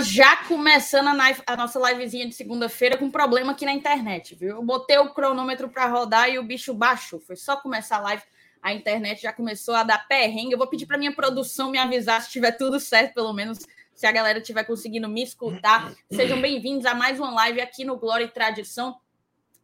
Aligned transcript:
já 0.00 0.36
começando 0.44 1.08
a, 1.08 1.12
live, 1.12 1.42
a 1.46 1.56
nossa 1.56 1.78
livezinha 1.90 2.26
de 2.26 2.34
segunda-feira 2.34 2.96
com 2.96 3.10
problema 3.10 3.52
aqui 3.52 3.64
na 3.64 3.72
internet, 3.72 4.34
viu? 4.34 4.56
Eu 4.56 4.62
botei 4.62 4.98
o 4.98 5.12
cronômetro 5.12 5.68
para 5.68 5.86
rodar 5.86 6.28
e 6.28 6.38
o 6.38 6.42
bicho 6.42 6.72
baixou. 6.74 7.20
Foi 7.20 7.36
só 7.36 7.56
começar 7.56 7.96
a 7.96 8.00
live, 8.00 8.22
a 8.62 8.72
internet 8.72 9.22
já 9.22 9.32
começou 9.32 9.74
a 9.74 9.82
dar 9.82 10.06
perrengue. 10.06 10.52
Eu 10.52 10.58
vou 10.58 10.66
pedir 10.66 10.86
para 10.86 10.98
minha 10.98 11.14
produção 11.14 11.70
me 11.70 11.78
avisar 11.78 12.20
se 12.20 12.28
estiver 12.28 12.52
tudo 12.52 12.80
certo, 12.80 13.14
pelo 13.14 13.32
menos 13.32 13.58
se 13.94 14.06
a 14.06 14.12
galera 14.12 14.38
estiver 14.38 14.64
conseguindo 14.64 15.08
me 15.08 15.22
escutar. 15.22 15.92
Sejam 16.10 16.40
bem-vindos 16.40 16.86
a 16.86 16.94
mais 16.94 17.18
uma 17.18 17.30
live 17.32 17.60
aqui 17.60 17.84
no 17.84 17.98
Glória 17.98 18.24
e 18.24 18.28
Tradição. 18.28 18.98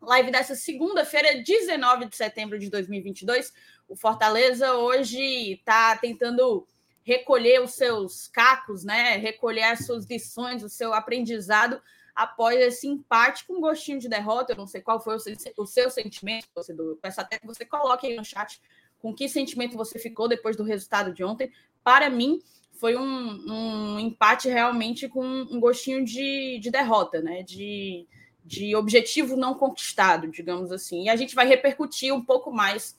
Live 0.00 0.30
dessa 0.30 0.54
segunda-feira, 0.54 1.42
19 1.42 2.06
de 2.06 2.16
setembro 2.16 2.58
de 2.58 2.68
2022. 2.68 3.52
O 3.88 3.96
Fortaleza 3.96 4.74
hoje 4.74 5.52
está 5.52 5.96
tentando 5.96 6.66
recolher 7.06 7.62
os 7.62 7.74
seus 7.74 8.26
cacos, 8.26 8.82
né? 8.82 9.16
Recolher 9.16 9.62
as 9.62 9.86
suas 9.86 10.04
lições, 10.06 10.64
o 10.64 10.68
seu 10.68 10.92
aprendizado 10.92 11.80
após 12.12 12.58
esse 12.60 12.88
empate 12.88 13.46
com 13.46 13.60
gostinho 13.60 14.00
de 14.00 14.08
derrota. 14.08 14.52
Eu 14.52 14.56
não 14.56 14.66
sei 14.66 14.80
qual 14.80 15.00
foi 15.00 15.14
o 15.14 15.20
seu, 15.20 15.36
o 15.56 15.66
seu 15.66 15.88
sentimento, 15.88 16.48
torcedor. 16.52 16.98
Peço 17.00 17.20
até 17.20 17.38
que 17.38 17.46
você 17.46 17.64
coloque 17.64 18.08
aí 18.08 18.16
no 18.16 18.24
chat 18.24 18.60
com 18.98 19.14
que 19.14 19.28
sentimento 19.28 19.76
você 19.76 20.00
ficou 20.00 20.26
depois 20.26 20.56
do 20.56 20.64
resultado 20.64 21.14
de 21.14 21.22
ontem. 21.22 21.52
Para 21.84 22.10
mim, 22.10 22.40
foi 22.72 22.96
um, 22.96 23.52
um 23.52 24.00
empate 24.00 24.48
realmente 24.48 25.08
com 25.08 25.24
um 25.24 25.60
gostinho 25.60 26.04
de, 26.04 26.58
de 26.58 26.72
derrota, 26.72 27.22
né? 27.22 27.44
De, 27.44 28.04
de 28.44 28.74
objetivo 28.74 29.36
não 29.36 29.54
conquistado, 29.54 30.26
digamos 30.26 30.72
assim. 30.72 31.04
E 31.04 31.08
a 31.08 31.14
gente 31.14 31.36
vai 31.36 31.46
repercutir 31.46 32.12
um 32.12 32.24
pouco 32.24 32.50
mais 32.50 32.96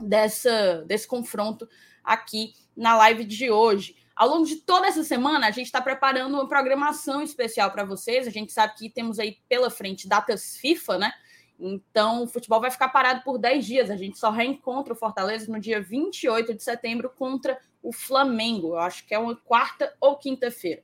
dessa, 0.00 0.82
desse 0.84 1.06
confronto 1.06 1.68
aqui 2.02 2.54
na 2.76 2.96
live 2.96 3.24
de 3.24 3.50
hoje. 3.50 3.96
Ao 4.14 4.28
longo 4.28 4.46
de 4.46 4.56
toda 4.56 4.86
essa 4.86 5.02
semana, 5.02 5.46
a 5.46 5.50
gente 5.50 5.66
está 5.66 5.80
preparando 5.80 6.34
uma 6.34 6.46
programação 6.46 7.22
especial 7.22 7.70
para 7.70 7.84
vocês. 7.84 8.26
A 8.26 8.30
gente 8.30 8.52
sabe 8.52 8.74
que 8.76 8.90
temos 8.90 9.18
aí 9.18 9.38
pela 9.48 9.70
frente 9.70 10.06
datas 10.06 10.56
FIFA, 10.58 10.98
né? 10.98 11.12
Então, 11.58 12.24
o 12.24 12.26
futebol 12.26 12.60
vai 12.60 12.70
ficar 12.70 12.88
parado 12.88 13.22
por 13.22 13.38
10 13.38 13.64
dias. 13.64 13.90
A 13.90 13.96
gente 13.96 14.18
só 14.18 14.30
reencontra 14.30 14.92
o 14.92 14.96
Fortaleza 14.96 15.50
no 15.50 15.60
dia 15.60 15.80
28 15.80 16.54
de 16.54 16.62
setembro 16.62 17.10
contra 17.10 17.58
o 17.82 17.92
Flamengo. 17.92 18.68
Eu 18.68 18.78
acho 18.78 19.06
que 19.06 19.14
é 19.14 19.18
uma 19.18 19.36
quarta 19.36 19.94
ou 20.00 20.16
quinta-feira. 20.16 20.82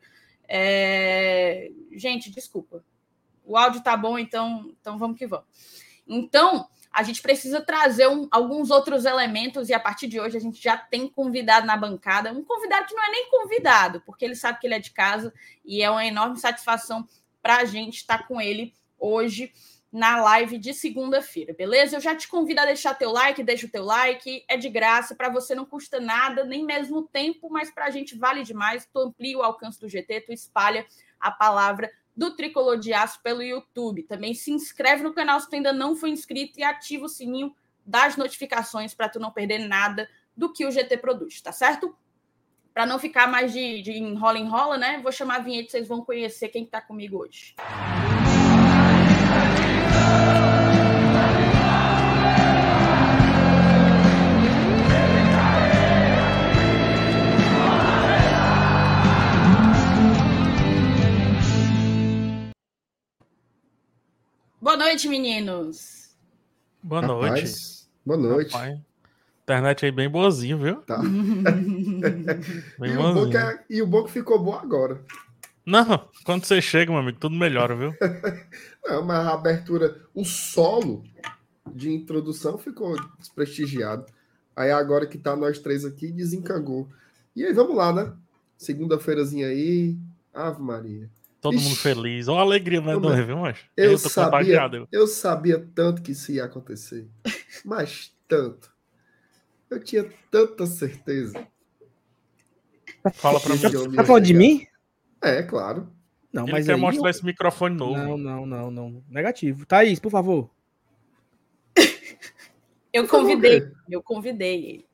É... 0.48 1.70
Gente, 1.92 2.30
desculpa. 2.30 2.84
O 3.44 3.56
áudio 3.56 3.82
tá 3.82 3.96
bom, 3.96 4.18
então, 4.18 4.74
então 4.80 4.98
vamos 4.98 5.18
que 5.18 5.26
vamos. 5.26 5.46
Então, 6.06 6.68
a 6.96 7.02
gente 7.02 7.20
precisa 7.20 7.60
trazer 7.60 8.08
um, 8.08 8.26
alguns 8.30 8.70
outros 8.70 9.04
elementos 9.04 9.68
e 9.68 9.74
a 9.74 9.78
partir 9.78 10.06
de 10.06 10.18
hoje 10.18 10.38
a 10.38 10.40
gente 10.40 10.62
já 10.62 10.78
tem 10.78 11.06
convidado 11.06 11.66
na 11.66 11.76
bancada, 11.76 12.32
um 12.32 12.42
convidado 12.42 12.86
que 12.86 12.94
não 12.94 13.04
é 13.04 13.10
nem 13.10 13.30
convidado, 13.30 14.00
porque 14.06 14.24
ele 14.24 14.34
sabe 14.34 14.58
que 14.58 14.66
ele 14.66 14.76
é 14.76 14.78
de 14.78 14.92
casa 14.92 15.30
e 15.62 15.82
é 15.82 15.90
uma 15.90 16.06
enorme 16.06 16.38
satisfação 16.38 17.06
para 17.42 17.58
a 17.58 17.64
gente 17.66 17.96
estar 17.96 18.26
com 18.26 18.40
ele 18.40 18.72
hoje 18.98 19.52
na 19.92 20.16
live 20.22 20.56
de 20.56 20.72
segunda-feira, 20.72 21.52
beleza? 21.52 21.96
Eu 21.96 22.00
já 22.00 22.16
te 22.16 22.28
convido 22.28 22.62
a 22.62 22.64
deixar 22.64 22.94
teu 22.94 23.12
like, 23.12 23.42
deixa 23.42 23.66
o 23.66 23.70
teu 23.70 23.84
like, 23.84 24.42
é 24.48 24.56
de 24.56 24.70
graça, 24.70 25.14
para 25.14 25.28
você 25.28 25.54
não 25.54 25.66
custa 25.66 26.00
nada, 26.00 26.44
nem 26.44 26.64
mesmo 26.64 27.02
tempo, 27.02 27.50
mas 27.50 27.70
para 27.70 27.84
a 27.84 27.90
gente 27.90 28.16
vale 28.16 28.42
demais, 28.42 28.88
tu 28.90 28.98
amplia 29.00 29.36
o 29.36 29.42
alcance 29.42 29.78
do 29.78 29.86
GT, 29.86 30.22
tu 30.22 30.32
espalha 30.32 30.86
a 31.20 31.30
palavra 31.30 31.92
do 32.16 32.34
Tricolor 32.34 32.78
de 32.78 32.92
Aço 32.92 33.20
pelo 33.22 33.42
YouTube. 33.42 34.02
Também 34.04 34.32
se 34.32 34.50
inscreve 34.50 35.02
no 35.02 35.12
canal 35.12 35.38
se 35.38 35.48
tu 35.50 35.54
ainda 35.54 35.72
não 35.72 35.94
foi 35.94 36.10
inscrito 36.10 36.58
e 36.58 36.64
ativa 36.64 37.04
o 37.04 37.08
sininho 37.08 37.54
das 37.84 38.16
notificações 38.16 38.94
para 38.94 39.08
tu 39.08 39.20
não 39.20 39.30
perder 39.30 39.58
nada 39.58 40.08
do 40.36 40.52
que 40.52 40.66
o 40.66 40.70
GT 40.70 40.96
produz, 40.98 41.40
tá 41.40 41.52
certo? 41.52 41.96
Para 42.72 42.86
não 42.86 42.98
ficar 42.98 43.26
mais 43.26 43.52
de, 43.52 43.82
de 43.82 43.92
enrola 43.92 44.38
enrola, 44.38 44.76
né? 44.76 45.00
Vou 45.02 45.12
chamar 45.12 45.36
a 45.36 45.40
vinheta, 45.40 45.70
vocês 45.70 45.88
vão 45.88 46.04
conhecer 46.04 46.48
quem 46.48 46.64
está 46.64 46.80
comigo 46.80 47.18
hoje. 47.18 47.54
Boa 64.66 64.76
noite, 64.76 65.08
meninos. 65.08 66.16
Boa 66.82 67.00
noite. 67.00 67.28
Rapaz, 67.30 67.88
boa 68.04 68.18
noite. 68.18 68.52
Rapaz, 68.52 68.80
internet 69.44 69.84
aí 69.84 69.92
bem 69.92 70.10
boazinho, 70.10 70.58
viu? 70.58 70.76
Tá. 70.82 70.98
Bem 72.76 72.90
e, 72.92 72.96
o 72.96 73.14
bom 73.14 73.38
é- 73.38 73.64
e 73.70 73.80
o 73.80 73.86
bom 73.86 74.02
que 74.02 74.10
ficou 74.10 74.42
bom 74.42 74.54
agora. 74.54 75.00
Não, 75.64 76.08
quando 76.24 76.44
você 76.44 76.60
chega, 76.60 76.90
meu 76.90 77.00
amigo, 77.00 77.16
tudo 77.16 77.36
melhora, 77.36 77.76
viu? 77.76 77.94
Não, 78.84 79.04
mas 79.04 79.24
a 79.28 79.34
abertura, 79.34 80.02
o 80.12 80.24
solo 80.24 81.04
de 81.72 81.92
introdução 81.92 82.58
ficou 82.58 82.96
desprestigiado. 83.20 84.04
Aí 84.56 84.72
agora 84.72 85.06
que 85.06 85.16
tá 85.16 85.36
nós 85.36 85.60
três 85.60 85.84
aqui, 85.84 86.10
desencangou. 86.10 86.88
E 87.36 87.44
aí, 87.44 87.52
vamos 87.52 87.76
lá, 87.76 87.92
né? 87.92 88.12
Segunda-feirazinha 88.58 89.46
aí. 89.46 89.96
Ave 90.34 90.60
Maria. 90.60 91.08
Todo 91.46 91.54
Ixi. 91.54 91.64
mundo 91.64 91.76
feliz. 91.76 92.26
Olha 92.26 92.40
a 92.40 92.42
alegria 92.42 92.80
né, 92.80 92.92
do 92.94 93.24
viu, 93.24 93.36
mas 93.36 93.56
Eu, 93.76 93.92
tô 93.92 94.08
sabia, 94.08 94.30
contagiado. 94.30 94.88
eu 94.90 95.06
sabia 95.06 95.64
tanto 95.76 96.02
que 96.02 96.10
isso 96.10 96.32
ia 96.32 96.44
acontecer. 96.44 97.08
Mas 97.64 98.12
tanto. 98.26 98.68
Eu 99.70 99.78
tinha 99.78 100.10
tanta 100.28 100.66
certeza. 100.66 101.46
Fala 103.14 103.38
pra 103.38 103.54
mim. 103.54 103.60
Tá 103.94 104.04
falando 104.04 104.24
de 104.24 104.34
mim? 104.34 104.66
É, 105.22 105.40
claro. 105.44 105.88
Não, 106.32 106.42
Ele 106.42 106.52
mas 106.52 106.66
quer 106.66 106.74
aí... 106.74 106.80
mostrar 106.80 107.10
esse 107.10 107.24
microfone 107.24 107.76
novo. 107.76 107.96
Não, 107.96 108.18
não, 108.18 108.44
não, 108.44 108.70
não. 108.72 109.04
Negativo. 109.08 109.64
Thaís, 109.64 110.00
por 110.00 110.10
favor. 110.10 110.50
Eu 112.92 113.06
convidei, 113.06 113.70
eu 113.88 114.02
convidei 114.02 114.64
ele. 114.64 114.86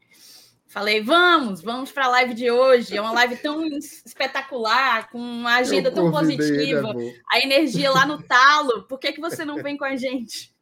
Falei, 0.72 1.02
vamos, 1.02 1.60
vamos 1.60 1.92
para 1.92 2.06
a 2.06 2.08
live 2.08 2.32
de 2.32 2.50
hoje. 2.50 2.96
É 2.96 3.00
uma 3.00 3.12
live 3.12 3.36
tão 3.36 3.62
espetacular, 3.66 5.10
com 5.10 5.18
uma 5.18 5.56
agenda 5.56 5.90
tão 5.90 6.06
ele, 6.06 6.16
é 6.16 6.18
positiva, 6.18 6.94
a 7.30 7.38
energia 7.40 7.90
lá 7.90 8.06
no 8.06 8.22
talo. 8.22 8.84
Por 8.84 8.98
que, 8.98 9.12
que 9.12 9.20
você 9.20 9.44
não 9.44 9.62
vem 9.62 9.76
com 9.76 9.84
a 9.84 9.96
gente? 9.96 10.54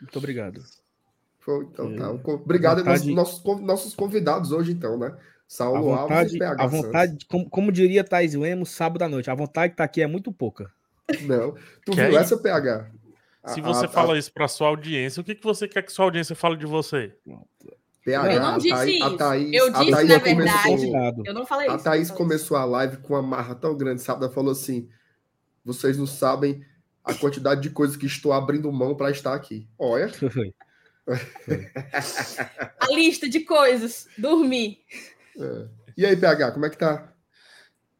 Muito 0.00 0.16
obrigado. 0.18 0.62
Foi, 1.40 1.64
então 1.66 1.94
tá. 1.96 2.10
O 2.10 2.18
co- 2.18 2.34
Obrigado 2.34 2.78
aos 2.78 2.86
vontade- 2.86 3.14
nossos, 3.14 3.60
nossos 3.60 3.94
convidados 3.94 4.52
hoje, 4.52 4.72
então, 4.72 4.96
né? 4.98 5.08
A 5.08 5.18
Saulo 5.46 5.92
Alves 5.92 6.00
vontade, 6.16 6.36
e 6.36 6.38
PH 6.38 6.62
a 6.62 6.66
vontade 6.66 7.26
como, 7.26 7.50
como 7.50 7.72
diria 7.72 8.02
Thais 8.04 8.34
Lemos, 8.34 8.70
sábado 8.70 9.02
à 9.02 9.08
noite, 9.08 9.30
a 9.30 9.34
vontade 9.34 9.72
que 9.72 9.76
tá 9.76 9.84
aqui 9.84 10.00
é 10.02 10.06
muito 10.06 10.32
pouca. 10.32 10.70
Não. 11.22 11.52
Tu 11.84 11.92
Que 11.92 12.06
viu 12.06 12.18
é 12.18 12.20
essa 12.22 12.38
PH? 12.38 12.90
Se 13.46 13.60
A- 13.60 13.62
você 13.62 13.84
a- 13.84 13.88
fala 13.88 14.14
a 14.14 14.18
isso 14.18 14.32
pra 14.32 14.48
sua 14.48 14.68
audiência, 14.68 15.20
o 15.20 15.24
que, 15.24 15.34
que 15.34 15.44
você 15.44 15.68
quer 15.68 15.82
que 15.82 15.92
sua 15.92 16.06
audiência 16.06 16.34
fale 16.34 16.56
de 16.56 16.64
você? 16.66 17.14
PH, 18.16 18.34
Eu 18.34 18.40
não 18.40 18.54
a 18.54 18.58
disse 18.58 18.68
Thaís- 18.74 19.02
a 19.02 19.06
isso. 19.08 19.16
Thaís- 19.16 19.52
Eu 19.52 19.64
a 19.66 19.70
disse, 19.78 19.90
Thaís 19.90 20.08
na 20.08 20.20
começou- 20.20 20.76
verdade. 20.78 21.22
Eu 21.26 21.34
não 21.34 21.46
falei 21.46 21.68
A 21.68 21.74
isso. 21.74 21.84
Thaís 21.84 22.08
não 22.08 22.16
falei 22.16 22.28
começou 22.28 22.56
a 22.56 22.64
live 22.64 22.96
com 22.98 23.14
uma 23.14 23.22
marra 23.22 23.54
tão 23.54 23.76
grande, 23.76 24.02
sabe? 24.02 24.24
Ela 24.24 24.32
falou 24.32 24.52
assim: 24.52 24.88
vocês 25.64 25.96
não 25.98 26.06
sabem 26.06 26.64
a 27.04 27.14
quantidade 27.14 27.60
de 27.62 27.70
coisas 27.70 27.96
que 27.96 28.06
estou 28.06 28.32
abrindo 28.32 28.70
mão 28.72 28.94
para 28.94 29.10
estar 29.10 29.34
aqui. 29.34 29.68
Olha, 29.78 30.08
Foi. 30.32 30.54
A 32.80 32.86
lista 32.94 33.28
de 33.28 33.40
coisas. 33.40 34.06
Dormir. 34.18 34.78
é. 35.38 35.66
e 35.96 36.04
aí, 36.06 36.16
PH, 36.16 36.52
como 36.52 36.66
é 36.66 36.70
que 36.70 36.76
tá? 36.78 37.12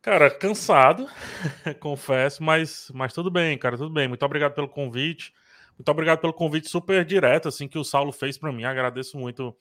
Cara, 0.02 0.30
cansado, 0.30 1.06
confesso, 1.80 2.42
mas, 2.42 2.90
mas 2.94 3.12
tudo 3.12 3.30
bem, 3.30 3.58
cara, 3.58 3.76
tudo 3.76 3.92
bem. 3.92 4.08
Muito 4.08 4.24
obrigado 4.24 4.54
pelo 4.54 4.68
convite. 4.68 5.32
Muito 5.76 5.88
obrigado 5.90 6.18
pelo 6.20 6.32
convite 6.32 6.68
super 6.68 7.04
direto, 7.04 7.48
assim, 7.48 7.68
que 7.68 7.78
o 7.78 7.84
Saulo 7.84 8.10
fez 8.12 8.36
pra 8.36 8.52
mim. 8.52 8.64
Agradeço 8.64 9.16
muito 9.16 9.54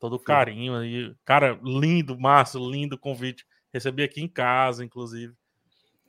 todo 0.00 0.18
carinho 0.18 0.74
aí. 0.74 1.14
Cara, 1.24 1.60
lindo, 1.62 2.18
Márcio, 2.18 2.58
lindo 2.68 2.98
convite. 2.98 3.46
Recebi 3.72 4.02
aqui 4.02 4.20
em 4.20 4.28
casa, 4.28 4.84
inclusive. 4.84 5.32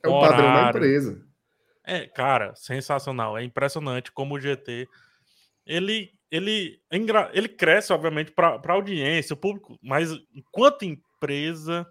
É 0.02 0.08
o 0.08 0.18
padrão 0.18 0.38
da 0.38 0.52
Horário. 0.52 0.78
empresa. 0.78 1.24
É, 1.84 2.06
cara, 2.06 2.54
sensacional. 2.56 3.38
É 3.38 3.44
impressionante 3.44 4.10
como 4.10 4.34
o 4.34 4.40
GT 4.40 4.88
ele 5.66 6.10
ele 6.30 6.80
é 6.90 6.96
ele 7.34 7.48
cresce 7.48 7.92
obviamente 7.92 8.32
para 8.32 8.60
a 8.64 8.72
audiência, 8.72 9.34
o 9.34 9.36
público, 9.36 9.78
mas 9.82 10.10
enquanto 10.34 10.84
empresa 10.84 11.86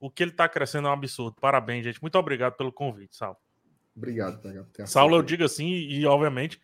o 0.00 0.10
que 0.10 0.22
ele 0.22 0.30
está 0.30 0.48
crescendo 0.48 0.88
é 0.88 0.90
um 0.90 0.94
absurdo. 0.94 1.36
Parabéns, 1.40 1.84
gente. 1.84 2.00
Muito 2.02 2.18
obrigado 2.18 2.56
pelo 2.56 2.72
convite, 2.72 3.16
Saulo. 3.16 3.36
Obrigado, 3.94 4.40
Saulo, 4.86 5.16
eu 5.16 5.22
digo 5.22 5.44
assim 5.44 5.66
e 5.68 6.04
obviamente 6.04 6.60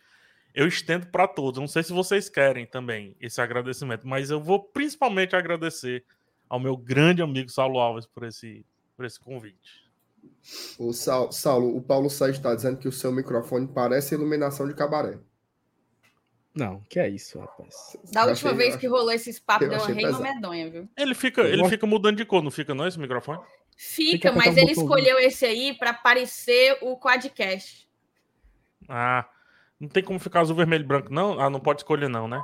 eu 0.53 0.67
estendo 0.67 1.07
para 1.07 1.27
todos. 1.27 1.59
Não 1.59 1.67
sei 1.67 1.83
se 1.83 1.91
vocês 1.93 2.29
querem 2.29 2.65
também 2.65 3.15
esse 3.19 3.41
agradecimento, 3.41 4.07
mas 4.07 4.29
eu 4.29 4.39
vou 4.41 4.61
principalmente 4.63 5.35
agradecer 5.35 6.03
ao 6.49 6.59
meu 6.59 6.77
grande 6.77 7.21
amigo 7.21 7.49
Saulo 7.49 7.79
Alves 7.79 8.05
por 8.05 8.23
esse 8.23 8.65
por 8.95 9.05
esse 9.05 9.19
convite. 9.19 9.83
O 10.77 10.93
Sau- 10.93 11.31
Saulo, 11.31 11.75
o 11.75 11.81
Paulo 11.81 12.09
Sérgio 12.09 12.37
está 12.37 12.53
dizendo 12.53 12.77
que 12.77 12.87
o 12.87 12.91
seu 12.91 13.11
microfone 13.11 13.67
parece 13.67 14.13
iluminação 14.13 14.67
de 14.67 14.75
cabaré. 14.75 15.17
Não, 16.55 16.81
que 16.87 16.99
é 16.99 17.09
isso, 17.09 17.39
rapaz. 17.39 17.97
Da 18.11 18.21
Eu 18.21 18.29
última 18.29 18.51
achei- 18.51 18.57
vez 18.63 18.75
que 18.75 18.85
rolou 18.85 19.11
esses 19.11 19.39
papos, 19.39 19.63
eu 19.65 19.69
deu 19.71 19.79
uma 19.79 19.87
reima 19.87 20.19
medonha, 20.19 20.69
viu? 20.69 20.87
Ele 20.95 21.15
fica 21.15 21.41
Eu 21.41 21.47
ele 21.47 21.57
gosto- 21.57 21.71
fica 21.71 21.87
mudando 21.87 22.17
de 22.17 22.25
cor, 22.25 22.43
não 22.43 22.51
fica 22.51 22.75
não 22.75 22.85
esse 22.87 22.99
microfone? 22.99 23.41
Fica, 23.75 24.29
apertar 24.29 24.45
mas 24.45 24.55
o 24.55 24.59
ele 24.59 24.75
botãozinho. 24.75 24.85
escolheu 24.85 25.19
esse 25.19 25.45
aí 25.45 25.73
para 25.73 25.91
parecer 25.93 26.77
o 26.81 26.95
quadcast. 26.95 27.89
Ah, 28.87 29.27
não 29.79 29.87
tem 29.89 30.03
como 30.03 30.19
ficar 30.19 30.41
azul, 30.41 30.55
vermelho 30.55 30.83
e 30.83 30.87
branco, 30.87 31.13
não? 31.13 31.39
Ah, 31.39 31.49
não 31.49 31.59
pode 31.59 31.81
escolher, 31.81 32.09
não, 32.09 32.27
né? 32.27 32.43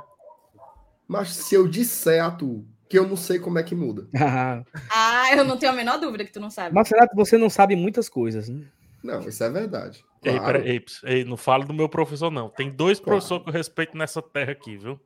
Mas 1.08 1.30
se 1.34 1.54
eu 1.54 1.66
disser 1.66 2.22
a 2.24 2.30
tu 2.30 2.64
que 2.88 2.98
eu 2.98 3.06
não 3.06 3.16
sei 3.16 3.38
como 3.38 3.58
é 3.58 3.62
que 3.62 3.74
muda. 3.74 4.08
Ah, 4.92 5.22
Ah, 5.32 5.36
eu 5.36 5.44
não 5.44 5.56
tenho 5.56 5.72
a 5.72 5.74
menor 5.74 5.98
dúvida 5.98 6.24
que 6.24 6.32
tu 6.32 6.40
não 6.40 6.50
sabe. 6.50 6.74
Mas 6.74 6.88
será 6.88 7.08
que 7.08 7.14
você 7.14 7.38
não 7.38 7.48
sabe 7.48 7.76
muitas 7.76 8.08
coisas, 8.08 8.48
né? 8.48 8.64
Não, 9.02 9.20
isso 9.28 9.42
é 9.44 9.48
verdade. 9.50 10.04
Ei, 10.22 10.32
Claro. 10.38 10.44
pera, 10.58 10.68
ei, 10.68 10.80
ps, 10.80 11.02
ei, 11.04 11.24
não 11.24 11.36
fala 11.36 11.64
do 11.64 11.72
meu 11.72 11.88
professor, 11.88 12.30
não. 12.30 12.48
Tem 12.48 12.68
dois 12.70 12.98
Claro. 12.98 13.16
professores 13.18 13.44
que 13.44 13.48
eu 13.50 13.54
respeito 13.54 13.96
nessa 13.96 14.20
terra 14.20 14.52
aqui, 14.52 14.76
viu? 14.76 15.00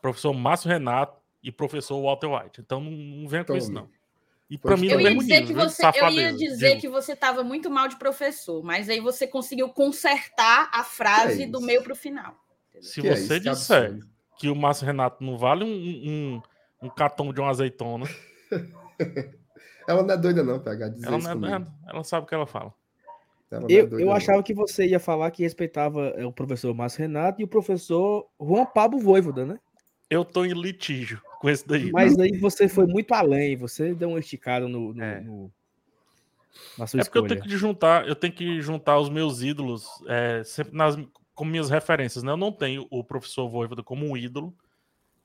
Professor 0.00 0.32
Márcio 0.32 0.68
Renato 0.70 1.18
e 1.42 1.50
professor 1.52 2.00
Walter 2.00 2.28
White. 2.28 2.60
Então 2.60 2.80
não, 2.80 2.90
não 2.90 3.28
venha 3.28 3.44
com 3.44 3.56
isso, 3.56 3.66
Tome. 3.66 3.80
não. 3.80 3.88
E 4.50 4.58
pra 4.58 4.76
mim, 4.76 4.88
Eu 4.88 5.00
ia 5.00 5.14
dizer 5.16 5.40
nível, 5.40 5.46
que 5.46 5.54
você, 5.54 5.82
eu 5.86 6.10
ia 6.10 6.32
dizer 6.32 6.68
digo. 6.70 6.80
que 6.82 6.88
você 6.88 7.12
estava 7.12 7.42
muito 7.42 7.70
mal 7.70 7.88
de 7.88 7.96
professor, 7.98 8.62
mas 8.62 8.88
aí 8.88 9.00
você 9.00 9.26
conseguiu 9.26 9.68
consertar 9.70 10.68
a 10.72 10.84
frase 10.84 11.36
Que 11.38 11.42
é 11.44 11.46
do 11.46 11.60
meio 11.60 11.82
para 11.82 11.92
o 11.92 11.96
final. 11.96 12.36
Se 12.80 13.00
Que 13.00 13.08
é 13.08 13.16
você 13.16 13.38
isso? 13.38 13.42
Que 13.42 13.50
disser 13.50 13.84
absurdo. 13.84 14.08
que 14.38 14.48
o 14.50 14.54
Márcio 14.54 14.84
Renato 14.86 15.24
não 15.24 15.38
vale 15.38 15.64
um, 15.64 16.40
um, 16.82 16.86
um 16.86 16.90
catão 16.90 17.32
de 17.32 17.40
uma 17.40 17.50
azeitona, 17.50 18.06
Ela 19.86 20.02
não 20.02 20.14
é 20.14 20.16
doida, 20.16 20.42
não, 20.42 20.58
PH. 20.60 20.88
Dizer 20.88 21.06
ela, 21.06 21.18
isso 21.18 21.34
não 21.36 21.48
é, 21.48 21.52
comigo. 21.58 21.72
ela 21.88 22.04
sabe 22.04 22.24
o 22.24 22.28
que 22.28 22.34
ela 22.34 22.46
fala. 22.46 22.72
Ela 23.50 23.60
não 23.62 23.68
é 23.68 23.72
Eu, 23.72 23.86
doida, 23.86 24.02
eu 24.02 24.06
não. 24.06 24.14
achava 24.14 24.42
que 24.42 24.54
você 24.54 24.86
ia 24.86 24.98
falar 24.98 25.30
que 25.30 25.42
respeitava 25.42 26.08
é, 26.16 26.24
o 26.24 26.32
professor 26.32 26.74
Márcio 26.74 27.00
Renato 27.00 27.40
e 27.40 27.44
o 27.44 27.48
professor 27.48 28.26
Juan 28.40 28.64
Pablo 28.66 28.98
Voivoda, 28.98 29.44
né? 29.44 29.58
Eu 30.08 30.24
tô 30.24 30.44
em 30.44 30.52
litígio 30.52 31.20
com 31.44 31.50
esse 31.50 31.68
daí. 31.68 31.92
Mas 31.92 32.18
aí 32.18 32.38
você 32.38 32.66
foi 32.66 32.86
muito 32.86 33.12
além, 33.12 33.54
você 33.54 33.94
deu 33.94 34.08
uma 34.08 34.18
esticada 34.18 34.66
no, 34.66 34.94
no- 34.94 35.02
É. 35.02 35.20
no- 35.20 35.52
na 36.78 36.86
sua 36.86 37.00
É 37.00 37.04
porque 37.04 37.18
eu 37.18 37.26
tenho 37.26 37.42
que 37.42 37.54
juntar, 37.54 38.08
eu 38.08 38.16
tenho 38.16 38.32
que 38.32 38.62
juntar 38.62 38.98
os 38.98 39.10
meus 39.10 39.42
ídolos 39.42 39.86
é, 40.08 40.42
sempre 40.42 40.74
nas, 40.74 40.96
com 41.34 41.44
minhas 41.44 41.68
referências, 41.68 42.24
né? 42.24 42.32
Eu 42.32 42.38
não 42.38 42.50
tenho 42.50 42.86
o 42.90 43.04
professor 43.04 43.46
Voivoda 43.46 43.82
como 43.82 44.06
um 44.06 44.16
ídolo, 44.16 44.56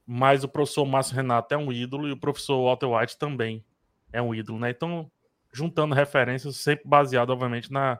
mas 0.06 0.44
o 0.44 0.50
professor 0.50 0.86
Márcio 0.86 1.16
Renato 1.16 1.54
é 1.54 1.58
um 1.58 1.72
ídolo 1.72 2.06
e 2.10 2.12
o 2.12 2.18
professor 2.20 2.62
Walter 2.66 2.88
White 2.88 3.18
também 3.18 3.64
é 4.12 4.22
um 4.22 4.36
ídolo, 4.36 4.60
né? 4.60 4.72
Então, 4.72 5.10
juntando 5.54 5.96
referências, 5.96 6.58
sempre 6.58 6.86
baseado, 6.86 7.30
obviamente, 7.30 7.72
na 7.72 7.98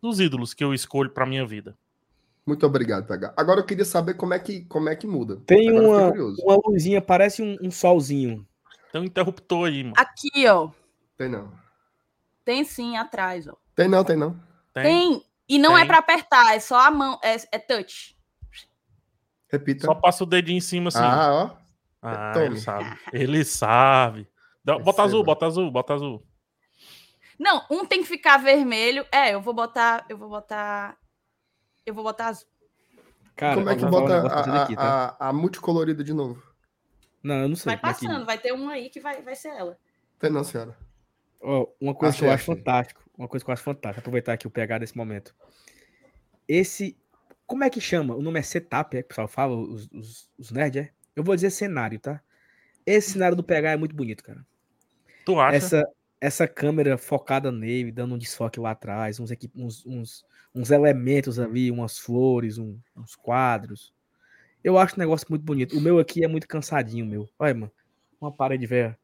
nos 0.00 0.20
ídolos 0.20 0.54
que 0.54 0.62
eu 0.62 0.72
escolho 0.72 1.10
para 1.10 1.26
minha 1.26 1.44
vida. 1.44 1.76
Muito 2.48 2.64
obrigado, 2.64 3.06
PH. 3.06 3.34
Agora 3.36 3.60
eu 3.60 3.66
queria 3.66 3.84
saber 3.84 4.14
como 4.14 4.32
é 4.32 4.38
que, 4.38 4.64
como 4.64 4.88
é 4.88 4.96
que 4.96 5.06
muda. 5.06 5.36
Tem 5.46 5.68
Agora 5.68 6.14
uma, 6.14 6.56
uma 6.56 6.62
luzinha, 6.66 7.02
parece 7.02 7.42
um, 7.42 7.58
um 7.62 7.70
solzinho. 7.70 8.48
Tem 8.90 9.02
um 9.02 9.04
interruptor 9.04 9.68
aí, 9.68 9.84
mano. 9.84 9.94
Aqui, 9.98 10.48
ó. 10.48 10.70
Tem 11.18 11.28
não. 11.28 11.52
Tem 12.46 12.64
sim 12.64 12.96
atrás, 12.96 13.46
ó. 13.46 13.54
Tem 13.76 13.86
não, 13.86 14.02
tem 14.02 14.16
não. 14.16 14.40
Tem. 14.72 14.82
Tem. 14.82 15.22
E 15.46 15.58
não 15.58 15.76
é 15.76 15.80
Tem. 15.80 15.88
para 15.88 15.98
apertar, 15.98 16.54
é 16.56 16.60
só 16.60 16.80
a 16.80 16.90
mão, 16.90 17.20
é, 17.22 17.36
é 17.52 17.58
touch. 17.58 18.16
Repita. 19.52 19.84
Só 19.84 19.94
passa 19.94 20.24
o 20.24 20.26
dedinho 20.26 20.56
em 20.56 20.62
cima 20.62 20.88
assim. 20.88 21.00
Ah, 21.02 21.30
ó. 21.30 21.56
Ah, 22.00 22.32
tome. 22.32 22.46
ele 22.46 22.60
sabe. 22.60 22.98
Ele 23.12 23.44
sabe. 23.44 24.28
Dá- 24.64 24.78
Bota 24.78 25.02
azul, 25.02 25.22
bota 25.22 25.44
azul, 25.44 25.70
bota 25.70 25.92
azul. 25.92 26.26
Não, 27.38 27.62
um 27.70 27.84
tem 27.84 28.00
que 28.00 28.08
ficar 28.08 28.38
vermelho. 28.38 29.04
É, 29.12 29.34
eu 29.34 29.42
vou 29.42 29.52
botar, 29.52 30.06
eu 30.08 30.16
vou 30.16 30.30
botar 30.30 30.96
eu 31.88 31.94
vou 31.94 32.04
botar 32.04 32.28
azul. 32.28 32.46
Cara, 33.36 33.54
Como 33.54 33.68
é 33.70 33.76
que 33.76 33.84
um 33.84 33.90
bota 33.90 34.20
vocês 34.22 34.48
a, 34.48 34.62
aqui, 34.64 34.76
tá? 34.76 35.16
a, 35.18 35.28
a 35.28 35.32
multicolorida 35.32 36.02
de 36.02 36.12
novo? 36.12 36.42
Não, 37.22 37.42
eu 37.42 37.48
não 37.48 37.56
sei. 37.56 37.66
Vai 37.66 37.74
é 37.74 37.94
que- 37.94 38.06
passando, 38.06 38.26
vai 38.26 38.38
ter 38.38 38.52
um 38.52 38.68
aí 38.68 38.90
que 38.90 39.00
vai, 39.00 39.22
vai 39.22 39.34
ser 39.34 39.48
ela. 39.48 39.78
Tem 40.18 40.30
não, 40.30 40.42
senhora. 40.42 40.76
Ó, 41.40 41.68
uma 41.80 41.94
coisa 41.94 42.14
A 42.14 42.18
que 42.18 42.24
eu 42.24 42.30
acho 42.30 42.44
chefe. 42.44 42.58
fantástico, 42.58 43.02
uma 43.16 43.28
coisa 43.28 43.44
que 43.44 43.50
eu 43.50 43.52
acho 43.52 43.62
fantástica, 43.62 44.00
aproveitar 44.00 44.32
aqui 44.32 44.46
o 44.46 44.50
pegar 44.50 44.78
desse 44.78 44.96
momento. 44.96 45.34
Esse, 46.46 46.96
como 47.46 47.62
é 47.64 47.70
que 47.70 47.80
chama? 47.80 48.14
O 48.16 48.22
nome 48.22 48.38
é 48.40 48.42
setup, 48.42 48.96
é 48.96 49.02
que 49.02 49.06
o 49.06 49.08
pessoal 49.08 49.28
fala, 49.28 49.54
os, 49.56 49.88
os, 49.92 50.30
os 50.36 50.50
nerds, 50.50 50.82
é? 50.86 50.90
Eu 51.14 51.22
vou 51.22 51.34
dizer 51.34 51.50
cenário, 51.50 51.98
tá? 52.00 52.20
Esse 52.84 53.12
cenário 53.12 53.36
do 53.36 53.44
pegar 53.44 53.70
é 53.70 53.76
muito 53.76 53.94
bonito, 53.94 54.24
cara. 54.24 54.44
Tu 55.24 55.38
acha? 55.38 55.56
Essa, 55.56 55.88
essa 56.20 56.48
câmera 56.48 56.98
focada 56.98 57.52
nele, 57.52 57.92
dando 57.92 58.14
um 58.14 58.18
desfoque 58.18 58.58
lá 58.58 58.72
atrás, 58.72 59.20
uns, 59.20 59.30
uns, 59.54 59.86
uns, 59.86 60.24
uns 60.54 60.70
elementos 60.70 61.38
ali, 61.38 61.70
umas 61.70 61.98
flores, 61.98 62.58
um- 62.58 62.78
uns 62.96 63.14
quadros. 63.14 63.92
Eu 64.64 64.76
acho 64.78 64.96
um 64.96 64.98
negócio 64.98 65.26
muito 65.30 65.42
bonito. 65.44 65.76
O 65.76 65.80
meu 65.80 65.98
aqui 65.98 66.24
é 66.24 66.28
muito 66.28 66.48
cansadinho, 66.48 67.06
meu. 67.06 67.28
Olha, 67.38 67.54
mano. 67.54 67.72
Uma 68.20 68.32
parede 68.32 68.66
velha 68.66 68.98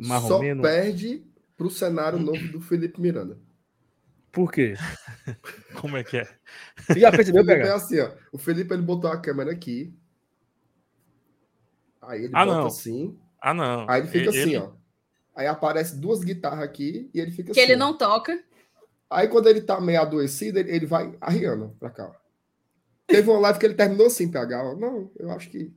Só 0.00 0.08
marromeno. 0.08 0.62
perde 0.62 1.24
pro 1.56 1.70
cenário 1.70 2.18
novo 2.18 2.48
do 2.48 2.60
Felipe 2.60 3.00
Miranda. 3.00 3.38
Por 4.32 4.50
quê? 4.52 4.74
Como 5.80 5.96
é 5.96 6.02
que 6.04 6.16
é? 6.18 6.28
Você 6.88 6.98
já 7.00 7.08
O 7.08 7.12
percebeu, 7.12 7.44
Felipe 7.44 7.68
é 7.68 7.72
assim, 7.72 8.00
ó. 8.00 8.10
O 8.32 8.36
Felipe 8.38 8.74
ele 8.74 8.82
botou 8.82 9.08
a 9.10 9.20
câmera 9.20 9.52
aqui. 9.52 9.94
Aí 12.02 12.24
ele 12.24 12.32
Ah, 12.34 12.44
bota 12.44 12.58
não. 12.58 12.66
assim. 12.66 13.18
Ah, 13.40 13.54
não. 13.54 13.88
Aí 13.88 14.00
ele 14.02 14.08
fica 14.08 14.30
Ele- 14.30 14.40
assim, 14.40 14.56
ó. 14.56 14.72
Aí 15.36 15.46
aparece 15.46 15.96
duas 16.00 16.24
guitarras 16.24 16.62
aqui 16.64 17.10
e 17.12 17.20
ele 17.20 17.30
fica 17.30 17.52
Que 17.52 17.60
assim. 17.60 17.70
ele 17.70 17.78
não 17.78 17.96
toca. 17.96 18.42
Aí 19.10 19.28
quando 19.28 19.48
ele 19.48 19.60
tá 19.60 19.80
meio 19.80 20.00
adoecido, 20.00 20.58
ele, 20.58 20.70
ele 20.74 20.86
vai 20.86 21.14
arriando 21.20 21.76
pra 21.78 21.90
cá. 21.90 22.06
ó. 22.08 22.14
Teve 23.06 23.30
uma 23.30 23.38
live 23.40 23.58
que 23.58 23.66
ele 23.66 23.74
terminou 23.74 24.06
assim, 24.06 24.30
PH. 24.30 24.64
ó. 24.64 24.74
Não, 24.74 25.10
eu 25.18 25.30
acho 25.30 25.48
que. 25.50 25.72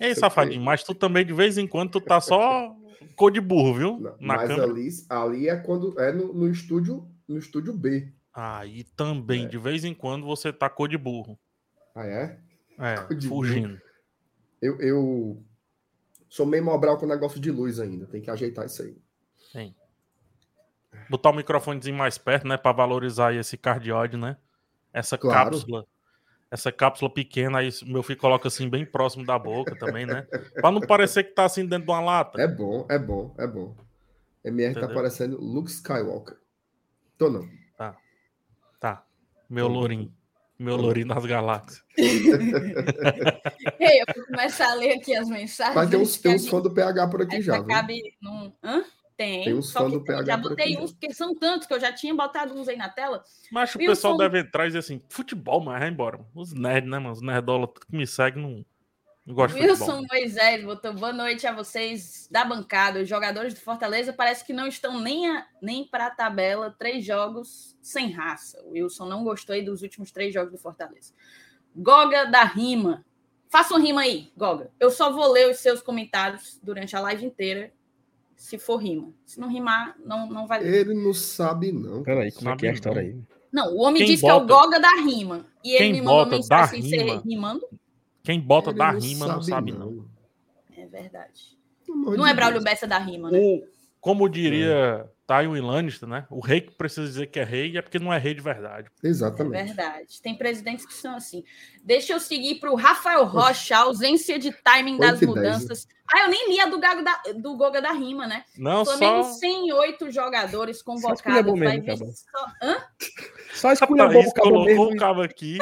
Ei, 0.00 0.14
safadinho, 0.14 0.62
mas 0.62 0.82
tu 0.82 0.94
também, 0.94 1.24
de 1.24 1.32
vez 1.32 1.56
em 1.58 1.66
quando, 1.68 1.90
tu 1.92 2.00
tá 2.00 2.20
só 2.20 2.74
cor 3.14 3.30
de 3.30 3.40
burro, 3.40 3.74
viu? 3.74 3.90
Não, 4.00 4.10
Na 4.18 4.36
mas 4.38 4.48
câmera. 4.48 4.64
ali, 4.72 4.88
ali 5.08 5.48
é 5.48 5.56
quando. 5.56 6.00
É 6.00 6.10
no, 6.10 6.32
no 6.32 6.48
estúdio. 6.50 7.06
No 7.28 7.38
estúdio 7.38 7.72
B. 7.72 8.08
Aí 8.34 8.84
também, 8.96 9.44
É. 9.44 9.48
de 9.48 9.56
vez 9.58 9.84
em 9.84 9.94
quando, 9.94 10.26
você 10.26 10.52
tá 10.52 10.68
cor 10.68 10.88
de 10.88 10.98
burro. 10.98 11.38
Ah, 11.94 12.06
é? 12.06 12.38
É, 12.80 12.96
fugindo. 13.28 13.78
Eu, 14.60 14.80
eu 14.80 15.42
sou 16.34 16.44
meio 16.44 16.64
mobral 16.64 16.98
com 16.98 17.06
negócio 17.06 17.38
de 17.38 17.48
luz 17.48 17.78
ainda. 17.78 18.06
Tem 18.08 18.20
que 18.20 18.28
ajeitar 18.28 18.66
isso 18.66 18.82
aí. 18.82 19.72
Botar 21.08 21.30
o 21.30 21.34
microfonezinho 21.34 21.96
mais 21.96 22.18
perto, 22.18 22.48
né? 22.48 22.56
Pra 22.56 22.72
valorizar 22.72 23.28
aí 23.28 23.36
esse 23.36 23.56
cardioide, 23.56 24.16
né? 24.16 24.36
Essa 24.92 25.16
Claro. 25.16 25.50
cápsula. 25.52 25.86
Essa 26.50 26.72
cápsula 26.72 27.08
pequena, 27.12 27.58
aí 27.58 27.70
meu 27.86 28.02
filho 28.02 28.18
coloca 28.18 28.48
assim 28.48 28.68
bem 28.68 28.84
próximo 28.84 29.24
da 29.24 29.38
boca 29.38 29.76
também, 29.76 30.06
né? 30.06 30.22
Pra 30.54 30.72
não 30.72 30.80
parecer 30.80 31.22
que 31.22 31.34
tá 31.34 31.44
assim 31.44 31.66
dentro 31.66 31.86
de 31.86 31.92
uma 31.92 32.00
lata. 32.00 32.40
É 32.40 32.48
bom, 32.48 32.84
é 32.90 32.98
bom, 32.98 33.32
é 33.38 33.46
bom. 33.46 33.76
MR 34.44 34.74
tá 34.74 34.80
Entendeu? 34.80 34.96
parecendo 34.96 35.40
Luke 35.40 35.70
Skywalker. 35.70 36.36
Tô 37.16 37.30
não. 37.30 37.48
Tá. 38.80 39.06
Meu 39.48 39.68
lourinho. 39.68 40.12
Meu 40.58 40.76
lourinho 40.76 41.08
das 41.08 41.24
galáxias. 41.24 41.82
Ei, 41.98 44.00
eu 44.00 44.04
vou 44.14 44.26
começar 44.26 44.70
a 44.70 44.74
ler 44.74 44.94
aqui 44.94 45.16
as 45.16 45.28
mensagens. 45.28 45.74
Mas 45.74 45.90
tem 45.90 45.98
uns, 45.98 46.18
tem 46.18 46.34
uns 46.34 46.48
fãs 46.48 46.62
do 46.62 46.72
PH 46.72 47.08
por 47.08 47.22
aqui 47.22 47.42
já, 47.42 47.54
viu? 47.54 47.66
cabe 47.66 48.14
num... 48.20 48.52
Hã? 48.62 48.84
Tem. 49.16 49.44
Tem 49.44 49.54
uns 49.54 49.70
só 49.70 49.80
fãs 49.80 49.92
que 49.92 49.98
do 49.98 50.04
PH 50.04 50.24
já 50.24 50.38
por 50.38 50.50
botei 50.50 50.74
aqui, 50.74 50.82
uns, 50.82 50.92
porque 50.92 51.14
são 51.14 51.34
tantos 51.34 51.66
que 51.66 51.74
eu 51.74 51.80
já 51.80 51.92
tinha 51.92 52.14
botado 52.14 52.54
uns 52.54 52.68
aí 52.68 52.76
na 52.76 52.88
tela. 52.88 53.22
Mas 53.50 53.74
o 53.74 53.78
pessoal 53.78 54.16
deve 54.16 54.40
entrar 54.40 54.64
e 54.64 54.68
dizer 54.68 54.80
assim: 54.80 55.00
futebol, 55.08 55.60
mas 55.60 55.78
vai 55.78 55.88
embora. 55.88 56.20
Os 56.34 56.52
nerds, 56.52 56.90
né, 56.90 56.98
mano? 56.98 57.12
Os 57.12 57.22
nerdola 57.22 57.68
que 57.68 57.96
me 57.96 58.06
seguem 58.06 58.42
não, 58.42 58.64
Wilson. 59.26 60.02
Moisés 60.10 60.64
botou 60.64 60.92
boa 60.92 61.12
noite 61.12 61.46
a 61.46 61.52
vocês 61.54 62.28
da 62.30 62.44
bancada. 62.44 63.00
Os 63.00 63.08
jogadores 63.08 63.54
do 63.54 63.60
Fortaleza 63.60 64.12
parece 64.12 64.44
que 64.44 64.52
não 64.52 64.66
estão 64.66 65.00
nem, 65.00 65.26
a, 65.30 65.46
nem 65.62 65.84
para 65.86 66.06
a 66.06 66.10
tabela. 66.10 66.74
Três 66.78 67.04
jogos 67.04 67.76
sem 67.80 68.10
raça. 68.10 68.62
O 68.64 68.72
Wilson 68.72 69.06
não 69.06 69.24
gostou 69.24 69.54
aí 69.54 69.62
dos 69.64 69.82
últimos 69.82 70.10
três 70.10 70.32
jogos 70.34 70.52
do 70.52 70.58
Fortaleza. 70.58 71.12
Goga 71.74 72.24
da 72.26 72.44
Rima. 72.44 73.04
Faça 73.48 73.74
um 73.74 73.80
rima 73.80 74.00
aí, 74.02 74.32
Goga. 74.36 74.70
Eu 74.80 74.90
só 74.90 75.10
vou 75.12 75.30
ler 75.30 75.48
os 75.50 75.58
seus 75.58 75.80
comentários 75.80 76.58
durante 76.62 76.96
a 76.96 77.00
live 77.00 77.24
inteira, 77.24 77.72
se 78.36 78.58
for 78.58 78.76
rima. 78.78 79.12
Se 79.24 79.38
não 79.38 79.48
rimar, 79.48 79.94
não, 80.04 80.26
não 80.28 80.46
vai 80.46 80.60
ler. 80.60 80.74
Ele 80.74 80.94
não 80.94 81.14
sabe, 81.14 81.70
não. 81.70 82.02
Peraí, 82.02 82.32
como 82.32 82.50
é 82.50 82.56
que 82.56 82.66
é 82.66 82.70
a 82.70 82.74
Sabe 82.74 82.78
história 82.78 83.02
não. 83.02 83.08
aí? 83.10 83.24
Não, 83.52 83.72
o 83.74 83.78
homem 83.82 84.02
Quem 84.02 84.06
disse 84.10 84.24
que 84.24 84.28
é 84.28 84.34
o 84.34 84.40
bota- 84.40 84.52
Goga 84.54 84.80
da 84.80 84.90
Rima. 84.96 85.46
E 85.62 85.70
ele 85.70 85.78
Quem 85.78 85.92
me 85.92 86.00
mandou 86.02 86.24
bota 86.24 86.36
mensagem 86.36 86.80
sem 86.82 86.90
ser 86.90 87.04
rima? 87.04 87.22
rimando. 87.24 87.68
Quem 88.24 88.40
bota 88.40 88.70
Ele 88.70 88.78
da 88.78 88.90
rima 88.90 89.28
não 89.28 89.42
sabe, 89.42 89.70
não. 89.70 89.90
não. 89.90 90.06
É 90.76 90.86
verdade. 90.86 91.56
Não 91.86 92.24
de 92.24 92.30
é 92.30 92.34
Braulio. 92.34 92.62
Bessa 92.62 92.86
da 92.86 92.98
rima, 92.98 93.30
né? 93.30 93.38
O, 93.38 93.62
como 94.00 94.28
diria 94.28 95.08
Tywin 95.26 95.60
Lannister, 95.60 96.08
né? 96.08 96.26
O 96.30 96.40
rei 96.40 96.62
que 96.62 96.72
precisa 96.72 97.06
dizer 97.06 97.26
que 97.26 97.38
é 97.38 97.44
rei 97.44 97.76
é 97.76 97.82
porque 97.82 97.98
não 97.98 98.12
é 98.12 98.18
rei 98.18 98.34
de 98.34 98.40
verdade. 98.40 98.88
É 99.02 99.08
Exatamente. 99.08 99.66
verdade. 99.66 100.22
Tem 100.22 100.34
presidentes 100.34 100.86
que 100.86 100.94
são 100.94 101.14
assim. 101.14 101.44
Deixa 101.82 102.12
eu 102.14 102.20
seguir 102.20 102.56
para 102.56 102.72
o 102.72 102.76
Rafael 102.76 103.24
Rocha, 103.24 103.76
a 103.76 103.80
ausência 103.80 104.38
de 104.38 104.52
timing 104.52 104.98
das 104.98 105.20
dez, 105.20 105.28
mudanças. 105.28 105.86
Ah, 106.12 106.24
eu 106.24 106.28
nem 106.28 106.50
li 106.50 106.60
a 106.60 106.66
do, 106.66 106.78
Gago 106.78 107.02
da, 107.02 107.22
do 107.36 107.56
Goga 107.56 107.80
da 107.80 107.92
Rima, 107.92 108.26
né? 108.26 108.44
Não, 108.58 108.84
Flamengo 108.84 109.24
só. 109.24 109.32
sem 109.32 109.72
oito 109.72 110.10
jogadores 110.10 110.78
escolher 110.78 111.00
convocados. 111.00 111.44
bom 111.44 111.58
Vai 111.58 111.78
mesmo, 111.78 111.84
ver 111.84 111.98
Cabo. 111.98 112.12
só... 112.12 112.46
Hã? 112.62 112.76
Só 113.54 113.72
escolha 113.72 114.08
bom 114.08 114.30
colocou 114.32 114.64
mesmo. 114.64 114.92
o 114.92 114.96
cabo 114.96 115.22
aqui. 115.22 115.58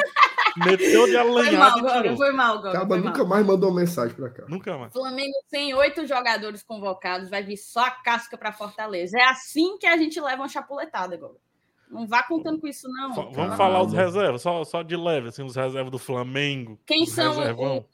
Meteu 0.57 1.05
de 1.05 1.11
Foi 1.13 1.15
alanhado 1.17 1.57
mal, 1.57 1.79
Goga, 1.81 2.01
tirou. 2.01 2.17
foi 2.17 2.31
mal. 2.31 2.57
Acaba 2.59 2.87
foi 2.95 2.97
nunca 3.03 3.19
mal. 3.19 3.27
mais 3.27 3.45
mandou 3.45 3.73
mensagem 3.73 4.15
pra 4.15 4.29
cá. 4.29 4.45
Nunca 4.47 4.77
mais. 4.77 4.93
Flamengo 4.93 5.33
tem 5.49 5.73
oito 5.73 6.05
jogadores 6.05 6.61
convocados, 6.63 7.29
vai 7.29 7.43
vir 7.43 7.57
só 7.57 7.85
a 7.85 7.91
casca 7.91 8.37
para 8.37 8.51
Fortaleza. 8.51 9.17
É 9.17 9.23
assim 9.25 9.77
que 9.77 9.87
a 9.87 9.97
gente 9.97 10.19
leva 10.19 10.41
uma 10.43 10.47
chapuletada, 10.49 11.17
Goga. 11.17 11.37
Não 11.89 12.07
vá 12.07 12.23
contando 12.23 12.59
com 12.59 12.67
isso, 12.67 12.87
não. 12.89 13.13
Fa- 13.13 13.21
Vamos 13.21 13.35
Caramba. 13.35 13.55
falar 13.57 13.83
os 13.83 13.93
reservas, 13.93 14.41
só, 14.41 14.63
só 14.63 14.81
de 14.81 14.95
leve, 14.97 15.27
assim, 15.29 15.43
os 15.43 15.55
reservas 15.55 15.91
do 15.91 15.99
Flamengo. 15.99 16.79
Quem 16.87 17.03
os 17.03 17.11
são 17.11 17.35
reservão. 17.35 17.85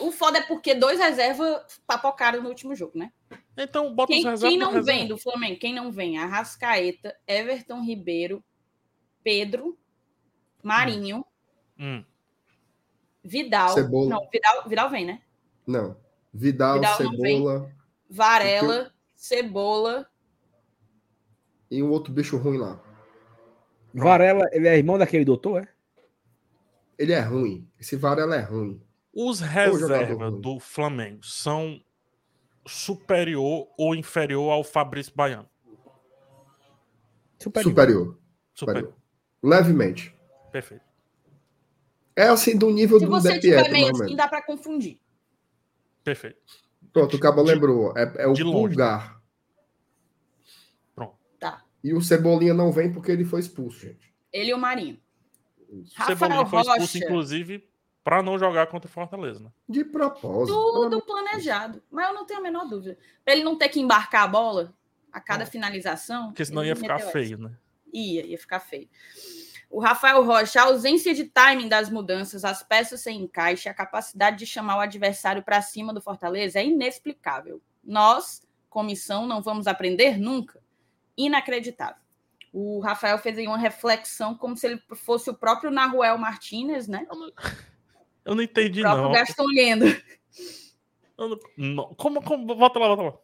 O 0.00 0.10
foda 0.10 0.38
é 0.38 0.42
porque 0.42 0.74
dois 0.74 0.98
reservas 0.98 1.62
papocaram 1.86 2.42
no 2.42 2.48
último 2.48 2.74
jogo, 2.74 2.98
né? 2.98 3.10
Então, 3.56 3.94
bota 3.94 4.12
os 4.12 4.16
Quem, 4.18 4.24
reservas 4.24 4.48
quem 4.50 4.58
não 4.58 4.72
reserva. 4.72 4.86
vem 5.00 5.08
do 5.08 5.16
Flamengo, 5.16 5.58
quem 5.60 5.72
não 5.72 5.90
vem? 5.92 6.18
Arrascaeta, 6.18 7.16
Everton 7.26 7.80
Ribeiro, 7.82 8.44
Pedro, 9.22 9.78
Marinho, 10.62 11.18
Hum. 11.18 11.24
Vidal. 13.24 13.70
Cebola. 13.70 14.08
Não, 14.10 14.28
Vidal, 14.30 14.68
Vidal 14.68 14.90
vem, 14.90 15.04
né? 15.04 15.22
Não. 15.66 15.96
Vidal, 16.32 16.76
Vidal. 16.76 16.96
Cebola 16.96 17.76
Varela, 18.08 18.92
Cebola. 19.14 20.08
e 21.70 21.82
um 21.82 21.90
outro 21.90 22.12
bicho 22.12 22.36
ruim 22.36 22.58
lá. 22.58 22.80
Varela, 23.92 24.48
ele 24.52 24.68
é 24.68 24.76
irmão 24.76 24.98
daquele 24.98 25.24
doutor, 25.24 25.62
é? 25.62 25.68
Ele 26.98 27.12
é 27.12 27.20
ruim. 27.20 27.68
Esse 27.78 27.96
Varela 27.96 28.36
é 28.36 28.40
ruim. 28.40 28.80
Os 29.12 29.40
reservas 29.40 30.40
do 30.40 30.60
Flamengo 30.60 31.24
são 31.24 31.80
superior 32.66 33.68
ou 33.78 33.94
inferior 33.94 34.50
ao 34.50 34.62
Fabrício 34.62 35.12
Baiano? 35.14 35.48
Superior. 37.38 37.70
Superior. 37.70 38.18
Superior. 38.54 38.82
Superior. 38.82 38.94
Levemente. 39.42 40.14
Perfeito. 40.52 40.85
É 42.16 42.28
assim 42.28 42.56
do 42.56 42.70
nível 42.70 42.98
Se 42.98 43.04
do 43.04 43.10
você 43.10 43.34
De 43.34 43.40
tiver 43.40 43.70
meio 43.70 43.90
assim, 43.90 44.16
dá 44.16 44.26
para 44.26 44.40
confundir. 44.40 44.98
Perfeito. 46.02 46.38
Pronto, 46.92 47.16
o 47.16 47.20
Cabo 47.20 47.42
lembrou. 47.42 47.92
É, 47.96 48.24
é 48.24 48.26
o 48.26 48.32
de. 48.32 48.42
Pulgar. 48.42 49.20
Pronto. 50.94 51.18
Tá. 51.38 51.62
E 51.84 51.92
o 51.92 52.00
Cebolinha 52.00 52.54
não 52.54 52.72
vem 52.72 52.90
porque 52.90 53.12
ele 53.12 53.24
foi 53.24 53.40
expulso, 53.40 53.80
gente. 53.80 54.14
Ele 54.32 54.50
e 54.50 54.54
o 54.54 54.58
Marinho. 54.58 54.98
Rafael 55.94 56.16
Cebolinha 56.16 56.46
foi 56.46 56.60
expulso, 56.60 56.80
Rocha. 56.80 56.98
inclusive, 56.98 57.68
para 58.02 58.22
não 58.22 58.38
jogar 58.38 58.68
contra 58.68 58.88
o 58.88 58.92
Fortaleza. 58.92 59.40
Né? 59.40 59.50
De 59.68 59.84
propósito. 59.84 60.54
Tudo 60.54 61.02
planejado. 61.02 61.82
Mas 61.90 62.08
eu 62.08 62.14
não 62.14 62.24
tenho 62.24 62.40
a 62.40 62.42
menor 62.42 62.66
dúvida. 62.66 62.96
Para 63.24 63.34
ele 63.34 63.44
não 63.44 63.58
ter 63.58 63.68
que 63.68 63.80
embarcar 63.80 64.22
a 64.22 64.28
bola 64.28 64.74
a 65.12 65.20
cada 65.20 65.44
finalização. 65.44 66.28
Porque 66.28 66.44
senão 66.44 66.64
ia 66.64 66.76
ficar 66.76 66.94
meteu 66.94 67.08
essa. 67.08 67.12
feio, 67.12 67.38
né? 67.38 67.50
Ia, 67.92 68.26
ia 68.26 68.38
ficar 68.38 68.60
feio. 68.60 68.88
O 69.68 69.80
Rafael 69.80 70.24
Rocha, 70.24 70.60
a 70.60 70.64
ausência 70.64 71.12
de 71.14 71.24
timing 71.24 71.68
das 71.68 71.90
mudanças, 71.90 72.44
as 72.44 72.62
peças 72.62 73.00
sem 73.00 73.20
encaixe, 73.22 73.68
a 73.68 73.74
capacidade 73.74 74.38
de 74.38 74.46
chamar 74.46 74.76
o 74.76 74.80
adversário 74.80 75.42
para 75.42 75.60
cima 75.60 75.92
do 75.92 76.00
Fortaleza 76.00 76.60
é 76.60 76.64
inexplicável. 76.66 77.60
Nós, 77.84 78.46
comissão, 78.70 79.26
não 79.26 79.42
vamos 79.42 79.66
aprender 79.66 80.18
nunca. 80.18 80.62
Inacreditável. 81.16 82.00
O 82.52 82.80
Rafael 82.80 83.18
fez 83.18 83.36
aí 83.36 83.46
uma 83.46 83.58
reflexão 83.58 84.34
como 84.34 84.56
se 84.56 84.66
ele 84.66 84.82
fosse 84.94 85.28
o 85.28 85.34
próprio 85.34 85.70
Naruel 85.70 86.16
Martinez, 86.16 86.86
né? 86.88 87.06
Eu 88.24 88.34
não 88.34 88.42
entendi, 88.42 88.80
O 88.80 88.82
próprio 88.84 89.04
não. 89.04 89.12
Gaston 89.12 89.44
Lendo. 89.46 89.84
Eu 91.18 91.28
não- 91.28 91.38
não. 91.56 91.94
Como, 91.94 92.22
como. 92.22 92.54
Volta 92.56 92.78
lá, 92.78 92.86
volta 92.88 93.02
lá. 93.02 93.14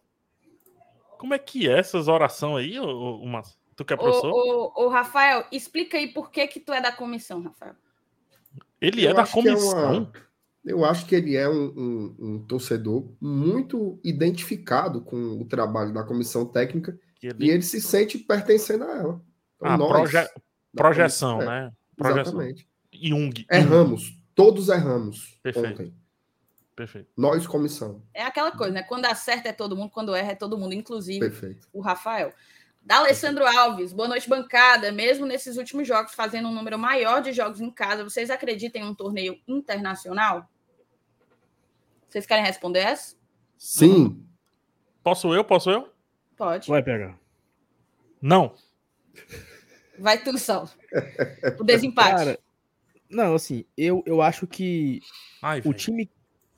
Como 1.18 1.34
é 1.34 1.38
que 1.38 1.68
é 1.68 1.78
essas 1.78 2.08
orações 2.08 2.64
aí, 2.66 2.78
ô, 2.80 3.20
ô, 3.20 3.26
Márcio? 3.26 3.56
Tu 3.76 3.84
que 3.84 3.94
é 3.94 3.96
professor? 3.96 4.30
ô, 4.32 4.72
ô, 4.84 4.88
Rafael, 4.88 5.44
explica 5.50 5.96
aí 5.96 6.12
por 6.12 6.30
que 6.30 6.46
que 6.46 6.60
tu 6.60 6.72
é 6.72 6.80
da 6.80 6.92
comissão, 6.92 7.42
Rafael. 7.42 7.74
Ele 8.80 9.06
é 9.06 9.10
Eu 9.10 9.14
da 9.14 9.22
acho 9.22 9.32
que 9.32 9.38
é 9.40 9.42
comissão. 9.54 9.92
uma- 9.98 10.12
Eu 10.64 10.84
acho 10.84 11.06
que 11.06 11.14
ele 11.16 11.34
é 11.36 11.48
um, 11.48 11.72
um- 11.76 12.16
um 12.20 12.46
torcedor 12.46 13.10
muito 13.20 13.98
identificado 14.04 15.00
com 15.00 15.16
o 15.40 15.44
trabalho 15.44 15.92
da 15.92 16.04
comissão 16.04 16.44
técnica 16.46 16.96
que 17.16 17.26
e 17.26 17.30
ele... 17.30 17.50
ele 17.50 17.62
se 17.62 17.80
sente 17.80 18.16
pertencendo 18.18 18.84
a 18.84 18.92
ela. 18.96 19.20
Então, 19.56 19.72
Ah, 19.72 19.76
nós, 19.76 19.90
proje- 20.10 20.12
da 20.12 20.30
Projeção, 20.74 21.32
comissão- 21.38 21.52
né? 21.54 21.72
Projeção. 21.96 22.22
Exatamente. 22.32 22.68
Jung. 22.92 23.46
Erramos. 23.50 24.16
Todos 24.34 24.68
erramos 24.68 25.36
Perfeito. 25.42 25.68
ontem. 25.82 25.94
Perfeito. 26.76 27.08
Nós, 27.16 27.46
comissão. 27.46 28.02
É 28.14 28.22
aquela 28.22 28.50
coisa, 28.52 28.72
né? 28.72 28.82
Quando 28.82 29.04
acerta 29.06 29.48
é 29.48 29.52
todo 29.52 29.76
mundo, 29.76 29.90
quando 29.90 30.14
erra 30.14 30.32
é 30.32 30.34
todo 30.34 30.56
mundo, 30.56 30.72
inclusive 30.74 31.20
Perfeito. 31.20 31.68
o 31.72 31.80
Rafael. 31.80 32.32
Da 32.84 32.96
Alessandro 32.96 33.46
Alves, 33.46 33.92
boa 33.92 34.08
noite, 34.08 34.28
bancada. 34.28 34.90
Mesmo 34.90 35.24
nesses 35.24 35.56
últimos 35.56 35.86
jogos, 35.86 36.14
fazendo 36.14 36.48
um 36.48 36.52
número 36.52 36.78
maior 36.78 37.22
de 37.22 37.32
jogos 37.32 37.60
em 37.60 37.70
casa, 37.70 38.02
vocês 38.02 38.28
acreditam 38.28 38.82
em 38.82 38.84
um 38.84 38.94
torneio 38.94 39.38
internacional? 39.46 40.48
Vocês 42.08 42.26
querem 42.26 42.44
responder 42.44 42.80
essa? 42.80 43.16
Sim. 43.56 44.26
Posso 45.02 45.32
eu? 45.32 45.44
Posso 45.44 45.70
eu? 45.70 45.88
Pode. 46.36 46.68
Vai 46.68 46.82
pegar. 46.82 47.18
Não. 48.20 48.54
Vai 49.98 50.22
tu, 50.22 50.36
Saulo. 50.36 50.68
O 51.58 51.64
desempate. 51.64 52.16
Cara, 52.16 52.38
não, 53.08 53.34
assim, 53.34 53.64
eu, 53.76 54.02
eu 54.04 54.20
acho 54.20 54.46
que 54.46 55.00
Ai, 55.40 55.62
o 55.64 55.72
time, 55.72 56.10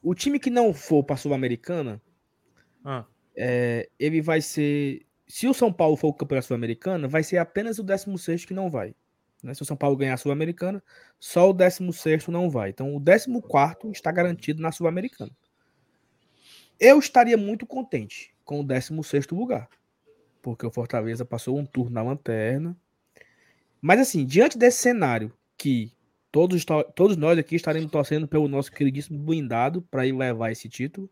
o 0.02 0.14
time 0.14 0.38
que 0.38 0.50
não 0.50 0.72
for 0.72 1.04
para 1.04 1.16
Sul-Americana, 1.16 2.00
Ah, 2.84 3.04
é, 3.36 3.88
ele 3.98 4.22
vai 4.22 4.40
ser. 4.40 5.04
Se 5.34 5.48
o 5.48 5.52
São 5.52 5.72
Paulo 5.72 5.96
for 5.96 6.10
o 6.10 6.14
campeão 6.14 6.40
Sul-Americana, 6.40 7.08
vai 7.08 7.24
ser 7.24 7.38
apenas 7.38 7.80
o 7.80 7.82
16 7.82 8.44
que 8.44 8.54
não 8.54 8.70
vai. 8.70 8.94
né? 9.42 9.52
Se 9.52 9.62
o 9.62 9.64
São 9.64 9.76
Paulo 9.76 9.96
ganhar 9.96 10.14
a 10.14 10.16
Sul-Americana, 10.16 10.80
só 11.18 11.50
o 11.50 11.52
16 11.52 12.28
não 12.28 12.48
vai. 12.48 12.70
Então 12.70 12.94
o 12.94 13.00
14 13.00 13.90
está 13.90 14.12
garantido 14.12 14.62
na 14.62 14.70
Sul-Americana. 14.70 15.32
Eu 16.78 17.00
estaria 17.00 17.36
muito 17.36 17.66
contente 17.66 18.32
com 18.44 18.60
o 18.60 18.64
16 18.64 19.26
lugar, 19.32 19.68
porque 20.40 20.64
o 20.64 20.70
Fortaleza 20.70 21.24
passou 21.24 21.58
um 21.58 21.66
turno 21.66 21.90
na 21.90 22.02
lanterna. 22.04 22.76
Mas 23.82 23.98
assim, 23.98 24.24
diante 24.24 24.56
desse 24.56 24.82
cenário 24.82 25.36
que 25.58 25.92
todos, 26.30 26.64
to- 26.64 26.92
todos 26.94 27.16
nós 27.16 27.36
aqui 27.40 27.56
estaremos 27.56 27.90
torcendo 27.90 28.28
pelo 28.28 28.46
nosso 28.46 28.70
queridíssimo 28.70 29.18
blindado 29.18 29.82
para 29.82 30.06
ir 30.06 30.12
levar 30.12 30.52
esse 30.52 30.68
título 30.68 31.10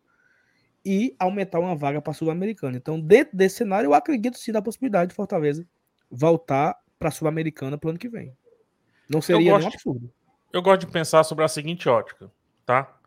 e 0.84 1.14
aumentar 1.18 1.60
uma 1.60 1.76
vaga 1.76 2.00
para 2.02 2.10
a 2.10 2.14
Sul-Americana. 2.14 2.76
Então, 2.76 3.00
dentro 3.00 3.36
desse 3.36 3.56
cenário, 3.56 3.88
eu 3.88 3.94
acredito 3.94 4.36
sim 4.38 4.52
na 4.52 4.60
possibilidade 4.62 5.10
de 5.10 5.14
Fortaleza 5.14 5.66
voltar 6.10 6.76
para 6.98 7.08
a 7.08 7.12
Sul-Americana 7.12 7.78
para 7.78 7.88
o 7.88 7.90
ano 7.90 7.98
que 7.98 8.08
vem. 8.08 8.36
Não 9.08 9.20
seria 9.22 9.50
gosto- 9.52 9.58
nenhum 9.58 9.72
absurdo. 9.74 10.12
eu 10.52 10.62
gosto 10.62 10.86
de 10.86 10.92
pensar 10.92 11.22
sobre 11.24 11.44
a 11.44 11.48
seguinte 11.48 11.88
ótica, 11.88 12.30
tá? 12.66 12.98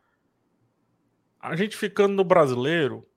A 1.39 1.55
gente 1.55 1.75
ficando 1.77 2.13
no 2.13 2.24
brasileiro, 2.24 3.08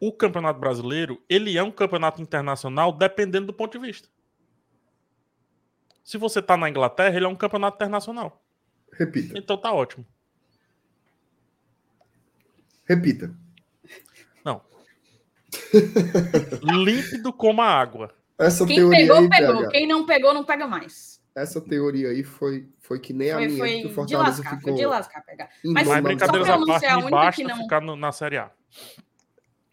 o 0.00 0.12
campeonato 0.12 0.58
brasileiro, 0.58 1.22
ele 1.28 1.56
é 1.56 1.62
um 1.62 1.70
campeonato 1.70 2.20
internacional 2.20 2.92
dependendo 2.92 3.46
do 3.46 3.52
ponto 3.54 3.78
de 3.78 3.86
vista. 3.86 4.08
Se 6.04 6.18
você 6.18 6.40
tá 6.42 6.56
na 6.56 6.68
Inglaterra, 6.68 7.16
ele 7.16 7.24
é 7.24 7.28
um 7.28 7.36
campeonato 7.36 7.76
internacional. 7.76 8.44
Repita. 8.92 9.38
Então 9.38 9.56
tá 9.58 9.72
ótimo. 9.72 10.06
Repita. 12.84 13.34
Não. 14.46 14.62
Límpido 16.62 17.32
como 17.32 17.60
a 17.60 17.66
água. 17.66 18.14
Essa 18.38 18.64
Quem 18.66 18.76
teoria 18.76 18.98
pegou, 19.00 19.16
aí, 19.16 19.28
pegou. 19.28 19.54
PH, 19.56 19.68
Quem 19.70 19.86
não 19.88 20.06
pegou, 20.06 20.32
não 20.34 20.44
pega 20.44 20.66
mais. 20.68 21.20
essa 21.34 21.60
teoria 21.60 22.10
aí 22.10 22.22
foi, 22.22 22.68
foi 22.78 22.98
que 23.00 23.12
nem 23.12 23.30
a 23.32 23.34
Foi, 23.36 23.46
minha, 23.46 23.58
foi 23.58 23.68
que 23.80 23.86
o 23.86 23.88
de 23.88 23.94
Fortaleza 23.94 24.28
lascar, 24.30 24.50
foi 24.50 24.58
ficou. 24.58 24.74
de 24.74 24.86
lascar 24.86 25.20
pegar. 25.24 25.48
Mas 25.64 25.88
Mas 25.88 26.02
brincadeiras 26.04 26.46
só 26.46 26.52
pra 26.54 26.54
à 26.54 26.56
eu 26.56 26.60
não 26.60 26.66
parte, 26.66 26.80
ser 26.80 26.86
a 26.86 27.10
basta 27.10 27.42
que 27.42 27.48
não- 27.48 27.62
ficar 27.62 27.80
no- 27.80 27.96
na 27.96 28.12
Série 28.12 28.36
A. 28.38 28.50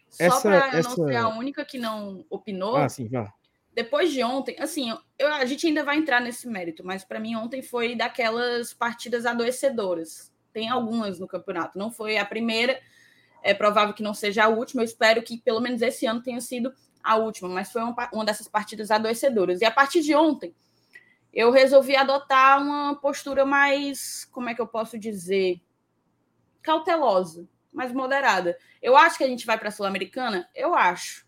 Só 0.09 0.23
Essa- 0.25 0.41
para 0.41 0.57
eu 0.67 0.71
não 0.71 0.79
essa- 0.79 0.95
ser 1.07 1.15
a 1.15 1.27
única 1.29 1.65
que 1.65 1.77
não 1.77 2.25
opinou, 2.29 2.75
Ah, 2.77 2.87
sim, 2.89 3.07
vá. 3.09 3.31
depois 3.73 4.11
de 4.11 4.23
ontem, 4.23 4.55
assim, 4.59 4.95
eu, 5.19 5.27
a 5.33 5.45
gente 5.45 5.67
ainda 5.67 5.83
vai 5.83 5.97
entrar 5.97 6.19
nesse 6.21 6.47
mérito, 6.47 6.83
mas 6.85 7.03
para 7.03 7.19
mim 7.19 7.35
ontem 7.35 7.61
foi 7.61 7.95
daquelas 7.95 8.73
partidas 8.73 9.25
adoecedoras. 9.25 10.31
Tem 10.53 10.69
algumas 10.69 11.19
no 11.19 11.27
campeonato, 11.27 11.77
não 11.77 11.91
foi 11.91 12.17
a 12.17 12.25
primeira, 12.25 12.79
é 13.43 13.53
provável 13.53 13.93
que 13.93 14.01
não 14.03 14.13
seja 14.13 14.45
a 14.45 14.47
última. 14.47 14.81
Eu 14.81 14.85
espero 14.85 15.21
que 15.21 15.37
pelo 15.37 15.59
menos 15.59 15.81
esse 15.81 16.05
ano 16.05 16.21
tenha 16.21 16.41
sido 16.41 16.73
a 17.03 17.15
última, 17.15 17.49
mas 17.49 17.71
foi 17.71 17.81
uma, 17.83 18.09
uma 18.13 18.25
dessas 18.25 18.47
partidas 18.47 18.89
adoecedoras. 18.89 19.61
E 19.61 19.65
a 19.65 19.71
partir 19.71 20.01
de 20.01 20.15
ontem, 20.15 20.55
eu 21.33 21.51
resolvi 21.51 21.95
adotar 21.95 22.61
uma 22.61 22.95
postura 22.95 23.45
mais, 23.45 24.25
como 24.31 24.49
é 24.49 24.55
que 24.55 24.61
eu 24.61 24.67
posso 24.67 24.97
dizer, 24.97 25.61
cautelosa, 26.61 27.47
mais 27.71 27.91
moderada. 27.91 28.57
Eu 28.81 28.95
acho 28.95 29.17
que 29.17 29.23
a 29.23 29.27
gente 29.27 29.45
vai 29.45 29.57
para 29.57 29.67
a 29.67 29.71
Sul-Americana, 29.71 30.49
eu 30.55 30.73
acho 30.73 31.23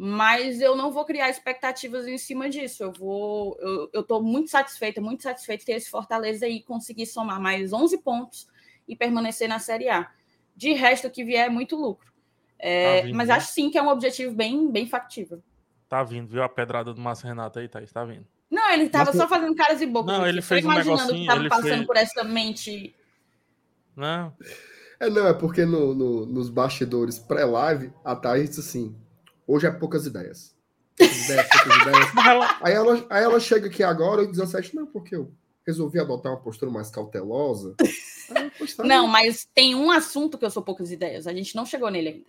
mas 0.00 0.60
eu 0.60 0.76
não 0.76 0.92
vou 0.92 1.04
criar 1.04 1.28
expectativas 1.28 2.06
em 2.06 2.16
cima 2.16 2.48
disso. 2.48 2.84
Eu 2.84 2.92
vou, 2.92 3.58
eu, 3.92 4.04
tô 4.04 4.22
muito 4.22 4.48
satisfeita, 4.48 5.00
muito 5.00 5.24
satisfeita 5.24 5.58
de 5.58 5.66
ter 5.66 5.72
esse 5.72 5.90
Fortaleza 5.90 6.46
aí 6.46 6.62
conseguir 6.62 7.04
somar 7.04 7.40
mais 7.40 7.72
11 7.72 7.98
pontos 7.98 8.46
e 8.86 8.94
permanecer 8.94 9.48
na 9.48 9.58
Série 9.58 9.88
A. 9.88 10.08
De 10.58 10.72
resto, 10.72 11.06
o 11.06 11.10
que 11.10 11.24
vier 11.24 11.46
é 11.46 11.48
muito 11.48 11.76
lucro. 11.76 12.12
É, 12.58 13.00
Tá 13.00 13.06
vindo, 13.06 13.16
mas 13.16 13.28
né? 13.28 13.34
acho 13.34 13.52
sim 13.52 13.70
que 13.70 13.78
é 13.78 13.82
um 13.82 13.88
objetivo 13.88 14.34
bem, 14.34 14.68
bem 14.70 14.86
factível. 14.88 15.40
Tá 15.88 16.02
vindo, 16.02 16.26
viu 16.28 16.42
a 16.42 16.48
pedrada 16.48 16.92
do 16.92 17.00
Márcio 17.00 17.28
Renato 17.28 17.60
aí, 17.60 17.68
Thaís? 17.68 17.92
Tá 17.92 18.04
vindo. 18.04 18.26
Não, 18.50 18.70
ele 18.72 18.88
tava 18.88 19.06
Mas 19.12 19.16
só 19.16 19.28
fazendo 19.28 19.54
caras 19.54 19.80
e 19.80 19.86
bocas. 19.86 20.12
Não, 20.18 20.26
ele 20.26 20.42
fez 20.42 20.64
um 20.64 20.72
imaginando 20.72 21.00
o 21.00 21.06
negocinho, 21.06 21.20
que 21.22 21.26
tava 21.28 21.40
ele 21.40 21.48
passando 21.48 21.68
fez- 21.68 21.86
por 21.86 21.96
essa 21.96 22.24
mente. 22.24 22.94
Não. 23.94 24.32
É, 25.00 25.08
não, 25.08 25.28
é 25.28 25.34
porque 25.34 25.64
no- 25.64 25.94
no- 25.94 26.26
nos 26.26 26.50
bastidores 26.50 27.18
pré-live, 27.18 27.92
a 28.04 28.16
Thaís 28.16 28.48
disse 28.48 28.60
assim: 28.60 28.96
hoje 29.46 29.66
é 29.66 29.70
poucas 29.70 30.06
ideias. 30.06 30.56
Poucas 30.96 31.24
ideias, 31.24 31.46
poucas 31.48 31.82
ideias. 31.82 32.08
Aí 32.62 32.72
ela, 32.74 33.06
aí 33.10 33.22
ela 33.24 33.38
chega 33.38 33.68
aqui 33.68 33.82
agora 33.84 34.22
e 34.22 34.26
17, 34.26 34.74
não, 34.74 34.86
porque 34.86 35.14
eu 35.14 35.32
resolvi 35.66 36.00
adotar 36.00 36.32
uma 36.32 36.40
postura 36.40 36.70
mais 36.70 36.90
cautelosa. 36.90 37.74
Aí 38.58 38.62
eu, 38.62 38.66
"Pois 38.66 38.74
tá, 38.76 38.84
Não, 38.84 39.06
mas 39.06 39.48
tem 39.54 39.74
um 39.74 39.90
assunto 39.90 40.36
que 40.38 40.44
eu 40.44 40.50
sou 40.50 40.62
poucas 40.62 40.90
ideias. 40.90 41.26
A 41.26 41.32
gente 41.32 41.54
não 41.56 41.64
chegou 41.66 41.90
nele 41.90 42.08
ainda. 42.08 42.26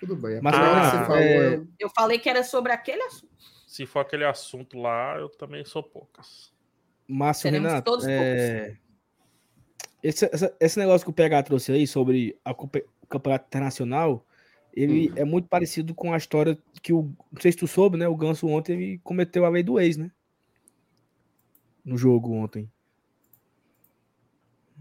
Tudo 0.00 0.14
bem. 0.16 0.36
É 0.36 0.40
Mas, 0.40 0.54
ah, 0.54 0.90
você 0.90 1.04
falou, 1.06 1.16
é- 1.18 1.54
eu- 1.56 1.68
Eu 1.80 1.90
falei 1.90 2.18
que 2.18 2.28
era 2.28 2.44
sobre 2.44 2.72
aquele 2.72 3.02
assunto. 3.02 3.28
se 3.66 3.84
for 3.86 4.00
aquele 4.00 4.24
assunto 4.24 4.78
lá, 4.78 5.16
eu 5.18 5.28
também 5.28 5.64
sou 5.64 5.82
poucas. 5.82 6.52
Márcio 7.06 7.42
Seremos 7.42 7.68
Renato, 7.70 7.90
todos 7.90 8.06
é, 8.06 8.76
esse, 10.02 10.24
essa- 10.32 10.54
esse 10.60 10.78
negócio 10.78 11.04
que 11.04 11.10
o 11.10 11.14
PH 11.14 11.42
trouxe 11.44 11.72
aí 11.72 11.86
sobre 11.86 12.38
a 12.44 12.52
o 12.52 13.06
campeonato 13.08 13.46
internacional, 13.46 14.24
ele 14.74 15.08
Hum. 15.10 15.12
é 15.16 15.24
muito 15.24 15.48
parecido 15.48 15.94
com 15.94 16.12
a 16.12 16.16
história 16.16 16.56
que 16.82 16.92
o. 16.92 17.10
Não 17.32 17.40
sei 17.40 17.52
se 17.52 17.58
tu 17.58 17.66
soube, 17.66 17.96
né? 17.96 18.06
O 18.06 18.14
Ganso 18.16 18.46
ontem 18.46 18.98
cometeu 19.02 19.44
a 19.44 19.48
lei 19.48 19.62
do 19.62 19.80
ex, 19.80 19.96
né? 19.96 20.10
No 21.84 21.96
jogo 21.96 22.32
ontem. 22.32 22.70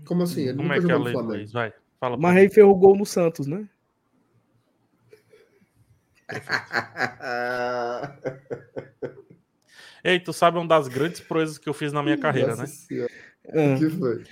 Como 0.05 0.23
assim? 0.23 0.41
Ele 0.41 0.51
Como 0.57 0.63
nunca 0.63 0.75
é 0.75 0.79
que 0.85 0.91
é 0.91 0.95
a 0.95 0.97
lei 0.97 1.13
do 1.13 1.19
Flamengo. 1.19 1.35
ex? 1.41 1.51
Vai, 1.51 1.73
fala. 1.99 2.17
Mas 2.17 2.37
aí 2.37 2.49
fez 2.49 2.65
o 2.65 2.75
gol 2.75 2.97
no 2.97 3.05
Santos, 3.05 3.47
né? 3.47 3.67
Ei, 10.03 10.19
tu 10.19 10.31
sabe 10.31 10.57
uma 10.57 10.67
das 10.67 10.87
grandes 10.87 11.19
proezas 11.19 11.57
que 11.57 11.67
eu 11.67 11.73
fiz 11.73 11.91
na 11.91 12.01
minha 12.03 12.17
carreira, 12.17 12.49
Nossa 12.49 12.61
né? 12.63 12.67
Senhora, 12.67 13.11
Ah, 13.49 13.75
O 13.75 13.79
que 13.79 13.89
foi? 13.89 14.23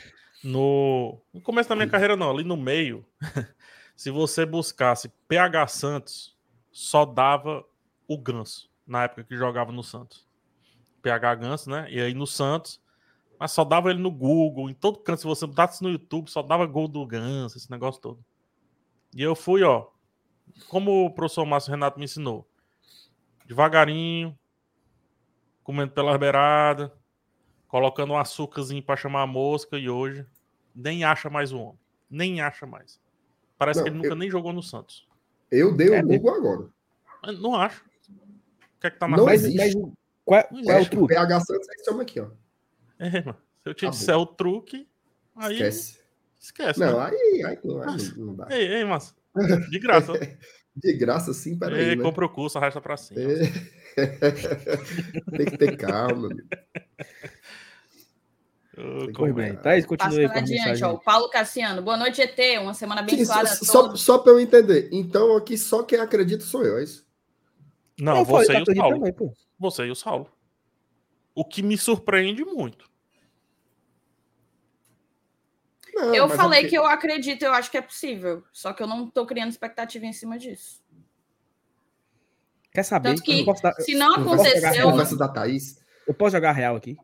No, 0.43 1.19
no 1.33 1.41
começo 1.41 1.67
da 1.69 1.75
minha 1.75 1.87
carreira, 1.87 2.15
não, 2.15 2.29
ali 2.29 2.43
no 2.43 2.55
meio, 2.55 3.03
se 3.95 4.11
você 4.11 4.45
buscasse 4.45 5.09
PH 5.27 5.67
Santos, 5.67 6.37
só 6.71 7.03
dava 7.05 7.65
o 8.07 8.17
Ganso, 8.17 8.69
na 8.85 9.03
época 9.05 9.23
que 9.23 9.35
jogava 9.35 9.71
no 9.71 9.83
Santos. 9.83 10.25
PH 11.01 11.35
Ganso, 11.35 11.69
né? 11.69 11.87
E 11.89 11.99
aí 11.99 12.13
no 12.13 12.27
Santos, 12.27 12.79
mas 13.39 13.51
só 13.51 13.63
dava 13.63 13.89
ele 13.89 13.99
no 13.99 14.11
Google, 14.11 14.69
em 14.69 14.73
todo 14.73 14.99
canto, 14.99 15.19
se 15.21 15.27
você 15.27 15.45
botasse 15.45 15.81
no 15.83 15.89
YouTube, 15.89 16.29
só 16.29 16.41
dava 16.41 16.65
gol 16.65 16.87
do 16.87 17.05
Ganso, 17.05 17.57
esse 17.57 17.69
negócio 17.69 18.01
todo. 18.01 18.25
E 19.15 19.21
eu 19.21 19.35
fui, 19.35 19.63
ó, 19.63 19.87
como 20.69 21.05
o 21.05 21.11
professor 21.13 21.45
Márcio 21.45 21.71
Renato 21.71 21.97
me 21.99 22.05
ensinou, 22.05 22.47
devagarinho, 23.45 24.37
comendo 25.63 25.91
pela 25.91 26.17
beirada, 26.17 26.93
colocando 27.67 28.13
um 28.13 28.17
açúcarzinho 28.17 28.83
pra 28.83 28.95
chamar 28.95 29.23
a 29.23 29.27
mosca 29.27 29.77
e 29.77 29.89
hoje 29.89 30.25
nem 30.75 31.03
acha 31.03 31.29
mais 31.29 31.51
o 31.51 31.59
homem. 31.59 31.79
Nem 32.09 32.41
acha 32.41 32.65
mais. 32.65 32.99
Parece 33.57 33.79
Não, 33.79 33.83
que 33.85 33.89
ele 33.89 33.97
nunca 33.97 34.09
eu- 34.09 34.15
nem 34.15 34.29
jogou 34.29 34.53
no 34.53 34.61
Santos. 34.61 35.07
Eu 35.51 35.75
dei 35.75 35.89
o 35.89 35.93
É 35.95 36.01
Google 36.01 36.33
agora. 36.35 36.69
Não 37.39 37.55
acho. 37.55 37.83
O 37.85 38.79
que 38.81 38.87
é 38.87 38.91
que 38.91 38.99
tá 38.99 39.07
na 39.07 39.17
Não 39.17 39.25
frente? 39.25 39.41
mas, 39.41 39.45
existe. 39.45 39.79
mas 39.79 39.93
qual, 40.23 40.39
é- 40.39 40.43
qual 40.43 40.77
é. 40.77 40.81
O 40.81 40.89
truque? 40.89 41.13
PH 41.13 41.39
Santos 41.41 41.69
é 41.69 41.73
esse 41.75 41.89
homem 41.89 42.01
aqui, 42.03 42.19
ó. 42.19 42.27
É, 42.99 43.21
mano. 43.21 43.37
Se 43.63 43.69
eu 43.69 43.73
te 43.73 43.85
Acabou. 43.85 43.99
disser 43.99 44.17
o 44.17 44.25
truque, 44.25 44.87
aí 45.35 45.53
esquece. 45.53 45.99
Esquece. 46.39 46.79
né? 46.79 46.85
Não, 46.91 46.99
aí, 46.99 47.43
aí, 47.45 47.59
não, 47.63 47.81
aí 47.81 47.97
não, 48.17 48.35
dá. 48.35 48.47
Ei, 48.51 48.67
ei, 48.67 48.85
mas 48.85 49.15
de 49.69 49.79
graça. 49.79 50.13
De 50.77 50.91
graça, 50.91 51.33
sim, 51.33 51.57
peraí. 51.57 51.79
ei, 51.91 51.95
Né? 51.95 52.03
compra 52.03 52.25
o 52.25 52.29
curso, 52.29 52.57
arrasta 52.57 52.81
pra 52.81 52.97
cima. 52.97 53.21
É. 53.21 53.37
Tem 55.37 55.45
que 55.45 55.57
ter 55.57 55.77
calma, 55.77 56.27
Pois 59.15 59.31
é. 59.31 59.33
bem, 59.33 59.55
Thaís, 59.55 59.85
continue 59.85 60.19
aí 60.19 60.27
com 60.27 60.33
a 60.33 60.39
adiante, 60.39 60.83
ó. 60.83 60.93
O 60.95 60.99
Paulo 60.99 61.29
Cassiano. 61.29 61.81
Boa 61.81 61.95
noite, 61.95 62.21
ET. 62.21 62.37
Uma 62.61 62.73
semana 62.73 63.07
Sim, 63.07 63.15
abençoada 63.15 63.49
a 63.49 63.55
só, 63.55 63.83
todos. 63.83 64.01
só 64.01 64.17
para 64.17 64.33
eu 64.33 64.39
entender. 64.39 64.89
Então, 64.91 65.37
aqui 65.37 65.57
só 65.57 65.81
quem 65.81 65.97
acredita 65.97 66.43
sou 66.43 66.61
eu, 66.65 66.77
é 66.77 66.83
isso? 66.83 67.07
Não, 67.97 68.17
Eu 68.17 68.25
falei 68.25 68.45
você 68.47 68.53
e 68.57 68.61
o 68.61 68.75
Saulo. 68.75 68.95
também. 69.13 69.33
Você 69.57 69.85
e 69.85 69.91
o 69.91 69.95
Saulo. 69.95 70.29
O 71.35 71.43
que 71.45 71.61
me 71.61 71.77
surpreende 71.77 72.43
muito. 72.45 72.89
Não, 75.93 76.13
Eu 76.13 76.25
é 76.25 76.29
falei 76.35 76.61
porque- 76.61 76.69
que 76.71 76.77
eu 76.77 76.85
acredito, 76.85 77.43
eu 77.43 77.53
acho 77.53 77.69
que 77.71 77.77
é 77.77 77.81
possível. 77.81 78.43
Só 78.51 78.73
que 78.73 78.81
eu 78.83 78.87
não 78.87 79.09
tô 79.09 79.25
criando 79.25 79.49
expectativa 79.49 80.05
em 80.05 80.13
cima 80.13 80.37
disso. 80.37 80.83
Quer 82.71 82.83
saber? 82.83 83.09
Tanto 83.09 83.21
que, 83.23 83.39
eu, 83.41 83.45
posso 83.45 83.63
dar- 83.63 83.73
Se 83.75 83.95
não 83.95 84.13
aconteceu, 84.15 84.89
Conversa 84.91 85.15
da 85.17 85.29
Thaís. 85.29 85.79
eu 86.07 86.13
posso 86.13 86.31
jogar 86.35 86.51
real 86.51 86.75
aqui? 86.75 86.97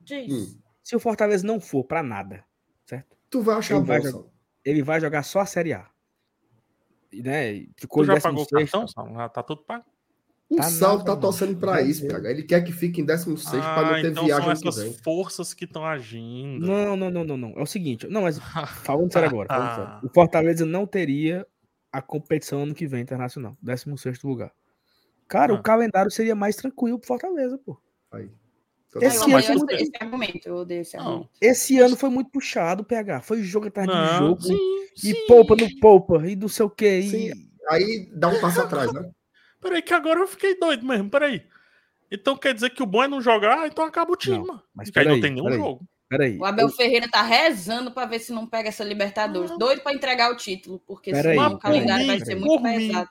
diz. 0.00 0.32
Hum. 0.32 0.60
Se 0.82 0.94
o 0.94 1.00
Fortaleza 1.00 1.44
não 1.46 1.60
for 1.60 1.82
pra 1.84 2.00
nada, 2.02 2.44
certo? 2.84 3.16
Tu 3.28 3.42
vai 3.42 3.56
achar 3.56 3.76
Ele 3.76 3.84
vai 3.84 4.00
jogar-. 4.02 4.30
Ele 4.64 4.82
vai 4.82 5.00
jogar 5.00 5.22
só 5.24 5.40
a 5.40 5.46
Série 5.46 5.72
A. 5.72 5.88
E, 7.12 7.22
né, 7.22 7.66
ficou 7.76 8.02
Tu 8.02 8.06
já 8.06 8.20
pagou 8.20 8.42
o 8.42 8.46
16º. 8.46 8.60
cartão, 8.70 8.88
Saulo? 8.88 9.14
Já 9.16 9.28
tá 9.28 9.42
tudo 9.42 9.62
pago. 9.64 9.84
O 10.48 10.56
Tá 10.56 10.70
nada, 10.70 11.04
tá 11.04 11.16
torcendo 11.16 11.56
pra 11.58 11.72
Vai 11.72 11.86
isso. 11.86 12.06
PH. 12.06 12.30
Ele 12.30 12.42
quer 12.44 12.62
que 12.62 12.72
fique 12.72 13.00
em 13.00 13.04
16 13.04 13.48
para 13.50 13.60
Ah, 13.88 13.92
não 13.96 14.02
ter 14.02 14.10
então 14.12 14.24
viagem 14.26 14.44
são 14.54 14.62
que 14.62 14.68
essas 14.68 14.82
vem. 14.84 14.92
forças 15.02 15.52
que 15.52 15.64
estão 15.64 15.84
agindo. 15.84 16.64
Não, 16.64 16.96
não, 16.96 17.10
não, 17.10 17.24
não, 17.24 17.36
não. 17.36 17.50
É 17.58 17.62
o 17.62 17.66
seguinte, 17.66 18.06
não, 18.08 18.22
mas 18.22 18.38
falando 18.84 19.12
sério 19.12 19.28
agora, 19.28 19.48
falando 19.48 19.74
sério. 19.74 20.00
O 20.04 20.08
Fortaleza 20.14 20.64
não 20.64 20.86
teria 20.86 21.44
a 21.92 22.00
competição 22.00 22.62
ano 22.62 22.74
que 22.74 22.86
vem 22.86 23.00
internacional, 23.02 23.56
16 23.60 24.22
lugar. 24.22 24.52
Cara, 25.26 25.52
Ah. 25.52 25.56
o 25.56 25.62
calendário 25.62 26.10
seria 26.12 26.36
mais 26.36 26.54
tranquilo 26.54 26.98
pro 26.98 27.08
Fortaleza, 27.08 27.58
pô. 27.58 27.76
Aí. 28.12 28.30
Então, 28.88 29.02
Esse 29.02 29.16
eu 29.16 29.22
tá 29.22 29.52
ano 29.52 29.62
odeio 29.62 29.66
por 29.66 29.74
esse, 29.74 29.90
quê? 29.90 29.98
argumento. 30.04 30.48
Eu 30.48 30.54
odeio 30.54 30.80
esse 30.82 30.96
argumento. 30.96 31.28
Esse 31.40 31.78
ano 31.80 31.96
foi 31.96 32.08
muito 32.08 32.30
puxado, 32.30 32.84
PH. 32.84 33.20
Foi 33.22 33.42
jogo 33.42 33.66
atrás 33.66 33.88
de 33.88 34.18
jogo. 34.18 34.40
sim, 34.40 34.56
e 34.96 35.12
sim. 35.12 35.26
poupa 35.26 35.56
no 35.56 35.68
poupa, 35.80 36.24
e 36.28 36.36
não 36.36 36.46
sei 36.48 36.64
o 36.64 36.70
que. 36.70 37.00
E... 37.00 37.32
Aí 37.68 38.08
dá 38.14 38.28
um 38.28 38.40
passo 38.40 38.60
atrás, 38.60 38.92
né? 38.92 39.10
Peraí, 39.68 39.82
que 39.82 39.94
agora 39.94 40.20
eu 40.20 40.26
fiquei 40.28 40.58
doido 40.58 40.86
mesmo, 40.86 41.10
peraí. 41.10 41.42
Então 42.10 42.36
quer 42.36 42.54
dizer 42.54 42.70
que 42.70 42.82
o 42.82 42.86
bom 42.86 43.02
é 43.02 43.08
não 43.08 43.20
jogar, 43.20 43.66
então 43.66 43.84
acaba 43.84 44.12
o 44.12 44.16
time, 44.16 44.38
Não, 44.38 44.46
mano. 44.46 44.62
mas 44.74 44.90
Que 44.90 44.98
aí 44.98 45.04
não 45.04 45.12
peraí, 45.14 45.22
tem 45.22 45.30
nenhum 45.32 45.44
peraí. 45.44 45.58
jogo. 45.58 45.80
Peraí. 46.08 46.38
O 46.38 46.44
Abel 46.44 46.68
Ferreira 46.68 47.08
tá 47.10 47.20
rezando 47.20 47.90
pra 47.90 48.06
ver 48.06 48.20
se 48.20 48.32
não 48.32 48.46
pega 48.46 48.68
essa 48.68 48.84
Libertadores. 48.84 49.50
Ah. 49.50 49.56
Doido 49.56 49.82
pra 49.82 49.92
entregar 49.92 50.30
o 50.32 50.36
título, 50.36 50.80
porque 50.86 51.10
Pera 51.10 51.30
aí, 51.30 51.36
senão 51.36 51.54
o 51.54 51.58
calendário 51.58 52.06
vai 52.06 52.20
ser 52.20 52.36
muito 52.36 52.62
pesado. 52.62 53.08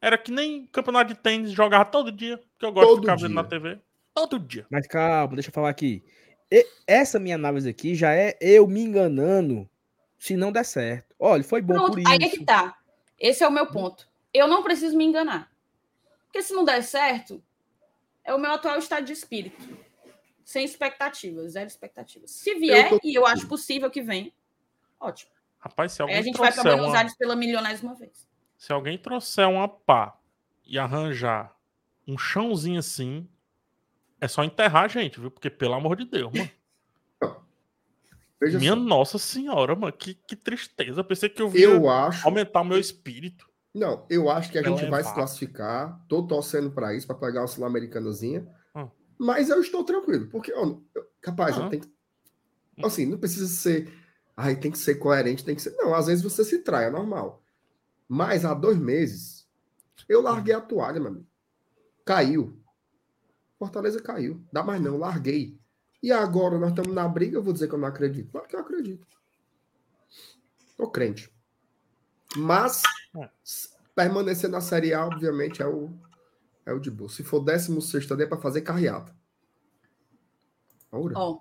Era 0.00 0.16
que 0.18 0.32
nem 0.32 0.66
campeonato 0.72 1.12
de 1.14 1.20
tênis, 1.20 1.52
jogava 1.52 1.84
todo 1.84 2.10
dia, 2.10 2.40
que 2.58 2.64
eu 2.64 2.72
gosto 2.72 2.88
Todo 2.88 3.00
de 3.00 3.02
ficar 3.02 3.16
vendo 3.16 3.26
dia. 3.26 3.34
na 3.36 3.44
TV. 3.44 3.78
Todo 4.14 4.38
dia. 4.38 4.66
Mas 4.70 4.86
calma, 4.86 5.34
deixa 5.34 5.50
eu 5.50 5.54
falar 5.54 5.68
aqui. 5.68 6.02
E- 6.50 6.66
essa 6.86 7.18
minha 7.20 7.34
análise 7.34 7.68
aqui 7.68 7.94
já 7.94 8.14
é 8.14 8.36
eu 8.40 8.66
me 8.66 8.80
enganando 8.80 9.68
se 10.18 10.34
não 10.36 10.50
der 10.50 10.64
certo. 10.64 11.14
Olha, 11.18 11.44
foi 11.44 11.60
bom 11.60 11.74
Pronto, 11.74 11.90
por 11.92 11.98
isso. 12.00 12.08
aí 12.10 12.18
é 12.22 12.28
que 12.30 12.44
tá. 12.44 12.74
Esse 13.20 13.44
é 13.44 13.48
o 13.48 13.52
meu 13.52 13.66
ponto. 13.66 14.08
Eu 14.34 14.48
não 14.48 14.62
preciso 14.62 14.96
me 14.96 15.04
enganar. 15.04 15.51
Porque 16.32 16.42
se 16.42 16.54
não 16.54 16.64
der 16.64 16.82
certo, 16.82 17.42
é 18.24 18.32
o 18.32 18.38
meu 18.38 18.52
atual 18.52 18.78
estado 18.78 19.04
de 19.04 19.12
espírito. 19.12 19.76
Sem 20.42 20.64
expectativas, 20.64 21.52
zero 21.52 21.66
expectativas. 21.66 22.30
Se 22.30 22.54
vier, 22.54 22.88
tô- 22.88 22.98
e 23.04 23.14
eu 23.14 23.26
acho 23.26 23.46
possível 23.46 23.90
que 23.90 24.00
venha, 24.00 24.32
ótimo. 24.98 25.30
Rapaz, 25.58 25.92
se 25.92 26.00
Aí 26.00 26.04
alguém, 26.04 26.18
a 26.18 26.22
gente 26.22 26.38
vai 26.38 26.50
para 26.50 26.62
trouxer 26.62 26.72
Buenos 26.72 26.92
uma, 26.92 26.98
Aires 26.98 27.14
pela 27.16 27.36
milionésima 27.36 27.94
vez. 27.94 28.26
se 28.56 28.72
alguém 28.72 28.96
trouxer 28.98 29.46
uma 29.46 29.68
pá 29.68 30.18
e 30.64 30.78
arranjar 30.78 31.54
um 32.08 32.16
chãozinho 32.18 32.78
assim, 32.80 33.28
é 34.20 34.26
só 34.26 34.42
enterrar 34.42 34.84
a 34.84 34.88
gente, 34.88 35.20
viu? 35.20 35.30
Porque, 35.30 35.50
pelo 35.50 35.74
amor 35.74 35.96
de 35.96 36.06
Deus, 36.06 36.32
mano. 36.32 36.50
Veja 38.40 38.58
Minha 38.58 38.72
só. 38.72 38.76
nossa 38.80 39.18
senhora, 39.18 39.76
mano. 39.76 39.92
Que, 39.92 40.14
que 40.14 40.34
tristeza. 40.34 41.00
Eu 41.00 41.04
pensei 41.04 41.28
que 41.28 41.40
eu 41.40 41.52
Eu 41.54 41.88
acho. 41.88 42.26
aumentar 42.26 42.62
o 42.62 42.64
meu 42.64 42.78
espírito. 42.78 43.48
Não, 43.74 44.06
eu 44.10 44.28
acho 44.28 44.50
que 44.50 44.58
a 44.58 44.62
gente 44.62 44.84
vai 44.86 45.02
se 45.02 45.14
classificar. 45.14 46.04
Tô 46.08 46.26
torcendo 46.26 46.70
para 46.70 46.94
isso, 46.94 47.06
para 47.06 47.16
pegar 47.16 47.40
uma 47.40 47.46
Sul-Americanazinha. 47.46 48.46
Hum. 48.76 48.88
Mas 49.18 49.48
eu 49.48 49.60
estou 49.60 49.82
tranquilo, 49.82 50.28
porque, 50.28 50.52
ó, 50.52 50.76
eu- 50.94 51.06
capaz, 51.20 51.56
que. 51.70 51.80
Assim, 52.84 53.06
não 53.06 53.18
precisa 53.18 53.46
ser. 53.46 53.92
Ai, 54.36 54.56
tem 54.56 54.70
que 54.70 54.78
ser 54.78 54.96
coerente, 54.96 55.44
tem 55.44 55.54
que 55.54 55.62
ser. 55.62 55.74
Não, 55.76 55.94
às 55.94 56.06
vezes 56.06 56.22
você 56.22 56.44
se 56.44 56.58
trai, 56.58 56.86
é 56.86 56.90
normal. 56.90 57.42
Mas 58.08 58.44
há 58.44 58.52
dois 58.52 58.76
meses, 58.76 59.46
eu 60.08 60.20
larguei 60.20 60.54
a 60.54 60.60
toalha, 60.60 61.00
meu 61.00 61.08
amigo. 61.10 61.26
Caiu. 62.04 62.58
Fortaleza 63.58 64.02
caiu. 64.02 64.44
Dá 64.52 64.62
mais 64.62 64.82
não, 64.82 64.98
larguei. 64.98 65.58
E 66.02 66.10
agora 66.10 66.58
nós 66.58 66.70
estamos 66.70 66.92
na 66.92 67.06
briga, 67.06 67.36
eu 67.38 67.42
vou 67.42 67.52
dizer 67.52 67.68
que 67.68 67.74
eu 67.74 67.78
não 67.78 67.88
acredito. 67.88 68.30
Claro 68.30 68.48
que 68.48 68.56
eu 68.56 68.60
acredito. 68.60 69.06
Tô 70.76 70.90
crente. 70.90 71.32
Mas 72.36 72.82
É. 73.16 73.28
permanecer 73.94 74.48
na 74.48 74.60
Série 74.60 74.94
A, 74.94 75.06
obviamente, 75.06 75.60
é 75.60 75.66
o, 75.66 75.92
é 76.64 76.72
o 76.72 76.78
de 76.78 76.90
boa. 76.90 77.10
Se 77.10 77.22
for 77.22 77.40
16 77.40 78.10
ali, 78.10 78.22
é 78.22 78.26
para 78.26 78.40
fazer 78.40 78.62
carreata. 78.62 79.14
Ora. 80.90 81.14
Ó, 81.16 81.40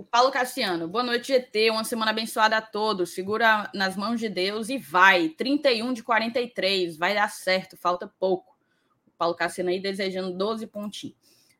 o 0.00 0.02
Paulo 0.02 0.30
Cassiano, 0.30 0.88
boa 0.88 1.04
noite, 1.04 1.28
GT. 1.28 1.70
Uma 1.70 1.84
semana 1.84 2.10
abençoada 2.10 2.56
a 2.56 2.62
todos. 2.62 3.10
Segura 3.14 3.70
nas 3.74 3.96
mãos 3.96 4.18
de 4.18 4.28
Deus 4.28 4.68
e 4.70 4.78
vai. 4.78 5.28
31 5.28 5.92
de 5.92 6.02
43. 6.02 6.96
Vai 6.96 7.14
dar 7.14 7.28
certo, 7.28 7.76
falta 7.76 8.10
pouco. 8.18 8.56
O 9.06 9.10
Paulo 9.18 9.34
Cassiano 9.34 9.70
aí 9.70 9.78
desejando 9.78 10.36
12 10.36 10.66
pontinhos. 10.66 11.16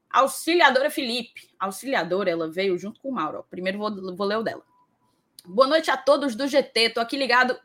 Auxiliadora 0.08 0.90
Felipe. 0.90 1.50
Auxiliadora, 1.58 2.30
ela 2.30 2.50
veio 2.50 2.78
junto 2.78 3.00
com 3.00 3.10
o 3.10 3.12
Mauro. 3.12 3.44
Primeiro 3.50 3.78
vou, 3.78 4.16
vou 4.16 4.26
ler 4.26 4.38
o 4.38 4.42
dela. 4.42 4.62
Boa 5.44 5.68
noite 5.68 5.90
a 5.90 5.96
todos 5.96 6.34
do 6.34 6.48
GT. 6.48 6.90
Tô 6.90 7.00
aqui 7.00 7.18
ligado, 7.18 7.58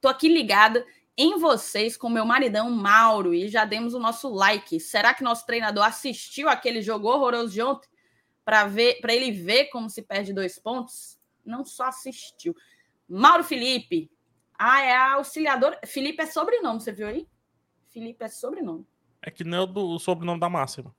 tô 0.00 0.08
aqui 0.08 0.28
ligada 0.28 0.84
em 1.16 1.38
vocês 1.38 1.96
com 1.96 2.08
meu 2.08 2.24
maridão 2.24 2.70
Mauro 2.70 3.32
e 3.32 3.48
já 3.48 3.64
demos 3.64 3.94
o 3.94 3.98
nosso 3.98 4.28
like. 4.28 4.80
Será 4.80 5.14
que 5.14 5.22
nosso 5.22 5.46
treinador 5.46 5.84
assistiu 5.84 6.48
aquele 6.48 6.82
jogo 6.82 7.08
horroroso 7.08 7.52
de 7.52 7.62
ontem 7.62 7.88
para 8.44 8.66
ver, 8.66 9.00
para 9.00 9.14
ele 9.14 9.30
ver 9.30 9.66
como 9.66 9.88
se 9.88 10.02
perde 10.02 10.32
dois 10.32 10.58
pontos? 10.58 11.18
Não 11.44 11.64
só 11.64 11.84
assistiu. 11.84 12.54
Mauro 13.08 13.44
Felipe. 13.44 14.10
Ah, 14.58 14.82
é 14.82 14.94
a 14.94 15.14
auxiliadora. 15.14 15.78
Felipe 15.84 16.22
é 16.22 16.26
sobrenome, 16.26 16.80
você 16.80 16.92
viu 16.92 17.06
aí? 17.06 17.28
Felipe 17.90 18.24
é 18.24 18.28
sobrenome. 18.28 18.86
É 19.22 19.30
que 19.30 19.44
não 19.44 19.58
é 19.58 19.60
o 19.62 19.98
sobrenome 19.98 20.40
da 20.40 20.48
máxima. 20.48 20.94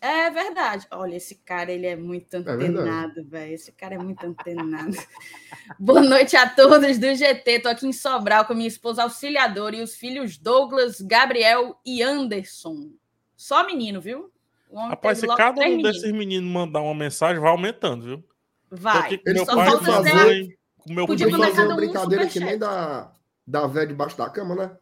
É 0.00 0.30
verdade. 0.30 0.86
Olha, 0.92 1.16
esse 1.16 1.34
cara, 1.34 1.72
ele 1.72 1.86
é 1.86 1.96
muito 1.96 2.32
antenado, 2.34 3.20
é 3.20 3.22
velho. 3.22 3.54
Esse 3.54 3.72
cara 3.72 3.96
é 3.96 3.98
muito 3.98 4.24
antenado. 4.24 4.96
Boa 5.78 6.00
noite 6.00 6.36
a 6.36 6.48
todos 6.48 6.98
do 6.98 7.14
GT. 7.14 7.60
Tô 7.60 7.68
aqui 7.68 7.86
em 7.86 7.92
Sobral 7.92 8.44
com 8.44 8.54
minha 8.54 8.68
esposa 8.68 9.02
auxiliadora 9.02 9.76
e 9.76 9.82
os 9.82 9.96
filhos 9.96 10.38
Douglas, 10.38 11.00
Gabriel 11.00 11.78
e 11.84 12.02
Anderson. 12.02 12.90
Só 13.36 13.66
menino, 13.66 14.00
viu? 14.00 14.30
Rapaz, 14.72 15.18
se 15.18 15.26
cada 15.26 15.60
um 15.62 15.64
meninos. 15.64 15.92
desses 15.92 16.12
meninos 16.12 16.50
mandar 16.50 16.80
uma 16.80 16.94
mensagem, 16.94 17.40
vai 17.40 17.50
aumentando, 17.50 18.04
viu? 18.04 18.24
Vai. 18.70 19.20
Meu 19.26 19.46
pai, 19.46 19.78
fazer, 19.80 20.14
mãe, 20.14 20.58
meu 20.86 21.06
Podia 21.06 21.30
fazer 21.30 21.66
uma 21.66 21.76
brincadeira 21.76 22.24
um 22.24 22.28
que 22.28 22.40
nem 22.40 22.58
da, 22.58 23.10
da 23.46 23.66
véia 23.66 23.86
debaixo 23.86 24.16
da 24.16 24.28
cama, 24.28 24.54
né? 24.54 24.76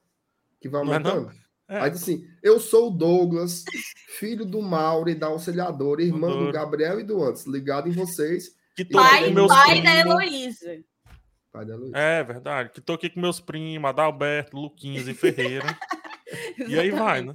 Que 0.60 0.68
vai 0.68 0.80
aumentando. 0.80 1.22
Não 1.22 1.30
é 1.30 1.34
não? 1.34 1.45
É. 1.68 1.80
Aí 1.80 1.90
assim, 1.90 2.24
eu 2.42 2.60
sou 2.60 2.88
o 2.88 2.90
Douglas, 2.90 3.64
filho 4.18 4.44
do 4.44 4.62
Mauro 4.62 5.10
e 5.10 5.14
da 5.14 5.26
auxiliadora, 5.26 6.02
irmã 6.02 6.28
do 6.28 6.52
Gabriel 6.52 7.00
e 7.00 7.02
do 7.02 7.22
Antes, 7.22 7.44
ligado 7.46 7.88
em 7.88 7.92
vocês. 7.92 8.54
Que 8.76 8.84
tô 8.84 8.98
pai, 8.98 9.30
meus 9.30 9.48
pai 9.48 9.82
da 9.82 9.96
Heloísa. 9.96 10.84
Pai 11.50 11.64
da 11.64 11.74
Heloísa. 11.74 11.98
É 11.98 12.22
verdade, 12.22 12.70
que 12.70 12.80
tô 12.80 12.92
aqui 12.92 13.10
com 13.10 13.20
meus 13.20 13.40
primos, 13.40 13.88
Adalberto, 13.88 14.56
Luquinhas 14.56 15.08
e 15.08 15.14
Ferreira. 15.14 15.66
e 16.68 16.78
aí 16.78 16.90
vai, 16.90 17.22
né? 17.22 17.34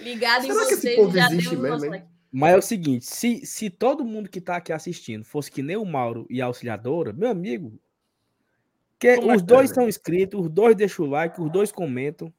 Ligado 0.00 0.42
Será 0.42 0.54
em 0.54 0.56
vocês, 0.56 0.80
que 0.80 0.86
esse 0.88 0.96
povo 0.96 1.16
existe 1.16 1.56
mesmo, 1.56 1.94
hein? 1.94 2.04
Mas 2.32 2.54
é 2.54 2.56
o 2.56 2.62
seguinte, 2.62 3.06
se, 3.06 3.46
se 3.46 3.70
todo 3.70 4.04
mundo 4.04 4.28
que 4.28 4.40
tá 4.40 4.56
aqui 4.56 4.72
assistindo 4.72 5.24
fosse 5.24 5.48
que 5.48 5.62
nem 5.62 5.76
o 5.76 5.84
Mauro 5.84 6.26
e 6.28 6.42
a 6.42 6.46
auxiliadora, 6.46 7.12
meu 7.12 7.28
amigo, 7.30 7.78
que 8.98 9.14
Como 9.14 9.32
os 9.32 9.40
é 9.40 9.44
dois 9.44 9.70
é? 9.70 9.74
são 9.74 9.88
inscritos, 9.88 10.40
os 10.40 10.50
dois 10.50 10.74
deixam 10.74 11.06
o 11.06 11.10
like, 11.10 11.40
os 11.40 11.52
dois 11.52 11.70
comentam, 11.70 12.34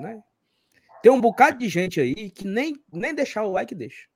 né? 0.00 0.20
Tem 1.06 1.12
um 1.12 1.20
bocado 1.20 1.56
de 1.58 1.68
gente 1.68 2.00
aí 2.00 2.30
que 2.30 2.44
nem, 2.44 2.82
nem 2.92 3.14
deixar 3.14 3.44
o 3.44 3.52
like 3.52 3.72
deixa. 3.76 4.08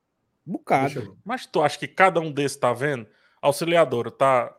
Bocado. 0.45 1.17
Mas 1.25 1.47
tu 1.47 1.63
acha 1.63 1.79
que 1.79 1.87
cada 1.87 2.19
um 2.19 2.33
desses 2.33 2.57
tá 2.57 2.73
vendo? 2.73 3.07
Auxiliadora 3.41 4.11
tá, 4.11 4.53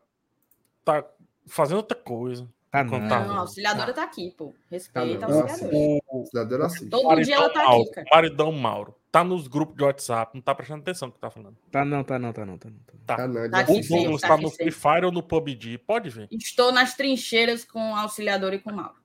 tá 0.86 1.06
fazendo 1.46 1.80
outra 1.80 1.98
coisa. 1.98 2.50
Tá 2.72 2.86
não. 2.86 3.06
Tá 3.06 3.26
não, 3.26 3.36
a 3.36 3.40
auxiliadora 3.40 3.92
tá 3.92 4.04
aqui, 4.04 4.32
pô. 4.32 4.56
Respeita 4.70 5.28
tá, 5.28 5.34
a 5.34 5.42
auxiliadora. 5.42 6.02
auxiliadora 6.10 6.66
assim. 6.68 6.90
Todo 6.90 7.04
maridão 7.04 7.26
dia 7.26 7.36
ela 7.36 7.50
tá 7.50 7.64
Mauro, 7.66 7.82
aqui, 7.82 7.92
cara. 7.92 8.08
Maridão 8.10 8.52
Mauro. 8.54 8.96
Tá 9.12 9.24
nos 9.26 9.50
grupos 9.50 9.76
de 9.76 9.84
WhatsApp, 9.84 10.32
não 10.34 10.42
tá 10.42 10.56
prestando 10.56 10.80
atenção 10.84 11.10
no 11.10 11.14
que 11.14 11.20
tá 11.20 11.30
falando. 11.30 11.58
Tá 11.70 11.84
não, 11.84 12.02
tá 12.02 12.18
não, 12.18 12.32
tá 12.32 12.46
não, 12.46 12.58
tá 12.58 12.70
não. 12.70 12.78
Tá, 13.06 13.18
tá 13.18 13.28
não. 13.28 13.52
Tá 13.52 13.66
o 13.68 13.82
Douglas 13.82 14.22
tá, 14.22 14.28
tá 14.30 14.38
no 14.38 14.50
Free 14.50 14.72
Fire 14.72 15.06
ou 15.06 15.12
no 15.12 15.22
PUBG, 15.22 15.80
pode 15.80 16.10
ver. 16.10 16.30
Estou 16.32 16.72
nas 16.72 16.96
trincheiras 16.96 17.66
com 17.66 17.94
a 17.94 18.04
auxiliadora 18.04 18.56
e 18.56 18.60
com 18.60 18.70
o 18.70 18.76
Mauro. 18.78 18.96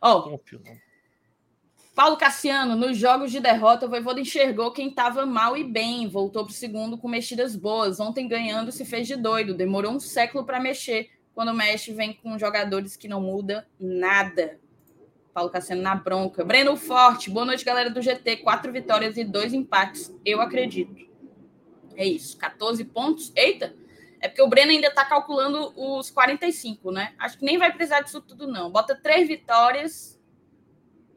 Ó, 0.00 0.30
oh, 0.30 0.38
Paulo 1.96 2.18
Cassiano, 2.18 2.76
nos 2.76 2.98
jogos 2.98 3.32
de 3.32 3.40
derrota, 3.40 3.86
o 3.86 3.88
Voivoda 3.88 4.20
enxergou 4.20 4.70
quem 4.70 4.90
estava 4.90 5.24
mal 5.24 5.56
e 5.56 5.64
bem, 5.64 6.06
voltou 6.06 6.44
para 6.44 6.50
o 6.50 6.54
segundo 6.54 6.98
com 6.98 7.08
mexidas 7.08 7.56
boas. 7.56 7.98
Ontem 7.98 8.28
ganhando 8.28 8.70
se 8.70 8.84
fez 8.84 9.06
de 9.06 9.16
doido, 9.16 9.54
demorou 9.54 9.92
um 9.92 9.98
século 9.98 10.44
para 10.44 10.60
mexer. 10.60 11.08
Quando 11.34 11.54
mexe, 11.54 11.94
vem 11.94 12.12
com 12.12 12.38
jogadores 12.38 12.98
que 12.98 13.08
não 13.08 13.22
muda 13.22 13.66
nada. 13.80 14.60
Paulo 15.32 15.48
Cassiano 15.48 15.80
na 15.80 15.94
bronca. 15.94 16.44
Breno 16.44 16.76
Forte, 16.76 17.30
boa 17.30 17.46
noite, 17.46 17.64
galera 17.64 17.88
do 17.88 18.02
GT. 18.02 18.36
Quatro 18.36 18.70
vitórias 18.70 19.16
e 19.16 19.24
dois 19.24 19.54
empates, 19.54 20.14
eu 20.22 20.42
acredito. 20.42 21.02
É 21.96 22.04
isso, 22.04 22.36
14 22.36 22.84
pontos. 22.84 23.32
Eita, 23.34 23.74
é 24.20 24.28
porque 24.28 24.42
o 24.42 24.48
Breno 24.48 24.70
ainda 24.70 24.88
está 24.88 25.02
calculando 25.02 25.72
os 25.74 26.10
45, 26.10 26.90
né? 26.90 27.14
Acho 27.18 27.38
que 27.38 27.44
nem 27.46 27.56
vai 27.56 27.72
precisar 27.72 28.02
disso 28.02 28.20
tudo, 28.20 28.46
não. 28.46 28.70
Bota 28.70 28.94
três 28.94 29.26
vitórias 29.26 30.15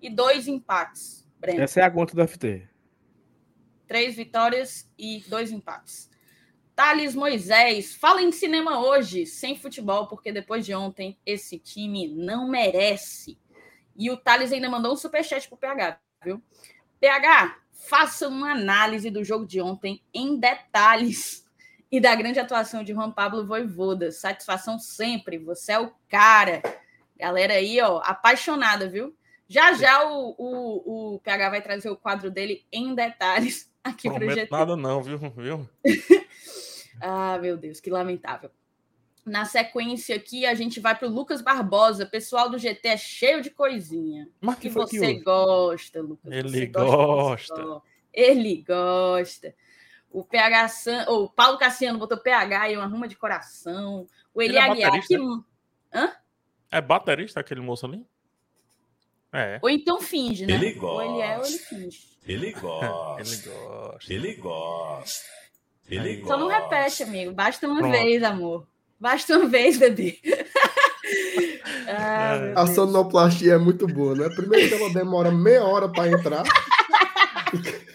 e 0.01 0.09
dois 0.09 0.47
empates. 0.47 1.27
Breno. 1.39 1.61
Essa 1.61 1.81
é 1.81 1.83
a 1.83 1.91
conta 1.91 2.15
do 2.15 2.27
FT. 2.27 2.67
Três 3.87 4.15
vitórias 4.15 4.91
e 4.97 5.23
dois 5.27 5.51
empates. 5.51 6.09
Thales 6.75 7.13
Moisés, 7.13 7.93
fala 7.95 8.21
em 8.21 8.31
cinema 8.31 8.79
hoje, 8.79 9.25
sem 9.25 9.57
futebol, 9.57 10.07
porque 10.07 10.31
depois 10.31 10.65
de 10.65 10.73
ontem 10.73 11.17
esse 11.25 11.59
time 11.59 12.07
não 12.07 12.47
merece. 12.47 13.37
E 13.97 14.09
o 14.09 14.15
Thales 14.15 14.53
ainda 14.53 14.69
mandou 14.69 14.93
um 14.93 14.95
superchat 14.95 15.49
pro 15.49 15.57
PH, 15.57 15.99
viu? 16.23 16.41
PH, 17.01 17.57
faça 17.73 18.29
uma 18.29 18.51
análise 18.53 19.09
do 19.09 19.25
jogo 19.25 19.45
de 19.45 19.59
ontem 19.59 20.01
em 20.13 20.39
detalhes 20.39 21.45
e 21.91 21.99
da 21.99 22.15
grande 22.15 22.39
atuação 22.39 22.81
de 22.81 22.93
Juan 22.93 23.11
Pablo 23.11 23.45
Voivoda. 23.45 24.09
Satisfação 24.09 24.79
sempre, 24.79 25.37
você 25.37 25.73
é 25.73 25.79
o 25.79 25.91
cara. 26.07 26.61
Galera 27.17 27.55
aí, 27.55 27.81
ó, 27.81 27.99
apaixonada, 28.05 28.87
viu? 28.87 29.13
Já 29.49 29.73
já 29.73 30.07
o, 30.07 30.35
o, 30.37 31.15
o 31.15 31.19
PH 31.21 31.49
vai 31.49 31.61
trazer 31.61 31.89
o 31.89 31.97
quadro 31.97 32.29
dele 32.29 32.67
em 32.71 32.93
detalhes 32.93 33.73
aqui 33.83 34.07
para 34.07 34.27
o 34.27 34.29
GT. 34.29 34.47
nada 34.51 34.77
não, 34.77 35.01
viu? 35.01 35.17
viu? 35.17 35.67
ah, 37.01 37.35
meu 37.39 37.57
Deus, 37.57 37.79
que 37.79 37.89
lamentável. 37.89 38.51
Na 39.25 39.45
sequência 39.45 40.15
aqui, 40.15 40.45
a 40.45 40.53
gente 40.53 40.79
vai 40.79 40.95
para 40.95 41.07
o 41.07 41.11
Lucas 41.11 41.41
Barbosa. 41.41 42.05
Pessoal 42.05 42.49
do 42.49 42.59
GT 42.59 42.87
é 42.87 42.97
cheio 42.97 43.41
de 43.41 43.49
coisinha. 43.49 44.29
Mas 44.39 44.55
que, 44.55 44.69
que 44.69 44.69
você 44.69 45.15
que 45.15 45.21
gosta, 45.21 46.01
Lucas. 46.01 46.31
Ele 46.31 46.67
gosta. 46.67 47.55
gosta. 47.55 47.81
Ele 48.13 48.63
gosta. 48.67 49.55
O 50.11 50.23
PH 50.23 50.67
San... 50.69 51.05
o 51.09 51.29
Paulo 51.29 51.57
Cassiano 51.57 51.99
botou 51.99 52.17
PH 52.17 52.71
e 52.71 52.77
uma 52.77 52.85
ruma 52.85 53.07
de 53.07 53.15
coração. 53.15 54.07
O 54.33 54.41
Eli 54.41 54.51
Ele 54.51 54.57
é 54.57 54.61
Aguiar. 54.61 55.07
Que... 55.07 55.15
Hã? 55.93 56.11
É 56.71 56.81
baterista 56.81 57.39
aquele 57.39 57.61
moço 57.61 57.85
ali? 57.85 58.05
É. 59.31 59.59
Ou 59.61 59.69
então 59.69 60.01
finge, 60.01 60.45
né? 60.45 60.53
Ele 60.53 60.73
gosta. 60.73 61.03
Ou 61.03 61.13
ele 61.15 61.21
é 61.21 61.37
ou 61.37 61.45
ele 61.45 61.57
finge. 61.57 61.99
Ele 62.27 62.51
gosta. 62.59 63.21
ele 63.21 63.37
gosta. 63.43 64.13
Ele 64.13 64.33
gosta. 64.35 65.25
Ele 65.89 66.15
gosta. 66.17 66.27
Só 66.33 66.39
não 66.39 66.47
repete, 66.47 67.03
amigo. 67.03 67.31
Basta 67.31 67.67
uma 67.67 67.79
Pronto. 67.79 67.91
vez, 67.91 68.23
amor. 68.23 68.67
Basta 68.99 69.37
uma 69.37 69.47
vez, 69.47 69.77
bebê. 69.77 70.19
ah, 71.87 72.53
a 72.55 72.67
sonoplastia 72.67 73.53
é 73.53 73.57
muito 73.57 73.87
boa, 73.87 74.13
né? 74.13 74.29
Primeiro 74.35 74.67
que 74.67 74.73
ela 74.73 74.93
demora 74.93 75.31
meia 75.31 75.63
hora 75.63 75.87
para 75.89 76.09
entrar. 76.11 76.43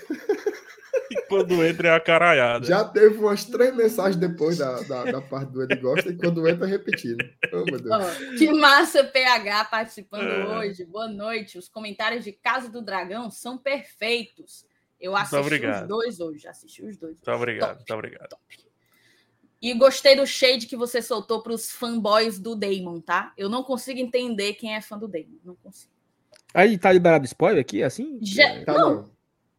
quando 1.34 1.64
entra 1.64 1.88
é 1.88 1.90
a 1.92 2.00
caralhada. 2.00 2.64
Já 2.64 2.84
teve 2.84 3.18
umas 3.18 3.44
três 3.44 3.74
mensagens 3.74 4.16
depois 4.16 4.58
da, 4.58 4.80
da, 4.82 5.04
da 5.04 5.20
parte 5.20 5.50
do 5.50 5.62
Ele 5.62 5.76
Gosta 5.76 6.10
e 6.10 6.16
quando 6.16 6.46
entra 6.48 6.66
é 6.66 6.70
repetido. 6.70 7.24
Oh, 7.52 7.64
meu 7.64 7.80
Deus. 7.80 7.94
Oh, 7.94 8.36
que 8.36 8.52
massa 8.52 9.02
PH 9.02 9.64
participando 9.64 10.28
é. 10.28 10.58
hoje. 10.58 10.84
Boa 10.84 11.08
noite. 11.08 11.58
Os 11.58 11.68
comentários 11.68 12.24
de 12.24 12.32
Casa 12.32 12.70
do 12.70 12.80
Dragão 12.80 13.30
são 13.30 13.58
perfeitos. 13.58 14.64
Eu 15.00 15.16
assisti 15.16 15.66
os 15.66 15.88
dois 15.88 16.20
hoje. 16.20 16.46
Assisti 16.46 16.84
os 16.84 16.96
dois. 16.96 17.16
Muito 17.16 17.30
obrigado, 17.30 17.76
muito 17.76 17.94
obrigado. 17.94 18.28
Top. 18.28 18.42
E 19.60 19.72
gostei 19.72 20.14
do 20.14 20.26
shade 20.26 20.66
que 20.66 20.76
você 20.76 21.00
soltou 21.00 21.42
para 21.42 21.52
os 21.52 21.70
fanboys 21.70 22.38
do 22.38 22.54
Damon, 22.54 23.00
tá? 23.00 23.32
Eu 23.36 23.48
não 23.48 23.62
consigo 23.62 23.98
entender 23.98 24.52
quem 24.54 24.74
é 24.74 24.80
fã 24.80 24.98
do 24.98 25.08
Damon. 25.08 25.38
Não 25.42 25.56
consigo. 25.56 25.90
Aí 26.52 26.78
tá 26.78 26.92
liberado 26.92 27.24
spoiler 27.24 27.60
aqui, 27.60 27.82
assim? 27.82 28.18
Já, 28.22 28.64
tá, 28.64 28.74
não. 28.74 28.94
não. 28.94 29.13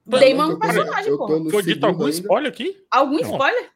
Damon 0.05 0.43
é 0.43 0.45
um 0.45 0.59
personagem, 0.59 1.17
pô. 1.17 1.49
Foi 1.49 1.63
dito 1.63 1.85
algum 1.85 2.05
ainda. 2.05 2.17
spoiler 2.17 2.51
aqui? 2.51 2.85
Algum 2.91 3.19
não. 3.19 3.31
spoiler? 3.31 3.69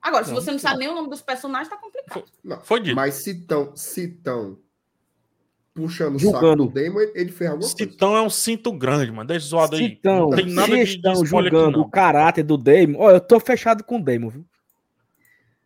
Agora, 0.00 0.24
se 0.24 0.32
você 0.32 0.50
não 0.50 0.58
sabe 0.58 0.78
nem 0.78 0.88
o 0.88 0.94
nome 0.94 1.10
dos 1.10 1.20
personagens, 1.20 1.68
tá 1.68 1.76
complicado. 1.76 2.24
Não. 2.44 2.60
Foi 2.60 2.80
dito. 2.80 2.94
Mas 2.94 3.14
se 3.14 3.46
tão, 3.46 3.74
se 3.74 4.08
tão 4.08 4.58
puxando 5.78 6.16
o 6.16 6.18
saco 6.18 6.56
do 6.56 6.68
Damon, 6.68 7.00
ele 7.14 7.30
fez 7.30 7.50
alguma 7.50 7.68
coisa. 7.68 7.76
Citão 7.76 8.16
é 8.16 8.22
um 8.22 8.30
cinto 8.30 8.72
grande, 8.72 9.12
mano. 9.12 9.28
Deixa 9.28 9.46
zoado 9.46 9.76
aí. 9.76 9.90
Citão, 9.90 10.30
não 10.30 10.36
tem 10.36 10.46
nada 10.46 10.74
de, 10.74 10.82
estão 10.82 11.22
de 11.22 11.28
julgando 11.28 11.78
aqui, 11.78 11.88
o 11.88 11.90
caráter 11.90 12.42
do 12.42 12.56
Damon. 12.56 12.98
Ó, 12.98 13.10
eu 13.10 13.20
tô 13.20 13.38
fechado 13.38 13.84
com 13.84 13.96
o 13.96 14.02
Damon, 14.02 14.28
viu? 14.28 14.44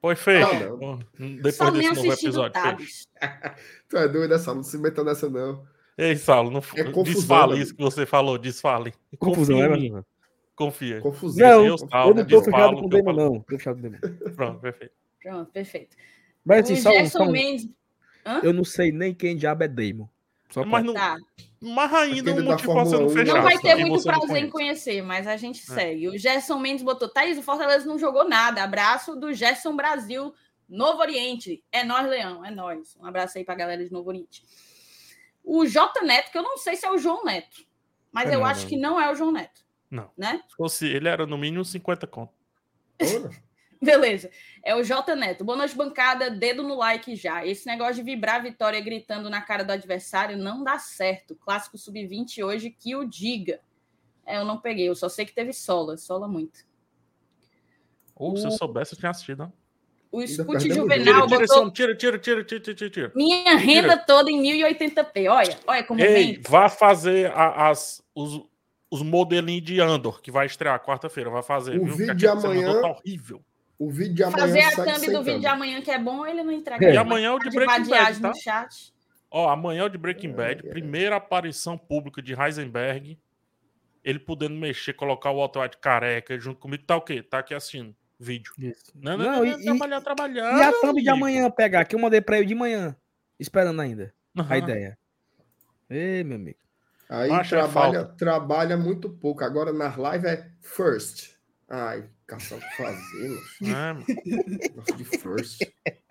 Foi 0.01 0.17
feio. 0.17 0.79
Depois 1.19 1.57
Só 1.57 1.71
desse 1.71 1.95
novo 1.95 2.13
episódio. 2.13 2.61
tu 3.89 3.97
é 3.97 4.09
doido 4.09 4.35
essa, 4.35 4.55
não 4.55 4.63
se 4.63 4.77
meta 4.77 5.03
nessa, 5.03 5.31
não. 5.31 5.65
Ei, 5.97 6.17
Saulo, 6.17 6.51
não 6.51 6.61
é 6.61 7.03
desfale 7.05 7.61
isso 7.61 7.75
que 7.75 7.83
você 7.83 8.07
falou, 8.07 8.39
desfale. 8.39 8.95
Confusão, 9.19 9.57
Confia 9.59 9.99
é, 9.99 10.05
Confia. 10.55 11.01
Confusão. 11.01 11.49
Não, 11.49 11.67
eu, 11.67 11.79
Saulo, 11.79 12.11
eu 12.11 12.15
não 12.15 12.25
tô 12.27 12.43
fechado 12.43 12.77
com 12.77 12.87
o 12.87 12.89
Demo, 12.89 13.13
não. 13.13 13.41
Tô 13.41 13.57
fechado 13.57 13.81
com 13.81 13.87
o 13.87 13.91
Demo. 13.91 14.35
Pronto, 14.35 14.61
perfeito. 14.61 14.95
Pronto, 15.23 15.51
perfeito. 15.53 15.97
Mas 16.45 16.65
assim, 16.65 16.75
o 16.75 16.77
só, 16.83 16.91
Gerson 16.93 17.27
só, 17.27 17.31
Mendes... 17.31 17.69
Eu 18.43 18.53
não 18.53 18.65
sei 18.65 18.93
nem 18.93 19.13
quem 19.15 19.37
diabo 19.37 19.65
é 19.65 19.69
Demo. 19.69 20.09
Só 20.51 20.65
Mas 20.65 20.85
não, 20.85 20.93
Tá. 20.93 21.17
mas 21.61 21.93
ainda 21.95 22.31
Aquele 22.31 22.41
um 22.43 22.45
da 22.45 22.51
motivo 22.53 22.73
pra 22.75 22.85
você 22.85 22.93
não 22.97 23.09
Fórmula 23.09 23.13
1, 23.13 23.15
fechar. 23.25 23.35
Não 23.35 23.43
vai 23.43 23.59
ter 23.59 23.75
muito 23.87 24.05
prazer 24.05 24.29
em 24.29 24.31
conhece. 24.31 24.51
conhecer, 24.51 25.03
mas 25.03 25.27
a 25.27 25.37
gente 25.37 25.61
É. 25.63 25.75
segue. 25.75 26.09
O 26.09 26.19
Gerson 26.19 26.59
Mendes 26.59 26.85
botou, 26.85 27.09
Thaís, 27.09 27.39
o 27.39 27.43
Fortaleza 27.43 27.87
não 27.87 27.99
jogou 27.99 28.29
nada. 28.29 28.63
Abraço 28.63 29.17
do 29.17 29.33
Gerson 29.33 29.75
Brasil, 29.75 30.35
Novo 30.69 31.01
Oriente. 31.01 31.65
É 31.73 31.83
nós, 31.83 32.07
Leão, 32.07 32.45
é 32.45 32.51
nós. 32.51 32.97
Um 33.01 33.07
abraço 33.07 33.39
aí 33.39 33.45
pra 33.45 33.55
galera 33.55 33.83
de 33.83 33.91
Novo 33.91 34.09
Oriente. 34.11 34.43
O 35.45 35.67
J 35.67 36.01
Neto, 36.03 36.31
que 36.31 36.39
eu 36.39 36.43
não 36.43 36.57
sei 36.57 36.77
se 36.77 36.87
é 36.87 36.91
o 36.91 36.99
João 36.99 37.25
Neto, 37.25 37.65
mas 38.13 38.29
É 38.31 38.35
eu 38.35 38.41
não, 38.41 38.47
acho 38.47 38.63
não. 38.63 38.69
que 38.69 38.77
não 38.77 39.01
é 39.01 39.11
o 39.11 39.15
João 39.15 39.33
Neto. 39.33 39.63
Não. 39.91 40.11
Né? 40.17 40.41
Se 40.49 40.57
fosse 40.57 40.87
ele, 40.87 41.09
era 41.09 41.27
no 41.27 41.37
mínimo 41.37 41.65
50 41.65 42.07
conto. 42.07 42.33
Beleza. 43.83 44.31
É 44.65 44.77
o 44.77 44.83
J 44.85 45.15
Neto. 45.17 45.45
Boa 45.45 45.59
noite, 45.59 45.75
bancada. 45.77 46.31
Dedo 46.31 46.63
no 46.63 46.77
like 46.77 47.17
já. 47.17 47.45
Esse 47.45 47.67
negócio 47.67 47.97
de 47.97 48.03
vibrar 48.03 48.37
a 48.37 48.39
vitória 48.39 48.81
gritando 48.81 49.29
na 49.29 49.43
cara 49.43 49.65
do 49.65 49.73
adversário 49.73 50.37
não 50.37 50.63
dá 50.63 50.79
certo. 50.79 51.35
Clássico 51.35 51.77
sub-20 51.77 52.45
hoje 52.45 52.71
que 52.71 52.95
o 52.95 53.05
diga. 53.05 53.61
É, 54.25 54.37
eu 54.39 54.45
não 54.45 54.61
peguei. 54.61 54.89
Eu 54.89 54.95
só 54.95 55.09
sei 55.09 55.27
que 55.27 55.35
teve 55.35 55.53
sola. 55.53 55.97
Sola 55.97 56.29
muito. 56.29 56.65
Ou 58.15 58.37
se 58.37 58.45
eu 58.45 58.51
O- 58.51 58.57
soubesse, 58.57 58.95
eu 58.95 58.99
tinha 59.01 59.11
assistido. 59.11 59.53
O 60.13 60.27
Scoot 60.27 60.69
Juvenal 60.69 61.27
Tira, 61.27 61.41
botou 61.41 61.71
tira, 61.71 61.97
tira, 61.97 62.19
tira, 62.19 62.45
tira, 62.45 62.61
tira, 62.61 62.75
tira, 62.77 62.91
tira. 62.91 63.13
minha 63.17 63.57
renda 63.57 63.97
toda 63.97 64.31
em 64.31 64.43
1080p. 64.43 65.27
Olha, 65.31 65.59
olha 65.67 65.83
como 65.85 66.01
Ei, 66.03 66.13
vem. 66.35 66.41
vá 66.47 66.69
fazer 66.69 67.33
a- 67.33 67.71
as, 67.71 68.05
os, 68.15 68.43
os 68.91 69.01
modelinhos 69.03 69.65
de 69.65 69.81
Andor, 69.81 70.21
que 70.21 70.31
vai 70.31 70.45
estrear 70.45 70.79
quarta-feira. 70.85 71.31
Vai 71.31 71.43
fazer. 71.43 71.81
O 71.81 71.87
viu? 71.87 71.97
vídeo 71.97 72.15
de 72.15 72.27
amanhã- 72.27 72.67
mandou 72.67 72.83
Tá 72.83 72.89
horrível. 72.91 73.43
o 73.79 73.91
vídeo 73.91 74.15
de 74.15 74.23
amanhã 74.23 74.39
Fazer 74.47 74.61
a 74.61 74.71
thumb 74.71 75.07
do 75.13 75.23
vídeo 75.25 75.41
de 75.41 75.47
amanhã 75.47 75.81
que 75.81 75.91
é 75.91 75.99
bom, 75.99 76.27
ele 76.27 76.43
não 76.45 76.53
entrega. 76.53 76.91
E 76.91 76.93
não. 76.95 77.01
amanhã 77.01 77.29
é 77.29 77.33
o 77.33 77.39
de 77.39 77.49
Breaking 77.51 77.89
Bad, 77.89 78.21
tá? 78.21 78.29
no 78.29 78.35
chat. 78.37 78.93
Ó, 79.31 79.49
amanhã 79.49 79.81
é 79.81 79.85
o 79.85 79.89
de 79.89 79.97
Breaking 79.97 80.33
Bad. 80.33 80.61
ai. 80.63 80.71
Primeira 80.71 81.17
aparição 81.17 81.79
pública 81.79 82.21
de 82.21 82.35
Heisenberg. 82.39 83.19
Ele 84.05 84.19
podendo 84.19 84.55
mexer, 84.57 84.93
colocar 84.93 85.31
o 85.31 85.37
Walter 85.39 85.61
White 85.61 85.79
careca 85.79 86.39
junto 86.39 86.59
comigo. 86.61 86.83
Tá 86.87 86.97
o 86.97 87.01
quê? 87.01 87.23
Tá 87.23 87.39
aqui 87.39 87.55
assistindo 87.55 87.95
vídeo. 88.23 88.53
Isso. 88.59 88.93
Não, 88.95 89.17
não, 89.17 89.25
Não, 89.25 89.33
não, 89.39 89.45
e- 89.45 89.51
não, 89.51 89.61
e- 89.61 89.65
trabalhar, 89.65 90.01
trabalhar. 90.01 90.59
E 90.59 90.63
a 90.63 90.71
meu 90.71 90.81
thumb 90.81 91.03
de 91.03 91.09
amanhã 91.09 91.51
pegar, 91.51 91.85
que 91.85 91.95
eu 91.95 91.99
mandei 92.01 92.21
pra 92.21 92.39
ele 92.39 92.47
de 92.47 92.55
manhã. 92.55 92.97
Esperando 93.39 93.81
ainda. 93.81 94.15
A 94.37 94.41
Aham. 94.43 94.57
ideia. 94.59 94.99
Ei, 95.91 96.23
meu 96.25 96.37
amigo. 96.37 96.59
Aí 97.09 97.31
Acho 97.31 97.51
trabalha, 97.51 98.05
trabalha 98.05 98.77
muito 98.77 99.11
pouco. 99.11 99.45
Agora 99.45 99.73
nas 99.73 99.97
lives 99.97 100.25
é 100.25 100.51
first. 100.63 101.33
Ai, 101.69 102.09
caçar 102.27 102.59
o 102.59 102.61
que 102.61 102.77
fazer, 102.77 103.29
mano. 103.29 103.77
É, 103.77 103.93
mano. 103.93 104.07
Gosto 104.75 104.97
de 104.97 105.05
first. 105.05 105.61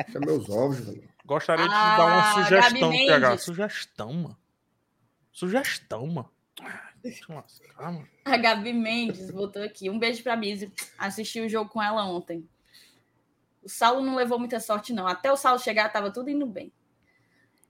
Deixa 0.06 0.20
meus 0.20 0.50
ovos, 0.50 0.80
velho. 0.80 1.10
Gostaria 1.26 1.66
de 1.66 1.72
te 1.72 1.76
Ah, 1.76 1.98
dar 1.98 2.06
uma 2.06 2.34
sugestão, 2.44 2.92
PH. 2.92 3.38
Sugestão, 3.38 4.14
mano. 4.14 4.38
Sugestão, 5.32 6.08
mano. 6.08 6.30
A 8.26 8.38
Gabi 8.38 8.74
Mendes 8.74 9.32
botou 9.32 9.64
aqui. 9.64 9.90
Um 9.90 9.98
beijo 10.00 10.22
pra 10.24 10.36
Bise. 10.36 10.72
Assisti 10.98 11.40
o 11.42 11.50
jogo 11.50 11.70
com 11.70 11.82
ela 11.82 12.04
ontem. 12.06 12.48
O 13.64 13.70
Saulo 13.70 14.02
não 14.06 14.16
levou 14.16 14.40
muita 14.40 14.60
sorte, 14.60 14.92
não. 14.94 15.08
Até 15.08 15.32
o 15.32 15.36
Saulo 15.38 15.60
chegar, 15.60 15.90
tava 15.92 16.12
tudo 16.12 16.30
indo 16.30 16.46
bem. 16.46 16.72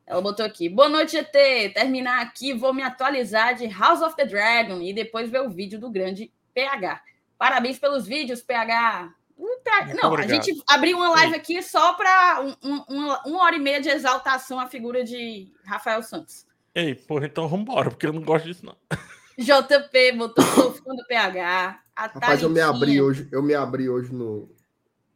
Ela 0.06 0.22
botou 0.22 0.46
aqui. 0.46 0.67
Boa 0.70 0.89
noite, 0.89 1.12
GT. 1.13 1.70
Terminar 1.74 2.22
aqui, 2.22 2.54
vou 2.54 2.74
me 2.74 2.82
atualizar 2.82 3.56
de 3.56 3.67
House 3.67 4.02
of 4.02 4.15
the 4.15 4.26
Dragon 4.26 4.82
e 4.82 4.94
depois 4.94 5.30
ver 5.30 5.41
o 5.41 5.50
vídeo 5.50 5.80
do 5.80 5.89
grande 5.89 6.32
PH. 6.54 7.02
Parabéns 7.38 7.80
pelos 7.80 8.06
vídeos, 8.08 8.41
PH. 8.41 9.13
Muito 9.38 9.62
Não, 9.96 10.13
a 10.15 10.28
gente 10.28 10.62
abriu 10.67 10.98
uma 10.98 11.10
live 11.12 11.36
aqui 11.36 11.62
só 11.63 11.94
para 11.94 12.41
um, 12.41 12.56
um- 12.63 12.84
uma, 12.89 13.24
uma 13.26 13.44
hora 13.44 13.56
e 13.56 13.60
meia 13.60 13.82
de 13.82 13.89
exaltação 13.89 14.60
à 14.60 14.67
figura 14.67 15.04
de 15.04 15.52
Rafael 15.65 16.04
Santos. 16.04 16.46
Ei, 16.76 16.94
porra, 16.96 17.26
então 17.26 17.48
vambora, 17.48 17.89
porque 17.89 18.06
eu 18.06 18.13
não 18.13 18.22
gosto 18.22 18.46
disso, 18.46 18.65
não. 18.65 18.76
JP 19.38 20.12
botou 20.17 20.44
sou 20.44 20.74
fã 20.74 20.96
do 20.96 21.06
PH. 21.08 21.82
A 21.96 22.02
Rapaz, 22.08 22.41
eu 22.41 22.50
me 22.50 22.60
abri 22.62 23.02
hoje, 23.02 23.28
eu 23.32 23.41
me 23.44 23.54
abri 23.54 23.89
hoje 23.89 24.13
no, 24.13 24.54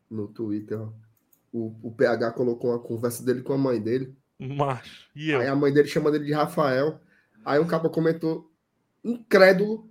no 0.09 0.27
Twitter. 0.27 0.79
ó. 0.81 0.89
O, 1.51 1.73
o 1.83 1.91
PH 1.91 2.31
colocou 2.33 2.71
uma 2.71 2.79
conversa 2.79 3.23
dele 3.23 3.41
com 3.41 3.53
a 3.53 3.57
mãe 3.57 3.81
dele. 3.81 4.15
Macho. 4.37 5.09
E 5.15 5.29
eu? 5.29 5.39
Aí 5.39 5.47
a 5.47 5.55
mãe 5.55 5.71
dele 5.73 5.87
chama 5.87 6.09
ele 6.09 6.25
de 6.25 6.33
Rafael. 6.33 6.99
Aí 7.45 7.59
um 7.59 7.67
capa 7.67 7.89
comentou 7.89 8.51
incrédulo, 9.03 9.89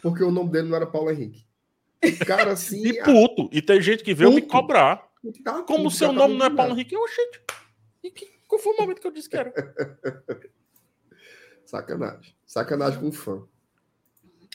porque 0.00 0.22
o 0.22 0.30
nome 0.30 0.50
dele 0.50 0.68
não 0.68 0.76
era 0.76 0.86
Paulo 0.86 1.10
Henrique. 1.10 1.44
Cara 2.26 2.52
assim. 2.52 2.86
E 2.86 3.02
puto. 3.02 3.48
E 3.52 3.60
tem 3.60 3.80
gente 3.82 4.04
que 4.04 4.14
veio 4.14 4.30
me 4.32 4.40
Puto. 4.40 4.52
cobrar. 4.52 5.08
tá 5.44 5.62
Como 5.64 5.88
o 5.88 5.90
seu 5.90 6.08
tá 6.08 6.14
nome 6.14 6.36
não 6.38 6.46
é 6.46 6.50
Paulo. 6.50 6.72
Henrique? 6.72 6.94
Eu, 6.94 7.06
gente. 7.08 7.40
E 8.04 8.10
que, 8.10 8.26
qual 8.46 8.60
foi 8.60 8.72
o 8.72 8.76
momento 8.80 9.00
que 9.00 9.06
eu 9.06 9.10
disse 9.12 9.28
que 9.28 9.36
era? 9.36 9.52
Sacanagem. 11.66 12.35
Sacanagem 12.46 13.00
com 13.00 13.10
fã. 13.10 13.42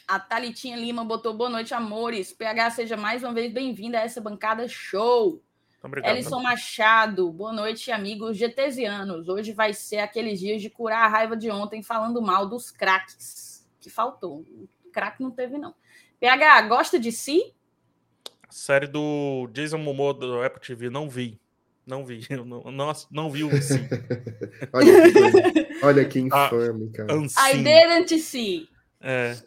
A 0.07 0.17
Thalitinha 0.17 0.77
Lima 0.77 1.03
botou 1.03 1.33
boa 1.33 1.49
noite, 1.49 1.73
amores. 1.73 2.31
PH, 2.31 2.71
seja 2.71 2.95
mais 2.95 3.21
uma 3.21 3.33
vez 3.33 3.53
bem-vinda 3.53 3.99
a 3.99 4.01
essa 4.01 4.21
bancada 4.21 4.65
show. 4.65 5.43
Então, 5.77 5.89
obrigado. 5.89 6.15
Elison 6.15 6.41
Machado, 6.41 7.29
boa 7.33 7.51
noite, 7.51 7.91
amigos 7.91 8.37
getesianos. 8.37 9.27
Hoje 9.27 9.51
vai 9.51 9.73
ser 9.73 9.97
aqueles 9.97 10.39
dias 10.39 10.61
de 10.61 10.69
curar 10.69 11.05
a 11.05 11.07
raiva 11.09 11.35
de 11.35 11.51
ontem 11.51 11.83
falando 11.83 12.21
mal 12.21 12.47
dos 12.47 12.71
craques. 12.71 13.69
Que 13.81 13.89
faltou. 13.89 14.45
O 14.85 14.89
craque 14.91 15.21
não 15.21 15.31
teve, 15.31 15.57
não. 15.57 15.75
PH, 16.17 16.61
gosta 16.63 16.97
de 16.97 17.11
si? 17.11 17.53
A 18.47 18.51
série 18.51 18.87
do 18.87 19.49
Jason 19.53 19.79
Momoa 19.79 20.13
do 20.13 20.41
Apple 20.41 20.61
TV, 20.61 20.89
não 20.89 21.09
vi. 21.09 21.37
Não 21.85 22.05
vi. 22.05 22.25
Eu 22.29 22.45
não, 22.45 22.63
não, 22.71 22.93
não 23.09 23.29
vi 23.29 23.43
o 23.43 23.49
Sim. 23.61 23.87
Olha 24.71 25.11
que. 25.11 25.85
Olha 25.85 26.05
que 26.07 26.19
Ah, 26.31 26.47
infame, 26.47 26.91
cara. 26.91 27.13
I 27.15 27.63
didn't 27.63 28.19
see. 28.19 28.69
É. 28.99 29.37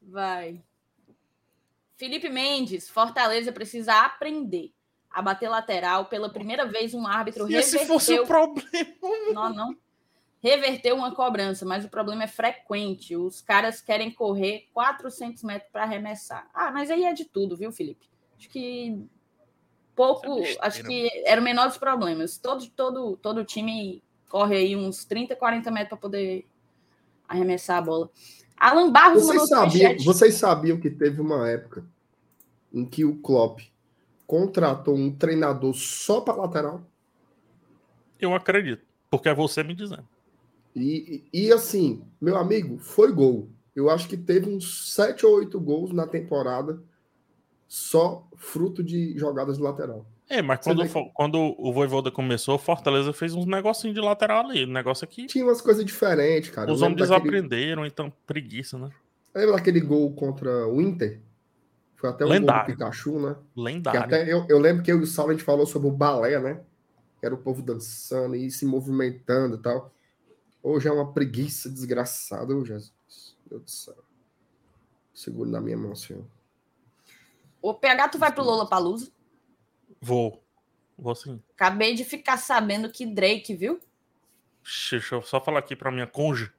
Vai. 0.00 0.62
Felipe 1.96 2.28
Mendes, 2.28 2.88
Fortaleza 2.88 3.52
precisa 3.52 4.00
aprender 4.04 4.72
a 5.10 5.22
bater 5.22 5.48
lateral. 5.48 6.06
Pela 6.06 6.32
primeira 6.32 6.66
vez, 6.66 6.94
um 6.94 7.06
árbitro 7.06 7.44
reverteu... 7.44 7.86
fosse 7.86 8.18
o 8.18 8.26
problema. 8.26 8.68
Não, 9.32 9.54
não. 9.54 9.76
Reverteu 10.42 10.96
uma 10.96 11.14
cobrança, 11.14 11.64
mas 11.64 11.84
o 11.84 11.88
problema 11.88 12.24
é 12.24 12.26
frequente. 12.26 13.14
Os 13.14 13.40
caras 13.40 13.80
querem 13.80 14.10
correr 14.10 14.68
400 14.74 15.44
metros 15.44 15.70
para 15.70 15.84
arremessar. 15.84 16.50
Ah, 16.52 16.72
mas 16.72 16.90
aí 16.90 17.04
é 17.04 17.12
de 17.12 17.24
tudo, 17.24 17.56
viu, 17.56 17.70
Felipe? 17.70 18.10
Acho 18.36 18.48
que 18.48 19.06
pouco, 19.94 20.26
é 20.26 20.40
besteira. 20.40 20.66
acho 20.66 20.84
que 20.84 21.10
era 21.24 21.40
o 21.40 21.44
menor 21.44 21.68
dos 21.68 21.78
problemas. 21.78 22.38
Todo, 22.38 22.66
todo, 22.70 23.16
todo 23.16 23.44
time 23.44 24.02
corre 24.28 24.56
aí 24.56 24.76
uns 24.76 25.04
30, 25.04 25.36
40 25.36 25.70
metros 25.70 25.88
para 25.90 25.98
poder 25.98 26.46
arremessar 27.28 27.78
a 27.78 27.82
bola. 27.82 28.10
Alan 28.56 28.90
Barros 28.90 29.24
Vocês 29.24 29.50
mandou 29.50 29.70
sabiam, 29.70 29.98
vocês 29.98 30.34
sabiam 30.34 30.80
que 30.80 30.90
teve 30.90 31.20
uma 31.20 31.48
época 31.48 31.84
em 32.72 32.84
que 32.84 33.04
o 33.04 33.16
Klopp 33.16 33.60
contratou 34.26 34.94
um 34.94 35.14
treinador 35.14 35.74
só 35.74 36.20
para 36.20 36.34
lateral? 36.34 36.82
Eu 38.20 38.34
acredito. 38.34 38.84
Porque 39.10 39.28
é 39.28 39.34
você 39.34 39.62
me 39.62 39.74
dizendo. 39.74 40.08
E, 40.74 41.28
e, 41.32 41.46
e, 41.46 41.52
assim, 41.52 42.02
meu 42.20 42.38
amigo, 42.38 42.78
foi 42.78 43.12
gol. 43.12 43.50
Eu 43.76 43.90
acho 43.90 44.08
que 44.08 44.16
teve 44.16 44.48
uns 44.48 44.94
7 44.94 45.26
ou 45.26 45.36
8 45.36 45.60
gols 45.60 45.92
na 45.92 46.06
temporada 46.06 46.82
só 47.74 48.28
fruto 48.36 48.84
de 48.84 49.16
jogadas 49.18 49.56
de 49.56 49.62
lateral. 49.62 50.04
É, 50.28 50.42
mas 50.42 50.60
quando, 50.62 50.86
fo- 50.86 51.10
quando 51.14 51.54
o 51.58 51.72
Voivoda 51.72 52.10
começou, 52.10 52.58
Fortaleza 52.58 53.14
fez 53.14 53.34
uns 53.34 53.46
negocinhos 53.46 53.94
de 53.94 54.00
lateral 54.02 54.44
ali. 54.46 54.66
Um 54.66 54.72
negócio 54.72 55.04
aqui. 55.06 55.26
Tinha 55.26 55.42
umas 55.42 55.62
coisas 55.62 55.82
diferentes, 55.82 56.50
cara. 56.50 56.70
Os 56.70 56.82
homens 56.82 57.08
daquele- 57.08 57.30
desaprenderam, 57.40 57.86
então 57.86 58.12
preguiça, 58.26 58.78
né? 58.78 58.90
Lembra 59.34 59.56
daquele 59.56 59.80
gol 59.80 60.12
contra 60.12 60.68
o 60.68 60.82
Inter? 60.82 61.18
Foi 61.96 62.10
até 62.10 62.26
um 62.26 62.28
Lendário. 62.28 62.66
gol 62.66 62.74
do 62.74 62.78
Pikachu, 62.78 63.18
né? 63.20 63.36
Que 63.54 63.60
Lendário. 63.62 64.00
até 64.02 64.30
eu, 64.30 64.44
eu 64.50 64.58
lembro 64.58 64.82
que 64.82 64.92
eu 64.92 64.98
e 65.00 65.02
o 65.02 65.06
Saulo 65.06 65.30
a 65.30 65.34
gente 65.34 65.44
falou 65.44 65.64
sobre 65.66 65.88
o 65.88 65.92
balé, 65.92 66.38
né? 66.40 66.60
Que 67.20 67.24
era 67.24 67.34
o 67.34 67.38
povo 67.38 67.62
dançando 67.62 68.36
e 68.36 68.50
se 68.50 68.66
movimentando 68.66 69.56
e 69.56 69.58
tal. 69.62 69.90
Hoje 70.62 70.88
é 70.88 70.92
uma 70.92 71.10
preguiça 71.10 71.70
desgraçada, 71.70 72.54
ô 72.54 72.62
Jesus. 72.66 72.92
Meu 73.50 73.58
Deus 73.60 73.62
do 73.64 73.70
céu. 73.70 73.96
Seguro 75.14 75.48
na 75.48 75.60
minha 75.60 75.76
mão, 75.78 75.94
senhor. 75.96 76.22
O 77.62 77.72
PH, 77.72 78.08
tu 78.08 78.18
vai 78.18 78.32
pro 78.32 78.42
Lola 78.42 78.68
Palusa? 78.68 79.10
Vou. 80.00 80.44
Vou 80.98 81.14
sim. 81.14 81.40
Acabei 81.54 81.94
de 81.94 82.04
ficar 82.04 82.36
sabendo 82.36 82.90
que 82.90 83.06
Drake, 83.06 83.54
viu? 83.54 83.80
Ixi, 84.64 84.96
Deixa 84.96 85.14
eu 85.14 85.22
só 85.22 85.40
falar 85.40 85.60
aqui 85.60 85.74
pra 85.76 85.90
minha 85.92 86.06
conge. 86.06 86.52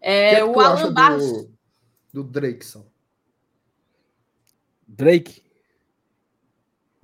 É, 0.00 0.44
o 0.44 0.50
o 0.50 0.54
que, 0.54 0.60
é 0.60 0.62
que 0.62 0.68
acha 0.68 0.82
Alan 0.84 0.94
Barros. 0.94 1.46
do, 2.12 2.22
do 2.22 2.24
Drake, 2.24 2.64
Saulo? 2.64 2.92
Drake, 4.86 5.42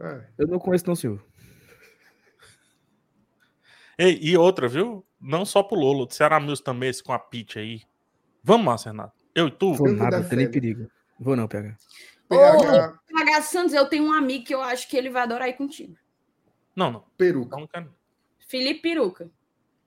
É, 0.01 0.27
eu 0.39 0.47
não 0.47 0.59
conheço 0.59 0.87
não, 0.87 0.95
senhor. 0.95 1.25
Ei, 3.99 4.19
e 4.23 4.37
outra, 4.37 4.69
viu? 4.69 5.05
Não 5.21 5.45
só 5.45 5.63
pro 5.63 5.79
Lolo, 5.79 6.07
do 6.07 6.15
Ceará 6.15 6.39
Mills 6.39 6.63
também, 6.63 6.89
esse 6.89 7.03
com 7.03 7.13
a 7.13 7.19
Pitch 7.19 7.57
aí. 7.57 7.83
Vamos, 8.43 8.65
Márcio 8.65 8.91
Renato. 8.93 9.19
Eu 9.35 9.49
e 9.49 9.51
tu? 9.51 9.75
Eu 9.75 9.93
nada, 9.95 10.23
tem 10.25 10.39
nem 10.39 10.51
perigo. 10.51 10.91
Vou 11.21 11.37
não, 11.37 11.47
PH. 11.47 11.77
PH, 12.29 12.99
PH 13.07 13.43
Santos, 13.43 13.75
eu 13.75 13.87
tenho 13.87 14.05
um 14.05 14.13
amigo 14.13 14.45
que 14.47 14.55
eu 14.55 14.63
acho 14.63 14.89
que 14.89 14.97
ele 14.97 15.11
vai 15.11 15.23
adorar 15.23 15.49
ir 15.49 15.55
contigo. 15.55 15.95
Não, 16.75 16.91
não. 16.91 17.01
peruca, 17.19 17.57
não 17.57 17.67
quero. 17.67 17.95
Felipe 18.49 18.81
Peruca. 18.81 19.31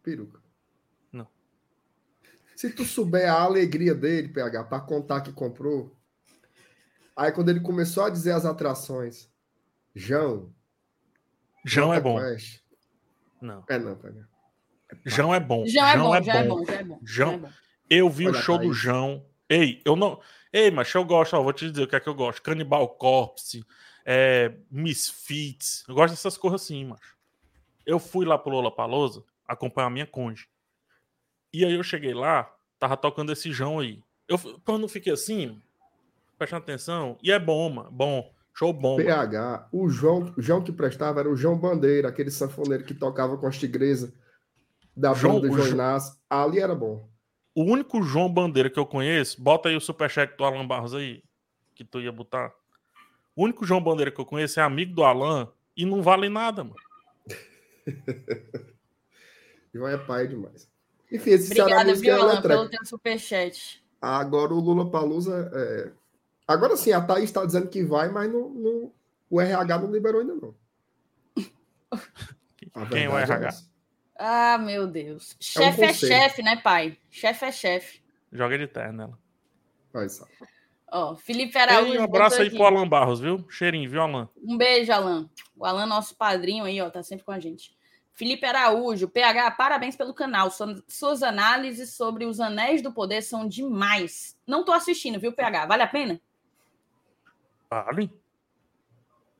peruca. 0.04 0.44
Se 2.56 2.70
tu 2.70 2.86
souber 2.86 3.30
a 3.30 3.42
alegria 3.42 3.96
dele, 3.96 4.30
PH, 4.30 4.64
para 4.66 4.80
contar 4.80 5.22
que 5.22 5.34
comprou. 5.34 5.98
Aí 7.16 7.32
quando 7.32 7.50
ele 7.50 7.60
começou 7.60 8.04
a 8.06 8.10
dizer 8.10 8.32
as 8.32 8.46
atrações, 8.46 9.30
João. 9.94 10.54
João 11.66 11.94
é 11.94 12.00
bom. 12.00 12.20
Quest, 12.20 12.62
Não. 13.42 13.66
é 13.68 13.80
não, 13.80 13.96
PH. 13.98 14.28
João 15.06 15.34
é 15.34 15.40
bom. 15.40 15.66
Já 15.66 15.94
é 15.94 15.98
bom, 15.98 16.22
já 16.24 16.36
é 16.36 16.48
bom, 16.48 16.66
já 16.66 16.74
é 16.76 16.84
bom. 16.84 17.00
João- 17.04 17.32
já 17.32 17.36
é 17.36 17.40
bom. 17.40 17.50
Eu 17.90 18.10
vi 18.10 18.28
Olha, 18.28 18.38
o 18.38 18.42
show 18.42 18.58
do 18.58 18.66
Thaís. 18.66 18.78
João. 18.78 19.26
Ei, 19.50 19.82
eu 19.84 19.96
não. 19.96 20.22
Ei, 20.54 20.70
mas 20.70 20.94
eu 20.94 21.04
gosto, 21.04 21.36
ó, 21.36 21.42
vou 21.42 21.52
te 21.52 21.68
dizer 21.70 21.84
o 21.84 21.88
que 21.88 21.96
é 21.96 22.00
que 22.00 22.08
eu 22.08 22.14
gosto. 22.14 22.42
Cannibal 22.44 22.88
Corpse, 22.90 23.66
é, 24.06 24.54
Misfits. 24.70 25.84
Eu 25.88 25.96
gosto 25.96 26.12
dessas 26.14 26.38
coisas 26.38 26.62
assim, 26.62 26.86
macho. 26.86 27.18
Eu 27.86 27.98
fui 28.00 28.24
lá 28.26 28.38
pro 28.38 28.52
Lola 28.52 28.70
Palosa 28.74 29.24
acompanhar 29.48 29.88
a 29.88 29.90
minha 29.90 30.06
conde. 30.08 30.48
E 31.52 31.66
aí 31.66 31.74
eu 31.74 31.84
cheguei 31.84 32.14
lá, 32.14 32.52
tava 32.80 32.96
tocando 32.96 33.32
esse 33.32 33.52
João 33.52 33.80
aí. 33.80 34.02
Eu, 34.28 34.38
quando 34.64 34.84
eu 34.84 34.88
fiquei 34.90 35.12
assim, 35.14 35.60
prestando 36.38 36.62
atenção, 36.64 37.18
e 37.22 37.32
é 37.32 37.40
bom, 37.40 37.70
mano. 37.70 37.92
Bom. 37.92 38.32
Show 38.54 38.72
bom. 38.72 38.98
mano. 38.98 39.06
PH, 39.06 39.68
o 39.72 39.90
João, 39.90 40.32
o 40.38 40.42
João 40.42 40.62
que 40.64 40.72
prestava 40.72 41.20
era 41.20 41.30
o 41.30 41.36
João 41.36 41.58
Bandeira, 41.58 42.10
aquele 42.10 42.30
sanfoneiro 42.30 42.84
que 42.84 42.94
tocava 42.94 43.36
com 43.38 43.48
as 43.48 43.58
tigresas 43.58 44.14
da 44.96 45.14
João- 45.16 45.42
banda 45.42 45.48
João 45.48 45.68
Jo- 45.68 45.74
Inácio. 45.74 46.16
Ali 46.30 46.60
era 46.60 46.76
bom. 46.76 47.10
O 47.56 47.64
único 47.64 48.02
João 48.02 48.32
Bandeira 48.32 48.70
que 48.70 48.80
eu 48.80 48.86
conheço, 48.86 49.42
bota 49.42 49.70
aí 49.70 49.76
o 49.76 49.82
superchat 49.82 50.36
do 50.36 50.44
Alan 50.44 50.66
Barros 50.66 50.94
aí, 50.94 51.24
que 51.76 51.84
tu 51.84 52.02
ia 52.02 52.12
botar. 52.12 52.52
O 53.36 53.44
único 53.44 53.66
João 53.66 53.82
Bandeira 53.82 54.12
que 54.12 54.20
eu 54.20 54.26
conheço 54.26 54.60
é 54.60 54.64
amigo 54.64 54.94
do 54.94 55.04
Alan 55.04 55.52
e 55.76 55.86
não 55.86 56.02
vale 56.02 56.30
nada, 56.30 56.64
mano. 56.64 56.76
João 59.74 59.88
é 59.88 59.98
pai 59.98 60.28
demais. 60.28 60.70
Enfim, 61.12 61.32
esse 61.32 61.60
Obrigada, 61.60 61.92
é 61.92 61.94
viu, 61.94 62.16
Alan, 62.16 62.42
pelo 62.42 62.70
teu 62.70 62.86
superchat. 62.86 63.84
Agora 64.02 64.54
o 64.54 64.60
Lula 64.60 64.90
Palusa. 64.90 65.52
É... 65.54 65.92
Agora 66.48 66.76
sim, 66.76 66.92
a 66.92 67.02
Thaís 67.02 67.26
está 67.26 67.46
dizendo 67.46 67.68
que 67.70 67.84
vai, 67.84 68.10
mas 68.10 68.32
não, 68.32 68.50
não- 68.50 68.92
o 69.30 69.40
RH 69.40 69.80
não 69.80 69.92
liberou 69.92 70.22
ainda, 70.22 70.36
não. 70.36 70.56
Quem 72.90 73.06
é 73.06 73.10
o 73.10 73.18
RH? 73.18 73.48
essa. 73.48 73.73
Ah, 74.18 74.58
meu 74.58 74.88
Deus. 74.88 75.36
Chefe 75.40 75.84
é, 75.84 75.88
conselho. 75.88 76.14
chefe, 76.14 76.42
né, 76.44 76.56
pai? 76.58 76.98
Chefe 77.10 77.46
é 77.46 77.52
chefe. 77.52 78.02
Joga 78.32 78.58
de 78.58 78.68
terra 78.68 78.92
nela. 78.92 79.18
Vai, 79.92 80.08
sabe. 80.10 80.32
Ó, 80.92 81.16
Felipe 81.16 81.58
E 81.58 81.62
Araújo. 81.62 82.00
um 82.00 82.04
abraço 82.04 82.40
aí 82.42 82.48
aqui. 82.48 82.56
pro 82.56 82.66
Alan 82.66 82.88
Barros, 82.88 83.20
viu? 83.20 83.44
Cheirinho, 83.50 83.90
viu, 83.90 84.02
Alan? 84.02 84.30
Um 84.44 84.56
beijo, 84.58 84.92
Alan. 84.92 85.28
O 85.58 85.66
Alan, 85.66 85.86
nosso 85.88 86.16
padrinho 86.16 86.64
aí, 86.66 86.80
ó, 86.82 86.90
tá 86.90 87.02
sempre 87.02 87.26
com 87.26 87.32
a 87.32 87.40
gente. 87.40 87.76
Felipe 88.16 88.46
Araújo, 88.46 89.10
PH, 89.10 89.52
parabéns 89.52 89.96
pelo 89.96 90.14
canal. 90.14 90.52
Sua- 90.52 90.84
Suas 90.88 91.24
análises 91.24 91.96
sobre 91.96 92.26
os 92.26 92.40
Anéis 92.40 92.82
do 92.84 92.94
Poder 92.94 93.24
são 93.24 93.48
demais. 93.48 94.38
Não 94.46 94.64
tô 94.64 94.72
assistindo, 94.72 95.20
viu, 95.20 95.34
PH? 95.34 95.66
Vale 95.66 95.82
a 95.82 95.88
pena? 95.88 96.22
Vale. 97.70 98.12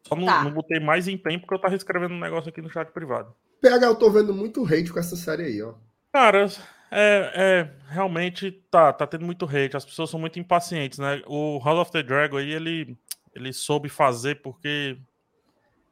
Só 0.08 0.16
não, 0.16 0.26
Tá. 0.26 0.44
não 0.44 0.52
botei 0.52 0.80
mais 0.80 1.08
empenho 1.08 1.40
porque 1.40 1.54
eu 1.54 1.60
tava 1.62 1.76
escrevendo 1.76 2.16
um 2.16 2.20
negócio 2.20 2.50
aqui 2.50 2.62
no 2.62 2.70
chat 2.70 2.92
privado. 2.92 3.34
PH, 3.64 3.86
eu 3.86 3.96
tô 3.96 4.12
vendo 4.12 4.34
muito 4.34 4.66
hate 4.66 4.92
com 4.92 5.00
essa 5.00 5.16
série 5.16 5.44
aí, 5.44 5.62
ó. 5.64 5.74
Cara, 6.12 6.52
é, 6.92 7.32
é, 7.34 7.74
realmente 7.88 8.52
tá, 8.70 8.92
tá 8.92 9.08
tendo 9.08 9.26
muito 9.26 9.46
hate. 9.46 9.78
As 9.78 9.86
pessoas 9.86 10.10
são 10.10 10.20
muito 10.20 10.38
impacientes, 10.38 11.00
né? 11.00 11.22
O 11.26 11.62
House 11.64 11.80
of 11.80 11.92
the 11.94 12.04
Dragon 12.04 12.36
aí, 12.36 12.52
ele, 12.52 12.98
ele 13.34 13.54
soube 13.54 13.88
fazer 13.88 14.42
porque 14.42 14.98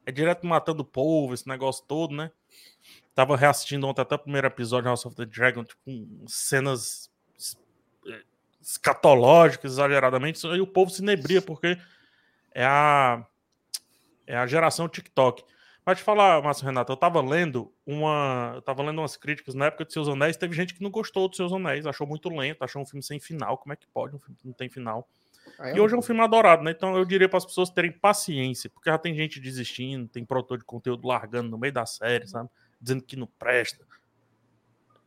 é 0.04 0.12
direto 0.12 0.46
matando 0.46 0.82
o 0.82 0.84
povo, 0.84 1.32
esse 1.32 1.48
negócio 1.48 1.82
todo, 1.88 2.14
né? 2.14 2.30
Tava 3.14 3.38
reassistindo 3.38 3.86
ontem 3.86 4.02
até 4.02 4.16
o 4.16 4.18
primeiro 4.18 4.48
episódio 4.48 4.82
de 4.82 4.88
House 4.88 5.06
of 5.06 5.16
the 5.16 5.24
Dragon, 5.24 5.64
tipo, 5.64 5.80
com 5.82 6.28
cenas 6.28 7.10
eh, 8.06 8.22
escatológicas, 8.60 9.72
exageradamente. 9.72 10.46
Aí 10.46 10.60
o 10.60 10.66
povo 10.66 10.90
se 10.90 11.02
nebria 11.02 11.40
porque 11.40 11.78
é 12.54 12.66
a, 12.66 13.26
é 14.26 14.36
a 14.36 14.46
geração 14.46 14.90
TikTok. 14.90 15.42
Mas 15.84 15.98
te 15.98 16.04
falar, 16.04 16.40
Márcio 16.42 16.64
Renato, 16.64 16.92
eu 16.92 16.96
tava 16.96 17.20
lendo 17.20 17.72
uma. 17.84 18.52
Eu 18.54 18.62
tava 18.62 18.82
lendo 18.82 19.00
umas 19.00 19.16
críticas 19.16 19.54
na 19.54 19.66
época 19.66 19.84
de 19.84 19.92
Seus 19.92 20.08
Anéis, 20.08 20.36
teve 20.36 20.54
gente 20.54 20.74
que 20.74 20.82
não 20.82 20.90
gostou 20.90 21.28
dos 21.28 21.36
Seus 21.36 21.52
Anéis, 21.52 21.86
achou 21.86 22.06
muito 22.06 22.28
lento, 22.28 22.62
achou 22.62 22.82
um 22.82 22.86
filme 22.86 23.02
sem 23.02 23.18
final. 23.18 23.58
Como 23.58 23.72
é 23.72 23.76
que 23.76 23.86
pode 23.88 24.14
um 24.14 24.18
filme 24.18 24.36
que 24.36 24.46
não 24.46 24.54
tem 24.54 24.68
final? 24.70 25.08
Aí 25.58 25.76
E 25.76 25.80
hoje 25.80 25.94
é 25.94 25.98
um 25.98 26.02
filme 26.02 26.20
adorado, 26.20 26.62
né? 26.62 26.70
Então 26.70 26.96
eu 26.96 27.04
diria 27.04 27.28
para 27.28 27.38
as 27.38 27.44
pessoas 27.44 27.68
terem 27.68 27.90
paciência, 27.90 28.70
porque 28.70 28.90
já 28.90 28.96
tem 28.96 29.14
gente 29.14 29.40
desistindo, 29.40 30.08
tem 30.08 30.24
produtor 30.24 30.58
de 30.58 30.64
conteúdo 30.64 31.06
largando 31.06 31.50
no 31.50 31.58
meio 31.58 31.72
da 31.72 31.84
série, 31.84 32.28
sabe? 32.28 32.48
Dizendo 32.80 33.02
que 33.02 33.16
não 33.16 33.26
presta. 33.38 33.84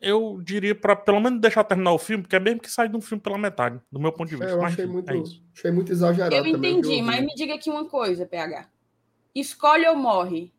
Eu 0.01 0.41
diria 0.43 0.75
para 0.75 0.93
pelo 0.93 1.21
menos 1.21 1.39
deixar 1.39 1.63
terminar 1.63 1.93
o 1.93 1.97
filme, 1.97 2.23
porque 2.23 2.35
é 2.35 2.39
mesmo 2.39 2.59
que 2.59 2.69
sai 2.69 2.89
de 2.89 2.97
um 2.97 3.01
filme 3.01 3.21
pela 3.21 3.37
metade, 3.37 3.79
do 3.89 3.99
meu 3.99 4.11
ponto 4.11 4.29
de 4.29 4.35
vista. 4.35 4.51
É, 4.51 4.55
eu 4.55 4.61
Mas, 4.61 4.73
achei 4.73 4.85
muito, 4.85 5.09
é 5.09 5.17
isso. 5.17 5.41
achei 5.55 5.71
muito 5.71 5.91
exagerado 5.91 6.35
Eu 6.35 6.45
entendi, 6.45 6.99
eu 6.99 7.05
mas 7.05 7.21
me 7.21 7.33
diga 7.33 7.55
aqui 7.55 7.69
uma 7.69 7.87
coisa, 7.87 8.25
PH. 8.25 8.69
Escolhe 9.33 9.87
ou 9.87 9.95
morre? 9.95 10.53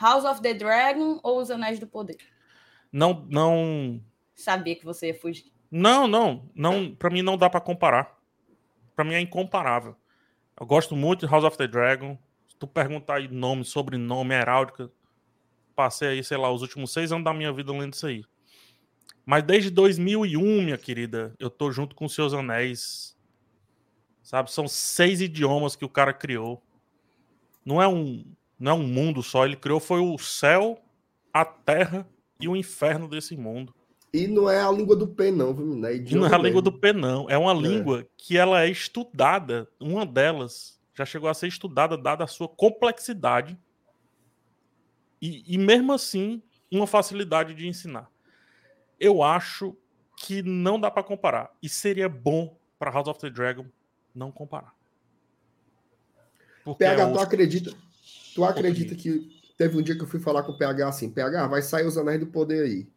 House 0.00 0.24
of 0.24 0.40
the 0.40 0.54
Dragon 0.54 1.18
ou 1.22 1.40
Os 1.40 1.50
Anéis 1.50 1.78
do 1.78 1.86
Poder? 1.86 2.18
Não, 2.92 3.26
não, 3.28 4.00
Sabia 4.38 4.76
que 4.76 4.84
você 4.84 5.08
ia 5.08 5.18
fugir. 5.18 5.52
Não, 5.68 6.06
não, 6.06 6.48
não. 6.54 6.94
Para 6.94 7.10
mim 7.10 7.22
não 7.22 7.36
dá 7.36 7.50
pra 7.50 7.60
comparar. 7.60 8.16
Pra 8.94 9.04
mim 9.04 9.14
é 9.14 9.20
incomparável. 9.20 9.96
Eu 10.58 10.64
gosto 10.64 10.94
muito 10.94 11.26
de 11.26 11.32
House 11.32 11.42
of 11.42 11.56
the 11.58 11.66
Dragon. 11.66 12.16
Se 12.48 12.54
tu 12.56 12.64
perguntar 12.64 13.16
aí 13.16 13.26
nome, 13.26 13.64
sobrenome, 13.64 14.32
heráldica, 14.32 14.92
passei 15.74 16.08
aí, 16.10 16.24
sei 16.24 16.36
lá, 16.36 16.52
os 16.52 16.62
últimos 16.62 16.92
seis 16.92 17.10
anos 17.10 17.24
da 17.24 17.34
minha 17.34 17.52
vida 17.52 17.72
lendo 17.72 17.94
isso 17.94 18.06
aí. 18.06 18.24
Mas 19.26 19.42
desde 19.42 19.70
2001, 19.70 20.62
minha 20.62 20.78
querida, 20.78 21.34
eu 21.40 21.50
tô 21.50 21.72
junto 21.72 21.96
com 21.96 22.04
os 22.04 22.14
seus 22.14 22.32
anéis. 22.32 23.18
Sabe, 24.22 24.52
são 24.52 24.68
seis 24.68 25.20
idiomas 25.20 25.74
que 25.74 25.84
o 25.84 25.88
cara 25.88 26.12
criou. 26.12 26.62
Não 27.64 27.82
é 27.82 27.88
um, 27.88 28.24
não 28.58 28.72
é 28.72 28.74
um 28.74 28.86
mundo 28.86 29.22
só, 29.22 29.44
ele 29.44 29.56
criou 29.56 29.80
foi 29.80 30.00
o 30.00 30.18
céu, 30.18 30.78
a 31.32 31.44
terra 31.44 32.08
e 32.40 32.48
o 32.48 32.56
inferno 32.56 33.08
desse 33.08 33.36
mundo. 33.36 33.74
E 34.12 34.26
não 34.26 34.48
é 34.48 34.60
a 34.60 34.70
língua 34.70 34.96
do 34.96 35.06
P, 35.06 35.30
não, 35.30 35.52
viu? 35.54 35.66
Não 35.66 35.86
é, 35.88 35.96
E 35.96 36.14
não 36.14 36.26
é 36.26 36.34
a 36.34 36.38
língua 36.38 36.62
do 36.62 36.72
P, 36.72 36.92
não. 36.94 37.28
É 37.28 37.36
uma 37.36 37.52
língua 37.52 38.06
que 38.16 38.38
ela 38.38 38.62
é 38.62 38.70
estudada. 38.70 39.68
Uma 39.78 40.06
delas 40.06 40.80
já 40.94 41.04
chegou 41.04 41.28
a 41.28 41.34
ser 41.34 41.46
estudada, 41.48 41.96
dada 41.96 42.24
a 42.24 42.26
sua 42.26 42.48
complexidade. 42.48 43.58
E, 45.20 45.44
e 45.54 45.58
mesmo 45.58 45.92
assim, 45.92 46.42
uma 46.72 46.86
facilidade 46.86 47.54
de 47.54 47.68
ensinar. 47.68 48.10
Eu 48.98 49.22
acho 49.22 49.76
que 50.16 50.42
não 50.42 50.80
dá 50.80 50.90
para 50.90 51.02
comparar. 51.02 51.50
E 51.62 51.68
seria 51.68 52.08
bom 52.08 52.56
para 52.78 52.90
House 52.90 53.08
of 53.08 53.20
the 53.20 53.28
Dragon 53.28 53.66
não 54.14 54.32
comparar. 54.32 54.74
Porque 56.64 56.84
PH, 56.84 57.02
é 57.02 57.04
tu 57.04 57.08
outro- 57.10 57.22
acredita, 57.24 57.72
tu 58.34 58.44
acredita 58.44 58.94
que 58.94 59.28
teve 59.56 59.76
um 59.76 59.82
dia 59.82 59.96
que 59.96 60.02
eu 60.02 60.06
fui 60.06 60.20
falar 60.20 60.42
com 60.42 60.52
o 60.52 60.58
PH 60.58 60.88
assim, 60.88 61.10
PH, 61.10 61.46
vai 61.46 61.62
sair 61.62 61.86
os 61.86 61.98
Anéis 61.98 62.20
do 62.20 62.26
Poder 62.26 62.62
aí. 62.64 62.88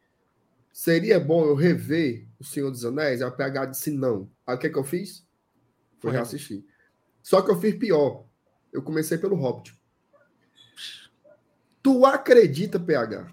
Seria 0.71 1.19
bom 1.19 1.43
eu 1.45 1.55
rever 1.55 2.27
o 2.39 2.43
Senhor 2.43 2.71
dos 2.71 2.85
Anéis? 2.85 3.21
Aí 3.21 3.27
o 3.27 3.31
PH 3.35 3.65
disse 3.65 3.91
não. 3.91 4.29
Aí 4.45 4.55
o 4.55 4.57
que, 4.59 4.67
é 4.67 4.69
que 4.69 4.77
eu 4.77 4.83
fiz? 4.83 5.25
Fui 5.99 6.11
reassistir. 6.11 6.63
Só 7.21 7.41
que 7.41 7.51
eu 7.51 7.59
fiz 7.59 7.75
pior. 7.75 8.25
Eu 8.71 8.81
comecei 8.81 9.17
pelo 9.17 9.35
Hobbit. 9.35 9.77
Tu 11.83 12.05
acredita, 12.05 12.79
PH, 12.79 13.27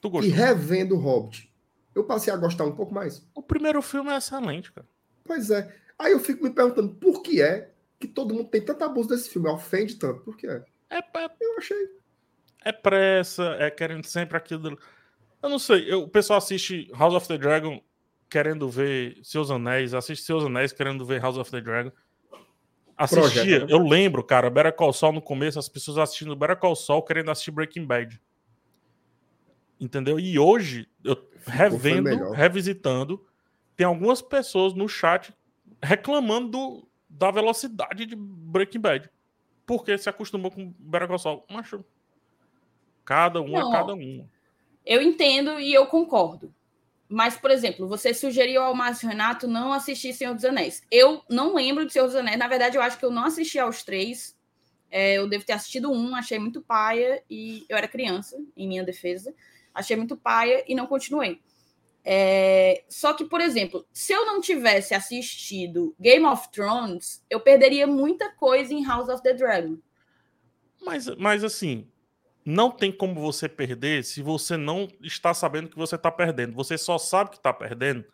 Tu 0.00 0.10
gostou? 0.10 0.34
revendo 0.34 0.96
o 0.96 0.98
Hobbit, 0.98 1.50
eu 1.94 2.04
passei 2.04 2.32
a 2.32 2.36
gostar 2.36 2.64
um 2.64 2.74
pouco 2.74 2.92
mais? 2.92 3.26
O 3.34 3.42
primeiro 3.42 3.80
filme 3.80 4.10
é 4.10 4.16
excelente, 4.16 4.72
cara. 4.72 4.86
Pois 5.24 5.50
é. 5.50 5.74
Aí 5.98 6.12
eu 6.12 6.20
fico 6.20 6.42
me 6.44 6.50
perguntando 6.50 6.94
por 6.96 7.22
que 7.22 7.40
é 7.40 7.70
que 7.98 8.08
todo 8.08 8.34
mundo 8.34 8.50
tem 8.50 8.60
tanto 8.60 8.84
abuso 8.84 9.08
desse 9.08 9.30
filme, 9.30 9.48
ofende 9.48 9.94
tanto. 9.96 10.20
Por 10.20 10.36
que 10.36 10.46
é? 10.46 10.64
É, 10.94 10.98
é 10.98 11.30
Eu 11.40 11.58
achei. 11.58 11.88
é 12.64 12.72
pressa, 12.72 13.56
é 13.58 13.70
querendo 13.70 14.04
sempre 14.04 14.36
aquilo. 14.36 14.78
Eu 15.42 15.48
não 15.48 15.58
sei, 15.58 15.92
eu- 15.92 16.02
o 16.02 16.08
pessoal 16.08 16.38
assiste 16.38 16.90
House 16.94 17.14
of 17.14 17.28
the 17.28 17.36
Dragon 17.36 17.82
querendo 18.30 18.68
ver 18.68 19.18
Seus 19.22 19.50
Anéis, 19.50 19.92
assiste 19.94 20.24
Seus 20.24 20.44
Anéis 20.44 20.72
querendo 20.72 21.04
ver 21.04 21.20
House 21.20 21.36
of 21.36 21.50
the 21.50 21.60
Dragon. 21.60 21.92
Assistia, 22.96 23.22
Projeto, 23.58 23.66
né? 23.66 23.72
eu 23.72 23.78
lembro, 23.86 24.22
cara, 24.22 24.48
Better 24.48 24.72
Call 24.72 24.92
Saul 24.92 25.12
no 25.12 25.20
começo, 25.20 25.58
as 25.58 25.68
pessoas 25.68 25.98
assistindo 25.98 26.36
Better 26.36 26.56
Call 26.56 26.76
Saul 26.76 27.02
querendo 27.02 27.30
assistir 27.30 27.50
Breaking 27.50 27.84
Bad. 27.84 28.20
Entendeu? 29.80 30.18
E 30.20 30.38
hoje, 30.38 30.88
eu 31.02 31.16
revendo, 31.44 32.30
revisitando, 32.30 33.26
tem 33.76 33.84
algumas 33.86 34.22
pessoas 34.22 34.72
no 34.74 34.88
chat 34.88 35.34
reclamando 35.82 36.48
do- 36.48 36.88
da 37.08 37.30
velocidade 37.30 38.06
de 38.06 38.14
Breaking 38.16 38.80
Bad. 38.80 39.10
Porque 39.66 39.96
se 39.96 40.08
acostumou 40.08 40.50
com 40.50 40.72
Better 40.78 41.08
Call 41.08 41.18
Saul. 41.18 41.44
Cada 43.04 43.40
um 43.40 43.48
Não, 43.48 43.72
é 43.72 43.76
cada 43.76 43.94
um. 43.94 44.28
Eu 44.84 45.02
entendo 45.02 45.58
e 45.58 45.72
eu 45.72 45.86
concordo. 45.86 46.54
Mas, 47.08 47.36
por 47.36 47.50
exemplo, 47.50 47.86
você 47.86 48.12
sugeriu 48.14 48.62
ao 48.62 48.74
Márcio 48.74 49.08
Renato 49.08 49.46
não 49.46 49.72
assistir 49.72 50.12
Senhor 50.12 50.34
dos 50.34 50.44
Anéis. 50.44 50.82
Eu 50.90 51.22
não 51.28 51.54
lembro 51.54 51.86
de 51.86 51.92
Senhor 51.92 52.06
dos 52.06 52.16
Anéis. 52.16 52.38
Na 52.38 52.48
verdade, 52.48 52.76
eu 52.76 52.82
acho 52.82 52.98
que 52.98 53.04
eu 53.04 53.10
não 53.10 53.24
assisti 53.24 53.58
aos 53.58 53.82
três. 53.82 54.36
É, 54.90 55.14
eu 55.14 55.28
devo 55.28 55.44
ter 55.44 55.52
assistido 55.52 55.90
um, 55.90 56.14
achei 56.14 56.38
muito 56.38 56.62
paia 56.62 57.22
e 57.28 57.64
eu 57.68 57.76
era 57.76 57.88
criança, 57.88 58.36
em 58.56 58.66
minha 58.66 58.84
defesa. 58.84 59.34
Achei 59.74 59.96
muito 59.96 60.16
paia 60.16 60.64
e 60.66 60.74
não 60.74 60.86
continuei. 60.86 61.40
É, 62.04 62.84
só 62.88 63.14
que, 63.14 63.24
por 63.24 63.40
exemplo, 63.40 63.86
se 63.92 64.12
eu 64.12 64.26
não 64.26 64.40
tivesse 64.40 64.94
assistido 64.94 65.94
Game 65.98 66.26
of 66.26 66.50
Thrones, 66.50 67.24
eu 67.30 67.40
perderia 67.40 67.86
muita 67.86 68.30
coisa 68.30 68.74
em 68.74 68.84
House 68.84 69.08
of 69.08 69.22
the 69.22 69.32
Dragon. 69.32 69.78
Mas, 70.82 71.08
mas 71.16 71.42
assim, 71.42 71.88
não 72.44 72.70
tem 72.70 72.92
como 72.92 73.20
você 73.20 73.48
perder 73.48 74.04
se 74.04 74.20
você 74.20 74.56
não 74.56 74.86
está 75.00 75.32
sabendo 75.32 75.70
que 75.70 75.78
você 75.78 75.94
está 75.94 76.10
perdendo. 76.10 76.54
Você 76.54 76.76
só 76.76 76.98
sabe 76.98 77.30
que 77.30 77.36
está 77.36 77.52
perdendo 77.54 78.04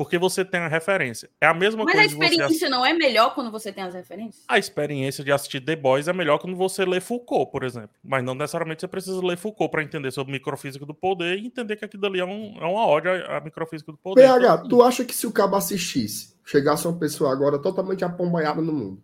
porque 0.00 0.16
você 0.16 0.42
tem 0.46 0.60
a 0.60 0.66
referência. 0.66 1.28
É 1.38 1.46
a 1.46 1.52
mesma 1.52 1.84
Mas 1.84 1.92
coisa. 1.92 2.00
a 2.00 2.10
experiência 2.10 2.66
você... 2.66 2.68
não 2.70 2.86
é 2.86 2.94
melhor 2.94 3.34
quando 3.34 3.50
você 3.50 3.70
tem 3.70 3.84
as 3.84 3.92
referências? 3.92 4.42
A 4.48 4.56
experiência 4.56 5.22
de 5.22 5.30
assistir 5.30 5.60
The 5.60 5.76
Boys 5.76 6.08
é 6.08 6.12
melhor 6.14 6.38
quando 6.38 6.56
você 6.56 6.86
lê 6.86 7.02
Foucault, 7.02 7.52
por 7.52 7.64
exemplo. 7.64 7.90
Mas 8.02 8.24
não 8.24 8.34
necessariamente 8.34 8.80
você 8.80 8.88
precisa 8.88 9.20
ler 9.20 9.36
Foucault 9.36 9.70
para 9.70 9.82
entender 9.82 10.10
sobre 10.10 10.32
microfísica 10.32 10.86
do 10.86 10.94
poder 10.94 11.38
e 11.38 11.44
entender 11.44 11.76
que 11.76 11.84
aquilo 11.84 12.06
ali 12.06 12.18
é, 12.18 12.24
um, 12.24 12.56
é 12.58 12.64
uma 12.64 12.86
ódio 12.86 13.10
à 13.30 13.42
microfísica 13.42 13.92
do 13.92 13.98
poder. 13.98 14.22
PH, 14.22 14.54
então, 14.54 14.68
tu 14.68 14.82
acha 14.82 15.04
que 15.04 15.14
se 15.14 15.26
o 15.26 15.32
cabo 15.32 15.54
assistisse, 15.56 16.34
chegasse 16.46 16.88
uma 16.88 16.98
pessoa 16.98 17.30
agora 17.30 17.58
totalmente 17.58 18.02
apombaiada 18.02 18.62
no 18.62 18.72
mundo, 18.72 19.02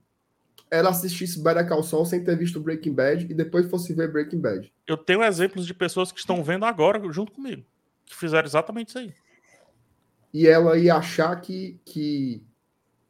ela 0.71 0.89
assistisse 0.89 1.45
Better 1.45 1.69
Call 1.69 1.83
Saul 1.83 2.07
sem 2.07 2.25
ter 2.25 2.39
visto 2.39 2.59
Breaking 2.59 2.95
Bad 2.95 3.27
e 3.29 3.35
depois 3.35 3.69
fosse 3.69 3.93
ver 3.93 4.11
Breaking 4.11 4.41
Bad? 4.41 4.73
Eu 4.87 4.97
tenho 4.97 5.23
exemplos 5.23 5.67
de 5.67 5.75
pessoas 5.75 6.11
que 6.11 6.21
estão 6.21 6.43
vendo 6.43 6.65
agora 6.65 6.99
junto 7.13 7.33
comigo, 7.33 7.63
que 8.07 8.17
fizeram 8.17 8.47
exatamente 8.47 8.89
isso 8.89 8.99
aí 8.99 9.13
e 10.33 10.47
ela 10.47 10.79
ia 10.79 10.97
achar 10.97 11.41
que, 11.41 11.81
que, 11.85 12.43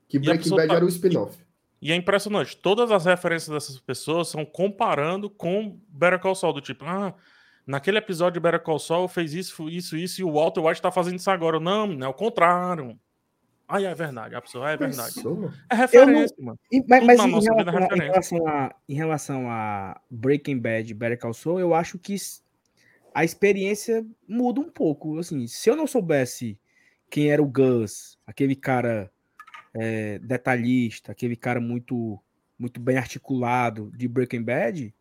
que 0.08 0.18
Breaking 0.18 0.50
Bad 0.50 0.68
tá... 0.68 0.74
era 0.74 0.84
o 0.84 0.88
spin-off. 0.88 1.36
E 1.80 1.92
é 1.92 1.94
impressionante, 1.94 2.56
todas 2.56 2.90
as 2.90 3.04
referências 3.04 3.48
dessas 3.48 3.78
pessoas 3.78 4.28
são 4.28 4.44
comparando 4.44 5.28
com 5.28 5.78
Better 5.88 6.18
Call 6.18 6.34
Saul, 6.34 6.54
do 6.54 6.60
tipo, 6.60 6.84
ah, 6.84 7.14
naquele 7.66 7.98
episódio 7.98 8.40
de 8.40 8.40
Better 8.40 8.60
Call 8.60 8.78
Saul 8.78 9.08
fez 9.08 9.34
isso, 9.34 9.68
isso, 9.68 9.96
isso, 9.96 10.20
e 10.20 10.24
o 10.24 10.32
Walter 10.32 10.60
White 10.60 10.80
tá 10.80 10.90
fazendo 10.90 11.18
isso 11.18 11.30
agora. 11.30 11.60
Não, 11.60 11.92
é 12.02 12.08
o 12.08 12.14
contrário. 12.14 12.98
Ah, 13.68 13.82
é 13.82 13.94
verdade, 13.94 14.34
a 14.34 14.40
pessoa 14.40 14.70
é 14.70 14.76
verdade. 14.76 15.14
Pessoa. 15.14 15.52
É 15.70 15.74
referência, 15.74 16.36
não... 16.38 16.46
mano. 16.46 16.58
Mas, 16.88 17.04
mas 17.04 17.20
em, 17.20 17.30
relação 17.30 17.58
a, 17.58 17.96
em, 17.96 18.00
relação 18.00 18.46
a, 18.46 18.74
em 18.88 18.94
relação 18.94 19.50
a 19.50 20.00
Breaking 20.08 20.58
Bad 20.58 20.94
Better 20.94 21.18
Call 21.18 21.34
Saul, 21.34 21.60
eu 21.60 21.74
acho 21.74 21.98
que 21.98 22.16
a 23.12 23.24
experiência 23.24 24.06
muda 24.28 24.60
um 24.60 24.70
pouco. 24.70 25.18
Assim, 25.18 25.46
se 25.48 25.68
eu 25.68 25.74
não 25.74 25.86
soubesse 25.86 26.56
quem 27.10 27.30
era 27.30 27.42
o 27.42 27.46
Gus, 27.46 28.18
aquele 28.26 28.54
cara 28.54 29.10
é, 29.74 30.18
detalhista, 30.18 31.12
aquele 31.12 31.36
cara 31.36 31.60
muito 31.60 32.20
muito 32.58 32.80
bem 32.80 32.96
articulado 32.96 33.92
de 33.94 34.08
Breaking 34.08 34.42
Bad, 34.42 34.94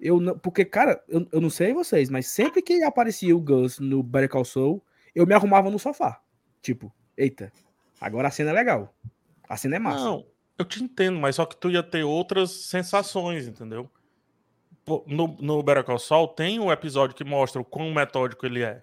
eu 0.00 0.18
não, 0.20 0.38
porque 0.38 0.64
cara, 0.64 1.02
eu, 1.06 1.28
eu 1.30 1.40
não 1.40 1.50
sei 1.50 1.74
vocês, 1.74 2.08
mas 2.08 2.26
sempre 2.26 2.62
que 2.62 2.82
aparecia 2.82 3.36
o 3.36 3.40
Gus 3.40 3.78
no 3.78 4.02
Better 4.02 4.30
Call 4.30 4.44
Saul, 4.44 4.82
eu 5.14 5.26
me 5.26 5.34
arrumava 5.34 5.70
no 5.70 5.78
sofá, 5.78 6.22
tipo, 6.62 6.92
eita, 7.16 7.52
agora 8.00 8.28
a 8.28 8.30
cena 8.30 8.50
é 8.50 8.52
legal, 8.54 8.94
a 9.46 9.56
cena 9.56 9.76
é 9.76 9.78
massa. 9.78 10.04
Não, 10.04 10.26
eu 10.56 10.64
te 10.64 10.82
entendo, 10.82 11.18
mas 11.18 11.36
só 11.36 11.44
que 11.44 11.56
tu 11.56 11.70
ia 11.70 11.82
ter 11.82 12.04
outras 12.04 12.50
sensações, 12.50 13.46
entendeu? 13.46 13.90
No, 15.06 15.36
no 15.38 15.62
Better 15.62 15.84
Call 15.84 15.98
Saul 15.98 16.28
tem 16.28 16.58
um 16.58 16.72
episódio 16.72 17.14
que 17.14 17.24
mostra 17.24 17.60
o 17.60 17.64
quão 17.64 17.92
metódico 17.92 18.46
ele 18.46 18.62
é, 18.62 18.80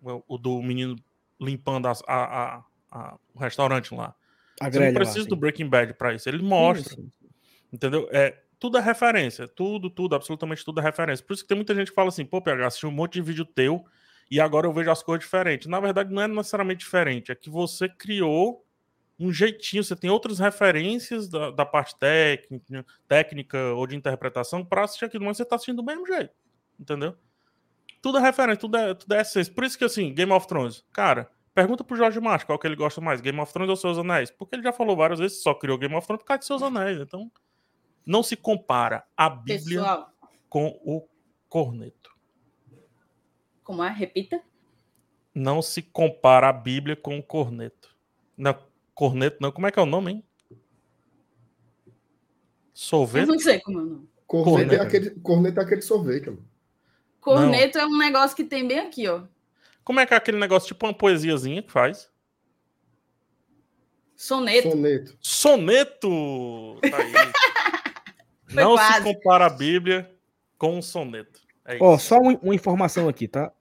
o, 0.00 0.22
o 0.28 0.38
do 0.38 0.62
menino 0.62 0.94
limpando 1.40 1.86
a, 1.86 1.92
a, 2.06 2.64
a, 2.90 3.18
o 3.34 3.38
restaurante 3.38 3.94
lá. 3.94 4.14
A 4.60 4.70
Você 4.70 4.78
não 4.78 4.92
precisa 4.92 5.22
lá, 5.22 5.26
do 5.26 5.36
Breaking 5.36 5.68
Bad 5.68 5.94
para 5.94 6.14
isso. 6.14 6.28
Ele 6.28 6.42
mostra. 6.42 6.94
Sim, 6.94 7.10
sim. 7.20 7.28
Entendeu? 7.72 8.08
É, 8.10 8.36
tudo 8.58 8.78
é 8.78 8.80
referência. 8.80 9.46
Tudo, 9.46 9.88
tudo, 9.88 10.14
absolutamente 10.14 10.64
tudo 10.64 10.80
é 10.80 10.82
referência. 10.82 11.24
Por 11.24 11.34
isso 11.34 11.42
que 11.42 11.48
tem 11.48 11.56
muita 11.56 11.74
gente 11.74 11.88
que 11.88 11.94
fala 11.94 12.08
assim, 12.08 12.24
pô, 12.24 12.42
PH, 12.42 12.66
assisti 12.66 12.86
um 12.86 12.90
monte 12.90 13.14
de 13.14 13.22
vídeo 13.22 13.44
teu 13.44 13.84
e 14.30 14.40
agora 14.40 14.66
eu 14.66 14.72
vejo 14.72 14.90
as 14.90 15.02
coisas 15.02 15.24
diferentes. 15.24 15.68
Na 15.68 15.80
verdade, 15.80 16.12
não 16.12 16.22
é 16.22 16.28
necessariamente 16.28 16.80
diferente. 16.80 17.30
É 17.30 17.34
que 17.34 17.48
você 17.48 17.88
criou 17.88 18.64
um 19.18 19.32
jeitinho, 19.32 19.82
você 19.82 19.96
tem 19.96 20.10
outras 20.10 20.38
referências 20.38 21.28
da, 21.28 21.50
da 21.50 21.66
parte 21.66 21.96
técnica, 21.98 22.86
técnica 23.06 23.58
ou 23.74 23.86
de 23.86 23.96
interpretação 23.96 24.64
para 24.64 24.84
assistir 24.84 25.06
aquilo, 25.06 25.24
mas 25.24 25.36
você 25.36 25.42
está 25.42 25.56
assistindo 25.56 25.76
do 25.76 25.84
mesmo 25.84 26.06
jeito. 26.06 26.32
Entendeu? 26.78 27.16
Tudo 28.00 28.18
é 28.18 28.20
referência, 28.20 28.60
tudo 28.60 28.76
é, 28.76 28.94
tudo 28.94 29.12
é 29.12 29.20
essência. 29.20 29.52
Por 29.52 29.64
isso 29.64 29.76
que, 29.76 29.84
assim, 29.84 30.12
Game 30.14 30.32
of 30.32 30.46
Thrones, 30.46 30.84
cara, 30.92 31.30
pergunta 31.54 31.82
pro 31.82 31.96
Jorge 31.96 32.20
Martin 32.20 32.46
qual 32.46 32.58
que 32.58 32.66
ele 32.66 32.76
gosta 32.76 33.00
mais, 33.00 33.20
Game 33.20 33.38
of 33.40 33.52
Thrones 33.52 33.70
ou 33.70 33.76
Seus 33.76 33.98
Anéis? 33.98 34.30
Porque 34.30 34.54
ele 34.54 34.62
já 34.62 34.72
falou 34.72 34.96
várias 34.96 35.18
vezes, 35.18 35.42
só 35.42 35.54
criou 35.54 35.78
Game 35.78 35.94
of 35.94 36.06
Thrones 36.06 36.22
por 36.22 36.26
causa 36.26 36.40
de 36.40 36.46
Seus 36.46 36.62
Anéis. 36.62 37.00
Então, 37.00 37.30
não 38.06 38.22
se 38.22 38.36
compara 38.36 39.04
a 39.16 39.28
Bíblia 39.28 39.80
Pessoal. 39.80 40.12
com 40.48 40.80
o 40.84 41.06
corneto. 41.48 42.16
Como 43.62 43.84
é? 43.84 43.90
Repita. 43.90 44.40
Não 45.34 45.60
se 45.60 45.82
compara 45.82 46.48
a 46.48 46.52
Bíblia 46.52 46.96
com 46.96 47.18
o 47.18 47.22
corneto. 47.22 47.94
Não, 48.36 48.56
corneto 48.94 49.36
não. 49.40 49.52
Como 49.52 49.66
é 49.66 49.70
que 49.70 49.78
é 49.78 49.82
o 49.82 49.86
nome, 49.86 50.12
hein? 50.12 50.24
Sorvete? 52.72 53.26
Eu 53.26 53.32
não 53.32 53.38
sei 53.38 53.60
como 53.60 53.78
é 53.78 53.82
o 53.82 53.86
nome. 53.86 54.08
Corneto, 54.26 54.50
corneto. 54.50 54.74
É, 54.74 54.80
aquele, 54.80 55.10
corneto 55.20 55.60
é 55.60 55.62
aquele 55.62 55.82
sorvete, 55.82 56.30
mano. 56.30 56.47
Corneto 57.34 57.78
não. 57.78 57.84
é 57.84 57.86
um 57.88 57.98
negócio 57.98 58.36
que 58.36 58.44
tem 58.44 58.66
bem 58.66 58.78
aqui, 58.78 59.06
ó. 59.08 59.22
Como 59.84 60.00
é 60.00 60.06
que 60.06 60.14
é 60.14 60.16
aquele 60.16 60.38
negócio, 60.38 60.68
tipo 60.68 60.86
uma 60.86 60.94
poesiazinha 60.94 61.62
que 61.62 61.72
faz? 61.72 62.10
Soneto. 64.14 64.70
Soneto. 64.70 65.18
Soneto! 65.20 66.10
Tá 66.80 66.98
não 68.52 68.74
quase. 68.74 68.94
se 68.94 69.02
compara 69.02 69.46
a 69.46 69.50
Bíblia 69.50 70.10
com 70.58 70.76
um 70.76 70.82
soneto. 70.82 71.40
É 71.64 71.78
ó, 71.80 71.96
só 71.98 72.18
uma, 72.18 72.36
uma, 72.42 72.54
informação 72.54 73.08
aqui, 73.08 73.28
tá? 73.28 73.52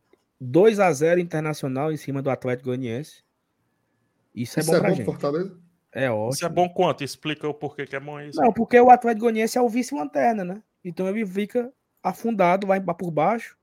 2 0.42 0.80
a 0.80 0.92
0 0.92 1.20
Internacional 1.20 1.92
em 1.92 1.98
cima 1.98 2.22
do 2.22 2.30
Atlético 2.30 2.70
Goianiense. 2.70 3.24
Isso 4.34 4.60
é 4.60 4.62
isso 4.62 4.72
bom 4.72 4.78
é 4.78 4.80
pra 4.80 4.90
bom 4.90 4.96
gente. 4.96 5.06
Fortaleza? 5.06 5.60
É 5.92 6.10
ótimo. 6.10 6.34
Isso 6.34 6.46
é 6.46 6.50
bom 6.50 6.70
quanto? 6.70 7.04
Explica 7.04 7.48
o 7.48 7.54
porquê 7.54 7.86
que 7.86 7.96
é 7.96 8.00
bom 8.00 8.20
isso. 8.20 8.40
Não, 8.40 8.52
porque 8.52 8.80
o 8.80 8.90
Atlético 8.90 9.22
Goianiense 9.22 9.58
é 9.58 9.62
o 9.62 9.70
vice-lanterna, 9.70 10.44
né? 10.44 10.64
Então 10.84 11.08
ele 11.08 11.26
fica 11.26 11.72
afundado, 12.02 12.68
vai 12.68 12.80
por 12.82 13.12
baixo. 13.12 13.57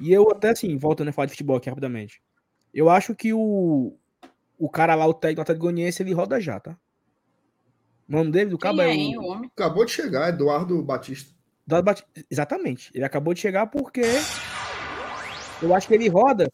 E 0.00 0.12
eu 0.12 0.30
até 0.30 0.50
assim, 0.50 0.76
voltando 0.76 1.08
a 1.08 1.12
falar 1.12 1.26
de 1.26 1.32
futebol 1.32 1.56
aqui 1.56 1.68
rapidamente. 1.68 2.22
Eu 2.72 2.88
acho 2.88 3.14
que 3.14 3.32
o, 3.32 3.96
o 4.58 4.68
cara 4.68 4.94
lá, 4.94 5.06
o 5.06 5.14
técnico 5.14 5.40
do 5.40 5.42
Atlético 5.42 5.66
Goianiense, 5.66 6.02
ele 6.02 6.12
roda 6.12 6.40
já, 6.40 6.58
tá? 6.58 6.76
O 8.08 8.12
nome 8.12 8.30
dele 8.30 8.50
do 8.50 8.58
cabo 8.58 8.80
é, 8.82 8.94
é 8.94 9.18
o... 9.18 9.32
Acabou 9.32 9.84
de 9.84 9.92
chegar, 9.92 10.28
Eduardo 10.28 10.82
Batista. 10.82 11.34
Eduardo 11.66 11.86
Batista. 11.86 12.08
Exatamente. 12.30 12.90
Ele 12.94 13.04
acabou 13.04 13.34
de 13.34 13.40
chegar 13.40 13.66
porque 13.66 14.02
eu 15.62 15.74
acho 15.74 15.86
que 15.86 15.94
ele 15.94 16.08
roda 16.08 16.50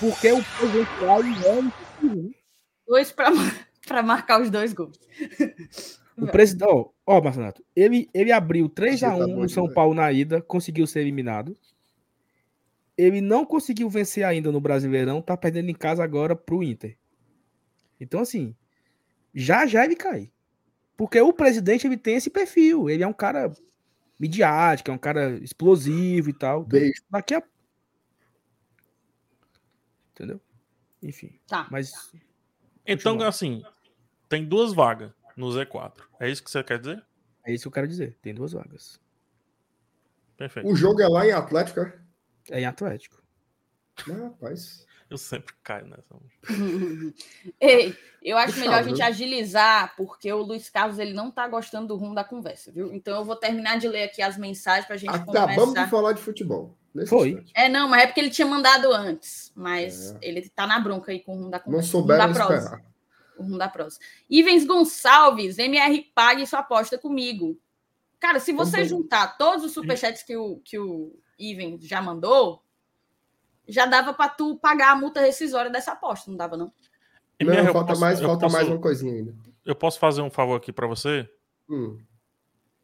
porque 0.00 0.32
o 0.32 0.42
presencial 0.42 1.22
é 1.22 2.32
Dois 2.86 3.12
para 3.12 4.02
marcar 4.02 4.40
os 4.40 4.50
dois 4.50 4.72
gols. 4.72 4.98
O 6.16 6.26
presidente, 6.26 6.68
ó, 6.68 6.88
ó, 7.06 7.22
Marcelo 7.22 7.52
ele, 7.76 8.08
ele 8.12 8.32
abriu 8.32 8.68
3 8.68 9.04
a 9.04 9.14
1 9.14 9.18
tá 9.18 9.26
no 9.26 9.48
São 9.48 9.68
Paulo 9.72 9.94
na 9.94 10.10
ida, 10.10 10.42
conseguiu 10.42 10.86
ser 10.86 11.00
eliminado. 11.00 11.56
Ele 12.98 13.20
não 13.20 13.46
conseguiu 13.46 13.88
vencer 13.88 14.24
ainda 14.24 14.50
no 14.50 14.60
Brasileirão, 14.60 15.22
tá 15.22 15.36
perdendo 15.36 15.70
em 15.70 15.74
casa 15.74 16.02
agora 16.02 16.34
pro 16.34 16.64
Inter. 16.64 16.98
Então, 18.00 18.20
assim, 18.20 18.56
já 19.32 19.66
já 19.66 19.84
ele 19.84 19.94
cai. 19.94 20.32
Porque 20.96 21.20
o 21.20 21.32
presidente 21.32 21.86
ele 21.86 21.96
tem 21.96 22.16
esse 22.16 22.28
perfil. 22.28 22.90
Ele 22.90 23.04
é 23.04 23.06
um 23.06 23.12
cara 23.12 23.52
midiático, 24.18 24.90
é 24.90 24.94
um 24.94 24.98
cara 24.98 25.38
explosivo 25.38 26.28
e 26.28 26.32
tal. 26.32 26.66
Então, 26.66 26.80
daqui 27.08 27.34
a. 27.34 27.42
Entendeu? 30.10 30.40
Enfim. 31.00 31.38
Tá. 31.46 31.68
Mas. 31.70 32.12
Então, 32.84 33.20
assim, 33.22 33.62
tem 34.28 34.44
duas 34.44 34.72
vagas 34.72 35.12
no 35.36 35.46
Z4. 35.48 36.02
É 36.18 36.28
isso 36.28 36.42
que 36.42 36.50
você 36.50 36.64
quer 36.64 36.80
dizer? 36.80 37.04
É 37.44 37.52
isso 37.52 37.62
que 37.62 37.68
eu 37.68 37.72
quero 37.72 37.86
dizer. 37.86 38.16
Tem 38.20 38.34
duas 38.34 38.52
vagas. 38.52 39.00
Perfeito. 40.36 40.68
O 40.68 40.74
jogo 40.74 41.00
é 41.00 41.06
lá 41.06 41.24
em 41.24 41.32
Atlético, 41.32 41.80
é? 41.80 42.07
É 42.50 42.60
em 42.60 42.66
Atlético. 42.66 43.22
Ah, 44.08 44.24
rapaz. 44.24 44.86
Eu 45.10 45.16
sempre 45.16 45.54
caio 45.62 45.86
nessa. 45.86 46.14
Ei, 47.58 47.96
eu 48.22 48.36
acho 48.36 48.52
Puxa, 48.52 48.60
melhor 48.60 48.80
a 48.80 48.82
gente 48.82 49.00
agilizar, 49.00 49.94
porque 49.96 50.30
o 50.30 50.42
Luiz 50.42 50.68
Carlos 50.68 50.98
ele 50.98 51.14
não 51.14 51.30
tá 51.30 51.48
gostando 51.48 51.88
do 51.88 51.96
rumo 51.96 52.14
da 52.14 52.22
conversa, 52.22 52.70
viu? 52.70 52.92
Então 52.92 53.16
eu 53.16 53.24
vou 53.24 53.34
terminar 53.34 53.78
de 53.78 53.88
ler 53.88 54.04
aqui 54.04 54.20
as 54.20 54.36
mensagens 54.36 54.84
para 54.84 54.96
a 54.96 54.98
gente 54.98 55.08
Acabamos 55.08 55.54
começar. 55.54 55.84
de 55.84 55.90
falar 55.90 56.12
de 56.12 56.20
futebol. 56.20 56.76
Foi. 57.06 57.30
Instante. 57.30 57.52
É, 57.54 57.68
não, 57.68 57.88
mas 57.88 58.02
é 58.02 58.06
porque 58.06 58.20
ele 58.20 58.30
tinha 58.30 58.46
mandado 58.46 58.92
antes. 58.92 59.50
Mas 59.54 60.12
é. 60.12 60.18
ele 60.20 60.48
tá 60.50 60.66
na 60.66 60.78
bronca 60.78 61.10
aí 61.10 61.20
com 61.20 61.32
o 61.32 61.36
rumo 61.36 61.50
da 61.50 61.60
conversa. 61.60 61.86
Não 61.86 61.90
souberam 61.90 62.30
esperar 62.30 62.82
o 63.38 63.42
rumo 63.42 63.56
da 63.56 63.68
prosa. 63.68 63.98
Ivens 64.28 64.66
Gonçalves, 64.66 65.58
MR 65.58 66.10
pague 66.14 66.46
sua 66.46 66.58
aposta 66.58 66.98
comigo. 66.98 67.58
Cara, 68.18 68.40
se 68.40 68.52
você 68.52 68.84
juntar 68.84 69.38
todos 69.38 69.64
os 69.64 69.72
superchats 69.72 70.22
que 70.24 70.36
o, 70.36 70.58
que 70.64 70.78
o 70.78 71.16
Ivens 71.38 71.86
já 71.86 72.02
mandou, 72.02 72.62
já 73.66 73.86
dava 73.86 74.12
para 74.12 74.30
tu 74.30 74.56
pagar 74.56 74.92
a 74.92 74.96
multa 74.96 75.20
rescisória 75.20 75.70
dessa 75.70 75.92
aposta, 75.92 76.30
não 76.30 76.36
dava, 76.36 76.56
não? 76.56 76.72
Não, 77.40 77.72
falta, 77.72 77.88
posso, 77.88 78.00
mais, 78.00 78.20
falta 78.20 78.40
posso, 78.40 78.56
mais 78.56 78.68
uma 78.68 78.78
coisinha 78.78 79.14
ainda. 79.14 79.34
Eu 79.64 79.74
posso 79.74 79.98
fazer 79.98 80.22
um 80.22 80.30
favor 80.30 80.56
aqui 80.56 80.72
para 80.72 80.86
você? 80.86 81.28
Hum. 81.68 81.98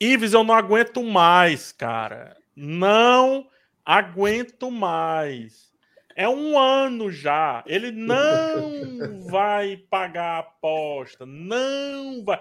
Ives, 0.00 0.32
eu 0.32 0.44
não 0.44 0.55
aguento 0.55 1.02
mais, 1.02 1.72
cara. 1.72 2.36
Não 2.55 3.48
aguento 3.84 4.70
mais. 4.70 5.72
É 6.14 6.28
um 6.28 6.59
ano 6.59 7.11
já. 7.11 7.64
Ele 7.66 7.90
não 7.90 9.26
vai 9.28 9.76
pagar 9.76 10.36
a 10.36 10.38
aposta. 10.40 11.26
Não 11.26 12.24
vai. 12.24 12.40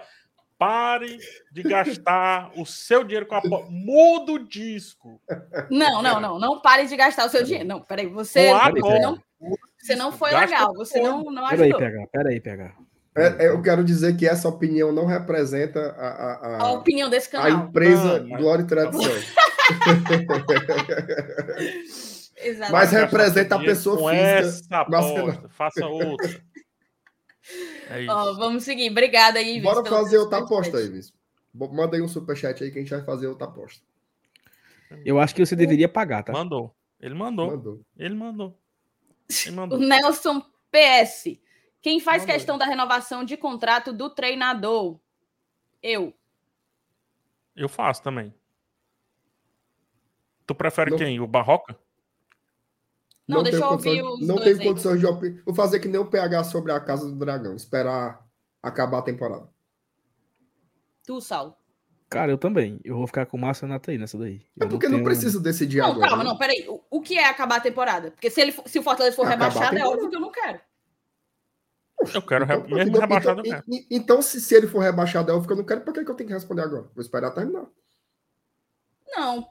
Pare 0.66 1.18
de 1.52 1.62
gastar 1.62 2.50
o 2.56 2.64
seu 2.64 3.04
dinheiro 3.04 3.26
com 3.26 3.34
a. 3.34 3.42
Muda 3.68 4.32
o 4.32 4.38
disco. 4.38 5.20
Não, 5.70 6.00
não, 6.02 6.18
não. 6.20 6.38
Não 6.38 6.60
pare 6.60 6.86
de 6.86 6.96
gastar 6.96 7.26
o 7.26 7.28
seu 7.28 7.44
dinheiro. 7.44 7.68
Não, 7.68 7.80
peraí. 7.82 8.06
Você, 8.06 8.50
você, 8.50 8.98
não, 9.00 9.18
você 9.78 9.94
não 9.96 10.10
foi 10.12 10.30
Gasta 10.30 10.46
legal. 10.56 10.74
Você 10.74 11.00
não, 11.02 11.24
não 11.24 11.46
Peraí, 11.48 11.70
ajudou. 11.72 12.08
Peraí, 12.10 12.40
PH. 12.40 12.72
É, 13.16 13.44
é, 13.44 13.48
eu 13.48 13.60
quero 13.62 13.84
dizer 13.84 14.16
que 14.16 14.26
essa 14.26 14.48
opinião 14.48 14.90
não 14.90 15.04
representa 15.06 15.94
a, 15.98 16.08
a- 16.08 16.56
A 16.56 16.62
a- 16.64 16.72
opinião 16.72 17.08
desse 17.10 17.28
a 17.36 17.42
canal. 17.42 17.66
empresa 17.68 18.18
Não, 18.20 18.28
mas- 18.28 18.40
Glória 18.40 18.62
e 18.62 18.66
Tradição. 18.66 19.12
Exatamente. 22.36 22.72
Mas 22.72 22.90
representa 22.90 23.54
a 23.54 23.58
pessoa 23.60 23.96
com 23.96 24.08
física 24.08 24.26
Essa 24.38 24.80
aposta. 24.80 25.48
Faça 25.50 25.86
outra. 25.86 26.28
É 27.90 28.02
isso. 28.02 28.12
Ó, 28.12 28.32
vamos 28.34 28.64
seguir. 28.64 28.90
Obrigada 28.90 29.38
aí, 29.38 29.60
Bora 29.60 29.84
fazer 29.84 30.18
outra 30.18 30.38
aposta 30.38 30.78
aí, 30.78 30.88
Viz. 30.88 31.12
Manda 31.52 31.96
aí 31.96 32.02
um 32.02 32.08
superchat 32.08 32.62
aí 32.64 32.70
que 32.70 32.78
a 32.78 32.80
gente 32.82 32.90
vai 32.90 33.04
fazer 33.04 33.26
outra 33.26 33.46
aposta. 33.46 33.82
Eu 35.04 35.18
acho 35.18 35.34
que 35.34 35.44
você 35.44 35.54
deveria 35.56 35.88
pagar, 35.88 36.22
tá? 36.22 36.32
Mandou. 36.32 36.74
Ele 37.00 37.14
mandou. 37.14 37.50
Mandou. 37.50 37.80
Ele 37.96 38.14
mandou. 38.14 38.58
Ele 39.46 39.50
O 39.54 39.56
mandou. 39.56 39.78
Nelson 39.78 40.40
PS. 40.70 41.38
Quem 41.80 42.00
faz 42.00 42.22
Mandou. 42.22 42.34
questão 42.34 42.58
da 42.58 42.64
renovação 42.64 43.24
de 43.24 43.36
contrato 43.36 43.92
do 43.92 44.08
treinador? 44.08 44.98
Eu. 45.82 46.14
Eu 47.54 47.68
faço 47.68 48.02
também. 48.02 48.34
Tu 50.46 50.54
prefere 50.54 50.90
Não. 50.90 50.98
quem? 50.98 51.20
O 51.20 51.26
Barroca? 51.26 51.78
Não, 53.26 53.42
deixa 53.42 53.58
tenho 53.58 53.68
eu 53.68 53.72
ouvir 53.72 54.02
condições- 54.02 54.20
os 54.22 54.28
Não 54.28 54.36
tenho 54.36 54.58
aí. 54.60 54.66
condições 54.66 55.00
de 55.00 55.06
opinar. 55.06 55.42
Vou 55.46 55.54
fazer 55.54 55.80
que 55.80 55.88
nem 55.88 56.00
o 56.00 56.06
PH 56.10 56.44
sobre 56.44 56.72
a 56.72 56.80
Casa 56.80 57.06
do 57.08 57.16
Dragão. 57.16 57.54
Esperar 57.56 58.22
acabar 58.62 58.98
a 58.98 59.02
temporada. 59.02 59.48
Tu, 61.06 61.20
Saulo. 61.20 61.56
Cara, 62.10 62.30
eu 62.30 62.38
também. 62.38 62.80
Eu 62.84 62.96
vou 62.96 63.06
ficar 63.06 63.26
com 63.26 63.36
o 63.36 63.40
Márcio 63.40 63.66
Renato 63.66 63.90
aí 63.90 63.98
nessa 63.98 64.16
daí. 64.18 64.44
É 64.60 64.64
Eu 64.64 64.68
porque 64.68 64.86
não, 64.88 64.96
tenho- 64.98 65.04
precisa 65.04 65.40
decidir 65.40 65.78
Não, 65.78 65.92
agora. 65.92 66.08
calma, 66.08 66.22
né? 66.24 66.30
não, 66.30 66.36
peraí. 66.38 66.64
O, 66.68 66.80
o 66.90 67.00
que 67.00 67.18
é 67.18 67.26
acabar 67.28 67.56
a 67.56 67.60
temporada? 67.60 68.10
Porque 68.10 68.30
se, 68.30 68.40
ele, 68.40 68.52
se 68.66 68.78
o 68.78 68.82
Fortaleza 68.82 69.16
for 69.16 69.26
Acabar 69.26 69.48
rebaixado, 69.48 69.78
é 69.78 69.84
óbvio 69.86 70.10
que 70.10 70.16
eu 70.16 70.20
não 70.20 70.30
quero. 70.30 70.60
Eu 72.14 72.22
quero. 72.22 72.44
Então, 72.44 72.60
re- 72.62 72.74
mesmo 72.74 72.90
então- 72.90 73.00
rebaixado, 73.00 73.40
eu 73.40 73.46
então- 73.46 73.62
quero. 73.62 73.64
e- 73.74 73.86
e- 73.90 73.96
Então, 73.96 74.20
se, 74.22 74.40
se 74.40 74.54
ele 74.54 74.66
for 74.66 74.80
rebaixado, 74.80 75.30
é 75.30 75.34
óbvio 75.34 75.46
que 75.48 75.52
eu 75.54 75.56
não 75.56 75.64
quero. 75.64 75.80
Pra 75.80 75.92
que 75.92 76.04
que 76.04 76.10
eu 76.10 76.14
tenho 76.14 76.28
que 76.28 76.34
responder 76.34 76.62
agora? 76.62 76.82
Vou 76.94 77.02
esperar 77.02 77.30
terminar. 77.32 77.66
Não. 79.16 79.48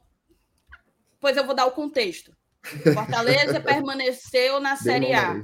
Pois 1.19 1.35
eu 1.37 1.45
vou 1.45 1.55
dar 1.55 1.65
o 1.65 1.71
contexto. 1.71 2.35
Fortaleza 2.93 3.59
permaneceu 3.59 4.59
na 4.59 4.75
Série 4.75 5.13
A. 5.13 5.41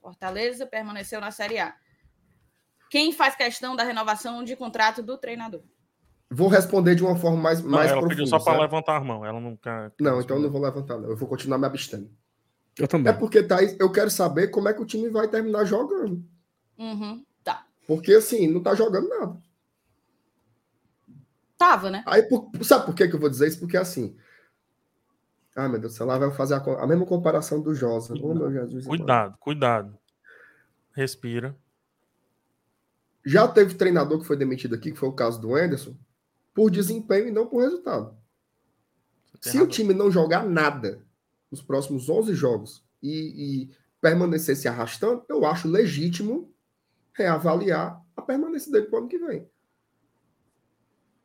Fortaleza 0.00 0.66
permaneceu 0.66 1.20
na 1.20 1.30
Série 1.30 1.58
A. 1.58 1.74
Quem 2.90 3.12
faz 3.12 3.34
questão 3.34 3.74
da 3.76 3.82
renovação 3.82 4.42
de 4.44 4.54
contrato 4.56 5.02
do 5.02 5.18
treinador? 5.18 5.62
Vou 6.30 6.48
responder 6.48 6.94
de 6.94 7.02
uma 7.02 7.16
forma 7.16 7.38
mais, 7.38 7.62
Não, 7.62 7.70
mais 7.70 7.90
ela 7.90 8.00
profunda. 8.00 8.22
pediu 8.22 8.26
só 8.26 8.38
para 8.38 8.60
levantar 8.60 8.96
a 8.96 9.00
mão. 9.00 9.24
Ela 9.24 9.40
não 9.40 9.56
quer. 9.56 9.92
Não, 10.00 10.20
então 10.20 10.36
eu 10.36 10.42
não 10.42 10.50
vou 10.50 10.60
levantar, 10.60 10.98
não. 10.98 11.08
Eu 11.08 11.16
vou 11.16 11.28
continuar 11.28 11.56
me 11.58 11.66
abstendo. 11.66 12.10
Eu 12.78 12.86
também. 12.86 13.12
É 13.12 13.16
porque, 13.16 13.42
Thaís, 13.42 13.76
eu 13.80 13.90
quero 13.90 14.10
saber 14.10 14.48
como 14.48 14.68
é 14.68 14.74
que 14.74 14.82
o 14.82 14.86
time 14.86 15.08
vai 15.08 15.26
terminar 15.28 15.64
jogando. 15.64 16.22
Uhum, 16.78 17.24
tá. 17.42 17.66
Porque, 17.86 18.12
assim, 18.12 18.46
não 18.46 18.62
tá 18.62 18.74
jogando 18.74 19.08
nada. 19.08 19.40
Tava, 21.56 21.90
né? 21.90 22.04
Aí, 22.06 22.22
por- 22.22 22.50
sabe 22.62 22.86
por 22.86 22.94
que, 22.94 23.08
que 23.08 23.16
eu 23.16 23.20
vou 23.20 23.28
dizer 23.30 23.48
isso? 23.48 23.58
Porque, 23.58 23.76
assim... 23.76 24.16
Ai, 25.58 25.68
meu 25.68 25.80
Deus, 25.80 25.94
sei 25.94 26.06
lá, 26.06 26.16
vai 26.16 26.30
fazer 26.30 26.54
a, 26.54 26.58
a 26.58 26.86
mesma 26.86 27.04
comparação 27.04 27.60
do 27.60 27.74
Josa. 27.74 28.14
Oh, 28.22 28.32
meu 28.32 28.48
Jesus. 28.48 28.86
amado. 28.86 28.86
Cuidado, 28.86 29.38
cuidado. 29.40 29.98
Respira. 30.92 31.58
Já 33.26 33.48
teve 33.48 33.74
treinador 33.74 34.20
que 34.20 34.24
foi 34.24 34.36
demitido 34.36 34.76
aqui, 34.76 34.92
que 34.92 34.96
foi 34.98 35.08
o 35.08 35.14
caso 35.14 35.40
do 35.40 35.56
Anderson, 35.56 35.96
por 36.54 36.70
desempenho 36.70 37.26
e 37.26 37.32
não 37.32 37.48
por 37.48 37.62
resultado. 37.62 38.16
Se 39.40 39.56
o 39.56 39.62
razão. 39.62 39.66
time 39.66 39.92
não 39.92 40.12
jogar 40.12 40.46
nada 40.46 41.04
nos 41.50 41.60
próximos 41.60 42.08
11 42.08 42.34
jogos 42.34 42.84
e, 43.02 43.64
e 43.64 43.76
permanecer 44.00 44.54
se 44.54 44.68
arrastando, 44.68 45.24
eu 45.28 45.44
acho 45.44 45.66
legítimo 45.66 46.54
reavaliar 47.12 48.00
a 48.16 48.22
permanência 48.22 48.70
dele 48.70 48.86
para 48.86 48.94
o 48.94 48.98
ano 49.00 49.08
que 49.08 49.18
vem. 49.18 49.50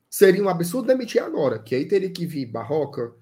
Seria 0.10 0.44
um 0.44 0.50
absurdo 0.50 0.88
demitir 0.88 1.22
agora, 1.22 1.60
que 1.60 1.76
aí 1.76 1.88
teria 1.88 2.10
que 2.10 2.26
vir 2.26 2.48
Barroca, 2.48 3.14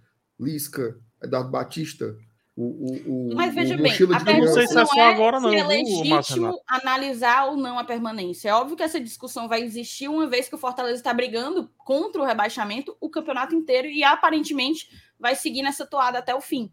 Lisca, 0.41 0.99
Eduardo 1.21 1.51
Batista, 1.51 2.17
o, 2.55 2.63
o, 2.63 3.31
o, 3.31 3.35
Mas 3.35 3.55
veja 3.55 3.75
o 3.75 3.77
bem, 3.77 3.91
mochila 3.91 4.17
a 4.17 4.19
de 4.19 4.39
não 4.39 4.53
sei 4.53 4.67
se 4.67 4.73
é 4.73 4.75
não 4.75 4.85
só 4.85 4.99
é 4.99 5.13
agora, 5.13 5.39
não, 5.39 5.49
se 5.49 5.55
é 5.55 5.63
legítimo 5.63 6.61
analisar 6.67 7.45
ou 7.45 7.55
não 7.55 7.79
a 7.79 7.83
permanência. 7.83 8.49
É 8.49 8.53
óbvio 8.53 8.75
que 8.75 8.83
essa 8.83 8.99
discussão 8.99 9.47
vai 9.47 9.61
existir 9.61 10.09
uma 10.09 10.27
vez 10.27 10.49
que 10.49 10.55
o 10.55 10.57
Fortaleza 10.57 10.97
está 10.97 11.13
brigando 11.13 11.71
contra 11.77 12.21
o 12.21 12.25
rebaixamento 12.25 12.95
o 12.99 13.09
campeonato 13.09 13.55
inteiro 13.55 13.87
e 13.87 14.03
aparentemente 14.03 14.89
vai 15.17 15.35
seguir 15.35 15.63
nessa 15.63 15.85
toada 15.85 16.19
até 16.19 16.35
o 16.35 16.41
fim. 16.41 16.71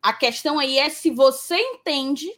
A 0.00 0.14
questão 0.14 0.58
aí 0.58 0.78
é 0.78 0.88
se 0.88 1.10
você 1.10 1.56
entende 1.56 2.28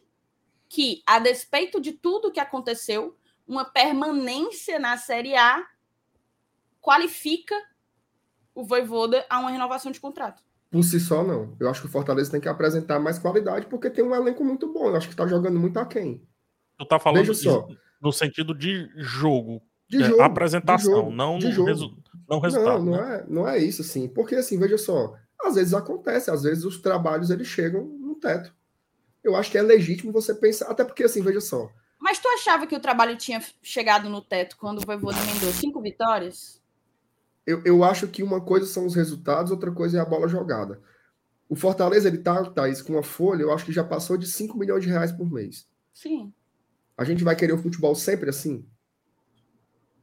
que, 0.67 1.01
a 1.05 1.19
despeito 1.19 1.79
de 1.79 1.93
tudo 1.93 2.31
que 2.31 2.39
aconteceu, 2.39 3.17
uma 3.47 3.63
permanência 3.63 4.79
na 4.79 4.97
Série 4.97 5.35
A 5.35 5.65
qualifica 6.81 7.55
o 8.55 8.63
Voivoda 8.65 9.25
a 9.29 9.39
uma 9.39 9.49
renovação 9.51 9.91
de 9.91 9.99
contrato. 9.99 10.41
Por 10.69 10.83
si 10.83 10.99
só, 10.99 11.23
não. 11.23 11.55
Eu 11.59 11.69
acho 11.69 11.81
que 11.81 11.87
o 11.87 11.91
Fortaleza 11.91 12.31
tem 12.31 12.41
que 12.41 12.49
apresentar 12.49 12.99
mais 12.99 13.19
qualidade, 13.19 13.67
porque 13.67 13.89
tem 13.89 14.03
um 14.03 14.15
elenco 14.15 14.43
muito 14.43 14.71
bom. 14.73 14.87
Eu 14.89 14.95
acho 14.95 15.07
que 15.07 15.15
tá 15.15 15.27
jogando 15.27 15.59
muito 15.59 15.77
aquém. 15.77 16.21
Tu 16.77 16.85
tá 16.85 16.99
falando 16.99 17.19
Veja 17.19 17.33
só. 17.35 17.67
no 18.01 18.11
sentido 18.11 18.55
de 18.55 18.89
jogo. 18.95 19.61
De 19.87 20.01
é, 20.01 20.05
jogo. 20.07 20.23
apresentação, 20.23 20.91
de 20.91 20.97
jogo, 20.99 21.11
não, 21.11 21.37
de 21.37 21.47
no 21.47 21.51
jogo. 21.51 21.67
resu- 21.67 21.97
não 22.27 22.39
resultado. 22.39 22.83
Não, 22.83 22.91
não 22.91 22.91
né? 23.07 23.15
é, 23.15 23.25
não 23.31 23.47
é 23.47 23.57
isso, 23.59 23.81
assim. 23.83 24.07
Porque, 24.07 24.33
assim, 24.35 24.57
veja 24.57 24.77
só, 24.77 25.13
às 25.43 25.53
vezes 25.55 25.73
acontece, 25.75 26.31
às 26.31 26.41
vezes 26.41 26.63
os 26.63 26.79
trabalhos 26.81 27.29
eles 27.29 27.47
chegam 27.47 27.83
no 27.83 28.15
teto. 28.15 28.51
Eu 29.23 29.35
acho 29.35 29.51
que 29.51 29.57
é 29.57 29.61
legítimo 29.61 30.11
você 30.11 30.33
pensar, 30.33 30.71
até 30.71 30.83
porque, 30.83 31.03
assim, 31.03 31.21
veja 31.21 31.39
só, 31.41 31.69
Mas 31.99 32.17
tu 32.19 32.27
achava 32.29 32.65
que 32.65 32.75
o 32.75 32.79
trabalho 32.79 33.15
tinha 33.15 33.41
chegado 33.61 34.09
no 34.09 34.21
teto 34.21 34.57
quando 34.57 34.79
o 34.81 34.85
Voivoda 34.85 35.17
emendou 35.19 35.51
cinco 35.51 35.79
vitórias? 35.79 36.59
Eu, 37.45 37.61
eu 37.65 37.83
acho 37.83 38.07
que 38.07 38.23
uma 38.23 38.41
coisa 38.41 38.65
são 38.65 38.85
os 38.85 38.95
resultados, 38.95 39.51
outra 39.51 39.71
coisa 39.71 39.97
é 39.97 40.01
a 40.01 40.05
bola 40.05 40.27
jogada. 40.27 40.81
O 41.49 41.55
Fortaleza, 41.55 42.07
ele 42.07 42.19
tá, 42.19 42.43
Thaís, 42.49 42.81
com 42.81 42.93
uma 42.93 43.03
folha, 43.03 43.41
eu 43.41 43.53
acho 43.53 43.65
que 43.65 43.71
já 43.71 43.83
passou 43.83 44.17
de 44.17 44.25
5 44.25 44.57
milhões 44.57 44.83
de 44.83 44.89
reais 44.89 45.11
por 45.11 45.29
mês. 45.29 45.67
Sim. 45.93 46.33
A 46.97 47.03
gente 47.03 47.23
vai 47.23 47.35
querer 47.35 47.53
o 47.53 47.61
futebol 47.61 47.93
sempre 47.95 48.29
assim? 48.29 48.65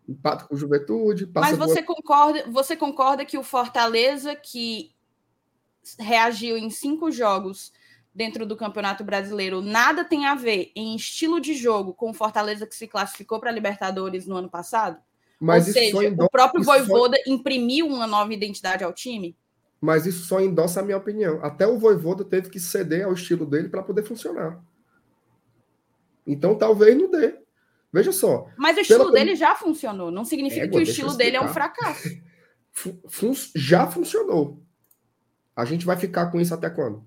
Empata 0.09 0.45
com 0.45 0.57
juventude, 0.57 1.27
passa 1.27 1.57
Mas 1.57 1.59
você 1.59 1.83
concorda, 1.83 2.45
você 2.49 2.77
concorda 2.77 3.25
que 3.25 3.39
o 3.39 3.43
Fortaleza, 3.43 4.35
que 4.35 4.95
reagiu 5.99 6.59
em 6.59 6.69
cinco 6.69 7.11
jogos 7.11 7.73
dentro 8.15 8.45
do 8.45 8.57
Campeonato 8.57 9.03
Brasileiro, 9.03 9.63
nada 9.63 10.05
tem 10.05 10.27
a 10.27 10.35
ver 10.35 10.73
em 10.75 10.95
estilo 10.95 11.41
de 11.41 11.55
jogo 11.55 11.95
com 11.95 12.11
o 12.11 12.15
Fortaleza 12.15 12.67
que 12.67 12.75
se 12.75 12.87
classificou 12.87 13.41
para 13.41 13.51
a 13.51 13.53
Libertadores 13.53 14.27
no 14.27 14.37
ano 14.37 14.51
passado? 14.51 15.01
Mas 15.41 15.69
Ou 15.69 15.73
seja, 15.73 16.05
endossa, 16.05 16.27
o 16.27 16.31
próprio 16.31 16.61
isso 16.61 16.71
só- 16.71 16.79
Voivoda 16.79 17.17
imprimiu 17.27 17.87
uma 17.87 18.07
nova 18.07 18.33
identidade 18.35 18.85
ao 18.85 18.93
time? 18.93 19.35
mas 19.81 20.05
isso 20.05 20.27
só 20.27 20.39
endossa 20.43 20.81
a 20.81 20.83
minha 20.83 20.99
opinião. 20.99 21.43
Até 21.43 21.67
o 21.67 21.79
Voivoda 21.79 22.23
teve 22.23 22.51
que 22.51 22.61
ceder 22.61 23.07
ao 23.07 23.15
estilo 23.15 23.47
dele 23.47 23.71
para 23.71 23.83
poder 23.83 24.03
funcionar. 24.03 24.63
Então 26.27 26.55
talvez 26.55 26.95
não 26.99 27.11
dê. 27.11 27.41
Veja 27.91 28.13
só, 28.13 28.47
Mas 28.59 28.77
o 28.77 28.81
estilo 28.81 28.99
Pela- 29.07 29.13
dele 29.13 29.35
já 29.35 29.55
funcionou. 29.55 30.11
Não 30.11 30.25
significa 30.27 30.69
que 30.69 30.77
o 30.77 30.83
estilo 30.83 31.15
dele 31.17 31.37
é 31.39 31.41
um 31.41 31.49
fracasso. 31.49 32.03
fu- 32.71 33.01
fun- 33.09 33.33
já 33.57 33.87
funcionou. 33.87 34.63
A 35.57 35.65
gente 35.65 35.87
vai 35.87 35.97
ficar 35.97 36.27
com 36.31 36.39
isso 36.39 36.53
até 36.55 36.69
quando? 36.69 37.03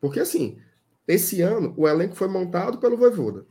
Porque 0.00 0.20
assim, 0.20 0.58
esse 1.08 1.42
ano 1.42 1.74
o 1.76 1.88
elenco 1.88 2.14
foi 2.14 2.28
montado 2.28 2.78
pelo 2.78 2.96
Voivoda. 2.96 3.44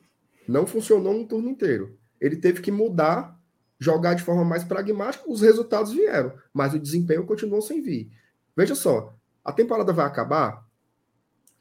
Não 0.47 0.65
funcionou 0.65 1.13
um 1.13 1.25
turno 1.25 1.49
inteiro. 1.49 1.97
Ele 2.19 2.35
teve 2.37 2.61
que 2.61 2.71
mudar, 2.71 3.39
jogar 3.79 4.13
de 4.13 4.23
forma 4.23 4.43
mais 4.45 4.63
pragmática, 4.63 5.29
os 5.29 5.41
resultados 5.41 5.91
vieram, 5.93 6.33
mas 6.53 6.73
o 6.73 6.79
desempenho 6.79 7.25
continuou 7.25 7.61
sem 7.61 7.81
vir. 7.81 8.11
Veja 8.55 8.75
só, 8.75 9.15
a 9.43 9.51
temporada 9.51 9.91
vai 9.91 10.05
acabar 10.05 10.65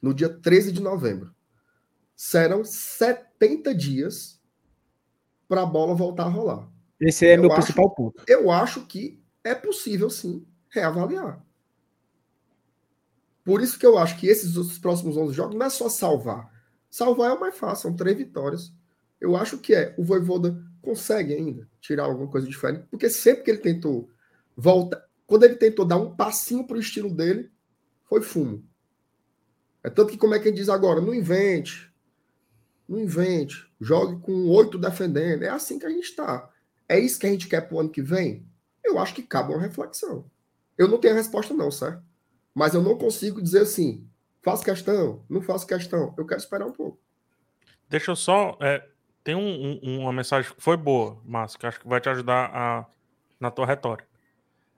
no 0.01 0.13
dia 0.15 0.29
13 0.29 0.73
de 0.73 0.81
novembro. 0.81 1.35
Serão 2.15 2.65
70 2.65 3.75
dias 3.75 4.41
para 5.49 5.63
a 5.63 5.67
bola 5.67 5.95
voltar 5.95 6.25
a 6.25 6.29
rolar. 6.29 6.69
Esse 7.01 7.27
é 7.27 7.37
Eu 7.37 7.43
meu 7.43 7.53
acho- 7.53 7.61
principal 7.63 7.91
ponto. 7.95 8.23
Eu 8.29 8.51
acho 8.51 8.87
que 8.87 9.21
é 9.43 9.55
possível 9.55 10.09
sim 10.09 10.47
reavaliar. 10.69 11.45
Por 13.45 13.61
isso 13.61 13.79
que 13.79 13.85
eu 13.87 13.99
acho 13.99 14.19
que 14.19 14.27
esses 14.29 14.57
os 14.57 14.79
próximos 14.79 15.17
11 15.17 15.35
jogos 15.35 15.57
não 15.57 15.67
é 15.67 15.71
só 15.71 15.89
salvar. 15.89 16.49
Salvar 16.93 17.31
é 17.31 17.33
o 17.33 17.41
mais 17.41 17.57
fácil, 17.57 17.89
são 17.89 17.97
três 17.97 18.15
vitórias. 18.15 18.71
Eu 19.19 19.35
acho 19.35 19.57
que 19.57 19.75
é. 19.75 19.95
O 19.97 20.05
Voivoda 20.05 20.63
consegue 20.83 21.33
ainda 21.33 21.67
tirar 21.81 22.05
alguma 22.05 22.31
coisa 22.31 22.47
diferente, 22.47 22.87
porque 22.91 23.09
sempre 23.09 23.45
que 23.45 23.51
ele 23.51 23.61
tentou 23.61 24.11
voltar, 24.55 25.03
quando 25.27 25.45
ele 25.45 25.57
tentou 25.57 25.87
dar 25.87 25.97
um 25.97 26.15
passinho 26.15 26.67
para 26.67 26.77
o 26.77 26.81
estilo 26.81 27.09
dele, 27.09 27.51
foi 28.05 28.21
fumo. 28.21 28.63
É 29.83 29.89
tanto 29.89 30.11
que, 30.11 30.19
como 30.19 30.35
é 30.35 30.39
que 30.39 30.49
ele 30.49 30.57
diz 30.57 30.69
agora? 30.69 31.01
Não 31.01 31.15
invente. 31.15 31.91
Não 32.87 33.01
invente. 33.01 33.67
Jogue 33.81 34.21
com 34.21 34.47
oito 34.51 34.77
defendendo. 34.77 35.45
É 35.45 35.49
assim 35.49 35.79
que 35.79 35.87
a 35.87 35.91
gente 35.91 36.05
está. 36.05 36.51
É 36.87 37.01
isso 37.01 37.19
que 37.19 37.27
a 37.27 37.31
gente 37.31 37.49
quer 37.49 37.63
para 37.63 37.75
o 37.75 37.81
ano 37.81 37.89
que 37.89 38.03
vem? 38.03 38.47
Eu 38.85 38.99
acho 38.99 39.15
que 39.15 39.23
cabe 39.23 39.55
uma 39.55 39.63
reflexão. 39.63 40.31
Eu 40.77 40.89
não 40.89 40.99
tenho 40.99 41.15
a 41.15 41.17
resposta, 41.17 41.55
não, 41.55 41.71
certo? 41.71 42.03
Mas 42.55 42.75
eu 42.75 42.83
não 42.83 42.99
consigo 42.99 43.41
dizer 43.41 43.63
assim, 43.63 44.07
faço 44.43 44.65
questão, 44.65 45.25
não 45.29 45.41
faço 45.41 45.67
questão. 45.67 46.15
Eu 46.19 46.27
quero 46.27 46.41
esperar 46.41 46.67
um 46.67 46.73
pouco. 46.73 46.99
Deixa 47.89 48.11
eu 48.11 48.17
só. 48.17 48.57
É, 48.61 48.87
tem 49.23 49.35
um, 49.35 49.81
um, 49.83 50.01
uma 50.01 50.13
mensagem 50.13 50.53
que 50.53 50.63
foi 50.63 50.77
boa, 50.77 51.21
Márcio, 51.25 51.59
que 51.59 51.67
acho 51.67 51.81
que 51.81 51.89
vai 51.89 52.01
te 52.01 52.09
ajudar 52.09 52.51
a, 52.53 52.87
na 53.39 53.51
tua 53.51 53.67
retórica. 53.67 54.09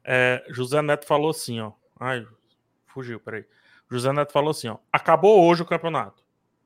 É, 0.04 0.44
José 0.48 0.82
Neto 0.82 1.06
falou 1.06 1.30
assim, 1.30 1.60
ó. 1.60 1.72
Ai, 1.98 2.26
fugiu, 2.86 3.18
peraí. 3.18 3.46
José 3.90 4.12
Neto 4.12 4.32
falou 4.32 4.50
assim, 4.50 4.68
ó. 4.68 4.78
Acabou 4.92 5.46
hoje 5.46 5.62
o 5.62 5.66
campeonato. 5.66 6.22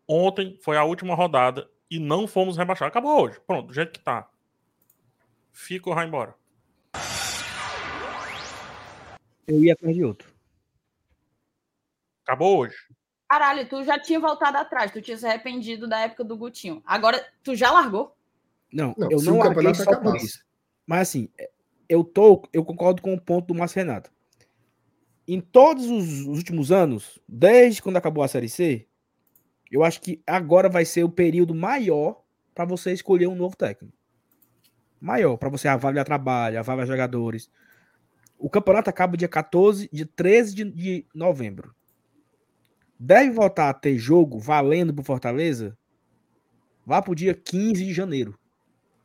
Ontem 0.09 0.59
foi 0.61 0.76
a 0.76 0.84
última 0.84 1.14
rodada 1.14 1.70
e 1.90 1.99
não 1.99 2.26
fomos 2.26 2.57
rebaixados. 2.57 2.90
Acabou 2.90 3.22
hoje. 3.22 3.38
Pronto, 3.46 3.68
do 3.68 3.74
jeito 3.74 3.92
que 3.92 4.01
tá. 4.01 4.28
Fica 5.53 5.88
ou 5.88 5.94
vai 5.94 6.07
embora. 6.07 6.34
Eu 9.46 9.62
ia 9.62 9.72
atrás 9.72 9.94
de 9.94 10.05
outro. 10.05 10.38
Acabou 12.28 12.58
hoje. 12.58 12.76
Caralho, 13.26 13.66
tu 13.66 13.82
já 13.82 13.98
tinha 13.98 14.20
voltado 14.20 14.58
atrás, 14.58 14.90
tu 14.90 15.00
tinha 15.00 15.16
se 15.16 15.26
arrependido 15.26 15.88
da 15.88 16.00
época 16.00 16.22
do 16.22 16.36
Gutinho. 16.36 16.82
Agora, 16.84 17.26
tu 17.42 17.56
já 17.56 17.70
largou? 17.70 18.14
Não, 18.70 18.94
não 18.98 19.10
eu 19.10 19.22
não 19.22 19.38
larguei 19.38 19.74
só 19.74 19.98
por 19.98 20.14
isso. 20.14 20.44
Mas 20.86 21.08
assim, 21.08 21.30
eu 21.88 22.04
tô, 22.04 22.46
eu 22.52 22.62
concordo 22.62 23.00
com 23.00 23.14
o 23.14 23.20
ponto 23.20 23.46
do 23.46 23.54
Márcio 23.54 23.78
Renato. 23.78 24.12
Em 25.26 25.40
todos 25.40 25.86
os 25.86 26.26
últimos 26.26 26.70
anos, 26.70 27.18
desde 27.26 27.80
quando 27.80 27.96
acabou 27.96 28.22
a 28.22 28.28
Série 28.28 28.48
C, 28.50 28.86
eu 29.70 29.82
acho 29.82 29.98
que 30.02 30.22
agora 30.26 30.68
vai 30.68 30.84
ser 30.84 31.04
o 31.04 31.10
período 31.10 31.54
maior 31.54 32.22
para 32.54 32.66
você 32.66 32.92
escolher 32.92 33.26
um 33.26 33.34
novo 33.34 33.56
técnico. 33.56 33.96
Maior, 35.00 35.38
para 35.38 35.48
você 35.48 35.66
avaliar 35.66 36.04
trabalho, 36.04 36.58
avaliar 36.58 36.86
jogadores. 36.86 37.50
O 38.38 38.50
campeonato 38.50 38.90
acaba 38.90 39.16
dia 39.16 39.28
14, 39.28 39.88
dia 39.90 40.08
13 40.14 40.54
de, 40.54 40.64
de 40.70 41.06
novembro. 41.14 41.74
Deve 42.99 43.30
voltar 43.30 43.68
a 43.68 43.74
ter 43.74 43.96
jogo 43.96 44.38
valendo 44.38 44.92
pro 44.92 45.05
Fortaleza 45.05 45.78
Vá 46.88 47.03
pro 47.03 47.14
dia 47.14 47.34
15 47.34 47.84
de 47.84 47.92
janeiro. 47.92 48.34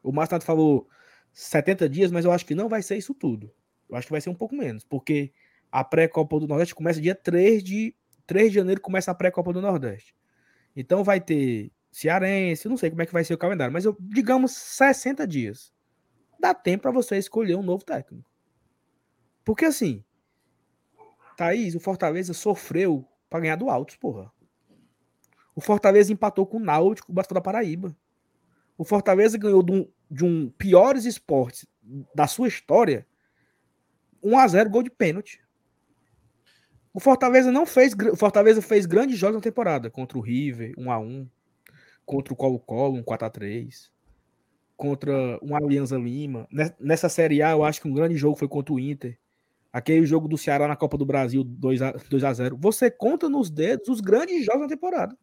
O 0.02 0.14
Márcio 0.14 0.39
falou 0.39 0.88
70 1.34 1.89
dias, 1.89 2.12
mas 2.14 2.24
eu 2.24 2.32
acho 2.32 2.46
que 2.46 2.56
não 2.56 2.70
vai 2.70 2.82
ser 2.82 2.96
isso 2.96 3.14
tudo. 3.14 3.54
Eu 3.89 3.98
acho 3.98 4.08
que 4.08 4.14
vai 4.14 4.22
ser 4.22 4.30
um 4.30 4.36
pouco 4.36 4.56
menos, 4.56 4.86
porque 4.86 5.34
a 5.70 5.84
pré-copa 5.84 6.39
do 6.39 6.48
Nordeste 6.48 6.74
começa 6.74 7.02
dia 7.02 7.14
3 7.14 7.62
de 7.62 7.94
3 8.26 8.52
de 8.52 8.56
janeiro 8.56 8.80
começa 8.80 9.12
a 9.12 9.14
pré-copa 9.14 9.52
do 9.52 9.62
Nordeste. 9.62 10.16
Então 10.74 11.04
vai 11.04 11.20
ter 11.20 11.74
Cearense, 11.91 12.70
não 12.70 12.78
sei 12.78 12.89
como 12.89 13.02
é 13.02 13.06
que 13.06 13.12
vai 13.12 13.26
ser 13.26 13.34
o 13.34 13.38
calendário, 13.38 13.74
mas 13.74 13.84
eu, 13.84 13.98
digamos 14.00 14.54
60 14.54 15.28
dias. 15.28 15.74
Dá 16.39 16.54
tempo 16.54 16.84
para 16.84 16.91
você 16.91 17.18
escolher 17.18 17.58
um 17.58 17.64
novo 17.64 17.84
técnico. 17.84 18.32
Porque 19.44 19.66
assim, 19.66 20.06
Thaís, 21.36 21.76
o 21.76 21.82
Fortaleza 21.82 22.34
sofreu 22.34 23.06
para 23.34 23.40
ganhar 23.40 23.56
do 23.56 23.68
Altos, 23.68 23.96
porra. 23.96 24.32
O 25.56 25.60
Fortaleza 25.60 26.14
empatou 26.14 26.46
com 26.46 26.58
o 26.58 26.60
Náutico, 26.60 27.12
o 27.12 27.34
da 27.34 27.42
Paraíba. 27.42 27.96
O 28.78 28.86
Fortaleza 28.86 29.40
ganhou 29.40 29.64
de 29.64 29.72
um, 29.72 29.92
de 30.10 30.24
um 30.24 30.52
piores 30.52 31.04
esportes 31.06 31.66
da 32.14 32.28
sua 32.28 32.48
história 32.48 33.08
1 34.22 34.38
a 34.38 34.48
0 34.48 34.70
gol 34.70 34.84
de 34.84 34.92
pênalti. 34.92 35.42
O 36.94 37.00
Fortaleza 37.00 37.52
não 37.52 37.66
fez, 37.66 37.96
o 38.12 38.16
Fortaleza 38.16 38.62
fez 38.62 38.86
grandes 38.86 39.18
jogos 39.18 39.38
na 39.38 39.42
temporada 39.42 39.90
contra 39.90 40.16
o 40.16 40.22
River, 40.22 40.72
1 40.78 40.92
a 40.92 41.00
1, 41.00 41.28
contra 42.06 42.36
o 42.36 42.38
Colo-Colo, 42.38 42.98
um 42.98 43.04
4 43.04 43.26
a 43.26 43.30
3, 43.32 43.92
contra 44.78 45.40
um 45.42 45.56
Alianza 45.56 45.98
Lima. 45.98 46.48
Nessa 46.80 47.10
Série 47.10 47.42
A, 47.42 47.50
eu 47.50 47.64
acho 47.64 47.82
que 47.82 47.88
um 47.88 47.94
grande 47.96 48.16
jogo 48.16 48.36
foi 48.36 48.48
contra 48.48 48.76
o 48.76 48.80
Inter. 48.80 49.18
Aquele 49.74 50.05
jogo 50.05 50.28
do 50.28 50.38
Ceará 50.38 50.67
na 50.67 50.76
Copa 50.76 50.99
do 50.99 51.05
Brasil, 51.05 51.43
2 51.43 51.82
a, 51.82 51.91
2 52.07 52.24
a 52.24 52.32
0 52.32 52.57
Você 52.59 52.91
conta 52.91 53.28
nos 53.28 53.49
dedos 53.49 53.89
os 53.89 53.99
grandes 53.99 54.45
jogos 54.45 54.61
da 54.61 54.67
temporada. 54.67 55.17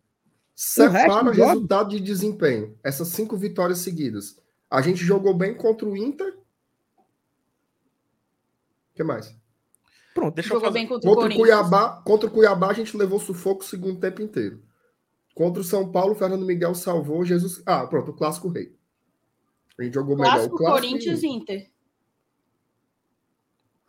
Separa 0.56 1.24
o, 1.24 1.28
o 1.28 1.30
resultado 1.30 1.90
de 1.90 2.00
desempenho. 2.00 2.76
Essas 2.82 3.08
cinco 3.08 3.36
vitórias 3.36 3.78
seguidas. 3.78 4.42
A 4.68 4.82
gente 4.82 5.04
jogou 5.04 5.32
bem 5.32 5.54
contra 5.54 5.88
o 5.88 5.96
Inter. 5.96 6.36
O 8.92 8.96
que 8.96 9.04
mais? 9.04 9.32
Pronto, 10.12 10.34
deixa 10.34 10.48
jogou 10.48 10.62
eu 10.62 10.72
fazer. 10.72 10.78
bem 10.80 10.88
contra, 10.88 11.08
contra 11.08 11.28
o 11.28 11.36
Cuiabá. 11.36 12.02
Contra 12.04 12.28
o 12.28 12.32
Cuiabá, 12.32 12.70
a 12.70 12.74
gente 12.74 12.96
levou 12.96 13.20
sufoco 13.20 13.62
o 13.62 13.66
segundo 13.66 14.00
tempo 14.00 14.20
inteiro. 14.20 14.60
Contra 15.32 15.62
o 15.62 15.64
São 15.64 15.92
Paulo, 15.92 16.12
o 16.12 16.16
Fernando 16.16 16.44
Miguel 16.44 16.74
salvou 16.74 17.24
Jesus. 17.24 17.62
Ah, 17.64 17.86
pronto, 17.86 18.10
o 18.10 18.14
clássico 18.14 18.48
rei. 18.48 18.74
A 19.78 19.84
gente 19.84 19.94
jogou 19.94 20.16
clássico, 20.16 20.36
melhor. 20.36 20.54
O 20.54 20.58
clássico 20.58 20.88
Corinthians 20.88 21.22
e 21.22 21.28
Inter. 21.28 21.70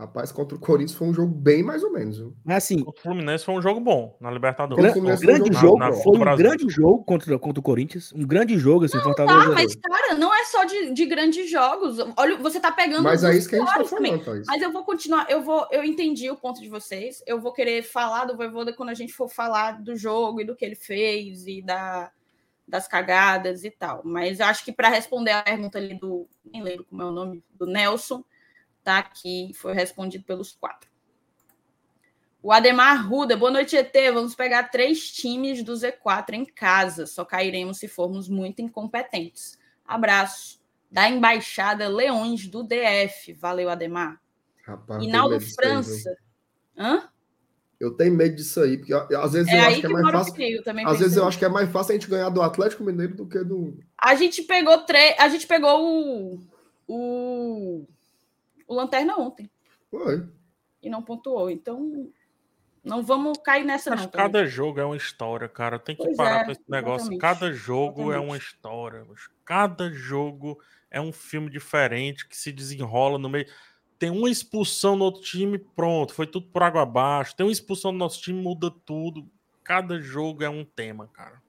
Rapaz, 0.01 0.31
contra 0.31 0.57
o 0.57 0.59
Corinthians 0.59 0.97
foi 0.97 1.09
um 1.09 1.13
jogo 1.13 1.31
bem 1.31 1.61
mais 1.61 1.83
ou 1.83 1.91
menos. 1.91 2.17
Viu? 2.17 2.35
Mas 2.43 2.63
assim. 2.63 2.83
O 2.87 2.91
Fluminense 2.91 3.45
foi 3.45 3.53
um 3.53 3.61
jogo 3.61 3.79
bom 3.79 4.17
na 4.19 4.31
Libertadores. 4.31 4.95
Gran, 4.95 5.13
um 5.13 5.19
grande 5.19 5.53
jogo, 5.53 5.77
na, 5.77 5.89
na, 5.91 5.93
foi 5.93 6.17
um 6.17 6.35
grande 6.35 6.67
jogo 6.69 7.03
contra, 7.03 7.37
contra 7.37 7.59
o 7.59 7.63
Corinthians. 7.63 8.11
Um 8.11 8.25
grande 8.25 8.57
jogo, 8.57 8.85
assim, 8.85 8.97
não, 8.97 9.03
Fortaleza. 9.03 9.49
Tá, 9.49 9.53
mas, 9.53 9.75
cara, 9.75 10.15
não 10.15 10.33
é 10.33 10.43
só 10.45 10.63
de, 10.63 10.91
de 10.91 11.05
grandes 11.05 11.51
jogos. 11.51 11.99
Olha, 12.17 12.35
você 12.37 12.59
tá 12.59 12.71
pegando. 12.71 13.03
Mas 13.03 13.23
é 13.23 13.37
isso 13.37 13.47
que 13.47 13.55
a 13.55 13.59
gente 13.59 13.67
tá 13.75 13.85
falando, 13.85 14.25
Thaís. 14.25 14.47
Mas 14.47 14.59
eu 14.63 14.71
vou 14.71 14.83
continuar. 14.83 15.29
Eu 15.29 15.43
vou, 15.43 15.67
eu 15.71 15.83
entendi 15.83 16.31
o 16.31 16.35
ponto 16.35 16.59
de 16.59 16.67
vocês. 16.67 17.21
Eu 17.27 17.39
vou 17.39 17.53
querer 17.53 17.83
falar 17.83 18.25
do 18.25 18.35
Voivoda 18.35 18.73
quando 18.73 18.89
a 18.89 18.95
gente 18.95 19.13
for 19.13 19.29
falar 19.29 19.83
do 19.83 19.95
jogo 19.95 20.41
e 20.41 20.45
do 20.45 20.55
que 20.55 20.65
ele 20.65 20.75
fez 20.75 21.45
e 21.45 21.61
da, 21.61 22.09
das 22.67 22.87
cagadas 22.87 23.63
e 23.63 23.69
tal. 23.69 24.01
Mas 24.03 24.39
eu 24.39 24.47
acho 24.47 24.65
que 24.65 24.71
para 24.71 24.89
responder 24.89 25.29
a 25.29 25.43
pergunta 25.43 25.77
ali 25.77 25.93
do. 25.93 26.27
Nem 26.43 26.63
lembro 26.63 26.85
como 26.85 27.03
é 27.03 27.05
o 27.05 27.11
nome, 27.11 27.43
do 27.53 27.67
Nelson 27.67 28.23
tá 28.83 28.97
aqui, 28.97 29.51
foi 29.55 29.73
respondido 29.73 30.23
pelos 30.23 30.51
quatro. 30.51 30.89
O 32.43 32.51
Ademar 32.51 33.07
Ruda, 33.07 33.37
boa 33.37 33.51
noite, 33.51 33.77
ET. 33.77 33.93
Vamos 34.11 34.33
pegar 34.33 34.63
três 34.63 35.11
times 35.11 35.63
do 35.63 35.73
Z4 35.73 36.33
em 36.33 36.45
casa. 36.45 37.05
Só 37.05 37.23
cairemos 37.23 37.77
se 37.77 37.87
formos 37.87 38.27
muito 38.27 38.61
incompetentes. 38.61 39.59
Abraço. 39.85 40.59
Da 40.91 41.07
Embaixada 41.07 41.87
Leões 41.87 42.47
do 42.47 42.63
DF. 42.63 43.33
Valeu, 43.33 43.69
Ademar. 43.69 44.19
Rapaz, 44.63 45.03
Inaldo 45.03 45.39
França. 45.39 46.09
Aí, 46.09 46.15
Hã? 46.83 47.09
Eu 47.79 47.91
tenho 47.91 48.13
medo 48.13 48.35
disso 48.35 48.61
aí, 48.61 48.77
porque 48.77 48.93
às 48.93 49.33
vezes 49.33 49.51
é 49.51 49.57
eu 49.57 49.67
acho 49.67 49.79
que 49.79 49.85
é 49.87 49.89
mais 49.89 50.11
fácil. 50.11 50.33
Frio, 50.35 50.63
às 50.85 50.99
vezes 50.99 51.17
eu 51.17 51.27
acho 51.27 51.39
que 51.39 51.45
é 51.45 51.49
mais 51.49 51.71
fácil 51.71 51.91
a 51.91 51.95
gente 51.95 52.09
ganhar 52.09 52.29
do 52.29 52.41
Atlético 52.41 52.83
Mineiro 52.83 53.15
do 53.15 53.27
que 53.27 53.43
do. 53.43 53.75
A 53.97 54.13
gente 54.13 54.43
pegou 54.43 54.79
três. 54.83 55.15
A 55.17 55.27
gente 55.29 55.47
pegou 55.47 55.83
o. 55.83 56.39
o 56.87 57.87
o 58.71 58.73
Lanterna 58.73 59.17
ontem. 59.17 59.51
Foi. 59.89 60.25
E 60.81 60.89
não 60.89 61.03
pontuou. 61.03 61.49
Então, 61.49 62.09
não 62.81 63.03
vamos 63.03 63.37
cair 63.43 63.65
nessa, 63.65 63.89
Mas 63.89 64.03
não. 64.03 64.09
Cada 64.09 64.39
também. 64.39 64.47
jogo 64.47 64.79
é 64.79 64.85
uma 64.85 64.95
história, 64.95 65.49
cara. 65.49 65.77
Tem 65.77 65.93
que 65.93 66.03
pois 66.03 66.15
parar 66.15 66.41
é, 66.41 66.45
com 66.45 66.51
esse 66.51 66.63
negócio. 66.69 67.11
Exatamente. 67.13 67.19
Cada 67.19 67.51
jogo 67.51 68.01
exatamente. 68.03 68.15
é 68.15 68.27
uma 68.27 68.37
história. 68.37 69.05
Cada 69.43 69.91
jogo 69.91 70.57
é 70.89 71.01
um 71.01 71.11
filme 71.11 71.49
diferente 71.49 72.25
que 72.25 72.37
se 72.37 72.49
desenrola 72.53 73.17
no 73.17 73.27
meio. 73.27 73.45
Tem 73.99 74.09
uma 74.09 74.29
expulsão 74.29 74.95
no 74.95 75.03
outro 75.03 75.21
time, 75.21 75.59
pronto. 75.59 76.13
Foi 76.13 76.25
tudo 76.25 76.47
por 76.47 76.63
água 76.63 76.83
abaixo. 76.83 77.35
Tem 77.35 77.45
uma 77.45 77.51
expulsão 77.51 77.91
no 77.91 77.97
nosso 77.97 78.21
time, 78.21 78.41
muda 78.41 78.71
tudo. 78.71 79.29
Cada 79.65 79.99
jogo 79.99 80.43
é 80.43 80.49
um 80.49 80.63
tema, 80.63 81.09
cara. 81.09 81.41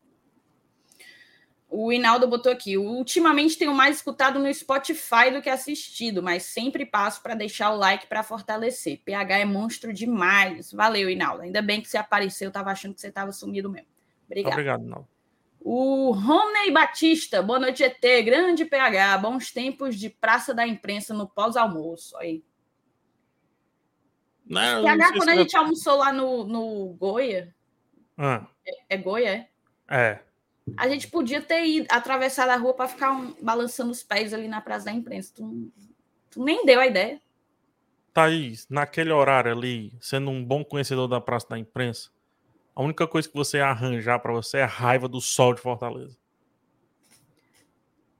O 1.74 1.90
Inaldo 1.90 2.28
botou 2.28 2.52
aqui. 2.52 2.76
Ultimamente 2.76 3.56
tenho 3.56 3.72
mais 3.72 3.96
escutado 3.96 4.38
no 4.38 4.52
Spotify 4.52 5.30
do 5.32 5.40
que 5.40 5.48
assistido, 5.48 6.22
mas 6.22 6.42
sempre 6.42 6.84
passo 6.84 7.22
para 7.22 7.34
deixar 7.34 7.70
o 7.70 7.78
like 7.78 8.06
para 8.06 8.22
fortalecer. 8.22 9.00
PH 9.02 9.38
é 9.38 9.44
monstro 9.46 9.90
demais. 9.90 10.70
Valeu, 10.70 11.08
Inaldo. 11.08 11.44
Ainda 11.44 11.62
bem 11.62 11.80
que 11.80 11.88
você 11.88 11.96
apareceu. 11.96 12.48
Eu 12.48 12.52
tava 12.52 12.70
achando 12.70 12.92
que 12.92 13.00
você 13.00 13.08
estava 13.08 13.32
sumido 13.32 13.70
mesmo. 13.70 13.88
Obrigado. 14.26 14.52
Obrigado, 14.52 14.84
Inaldo. 14.84 15.08
O 15.62 16.10
Romney 16.10 16.70
Batista, 16.70 17.40
boa 17.40 17.58
noite, 17.58 17.82
ET. 17.82 18.02
Grande 18.22 18.66
PH, 18.66 19.16
bons 19.16 19.50
tempos 19.50 19.96
de 19.96 20.10
Praça 20.10 20.52
da 20.52 20.66
Imprensa 20.66 21.14
no 21.14 21.26
pós-almoço. 21.26 22.18
Aí. 22.18 22.44
Não, 24.44 24.82
PH, 24.82 25.04
não 25.06 25.16
quando 25.16 25.28
a 25.30 25.36
gente 25.36 25.56
almoçou 25.56 25.96
lá 25.96 26.12
no, 26.12 26.44
no 26.44 26.88
Goia. 26.98 27.54
Ah. 28.18 28.46
É, 28.66 28.94
é 28.94 28.96
Goia, 28.98 29.48
é? 29.88 29.98
É. 29.98 30.31
A 30.76 30.88
gente 30.88 31.08
podia 31.08 31.40
ter 31.40 31.64
ido 31.66 31.86
atravessar 31.90 32.48
a 32.48 32.56
rua 32.56 32.74
para 32.74 32.88
ficar 32.88 33.12
um, 33.12 33.34
balançando 33.42 33.90
os 33.90 34.02
pés 34.02 34.32
ali 34.32 34.48
na 34.48 34.60
Praça 34.60 34.86
da 34.86 34.92
Imprensa. 34.92 35.32
Tu, 35.34 35.72
tu, 36.30 36.44
nem 36.44 36.64
deu 36.64 36.80
a 36.80 36.86
ideia. 36.86 37.20
Thaís, 38.12 38.66
naquele 38.68 39.10
horário 39.10 39.52
ali, 39.52 39.92
sendo 40.00 40.30
um 40.30 40.44
bom 40.44 40.64
conhecedor 40.64 41.08
da 41.08 41.20
Praça 41.20 41.48
da 41.50 41.58
Imprensa, 41.58 42.10
a 42.74 42.82
única 42.82 43.06
coisa 43.06 43.28
que 43.28 43.34
você 43.34 43.58
ia 43.58 43.66
arranjar 43.66 44.20
para 44.20 44.32
você 44.32 44.58
é 44.58 44.62
a 44.62 44.66
raiva 44.66 45.08
do 45.08 45.20
sol 45.20 45.54
de 45.54 45.60
Fortaleza. 45.60 46.16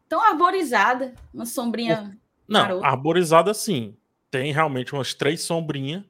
Tão 0.09 0.21
arborizada, 0.21 1.15
uma 1.33 1.47
sombrinha. 1.47 2.19
Não, 2.47 2.85
arborizada 2.85 3.55
sim. 3.55 3.97
Tem 4.31 4.53
realmente 4.53 4.93
umas 4.95 5.15
três 5.15 5.43
sombrinhas, 5.43 6.05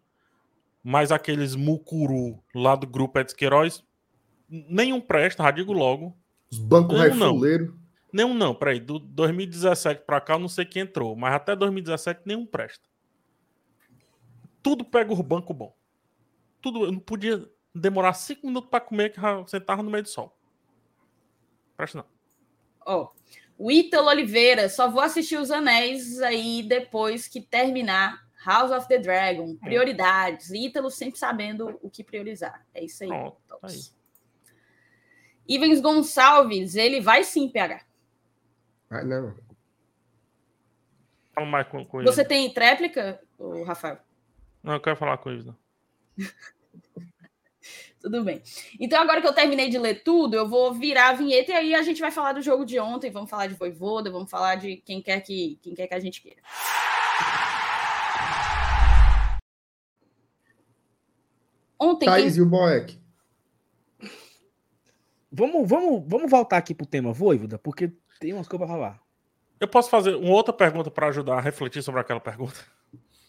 mas 0.82 1.12
aqueles 1.12 1.54
mucuru 1.54 2.42
lá 2.54 2.74
do 2.74 2.86
grupo 2.86 3.18
Edson 3.18 3.36
Queiroz, 3.36 3.84
nenhum 4.48 5.00
presta, 5.00 5.44
já 5.44 5.50
digo 5.50 5.72
logo. 5.72 6.16
Os 6.52 6.58
bancos 6.58 6.98
Não, 6.98 7.04
não. 7.14 7.26
raifuleiros. 7.30 7.74
Nenhum 8.12 8.34
não, 8.34 8.54
peraí. 8.54 8.78
Do 8.78 8.98
2017 8.98 10.02
pra 10.04 10.20
cá, 10.20 10.34
eu 10.34 10.38
não 10.38 10.48
sei 10.48 10.66
quem 10.66 10.82
entrou, 10.82 11.16
mas 11.16 11.34
até 11.34 11.56
2017 11.56 12.20
nenhum 12.26 12.44
presta. 12.44 12.86
Tudo 14.62 14.84
pega 14.84 15.12
o 15.12 15.22
banco 15.22 15.54
bom. 15.54 15.74
Tudo, 16.60 16.84
eu 16.84 16.92
não 16.92 17.00
podia 17.00 17.48
demorar 17.74 18.12
cinco 18.12 18.46
minutos 18.46 18.68
pra 18.68 18.80
comer 18.80 19.10
que 19.10 19.20
sentava 19.50 19.82
no 19.82 19.90
meio 19.90 20.02
do 20.02 20.08
sol. 20.10 20.36
Presta 21.74 21.98
não. 21.98 22.04
Ó, 22.84 23.10
o 23.56 23.70
Ítalo 23.70 24.08
Oliveira, 24.08 24.68
só 24.68 24.90
vou 24.90 25.00
assistir 25.00 25.38
os 25.38 25.50
Anéis 25.50 26.20
aí 26.20 26.62
depois 26.62 27.26
que 27.26 27.40
terminar 27.40 28.20
House 28.44 28.70
of 28.72 28.86
the 28.88 28.98
Dragon. 28.98 29.56
Prioridades. 29.56 30.50
Ítalo 30.50 30.90
sempre 30.90 31.18
sabendo 31.18 31.78
o 31.80 31.88
que 31.88 32.04
priorizar. 32.04 32.66
É 32.74 32.84
isso 32.84 33.04
aí. 33.04 33.08
Pronto, 33.08 33.36
tá 33.48 33.56
Tops. 33.56 33.96
Ivens 35.48 35.80
Gonçalves, 35.80 36.74
ele 36.76 37.00
vai 37.00 37.24
sim, 37.24 37.48
PH. 37.48 37.82
Ah, 38.90 39.02
não. 39.04 39.34
Fala 41.34 41.46
mais 41.46 41.66
com, 41.68 41.84
com 41.84 42.00
ele. 42.00 42.10
Você 42.10 42.24
tem 42.24 42.52
tréplica, 42.52 43.20
ô, 43.38 43.62
Rafael? 43.64 43.98
Não, 44.62 44.74
eu 44.74 44.80
quero 44.80 44.96
falar 44.96 45.18
com 45.18 45.30
ele. 45.30 45.44
Não. 45.44 45.56
Tudo 48.00 48.24
bem. 48.24 48.42
Então, 48.80 49.00
agora 49.00 49.20
que 49.20 49.26
eu 49.28 49.32
terminei 49.32 49.68
de 49.70 49.78
ler 49.78 50.02
tudo, 50.02 50.34
eu 50.34 50.48
vou 50.48 50.74
virar 50.74 51.10
a 51.10 51.12
vinheta 51.12 51.52
e 51.52 51.54
aí 51.54 51.74
a 51.74 51.82
gente 51.82 52.00
vai 52.00 52.10
falar 52.10 52.32
do 52.32 52.42
jogo 52.42 52.64
de 52.64 52.76
ontem, 52.80 53.12
vamos 53.12 53.30
falar 53.30 53.46
de 53.46 53.54
Voivoda, 53.54 54.10
vamos 54.10 54.28
falar 54.28 54.56
de 54.56 54.78
quem 54.78 55.00
quer 55.00 55.20
que, 55.20 55.56
quem 55.62 55.72
quer 55.72 55.86
que 55.86 55.94
a 55.94 56.00
gente 56.00 56.20
queira. 56.20 56.42
Ontem, 61.78 62.06
quem- 62.06 62.14
Thaís 62.14 62.36
e 62.36 62.42
o 62.42 62.46
Boeck. 62.46 63.00
Vamos, 65.32 65.68
vamos, 65.68 66.04
vamos 66.06 66.30
voltar 66.30 66.58
aqui 66.58 66.74
pro 66.74 66.86
tema 66.86 67.12
Voivoda, 67.12 67.58
porque 67.58 67.90
tem 68.20 68.32
umas 68.34 68.46
coisas 68.46 68.66
pra 68.66 68.76
falar. 68.76 69.00
Eu 69.58 69.66
posso 69.68 69.88
fazer 69.88 70.14
uma 70.14 70.30
outra 70.34 70.52
pergunta 70.52 70.90
pra 70.90 71.08
ajudar 71.08 71.38
a 71.38 71.40
refletir 71.40 71.82
sobre 71.82 72.00
aquela 72.00 72.20
pergunta? 72.20 72.60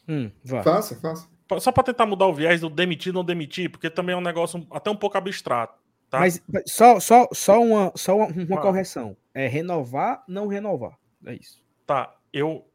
Hum, 0.07 0.29
vai. 0.43 0.63
Faça, 0.63 0.99
faça. 0.99 1.29
Só 1.59 1.71
pra 1.71 1.83
tentar 1.83 2.05
mudar 2.05 2.25
o 2.27 2.33
viés 2.33 2.59
do 2.59 2.69
demitir 2.69 3.11
ou 3.11 3.15
não 3.15 3.23
demitir, 3.25 3.69
porque 3.69 3.89
também 3.89 4.13
é 4.13 4.17
um 4.17 4.21
negócio 4.21 4.65
até 4.71 4.89
um 4.89 4.95
pouco 4.95 5.17
abstrato. 5.17 5.81
Tá? 6.09 6.19
Mas 6.19 6.43
só, 6.65 6.99
só, 6.99 7.27
só, 7.31 7.61
uma, 7.61 7.91
só 7.95 8.17
uma, 8.17 8.27
uma 8.27 8.59
Ah. 8.59 8.61
correção. 8.61 9.15
É 9.33 9.47
renovar, 9.47 10.23
não 10.27 10.47
renovar. 10.47 10.97
É 11.25 11.35
isso. 11.35 11.63
Tá, 11.85 12.15
eu, 12.31 12.67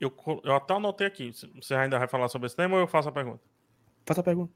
eu, 0.00 0.12
eu 0.42 0.54
até 0.54 0.74
anotei 0.74 1.06
aqui. 1.06 1.30
Você 1.54 1.74
ainda 1.74 1.98
vai 1.98 2.08
falar 2.08 2.28
sobre 2.28 2.46
esse 2.46 2.56
tema 2.56 2.74
ou 2.74 2.80
eu 2.80 2.88
faço 2.88 3.08
a 3.08 3.12
pergunta? 3.12 3.40
Faça 4.06 4.20
a 4.20 4.24
pergunta. 4.24 4.52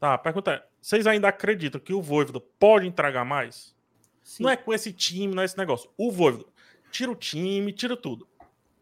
Tá, 0.00 0.14
a 0.14 0.18
pergunta 0.18 0.52
é: 0.52 0.66
vocês 0.80 1.06
ainda 1.06 1.28
acreditam 1.28 1.80
que 1.80 1.92
o 1.92 2.02
Voivoda 2.02 2.40
pode 2.58 2.86
entregar 2.86 3.24
mais? 3.24 3.74
Sim. 4.22 4.42
Não 4.44 4.50
é 4.50 4.56
com 4.56 4.72
esse 4.72 4.92
time, 4.92 5.34
não 5.34 5.42
é 5.42 5.46
esse 5.46 5.56
negócio. 5.58 5.90
O 5.96 6.10
Voivoda, 6.10 6.46
tira 6.90 7.10
o 7.10 7.16
time, 7.16 7.72
tira 7.72 7.96
tudo. 7.96 8.28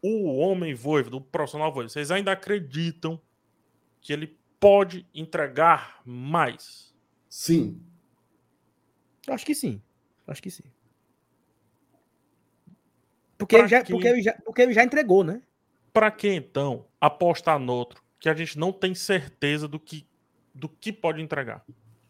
O 0.01 0.37
homem 0.37 0.73
Voivoda, 0.73 1.17
o 1.17 1.21
profissional 1.21 1.71
Voivoda, 1.71 1.89
vocês 1.89 2.11
ainda 2.11 2.31
acreditam 2.31 3.19
que 4.01 4.13
ele 4.13 4.37
pode 4.59 5.05
entregar 5.13 6.01
mais? 6.05 6.95
Sim. 7.29 7.81
Acho 9.27 9.45
que 9.45 9.55
sim. 9.55 9.81
Acho 10.27 10.41
que 10.41 10.51
sim. 10.51 10.63
Porque 13.37 13.55
Pra 13.55 13.63
ele, 13.63 13.69
já, 13.69 13.83
quê? 13.83 13.91
porque, 13.93 14.07
ele 14.07 14.21
já, 14.21 14.33
porque 14.45 14.61
ele 14.61 14.73
já 14.73 14.83
entregou, 14.83 15.23
né? 15.23 15.41
Pra 15.93 16.09
que 16.11 16.27
então 16.29 16.85
apostar 16.99 17.59
no 17.59 17.73
outro 17.73 18.01
que 18.19 18.29
a 18.29 18.33
gente 18.33 18.57
não 18.57 18.71
tem 18.73 18.95
certeza 18.95 19.67
do 19.67 19.79
que, 19.79 20.05
do 20.57 20.69
que 20.69 20.91
pode 20.91 21.21
entregar? 21.21 21.63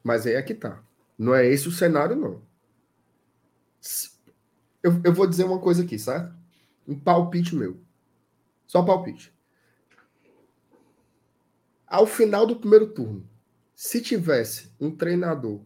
Mas 0.03 0.25
aí 0.25 0.33
é 0.33 0.41
que 0.41 0.53
tá. 0.53 0.81
Não 1.17 1.33
é 1.35 1.45
esse 1.45 1.67
o 1.67 1.71
cenário, 1.71 2.15
não. 2.15 2.41
Eu, 4.81 5.01
eu 5.03 5.13
vou 5.13 5.27
dizer 5.27 5.43
uma 5.43 5.59
coisa 5.59 5.83
aqui, 5.83 5.97
certo? 5.97 6.33
Um 6.87 6.97
palpite 6.97 7.55
meu. 7.55 7.79
Só 8.65 8.83
palpite. 8.83 9.33
Ao 11.85 12.05
final 12.05 12.45
do 12.45 12.55
primeiro 12.57 12.93
turno, 12.93 13.27
se 13.75 14.01
tivesse 14.01 14.71
um 14.79 14.91
treinador 14.95 15.61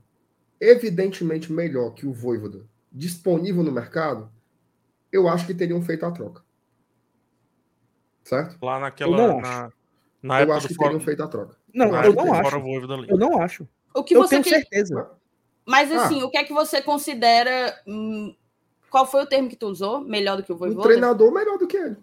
evidentemente 0.60 1.52
melhor 1.52 1.92
que 1.92 2.06
o 2.06 2.14
Voivoda 2.14 2.70
disponível 2.92 3.64
no 3.64 3.72
mercado, 3.72 4.32
eu 5.12 5.28
acho 5.28 5.48
que 5.48 5.54
teriam 5.54 5.82
feito 5.82 6.06
a 6.06 6.12
troca. 6.12 6.44
Certo? 8.24 8.64
Lá 8.64 8.76
Eu 8.76 8.82
naquela. 8.82 9.18
não 9.18 9.42
Na, 9.42 9.72
na 10.22 10.40
eu 10.42 10.44
época 10.44 10.58
acho 10.58 10.68
que 10.68 10.76
fora, 10.76 10.90
teriam 10.90 11.04
feito 11.04 11.24
a 11.24 11.28
troca. 11.28 11.58
Não, 11.74 11.88
eu 12.04 12.14
não 12.14 12.34
acho. 12.34 12.56
Eu 13.08 13.18
não 13.18 13.42
acho. 13.42 13.68
O 13.94 14.04
que 14.04 14.16
Eu 14.16 14.22
você 14.22 14.30
tenho 14.42 14.44
que- 14.44 14.50
certeza. 14.50 15.12
Mas 15.66 15.92
Ah. 15.92 16.06
assim, 16.06 16.24
o 16.24 16.30
que 16.30 16.38
é 16.38 16.44
que 16.44 16.54
você 16.54 16.82
considera. 16.82 17.80
hum, 17.88 18.36
qual 18.90 19.06
foi 19.06 19.24
o 19.24 19.28
termo 19.28 19.48
que 19.50 19.56
tu 19.56 19.68
usou? 19.68 20.02
Melhor 20.02 20.38
do 20.38 20.44
que 20.44 20.52
o 20.52 20.56
Um 20.56 20.58
Voivoda? 20.58 20.84
treinador 20.88 21.32
melhor 21.32 21.58
do 21.58 21.68
que 21.68 21.78
ele. 21.78 21.96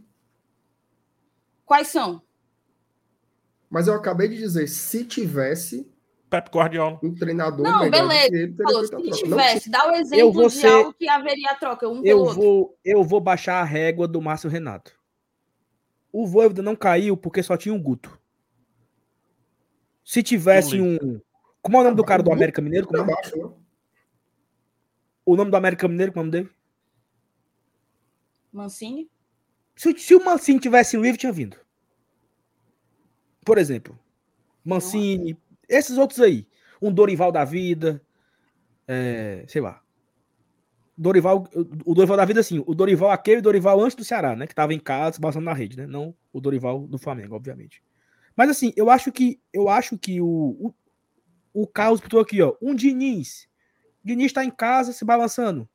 Quais 1.67 1.89
são? 1.89 2.23
Mas 3.69 3.87
eu 3.87 3.95
acabei 3.95 4.29
de 4.29 4.39
dizer, 4.39 4.67
se 4.69 5.05
tivesse 5.05 5.91
Pep 6.31 6.51
Guardiola. 6.51 6.99
um 7.03 7.15
treinador 7.15 7.63
Não, 7.63 7.81
melhor 7.81 7.91
beleza. 8.09 8.25
do 8.27 8.31
que 8.31 8.37
ele, 8.37 8.55
Falou, 8.63 8.85
se 8.85 8.91
troca. 8.91 9.05
Não 9.07 9.13
tivesse, 9.13 9.71
dá 9.71 9.91
o 9.91 9.95
exemplo 9.95 10.43
de 10.49 10.51
ser- 10.55 10.67
algo 10.69 10.93
que 10.95 11.09
haveria 11.09 11.55
troca, 11.61 11.89
um 11.89 12.01
pelo 12.03 12.07
Eu 12.07 12.19
outro. 12.21 12.35
vou, 12.35 12.79
eu 12.85 13.05
vou 13.05 13.21
baixar 13.21 13.61
a 13.61 13.65
régua 13.65 14.09
do 14.09 14.21
Márcio 14.23 14.49
Renato. 14.49 14.93
O 16.13 16.27
Voivoda 16.27 16.63
não 16.63 16.75
caiu 16.77 17.17
porque 17.17 17.43
só 17.43 17.57
tinha 17.57 17.75
um 17.75 17.83
Guto. 17.83 18.18
Se 20.09 20.23
tivesse 20.23 20.81
um. 20.81 21.21
Como 21.61 21.77
é 21.77 21.81
o 21.81 21.85
nome 21.85 21.97
do 21.97 22.03
cara 22.03 22.23
do 22.23 22.33
América 22.33 22.63
Mineiro? 22.63 22.87
Como 22.87 22.99
é? 22.99 23.05
né? 23.05 23.53
O 25.23 25.37
nome 25.37 25.51
do 25.51 25.57
América 25.59 25.87
Mineiro, 25.87 26.13
como 26.13 26.25
é 26.25 26.29
o 26.29 26.33
nome 26.33 26.45
dele? 26.45 26.57
Mancini? 28.51 29.11
Se, 29.77 29.93
se 29.99 30.15
o 30.15 30.25
Mancini 30.25 30.59
tivesse 30.59 30.97
livre, 30.97 31.19
tinha 31.19 31.31
vindo. 31.31 31.59
Por 33.45 33.59
exemplo, 33.59 33.99
Mancini, 34.65 35.37
esses 35.69 35.99
outros 35.99 36.21
aí. 36.21 36.49
Um 36.81 36.91
Dorival 36.91 37.31
da 37.31 37.45
vida. 37.45 38.01
é, 38.87 39.45
sei 39.47 39.61
lá. 39.61 39.83
Dorival, 40.97 41.47
o 41.85 41.95
Dorival 41.95 42.17
da 42.17 42.25
vida, 42.25 42.41
assim, 42.41 42.65
o 42.67 42.75
Dorival 42.75 43.11
aquele 43.11 43.43
Dorival 43.43 43.79
antes 43.79 43.95
do 43.95 44.05
Ceará, 44.07 44.35
né? 44.35 44.47
Que 44.47 44.55
tava 44.55 44.73
em 44.73 44.81
casa, 44.81 45.21
passando 45.21 45.45
na 45.45 45.53
rede, 45.53 45.77
né? 45.77 45.87
Não 45.87 46.15
o 46.33 46.41
Dorival 46.41 46.87
do 46.87 46.97
Flamengo, 46.97 47.37
obviamente. 47.37 47.83
Mas 48.39 48.51
assim, 48.51 48.73
eu 48.77 48.89
acho 48.89 49.11
que 49.11 49.41
eu 49.53 49.69
acho 49.69 49.99
que 49.99 50.21
o, 50.21 50.25
o, 50.25 50.75
o 51.53 51.67
Carlos 51.67 52.01
botou 52.01 52.21
aqui, 52.21 52.41
ó. 52.41 52.55
Um 52.63 52.73
Diniz. 52.73 53.49
Diniz 54.05 54.33
tá 54.33 54.45
em 54.45 54.51
casa 54.51 54.93
se 54.93 55.05
balançando. 55.05 55.69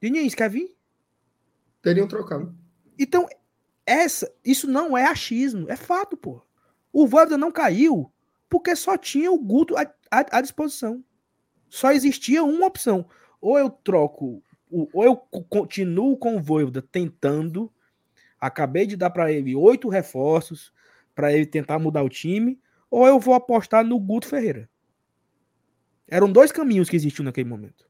Diniz, 0.00 0.36
quer 0.36 0.48
vir? 0.48 0.76
Teriam 1.82 2.06
trocado. 2.06 2.54
Então, 2.96 3.26
essa, 3.84 4.32
isso 4.44 4.68
não 4.70 4.96
é 4.96 5.04
achismo, 5.04 5.68
é 5.68 5.74
fato, 5.74 6.16
pô. 6.16 6.40
O 6.92 7.08
Voivoda 7.08 7.36
não 7.36 7.50
caiu 7.50 8.12
porque 8.48 8.76
só 8.76 8.96
tinha 8.96 9.32
o 9.32 9.38
Guto 9.38 9.76
à, 9.76 9.82
à- 10.08 10.38
à 10.38 10.40
disposição. 10.40 11.02
Só 11.68 11.90
existia 11.90 12.44
uma 12.44 12.66
opção. 12.66 13.04
Ou 13.40 13.58
eu 13.58 13.68
troco, 13.68 14.40
ou 14.70 15.02
eu 15.04 15.16
co- 15.16 15.42
continuo 15.42 16.16
com 16.16 16.36
o 16.36 16.40
Voivoda 16.40 16.80
tentando. 16.80 17.72
Acabei 18.38 18.86
de 18.86 18.96
dar 18.96 19.10
para 19.10 19.32
ele 19.32 19.56
oito 19.56 19.88
reforços 19.88 20.72
para 21.14 21.32
ele 21.32 21.46
tentar 21.46 21.78
mudar 21.78 22.02
o 22.02 22.08
time, 22.08 22.60
ou 22.90 23.06
eu 23.06 23.18
vou 23.18 23.34
apostar 23.34 23.84
no 23.84 23.98
Guto 23.98 24.28
Ferreira. 24.28 24.68
Eram 26.08 26.30
dois 26.30 26.52
caminhos 26.52 26.90
que 26.90 26.96
existiam 26.96 27.24
naquele 27.24 27.48
momento. 27.48 27.88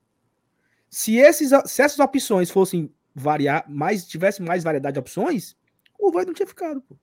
Se, 0.89 1.17
esses, 1.17 1.51
se 1.67 1.83
essas 1.83 1.99
opções 1.99 2.51
fossem 2.51 2.95
variar, 3.15 3.65
mais 3.69 4.07
tivesse 4.07 4.43
mais 4.43 4.63
variedade 4.63 4.95
de 4.95 5.01
opções, 5.01 5.57
o 5.99 6.05
Voivoda 6.05 6.27
não 6.27 6.35
tinha 6.35 6.47
ficado, 6.47 6.81
pô. 6.83 6.97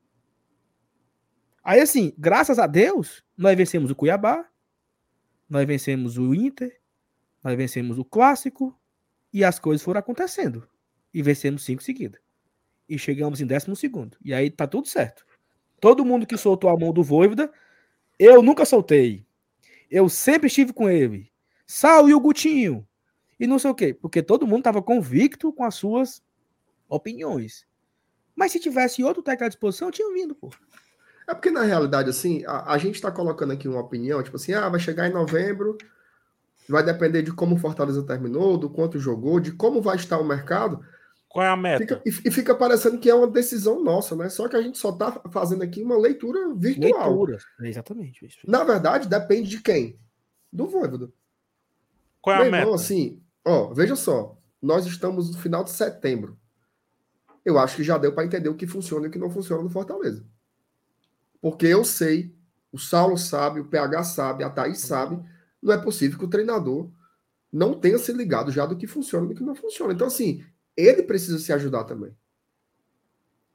Aí 1.63 1.81
assim, 1.81 2.13
graças 2.17 2.57
a 2.57 2.67
Deus, 2.67 3.23
nós 3.37 3.55
vencemos 3.55 3.91
o 3.91 3.95
Cuiabá, 3.95 4.49
nós 5.49 5.65
vencemos 5.65 6.17
o 6.17 6.33
Inter, 6.33 6.79
nós 7.43 7.55
vencemos 7.57 7.97
o 7.97 8.05
Clássico 8.05 8.77
e 9.33 9.43
as 9.43 9.59
coisas 9.59 9.83
foram 9.83 9.99
acontecendo. 9.99 10.67
E 11.13 11.21
vencemos 11.21 11.63
cinco 11.63 11.83
seguidas. 11.83 12.21
E 12.87 12.97
chegamos 12.97 13.41
em 13.41 13.45
décimo 13.45 13.75
segundo. 13.75 14.17
E 14.23 14.33
aí 14.33 14.49
tá 14.49 14.67
tudo 14.67 14.87
certo. 14.87 15.25
Todo 15.79 16.05
mundo 16.05 16.25
que 16.25 16.37
soltou 16.37 16.69
a 16.69 16.77
mão 16.77 16.91
do 16.91 17.03
Voivoda, 17.03 17.51
eu 18.17 18.41
nunca 18.41 18.65
soltei. 18.65 19.25
Eu 19.89 20.09
sempre 20.09 20.47
estive 20.47 20.73
com 20.73 20.89
ele. 20.89 21.31
Sal 21.65 22.09
e 22.09 22.13
o 22.13 22.19
Gutinho. 22.19 22.87
E 23.39 23.47
não 23.47 23.57
sei 23.57 23.71
o 23.71 23.75
quê. 23.75 23.93
Porque 23.93 24.21
todo 24.21 24.45
mundo 24.45 24.59
estava 24.59 24.81
convicto 24.81 25.53
com 25.53 25.63
as 25.63 25.75
suas 25.75 26.21
opiniões. 26.87 27.65
Mas 28.35 28.51
se 28.51 28.59
tivesse 28.59 29.03
outro 29.03 29.23
técnico 29.23 29.45
à 29.45 29.49
disposição, 29.49 29.91
tinha 29.91 30.13
vindo, 30.13 30.35
pô. 30.35 30.49
É 31.27 31.33
porque, 31.33 31.51
na 31.51 31.61
realidade, 31.61 32.09
assim, 32.09 32.43
a, 32.45 32.73
a 32.73 32.77
gente 32.77 32.95
está 32.95 33.11
colocando 33.11 33.53
aqui 33.53 33.67
uma 33.67 33.81
opinião, 33.81 34.23
tipo 34.23 34.35
assim, 34.35 34.53
ah, 34.53 34.67
vai 34.67 34.79
chegar 34.79 35.07
em 35.07 35.13
novembro, 35.13 35.77
vai 36.67 36.83
depender 36.83 37.21
de 37.21 37.31
como 37.31 37.55
o 37.55 37.59
Fortaleza 37.59 38.01
terminou, 38.03 38.57
do 38.57 38.69
quanto 38.69 38.97
jogou, 38.97 39.39
de 39.39 39.51
como 39.51 39.81
vai 39.81 39.95
estar 39.95 40.17
o 40.19 40.25
mercado. 40.25 40.83
Qual 41.29 41.45
é 41.45 41.49
a 41.49 41.55
meta? 41.55 41.79
Fica, 41.79 42.01
e, 42.03 42.09
e 42.09 42.31
fica 42.31 42.55
parecendo 42.55 42.97
que 42.97 43.07
é 43.07 43.13
uma 43.13 43.27
decisão 43.27 43.83
nossa, 43.83 44.15
né? 44.15 44.29
Só 44.29 44.47
que 44.47 44.55
a 44.55 44.61
gente 44.61 44.79
só 44.79 44.91
tá 44.91 45.21
fazendo 45.31 45.61
aqui 45.61 45.83
uma 45.83 45.95
leitura 45.95 46.53
virtual. 46.55 47.23
Leitura, 47.23 47.37
exatamente. 47.61 48.25
isso. 48.25 48.39
Na 48.47 48.63
verdade, 48.63 49.07
depende 49.07 49.47
de 49.47 49.61
quem? 49.61 49.99
Do 50.51 50.65
Voivoda. 50.65 51.11
Qual 52.19 52.35
é 52.35 52.39
a 52.39 52.41
Meu 52.41 52.51
meta? 52.51 52.63
irmão, 52.63 52.73
assim, 52.73 53.21
ó, 53.45 53.71
veja 53.71 53.95
só. 53.95 54.35
Nós 54.59 54.87
estamos 54.87 55.31
no 55.31 55.37
final 55.37 55.63
de 55.63 55.69
setembro. 55.69 56.37
Eu 57.45 57.59
acho 57.59 57.75
que 57.75 57.83
já 57.83 57.97
deu 57.97 58.11
para 58.11 58.25
entender 58.25 58.49
o 58.49 58.55
que 58.55 58.65
funciona 58.65 59.05
e 59.05 59.09
o 59.09 59.11
que 59.11 59.19
não 59.19 59.29
funciona 59.29 59.61
no 59.61 59.69
Fortaleza. 59.69 60.25
Porque 61.39 61.67
eu 61.67 61.85
sei, 61.85 62.35
o 62.71 62.79
Saulo 62.79 63.17
sabe, 63.17 63.59
o 63.59 63.65
PH 63.65 64.03
sabe, 64.03 64.43
a 64.43 64.49
Thaís 64.49 64.79
sabe. 64.79 65.23
Não 65.61 65.73
é 65.73 65.77
possível 65.77 66.17
que 66.17 66.25
o 66.25 66.29
treinador 66.29 66.89
não 67.51 67.79
tenha 67.79 67.97
se 67.97 68.11
ligado 68.11 68.51
já 68.51 68.65
do 68.65 68.75
que 68.75 68.87
funciona 68.87 69.25
e 69.25 69.29
do 69.29 69.35
que 69.35 69.43
não 69.43 69.55
funciona. 69.55 69.93
Então, 69.93 70.07
assim, 70.07 70.43
ele 70.79 71.03
precisa 71.03 71.39
se 71.39 71.51
ajudar 71.53 71.83
também. 71.83 72.15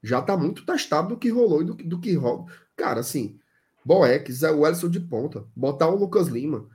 Já 0.02 0.18
está 0.20 0.36
muito 0.36 0.66
testado 0.66 1.08
do 1.08 1.16
que 1.16 1.30
rolou 1.30 1.62
e 1.62 1.64
do, 1.64 1.74
que- 1.76 1.84
do 1.84 1.98
que 2.00 2.12
rola. 2.14 2.44
Cara, 2.76 3.00
assim, 3.00 3.38
Boeck, 3.84 4.30
Zé 4.32 4.50
Wellison 4.50 4.88
de 4.88 5.00
ponta, 5.00 5.46
botar 5.56 5.88
o 5.88 5.96
Lucas 5.96 6.28
Lima. 6.28 6.68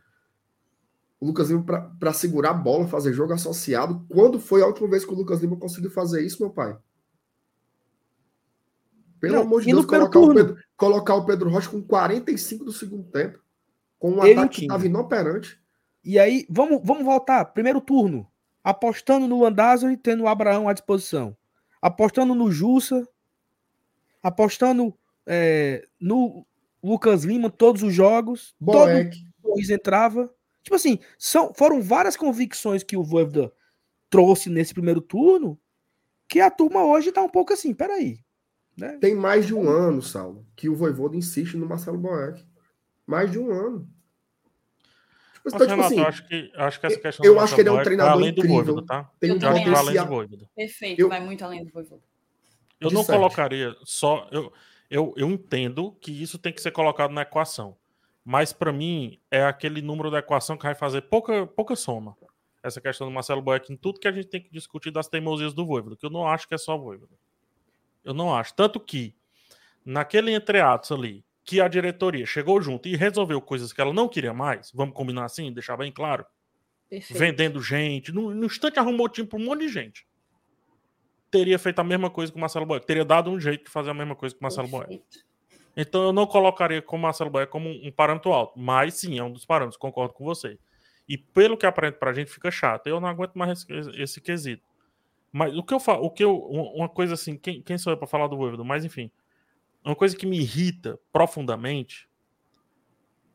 O 1.19 1.27
Lucas 1.27 1.49
Lima 1.49 1.63
para 1.99 2.13
segurar 2.13 2.51
a 2.51 2.53
bola, 2.53 2.87
fazer 2.87 3.13
jogo 3.13 3.33
associado. 3.33 4.05
Quando 4.09 4.39
foi 4.39 4.61
a 4.61 4.65
última 4.65 4.87
vez 4.89 5.05
que 5.05 5.11
o 5.11 5.15
Lucas 5.17 5.41
Lima 5.41 5.57
conseguiu 5.57 5.91
fazer 5.91 6.23
isso, 6.25 6.41
meu 6.41 6.49
pai? 6.51 6.77
Pelo 9.19 9.35
Não, 9.35 9.41
amor 9.41 9.61
de 9.61 9.67
Deus, 9.67 9.85
colocar 9.85 10.19
o? 10.19 10.33
Pedro, 10.33 10.57
colocar 10.77 11.15
o 11.15 11.25
Pedro 11.25 11.49
Rocha 11.49 11.69
com 11.69 11.81
45 11.83 12.63
do 12.63 12.71
segundo 12.71 13.03
tempo, 13.11 13.37
com 13.99 14.11
um 14.11 14.23
Ele 14.25 14.39
ataque 14.39 14.55
que 14.55 14.61
estava 14.61 14.85
inoperante. 14.85 15.61
E 16.03 16.17
aí, 16.17 16.47
vamos, 16.49 16.79
vamos 16.83 17.03
voltar. 17.03 17.43
Primeiro 17.45 17.81
turno. 17.81 18.28
Apostando 18.63 19.27
no 19.27 19.41
Landázuri, 19.41 19.97
tendo 19.97 20.23
o 20.23 20.27
Abraão 20.27 20.67
à 20.67 20.73
disposição. 20.73 21.35
Apostando 21.81 22.35
no 22.35 22.51
Jussa. 22.51 23.07
Apostando 24.21 24.93
é, 25.25 25.87
no 25.99 26.45
Lucas 26.83 27.23
Lima, 27.23 27.49
todos 27.49 27.83
os 27.83 27.93
jogos. 27.93 28.55
Todo 28.63 28.73
Boeck, 28.73 29.17
Luiz 29.43 29.69
entrava. 29.69 30.33
Tipo 30.61 30.75
assim, 30.75 30.99
são, 31.17 31.53
foram 31.53 31.81
várias 31.81 32.17
convicções 32.17 32.83
que 32.83 32.97
o 32.97 33.03
Voivoda 33.03 33.51
trouxe 34.09 34.49
nesse 34.49 34.73
primeiro 34.73 35.01
turno 35.01 35.59
que 36.29 36.39
a 36.39 36.51
turma 36.51 36.85
hoje 36.85 37.11
tá 37.11 37.23
um 37.23 37.29
pouco 37.29 37.51
assim, 37.51 37.73
peraí. 37.73 38.19
Né? 38.77 38.97
tem 39.01 39.13
mais 39.13 39.45
de 39.45 39.53
um 39.53 39.67
ano, 39.67 40.01
Saulo, 40.01 40.47
que 40.55 40.69
o 40.69 40.75
Voivoda 40.75 41.17
insiste 41.17 41.57
no 41.57 41.67
Marcelo 41.67 41.97
Boeck. 41.97 42.47
Mais 43.05 43.29
de 43.29 43.37
um 43.37 43.51
ano. 43.51 43.89
Mas, 45.43 45.53
então, 45.53 45.67
tipo 45.67 45.81
Renato, 45.81 45.85
assim, 45.85 45.99
eu 45.99 46.07
acho 46.07 46.27
que, 46.27 46.51
acho 46.55 46.79
que 46.79 46.85
essa 46.85 46.99
questão 46.99 47.25
eu 47.25 47.33
do 47.33 47.39
acho 47.39 47.55
que 47.55 47.61
ele 47.61 47.69
é 47.69 47.71
um 47.71 47.81
treinador 47.83 48.11
além 48.13 48.33
do 48.33 48.39
incrível. 48.39 48.63
Voivoda, 48.63 48.85
tá? 48.87 49.11
tem 49.19 49.31
um 49.31 49.39
vai 49.39 49.49
além 49.49 49.65
do 49.65 49.71
potencial. 49.71 50.07
Voivoda. 50.07 50.49
Perfeito, 50.55 50.99
Eu- 50.99 51.09
vai 51.09 51.19
muito 51.19 51.43
além 51.43 51.63
do 51.63 51.71
Voivoda. 51.71 52.01
Eu 52.79 52.91
não 52.91 53.03
colocaria 53.03 53.75
só. 53.83 54.27
Eu, 54.31 54.53
eu, 54.89 55.13
eu 55.17 55.29
entendo 55.29 55.91
que 55.99 56.11
isso 56.11 56.37
tem 56.37 56.53
que 56.53 56.61
ser 56.61 56.71
colocado 56.71 57.11
na 57.11 57.23
equação. 57.23 57.75
Mas 58.23 58.53
para 58.53 58.71
mim 58.71 59.19
é 59.31 59.43
aquele 59.43 59.81
número 59.81 60.11
da 60.11 60.19
equação 60.19 60.55
que 60.57 60.63
vai 60.63 60.75
fazer 60.75 61.01
pouca, 61.01 61.45
pouca 61.47 61.75
soma. 61.75 62.15
Essa 62.61 62.79
questão 62.79 63.07
do 63.07 63.13
Marcelo 63.13 63.41
Boeck 63.41 63.71
em 63.71 63.75
tudo 63.75 63.99
que 63.99 64.07
a 64.07 64.11
gente 64.11 64.27
tem 64.27 64.41
que 64.41 64.51
discutir 64.51 64.91
das 64.91 65.07
teimosias 65.07 65.53
do 65.53 65.65
Voivoda, 65.65 65.95
que 65.95 66.05
eu 66.05 66.09
não 66.09 66.27
acho 66.27 66.47
que 66.47 66.53
é 66.53 66.57
só 66.57 66.77
Voivoda. 66.77 67.13
Eu 68.03 68.13
não 68.13 68.35
acho. 68.35 68.53
Tanto 68.53 68.79
que, 68.79 69.15
naquele 69.85 70.33
entreatos 70.33 70.91
ali, 70.91 71.23
que 71.49 71.59
a 71.59 71.67
diretoria 71.67 72.27
chegou 72.27 72.61
junto 72.61 72.87
e 72.87 72.95
resolveu 72.95 73.41
coisas 73.41 73.73
que 73.73 73.81
ela 73.81 73.91
não 73.91 74.07
queria 74.07 74.31
mais, 74.35 74.71
vamos 74.71 74.93
combinar 74.93 75.25
assim, 75.25 75.51
deixar 75.51 75.75
bem 75.75 75.91
claro, 75.91 76.23
Perfeito. 76.87 77.17
vendendo 77.17 77.59
gente, 77.59 78.11
no, 78.11 78.35
no 78.35 78.45
instante 78.45 78.77
arrumou 78.77 79.09
time 79.09 79.27
para 79.27 79.39
um 79.39 79.45
monte 79.45 79.61
de 79.61 79.69
gente. 79.69 80.05
Teria 81.31 81.57
feito 81.57 81.79
a 81.79 81.83
mesma 81.83 82.07
coisa 82.11 82.31
com 82.31 82.37
o 82.37 82.41
Marcelo 82.41 82.67
Boeck, 82.67 82.85
teria 82.85 83.03
dado 83.03 83.31
um 83.31 83.39
jeito 83.39 83.63
de 83.65 83.71
fazer 83.71 83.89
a 83.89 83.95
mesma 83.95 84.15
coisa 84.15 84.35
com 84.35 84.41
o 84.41 84.43
Marcelo 84.43 84.67
Boeck. 84.67 85.01
Então 85.75 86.03
eu 86.03 86.13
não 86.13 86.27
colocaria 86.27 86.83
como 86.83 87.01
Marcelo 87.01 87.31
Boeck 87.31 87.51
como 87.51 87.67
um, 87.67 87.91
parâmetro 87.91 88.31
alto, 88.31 88.59
mas 88.59 88.93
sim, 88.93 89.17
é 89.17 89.23
um 89.23 89.31
dos 89.31 89.43
parâmetros, 89.43 89.75
concordo 89.77 90.13
com 90.13 90.23
você. 90.23 90.59
E 91.07 91.17
pelo 91.17 91.57
que 91.57 91.65
aparenta 91.65 91.97
pra 91.97 92.13
gente 92.13 92.29
fica 92.29 92.51
chato. 92.51 92.85
Eu 92.85 92.99
não 92.99 93.07
aguento 93.07 93.33
mais 93.33 93.65
esse, 93.67 94.01
esse 94.01 94.21
quesito. 94.21 94.63
Mas 95.31 95.55
o 95.57 95.63
que 95.63 95.73
eu 95.73 95.79
falo, 95.79 96.03
o 96.05 96.11
que 96.11 96.23
eu, 96.23 96.47
um- 96.51 96.75
uma 96.77 96.87
coisa 96.89 97.15
assim, 97.15 97.35
quem, 97.35 97.59
quem 97.63 97.75
sou 97.79 97.91
eu 97.91 97.97
pra 97.97 98.05
falar 98.05 98.27
do 98.27 98.37
Voivoda? 98.37 98.63
Mas 98.63 98.85
enfim, 98.85 99.09
uma 99.83 99.95
coisa 99.95 100.15
que 100.15 100.25
me 100.25 100.39
irrita 100.39 100.99
profundamente 101.11 102.09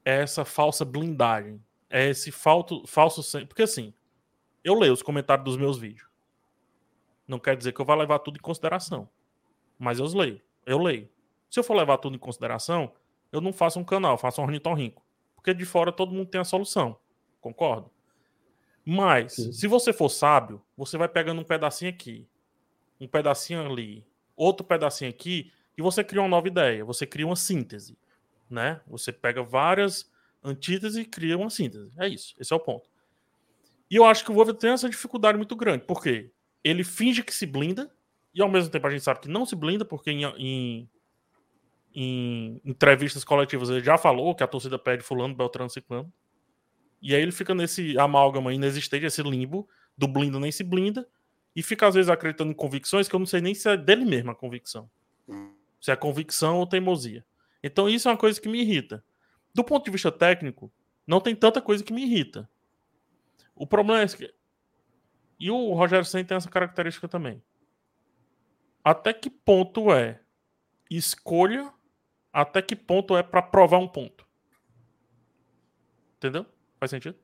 é 0.05 0.21
essa 0.21 0.45
falsa 0.45 0.85
blindagem, 0.85 1.63
é 1.89 2.09
esse 2.11 2.31
falto, 2.31 2.87
falso 2.87 3.23
porque 3.47 3.63
assim, 3.63 3.95
eu 4.63 4.75
leio 4.75 4.93
os 4.93 5.03
comentários 5.03 5.45
dos 5.45 5.57
meus 5.57 5.79
vídeos. 5.79 6.09
Não 7.27 7.39
quer 7.39 7.57
dizer 7.57 7.73
que 7.73 7.81
eu 7.81 7.85
vá 7.85 7.95
levar 7.95 8.19
tudo 8.19 8.37
em 8.37 8.43
consideração, 8.43 9.09
mas 9.79 9.99
eu 9.99 10.05
os 10.05 10.13
leio, 10.13 10.41
eu 10.67 10.79
leio. 10.79 11.09
Se 11.49 11.59
eu 11.59 11.65
for 11.65 11.75
levar 11.75 11.99
tudo 11.99 12.17
em 12.17 12.19
consideração, 12.19 12.93
eu 13.33 13.41
não 13.41 13.53
faço 13.53 13.79
um 13.79 13.85
canal, 13.85 14.19
faço 14.19 14.41
um 14.41 14.45
ornitorrinco. 14.45 15.05
Porque 15.35 15.55
de 15.55 15.65
fora 15.65 15.93
todo 15.93 16.13
mundo 16.13 16.29
tem 16.29 16.41
a 16.41 16.45
solução. 16.45 16.99
Concordo? 17.41 17.91
Mas, 18.85 19.35
Sim. 19.35 19.53
se 19.53 19.67
você 19.67 19.93
for 19.93 20.09
sábio, 20.09 20.63
você 20.77 20.99
vai 20.99 21.09
pegando 21.09 21.41
um 21.41 21.45
pedacinho 21.45 21.91
aqui, 21.91 22.29
um 23.01 23.09
pedacinho 23.09 23.65
ali, 23.65 24.07
outro 24.37 24.65
pedacinho 24.65 25.11
aqui, 25.11 25.53
e 25.77 25.83
você 25.83 26.05
cria 26.05 26.23
uma 26.23 26.29
nova 26.29 26.49
ideia. 26.49 26.85
Você 26.85 27.07
cria 27.07 27.27
uma 27.27 27.37
síntese. 27.37 27.97
Né? 28.49 28.81
Você 28.87 29.13
pega 29.13 29.43
várias 29.43 30.11
antíteses 30.43 30.97
e 30.99 31.05
cria 31.05 31.37
uma 31.37 31.51
síntese. 31.51 31.91
É 31.99 32.09
isso. 32.09 32.35
Esse 32.39 32.53
é 32.53 32.57
o 32.57 32.61
ponto. 32.61 32.89
E 33.91 33.97
eu 33.97 34.05
acho 34.05 34.25
que 34.25 34.31
o 34.31 34.35
Wolverine 34.35 34.61
tem 34.61 34.71
essa 34.71 34.89
dificuldade 34.89 35.37
muito 35.37 35.57
grande. 35.57 35.85
Por 35.85 36.03
quê? 36.03 36.31
Ele 36.63 36.85
finge 36.85 37.23
que 37.23 37.35
se 37.35 37.47
blinda, 37.47 37.91
e 38.35 38.41
ao 38.41 38.49
mesmo 38.49 38.71
tempo 38.71 38.87
a 38.87 38.91
gente 38.91 39.03
sabe 39.03 39.21
que 39.21 39.29
não 39.29 39.45
se 39.45 39.55
blinda, 39.55 39.85
porque 39.85 40.11
em, 40.11 40.25
em 40.25 40.89
em 41.95 42.61
entrevistas 42.65 43.23
coletivas 43.23 43.71
ele 43.71 43.83
já 43.83 43.97
falou 43.97 44.35
que 44.35 44.43
a 44.43 44.49
torcida 44.49 44.79
pede 44.79 45.05
fulano, 45.05 45.35
beltrano, 45.35 45.71
ciclano. 45.71 46.13
E 47.01 47.15
aí 47.15 47.23
ele 47.23 47.31
fica 47.31 47.55
nesse 47.55 47.97
amálgama 47.99 48.53
inexistente, 48.53 49.07
esse 49.07 49.23
limbo, 49.23 49.69
do 49.97 50.09
blinda 50.09 50.41
nem 50.41 50.51
se 50.51 50.65
blinda, 50.65 51.07
e 51.55 51.63
fica 51.63 51.87
às 51.87 51.95
vezes 51.95 52.11
acreditando 52.11 52.51
em 52.51 52.55
convicções 52.55 53.09
que 53.09 53.15
eu 53.15 53.21
não 53.21 53.27
sei 53.27 53.41
nem 53.41 53.55
se 53.55 53.69
é 53.69 53.77
dele 53.77 54.05
mesmo 54.05 54.31
a 54.31 54.35
convicção. 54.35 54.91
Se 55.85 55.91
é 55.91 55.97
convicção 55.97 56.61
ou 56.61 56.67
teimosia. 56.67 57.23
Então 57.63 57.91
isso 57.91 58.09
é 58.09 58.11
uma 58.11 58.17
coisa 58.17 58.41
que 58.41 58.49
me 58.49 58.59
irrita. 58.63 59.05
Do 59.55 59.63
ponto 59.63 59.85
de 59.85 59.91
vista 59.91 60.11
técnico, 60.11 60.73
não 61.07 61.21
tem 61.21 61.37
tanta 61.37 61.61
coisa 61.61 61.85
que 61.85 61.93
me 61.93 62.05
irrita. 62.05 62.49
O 63.55 63.67
problema 63.67 64.01
é 64.01 64.07
que... 64.07 64.35
E 65.39 65.51
o 65.51 65.75
Rogério 65.75 66.07
Senna 66.07 66.25
tem 66.25 66.39
essa 66.39 66.49
característica 66.49 67.07
também. 67.07 67.43
Até 68.83 69.13
que 69.13 69.29
ponto 69.29 69.93
é 69.93 70.23
escolha 70.91 71.71
até 72.33 72.63
que 72.63 72.75
ponto 72.75 73.15
é 73.15 73.23
para 73.23 73.43
provar 73.43 73.77
um 73.77 73.87
ponto. 73.87 74.27
Entendeu? 76.17 76.47
Faz 76.81 76.91
sentido? 76.91 77.19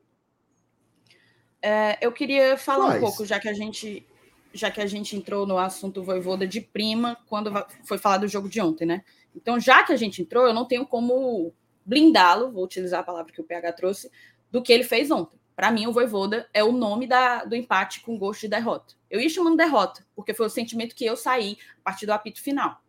É, 1.63 1.97
eu 2.05 2.13
queria 2.13 2.59
falar 2.59 2.89
Faz. 2.89 2.99
um 2.99 3.01
pouco, 3.07 3.25
já 3.25 3.41
que 3.41 3.49
a 3.49 3.55
gente 3.55 4.07
já 4.53 4.71
que 4.71 4.81
a 4.81 4.87
gente 4.87 5.17
entrou 5.17 5.47
no 5.47 5.59
assunto 5.59 6.03
Voivoda 6.03 6.47
de 6.47 6.61
prima, 6.61 7.17
quando 7.27 7.53
foi 7.85 7.99
falar 7.99 8.19
do 8.19 8.29
jogo 8.29 8.49
de 8.49 8.61
ontem, 8.61 8.85
né? 8.85 9.05
Então, 9.35 9.61
já 9.61 9.83
que 9.83 9.93
a 9.93 9.97
gente 9.97 10.23
entrou, 10.23 10.47
eu 10.47 10.55
não 10.55 10.67
tenho 10.67 10.87
como 10.87 11.53
blindá-lo, 11.85 12.51
vou 12.51 12.65
utilizar 12.65 13.01
a 13.01 13.05
palavra 13.05 13.33
que 13.33 13.41
o 13.41 13.45
PH 13.45 13.73
trouxe, 13.73 14.11
do 14.51 14.63
que 14.63 14.73
ele 14.73 14.85
fez 14.85 15.11
ontem. 15.11 15.39
Para 15.55 15.71
mim, 15.71 15.87
o 15.87 15.93
Voivoda 15.93 16.49
é 16.53 16.65
o 16.65 16.73
nome 16.73 17.07
da, 17.07 17.45
do 17.45 17.55
empate 17.55 18.01
com 18.01 18.19
gosto 18.19 18.43
de 18.43 18.49
derrota. 18.49 18.95
Eu 19.11 19.21
ia 19.21 19.29
chamando 19.29 19.57
derrota, 19.57 20.05
porque 20.15 20.35
foi 20.35 20.47
o 20.47 20.51
sentimento 20.51 20.95
que 20.95 21.05
eu 21.05 21.17
saí 21.17 21.59
a 21.81 21.83
partir 21.83 22.07
do 22.07 22.13
apito 22.13 22.41
final. 22.41 22.83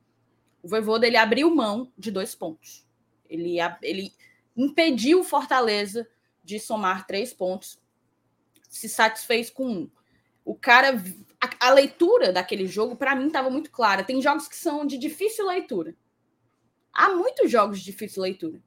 O 0.63 0.67
Voivoda, 0.67 1.05
ele 1.05 1.17
abriu 1.17 1.53
mão 1.53 1.91
de 1.97 2.11
dois 2.11 2.33
pontos. 2.33 2.85
Ele, 3.29 3.57
ele 3.81 4.13
impediu 4.55 5.19
o 5.19 5.23
Fortaleza 5.23 6.07
de 6.43 6.59
somar 6.59 7.05
três 7.05 7.33
pontos 7.33 7.79
se 8.69 8.87
satisfez 8.87 9.49
com 9.49 9.67
um. 9.67 9.89
O 10.43 10.55
cara, 10.55 11.01
a, 11.39 11.67
a 11.67 11.71
leitura 11.71 12.31
daquele 12.31 12.67
jogo, 12.67 12.95
para 12.95 13.15
mim, 13.15 13.27
estava 13.27 13.49
muito 13.49 13.71
clara. 13.71 14.03
Tem 14.03 14.21
jogos 14.21 14.47
que 14.47 14.55
são 14.55 14.85
de 14.85 14.97
difícil 14.97 15.45
leitura. 15.47 15.95
Há 16.93 17.09
muitos 17.09 17.49
jogos 17.49 17.79
de 17.79 17.85
difícil 17.85 18.21
leitura. 18.21 18.61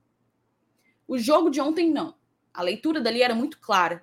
O 1.07 1.19
jogo 1.19 1.51
de 1.51 1.61
ontem, 1.61 1.91
não. 1.91 2.15
A 2.53 2.63
leitura 2.63 3.01
dali 3.01 3.23
era 3.23 3.35
muito 3.35 3.59
clara. 3.59 4.03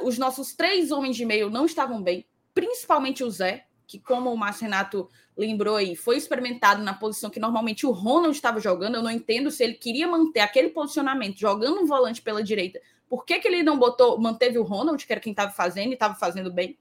Os 0.00 0.18
nossos 0.18 0.54
três 0.54 0.90
homens 0.90 1.16
de 1.16 1.24
meio 1.24 1.50
não 1.50 1.66
estavam 1.66 2.02
bem, 2.02 2.26
principalmente 2.52 3.24
o 3.24 3.30
Zé, 3.30 3.66
que, 3.86 3.98
como 3.98 4.32
o 4.32 4.36
Márcio 4.36 4.64
Renato 4.64 5.08
lembrou 5.36 5.76
aí, 5.76 5.96
foi 5.96 6.16
experimentado 6.16 6.82
na 6.82 6.94
posição 6.94 7.30
que 7.30 7.40
normalmente 7.40 7.86
o 7.86 7.90
Ronald 7.90 8.34
estava 8.34 8.60
jogando. 8.60 8.96
Eu 8.96 9.02
não 9.02 9.10
entendo 9.10 9.50
se 9.50 9.62
ele 9.62 9.74
queria 9.74 10.06
manter 10.06 10.40
aquele 10.40 10.70
posicionamento, 10.70 11.38
jogando 11.38 11.80
um 11.80 11.86
volante 11.86 12.22
pela 12.22 12.42
direita. 12.42 12.80
Por 13.08 13.24
que, 13.24 13.38
que 13.38 13.48
ele 13.48 13.62
não 13.62 13.78
botou, 13.78 14.18
manteve 14.18 14.58
o 14.58 14.62
Ronald, 14.62 15.04
que 15.04 15.12
era 15.12 15.20
quem 15.20 15.32
estava 15.32 15.52
fazendo 15.52 15.90
e 15.90 15.94
estava 15.94 16.14
fazendo 16.14 16.52
bem? 16.52 16.78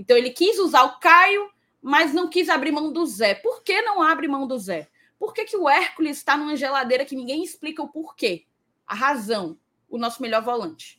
Então 0.00 0.16
ele 0.16 0.30
quis 0.30 0.58
usar 0.58 0.84
o 0.84 0.98
Caio, 0.98 1.50
mas 1.82 2.14
não 2.14 2.26
quis 2.26 2.48
abrir 2.48 2.72
mão 2.72 2.90
do 2.90 3.04
Zé. 3.04 3.34
Por 3.34 3.62
que 3.62 3.82
não 3.82 4.00
abre 4.00 4.26
mão 4.26 4.46
do 4.46 4.58
Zé? 4.58 4.88
Por 5.18 5.34
que, 5.34 5.44
que 5.44 5.58
o 5.58 5.68
Hércules 5.68 6.16
está 6.16 6.38
numa 6.38 6.56
geladeira 6.56 7.04
que 7.04 7.14
ninguém 7.14 7.44
explica 7.44 7.82
o 7.82 7.88
porquê? 7.88 8.46
A 8.86 8.94
razão, 8.94 9.58
o 9.90 9.98
nosso 9.98 10.22
melhor 10.22 10.42
volante. 10.42 10.98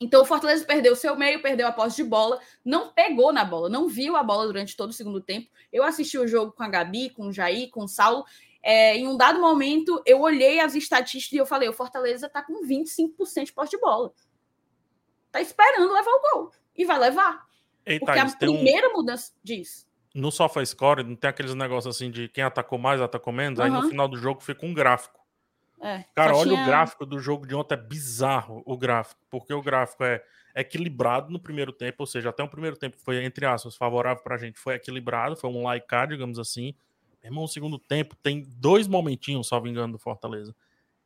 Então 0.00 0.22
o 0.22 0.24
Fortaleza 0.24 0.64
perdeu 0.64 0.92
o 0.92 0.96
seu 0.96 1.16
meio, 1.16 1.42
perdeu 1.42 1.66
a 1.66 1.72
posse 1.72 1.96
de 1.96 2.04
bola, 2.04 2.40
não 2.64 2.92
pegou 2.92 3.32
na 3.32 3.44
bola, 3.44 3.68
não 3.68 3.88
viu 3.88 4.14
a 4.14 4.22
bola 4.22 4.46
durante 4.46 4.76
todo 4.76 4.90
o 4.90 4.94
segundo 4.94 5.20
tempo. 5.20 5.50
Eu 5.72 5.82
assisti 5.82 6.16
o 6.16 6.28
jogo 6.28 6.52
com 6.52 6.62
a 6.62 6.68
Gabi, 6.68 7.10
com 7.10 7.26
o 7.26 7.32
Jair, 7.32 7.68
com 7.68 7.82
o 7.82 7.88
Saulo. 7.88 8.24
É, 8.62 8.96
em 8.96 9.08
um 9.08 9.16
dado 9.16 9.40
momento, 9.40 10.00
eu 10.06 10.20
olhei 10.20 10.60
as 10.60 10.76
estatísticas 10.76 11.32
e 11.32 11.40
eu 11.40 11.46
falei: 11.46 11.68
o 11.68 11.72
Fortaleza 11.72 12.28
tá 12.28 12.42
com 12.42 12.64
25% 12.64 13.46
de 13.46 13.52
posse 13.52 13.72
de 13.72 13.78
bola. 13.78 14.12
Tá 15.32 15.40
esperando 15.40 15.92
levar 15.92 16.12
o 16.12 16.20
gol. 16.32 16.52
E 16.76 16.84
vai 16.84 16.98
levar. 16.98 17.44
Ei, 17.86 17.98
Porque 17.98 18.14
Thaís, 18.18 18.34
a 18.34 18.36
tem 18.36 18.48
um- 18.48 18.54
primeira 18.54 18.88
mudança 18.90 19.32
diz. 19.42 19.86
no 20.14 20.30
SofaScore 20.30 21.02
não 21.02 21.16
tem 21.16 21.28
aqueles 21.28 21.54
negócios 21.54 21.94
assim 21.96 22.10
de 22.10 22.28
quem 22.28 22.42
atacou 22.44 22.78
mais, 22.78 23.00
atacou 23.00 23.32
menos. 23.32 23.58
Aí 23.60 23.70
no 23.70 23.88
final 23.88 24.08
do 24.08 24.16
jogo 24.16 24.40
fica 24.40 24.64
um 24.64 24.72
gráfico. 24.72 25.20
É, 25.80 26.04
Cara, 26.14 26.34
olha 26.34 26.50
tinha- 26.52 26.62
o 26.62 26.66
gráfico 26.66 27.04
do 27.04 27.18
jogo 27.18 27.46
de 27.46 27.54
ontem, 27.54 27.74
é 27.74 27.76
bizarro 27.76 28.62
o 28.64 28.76
gráfico, 28.78 29.20
porque 29.28 29.52
o 29.52 29.60
gráfico 29.60 30.02
é 30.04 30.24
equilibrado 30.56 31.30
no 31.30 31.38
primeiro 31.38 31.72
tempo, 31.72 31.96
ou 31.98 32.06
seja, 32.06 32.30
até 32.30 32.42
o 32.42 32.48
primeiro 32.48 32.76
tempo 32.76 32.96
foi, 32.96 33.22
entre 33.24 33.44
aspas, 33.44 33.76
favorável 33.76 34.22
pra 34.22 34.36
gente, 34.38 34.58
foi 34.58 34.74
equilibrado, 34.76 35.36
foi 35.36 35.50
um 35.50 35.62
laicar, 35.64 36.06
digamos 36.08 36.38
assim. 36.38 36.74
Meu 37.22 37.30
irmão, 37.30 37.44
o 37.44 37.48
segundo 37.48 37.78
tempo 37.78 38.14
tem 38.22 38.44
dois 38.56 38.86
momentinhos, 38.86 39.48
salvo 39.48 39.66
engano, 39.66 39.94
do 39.94 39.98
Fortaleza. 39.98 40.54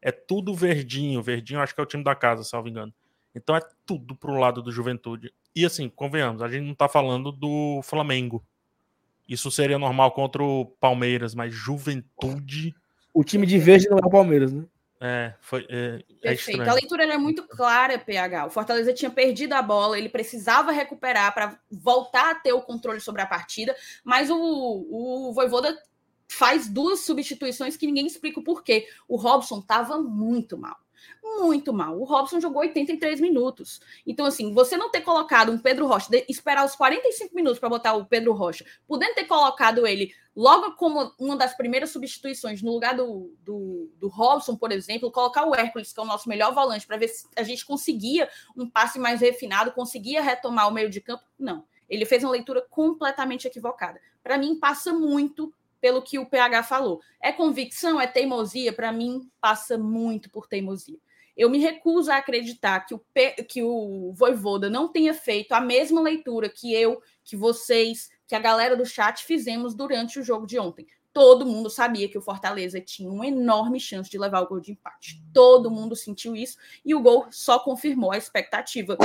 É 0.03 0.13
tudo 0.13 0.55
verdinho, 0.55 1.21
verdinho 1.23 1.61
acho 1.61 1.75
que 1.75 1.81
é 1.81 1.83
o 1.83 1.87
time 1.87 2.05
da 2.05 2.15
casa, 2.15 2.45
salvo 2.45 2.69
engano. 2.69 2.93
Então 3.35 3.57
é 3.57 3.61
tudo 3.87 4.15
pro 4.15 4.39
lado 4.39 4.63
do 4.63 4.71
Juventude. 4.71 5.33
E 5.59 5.67
assim, 5.67 5.89
convenhamos, 5.89 6.41
a 6.41 6.49
gente 6.49 6.67
não 6.67 6.75
tá 6.75 6.89
falando 6.89 7.33
do 7.33 7.81
Flamengo. 7.83 8.45
Isso 9.29 9.51
seria 9.51 9.79
normal 9.79 10.13
contra 10.13 10.43
o 10.43 10.67
Palmeiras, 10.81 11.35
mas 11.35 11.53
Juventude 11.53 12.75
O 13.13 13.25
time 13.25 13.47
de 13.47 13.59
verde 13.59 13.89
não 13.91 13.99
é 13.99 14.07
o 14.07 14.11
Palmeiras, 14.11 14.53
né? 14.53 14.65
é, 15.01 15.35
foi, 15.41 15.67
é, 15.69 16.05
é 16.23 16.29
Perfeito. 16.29 16.51
estranho. 16.51 16.71
A 16.71 16.75
leitura 16.75 17.03
era 17.05 17.19
muito 17.19 17.47
clara, 17.47 17.99
PH. 17.99 18.47
O 18.47 18.51
Fortaleza 18.51 18.93
tinha 18.93 19.11
perdido 19.11 19.53
a 19.53 19.63
bola, 19.63 19.99
ele 19.99 20.09
precisava 20.09 20.73
recuperar 20.73 21.33
para 21.33 21.59
voltar 21.71 22.31
a 22.31 22.35
ter 22.35 22.53
o 22.53 22.63
controle 22.63 23.01
sobre 23.01 23.23
a 23.23 23.27
partida, 23.27 23.75
mas 24.05 24.31
o, 24.31 24.37
o 24.37 25.33
Voivoda 25.33 25.77
faz 26.29 26.69
duas 26.69 27.01
substituições 27.01 27.77
que 27.77 27.87
ninguém 27.87 28.07
explica 28.07 28.41
o 28.41 28.45
porquê. 28.45 28.87
O 29.07 29.17
Robson 29.17 29.59
estava 29.59 30.01
muito 30.01 30.59
mal. 30.59 30.77
Muito 31.23 31.73
mal. 31.73 31.99
O 31.99 32.05
Robson 32.05 32.41
jogou 32.41 32.63
83 32.63 33.21
minutos. 33.21 33.81
Então, 34.07 34.27
assim, 34.27 34.53
você 34.53 34.77
não 34.77 34.91
ter 34.91 35.03
colocado 35.03 35.51
um 35.51 35.59
Pedro 35.59 35.87
Rocha, 35.87 36.09
esperar 36.29 36.65
os 36.65 36.75
45 36.75 37.35
minutos 37.35 37.59
para 37.59 37.69
botar 37.69 37.95
o 37.95 38.07
Pedro 38.07 38.33
Rocha, 38.33 38.65
podendo 38.87 39.15
ter 39.15 39.25
colocado 39.25 39.87
ele 39.87 40.13
logo 40.35 40.73
como 40.77 41.13
uma 41.19 41.37
das 41.37 41.57
primeiras 41.57 41.91
substituições, 41.91 42.63
no 42.63 42.73
lugar 42.73 42.97
do, 42.97 43.35
do, 43.41 43.91
do 43.97 44.09
Robson, 44.09 44.57
por 44.57 44.71
exemplo, 44.71 45.11
colocar 45.11 45.45
o 45.45 45.55
Hércules, 45.55 45.93
que 45.93 45.99
é 45.99 46.03
o 46.03 46.07
nosso 46.07 46.29
melhor 46.29 46.55
volante, 46.55 46.87
para 46.87 46.97
ver 46.97 47.09
se 47.09 47.27
a 47.37 47.43
gente 47.43 47.67
conseguia 47.67 48.29
um 48.57 48.69
passe 48.69 48.99
mais 48.99 49.21
refinado, 49.21 49.73
conseguia 49.73 50.23
retomar 50.23 50.69
o 50.69 50.73
meio 50.73 50.89
de 50.89 51.01
campo. 51.01 51.25
Não. 51.39 51.65
Ele 51.89 52.05
fez 52.05 52.23
uma 52.23 52.33
leitura 52.33 52.65
completamente 52.69 53.47
equivocada. 53.47 54.01
Para 54.23 54.39
mim, 54.39 54.59
passa 54.59 54.93
muito 54.93 55.53
pelo 55.81 56.03
que 56.03 56.19
o 56.19 56.27
PH 56.27 56.63
falou. 56.63 57.01
É 57.21 57.33
convicção, 57.33 58.01
é 58.01 58.07
teimosia? 58.07 58.73
Para 58.73 58.93
mim, 58.93 59.31
passa 59.41 59.79
muito 59.79 60.31
por 60.31 60.47
teimosia. 60.47 60.99
Eu 61.37 61.49
me 61.49 61.59
recuso 61.59 62.11
a 62.11 62.17
acreditar 62.17 62.81
que 62.81 62.95
o, 62.95 62.99
P- 63.15 63.45
que 63.45 63.63
o 63.63 64.13
Voivoda 64.13 64.69
não 64.69 64.89
tenha 64.89 65.15
feito 65.15 65.53
a 65.53 65.61
mesma 65.61 66.01
leitura 66.01 66.49
que 66.49 66.75
eu, 66.75 67.01
que 67.25 67.37
vocês, 67.37 68.11
que 68.27 68.35
a 68.35 68.41
galera 68.41 68.77
do 68.77 68.85
chat 68.85 69.25
fizemos 69.25 69.73
durante 69.73 70.19
o 70.19 70.25
jogo 70.25 70.47
de 70.47 70.59
ontem. 70.59 70.87
Todo 71.13 71.47
mundo 71.47 71.71
sabia 71.71 72.09
que 72.09 72.19
o 72.19 72.23
Fortaleza 72.23 72.81
tinha 72.81 73.11
uma 73.11 73.27
enorme 73.27 73.79
chance 73.79 74.11
de 74.11 74.19
levar 74.19 74.41
o 74.41 74.49
gol 74.49 74.61
de 74.61 74.73
empate. 74.73 75.23
Todo 75.33 75.71
mundo 75.71 75.95
sentiu 75.95 76.35
isso 76.35 76.59
e 76.85 76.95
o 76.95 77.01
gol 77.01 77.27
só 77.31 77.59
confirmou 77.61 78.13
a 78.13 78.19
expectativa 78.19 78.97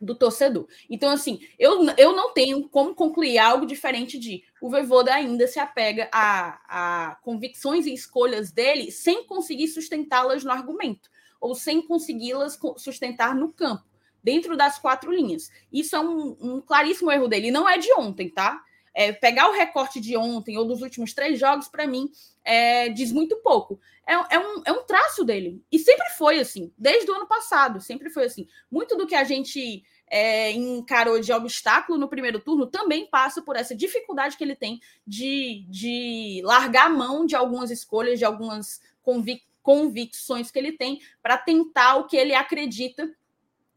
do 0.00 0.14
torcedor. 0.14 0.66
Então, 0.88 1.10
assim, 1.10 1.40
eu, 1.58 1.84
eu 1.96 2.14
não 2.14 2.32
tenho 2.32 2.68
como 2.68 2.94
concluir 2.94 3.38
algo 3.38 3.66
diferente 3.66 4.18
de 4.18 4.42
o 4.60 4.68
Voivoda 4.70 5.14
ainda 5.14 5.46
se 5.46 5.58
apega 5.58 6.08
a, 6.12 7.10
a 7.10 7.14
convicções 7.16 7.86
e 7.86 7.92
escolhas 7.94 8.50
dele 8.50 8.90
sem 8.90 9.24
conseguir 9.24 9.68
sustentá-las 9.68 10.44
no 10.44 10.50
argumento 10.50 11.08
ou 11.40 11.54
sem 11.54 11.82
consegui-las 11.82 12.56
co- 12.56 12.78
sustentar 12.78 13.34
no 13.34 13.52
campo, 13.52 13.84
dentro 14.22 14.56
das 14.56 14.78
quatro 14.78 15.12
linhas. 15.12 15.50
Isso 15.72 15.94
é 15.94 16.00
um, 16.00 16.36
um 16.40 16.60
claríssimo 16.60 17.10
erro 17.12 17.28
dele. 17.28 17.48
E 17.48 17.50
não 17.52 17.68
é 17.68 17.78
de 17.78 17.92
ontem, 17.94 18.28
tá? 18.28 18.62
É, 18.98 19.12
pegar 19.12 19.50
o 19.50 19.52
recorte 19.52 20.00
de 20.00 20.16
ontem 20.16 20.56
ou 20.56 20.64
dos 20.64 20.80
últimos 20.80 21.12
três 21.12 21.38
jogos, 21.38 21.68
para 21.68 21.86
mim, 21.86 22.10
é, 22.42 22.88
diz 22.88 23.12
muito 23.12 23.36
pouco. 23.42 23.78
É, 24.06 24.14
é 24.14 24.38
um, 24.38 24.62
é 24.64 24.72
um 24.72 24.84
traço 24.84 25.22
dele. 25.22 25.62
E 25.70 25.78
sempre 25.78 26.08
foi 26.16 26.38
assim, 26.40 26.72
desde 26.78 27.10
o 27.10 27.14
ano 27.14 27.26
passado, 27.26 27.78
sempre 27.78 28.08
foi 28.08 28.24
assim. 28.24 28.48
Muito 28.70 28.96
do 28.96 29.06
que 29.06 29.14
a 29.14 29.22
gente 29.22 29.84
é, 30.08 30.50
encarou 30.52 31.20
de 31.20 31.30
obstáculo 31.30 31.98
no 31.98 32.08
primeiro 32.08 32.40
turno 32.40 32.66
também 32.66 33.06
passa 33.06 33.42
por 33.42 33.54
essa 33.54 33.74
dificuldade 33.74 34.36
que 34.36 34.44
ele 34.44 34.56
tem 34.56 34.80
de, 35.06 35.66
de 35.68 36.40
largar 36.42 36.86
a 36.86 36.90
mão 36.90 37.26
de 37.26 37.36
algumas 37.36 37.70
escolhas, 37.70 38.18
de 38.18 38.24
algumas 38.24 38.80
convic 39.02 39.44
convicções 39.62 40.48
que 40.48 40.60
ele 40.60 40.70
tem 40.70 41.00
para 41.20 41.36
tentar 41.36 41.96
o 41.96 42.06
que 42.06 42.16
ele 42.16 42.32
acredita 42.32 43.12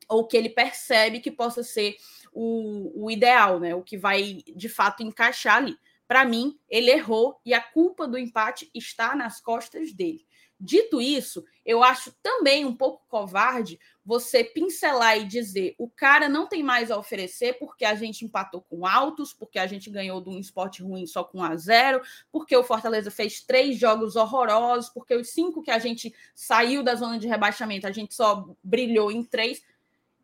ou 0.07 0.23
que 0.23 0.37
ele 0.37 0.49
percebe 0.49 1.19
que 1.19 1.31
possa 1.31 1.63
ser 1.63 1.95
o, 2.33 3.05
o 3.05 3.11
ideal, 3.11 3.59
né? 3.59 3.75
O 3.75 3.83
que 3.83 3.97
vai 3.97 4.41
de 4.55 4.69
fato 4.69 5.03
encaixar 5.03 5.57
ali. 5.57 5.77
Para 6.07 6.25
mim, 6.25 6.57
ele 6.67 6.89
errou 6.89 7.39
e 7.45 7.53
a 7.53 7.61
culpa 7.61 8.07
do 8.07 8.17
empate 8.17 8.69
está 8.73 9.15
nas 9.15 9.39
costas 9.39 9.93
dele. 9.93 10.25
Dito 10.61 10.99
isso, 10.99 11.45
eu 11.65 11.81
acho 11.81 12.13
também 12.21 12.65
um 12.65 12.75
pouco 12.75 13.05
covarde 13.07 13.79
você 14.03 14.43
pincelar 14.43 15.17
e 15.17 15.23
dizer 15.23 15.73
o 15.77 15.87
cara 15.87 16.27
não 16.27 16.47
tem 16.47 16.61
mais 16.61 16.91
a 16.91 16.97
oferecer 16.97 17.57
porque 17.57 17.85
a 17.85 17.95
gente 17.95 18.25
empatou 18.25 18.61
com 18.63 18.85
altos, 18.85 19.31
porque 19.31 19.57
a 19.57 19.65
gente 19.65 19.89
ganhou 19.89 20.19
de 20.19 20.29
um 20.29 20.37
esporte 20.37 20.83
ruim 20.83 21.05
só 21.05 21.23
com 21.23 21.39
1 21.39 21.43
a 21.43 21.55
0 21.55 22.01
porque 22.29 22.57
o 22.57 22.63
Fortaleza 22.63 23.09
fez 23.09 23.39
três 23.39 23.79
jogos 23.79 24.17
horrorosos, 24.17 24.89
porque 24.89 25.15
os 25.15 25.29
cinco 25.29 25.63
que 25.63 25.71
a 25.71 25.79
gente 25.79 26.13
saiu 26.35 26.83
da 26.83 26.93
zona 26.93 27.17
de 27.17 27.27
rebaixamento, 27.27 27.87
a 27.87 27.91
gente 27.91 28.13
só 28.13 28.53
brilhou 28.61 29.11
em 29.11 29.23
três. 29.23 29.63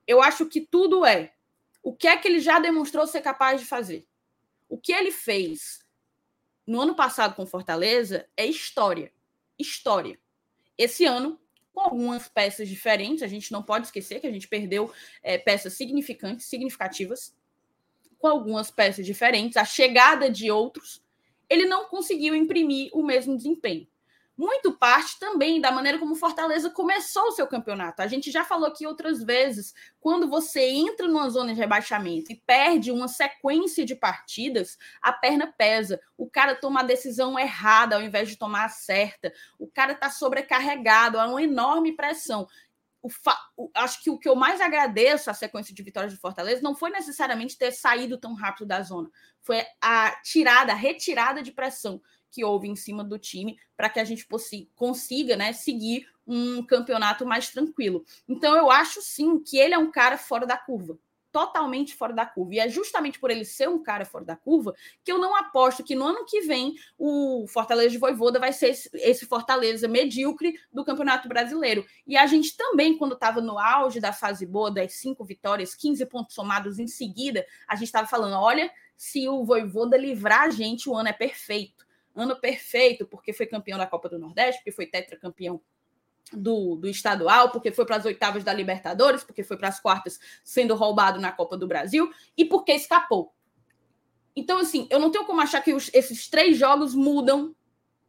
Eu 0.06 0.22
acho 0.22 0.48
que 0.48 0.60
tudo 0.60 1.06
é 1.06 1.32
o 1.86 1.94
que 1.94 2.08
é 2.08 2.18
que 2.18 2.28
ele 2.28 2.40
já 2.40 2.58
demonstrou 2.58 3.06
ser 3.06 3.22
capaz 3.22 3.62
de 3.62 3.68
fazer. 3.68 4.08
O 4.68 4.76
que 4.76 4.92
ele 4.92 5.12
fez 5.12 5.86
no 6.66 6.82
ano 6.82 6.96
passado 6.96 7.36
com 7.36 7.46
Fortaleza 7.46 8.28
é 8.36 8.44
história. 8.44 9.14
História. 9.58 10.20
Esse 10.76 11.06
ano, 11.06 11.40
com 11.72 11.82
algumas 11.82 12.28
peças 12.28 12.68
diferentes, 12.68 13.22
a 13.22 13.28
gente 13.28 13.52
não 13.52 13.62
pode 13.62 13.86
esquecer 13.86 14.20
que 14.20 14.26
a 14.26 14.32
gente 14.32 14.48
perdeu 14.48 14.92
é, 15.22 15.38
peças 15.38 15.74
significantes, 15.74 16.48
significativas, 16.48 17.36
com 18.18 18.28
algumas 18.28 18.72
peças 18.72 19.06
diferentes, 19.06 19.56
a 19.56 19.64
chegada 19.64 20.28
de 20.28 20.50
outros, 20.50 21.04
ele 21.48 21.66
não 21.66 21.86
conseguiu 21.86 22.34
imprimir 22.34 22.90
o 22.94 23.06
mesmo 23.06 23.38
desempenho. 23.38 23.88
Muito 24.38 24.74
parte 24.74 25.18
também 25.18 25.62
da 25.62 25.72
maneira 25.72 25.98
como 25.98 26.14
Fortaleza 26.14 26.70
começou 26.70 27.28
o 27.28 27.32
seu 27.32 27.48
campeonato. 27.48 28.02
A 28.02 28.08
gente 28.08 28.30
já 28.30 28.44
falou 28.44 28.68
aqui 28.68 28.86
outras 28.86 29.24
vezes, 29.24 29.74
quando 29.98 30.28
você 30.28 30.62
entra 30.62 31.08
numa 31.08 31.30
zona 31.30 31.54
de 31.54 31.60
rebaixamento 31.60 32.34
e 32.34 32.42
perde 32.46 32.92
uma 32.92 33.08
sequência 33.08 33.86
de 33.86 33.96
partidas, 33.96 34.78
a 35.02 35.14
perna 35.14 35.48
pesa. 35.58 36.02
O 36.18 36.30
cara 36.30 36.54
toma 36.54 36.82
a 36.82 36.84
decisão 36.84 37.40
errada 37.40 37.96
ao 37.96 38.02
invés 38.02 38.28
de 38.28 38.38
tomar 38.38 38.66
a 38.66 38.70
certa. 38.70 39.32
O 39.58 39.68
cara 39.68 39.94
está 39.94 40.10
sobrecarregado, 40.10 41.18
há 41.18 41.28
uma 41.28 41.42
enorme 41.42 41.96
pressão. 41.96 42.46
O 43.02 43.10
fa... 43.10 43.38
o... 43.56 43.70
Acho 43.74 44.04
que 44.04 44.10
o 44.10 44.18
que 44.18 44.28
eu 44.28 44.36
mais 44.36 44.60
agradeço 44.60 45.30
à 45.30 45.34
sequência 45.34 45.74
de 45.74 45.84
vitórias 45.84 46.14
do 46.14 46.20
Fortaleza 46.20 46.62
não 46.62 46.76
foi 46.76 46.90
necessariamente 46.90 47.58
ter 47.58 47.72
saído 47.72 48.18
tão 48.18 48.34
rápido 48.34 48.66
da 48.66 48.82
zona, 48.82 49.10
foi 49.40 49.64
a 49.80 50.12
tirada, 50.24 50.74
a 50.74 50.76
retirada 50.76 51.42
de 51.42 51.52
pressão 51.52 52.02
que 52.36 52.44
houve 52.44 52.68
em 52.68 52.76
cima 52.76 53.02
do 53.02 53.18
time 53.18 53.58
para 53.78 53.90
que 53.90 54.00
a 54.00 54.04
gente 54.04 54.28
consiga 54.76 55.38
né, 55.38 55.54
seguir 55.54 56.06
um 56.28 56.62
campeonato 56.62 57.26
mais 57.26 57.50
tranquilo. 57.50 58.04
Então, 58.28 58.58
eu 58.58 58.70
acho 58.70 59.02
sim 59.02 59.40
que 59.40 59.58
ele 59.58 59.74
é 59.74 59.78
um 59.78 59.90
cara 59.90 60.18
fora 60.18 60.46
da 60.46 60.58
curva. 60.58 61.00
Totalmente 61.32 61.96
fora 61.96 62.14
da 62.14 62.26
curva. 62.26 62.56
E 62.56 62.60
é 62.60 62.68
justamente 62.68 63.20
por 63.20 63.30
ele 63.30 63.46
ser 63.46 63.70
um 63.70 63.82
cara 63.82 64.06
fora 64.06 64.26
da 64.26 64.36
curva 64.36 64.74
que 65.04 65.12
eu 65.12 65.18
não 65.18 65.36
aposto 65.36 65.84
que 65.84 65.94
no 65.96 66.06
ano 66.06 66.26
que 66.26 66.42
vem 66.42 66.76
o 66.98 67.46
Fortaleza 67.48 67.90
de 67.90 67.98
Voivoda 67.98 68.40
vai 68.40 68.52
ser 68.52 68.70
esse 68.94 69.26
Fortaleza 69.26 69.88
medíocre 69.88 70.58
do 70.72 70.84
Campeonato 70.84 71.28
Brasileiro. 71.28 71.86
E 72.08 72.18
a 72.18 72.26
gente 72.26 72.56
também, 72.56 72.98
quando 72.98 73.14
estava 73.14 73.40
no 73.40 73.60
auge 73.60 74.00
da 74.00 74.14
fase 74.14 74.46
boa, 74.46 74.72
das 74.72 74.94
cinco 74.94 75.24
vitórias, 75.24 75.76
15 75.76 76.06
pontos 76.06 76.36
somados 76.36 76.80
em 76.80 76.88
seguida, 76.88 77.46
a 77.68 77.76
gente 77.76 77.88
estava 77.88 78.08
falando: 78.08 78.36
olha, 78.42 78.72
se 78.96 79.28
o 79.28 79.44
Voivoda 79.44 79.98
livrar 79.98 80.44
a 80.44 80.50
gente, 80.50 80.90
o 80.90 80.96
ano 80.96 81.10
é 81.10 81.14
perfeito 81.14 81.85
ano 82.16 82.40
perfeito, 82.40 83.06
porque 83.06 83.34
foi 83.34 83.46
campeão 83.46 83.78
da 83.78 83.88
Copa 83.88 84.10
do 84.10 84.20
Nordeste, 84.20 84.62
porque 84.62 84.72
foi 84.72 84.86
tetracampeão 84.86 85.62
do, 86.32 86.76
do 86.76 86.88
estadual, 86.88 87.52
porque 87.52 87.72
foi 87.72 87.86
para 87.86 87.98
as 87.98 88.06
oitavas 88.06 88.44
da 88.44 88.54
Libertadores, 88.54 89.24
porque 89.24 89.44
foi 89.44 89.58
para 89.58 89.70
as 89.70 89.80
quartas 89.80 90.20
sendo 90.44 90.76
roubado 90.76 91.20
na 91.20 91.32
Copa 91.32 91.58
do 91.58 91.68
Brasil 91.68 92.12
e 92.38 92.46
porque 92.46 92.72
escapou. 92.72 93.34
Então, 94.36 94.58
assim, 94.58 94.88
eu 94.90 95.00
não 95.00 95.12
tenho 95.12 95.26
como 95.26 95.42
achar 95.42 95.62
que 95.62 95.74
os, 95.74 95.90
esses 95.94 96.28
três 96.28 96.58
jogos 96.58 96.94
mudam 96.94 97.56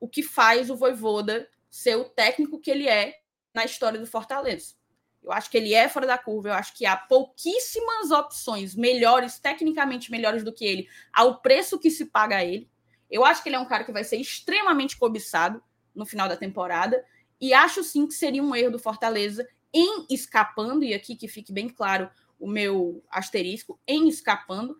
o 0.01 0.09
que 0.09 0.23
faz 0.23 0.71
o 0.71 0.77
Voivoda 0.77 1.49
ser 1.71 1.97
o 1.97 2.05
técnico 2.05 2.59
que 2.59 2.71
ele 2.71 2.89
é 2.89 3.21
na 3.55 3.65
história 3.65 3.99
do 3.99 4.07
Fortaleza. 4.07 4.75
Eu 5.23 5.33
acho 5.33 5.51
que 5.51 5.57
ele 5.57 5.75
é 5.75 5.89
fora 5.89 6.07
da 6.07 6.17
curva. 6.17 6.49
Eu 6.49 6.55
acho 6.55 6.75
que 6.75 6.87
há 6.87 6.97
pouquíssimas 6.97 8.11
opções 8.11 8.75
melhores, 8.75 9.39
tecnicamente 9.39 10.11
melhores 10.11 10.45
do 10.45 10.53
que 10.53 10.65
ele, 10.65 10.89
ao 11.13 11.41
preço 11.41 11.79
que 11.79 11.91
se 11.91 12.07
paga 12.07 12.37
a 12.37 12.45
ele. 12.45 12.71
Eu 13.11 13.25
acho 13.25 13.43
que 13.43 13.49
ele 13.49 13.57
é 13.57 13.61
um 13.61 13.67
cara 13.67 13.85
que 13.85 13.93
vai 13.93 14.05
ser 14.05 14.17
extremamente 14.17 14.97
cobiçado 14.97 15.63
no 15.95 16.05
final 16.05 16.29
da 16.29 16.37
temporada. 16.37 17.05
E 17.41 17.53
acho 17.53 17.83
sim 17.83 18.07
que 18.07 18.15
seria 18.15 18.43
um 18.43 18.55
erro 18.55 18.73
do 18.73 18.79
Fortaleza 18.79 19.47
em 19.73 20.07
escapando, 20.11 20.85
e 20.85 20.95
aqui 20.95 21.15
que 21.15 21.29
fique 21.29 21.53
bem 21.53 21.69
claro 21.69 22.09
o 22.39 22.47
meu 22.47 23.03
asterisco, 23.11 23.79
em 23.87 24.09
escapando, 24.09 24.77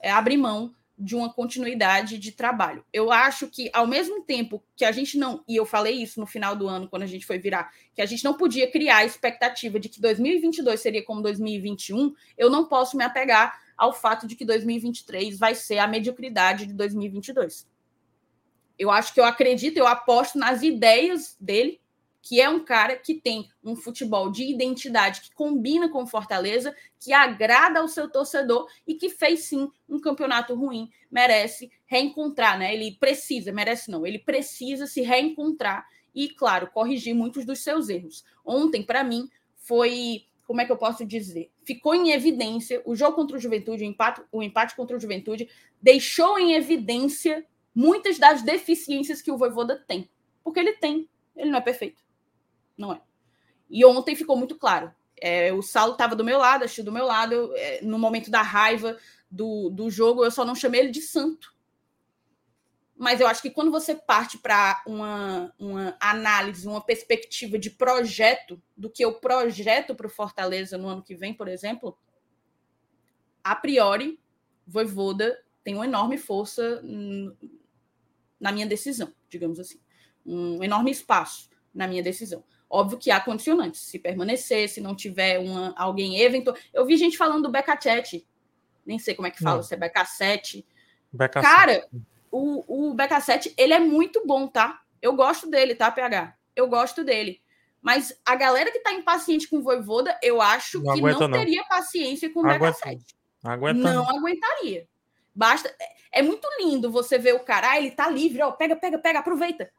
é 0.00 0.10
abrir 0.10 0.36
mão 0.36 0.74
de 1.00 1.16
uma 1.16 1.32
continuidade 1.32 2.18
de 2.18 2.32
trabalho. 2.32 2.84
Eu 2.92 3.10
acho 3.10 3.48
que, 3.48 3.70
ao 3.72 3.86
mesmo 3.86 4.22
tempo 4.22 4.62
que 4.76 4.84
a 4.84 4.92
gente 4.92 5.16
não, 5.16 5.42
e 5.48 5.56
eu 5.56 5.64
falei 5.64 5.94
isso 5.94 6.20
no 6.20 6.26
final 6.26 6.54
do 6.54 6.68
ano, 6.68 6.88
quando 6.88 7.04
a 7.04 7.06
gente 7.06 7.24
foi 7.24 7.38
virar, 7.38 7.72
que 7.94 8.02
a 8.02 8.06
gente 8.06 8.22
não 8.22 8.34
podia 8.34 8.70
criar 8.70 8.98
a 8.98 9.04
expectativa 9.04 9.80
de 9.80 9.88
que 9.88 10.00
2022 10.00 10.78
seria 10.78 11.02
como 11.02 11.22
2021, 11.22 12.12
eu 12.36 12.50
não 12.50 12.66
posso 12.66 12.98
me 12.98 13.04
apegar 13.04 13.58
ao 13.78 13.94
fato 13.94 14.26
de 14.26 14.36
que 14.36 14.44
2023 14.44 15.38
vai 15.38 15.54
ser 15.54 15.78
a 15.78 15.86
mediocridade 15.86 16.66
de 16.66 16.74
2022. 16.74 17.66
Eu 18.80 18.90
acho 18.90 19.12
que 19.12 19.20
eu 19.20 19.24
acredito, 19.26 19.76
eu 19.76 19.86
aposto 19.86 20.38
nas 20.38 20.62
ideias 20.62 21.36
dele, 21.38 21.78
que 22.22 22.40
é 22.40 22.48
um 22.48 22.64
cara 22.64 22.96
que 22.96 23.12
tem 23.12 23.46
um 23.62 23.76
futebol 23.76 24.30
de 24.30 24.42
identidade 24.42 25.20
que 25.20 25.34
combina 25.34 25.90
com 25.90 26.06
Fortaleza, 26.06 26.74
que 26.98 27.12
agrada 27.12 27.80
ao 27.80 27.88
seu 27.88 28.10
torcedor 28.10 28.66
e 28.86 28.94
que 28.94 29.10
fez 29.10 29.40
sim 29.40 29.70
um 29.86 30.00
campeonato 30.00 30.54
ruim, 30.54 30.90
merece 31.10 31.70
reencontrar, 31.84 32.58
né? 32.58 32.74
Ele 32.74 32.96
precisa, 32.98 33.52
merece 33.52 33.90
não, 33.90 34.06
ele 34.06 34.18
precisa 34.18 34.86
se 34.86 35.02
reencontrar 35.02 35.86
e, 36.14 36.30
claro, 36.30 36.70
corrigir 36.70 37.14
muitos 37.14 37.44
dos 37.44 37.62
seus 37.62 37.90
erros. 37.90 38.24
Ontem, 38.42 38.82
para 38.82 39.04
mim, 39.04 39.28
foi, 39.56 40.24
como 40.46 40.62
é 40.62 40.64
que 40.64 40.72
eu 40.72 40.78
posso 40.78 41.04
dizer? 41.04 41.50
Ficou 41.66 41.94
em 41.94 42.12
evidência 42.12 42.80
o 42.86 42.96
jogo 42.96 43.14
contra 43.14 43.36
o 43.36 43.40
Juventude, 43.40 43.84
o 43.84 43.86
empate, 43.86 44.22
o 44.32 44.42
empate 44.42 44.74
contra 44.74 44.96
o 44.96 45.00
Juventude, 45.00 45.50
deixou 45.82 46.38
em 46.38 46.54
evidência 46.54 47.44
muitas 47.74 48.18
das 48.18 48.42
deficiências 48.42 49.22
que 49.22 49.30
o 49.30 49.38
Voivoda 49.38 49.76
tem. 49.86 50.10
Porque 50.42 50.60
ele 50.60 50.72
tem, 50.74 51.08
ele 51.36 51.50
não 51.50 51.58
é 51.58 51.62
perfeito 51.62 52.02
não 52.80 52.92
é. 52.92 53.00
E 53.68 53.84
ontem 53.84 54.16
ficou 54.16 54.36
muito 54.36 54.56
claro. 54.56 54.92
É, 55.20 55.52
o 55.52 55.62
Saulo 55.62 55.92
estava 55.92 56.16
do 56.16 56.24
meu 56.24 56.38
lado, 56.38 56.64
assistiu 56.64 56.84
do 56.84 56.90
meu 56.90 57.04
lado. 57.04 57.54
É, 57.56 57.80
no 57.82 57.98
momento 57.98 58.30
da 58.30 58.42
raiva 58.42 58.98
do, 59.30 59.68
do 59.70 59.90
jogo, 59.90 60.24
eu 60.24 60.30
só 60.30 60.44
não 60.44 60.54
chamei 60.54 60.80
ele 60.80 60.90
de 60.90 61.02
santo. 61.02 61.54
Mas 62.96 63.20
eu 63.20 63.26
acho 63.26 63.40
que 63.40 63.50
quando 63.50 63.70
você 63.70 63.94
parte 63.94 64.38
para 64.38 64.82
uma, 64.86 65.54
uma 65.58 65.96
análise, 66.00 66.66
uma 66.66 66.84
perspectiva 66.84 67.58
de 67.58 67.70
projeto, 67.70 68.60
do 68.76 68.90
que 68.90 69.04
eu 69.04 69.14
projeto 69.14 69.94
para 69.94 70.06
o 70.06 70.10
Fortaleza 70.10 70.76
no 70.76 70.88
ano 70.88 71.02
que 71.02 71.14
vem, 71.14 71.32
por 71.32 71.48
exemplo, 71.48 71.96
a 73.42 73.54
priori, 73.54 74.20
Voivoda 74.66 75.38
tem 75.62 75.74
uma 75.74 75.86
enorme 75.86 76.18
força 76.18 76.82
na 78.40 78.50
minha 78.50 78.66
decisão, 78.66 79.12
digamos 79.28 79.60
assim. 79.60 79.78
Um 80.24 80.62
enorme 80.62 80.90
espaço 80.90 81.50
na 81.74 81.86
minha 81.86 82.02
decisão. 82.02 82.42
Óbvio 82.68 82.98
que 82.98 83.10
há 83.10 83.20
condicionantes. 83.20 83.80
Se 83.80 83.98
permanecer, 83.98 84.68
se 84.68 84.80
não 84.80 84.94
tiver 84.94 85.38
uma, 85.38 85.74
alguém 85.76 86.20
eventual. 86.20 86.56
Eu 86.72 86.86
vi 86.86 86.96
gente 86.96 87.18
falando 87.18 87.42
do 87.42 87.52
BK7. 87.52 88.24
Nem 88.86 88.98
sei 88.98 89.14
como 89.14 89.28
é 89.28 89.30
que 89.30 89.42
fala, 89.42 89.56
não. 89.56 89.62
se 89.62 89.74
é 89.74 89.76
BK7. 89.76 90.64
BK7. 91.14 91.42
Cara, 91.42 91.88
o, 92.30 92.90
o 92.90 92.96
BK7, 92.96 93.52
ele 93.56 93.72
é 93.72 93.80
muito 93.80 94.24
bom, 94.26 94.46
tá? 94.46 94.82
Eu 95.02 95.14
gosto 95.14 95.50
dele, 95.50 95.74
tá, 95.74 95.90
PH? 95.90 96.34
Eu 96.54 96.68
gosto 96.68 97.02
dele. 97.02 97.42
Mas 97.82 98.16
a 98.24 98.36
galera 98.36 98.70
que 98.70 98.80
tá 98.80 98.92
impaciente 98.92 99.48
com 99.48 99.56
o 99.56 99.62
Voivoda, 99.62 100.18
eu 100.22 100.40
acho 100.40 100.82
não 100.82 100.94
que 100.94 101.00
não, 101.00 101.18
não, 101.18 101.30
teria 101.38 101.64
paciência 101.64 102.32
com 102.32 102.40
o 102.40 102.44
BK7. 102.44 103.00
Aguenta, 103.42 103.80
não, 103.80 104.04
não 104.04 104.18
aguentaria. 104.18 104.86
Basta. 105.34 105.74
É, 105.80 106.20
é 106.20 106.22
muito 106.22 106.46
lindo 106.58 106.90
você 106.90 107.18
ver 107.18 107.34
o 107.34 107.40
cara, 107.40 107.70
ah, 107.70 107.78
ele 107.78 107.90
tá 107.90 108.08
livre, 108.08 108.42
ó, 108.42 108.50
pega, 108.52 108.76
pega, 108.76 108.98
pega, 108.98 109.18
aproveita 109.20 109.70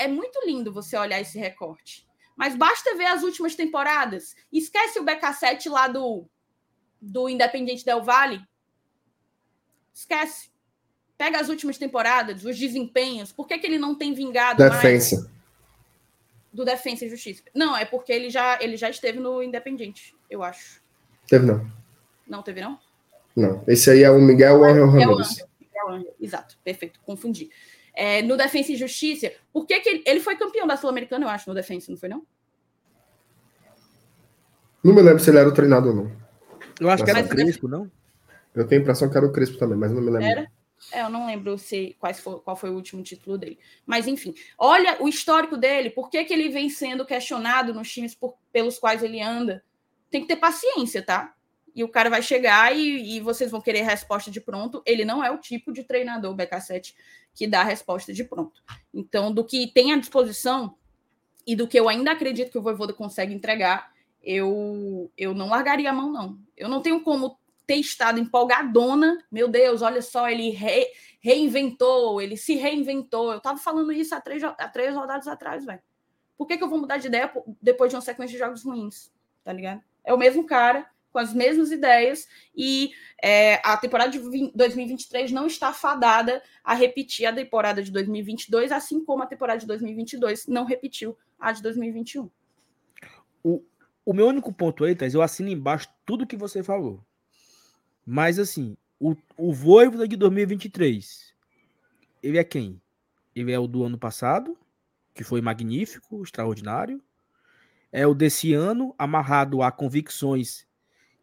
é 0.00 0.08
muito 0.08 0.40
lindo 0.46 0.72
você 0.72 0.96
olhar 0.96 1.20
esse 1.20 1.38
recorte. 1.38 2.08
Mas 2.34 2.56
basta 2.56 2.96
ver 2.96 3.04
as 3.04 3.22
últimas 3.22 3.54
temporadas. 3.54 4.34
Esquece 4.50 4.98
o 4.98 5.04
BK7 5.04 5.70
lá 5.70 5.86
do, 5.88 6.26
do 6.98 7.28
Independente 7.28 7.84
Del 7.84 8.02
Vale. 8.02 8.42
Esquece. 9.92 10.50
Pega 11.18 11.38
as 11.38 11.50
últimas 11.50 11.76
temporadas, 11.76 12.46
os 12.46 12.58
desempenhos. 12.58 13.30
Por 13.30 13.46
que, 13.46 13.58
que 13.58 13.66
ele 13.66 13.78
não 13.78 13.94
tem 13.94 14.14
vingado 14.14 14.56
Defensa. 14.56 15.16
mais? 15.16 15.30
Do 16.50 16.64
Defensa 16.64 17.04
e 17.04 17.10
Justiça. 17.10 17.42
Não, 17.54 17.76
é 17.76 17.84
porque 17.84 18.10
ele 18.10 18.30
já, 18.30 18.58
ele 18.62 18.78
já 18.78 18.88
esteve 18.88 19.20
no 19.20 19.42
Independente, 19.42 20.16
eu 20.30 20.42
acho. 20.42 20.82
Teve 21.26 21.44
não. 21.44 21.70
Não 22.26 22.42
teve 22.42 22.62
não? 22.62 22.80
Não. 23.40 23.64
Esse 23.66 23.90
aí 23.90 24.02
é 24.02 24.10
o 24.10 24.20
Miguel 24.20 24.62
Angel 24.64 24.86
Ramirez. 24.86 25.44
Exato, 26.20 26.58
perfeito. 26.62 27.00
Confundi 27.00 27.50
é, 27.94 28.22
no 28.22 28.36
Defensa 28.36 28.72
e 28.72 28.76
Justiça. 28.76 29.32
Por 29.52 29.66
que, 29.66 29.78
que 29.80 29.88
ele, 29.88 30.02
ele 30.06 30.20
foi 30.20 30.36
campeão 30.36 30.66
da 30.66 30.76
Sul-Americana, 30.76 31.24
eu 31.24 31.28
acho, 31.28 31.48
no 31.48 31.54
Defensa, 31.54 31.90
não 31.90 31.98
foi, 31.98 32.08
não? 32.08 32.26
Não 34.82 34.94
me 34.94 35.02
lembro 35.02 35.18
se 35.18 35.30
ele 35.30 35.38
era 35.38 35.48
o 35.48 35.52
treinador, 35.52 35.94
não. 35.94 36.10
Eu 36.80 36.88
acho 36.88 37.02
mas 37.02 37.12
que 37.12 37.18
era 37.18 37.26
o 37.26 37.28
Crespo, 37.28 37.68
não? 37.68 37.90
Eu 38.54 38.66
tenho 38.66 38.80
a 38.80 38.82
impressão 38.82 39.10
que 39.10 39.16
era 39.16 39.26
o 39.26 39.32
Crespo 39.32 39.58
também, 39.58 39.76
mas 39.76 39.92
não 39.92 40.00
me 40.00 40.10
lembro. 40.10 40.26
Era? 40.26 40.50
É, 40.92 41.02
eu 41.02 41.10
não 41.10 41.26
lembro 41.26 41.58
se 41.58 41.94
quais 41.98 42.18
foi, 42.18 42.40
qual 42.40 42.56
foi 42.56 42.70
o 42.70 42.74
último 42.74 43.02
título 43.02 43.36
dele. 43.36 43.58
Mas, 43.84 44.06
enfim, 44.06 44.34
olha 44.58 44.96
o 44.98 45.06
histórico 45.06 45.58
dele, 45.58 45.90
por 45.90 46.08
que, 46.08 46.24
que 46.24 46.32
ele 46.32 46.48
vem 46.48 46.70
sendo 46.70 47.04
questionado 47.04 47.74
nos 47.74 47.92
times 47.92 48.14
por, 48.14 48.34
pelos 48.50 48.78
quais 48.78 49.02
ele 49.02 49.20
anda. 49.20 49.62
Tem 50.10 50.22
que 50.22 50.28
ter 50.28 50.36
paciência, 50.36 51.02
tá? 51.02 51.34
E 51.74 51.84
o 51.84 51.88
cara 51.88 52.10
vai 52.10 52.22
chegar 52.22 52.76
e, 52.76 53.16
e 53.16 53.20
vocês 53.20 53.50
vão 53.50 53.60
querer 53.60 53.82
resposta 53.82 54.30
de 54.30 54.40
pronto. 54.40 54.82
Ele 54.84 55.04
não 55.04 55.22
é 55.22 55.30
o 55.30 55.38
tipo 55.38 55.72
de 55.72 55.84
treinador, 55.84 56.34
BK7, 56.34 56.94
que 57.34 57.46
dá 57.46 57.62
resposta 57.62 58.12
de 58.12 58.24
pronto. 58.24 58.62
Então, 58.92 59.32
do 59.32 59.44
que 59.44 59.66
tem 59.72 59.92
à 59.92 59.96
disposição 59.96 60.76
e 61.46 61.54
do 61.54 61.66
que 61.66 61.78
eu 61.78 61.88
ainda 61.88 62.12
acredito 62.12 62.50
que 62.50 62.58
o 62.58 62.62
Voivoda 62.62 62.92
consegue 62.92 63.34
entregar, 63.34 63.92
eu, 64.22 65.10
eu 65.16 65.34
não 65.34 65.48
largaria 65.48 65.90
a 65.90 65.94
mão, 65.94 66.12
não. 66.12 66.38
Eu 66.56 66.68
não 66.68 66.82
tenho 66.82 67.00
como 67.00 67.38
ter 67.66 67.76
estado 67.76 68.18
empolgadona. 68.18 69.24
Meu 69.30 69.48
Deus, 69.48 69.82
olha 69.82 70.02
só, 70.02 70.28
ele 70.28 70.50
re, 70.50 70.86
reinventou, 71.20 72.20
ele 72.20 72.36
se 72.36 72.56
reinventou. 72.56 73.30
Eu 73.30 73.38
estava 73.38 73.58
falando 73.58 73.92
isso 73.92 74.14
há 74.14 74.20
três, 74.20 74.42
há 74.42 74.68
três 74.68 74.94
rodadas 74.94 75.28
atrás, 75.28 75.64
velho. 75.64 75.80
Por 76.36 76.46
que, 76.46 76.56
que 76.56 76.64
eu 76.64 76.68
vou 76.68 76.78
mudar 76.78 76.96
de 76.96 77.06
ideia 77.06 77.30
depois 77.60 77.90
de 77.90 77.96
uma 77.96 78.02
sequência 78.02 78.32
de 78.32 78.38
jogos 78.38 78.64
ruins? 78.64 79.12
Tá 79.44 79.52
ligado? 79.52 79.82
É 80.02 80.12
o 80.12 80.18
mesmo 80.18 80.44
cara, 80.44 80.88
com 81.12 81.18
as 81.18 81.32
mesmas 81.34 81.70
ideias 81.70 82.28
e 82.56 82.92
é, 83.22 83.60
a 83.64 83.76
temporada 83.76 84.10
de 84.10 84.18
2023 84.54 85.30
não 85.32 85.46
está 85.46 85.72
fadada 85.72 86.42
a 86.64 86.74
repetir 86.74 87.26
a 87.26 87.32
temporada 87.32 87.82
de 87.82 87.90
2022, 87.90 88.72
assim 88.72 89.04
como 89.04 89.22
a 89.22 89.26
temporada 89.26 89.60
de 89.60 89.66
2022 89.66 90.46
não 90.46 90.64
repetiu 90.64 91.16
a 91.38 91.52
de 91.52 91.62
2021. 91.62 92.30
O, 93.42 93.62
o 94.04 94.12
meu 94.12 94.26
único 94.26 94.52
ponto 94.52 94.84
aí, 94.84 94.94
Thais, 94.94 95.14
eu 95.14 95.22
assino 95.22 95.48
embaixo 95.48 95.88
tudo 96.06 96.26
que 96.26 96.36
você 96.36 96.62
falou. 96.62 97.04
Mas 98.06 98.38
assim, 98.38 98.76
o, 98.98 99.16
o 99.36 99.52
Voivoda 99.52 100.06
de 100.06 100.16
2023, 100.16 101.34
ele 102.22 102.38
é 102.38 102.44
quem? 102.44 102.80
Ele 103.34 103.52
é 103.52 103.58
o 103.58 103.66
do 103.66 103.84
ano 103.84 103.98
passado, 103.98 104.56
que 105.14 105.24
foi 105.24 105.40
magnífico, 105.40 106.22
extraordinário. 106.22 107.02
É 107.92 108.06
o 108.06 108.14
desse 108.14 108.52
ano, 108.52 108.94
amarrado 108.96 109.62
a 109.62 109.72
convicções 109.72 110.66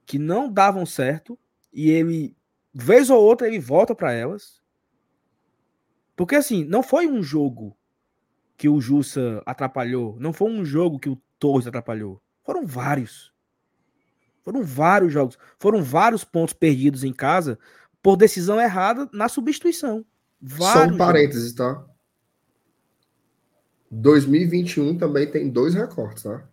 que 0.07 0.17
não 0.17 0.51
davam 0.51 0.85
certo 0.85 1.38
e 1.71 1.91
ele, 1.91 2.35
vez 2.73 3.09
ou 3.09 3.21
outra, 3.21 3.45
ele 3.45 3.59
volta 3.59 3.93
para 3.93 4.13
elas. 4.13 4.63
Porque 6.15 6.35
assim, 6.35 6.63
não 6.63 6.81
foi 6.81 7.05
um 7.05 7.21
jogo 7.21 7.77
que 8.55 8.69
o 8.69 8.81
Jussa 8.81 9.43
atrapalhou, 9.45 10.17
não 10.19 10.34
foi 10.34 10.49
um 10.49 10.65
jogo 10.65 10.97
que 10.97 11.09
o 11.09 11.21
Torres 11.38 11.67
atrapalhou. 11.67 12.19
Foram 12.43 12.65
vários. 12.65 13.31
Foram 14.43 14.63
vários 14.63 15.11
jogos. 15.11 15.38
Foram 15.59 15.84
vários 15.84 16.23
pontos 16.23 16.53
perdidos 16.53 17.03
em 17.03 17.11
casa 17.11 17.59
por 18.01 18.15
decisão 18.15 18.59
errada 18.59 19.09
na 19.11 19.27
substituição. 19.27 20.05
Vários 20.41 20.89
Só 20.89 20.95
um 20.95 20.97
parênteses, 20.97 21.53
jogos. 21.53 21.85
tá? 21.85 21.85
2021 23.91 24.97
também 24.97 25.29
tem 25.29 25.49
dois 25.49 25.73
recortes, 25.73 26.23
tá? 26.23 26.47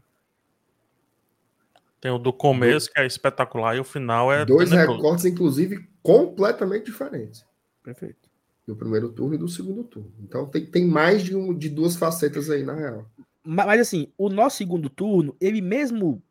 Tem 2.05 2.13
o 2.13 2.19
do 2.19 2.35
começo, 2.35 2.93
que 2.93 3.01
é 3.01 3.07
espetacular, 3.07 3.77
e 3.77 3.81
o 3.81 3.85
final 3.85 4.31
é. 4.31 4.45
Dois 4.45 4.69
tenebroso. 4.69 4.99
recortes, 4.99 5.25
inclusive, 5.25 5.89
completamente 6.03 6.85
diferentes. 6.85 7.47
Perfeito. 7.83 8.29
Do 8.67 8.77
primeiro 8.77 9.09
turno 9.09 9.37
e 9.37 9.39
do 9.39 9.49
segundo 9.49 9.83
turno. 9.85 10.13
Então 10.23 10.45
tem, 10.45 10.67
tem 10.67 10.87
mais 10.87 11.23
de, 11.23 11.35
um, 11.35 11.57
de 11.57 11.71
duas 11.71 11.97
facetas 11.97 12.51
aí, 12.51 12.63
na 12.63 12.75
real. 12.75 13.11
Mas, 13.43 13.65
mas 13.65 13.81
assim, 13.81 14.13
o 14.19 14.29
nosso 14.29 14.59
segundo 14.59 14.91
turno, 14.91 15.35
ele 15.41 15.63
mesmo 15.63 16.23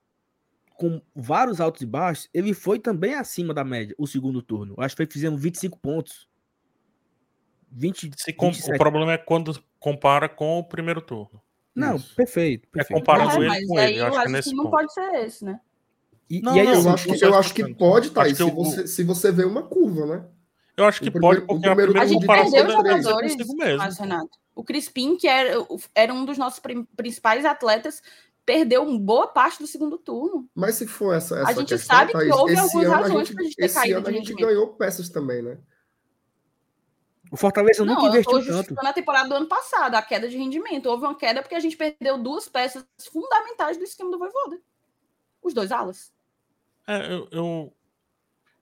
com 0.76 1.02
vários 1.16 1.60
altos 1.60 1.82
e 1.82 1.88
baixos, 1.88 2.30
ele 2.32 2.54
foi 2.54 2.78
também 2.78 3.16
acima 3.16 3.52
da 3.52 3.64
média, 3.64 3.96
o 3.98 4.06
segundo 4.06 4.44
turno. 4.44 4.76
Acho 4.78 4.96
que 4.96 5.08
fizemos 5.08 5.42
25 5.42 5.80
pontos. 5.80 6.30
20, 7.72 8.12
com, 8.38 8.50
o 8.50 8.78
problema 8.78 9.14
é 9.14 9.18
quando 9.18 9.60
compara 9.80 10.30
com 10.30 10.60
o 10.60 10.64
primeiro 10.64 11.02
turno. 11.02 11.42
Não, 11.76 11.96
Isso. 11.96 12.16
perfeito. 12.16 12.68
É 12.68 12.72
perfeito. 12.72 13.00
comparando 13.00 13.32
É, 13.32 13.36
ele 13.38 13.48
mas 13.48 13.68
com 13.68 13.78
aí 13.78 13.92
ele. 13.92 14.00
eu 14.00 14.06
Acho 14.06 14.12
que 14.14 14.18
é 14.18 14.22
acho 14.24 14.32
nesse 14.32 14.50
que 14.50 14.56
não 14.56 14.64
ponto. 14.66 14.72
pode 14.72 14.94
ser 14.94 15.14
esse, 15.26 15.46
né? 15.46 15.60
E, 16.30 16.42
Não, 16.42 16.56
e 16.56 16.60
aí, 16.60 16.66
não, 16.66 16.74
assim, 16.74 16.88
Eu 16.88 16.94
acho, 16.94 17.04
que, 17.08 17.26
eu 17.26 17.36
acho 17.36 17.50
tá 17.50 17.56
que 17.56 17.74
pode, 17.76 18.06
Acho 18.08 18.14
Thaís, 18.14 18.32
que 18.32 18.38
se 18.38 18.44
o- 18.44 18.52
você, 18.56 18.88
se 18.88 19.04
você 19.04 19.32
vê 19.32 19.44
uma 19.44 19.64
curva, 19.64 20.06
né? 20.06 20.26
Eu 20.76 20.86
acho 20.86 21.02
que 21.02 21.10
O 21.10 21.12
pode, 21.12 21.42
porque 21.42 21.54
o 21.54 21.58
a 21.58 21.60
primeiro 21.76 21.92
primeira 21.94 22.02
A 22.02 22.06
gente 22.06 22.26
perdeu 22.26 22.66
ser 22.66 22.72
jogadores, 22.72 23.32
consigo 23.34 23.56
mesmo. 23.56 23.78
mas, 23.78 23.98
Renato. 23.98 24.38
O 24.56 24.64
Crispim, 24.64 25.16
que 25.18 25.28
era, 25.28 25.58
era 25.94 26.14
um 26.14 26.26
dos 26.26 26.38
nossos 26.38 26.60
principais 26.96 27.46
atletas, 27.46 28.02
perdeu 28.46 28.84
uma 28.84 29.00
boa 29.00 29.28
parte 29.28 29.60
do 29.60 29.68
segundo 29.68 29.98
turno. 29.98 30.48
Mas 30.56 30.76
se 30.76 30.88
for 30.88 31.14
essa, 31.16 31.40
essa 31.40 31.54
gente 31.60 31.70
questão, 31.70 31.96
sabe 31.98 32.12
que 32.12 32.18
Thaís, 32.18 32.32
houve 32.36 32.54
esse 32.54 32.62
algumas 32.62 32.88
a 32.88 32.96
razões 32.98 33.28
gente, 33.28 33.36
pra 33.36 33.44
gente 33.44 33.56
ter 33.56 33.66
esse 33.66 33.76
caído 33.76 33.98
ano 34.00 34.08
a 34.08 34.12
gente 34.12 34.34
ganhou 34.34 34.68
peças 34.74 35.10
também, 35.10 35.42
né? 35.44 35.58
O 37.34 37.38
Fortaleza 37.38 37.84
nunca 37.84 38.02
Não, 38.02 38.08
eu 38.08 38.14
investiu 38.14 38.32
tanto. 38.34 38.46
justificando 38.46 38.88
a 38.88 38.94
temporada 38.94 39.28
do 39.28 39.34
ano 39.36 39.48
passado, 39.48 39.96
a 39.96 40.02
queda 40.04 40.30
de 40.30 40.38
rendimento. 40.38 40.86
Houve 40.86 41.06
uma 41.06 41.16
queda 41.16 41.42
porque 41.42 41.56
a 41.56 41.60
gente 41.60 41.76
perdeu 41.76 42.16
duas 42.18 42.48
peças 42.48 42.86
fundamentais 43.12 43.76
do 43.76 43.84
esquema 43.84 44.12
do 44.12 44.20
Voivoda. 44.20 44.62
Os 45.42 45.52
dois 45.52 45.72
alas. 45.72 46.14
É, 46.88 47.12
eu, 47.12 47.28
eu, 47.32 47.74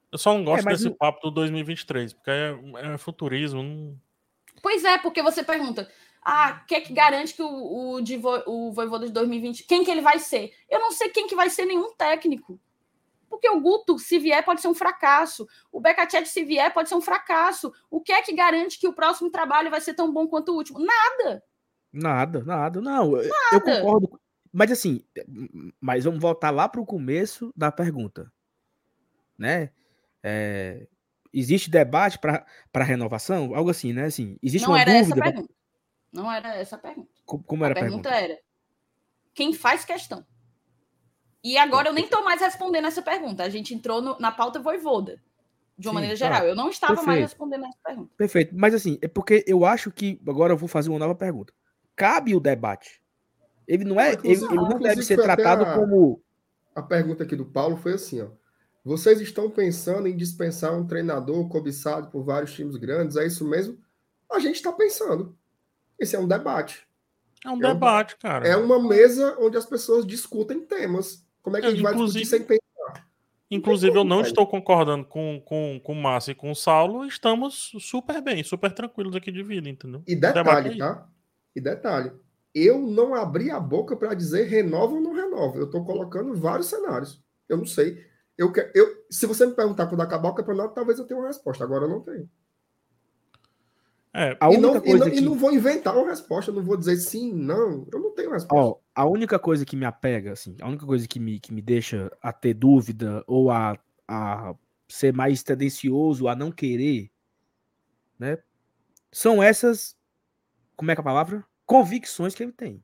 eu 0.10 0.18
só 0.18 0.34
não 0.34 0.46
gosto 0.46 0.66
É, 0.68 0.72
desse 0.72 0.86
no- 0.86 0.96
papo 0.96 1.20
do 1.22 1.32
2023, 1.32 2.14
porque 2.14 2.32
é, 2.32 2.56
é 2.94 2.98
futurismo. 2.98 3.62
Não... 3.62 4.00
Pois 4.62 4.86
é, 4.86 4.98
porque 5.00 5.22
você 5.22 5.44
pergunta, 5.44 5.92
ah, 6.24 6.64
quem 6.66 6.78
é 6.78 6.82
que 6.82 6.94
garante 6.94 7.34
que 7.34 7.44
o, 7.44 7.96
o, 7.96 8.02
de 8.02 8.22
o 8.46 8.72
Voivoda 8.72 9.06
de 9.06 9.12
2020, 9.12 9.64
quem 9.66 9.84
que 9.84 9.92
ele 9.92 10.02
vai 10.02 10.18
ser? 10.18 10.54
Eu 10.70 10.80
não 10.80 10.92
sei 10.92 11.10
quem 11.10 11.28
que 11.28 11.36
vai 11.36 11.50
ser 11.50 11.66
nenhum 11.66 11.94
técnico. 11.94 12.58
Porque 13.32 13.50
o 13.50 13.62
Guto, 13.62 13.98
se 13.98 14.20
vier, 14.20 14.44
pode 14.44 14.60
ser 14.62 14.68
um 14.68 14.74
fracasso. 14.76 15.48
O 15.72 15.80
Becacete, 15.80 16.28
se 16.28 16.44
vier, 16.44 16.72
pode 16.74 16.90
ser 16.90 16.96
um 16.96 17.02
fracasso. 17.02 17.72
O 17.90 18.02
que 18.02 18.12
é 18.12 18.22
que 18.22 18.34
garante 18.34 18.78
que 18.78 18.88
o 18.88 18.94
próximo 18.94 19.32
trabalho 19.32 19.72
vai 19.72 19.80
ser 19.80 19.94
tão 19.94 20.12
bom 20.12 20.28
quanto 20.28 20.52
o 20.52 20.56
último? 20.58 20.80
Nada. 20.80 21.42
Nada, 21.94 22.44
nada. 22.44 22.82
Não, 22.82 23.16
eu- 23.18 23.32
eu 23.54 23.62
concordo. 23.62 24.20
Mas 24.52 24.70
assim, 24.70 25.06
mas 25.80 26.04
vamos 26.04 26.20
voltar 26.20 26.50
lá 26.52 26.68
para 26.68 26.82
o 26.82 26.86
começo 26.86 27.54
da 27.56 27.72
pergunta. 27.72 28.30
Né? 29.38 29.72
É, 30.22 30.88
existe 31.34 31.70
debate 31.72 32.20
para 32.20 32.84
renovação? 32.84 33.56
Algo 33.56 33.70
assim, 33.70 33.94
né? 33.94 34.04
Assim, 34.06 34.38
existe 34.44 34.66
não 34.66 34.74
uma 34.74 34.82
era 34.82 34.92
dúvida? 34.92 35.14
essa 35.14 35.20
a 35.20 35.32
pergunta. 35.32 35.54
Não 36.12 36.32
era 36.32 36.56
essa 36.56 36.76
a 36.76 36.80
pergunta. 36.80 37.10
Co- 37.26 37.40
Como 37.44 37.64
A 37.64 37.68
era 37.68 37.80
a 37.80 37.82
pergunta 37.82 38.10
pergunta? 38.10 38.34
era: 38.34 38.42
quem 39.34 39.54
faz 39.54 39.86
questão? 39.86 40.26
E 41.44 41.58
agora 41.58 41.90
eu 41.90 41.94
nem 41.94 42.04
estou 42.06 42.24
mais 42.24 42.40
respondendo 42.42 42.86
essa 42.88 43.02
pergunta. 43.02 43.44
A 43.44 43.50
gente 43.50 43.74
entrou 43.74 44.02
no- 44.02 44.18
na 44.20 44.32
pauta 44.32 44.60
voivoda, 44.60 45.20
de 45.78 45.88
uma 45.88 45.94
Sim, 45.94 45.96
maneira 45.96 46.14
tá. 46.14 46.26
geral. 46.26 46.48
Eu 46.48 46.56
não 46.56 46.70
estava 46.70 46.94
mais 46.94 47.06
Perfeito. 47.06 47.24
respondendo 47.30 47.66
essa 47.66 47.78
pergunta. 47.84 48.12
Perfeito. 48.16 48.56
Mas 48.56 48.74
assim, 48.74 49.00
é 49.02 49.08
porque 49.08 49.44
eu 49.48 49.66
acho 49.66 49.90
que 49.92 50.22
agora 50.28 50.54
eu 50.54 50.58
vou 50.58 50.68
fazer 50.70 50.90
uma 50.90 51.00
nova 51.00 51.16
pergunta. 51.16 51.52
Cabe 51.96 52.36
o 52.36 52.40
debate. 52.40 53.02
Ele 53.68 53.84
não 53.86 54.00
é, 54.00 54.14
ele, 54.14 54.34
ele 54.34 54.56
não 54.56 54.80
deve 54.80 55.02
ser 55.04 55.18
tratado 55.22 55.64
a- 55.64 55.76
como 55.76 56.22
A 56.76 56.82
pergunta 56.82 57.24
aqui 57.24 57.36
do 57.36 57.46
Paulo 57.46 57.76
foi 57.78 57.94
assim, 57.94 58.22
ó. 58.22 58.28
Vocês 58.84 59.20
estão 59.22 59.50
pensando 59.50 60.08
em 60.08 60.16
dispensar 60.16 60.74
um 60.74 60.88
treinador 60.88 61.48
cobiçado 61.50 62.10
por 62.10 62.24
vários 62.24 62.54
times 62.54 62.76
grandes? 62.78 63.18
É 63.18 63.26
isso 63.26 63.46
mesmo? 63.48 63.78
A 64.32 64.40
gente 64.40 64.56
está 64.56 64.72
pensando. 64.72 65.38
Esse 66.00 66.16
é 66.16 66.20
um 66.20 66.28
debate. 66.28 66.88
É 67.46 67.50
um 67.50 67.54
um- 67.54 67.60
debate, 67.60 68.16
cara. 68.18 68.48
É 68.48 68.56
uma 68.56 68.80
mesa 68.82 69.36
onde 69.40 69.58
as 69.58 69.66
pessoas 69.66 70.06
discutem 70.08 70.62
temas. 70.66 71.24
Como 71.42 71.58
é 71.58 71.60
que 71.60 71.66
a 71.66 71.70
É, 71.70 71.72
gente 71.74 71.82
vai 71.84 71.94
inclusive- 71.94 72.22
discutir 72.22 72.40
sem 72.40 72.48
pensar? 72.48 72.62
Inclusive, 73.50 73.98
eu 73.98 74.04
não 74.06 74.18
velho. 74.18 74.28
estou 74.28 74.48
concordando 74.48 75.04
com, 75.06 75.42
com, 75.44 75.80
com 75.84 75.92
o 75.94 75.96
Márcio 76.02 76.32
e 76.32 76.36
com 76.36 76.52
o 76.52 76.56
Saulo. 76.56 77.06
Estamos 77.06 77.72
super 77.82 78.22
bem, 78.22 78.44
super 78.44 78.72
tranquilos 78.72 79.14
aqui 79.16 79.30
de 79.32 79.44
vida, 79.44 79.68
entendeu? 79.68 80.02
E 80.08 80.16
detalhe, 80.16 80.70
aí. 80.70 80.78
tá? 80.78 81.08
E 81.54 81.60
detalhe. 81.60 82.12
Eu 82.56 82.80
não 82.80 83.14
abri 83.14 83.50
a 83.52 83.60
boca 83.60 83.96
para 83.98 84.14
dizer 84.14 84.48
renova 84.48 84.94
ou 84.94 85.02
não 85.02 85.14
renova. 85.14 85.58
Eu 85.58 85.66
estou 85.66 85.84
colocando 85.84 86.34
vários 86.34 86.68
cenários. 86.68 87.22
Eu 87.50 87.58
não 87.58 87.66
sei. 87.66 87.98
Eu, 88.38 88.54
eu, 88.74 88.88
se 89.10 89.26
você 89.26 89.46
me 89.46 89.54
perguntar 89.54 89.88
quando 89.88 90.02
acabar 90.02 90.30
o 90.30 90.34
campeonato, 90.36 90.74
talvez 90.74 90.98
eu 90.98 91.06
tenha 91.06 91.20
uma 91.20 91.28
resposta. 91.28 91.64
Agora 91.64 91.86
eu 91.86 91.90
não 91.90 92.00
tenho. 92.02 92.30
É, 94.14 94.36
a 94.42 94.52
e, 94.52 94.58
única 94.58 94.68
não, 94.68 94.76
e, 94.78 94.82
coisa 94.82 95.06
não, 95.06 95.12
que 95.12 95.18
e 95.18 95.22
não 95.22 95.36
vou 95.36 95.54
inventar 95.54 95.96
uma 95.98 96.10
resposta, 96.10 96.52
não 96.52 96.62
vou 96.62 96.76
dizer 96.76 96.98
sim, 96.98 97.32
não. 97.34 97.88
Eu 97.92 98.00
não 98.00 98.12
tenho 98.14 98.32
resposta. 98.32 98.56
Ó, 98.56 98.80
a 98.94 99.06
única 99.06 99.40
coisa 99.40 99.66
que 99.66 99.76
me 99.76 99.86
apega, 99.86 100.34
assim, 100.34 100.56
a 100.60 100.68
única 100.68 100.86
coisa 100.86 101.08
que 101.08 101.20
me, 101.20 101.40
que 101.40 101.54
me 101.54 101.62
deixa 101.62 102.12
a 102.22 102.34
ter 102.34 102.54
dúvida 102.54 103.24
ou 103.26 103.50
a, 103.50 103.80
a 104.08 104.54
ser 104.90 105.14
mais 105.14 105.44
tendencioso 105.44 106.28
a 106.28 106.36
não 106.36 106.52
querer, 106.52 107.10
né? 108.20 108.38
São 109.14 109.42
essas, 109.42 109.96
como 110.76 110.92
é 110.92 110.96
que 110.96 111.00
é 111.00 111.04
a 111.04 111.06
palavra? 111.06 111.46
Convicções 111.66 112.36
que 112.36 112.44
ele 112.44 112.52
tem. 112.52 112.84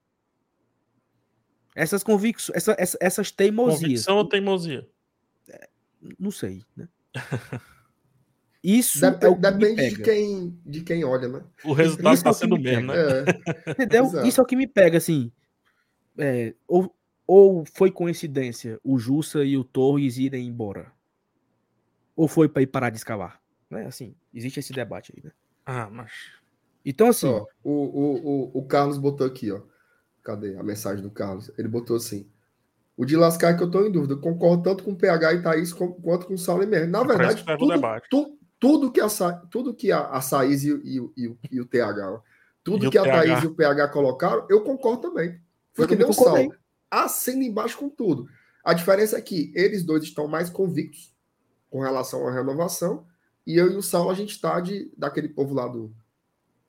Essas 1.75 2.03
convicções, 2.03 2.55
essa, 2.55 2.75
essa- 2.79 2.97
essas 3.01 3.31
teimosias. 3.31 3.81
convicção 3.81 4.17
ou 4.17 4.27
teimosia? 4.27 4.89
Não 6.17 6.31
sei, 6.31 6.63
né? 6.75 6.87
Isso 8.69 8.99
Dep- 8.99 9.23
é 9.23 9.29
o 9.29 9.35
que 9.35 9.41
depende 9.49 9.89
de 9.91 10.01
quem, 10.01 10.59
de 10.65 10.81
quem 10.81 11.05
olha, 11.05 11.29
né? 11.29 11.41
O 11.63 11.71
resultado 11.71 12.09
é 12.09 12.13
está 12.15 12.31
o 12.31 12.33
que 12.33 12.39
sendo 12.39 12.55
o 12.55 12.57
me 12.57 12.63
mesmo, 12.65 12.87
né? 12.87 12.95
É, 12.97 13.71
Entendeu? 13.71 14.03
Exato. 14.03 14.27
Isso 14.27 14.41
é 14.41 14.43
o 14.43 14.45
que 14.45 14.57
me 14.57 14.67
pega, 14.67 14.97
assim. 14.97 15.31
É, 16.17 16.53
ou, 16.67 16.93
ou 17.25 17.63
foi 17.65 17.89
coincidência 17.91 18.77
o 18.83 18.99
Jussa 18.99 19.45
e 19.45 19.55
o 19.57 19.63
Torres 19.63 20.17
irem 20.17 20.45
embora? 20.47 20.91
Ou 22.13 22.27
foi 22.27 22.49
para 22.49 22.61
ir 22.61 22.67
parar 22.67 22.89
de 22.89 22.97
escalar? 22.97 23.41
Né? 23.69 23.85
Assim, 23.85 24.13
existe 24.33 24.59
esse 24.59 24.73
debate 24.73 25.13
aí, 25.15 25.23
né? 25.23 25.31
Ah, 25.65 25.89
mas. 25.89 26.11
Então, 26.85 27.07
assim, 27.07 27.27
ó, 27.27 27.45
o, 27.63 27.71
o, 27.71 28.15
o, 28.53 28.59
o 28.59 28.65
Carlos 28.65 28.97
botou 28.97 29.25
aqui, 29.25 29.49
ó. 29.49 29.61
Cadê 30.23 30.57
a 30.57 30.63
mensagem 30.63 31.01
do 31.01 31.09
Carlos? 31.09 31.49
Ele 31.57 31.69
botou 31.69 31.95
assim. 31.95 32.29
O 32.97 33.05
de 33.05 33.15
lascar 33.15 33.55
que 33.55 33.63
eu 33.63 33.71
tô 33.71 33.85
em 33.85 33.91
dúvida. 33.91 34.15
Eu 34.15 34.19
Concordo 34.21 34.63
tanto 34.63 34.83
com 34.83 34.91
o 34.91 34.97
PH 34.97 35.35
e 35.35 35.41
Thaís 35.41 35.71
quanto 35.71 36.25
com 36.27 36.33
o 36.33 36.37
Saulo 36.37 36.63
e 36.63 36.65
Mer. 36.65 36.85
Na 36.85 37.01
É 37.01 37.05
verdade, 37.05 37.45
tudo, 37.57 37.81
tu- 38.09 38.36
tudo 38.59 38.91
que 38.91 38.99
a, 39.01 39.07
tudo 39.51 39.73
que 39.73 39.91
a, 39.91 39.99
a 39.99 40.19
Thaís 40.21 40.63
e, 40.63 40.73
o- 40.73 40.81
e, 40.85 40.99
o- 40.99 41.13
e, 41.17 41.37
e 41.51 41.61
o 41.61 41.65
TH, 41.65 42.21
tudo 42.63 42.85
E 42.85 42.87
o 42.87 42.91
que 42.91 42.97
a 42.97 43.03
TH. 43.03 43.17
Thaís 43.21 43.43
e 43.43 43.47
o 43.47 43.53
PH 43.55 43.87
colocaram, 43.89 44.45
eu 44.49 44.63
concordo 44.63 45.01
também. 45.01 45.39
Foi 45.73 45.85
Eu 45.85 45.89
que 45.89 45.95
nem 45.95 46.05
também 46.05 46.09
o 46.11 46.13
Saulo. 46.13 46.31
concordei. 46.37 46.57
Assina 46.89 47.43
embaixo 47.43 47.77
com 47.77 47.89
tudo. 47.89 48.27
A 48.63 48.73
diferença 48.73 49.17
é 49.17 49.21
que 49.21 49.51
eles 49.55 49.83
dois 49.83 50.03
estão 50.03 50.27
mais 50.27 50.49
convictos 50.49 51.13
com 51.69 51.81
relação 51.81 52.27
à 52.27 52.31
renovação 52.33 53.05
e 53.45 53.55
eu 53.57 53.71
e 53.71 53.75
o 53.75 53.81
Saulo, 53.81 54.09
a 54.09 54.13
gente 54.13 54.31
está 54.31 54.59
de, 54.59 54.91
daquele 54.97 55.29
povo 55.29 55.53
lá 55.53 55.67
do 55.67 55.93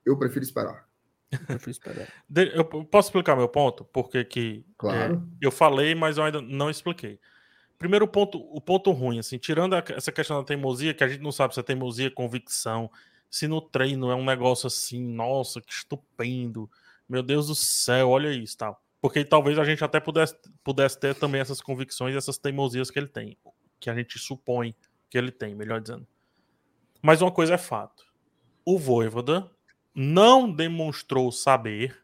eu 0.05 0.17
prefiro 0.17 0.43
esperar. 0.43 0.87
eu 1.31 1.39
prefiro 1.39 1.71
esperar. 1.71 2.07
Eu 2.53 2.65
posso 2.65 3.09
explicar 3.09 3.35
meu 3.35 3.49
ponto? 3.49 3.83
Porque 3.85 4.23
que 4.23 4.65
Claro. 4.77 5.15
é, 5.15 5.45
eu 5.45 5.51
falei, 5.51 5.93
mas 5.95 6.17
eu 6.17 6.23
ainda 6.23 6.41
não 6.41 6.69
expliquei. 6.69 7.19
Primeiro 7.79 8.05
ponto, 8.07 8.37
o 8.37 8.59
ponto 8.59 8.91
ruim, 8.91 9.19
assim, 9.19 9.37
tirando 9.37 9.73
a- 9.73 9.83
essa 9.95 10.11
questão 10.11 10.37
da 10.37 10.43
teimosia, 10.43 10.93
que 10.93 11.03
a 11.03 11.07
gente 11.07 11.21
não 11.21 11.31
sabe 11.31 11.53
se 11.53 11.61
é 11.61 11.63
teimosia, 11.63 12.11
convicção, 12.11 12.91
se 13.29 13.47
no 13.47 13.61
treino 13.61 14.11
é 14.11 14.15
um 14.15 14.25
negócio 14.25 14.67
assim, 14.67 15.01
nossa, 15.01 15.61
que 15.61 15.71
estupendo, 15.71 16.69
meu 17.07 17.23
Deus 17.23 17.47
do 17.47 17.55
céu, 17.55 18.09
olha 18.09 18.33
isso, 18.33 18.57
tal. 18.57 18.83
Porque 19.01 19.23
talvez 19.23 19.57
a 19.57 19.63
gente 19.63 19.81
até 19.81 19.97
pudesse, 19.99 20.35
pudesse 20.61 20.99
ter 20.99 21.15
também 21.15 21.39
essas 21.39 21.61
convicções 21.61 22.13
e 22.13 22.17
essas 22.17 22.37
teimosias 22.37 22.91
que 22.91 22.99
ele 22.99 23.07
tem, 23.07 23.37
que 23.79 23.89
a 23.89 23.95
gente 23.95 24.19
supõe 24.19 24.75
que 25.09 25.17
ele 25.17 25.31
tem, 25.31 25.55
melhor 25.55 25.79
dizendo. 25.79 26.05
Mas 27.01 27.21
uma 27.21 27.31
coisa 27.31 27.53
é 27.53 27.57
fato. 27.57 28.03
O 28.65 28.77
Voivoda 28.77 29.49
não 29.95 30.51
demonstrou 30.51 31.31
saber 31.31 31.97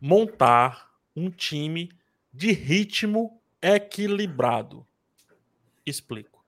montar 0.00 0.90
um 1.14 1.30
time 1.30 1.90
de 2.32 2.52
ritmo 2.52 3.39
equilibrado. 3.62 4.86
Explico. 5.84 6.44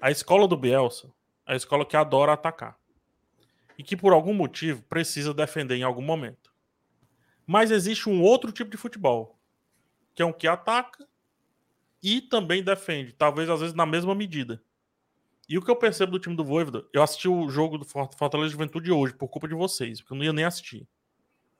A 0.00 0.10
escola 0.10 0.46
do 0.46 0.56
Bielsa 0.56 1.12
é 1.46 1.54
a 1.54 1.56
escola 1.56 1.86
que 1.86 1.96
adora 1.96 2.32
atacar. 2.32 2.78
E 3.78 3.82
que 3.82 3.96
por 3.96 4.12
algum 4.12 4.34
motivo 4.34 4.82
precisa 4.84 5.34
defender 5.34 5.76
em 5.76 5.82
algum 5.82 6.02
momento. 6.02 6.52
Mas 7.46 7.70
existe 7.70 8.08
um 8.08 8.22
outro 8.22 8.50
tipo 8.50 8.70
de 8.70 8.76
futebol, 8.76 9.38
que 10.14 10.22
é 10.22 10.26
um 10.26 10.32
que 10.32 10.48
ataca 10.48 11.06
e 12.02 12.20
também 12.20 12.62
defende, 12.62 13.12
talvez 13.12 13.48
às 13.48 13.60
vezes 13.60 13.74
na 13.74 13.86
mesma 13.86 14.14
medida. 14.14 14.62
E 15.48 15.56
o 15.56 15.62
que 15.62 15.70
eu 15.70 15.76
percebo 15.76 16.12
do 16.12 16.18
time 16.18 16.34
do 16.34 16.44
Voivoda, 16.44 16.84
eu 16.92 17.02
assisti 17.02 17.28
o 17.28 17.48
jogo 17.48 17.78
do 17.78 17.84
Fortaleza 17.84 18.50
Juventude 18.50 18.90
hoje 18.90 19.14
por 19.14 19.28
culpa 19.28 19.46
de 19.46 19.54
vocês, 19.54 20.00
porque 20.00 20.12
eu 20.12 20.16
não 20.16 20.24
ia 20.24 20.32
nem 20.32 20.44
assistir. 20.44 20.88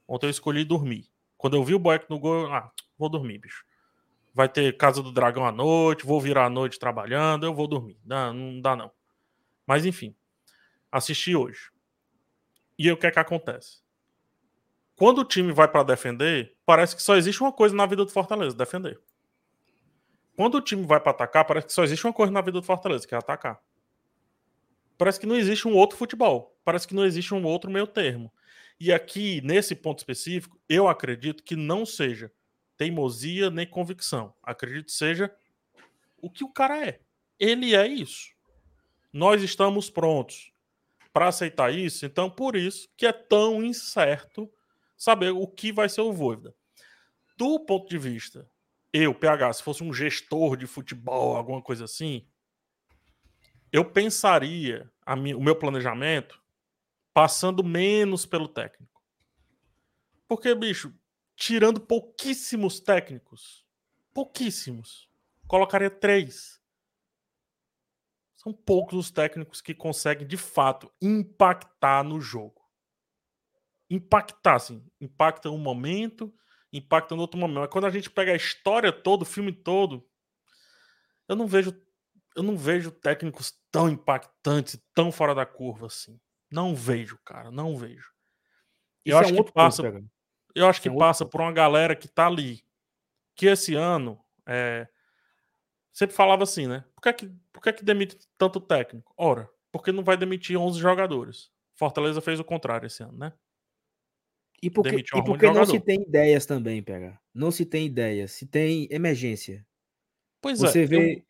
Ontem 0.09 0.27
eu 0.27 0.31
escolhi 0.31 0.65
dormir. 0.65 1.09
Quando 1.39 1.57
eu 1.57 1.65
vi 1.65 1.75
o 1.75 1.79
Boeck 1.79 2.09
no 2.11 2.19
gol, 2.19 2.45
eu, 2.45 2.53
ah, 2.53 2.73
vou 2.99 3.09
dormir, 3.09 3.39
bicho. 3.39 3.65
Vai 4.37 4.51
ter 4.51 4.77
Casa 4.77 5.03
do 5.03 5.11
Dragão 5.11 5.47
à 5.47 5.51
noite, 5.51 6.05
vou 6.05 6.21
virar 6.21 6.45
à 6.45 6.51
noite 6.51 6.79
trabalhando, 6.79 7.47
eu 7.47 7.55
vou 7.55 7.67
dormir. 7.67 7.99
Não, 8.05 8.35
não 8.35 8.61
dá 8.61 8.77
não. 8.77 8.93
Mas 9.67 9.87
enfim, 9.87 10.15
assisti 10.93 11.35
hoje. 11.35 11.71
E 12.79 12.85
aí 12.85 12.93
o 12.93 12.99
que 12.99 13.07
é 13.07 13.11
que 13.11 13.19
acontece? 13.19 13.81
Quando 14.95 15.21
o 15.21 15.25
time 15.25 15.53
vai 15.53 15.67
para 15.67 15.83
defender, 15.85 16.55
parece 16.67 16.95
que 16.95 17.03
só 17.03 17.17
existe 17.17 17.41
uma 17.41 17.51
coisa 17.51 17.75
na 17.75 17.87
vida 17.87 18.05
do 18.05 18.11
Fortaleza, 18.11 18.55
defender. 18.55 19.01
Quando 20.37 20.57
o 20.57 20.61
time 20.61 20.85
vai 20.85 21.01
para 21.01 21.13
atacar, 21.13 21.47
parece 21.47 21.69
que 21.69 21.73
só 21.73 21.83
existe 21.83 22.07
uma 22.07 22.13
coisa 22.13 22.31
na 22.31 22.43
vida 22.43 22.61
do 22.61 22.63
Fortaleza, 22.63 23.09
que 23.09 23.15
é 23.15 23.19
atacar. 23.19 23.59
Parece 24.99 25.19
que 25.19 25.25
não 25.25 25.37
existe 25.37 25.67
um 25.67 25.75
outro 25.75 25.97
futebol. 25.97 26.55
Parece 26.63 26.87
que 26.87 26.95
não 26.95 27.07
existe 27.07 27.33
um 27.33 27.43
outro 27.43 27.71
meio 27.71 27.87
termo. 27.87 28.31
E 28.79 28.93
aqui, 28.93 29.41
nesse 29.41 29.75
ponto 29.75 30.01
específico, 30.01 30.61
eu 30.69 30.89
acredito 30.89 31.43
que 31.43 31.57
não 31.57 31.87
seja 31.87 32.31
teimosia 32.77 33.51
nem 33.51 33.67
convicção. 33.67 34.35
Acredito 34.43 34.91
seja 34.91 35.35
o 36.21 36.31
que 36.31 36.45
o 36.45 36.53
cara 36.53 36.87
é. 36.87 37.01
Ele 37.39 37.75
é 37.75 37.87
isso. 37.87 38.31
Nós 39.13 39.43
estamos 39.43 39.91
prontos 39.91 40.53
para 41.13 41.29
aceitar 41.29 41.73
isso, 41.73 42.05
então 42.05 42.31
por 42.31 42.55
isso 42.55 42.89
que 42.97 43.07
é 43.07 43.13
tão 43.13 43.65
incerto 43.65 44.51
saber 44.97 45.31
o 45.31 45.47
que 45.47 45.73
vai 45.73 45.89
ser 45.89 46.03
o 46.03 46.13
Voivoda. 46.13 46.55
Do 47.37 47.61
ponto 47.61 47.89
de 47.89 47.99
vista, 47.99 48.49
eu, 48.93 49.15
PH, 49.15 49.55
se 49.55 49.63
fosse 49.63 49.83
um 49.83 49.93
gestor 49.93 50.57
de 50.57 50.67
futebol, 50.67 51.37
alguma 51.37 51.61
coisa 51.63 51.85
assim, 51.85 52.27
eu 53.73 53.85
pensaria 53.85 54.91
o 55.07 55.43
meu 55.43 55.57
planejamento 55.57 56.43
passando 57.13 57.65
menos 57.65 58.27
pelo 58.27 58.49
técnico. 58.49 59.03
Porque, 60.29 60.55
bicho, 60.55 60.95
tirando 61.37 61.81
pouquíssimos 61.81 62.81
técnicos, 62.81 63.65
pouquíssimos, 64.13 65.09
colocaria 65.47 65.91
três. 65.91 66.61
São 68.35 68.53
poucos 68.53 68.99
os 68.99 69.11
técnicos 69.11 69.61
que 69.61 69.75
conseguem, 69.75 70.27
de 70.27 70.37
fato, 70.37 70.91
impactar 71.01 72.03
no 72.03 72.21
jogo. 72.21 72.63
Impactar, 73.91 74.59
sim. 74.59 74.85
Impacta 75.01 75.51
um 75.51 75.59
momento, 75.59 76.35
impacta 76.73 77.15
no 77.15 77.23
outro 77.23 77.39
momento. 77.39 77.61
Mas 77.61 77.71
quando 77.71 77.87
a 77.87 77.91
gente 77.91 78.11
pega 78.11 78.33
a 78.33 78.37
história 78.37 78.93
toda, 78.93 79.23
o 79.23 79.27
filme 79.27 79.53
todo, 79.53 80.09
eu 81.29 81.37
não 81.37 81.47
vejo 81.47 81.73
eu 82.37 82.43
não 82.43 82.55
vejo 82.55 82.91
técnicos 82.91 83.55
tão 83.73 83.89
impactantes, 83.89 84.79
tão 84.95 85.11
fora 85.11 85.35
da 85.35 85.47
curva 85.47 85.87
assim. 85.87 86.21
Não 86.51 86.75
vejo, 86.75 87.19
cara, 87.25 87.51
não 87.51 87.77
vejo. 87.77 88.13
eu 89.05 89.17
acho, 89.17 89.35
é 89.35 89.41
um 89.41 89.43
que 89.43 89.53
passa, 89.53 89.91
ponto, 89.91 90.07
eu 90.57 90.67
acho 90.67 90.81
que 90.81 90.89
é 90.89 90.97
passa 90.97 91.27
por 91.27 91.41
uma 91.41 91.53
galera 91.53 91.95
que 91.95 92.09
tá 92.09 92.27
ali. 92.27 92.65
Que 93.35 93.47
esse 93.47 93.75
ano 93.75 94.19
é, 94.47 94.89
sempre 95.93 96.17
falava 96.17 96.43
assim, 96.43 96.67
né? 96.67 96.83
Por 96.95 97.03
que, 97.03 97.09
é 97.11 97.13
que, 97.13 97.31
por 97.53 97.63
que, 97.63 97.69
é 97.69 97.73
que 97.75 97.85
demite 97.85 98.17
tanto 98.39 98.59
técnico? 98.59 99.13
Ora, 99.17 99.49
porque 99.71 99.93
não 99.93 100.03
vai 100.03 100.17
demitir 100.17 100.57
11 100.57 100.81
jogadores. 100.81 101.51
Fortaleza 101.75 102.23
fez 102.23 102.41
o 102.41 102.45
contrário 102.45 102.87
esse 102.87 103.03
ano, 103.03 103.19
né? 103.19 103.33
E 104.63 104.71
porque, 104.71 104.97
e 104.97 105.23
porque 105.23 105.51
não 105.51 105.67
se 105.67 105.79
tem 105.79 106.01
ideias 106.01 106.47
também, 106.47 106.83
pega. 106.83 107.21
Não 107.35 107.51
se 107.51 107.67
tem 107.67 107.85
ideias, 107.85 108.33
se 108.33 108.47
tem 108.47 108.89
emergência. 108.91 109.67
Pois 110.41 110.59
Você 110.59 110.85
é. 110.85 110.87
Vê, 110.87 111.17
eu... 111.17 111.23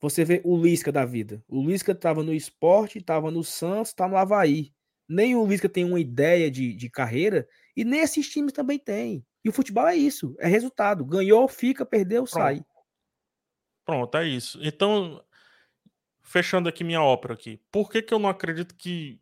Você 0.00 0.24
vê 0.24 0.42
o 0.44 0.60
Lisca 0.60 0.90
da 0.90 1.04
vida. 1.04 1.42
O 1.46 1.64
Lisca 1.64 1.92
estava 1.92 2.24
no 2.24 2.34
esporte, 2.34 2.98
estava 2.98 3.30
no 3.30 3.44
Santos, 3.44 3.90
está 3.90 4.08
no 4.08 4.16
Havaí. 4.16 4.74
Nem 5.08 5.36
o 5.36 5.46
Lisca 5.46 5.68
tem 5.68 5.84
uma 5.84 6.00
ideia 6.00 6.50
de, 6.50 6.74
de 6.74 6.90
carreira, 6.90 7.46
e 7.76 7.84
nesses 7.84 8.28
times 8.28 8.52
também 8.52 8.78
tem. 8.78 9.24
E 9.44 9.48
o 9.48 9.52
futebol 9.52 9.86
é 9.86 9.96
isso, 9.96 10.34
é 10.38 10.48
resultado. 10.48 11.04
Ganhou, 11.04 11.46
fica, 11.48 11.84
perdeu, 11.84 12.24
Pronto. 12.24 12.32
sai. 12.32 12.64
Pronto, 13.84 14.16
é 14.16 14.26
isso. 14.26 14.58
Então, 14.62 15.22
fechando 16.22 16.68
aqui 16.68 16.82
minha 16.82 17.02
ópera 17.02 17.34
aqui. 17.34 17.60
Por 17.70 17.90
que, 17.90 18.00
que 18.00 18.14
eu 18.14 18.18
não 18.18 18.30
acredito 18.30 18.74
que 18.74 19.20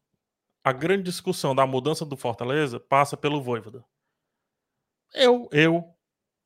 a 0.63 0.73
grande 0.73 1.03
discussão 1.03 1.55
da 1.55 1.67
mudança 1.67 2.07
do 2.07 2.17
Fortaleza 2.17 2.79
passa 2.79 3.17
pelo 3.17 3.43
Voivoda? 3.43 3.85
Eu, 5.13 5.49
eu 5.53 5.95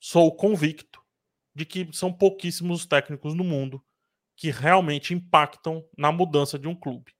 sou 0.00 0.34
convicto 0.34 1.04
de 1.54 1.64
que 1.64 1.88
são 1.92 2.12
pouquíssimos 2.12 2.86
técnicos 2.86 3.34
no 3.34 3.44
mundo 3.44 3.84
que 4.34 4.50
realmente 4.50 5.14
impactam 5.14 5.86
na 5.96 6.12
mudança 6.12 6.58
de 6.58 6.68
um 6.68 6.74
clube. 6.74 7.15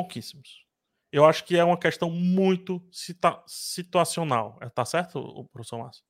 Pouquíssimos. 0.00 0.66
Eu 1.10 1.24
acho 1.24 1.44
que 1.44 1.56
é 1.56 1.64
uma 1.64 1.78
questão 1.78 2.10
muito 2.10 2.86
situacional. 3.46 4.58
É, 4.60 4.68
tá 4.68 4.84
certo, 4.84 5.44
professor 5.52 5.78
Márcio? 5.78 6.04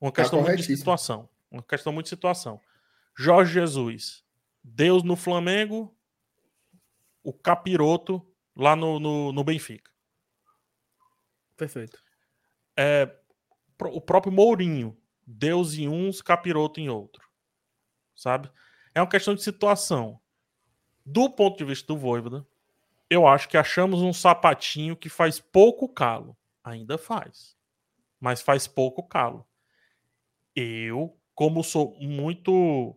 Uma 0.00 0.12
tá 0.12 0.22
questão 0.22 0.40
tá 0.40 0.46
muito 0.46 0.62
de 0.62 0.76
situação. 0.76 1.28
Uma 1.50 1.62
questão 1.62 1.92
muito 1.92 2.06
de 2.06 2.10
situação. 2.10 2.60
Jorge 3.16 3.52
Jesus, 3.52 4.24
Deus 4.62 5.02
no 5.02 5.16
Flamengo, 5.16 5.94
o 7.22 7.32
capiroto 7.32 8.24
lá 8.54 8.76
no, 8.76 9.00
no, 9.00 9.32
no 9.32 9.44
Benfica. 9.44 9.90
Perfeito. 11.56 12.02
É, 12.76 13.14
o 13.80 14.00
próprio 14.00 14.32
Mourinho, 14.32 14.96
Deus 15.26 15.74
em 15.74 15.88
uns, 15.88 16.22
capiroto 16.22 16.80
em 16.80 16.88
outro 16.88 17.30
sabe? 18.20 18.50
É 18.94 19.00
uma 19.00 19.08
questão 19.08 19.34
de 19.34 19.42
situação. 19.42 20.20
Do 21.04 21.30
ponto 21.30 21.56
de 21.56 21.64
vista 21.64 21.86
do 21.86 21.98
Voivoda, 21.98 22.46
eu 23.10 23.26
acho 23.26 23.48
que 23.48 23.56
achamos 23.56 24.00
um 24.00 24.12
sapatinho 24.12 24.96
que 24.96 25.08
faz 25.08 25.40
pouco 25.40 25.88
calo. 25.88 26.38
Ainda 26.62 26.96
faz. 26.96 27.56
Mas 28.20 28.40
faz 28.40 28.68
pouco 28.68 29.02
calo. 29.02 29.44
Eu, 30.54 31.18
como 31.34 31.64
sou 31.64 31.98
muito 32.00 32.96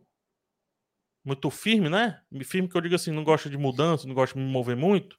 muito 1.25 1.49
firme, 1.49 1.89
né? 1.89 2.21
Firme 2.43 2.67
que 2.67 2.75
eu 2.75 2.81
digo 2.81 2.95
assim, 2.95 3.09
não 3.09 3.23
gosto 3.23 3.49
de 3.49 3.57
mudança, 3.57 4.05
não 4.05 4.13
gosto 4.13 4.35
de 4.35 4.41
me 4.41 4.51
mover 4.51 4.75
muito. 4.75 5.17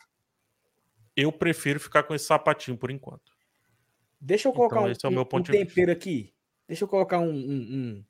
Eu 1.17 1.33
prefiro 1.33 1.81
ficar 1.81 2.03
com 2.03 2.15
esse 2.15 2.27
sapatinho 2.27 2.77
por 2.77 2.91
enquanto. 2.91 3.33
Deixa 4.21 4.49
eu 4.49 4.53
colocar 4.53 4.77
então, 4.77 4.89
um, 4.89 4.93
esse 4.93 5.05
é 5.05 5.09
o 5.09 5.13
meu 5.13 5.27
ponto 5.27 5.51
um 5.51 5.53
tempero 5.53 5.91
aqui. 5.91 6.35
Deixa 6.69 6.85
eu 6.85 6.89
colocar 6.89 7.19
um, 7.19 7.31
um, 7.31 8.05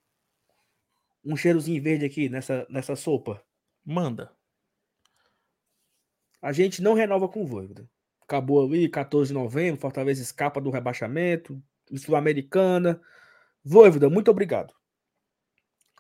um, 1.24 1.32
um 1.32 1.36
cheirozinho 1.36 1.82
verde 1.82 2.04
aqui 2.04 2.28
nessa, 2.28 2.66
nessa 2.68 2.96
sopa? 2.96 3.42
Manda. 3.84 4.32
A 6.44 6.52
gente 6.52 6.82
não 6.82 6.92
renova 6.92 7.26
com 7.26 7.42
o 7.42 7.46
Voivoda. 7.46 7.88
Acabou 8.20 8.62
ali, 8.62 8.86
14 8.86 9.28
de 9.28 9.34
novembro, 9.34 9.80
Fortaleza 9.80 10.20
escapa 10.20 10.60
do 10.60 10.68
rebaixamento, 10.68 11.58
Sul-Americana. 11.96 13.00
Voivoda, 13.64 14.10
muito 14.10 14.30
obrigado. 14.30 14.74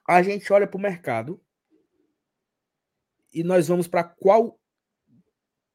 A 0.06 0.22
gente 0.22 0.52
olha 0.52 0.66
para 0.66 0.76
o 0.76 0.82
mercado 0.82 1.40
e 3.32 3.42
nós 3.42 3.68
vamos 3.68 3.88
para 3.88 4.04
qual 4.04 4.60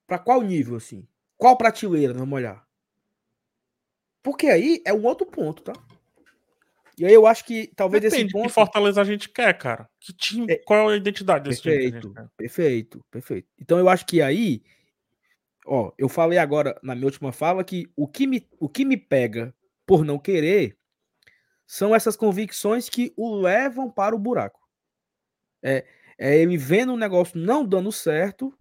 para 0.06 0.20
qual 0.20 0.44
nível 0.44 0.76
assim? 0.76 1.08
Qual 1.36 1.58
prateleira 1.58 2.14
vamos 2.14 2.36
olhar? 2.36 2.64
Porque 4.22 4.46
aí 4.46 4.84
é 4.86 4.94
um 4.94 5.04
outro 5.04 5.26
ponto, 5.26 5.64
tá? 5.64 5.74
E 7.00 7.06
aí 7.06 7.14
eu 7.14 7.26
acho 7.26 7.46
que 7.46 7.72
talvez 7.78 8.04
Depende 8.04 8.24
esse 8.24 8.34
ponto... 8.34 8.48
que 8.48 8.54
Fortaleza 8.54 9.02
a 9.02 9.06
gente 9.06 9.30
quer, 9.30 9.58
cara. 9.58 9.90
Que 10.02 10.12
time, 10.12 10.52
é... 10.52 10.58
qual 10.58 10.92
é 10.92 10.94
a 10.94 10.98
identidade 10.98 11.50
desse 11.50 11.62
perfeito, 11.62 12.14
time? 12.14 12.28
Perfeito, 12.36 13.06
perfeito. 13.10 13.48
Então 13.58 13.80
eu 13.80 13.88
acho 13.88 14.06
que 14.06 14.22
aí, 14.22 14.62
ó, 15.66 15.94
eu 15.98 16.10
falei 16.10 16.38
agora 16.38 16.78
na 16.84 16.94
minha 16.94 17.08
última 17.08 17.32
fala 17.32 17.64
que 17.64 17.90
o 17.96 18.06
que 18.06 18.28
me, 18.28 18.46
o 18.60 18.68
que 18.68 18.84
me 18.84 18.98
pega 18.98 19.56
por 19.86 20.04
não 20.04 20.20
querer 20.20 20.78
são 21.66 21.96
essas 21.96 22.18
convicções 22.18 22.90
que 22.90 23.14
o 23.16 23.34
levam 23.34 23.90
para 23.90 24.14
o 24.14 24.20
buraco. 24.20 24.60
É, 25.64 25.86
é 26.18 26.38
ele 26.38 26.58
vendo 26.58 26.92
um 26.92 26.98
negócio 26.98 27.40
não 27.40 27.66
dando 27.66 27.94
certo 27.94 28.54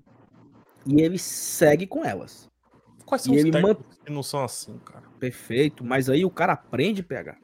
e 0.86 1.01
ele 1.01 1.19
segue 1.19 1.89
com 1.89 2.05
elas. 2.05 2.48
Quais 3.05 3.23
são 3.23 3.35
e 3.35 3.39
os 3.39 3.44
ele 3.44 3.60
man... 3.60 3.74
que 3.74 4.12
não 4.12 4.23
são 4.23 4.44
assim, 4.44 4.78
cara? 4.78 5.09
Perfeito, 5.19 5.85
mas 5.85 6.09
aí 6.09 6.24
o 6.24 6.31
cara 6.31 6.52
aprende, 6.52 7.02
pegar. 7.02 7.36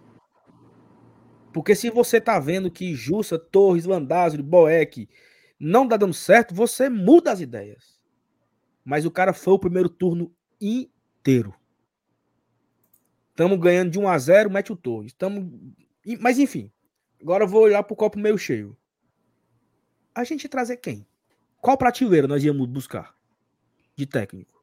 Porque 1.54 1.76
se 1.76 1.88
você 1.88 2.20
tá 2.20 2.40
vendo 2.40 2.68
que 2.68 2.96
Jussa, 2.96 3.38
Torres, 3.38 3.84
Landázuri, 3.84 4.42
Boeck 4.42 5.08
não 5.56 5.86
tá 5.86 5.96
dando 5.96 6.12
certo, 6.12 6.52
você 6.52 6.88
muda 6.88 7.30
as 7.30 7.40
ideias. 7.40 7.96
Mas 8.84 9.06
o 9.06 9.10
cara 9.10 9.32
foi 9.32 9.54
o 9.54 9.58
primeiro 9.58 9.88
turno 9.88 10.34
inteiro. 10.60 11.54
Estamos 13.30 13.56
ganhando 13.60 13.92
de 13.92 14.00
1 14.00 14.08
a 14.08 14.18
0 14.18 14.50
mete 14.50 14.72
o 14.72 14.76
Torres. 14.76 15.12
Tamo... 15.12 15.72
Mas 16.18 16.40
enfim, 16.40 16.72
agora 17.22 17.44
eu 17.44 17.48
vou 17.48 17.62
olhar 17.62 17.84
pro 17.84 17.94
copo 17.94 18.18
meio 18.18 18.36
cheio. 18.36 18.76
A 20.12 20.24
gente 20.24 20.48
trazer 20.48 20.78
quem? 20.78 21.06
Qual 21.60 21.78
prateleira 21.78 22.26
nós 22.26 22.42
íamos 22.42 22.66
buscar 22.66 23.14
de 23.94 24.06
técnico? 24.06 24.60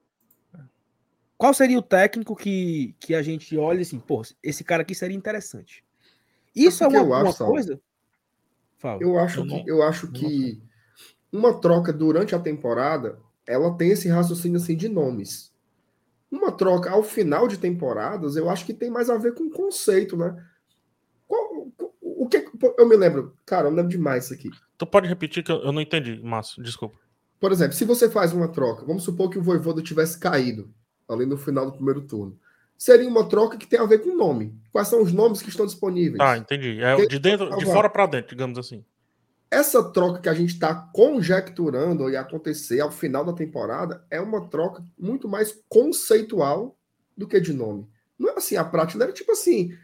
Qual 1.37 1.53
seria 1.53 1.79
o 1.79 1.81
técnico 1.81 2.35
que, 2.35 2.97
que 2.99 3.15
a 3.15 3.21
gente 3.21 3.57
olha 3.57 3.81
assim, 3.81 3.97
pô, 3.97 4.21
esse 4.43 4.61
cara 4.61 4.81
aqui 4.81 4.93
seria 4.93 5.15
interessante? 5.15 5.85
Isso 6.55 6.83
é 6.83 6.87
uma, 6.87 7.01
uma 7.01 7.29
acho, 7.29 7.45
coisa. 7.45 7.81
Fala. 8.77 9.01
Eu 9.01 9.17
acho 9.19 9.45
que, 9.45 9.63
eu 9.67 9.83
acho 9.83 10.11
que 10.11 10.61
uma 11.31 11.53
troca 11.59 11.93
durante 11.93 12.35
a 12.35 12.39
temporada 12.39 13.19
ela 13.47 13.75
tem 13.75 13.91
esse 13.91 14.07
raciocínio 14.09 14.57
assim 14.57 14.75
de 14.75 14.89
nomes. 14.89 15.51
Uma 16.29 16.51
troca 16.51 16.89
ao 16.89 17.03
final 17.03 17.47
de 17.47 17.57
temporadas, 17.57 18.35
eu 18.35 18.49
acho 18.49 18.65
que 18.65 18.73
tem 18.73 18.89
mais 18.89 19.09
a 19.09 19.17
ver 19.17 19.33
com 19.33 19.49
conceito, 19.49 20.15
né? 20.15 20.43
Qual, 21.27 21.69
o 22.01 22.27
que 22.27 22.45
eu 22.77 22.87
me 22.87 22.95
lembro, 22.95 23.35
cara, 23.45 23.67
eu 23.67 23.73
lembro 23.73 23.91
demais 23.91 24.25
isso 24.25 24.33
aqui. 24.33 24.49
Tu 24.77 24.85
pode 24.85 25.07
repetir 25.07 25.43
que 25.43 25.51
eu 25.51 25.71
não 25.71 25.81
entendi, 25.81 26.21
Márcio, 26.23 26.63
desculpa. 26.63 26.97
Por 27.39 27.51
exemplo, 27.51 27.73
se 27.73 27.85
você 27.85 28.09
faz 28.09 28.33
uma 28.33 28.47
troca, 28.47 28.85
vamos 28.85 29.03
supor 29.03 29.29
que 29.29 29.39
o 29.39 29.43
Voivoda 29.43 29.81
tivesse 29.81 30.17
caído 30.17 30.73
ali 31.09 31.25
no 31.25 31.37
final 31.37 31.65
do 31.65 31.73
primeiro 31.73 32.01
turno 32.01 32.39
seria 32.81 33.07
uma 33.07 33.29
troca 33.29 33.57
que 33.57 33.67
tem 33.67 33.79
a 33.79 33.85
ver 33.85 33.99
com 33.99 34.09
o 34.09 34.17
nome. 34.17 34.59
Quais 34.71 34.87
são 34.87 35.03
os 35.03 35.13
nomes 35.13 35.39
que 35.39 35.49
estão 35.49 35.67
disponíveis? 35.67 36.19
Ah, 36.19 36.35
entendi. 36.35 36.81
É 36.81 37.05
de 37.05 37.19
dentro, 37.19 37.55
de 37.55 37.65
fora 37.65 37.87
para 37.87 38.07
dentro, 38.07 38.29
digamos 38.29 38.57
assim. 38.57 38.83
essa 39.51 39.83
troca 39.91 40.19
que 40.19 40.27
a 40.27 40.33
gente 40.33 40.53
está 40.53 40.73
conjecturando 40.73 42.09
e 42.09 42.17
acontecer 42.17 42.79
ao 42.79 42.89
final 42.89 43.23
da 43.23 43.33
temporada 43.33 44.03
é 44.09 44.19
uma 44.19 44.49
troca 44.49 44.83
muito 44.97 45.29
mais 45.29 45.55
conceitual 45.69 46.75
do 47.15 47.27
que 47.27 47.39
de 47.39 47.53
nome. 47.53 47.87
Não 48.17 48.29
é 48.29 48.37
assim, 48.37 48.55
a 48.55 48.63
prateleira, 48.63 49.13
tipo 49.13 49.31
assim, 49.31 49.77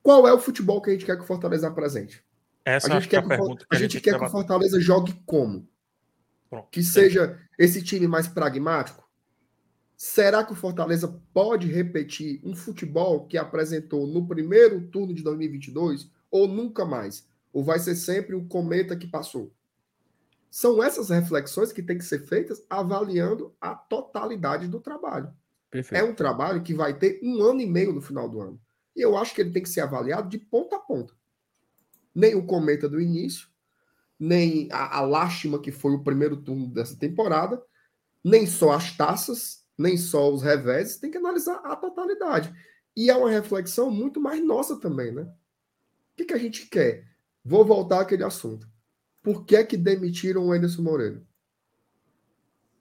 qual 0.00 0.28
é 0.28 0.32
o 0.32 0.38
futebol 0.38 0.80
que 0.80 0.90
a 0.90 0.92
gente 0.92 1.04
quer 1.04 1.16
que 1.16 1.24
o 1.24 1.26
Fortaleza 1.26 1.66
apresente? 1.66 2.24
Essa 2.64 2.86
a 2.86 3.00
gente 3.00 3.08
quer, 3.08 3.22
que, 3.22 3.28
pergunta 3.28 3.66
a 3.68 3.74
gente 3.74 4.00
quer 4.00 4.16
que 4.16 4.24
o 4.24 4.30
Fortaleza 4.30 4.80
jogue 4.80 5.12
como? 5.26 5.68
Pronto. 6.48 6.68
Que 6.70 6.84
seja 6.84 7.36
esse 7.58 7.82
time 7.82 8.06
mais 8.06 8.28
pragmático? 8.28 9.09
Será 10.02 10.42
que 10.42 10.52
o 10.54 10.56
Fortaleza 10.56 11.20
pode 11.30 11.70
repetir 11.70 12.40
um 12.42 12.56
futebol 12.56 13.26
que 13.26 13.36
apresentou 13.36 14.06
no 14.06 14.26
primeiro 14.26 14.88
turno 14.88 15.12
de 15.12 15.22
2022 15.22 16.10
ou 16.30 16.48
nunca 16.48 16.86
mais? 16.86 17.28
Ou 17.52 17.62
vai 17.62 17.78
ser 17.78 17.94
sempre 17.94 18.34
o 18.34 18.46
cometa 18.46 18.96
que 18.96 19.06
passou? 19.06 19.52
São 20.50 20.82
essas 20.82 21.10
reflexões 21.10 21.70
que 21.70 21.82
têm 21.82 21.98
que 21.98 22.04
ser 22.06 22.20
feitas 22.20 22.64
avaliando 22.70 23.54
a 23.60 23.74
totalidade 23.74 24.68
do 24.68 24.80
trabalho. 24.80 25.34
Perfeito. 25.70 26.02
É 26.02 26.02
um 26.02 26.14
trabalho 26.14 26.62
que 26.62 26.72
vai 26.72 26.98
ter 26.98 27.20
um 27.22 27.42
ano 27.42 27.60
e 27.60 27.66
meio 27.66 27.92
no 27.92 28.00
final 28.00 28.26
do 28.26 28.40
ano. 28.40 28.58
E 28.96 29.02
eu 29.02 29.18
acho 29.18 29.34
que 29.34 29.42
ele 29.42 29.52
tem 29.52 29.62
que 29.62 29.68
ser 29.68 29.82
avaliado 29.82 30.30
de 30.30 30.38
ponta 30.38 30.76
a 30.76 30.80
ponta. 30.80 31.12
Nem 32.14 32.34
o 32.34 32.46
cometa 32.46 32.88
do 32.88 33.02
início, 33.02 33.48
nem 34.18 34.66
a, 34.72 34.96
a 34.96 35.00
lástima 35.02 35.60
que 35.60 35.70
foi 35.70 35.92
o 35.92 36.02
primeiro 36.02 36.38
turno 36.38 36.68
dessa 36.68 36.96
temporada, 36.96 37.62
nem 38.24 38.46
só 38.46 38.72
as 38.72 38.96
taças, 38.96 39.59
nem 39.80 39.96
só 39.96 40.30
os 40.30 40.42
reveses, 40.42 40.98
tem 40.98 41.10
que 41.10 41.16
analisar 41.16 41.56
a 41.64 41.74
totalidade. 41.74 42.54
E 42.94 43.08
é 43.08 43.16
uma 43.16 43.30
reflexão 43.30 43.90
muito 43.90 44.20
mais 44.20 44.44
nossa 44.44 44.78
também, 44.78 45.10
né? 45.10 45.22
O 45.22 46.16
que, 46.16 46.26
que 46.26 46.34
a 46.34 46.38
gente 46.38 46.66
quer? 46.66 47.08
Vou 47.42 47.64
voltar 47.64 48.02
àquele 48.02 48.22
assunto. 48.22 48.68
Por 49.22 49.46
que 49.46 49.56
é 49.56 49.64
que 49.64 49.78
demitiram 49.78 50.46
o 50.46 50.52
Anderson 50.52 50.82
Moreira? 50.82 51.22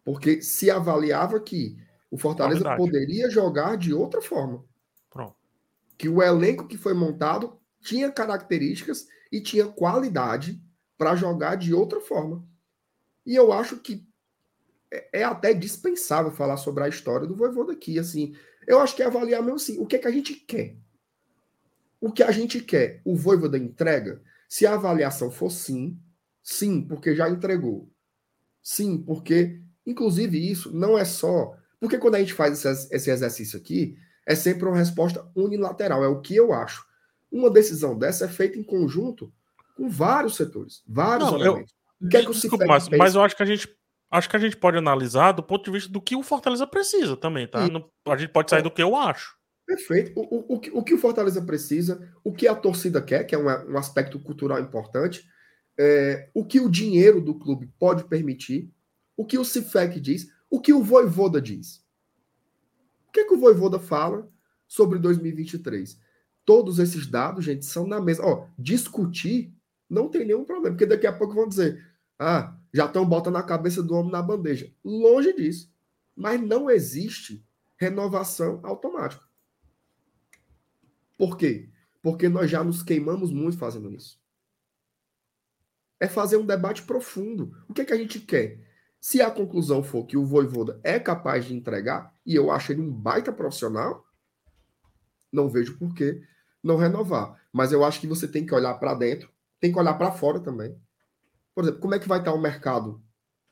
Porque 0.04 0.42
se 0.42 0.70
avaliava 0.70 1.40
que 1.40 1.78
o 2.12 2.18
Fortaleza 2.18 2.60
Verdade. 2.60 2.78
poderia 2.78 3.30
jogar 3.30 3.78
de 3.78 3.94
outra 3.94 4.22
forma. 4.22 4.66
Pronto. 5.10 5.38
Que 5.98 6.10
o 6.10 6.22
elenco 6.22 6.68
que 6.68 6.78
foi 6.78 6.94
montado 6.94 7.58
tinha 7.80 8.12
características 8.12 9.08
e 9.32 9.40
tinha 9.40 9.68
qualidade 9.68 10.62
para 10.98 11.16
jogar 11.16 11.56
de 11.56 11.74
outra 11.74 12.02
forma. 12.02 12.46
E 13.26 13.36
eu 13.36 13.54
acho 13.54 13.78
que 13.78 14.06
é, 14.92 15.22
é 15.22 15.24
até 15.24 15.54
dispensável 15.54 16.32
falar 16.32 16.58
sobre 16.58 16.84
a 16.84 16.88
história 16.88 17.28
do 17.28 17.36
Voivoda 17.36 17.74
aqui. 17.74 18.00
Assim, 18.00 18.36
eu 18.68 18.80
acho 18.80 18.96
que 18.96 19.04
é 19.04 19.06
avaliar 19.06 19.42
mesmo 19.42 19.56
assim, 19.56 19.80
o 19.80 19.86
que 19.86 19.96
é 19.96 20.00
que 20.00 20.08
a 20.08 20.12
gente 20.12 20.34
quer. 20.34 20.78
O 22.02 22.12
que 22.12 22.24
a 22.24 22.32
gente 22.32 22.62
quer, 22.62 23.02
o 23.04 23.16
Voivoda 23.16 23.58
entrega? 23.58 24.22
Se 24.48 24.66
a 24.66 24.74
avaliação 24.74 25.30
for 25.30 25.50
sim, 25.50 26.00
sim, 26.42 26.82
porque 26.82 27.16
já 27.16 27.30
entregou. 27.30 27.92
Sim, 28.62 28.98
porque, 28.98 29.62
inclusive, 29.86 30.50
isso 30.50 30.74
não 30.74 30.98
é 30.98 31.06
só 31.06 31.58
porque 31.80 31.98
quando 31.98 32.16
a 32.16 32.20
gente 32.20 32.34
faz 32.34 32.66
esse, 32.66 32.94
esse 32.94 33.10
exercício 33.10 33.58
aqui, 33.58 33.98
é 34.26 34.36
sempre 34.36 34.68
uma 34.68 34.78
resposta 34.78 35.26
unilateral, 35.36 36.04
é 36.04 36.08
o 36.08 36.20
que 36.20 36.36
eu 36.36 36.52
acho. 36.52 36.86
Uma 37.32 37.50
decisão 37.50 37.98
dessa 37.98 38.26
é 38.26 38.28
feita 38.28 38.58
em 38.58 38.64
conjunto 38.64 39.32
com 39.76 39.90
vários 39.90 40.36
setores, 40.36 40.84
vários 40.86 41.32
Não, 41.32 41.40
elementos. 41.40 41.74
Eu, 42.02 42.08
o 42.08 42.10
que 42.10 42.18
é 42.18 42.26
que 42.26 42.32
desculpa, 42.32 42.66
mas, 42.66 42.90
mas 42.90 43.16
eu 43.16 43.22
acho 43.22 43.36
que 43.36 43.44
a 43.44 43.46
gente 43.46 43.68
acho 44.10 44.30
que 44.30 44.36
a 44.36 44.40
gente 44.40 44.58
pode 44.58 44.78
analisar 44.78 45.32
do 45.32 45.44
ponto 45.44 45.66
de 45.66 45.72
vista 45.72 45.92
do 45.92 46.02
que 46.02 46.16
o 46.16 46.24
Fortaleza 46.24 46.66
precisa 46.66 47.16
também, 47.16 47.48
tá? 47.48 47.60
a 48.08 48.18
gente 48.18 48.32
pode 48.32 48.50
sair 48.50 48.64
do 48.64 48.72
que 48.72 48.82
eu 48.82 48.96
acho. 48.96 49.38
Perfeito. 49.66 50.20
O, 50.20 50.24
o, 50.36 50.56
o, 50.56 50.60
que, 50.60 50.72
o 50.72 50.84
que 50.84 50.94
o 50.94 50.98
Fortaleza 50.98 51.42
precisa, 51.42 52.12
o 52.24 52.34
que 52.34 52.48
a 52.48 52.56
torcida 52.56 53.02
quer, 53.02 53.24
que 53.24 53.36
é 53.36 53.38
um, 53.38 53.46
um 53.46 53.78
aspecto 53.78 54.20
cultural 54.20 54.60
importante, 54.60 55.30
é, 55.78 56.30
o 56.34 56.44
que 56.44 56.60
o 56.60 56.70
dinheiro 56.70 57.22
do 57.22 57.36
clube 57.36 57.72
pode 57.80 58.04
permitir, 58.06 58.72
o 59.16 59.26
que 59.26 59.38
o 59.38 59.46
CIFEC 59.46 60.00
diz, 60.00 60.28
o 60.50 60.60
que 60.60 60.74
o 60.74 60.82
Voivoda 60.84 61.40
diz? 61.40 61.86
O 63.08 63.12
que, 63.12 63.20
é 63.22 63.26
que 63.26 63.34
o 63.34 63.40
Voivoda 63.40 63.80
fala 63.80 64.28
sobre 64.68 64.98
2023? 65.00 66.00
Todos 66.44 66.80
esses 66.80 67.06
dados, 67.06 67.46
gente, 67.46 67.66
são 67.66 67.86
na 67.86 68.02
mesa. 68.02 68.26
Ó, 68.26 68.48
discutir 68.58 69.54
não 69.90 70.10
tem 70.10 70.26
nenhum 70.26 70.46
problema, 70.46 70.76
porque 70.76 70.86
daqui 70.86 71.08
a 71.08 71.14
pouco 71.14 71.34
vão 71.34 71.48
dizer: 71.48 71.84
ah, 72.18 72.56
já 72.74 72.86
estão 72.86 73.06
botando 73.06 73.38
a 73.38 73.44
cabeça 73.44 73.82
do 73.82 73.96
homem 73.96 74.12
na 74.12 74.22
bandeja. 74.22 74.72
Longe 74.84 75.34
disso. 75.34 75.72
Mas 76.16 76.42
não 76.42 76.70
existe 76.70 77.46
renovação 77.78 78.60
automática. 78.64 79.24
Por 81.18 81.38
quê? 81.38 81.70
Porque 82.02 82.30
nós 82.30 82.50
já 82.50 82.64
nos 82.64 82.84
queimamos 82.84 83.32
muito 83.32 83.58
fazendo 83.58 83.92
isso. 83.94 84.20
É 86.00 86.08
fazer 86.08 86.38
um 86.38 86.46
debate 86.46 86.84
profundo. 86.84 87.54
O 87.68 87.74
que, 87.74 87.82
é 87.82 87.86
que 87.86 87.94
a 87.94 87.98
gente 87.98 88.20
quer? 88.20 88.60
Se 89.02 89.22
a 89.22 89.32
conclusão 89.32 89.82
for 89.82 90.06
que 90.06 90.18
o 90.18 90.26
Voivoda 90.26 90.80
é 90.84 91.00
capaz 91.00 91.46
de 91.46 91.54
entregar, 91.54 92.14
e 92.26 92.36
eu 92.36 92.52
acho 92.52 92.72
ele 92.72 92.82
um 92.82 92.92
baita 92.92 93.32
profissional, 93.32 94.06
não 95.32 95.50
vejo 95.50 95.78
por 95.78 95.94
que 95.94 96.22
não 96.64 96.78
renovar. 96.78 97.42
Mas 97.52 97.72
eu 97.72 97.84
acho 97.84 98.00
que 98.00 98.08
você 98.08 98.28
tem 98.28 98.46
que 98.46 98.54
olhar 98.54 98.74
para 98.76 98.94
dentro, 98.94 99.30
tem 99.60 99.72
que 99.72 99.80
olhar 99.80 99.94
para 99.94 100.12
fora 100.12 100.40
também. 100.40 100.78
Por 101.60 101.66
exemplo, 101.66 101.82
como 101.82 101.94
é 101.94 102.00
que 102.00 102.08
vai 102.08 102.20
estar 102.20 102.32
o 102.32 102.40
mercado 102.40 103.04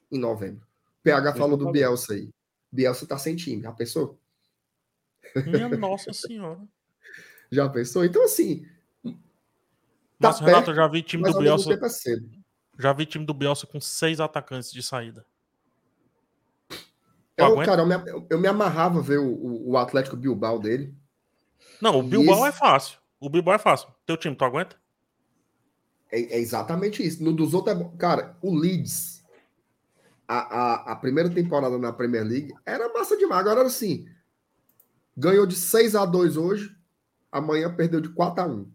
em 0.10 0.18
novembro? 0.18 0.66
O 1.00 1.04
PH 1.04 1.36
falou 1.36 1.58
do 1.58 1.70
Bielsa 1.74 2.14
aí. 2.14 2.30
Bielsa 2.72 3.04
está 3.04 3.18
sem 3.18 3.36
time, 3.36 3.64
já 3.64 3.74
pensou? 3.74 4.18
Minha 5.46 5.68
nossa 5.68 6.14
senhora. 6.14 6.62
Já 7.52 7.68
pensou? 7.68 8.06
Então, 8.06 8.24
assim. 8.24 8.66
Tá 9.04 9.12
Mas, 10.20 10.40
perto, 10.40 10.46
Renato, 10.46 10.72
eu 10.72 10.76
já 10.76 10.88
vi 10.88 11.02
time 11.02 11.24
do 11.24 11.38
Bielsa. 11.38 11.74
É 11.74 11.78
já 12.80 12.94
vi 12.94 13.06
time 13.06 13.26
do 13.26 13.34
Bielsa 13.34 13.68
com 13.68 13.82
seis 13.82 14.22
atacantes 14.22 14.72
de 14.72 14.82
saída. 14.82 15.26
Eu, 17.36 17.58
cara, 17.58 17.82
eu 17.82 17.86
me, 17.86 18.26
eu 18.30 18.40
me, 18.40 18.48
amarrava 18.48 19.02
ver 19.02 19.20
o, 19.20 19.70
o, 19.70 19.78
Atlético 19.78 20.16
Bilbao 20.16 20.60
dele. 20.60 20.94
Não, 21.82 22.00
o 22.00 22.04
Bilbao 22.04 22.46
é 22.46 22.54
fácil. 22.54 23.00
O 23.20 23.30
Bilbao 23.30 23.54
é 23.54 23.60
fácil. 23.60 23.90
Teu 24.06 24.16
time, 24.16 24.36
tu 24.36 24.46
aguenta? 24.46 24.78
É, 26.12 26.36
é 26.36 26.40
exatamente 26.40 27.06
isso. 27.06 27.24
No 27.24 27.34
dos 27.34 27.54
outros 27.54 27.76
é 27.76 27.98
Cara, 27.98 28.38
o 28.42 28.56
Leeds, 28.56 29.24
a, 30.28 30.38
a, 30.38 30.92
a, 30.94 30.96
primeira 30.96 31.30
temporada 31.30 31.78
na 31.78 31.94
Premier 31.94 32.24
League, 32.24 32.54
era 32.66 32.92
massa 32.94 33.18
demais. 33.18 33.46
Agora, 33.46 33.68
assim, 33.68 34.08
ganhou 35.16 35.46
de 35.46 35.56
6 35.56 35.96
a 35.96 36.06
2 36.06 36.38
hoje, 36.38 36.76
amanhã 37.32 37.74
perdeu 37.74 38.02
de 38.02 38.10
4 38.10 38.44
a 38.44 38.48
1 38.48 38.72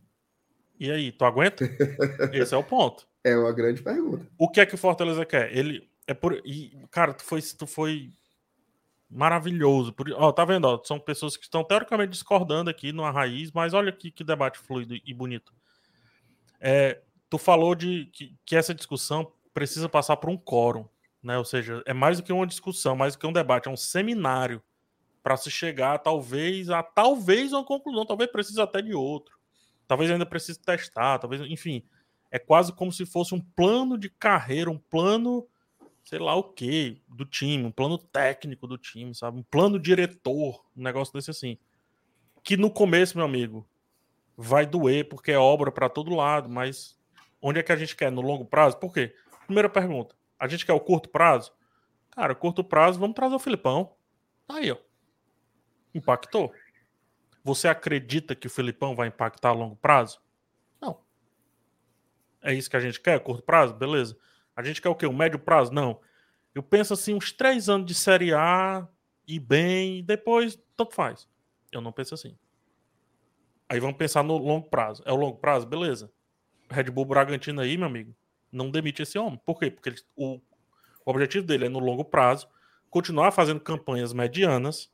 E 0.81 0.91
aí, 0.91 1.13
tu 1.13 1.25
aguenta? 1.25 1.65
Esse 2.33 2.55
é 2.55 2.57
o 2.57 2.65
ponto. 2.65 3.07
É 3.25 3.37
uma 3.37 3.53
grande 3.53 3.83
pergunta. 3.83 4.27
O 4.37 4.49
que 4.49 4.61
é 4.61 4.67
que 4.67 4.75
o 4.75 4.79
Fortaleza 4.79 5.25
quer? 5.25 5.57
Ele 5.57 5.89
é 6.07 6.15
por. 6.15 6.41
E, 6.45 6.77
cara, 6.91 7.15
tu 7.15 7.23
foi, 7.23 7.41
tu 7.41 7.67
foi 7.67 8.11
maravilhoso. 9.09 9.93
Por, 9.93 10.11
ó, 10.13 10.33
tá 10.33 10.45
vendo? 10.45 10.65
Ó, 10.65 10.83
são 10.85 10.99
pessoas 10.99 11.37
que 11.37 11.45
estão 11.45 11.63
teoricamente 11.63 12.11
discordando 12.11 12.71
aqui 12.71 12.93
numa 12.93 13.11
raiz, 13.11 13.53
mas 13.53 13.75
olha 13.75 13.91
aqui 13.91 14.11
que 14.11 14.25
debate 14.25 14.59
fluido 14.59 14.95
e 14.95 15.15
bonito. 15.15 15.53
É, 16.61 17.01
tu 17.33 17.39
falou 17.39 17.75
de 17.75 18.11
que, 18.13 18.37
que, 18.45 18.55
essa 18.55 18.75
discussão 18.75 19.33
precisa 19.55 19.89
passar 19.89 20.19
por 20.19 20.29
um 20.29 20.37
quórum, 20.37 20.87
né? 21.23 21.39
Ou 21.39 21.47
seja, 21.47 21.83
é 21.87 21.95
mais 21.95 22.19
do 22.19 22.23
que 22.23 22.31
uma 22.31 22.47
discussão, 22.47 22.95
mais 22.95 23.15
do 23.15 23.21
que 23.21 23.27
um 23.27 23.33
debate, 23.33 23.71
é 23.71 23.71
um 23.71 23.77
seminário 23.77 24.63
para 25.23 25.39
se 25.39 25.51
chegar, 25.51 25.97
talvez, 26.01 26.69
a 26.69 26.83
talvez 26.83 27.55
uma 27.55 27.65
conclusão, 27.65 28.05
talvez 28.05 28.31
precise 28.31 28.61
até 28.61 28.83
de 28.83 28.93
outro, 28.93 29.39
talvez 29.89 30.11
ainda 30.11 30.27
precise 30.27 30.61
testar, 30.61 31.21
talvez, 31.21 31.41
enfim, 31.51 31.83
é 32.31 32.39
quase 32.39 32.71
como 32.71 32.93
se 32.93 33.07
fosse 33.07 33.35
um 33.35 33.41
plano 33.41 33.97
de 33.97 34.11
carreira, 34.11 34.71
um 34.71 34.77
plano 34.77 35.49
sei 36.05 36.19
lá 36.19 36.35
o 36.35 36.43
que 36.43 37.01
do 37.09 37.25
time, 37.25 37.65
um 37.65 37.71
plano 37.71 37.97
técnico 37.97 38.67
do 38.67 38.77
time, 38.77 39.15
sabe? 39.15 39.39
Um 39.39 39.43
plano 39.43 39.79
diretor, 39.79 40.63
um 40.77 40.83
negócio 40.83 41.15
desse 41.15 41.31
assim. 41.31 41.57
Que 42.43 42.59
no 42.59 42.69
começo, 42.69 43.17
meu 43.17 43.25
amigo, 43.25 43.67
vai 44.37 44.67
doer 44.67 45.09
porque 45.09 45.33
é 45.33 45.39
obra 45.39 45.73
para 45.73 45.89
todo 45.89 46.15
lado, 46.15 46.51
mas 46.51 47.01
onde 47.43 47.59
é 47.59 47.63
que 47.63 47.73
a 47.73 47.77
gente 47.77 47.97
quer? 47.97 48.11
No 48.11 48.23
longo 48.23 48.45
prazo? 48.45 48.79
Por 48.79 48.95
quê? 48.95 49.15
Primeira 49.47 49.69
pergunta. 49.69 50.15
A 50.39 50.47
gente 50.49 50.65
quer 50.65 50.73
o 50.73 50.81
curto 50.81 51.09
prazo? 51.09 51.53
Cara, 52.13 52.35
curto 52.35 52.63
prazo, 52.63 53.01
vamos 53.01 53.15
trazer 53.15 53.35
o 53.35 53.39
Filipão. 53.39 53.95
Aí, 54.49 54.71
ó. 54.71 54.77
Impactou. 55.95 56.53
Você 57.45 57.69
acredita 57.69 58.35
que 58.35 58.47
o 58.47 58.51
Filipão 58.51 58.95
vai 58.95 59.09
impactar 59.09 59.49
a 59.49 59.53
longo 59.53 59.77
prazo? 59.77 60.21
Não. 60.81 61.01
É 62.41 62.55
isso 62.55 62.71
que 62.71 62.77
a 62.77 62.81
gente 62.81 63.01
quer, 63.01 63.19
curto 63.21 63.43
prazo? 63.43 63.75
Beleza. 63.75 64.17
A 64.55 64.63
gente 64.63 64.81
quer 64.81 64.89
o 64.89 64.95
quê? 64.95 65.07
O 65.07 65.13
médio 65.13 65.39
prazo? 65.39 65.73
Não. 65.73 66.01
Eu 66.55 66.63
penso 66.63 66.93
assim, 66.93 67.15
uns 67.15 67.33
três 67.33 67.69
anos 67.69 67.87
de 67.87 67.95
Série 67.95 68.33
A 68.33 68.87
e 69.27 69.41
bem, 69.41 70.05
depois 70.05 70.59
tanto 70.77 70.95
faz. 70.95 71.29
Eu 71.73 71.81
não 71.81 71.93
penso 71.93 72.15
assim. 72.15 72.37
Aí 73.69 73.81
vamos 73.81 73.97
pensar 73.97 74.23
no 74.23 74.37
longo 74.37 74.69
prazo. 74.69 75.03
É 75.07 75.13
o 75.13 75.17
longo 75.17 75.39
prazo? 75.39 75.67
Beleza. 75.67 76.13
Red 76.73 76.85
Bull 76.85 77.05
Bragantino 77.05 77.61
aí, 77.61 77.77
meu 77.77 77.87
amigo, 77.87 78.15
não 78.51 78.71
demite 78.71 79.03
esse 79.03 79.19
homem. 79.19 79.41
Por 79.45 79.59
quê? 79.59 79.71
Porque 79.71 79.91
ele, 79.91 79.99
o, 80.17 80.41
o 81.05 81.11
objetivo 81.11 81.47
dele 81.47 81.67
é 81.67 81.69
no 81.69 81.79
longo 81.79 82.05
prazo 82.05 82.49
continuar 82.91 83.31
fazendo 83.33 83.59
campanhas 83.59 84.13
medianas, 84.13 84.91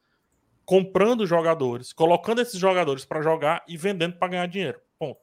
comprando 0.65 1.27
jogadores, 1.27 1.93
colocando 1.93 2.41
esses 2.41 2.59
jogadores 2.59 3.05
para 3.05 3.21
jogar 3.23 3.65
e 3.67 3.77
vendendo 3.77 4.17
para 4.17 4.29
ganhar 4.29 4.47
dinheiro. 4.47 4.81
Bom, 5.01 5.17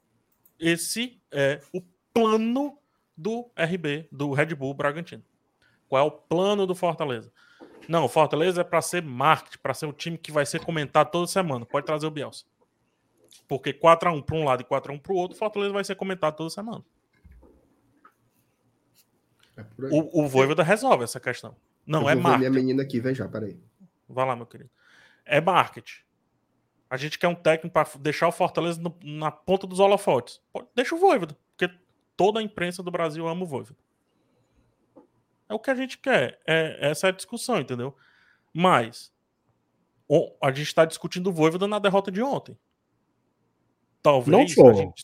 esse 0.59 1.21
é 1.31 1.61
o 1.73 1.81
plano 2.13 2.77
do 3.15 3.49
RB, 3.55 4.07
do 4.11 4.33
Red 4.33 4.55
Bull 4.55 4.73
Bragantino. 4.73 5.23
Qual 5.87 6.03
é 6.03 6.05
o 6.05 6.11
plano 6.11 6.67
do 6.67 6.75
Fortaleza? 6.75 7.31
Não, 7.87 8.09
Fortaleza 8.09 8.61
é 8.61 8.63
para 8.63 8.81
ser 8.81 9.03
marketing, 9.03 9.59
para 9.59 9.73
ser 9.73 9.85
um 9.85 9.93
time 9.93 10.17
que 10.17 10.31
vai 10.31 10.45
ser 10.45 10.59
comentado 10.59 11.11
toda 11.11 11.27
semana. 11.27 11.65
Pode 11.65 11.85
trazer 11.85 12.07
o 12.07 12.11
Bielsa. 12.11 12.45
Porque 13.47 13.73
4x1 13.73 14.23
para 14.23 14.35
um 14.35 14.43
lado 14.43 14.61
e 14.61 14.65
4x1 14.65 14.99
para 15.01 15.13
o 15.13 15.15
outro, 15.15 15.35
o 15.35 15.39
Fortaleza 15.39 15.73
vai 15.73 15.83
ser 15.83 15.95
comentado 15.95 16.35
toda 16.35 16.49
semana. 16.49 16.83
É. 19.57 19.63
O, 19.91 20.23
o 20.23 20.27
Voivoda 20.27 20.63
resolve 20.63 21.03
essa 21.03 21.19
questão. 21.19 21.55
Não 21.85 22.01
Eu 22.03 22.09
é 22.09 22.15
ver 22.15 22.21
minha 22.21 22.29
marketing. 22.31 22.51
menina 22.55 22.83
aqui, 22.83 22.99
vem 22.99 23.13
já, 23.15 23.27
peraí. 23.27 23.57
Vai 24.09 24.25
lá, 24.25 24.35
meu 24.35 24.45
querido. 24.45 24.69
É 25.25 25.39
marketing. 25.39 26.01
A 26.89 26.97
gente 26.97 27.17
quer 27.17 27.27
um 27.27 27.35
técnico 27.35 27.73
para 27.73 27.87
deixar 27.99 28.27
o 28.27 28.31
Fortaleza 28.31 28.81
no- 28.81 28.97
na 29.03 29.31
ponta 29.31 29.65
dos 29.65 29.79
holofotes. 29.79 30.41
Deixa 30.75 30.95
o 30.95 30.99
Voivoda, 30.99 31.37
porque 31.55 31.73
toda 32.15 32.39
a 32.39 32.43
imprensa 32.43 32.83
do 32.83 32.91
Brasil 32.91 33.27
ama 33.27 33.43
o 33.43 33.47
Voivoda. 33.47 33.79
É 35.47 35.53
o 35.53 35.59
que 35.59 35.69
a 35.69 35.75
gente 35.75 35.97
quer. 35.97 36.39
É, 36.45 36.89
essa 36.89 37.07
é 37.07 37.09
a 37.09 37.13
discussão, 37.13 37.59
entendeu? 37.59 37.95
Mas 38.53 39.13
a 40.41 40.51
gente 40.51 40.67
está 40.67 40.85
discutindo 40.85 41.27
o 41.29 41.33
Voivoda 41.33 41.67
na 41.67 41.79
derrota 41.79 42.11
de 42.11 42.21
ontem. 42.21 42.57
Talvez 44.05 44.27
Não 44.37 44.47
só. 44.47 44.73
gente- 44.73 45.03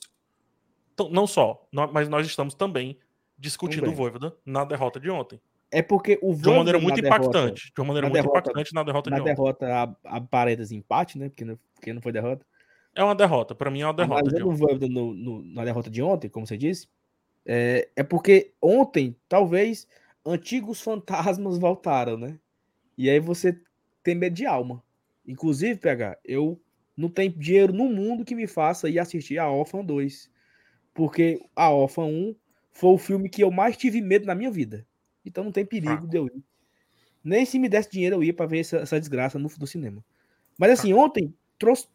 Então, 0.94 1.10
não 1.10 1.26
só, 1.28 1.68
mas 1.92 2.08
nós 2.08 2.28
estamos 2.28 2.54
também 2.54 2.98
discutindo 3.38 3.80
Também. 3.82 3.94
o 3.94 3.98
Voivoda 3.98 4.36
na 4.46 4.64
derrota 4.64 5.00
de 5.00 5.10
ontem. 5.10 5.42
É 5.72 5.82
porque 5.82 6.20
o 6.22 6.36
De 6.36 6.48
uma 6.48 6.58
maneira 6.58 6.78
Voivoda 6.78 6.94
muito 6.94 7.04
na 7.04 7.10
derrota- 7.18 7.38
impactante. 7.40 7.72
De 7.74 7.82
uma 7.82 7.88
maneira 7.88 8.08
na 8.08 8.12
muito 8.14 8.22
derrota- 8.24 8.40
impactante 8.52 8.74
na 8.74 8.84
derrota 8.84 9.10
Na 9.10 9.16
de 9.16 9.22
ontem. 9.22 9.34
derrota, 9.36 9.68
a, 10.06 10.18
a 10.18 10.22
parênteses 10.22 10.72
empate, 10.72 11.18
né? 11.18 11.30
Porque 11.30 11.46
não, 11.46 11.60
porque 11.74 11.94
não 11.94 12.02
foi 12.02 12.12
derrota. 12.12 12.46
É 12.94 13.04
uma 13.04 13.16
derrota. 13.16 13.56
Pra 13.56 13.72
mim 13.72 13.82
é 13.82 13.86
uma 13.88 13.94
derrota. 13.94 14.20
Analisando 14.22 14.50
o 14.50 14.54
Diogo. 14.54 14.68
Voivoda 14.68 14.88
no, 14.88 15.14
no- 15.14 15.42
na 15.54 15.64
derrota 15.66 15.90
de 15.90 16.04
ontem, 16.04 16.30
como 16.30 16.46
você 16.46 16.58
disse, 16.58 16.88
é, 17.46 17.90
é 17.96 18.04
porque 18.04 18.52
ontem, 18.62 19.16
talvez, 19.30 19.88
antigos 20.26 20.82
fantasmas 20.82 21.58
voltaram, 21.58 22.18
né? 22.18 22.38
E 22.98 23.10
aí 23.10 23.20
você 23.20 23.60
tem 24.04 24.14
medo 24.14 24.36
de 24.36 24.46
alma. 24.46 24.84
Inclusive, 25.26 25.80
PH, 25.80 26.18
eu 26.26 26.60
não 26.96 27.10
tenho 27.10 27.32
dinheiro 27.32 27.74
no 27.74 27.86
mundo 27.86 28.26
que 28.26 28.36
me 28.36 28.48
faça 28.48 28.90
ir 28.90 29.00
assistir 29.00 29.38
a 29.38 29.50
Orphan 29.50 29.84
2. 29.84 30.30
Porque 30.94 31.42
a 31.56 31.70
Orphan 31.72 32.06
1 32.06 32.36
foi 32.72 32.90
o 32.92 32.98
filme 32.98 33.30
que 33.30 33.44
eu 33.44 33.52
mais 33.52 33.78
tive 33.78 34.02
medo 34.02 34.26
na 34.26 34.36
minha 34.36 34.52
vida. 34.52 34.86
Então 35.26 35.44
não 35.44 35.52
tem 35.52 35.66
perigo 35.66 35.94
Fraco. 35.94 36.08
de 36.08 36.18
eu 36.18 36.28
ir. 36.28 36.44
Nem 37.24 37.46
se 37.46 37.60
me 37.60 37.70
desse 37.70 37.92
dinheiro 37.92 38.18
eu 38.18 38.24
ia 38.24 38.34
pra 38.34 38.46
ver 38.46 38.60
essa, 38.60 38.78
essa 38.78 39.00
desgraça 39.00 39.38
no, 39.38 39.50
no 39.60 39.68
cinema. 39.68 40.04
Mas 40.58 40.72
assim, 40.72 40.94
ontem 40.94 41.34
trouxe, 41.58 41.88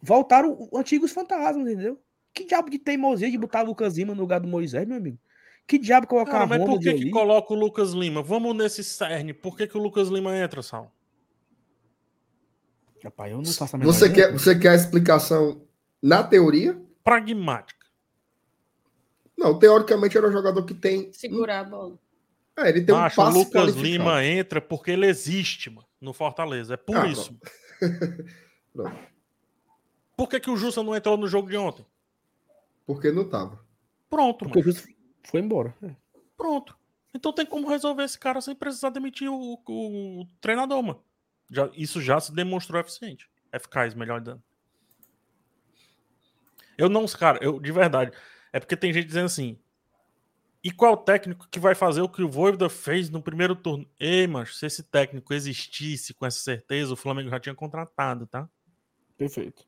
voltaram 0.00 0.68
antigos 0.74 1.12
fantasmas, 1.12 1.66
entendeu? 1.66 1.98
Que 2.32 2.44
diabo 2.44 2.68
de 2.68 2.78
teimosia 2.78 3.30
de 3.30 3.38
botar 3.38 3.62
Lucas 3.62 3.96
Lima 3.96 4.14
no 4.14 4.20
lugar 4.20 4.40
do 4.40 4.48
Moisés, 4.48 4.86
meu 4.86 4.98
amigo? 4.98 5.18
Que 5.66 5.78
diabo 5.78 6.06
colocar 6.06 6.32
Cara, 6.32 6.44
a 6.44 6.46
mas 6.46 6.64
por 6.64 6.78
que, 6.78 6.92
que 6.92 7.10
coloca 7.10 7.54
o 7.54 7.56
Lucas 7.56 7.92
Lima? 7.92 8.22
Vamos 8.22 8.54
nesse 8.54 8.84
cerne. 8.84 9.32
Por 9.32 9.56
que, 9.56 9.66
que 9.66 9.78
o 9.78 9.80
Lucas 9.80 10.08
Lima 10.08 10.36
entra, 10.36 10.62
Sal? 10.62 10.92
Rapaz, 13.04 13.30
eu 13.32 13.38
não 13.38 13.44
faço 13.52 13.76
a 13.76 13.78
menor 13.78 13.92
Você 13.92 14.06
ideia. 14.06 14.28
quer, 14.28 14.32
você 14.38 14.58
quer 14.58 14.68
a 14.70 14.74
explicação 14.74 15.60
na 16.02 16.22
teoria? 16.24 16.80
Pragmática. 17.04 17.84
Não, 19.36 19.58
teoricamente 19.58 20.16
era 20.16 20.26
um 20.28 20.32
jogador 20.32 20.64
que 20.64 20.72
tem. 20.74 21.12
Segurar 21.12 21.60
a 21.60 21.64
bola. 21.64 21.98
É, 22.56 22.68
ele 22.68 22.82
tem 22.82 22.94
um 22.94 22.98
Acho 22.98 23.20
o 23.20 23.28
Lucas 23.28 23.52
qualificado. 23.52 23.82
Lima 23.86 24.24
entra 24.24 24.60
porque 24.60 24.90
ele 24.92 25.06
existe, 25.06 25.68
mano, 25.68 25.86
no 26.00 26.12
Fortaleza. 26.12 26.74
É 26.74 26.76
por 26.76 26.96
Ah, 26.96 27.06
isso. 27.06 27.36
Pronto. 28.72 28.96
Por 30.16 30.28
que, 30.28 30.38
que 30.38 30.48
o 30.50 30.56
Justa 30.56 30.80
não 30.82 30.94
entrou 30.94 31.16
no 31.16 31.26
jogo 31.26 31.48
de 31.50 31.56
ontem? 31.56 31.84
Porque 32.86 33.10
não 33.10 33.28
tava. 33.28 33.58
Pronto, 34.08 34.44
Porque 34.44 34.58
o 34.60 34.62
mano. 34.62 34.72
Justo 34.72 34.88
foi 35.24 35.40
embora. 35.40 35.74
É. 35.82 35.90
Pronto. 36.36 36.76
Então 37.12 37.32
tem 37.32 37.44
como 37.44 37.68
resolver 37.68 38.04
esse 38.04 38.16
cara 38.18 38.40
sem 38.40 38.54
precisar 38.54 38.90
demitir 38.90 39.28
o, 39.28 39.60
o- 39.66 40.20
o 40.22 40.26
treinador, 40.40 40.80
mano. 40.82 41.02
Já, 41.54 41.70
isso 41.74 42.00
já 42.02 42.18
se 42.20 42.34
demonstrou 42.34 42.80
eficiente. 42.80 43.28
Eficaz, 43.52 43.94
melhor 43.94 44.20
dando. 44.20 44.42
Eu 46.76 46.88
não, 46.88 47.06
cara, 47.06 47.38
eu 47.42 47.60
de 47.60 47.70
verdade. 47.72 48.12
É 48.52 48.58
porque 48.60 48.76
tem 48.76 48.92
gente 48.92 49.06
dizendo 49.06 49.26
assim. 49.26 49.58
E 50.62 50.70
qual 50.70 50.92
é 50.92 50.94
o 50.94 50.98
técnico 50.98 51.46
que 51.50 51.60
vai 51.60 51.74
fazer 51.74 52.00
o 52.00 52.08
que 52.08 52.22
o 52.22 52.28
Voivoda 52.28 52.70
fez 52.70 53.10
no 53.10 53.22
primeiro 53.22 53.54
turno? 53.54 53.86
Ei, 54.00 54.26
mas 54.26 54.56
se 54.58 54.64
esse 54.64 54.82
técnico 54.82 55.34
existisse 55.34 56.14
com 56.14 56.24
essa 56.24 56.38
certeza, 56.38 56.92
o 56.94 56.96
Flamengo 56.96 57.28
já 57.28 57.38
tinha 57.38 57.54
contratado, 57.54 58.26
tá? 58.26 58.48
Perfeito. 59.16 59.66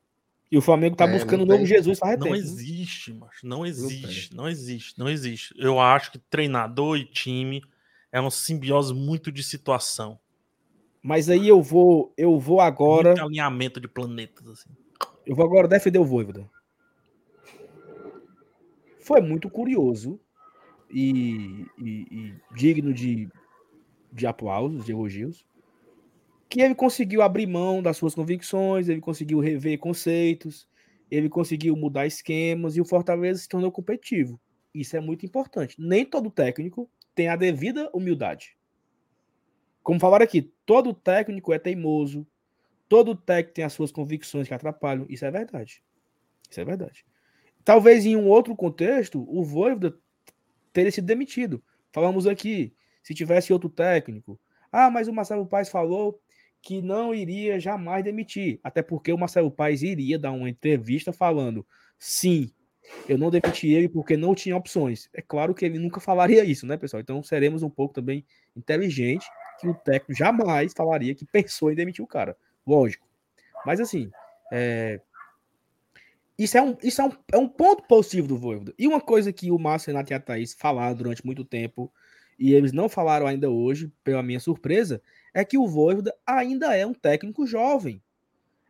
E 0.51 0.57
o 0.57 0.61
Flamengo 0.61 0.95
tá 0.95 1.05
É, 1.05 1.11
buscando 1.11 1.41
o 1.43 1.45
novo 1.45 1.59
tem- 1.59 1.67
Jesus 1.67 1.99
faz 1.99 2.17
Não 2.17 2.23
tempo. 2.23 2.35
né? 2.35 2.39
existe, 2.41 3.13
mas 3.13 3.35
não 3.43 3.65
existe, 3.65 4.35
não 4.35 4.47
existe, 4.49 4.97
não 4.97 5.07
existe. 5.09 5.53
Eu 5.57 5.79
acho 5.79 6.11
que 6.11 6.17
treinador 6.17 6.97
e 6.97 7.05
time 7.05 7.61
é 8.11 8.19
uma 8.19 8.31
simbiose 8.31 8.93
muito 8.93 9.31
de 9.31 9.43
situação. 9.43 10.19
Mas 11.01 11.29
aí 11.29 11.47
eu 11.47 11.61
vou, 11.61 12.11
eu 12.17 12.37
vou 12.39 12.59
agora, 12.59 13.09
Muito 13.09 13.23
alinhamento 13.25 13.79
de 13.79 13.87
planetas, 13.87 14.47
assim. 14.47 14.69
eu 15.25 15.35
vou 15.35 15.45
agora 15.45 15.67
defender 15.67 15.99
o 15.99 16.05
Voivoda. 16.05 16.49
Foi 18.99 19.21
muito 19.21 19.49
curioso 19.49 20.19
e, 20.89 21.65
e- 21.77 22.05
e 22.11 22.35
digno 22.53 22.93
de, 22.93 23.29
de 24.11 24.27
aplausos, 24.27 24.85
de 24.85 24.91
elogios, 24.91 25.45
que 26.49 26.61
ele 26.61 26.75
conseguiu 26.75 27.21
abrir 27.21 27.45
mão 27.47 27.81
das 27.81 27.95
suas 27.97 28.13
convicções, 28.15 28.89
ele 28.89 28.99
conseguiu 28.99 29.39
rever 29.39 29.79
conceitos, 29.79 30.67
ele 31.09 31.29
conseguiu 31.29 31.75
mudar 31.75 32.05
esquemas 32.05 32.75
e 32.75 32.81
o 32.81 32.85
Fortaleza 32.85 33.39
se 33.41 33.47
tornou 33.47 33.71
competitivo. 33.71 34.39
Isso 34.73 34.97
é 34.97 34.99
muito 34.99 35.25
importante. 35.25 35.75
Nem 35.79 36.05
todo 36.05 36.29
técnico 36.29 36.89
tem 37.15 37.29
a 37.29 37.35
devida 37.35 37.89
humildade. 37.93 38.56
Como 39.87 40.01
falaram 40.01 40.25
aqui, 40.25 40.41
todo 40.65 40.93
técnico 40.93 41.53
é 41.53 41.57
teimoso, 41.57 42.27
todo 42.89 43.15
técnico 43.15 43.53
tem 43.53 43.63
as 43.63 43.71
suas 43.71 43.89
convicções 43.89 44.45
que 44.45 44.53
atrapalham. 44.53 45.05
Isso 45.07 45.23
é 45.23 45.31
verdade. 45.31 45.81
Isso 46.51 46.59
é 46.59 46.65
verdade. 46.65 47.05
Talvez 47.63 48.05
em 48.05 48.17
um 48.17 48.27
outro 48.27 48.53
contexto, 48.53 49.25
o 49.33 49.45
Voivoda 49.45 49.97
teria 50.73 50.91
sido 50.91 51.05
demitido. 51.05 51.63
Falamos 51.93 52.27
aqui, 52.27 52.75
se 53.01 53.13
tivesse 53.13 53.53
outro 53.53 53.69
técnico. 53.69 54.37
Ah, 54.69 54.91
mas 54.91 55.07
o 55.07 55.13
Marcelo 55.13 55.45
Paes 55.45 55.69
falou 55.69 56.19
que 56.61 56.81
não 56.81 57.15
iria 57.15 57.57
jamais 57.57 58.03
demitir. 58.03 58.59
Até 58.61 58.81
porque 58.81 59.13
o 59.13 59.17
Marcelo 59.17 59.49
Paes 59.49 59.83
iria 59.83 60.19
dar 60.19 60.33
uma 60.33 60.49
entrevista 60.49 61.13
falando: 61.13 61.65
sim, 61.97 62.51
eu 63.07 63.17
não 63.17 63.31
demiti 63.31 63.69
ele 63.69 63.87
porque 63.87 64.17
não 64.17 64.35
tinha 64.35 64.57
opções. 64.57 65.09
É 65.13 65.21
claro 65.21 65.55
que 65.55 65.63
ele 65.63 65.79
nunca 65.79 66.01
falaria 66.01 66.43
isso, 66.43 66.67
né, 66.67 66.75
pessoal? 66.75 66.99
Então 66.99 67.23
seremos 67.23 67.63
um 67.63 67.69
pouco 67.69 67.93
também 67.93 68.25
inteligentes 68.53 69.25
que 69.59 69.67
o 69.67 69.73
técnico 69.73 70.13
jamais 70.13 70.73
falaria 70.73 71.15
que 71.15 71.25
pensou 71.25 71.71
em 71.71 71.75
demitir 71.75 72.03
o 72.03 72.07
cara. 72.07 72.37
Lógico. 72.65 73.07
Mas 73.65 73.79
assim, 73.79 74.11
é, 74.51 74.99
isso, 76.37 76.57
é 76.57 76.61
um, 76.61 76.77
isso 76.83 77.01
é, 77.01 77.05
um, 77.05 77.11
é 77.33 77.37
um 77.37 77.47
ponto 77.47 77.83
positivo 77.83 78.27
do 78.27 78.37
Voivoda. 78.37 78.73
E 78.77 78.87
uma 78.87 79.01
coisa 79.01 79.33
que 79.33 79.51
o 79.51 79.57
Márcio 79.57 79.91
Renato 79.91 80.13
e 80.13 80.15
a 80.15 80.19
Thaís 80.19 80.53
falaram 80.53 80.95
durante 80.95 81.25
muito 81.25 81.43
tempo, 81.43 81.91
e 82.37 82.53
eles 82.53 82.71
não 82.71 82.87
falaram 82.87 83.25
ainda 83.25 83.49
hoje, 83.49 83.91
pela 84.03 84.21
minha 84.21 84.39
surpresa, 84.39 85.01
é 85.33 85.43
que 85.43 85.57
o 85.57 85.67
Voivoda 85.67 86.13
ainda 86.25 86.75
é 86.75 86.85
um 86.85 86.93
técnico 86.93 87.47
jovem. 87.47 88.01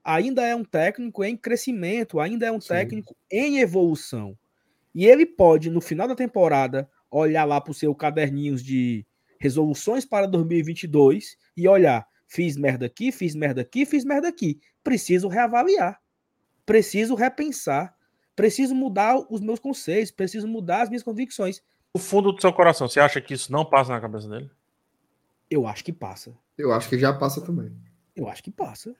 Ainda 0.03 0.45
é 0.45 0.55
um 0.55 0.63
técnico 0.63 1.23
em 1.23 1.35
crescimento, 1.35 2.19
ainda 2.19 2.45
é 2.45 2.51
um 2.51 2.61
Sim. 2.61 2.69
técnico 2.69 3.15
em 3.29 3.59
evolução. 3.59 4.37
E 4.95 5.05
ele 5.05 5.25
pode, 5.25 5.69
no 5.69 5.81
final 5.81 6.07
da 6.07 6.15
temporada, 6.15 6.89
olhar 7.11 7.43
lá 7.43 7.59
para 7.59 7.71
os 7.71 7.77
seus 7.77 7.95
caderninhos 7.97 8.63
de 8.63 9.05
resoluções 9.39 10.05
para 10.05 10.27
2022 10.27 11.37
e 11.55 11.67
olhar, 11.67 12.07
fiz 12.27 12.57
merda 12.57 12.85
aqui, 12.85 13.11
fiz 13.11 13.35
merda 13.35 13.61
aqui, 13.61 13.85
fiz 13.85 14.03
merda 14.03 14.27
aqui. 14.27 14.59
Preciso 14.83 15.27
reavaliar. 15.27 15.99
Preciso 16.65 17.15
repensar. 17.15 17.95
Preciso 18.35 18.75
mudar 18.75 19.17
os 19.31 19.41
meus 19.41 19.59
conceitos, 19.59 20.11
preciso 20.11 20.47
mudar 20.47 20.83
as 20.83 20.89
minhas 20.89 21.01
convicções. 21.01 21.61
No 21.95 21.99
fundo 21.99 22.31
do 22.31 22.39
seu 22.39 22.53
coração, 22.53 22.87
você 22.87 22.99
acha 22.99 23.19
que 23.19 23.33
isso 23.33 23.51
não 23.51 23.65
passa 23.65 23.91
na 23.91 23.99
cabeça 23.99 24.29
dele? 24.29 24.51
Eu 25.49 25.65
acho 25.65 25.83
que 25.83 25.91
passa. 25.91 26.37
Eu 26.55 26.71
acho 26.71 26.87
que 26.87 26.99
já 26.99 27.11
passa 27.11 27.41
também. 27.41 27.75
Eu 28.15 28.29
acho 28.29 28.43
que 28.43 28.51
passa. 28.51 28.95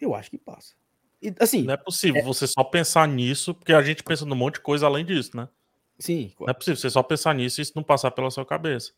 Eu 0.00 0.14
acho 0.14 0.30
que 0.30 0.38
passa. 0.38 0.74
E, 1.20 1.34
assim, 1.40 1.64
Não 1.64 1.74
é 1.74 1.76
possível 1.76 2.22
você 2.22 2.46
só 2.46 2.62
pensar 2.64 3.06
nisso, 3.08 3.54
porque 3.54 3.72
a 3.72 3.82
gente 3.82 4.02
pensa 4.02 4.24
num 4.24 4.36
monte 4.36 4.54
de 4.54 4.60
coisa 4.60 4.86
além 4.86 5.04
disso, 5.04 5.36
né? 5.36 5.48
sim, 5.98 6.32
Não 6.38 6.48
é 6.48 6.54
possível 6.54 6.76
você 6.76 6.88
só 6.88 7.02
pensar 7.02 7.34
nisso 7.34 7.60
e 7.60 7.62
isso 7.62 7.72
não 7.74 7.82
passar 7.82 8.12
pela 8.12 8.30
sua 8.30 8.46
cabeça. 8.46 8.92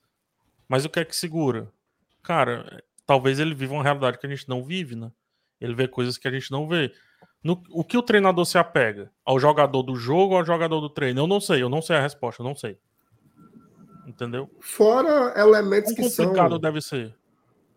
Mas 0.70 0.84
o 0.84 0.88
que 0.88 1.00
é 1.00 1.04
que 1.04 1.16
segura? 1.16 1.68
Cara, 2.22 2.80
talvez 3.04 3.40
ele 3.40 3.56
viva 3.56 3.74
uma 3.74 3.82
realidade 3.82 4.20
que 4.20 4.26
a 4.26 4.30
gente 4.30 4.48
não 4.48 4.62
vive, 4.62 4.94
né? 4.94 5.10
Ele 5.60 5.74
vê 5.74 5.88
coisas 5.88 6.16
que 6.16 6.28
a 6.28 6.30
gente 6.30 6.48
não 6.52 6.68
vê. 6.68 6.92
No- 7.42 7.60
o 7.70 7.82
que 7.82 7.98
o 7.98 8.02
treinador 8.02 8.44
se 8.44 8.56
apega? 8.56 9.10
Ao 9.24 9.40
jogador 9.40 9.82
do 9.82 9.96
jogo 9.96 10.34
ou 10.34 10.38
ao 10.38 10.44
jogador 10.44 10.80
do 10.80 10.88
treino? 10.88 11.22
Eu 11.22 11.26
não 11.26 11.40
sei, 11.40 11.60
eu 11.60 11.68
não 11.68 11.82
sei 11.82 11.96
a 11.96 12.00
resposta, 12.00 12.40
eu 12.40 12.46
não 12.46 12.54
sei. 12.54 12.78
Entendeu? 14.06 14.48
Fora 14.60 15.34
elementos 15.36 15.92
que 15.92 16.08
são 16.08 16.26
complicado 16.26 16.56
deve 16.56 16.80
ser. 16.80 17.16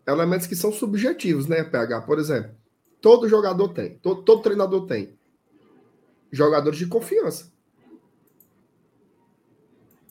elementos 0.06 0.46
que 0.46 0.54
são 0.54 0.70
subjetivos, 0.70 1.48
né, 1.48 1.64
PH? 1.64 2.02
Por 2.02 2.20
exemplo, 2.20 2.54
todo 3.00 3.28
jogador 3.28 3.70
tem, 3.70 3.98
todo, 3.98 4.22
todo 4.22 4.40
treinador 4.40 4.86
tem 4.86 5.18
jogadores 6.30 6.78
de 6.78 6.86
confiança. 6.86 7.52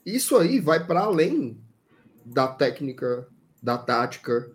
isso 0.06 0.36
aí 0.36 0.60
vai 0.60 0.86
para 0.86 1.04
além 1.04 1.63
da 2.26 2.48
técnica, 2.48 3.28
da 3.62 3.78
tática. 3.78 4.52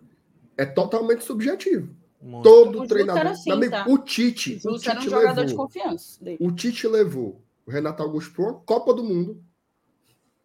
É 0.57 0.65
totalmente 0.65 1.23
subjetivo. 1.23 1.95
Muito. 2.21 2.43
Todo 2.43 2.81
O 2.81 2.87
treinador. 2.87 3.27
Assim, 3.27 3.51
amigo, 3.51 3.71
tá? 3.71 3.85
O 3.87 3.97
Tite. 3.97 4.59
O 4.65 4.69
O 4.69 4.71
Lúcio 4.73 4.89
era 4.89 4.99
um 4.99 5.03
Tite 5.03 5.11
jogador 5.11 5.45
de 5.45 5.51
levou. 5.51 5.65
confiança 5.67 6.23
dele. 6.23 6.37
O 6.41 6.51
Tite 6.51 6.87
levou 6.87 7.41
o 7.65 7.71
Renato 7.71 8.03
Augusto 8.03 8.33
para 8.33 8.43
uma 8.45 8.59
Copa 8.61 8.93
do 8.93 9.03
Mundo 9.03 9.41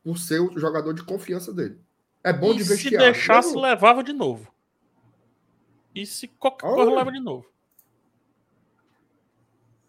por 0.04 0.16
ser 0.18 0.38
o 0.40 0.56
jogador 0.58 0.92
de 0.92 1.02
confiança 1.02 1.52
dele. 1.52 1.80
É 2.22 2.32
bom 2.32 2.52
e 2.52 2.56
de 2.58 2.64
se 2.64 2.68
vestiário. 2.70 2.98
deixasse, 3.12 3.48
Levou. 3.48 3.62
levava 3.62 4.04
de 4.04 4.12
novo. 4.12 4.52
E 5.94 6.06
se 6.06 6.28
qualquer 6.28 6.66
Olha. 6.66 6.76
coisa, 6.76 6.90
leva 6.94 7.10
de 7.12 7.20
novo. 7.20 7.46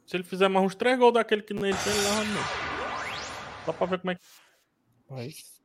Se 0.05 0.15
ele 0.15 0.23
fizer 0.23 0.47
mais 0.47 0.65
uns 0.65 0.75
três 0.75 0.97
gols 0.97 1.13
daquele 1.13 1.41
que 1.41 1.53
nele 1.53 1.73
fez, 1.77 1.95
ele 1.95 2.05
leva 2.07 2.25
de 2.25 2.31
novo. 2.31 2.47
Só 3.65 3.73
pra 3.73 3.85
ver 3.87 3.99
como 3.99 4.11
é 4.11 4.15
que 4.15 4.21
Mas, 5.09 5.61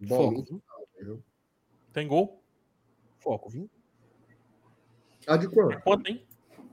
Bolinha. 0.00 0.44
foco, 0.44 0.62
viu? 1.04 1.22
tem 1.92 2.06
gol. 2.06 2.42
Foco, 3.18 3.50
viu? 3.50 3.68
Ah, 5.26 5.36
de 5.36 5.48
quanto? 5.48 5.80
Quanto, 5.82 6.08
hein? 6.08 6.24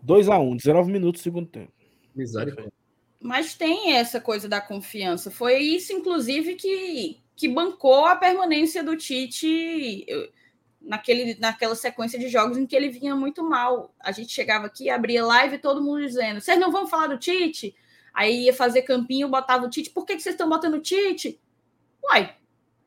2x1, 0.06 0.58
19 0.58 0.92
minutos 0.92 1.22
do 1.22 1.24
segundo 1.24 1.48
tempo. 1.48 1.74
Misericórdia. 2.16 2.72
Mas 3.20 3.56
tem 3.56 3.94
essa 3.94 4.22
coisa 4.22 4.48
da 4.48 4.62
confiança. 4.62 5.30
Foi 5.30 5.58
isso, 5.58 5.92
inclusive, 5.92 6.56
que, 6.56 7.20
que 7.36 7.48
bancou 7.48 8.06
a 8.06 8.16
permanência 8.16 8.84
do 8.84 8.96
Tite 8.96 10.06
naquele, 10.82 11.36
naquela 11.40 11.76
sequência 11.76 12.18
de 12.18 12.30
jogos 12.30 12.58
em 12.58 12.66
que 12.66 12.76
ele 12.76 12.90
vinha 12.90 13.16
muito 13.16 13.44
mal. 13.44 13.94
A 14.00 14.12
gente 14.12 14.32
chegava 14.32 14.68
aqui, 14.68 14.90
abria 14.90 15.26
live 15.26 15.56
e 15.56 15.60
todo 15.60 15.84
mundo 15.84 16.06
dizendo: 16.06 16.40
vocês 16.40 16.60
não 16.60 16.72
vão 16.72 16.88
falar 16.88 17.08
do 17.08 17.18
Tite? 17.18 17.76
Aí 18.14 18.46
ia 18.46 18.54
fazer 18.54 18.84
campinho, 18.84 19.30
botava 19.30 19.66
o 19.66 19.70
Tite. 19.70 19.90
Por 19.90 20.06
que, 20.06 20.16
que 20.16 20.22
vocês 20.22 20.34
estão 20.34 20.50
botando 20.50 20.76
o 20.76 20.82
Tite? 20.82 21.40
Uai, 22.04 22.36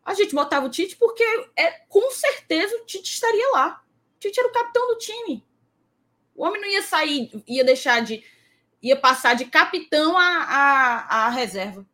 a 0.04 0.14
gente 0.14 0.34
botava 0.34 0.66
o 0.66 0.70
Tite 0.70 0.96
porque 0.96 1.22
é, 1.56 1.70
com 1.88 2.10
certeza 2.10 2.74
o 2.76 2.86
Tite 2.86 3.12
estaria 3.12 3.50
lá. 3.52 3.82
O 4.16 4.18
Tite 4.20 4.38
era 4.40 4.48
o 4.48 4.52
capitão 4.52 4.88
do 4.88 4.98
time. 4.98 5.44
O 6.34 6.44
homem 6.44 6.60
não 6.60 6.68
ia 6.68 6.82
sair, 6.82 7.30
ia 7.46 7.64
deixar 7.64 8.00
de 8.02 8.24
ia 8.82 8.96
passar 8.98 9.34
de 9.34 9.44
capitão 9.44 10.16
a, 10.16 10.24
a, 10.24 11.26
a 11.26 11.28
reserva 11.28 11.86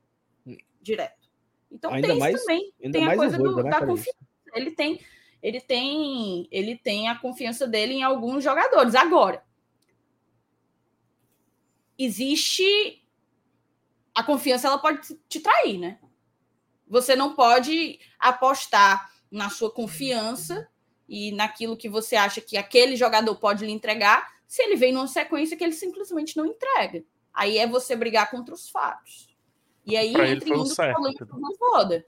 direto. 0.80 1.28
Então 1.70 1.92
Ainda 1.92 2.08
tem 2.08 2.18
mais- 2.18 2.34
isso 2.36 2.44
também. 2.46 2.72
Tem 2.92 3.04
a 3.08 3.16
coisa 3.16 3.36
do- 3.38 3.62
né, 3.62 3.70
da 3.70 3.84
confiança. 3.84 4.18
Ele 4.54 4.70
tem, 4.70 5.00
ele 5.42 5.60
tem, 5.60 6.48
ele 6.50 6.76
tem 6.78 7.08
a 7.08 7.16
confiança 7.18 7.66
dele 7.66 7.94
em 7.94 8.02
alguns 8.04 8.44
jogadores. 8.44 8.94
Agora, 8.94 9.44
existe 11.98 13.02
a 14.14 14.22
confiança, 14.22 14.68
ela 14.68 14.78
pode 14.78 15.00
te 15.28 15.40
trair, 15.40 15.78
né? 15.78 15.98
Você 16.86 17.16
não 17.16 17.34
pode 17.34 17.98
apostar 18.18 19.10
na 19.30 19.50
sua 19.50 19.70
confiança 19.70 20.68
e 21.08 21.32
naquilo 21.32 21.76
que 21.76 21.88
você 21.88 22.16
acha 22.16 22.40
que 22.40 22.56
aquele 22.56 22.96
jogador 22.96 23.34
pode 23.36 23.64
lhe 23.64 23.72
entregar, 23.72 24.26
se 24.46 24.62
ele 24.62 24.76
vem 24.76 24.92
numa 24.92 25.06
sequência 25.06 25.56
que 25.56 25.64
ele 25.64 25.72
simplesmente 25.72 26.36
não 26.36 26.46
entrega. 26.46 27.04
Aí 27.32 27.58
é 27.58 27.66
você 27.66 27.94
brigar 27.94 28.30
contra 28.30 28.54
os 28.54 28.68
fatos. 28.68 29.36
E 29.84 29.96
aí 29.96 30.12
Pra 30.12 30.28
entra 30.28 30.48
em 30.48 30.52
um 30.52 30.62
dos 30.62 30.74
certo, 30.74 30.94
problemas 30.94 31.18
do 31.18 31.40
Voivoda. 31.40 32.06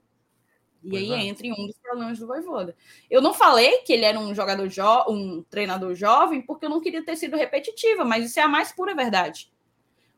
E 0.83 0.89
Pois 0.89 1.01
aí 1.03 1.11
é. 1.11 1.23
entra 1.25 1.47
em 1.47 1.51
um 1.51 1.67
dos 1.67 1.77
problemas 1.77 2.19
do 2.19 2.27
Voivoda. 2.27 2.75
Eu 3.09 3.21
não 3.21 3.33
falei 3.33 3.79
que 3.79 3.93
ele 3.93 4.05
era 4.05 4.19
um 4.19 4.33
jogador 4.33 4.67
jo 4.69 5.05
um 5.07 5.43
treinador 5.43 5.93
jovem, 5.95 6.41
porque 6.41 6.65
eu 6.65 6.69
não 6.69 6.81
queria 6.81 7.03
ter 7.03 7.15
sido 7.15 7.37
repetitiva, 7.37 8.03
mas 8.03 8.25
isso 8.25 8.39
é 8.39 8.43
a 8.43 8.47
mais 8.47 8.71
pura 8.71 8.95
verdade. 8.95 9.51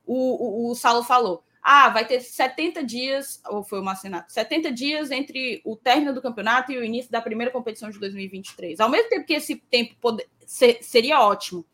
O, 0.05 0.67
o, 0.67 0.71
o 0.71 0.75
Saulo 0.75 1.03
falou: 1.03 1.43
ah, 1.61 1.89
vai 1.89 2.07
ter 2.07 2.19
70 2.21 2.83
dias, 2.83 3.41
ou 3.47 3.63
foi 3.63 3.79
o 3.79 3.83
Marcenato, 3.83 4.33
70 4.33 4.71
dias 4.71 5.11
entre 5.11 5.61
o 5.63 5.75
término 5.75 6.13
do 6.13 6.21
campeonato 6.21 6.71
e 6.71 6.77
o 6.77 6.83
início 6.83 7.11
da 7.11 7.21
primeira 7.21 7.51
competição 7.51 7.89
de 7.89 7.99
2023. 7.99 8.79
Ao 8.79 8.89
mesmo 8.89 9.09
tempo 9.09 9.27
que 9.27 9.33
esse 9.33 9.55
tempo 9.55 9.95
pode, 10.01 10.27
ser, 10.45 10.79
seria 10.81 11.21
ótimo 11.21 11.65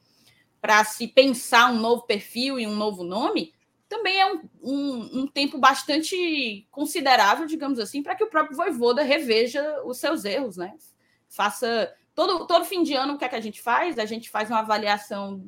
para 0.59 0.83
se 0.83 1.07
pensar 1.07 1.71
um 1.71 1.79
novo 1.79 2.01
perfil 2.01 2.59
e 2.59 2.67
um 2.67 2.75
novo 2.75 3.03
nome, 3.03 3.53
também 3.87 4.19
é 4.19 4.25
um, 4.25 4.41
um, 4.61 5.19
um 5.21 5.27
tempo 5.27 5.57
bastante 5.57 6.67
considerável, 6.69 7.45
digamos 7.45 7.79
assim, 7.79 8.03
para 8.03 8.15
que 8.15 8.23
o 8.23 8.29
próprio 8.29 8.57
Voivoda 8.57 9.03
reveja 9.03 9.81
os 9.85 9.97
seus 9.97 10.25
erros, 10.25 10.57
né? 10.57 10.73
Faça. 11.29 11.93
Todo, 12.13 12.47
todo 12.47 12.65
fim 12.65 12.83
de 12.83 12.93
ano, 12.93 13.13
o 13.13 13.17
que 13.17 13.23
é 13.23 13.29
que 13.29 13.35
a 13.35 13.41
gente 13.41 13.61
faz? 13.61 13.97
A 13.99 14.05
gente 14.05 14.29
faz 14.29 14.49
uma 14.49 14.59
avaliação 14.59 15.47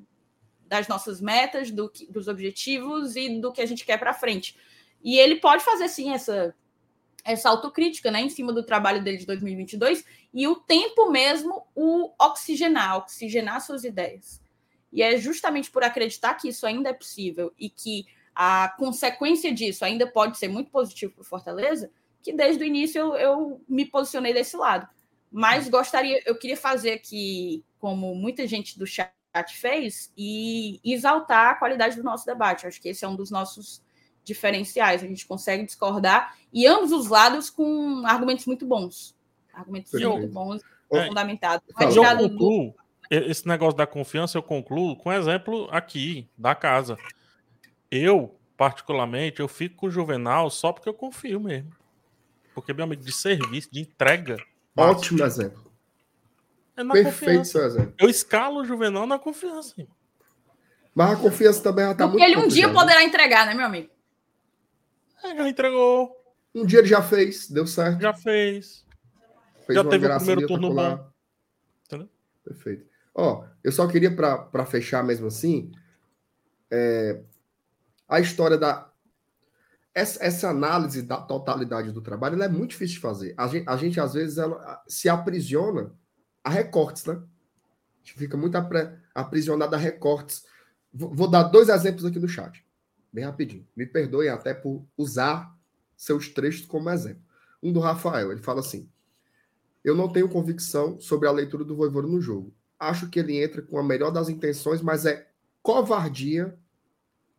das 0.69 0.87
nossas 0.87 1.19
metas, 1.19 1.71
do 1.71 1.89
que- 1.89 2.05
dos 2.05 2.27
objetivos 2.27 3.15
e 3.15 3.41
do 3.41 3.51
que 3.51 3.59
a 3.59 3.65
gente 3.65 3.83
quer 3.83 3.97
para 3.97 4.13
frente. 4.13 4.55
E 5.03 5.17
ele 5.17 5.37
pode 5.37 5.63
fazer, 5.63 5.89
sim, 5.89 6.11
essa, 6.13 6.55
essa 7.25 7.49
autocrítica 7.49 8.11
né, 8.11 8.21
em 8.21 8.29
cima 8.29 8.53
do 8.53 8.63
trabalho 8.63 9.03
dele 9.03 9.17
de 9.17 9.25
2022 9.25 10.05
e 10.31 10.47
o 10.47 10.55
tempo 10.55 11.09
mesmo 11.09 11.65
o 11.75 12.13
oxigenar, 12.21 12.97
oxigenar 12.97 13.61
suas 13.61 13.83
ideias. 13.83 14.39
E 14.93 15.01
é 15.01 15.17
justamente 15.17 15.71
por 15.71 15.83
acreditar 15.83 16.35
que 16.35 16.49
isso 16.49 16.67
ainda 16.67 16.89
é 16.89 16.93
possível 16.93 17.51
e 17.57 17.67
que 17.69 18.05
a 18.35 18.69
consequência 18.77 19.51
disso 19.51 19.83
ainda 19.83 20.05
pode 20.05 20.37
ser 20.37 20.47
muito 20.49 20.69
positivo 20.69 21.13
para 21.13 21.21
o 21.21 21.25
Fortaleza, 21.25 21.91
que 22.21 22.31
desde 22.31 22.63
o 22.63 22.67
início 22.67 22.99
eu, 22.99 23.15
eu 23.15 23.61
me 23.67 23.85
posicionei 23.85 24.33
desse 24.33 24.55
lado. 24.55 24.87
Mas 25.31 25.67
gostaria, 25.67 26.21
eu 26.25 26.37
queria 26.37 26.57
fazer 26.57 26.91
aqui, 26.91 27.63
como 27.79 28.13
muita 28.13 28.45
gente 28.47 28.77
do 28.77 28.85
chat 28.85 29.11
fez, 29.55 30.11
e 30.17 30.79
exaltar 30.83 31.51
a 31.51 31.55
qualidade 31.55 31.95
do 31.95 32.03
nosso 32.03 32.25
debate. 32.25 32.67
Acho 32.67 32.81
que 32.81 32.89
esse 32.89 33.05
é 33.05 33.07
um 33.07 33.15
dos 33.15 33.31
nossos 33.31 33.81
diferenciais. 34.23 35.03
A 35.03 35.07
gente 35.07 35.25
consegue 35.25 35.63
discordar 35.63 36.35
e 36.51 36.67
ambos 36.67 36.91
os 36.91 37.07
lados 37.07 37.49
com 37.49 38.03
argumentos 38.05 38.45
muito 38.45 38.65
bons. 38.65 39.15
Argumentos 39.53 39.91
Perfeito. 39.91 40.17
muito 40.17 40.33
bons, 40.33 40.61
É, 40.91 41.07
fundamentados. 41.07 41.67
Eu 41.79 42.03
concluo, 42.29 42.75
esse 43.09 43.47
negócio 43.47 43.77
da 43.77 43.87
confiança 43.87 44.37
eu 44.37 44.43
concluo 44.43 44.95
com 44.95 45.09
um 45.09 45.13
exemplo 45.13 45.67
aqui, 45.71 46.27
da 46.37 46.55
casa. 46.55 46.97
Eu, 47.91 48.35
particularmente, 48.57 49.39
eu 49.39 49.47
fico 49.47 49.75
com 49.75 49.87
o 49.87 49.91
Juvenal 49.91 50.49
só 50.49 50.71
porque 50.71 50.89
eu 50.89 50.93
confio 50.93 51.39
mesmo. 51.39 51.71
Porque, 52.53 52.73
meu 52.73 52.83
amigo, 52.83 53.03
de 53.03 53.11
serviço, 53.11 53.69
de 53.71 53.81
entrega, 53.81 54.37
Ótimo 54.75 55.23
exemplo. 55.23 55.68
É 56.79 56.83
na 56.83 56.93
Perfeito 56.93 57.39
confiança. 57.39 57.51
seu 57.51 57.65
exemplo. 57.65 57.93
Eu 57.97 58.09
escalo 58.09 58.61
o 58.61 58.65
Juvenal 58.65 59.05
na 59.05 59.19
confiança. 59.19 59.73
irmão. 59.77 59.95
Mas 60.95 61.11
a 61.11 61.15
confiança 61.17 61.61
também 61.61 61.85
já 61.85 61.93
tá 61.95 62.07
Porque 62.07 62.23
muito 62.23 62.37
ele 62.37 62.45
um 62.45 62.47
dia 62.47 62.63
já, 62.63 62.67
né? 62.69 62.73
poderá 62.73 63.03
entregar, 63.03 63.45
né, 63.45 63.53
meu 63.53 63.65
amigo? 63.65 63.89
É, 65.23 65.35
já 65.35 65.49
entregou, 65.49 66.15
Um 66.55 66.65
dia 66.65 66.79
ele 66.79 66.87
já 66.87 67.01
fez, 67.01 67.49
deu 67.49 67.67
certo. 67.67 68.01
já 68.01 68.13
fez. 68.13 68.85
fez 69.65 69.75
já 69.75 69.83
teve 69.83 70.07
o 70.07 70.15
primeiro 70.17 70.47
turno 70.47 70.73
bom. 70.73 71.09
Entendeu? 71.85 72.09
Perfeito. 72.43 72.85
Ó, 73.13 73.45
eu 73.63 73.71
só 73.71 73.85
queria, 73.87 74.15
para 74.15 74.65
fechar 74.65 75.03
mesmo 75.03 75.27
assim, 75.27 75.71
é, 76.71 77.21
a 78.07 78.19
história 78.19 78.57
da. 78.57 78.87
Essa, 79.93 80.23
essa 80.23 80.49
análise 80.49 81.01
da 81.01 81.17
totalidade 81.17 81.91
do 81.91 82.01
trabalho 82.01 82.35
ela 82.35 82.45
é 82.45 82.49
muito 82.49 82.71
difícil 82.71 82.95
de 82.95 83.01
fazer. 83.01 83.33
A 83.37 83.47
gente, 83.47 83.67
a 83.67 83.75
gente 83.75 83.99
às 83.99 84.13
vezes, 84.13 84.37
ela, 84.37 84.81
se 84.87 85.09
aprisiona 85.09 85.91
a 86.49 86.51
recortes, 86.51 87.05
né? 87.05 87.13
A 87.13 87.99
gente 87.99 88.17
fica 88.17 88.35
muito 88.35 88.55
aprisionado 89.13 89.75
a 89.75 89.77
recortes. 89.77 90.43
Vou, 90.91 91.29
dar 91.29 91.43
dois 91.43 91.69
exemplos 91.69 92.03
aqui 92.05 92.17
no 92.17 92.27
chat, 92.27 92.65
bem 93.13 93.23
rapidinho. 93.23 93.67
Me 93.75 93.85
perdoem 93.85 94.29
até 94.29 94.51
por 94.51 94.83
usar 94.97 95.55
seus 95.95 96.27
trechos 96.27 96.65
como 96.65 96.89
exemplo. 96.89 97.21
Um 97.61 97.71
do 97.71 97.79
Rafael, 97.79 98.31
ele 98.31 98.41
fala 98.41 98.61
assim: 98.61 98.89
Eu 99.83 99.95
não 99.95 100.11
tenho 100.11 100.27
convicção 100.27 100.99
sobre 100.99 101.27
a 101.27 101.31
leitura 101.31 101.63
do 101.63 101.75
Voivoda 101.75 102.07
no 102.07 102.19
jogo. 102.19 102.51
Acho 102.79 103.09
que 103.09 103.19
ele 103.19 103.43
entra 103.43 103.61
com 103.61 103.77
a 103.77 103.83
melhor 103.83 104.09
das 104.09 104.27
intenções, 104.27 104.81
mas 104.81 105.05
é 105.05 105.29
covardia 105.61 106.57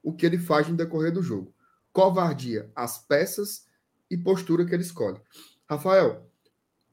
o 0.03 0.13
que 0.13 0.25
ele 0.25 0.39
faz 0.39 0.69
no 0.69 0.77
decorrer 0.77 1.13
do 1.13 1.23
jogo. 1.23 1.53
Covardia, 1.93 2.71
as 2.77 2.99
peças 2.99 3.67
e 4.09 4.17
postura 4.17 4.65
que 4.65 4.73
ele 4.73 4.85
escolhe. 4.85 5.21
Rafael, 5.69 6.31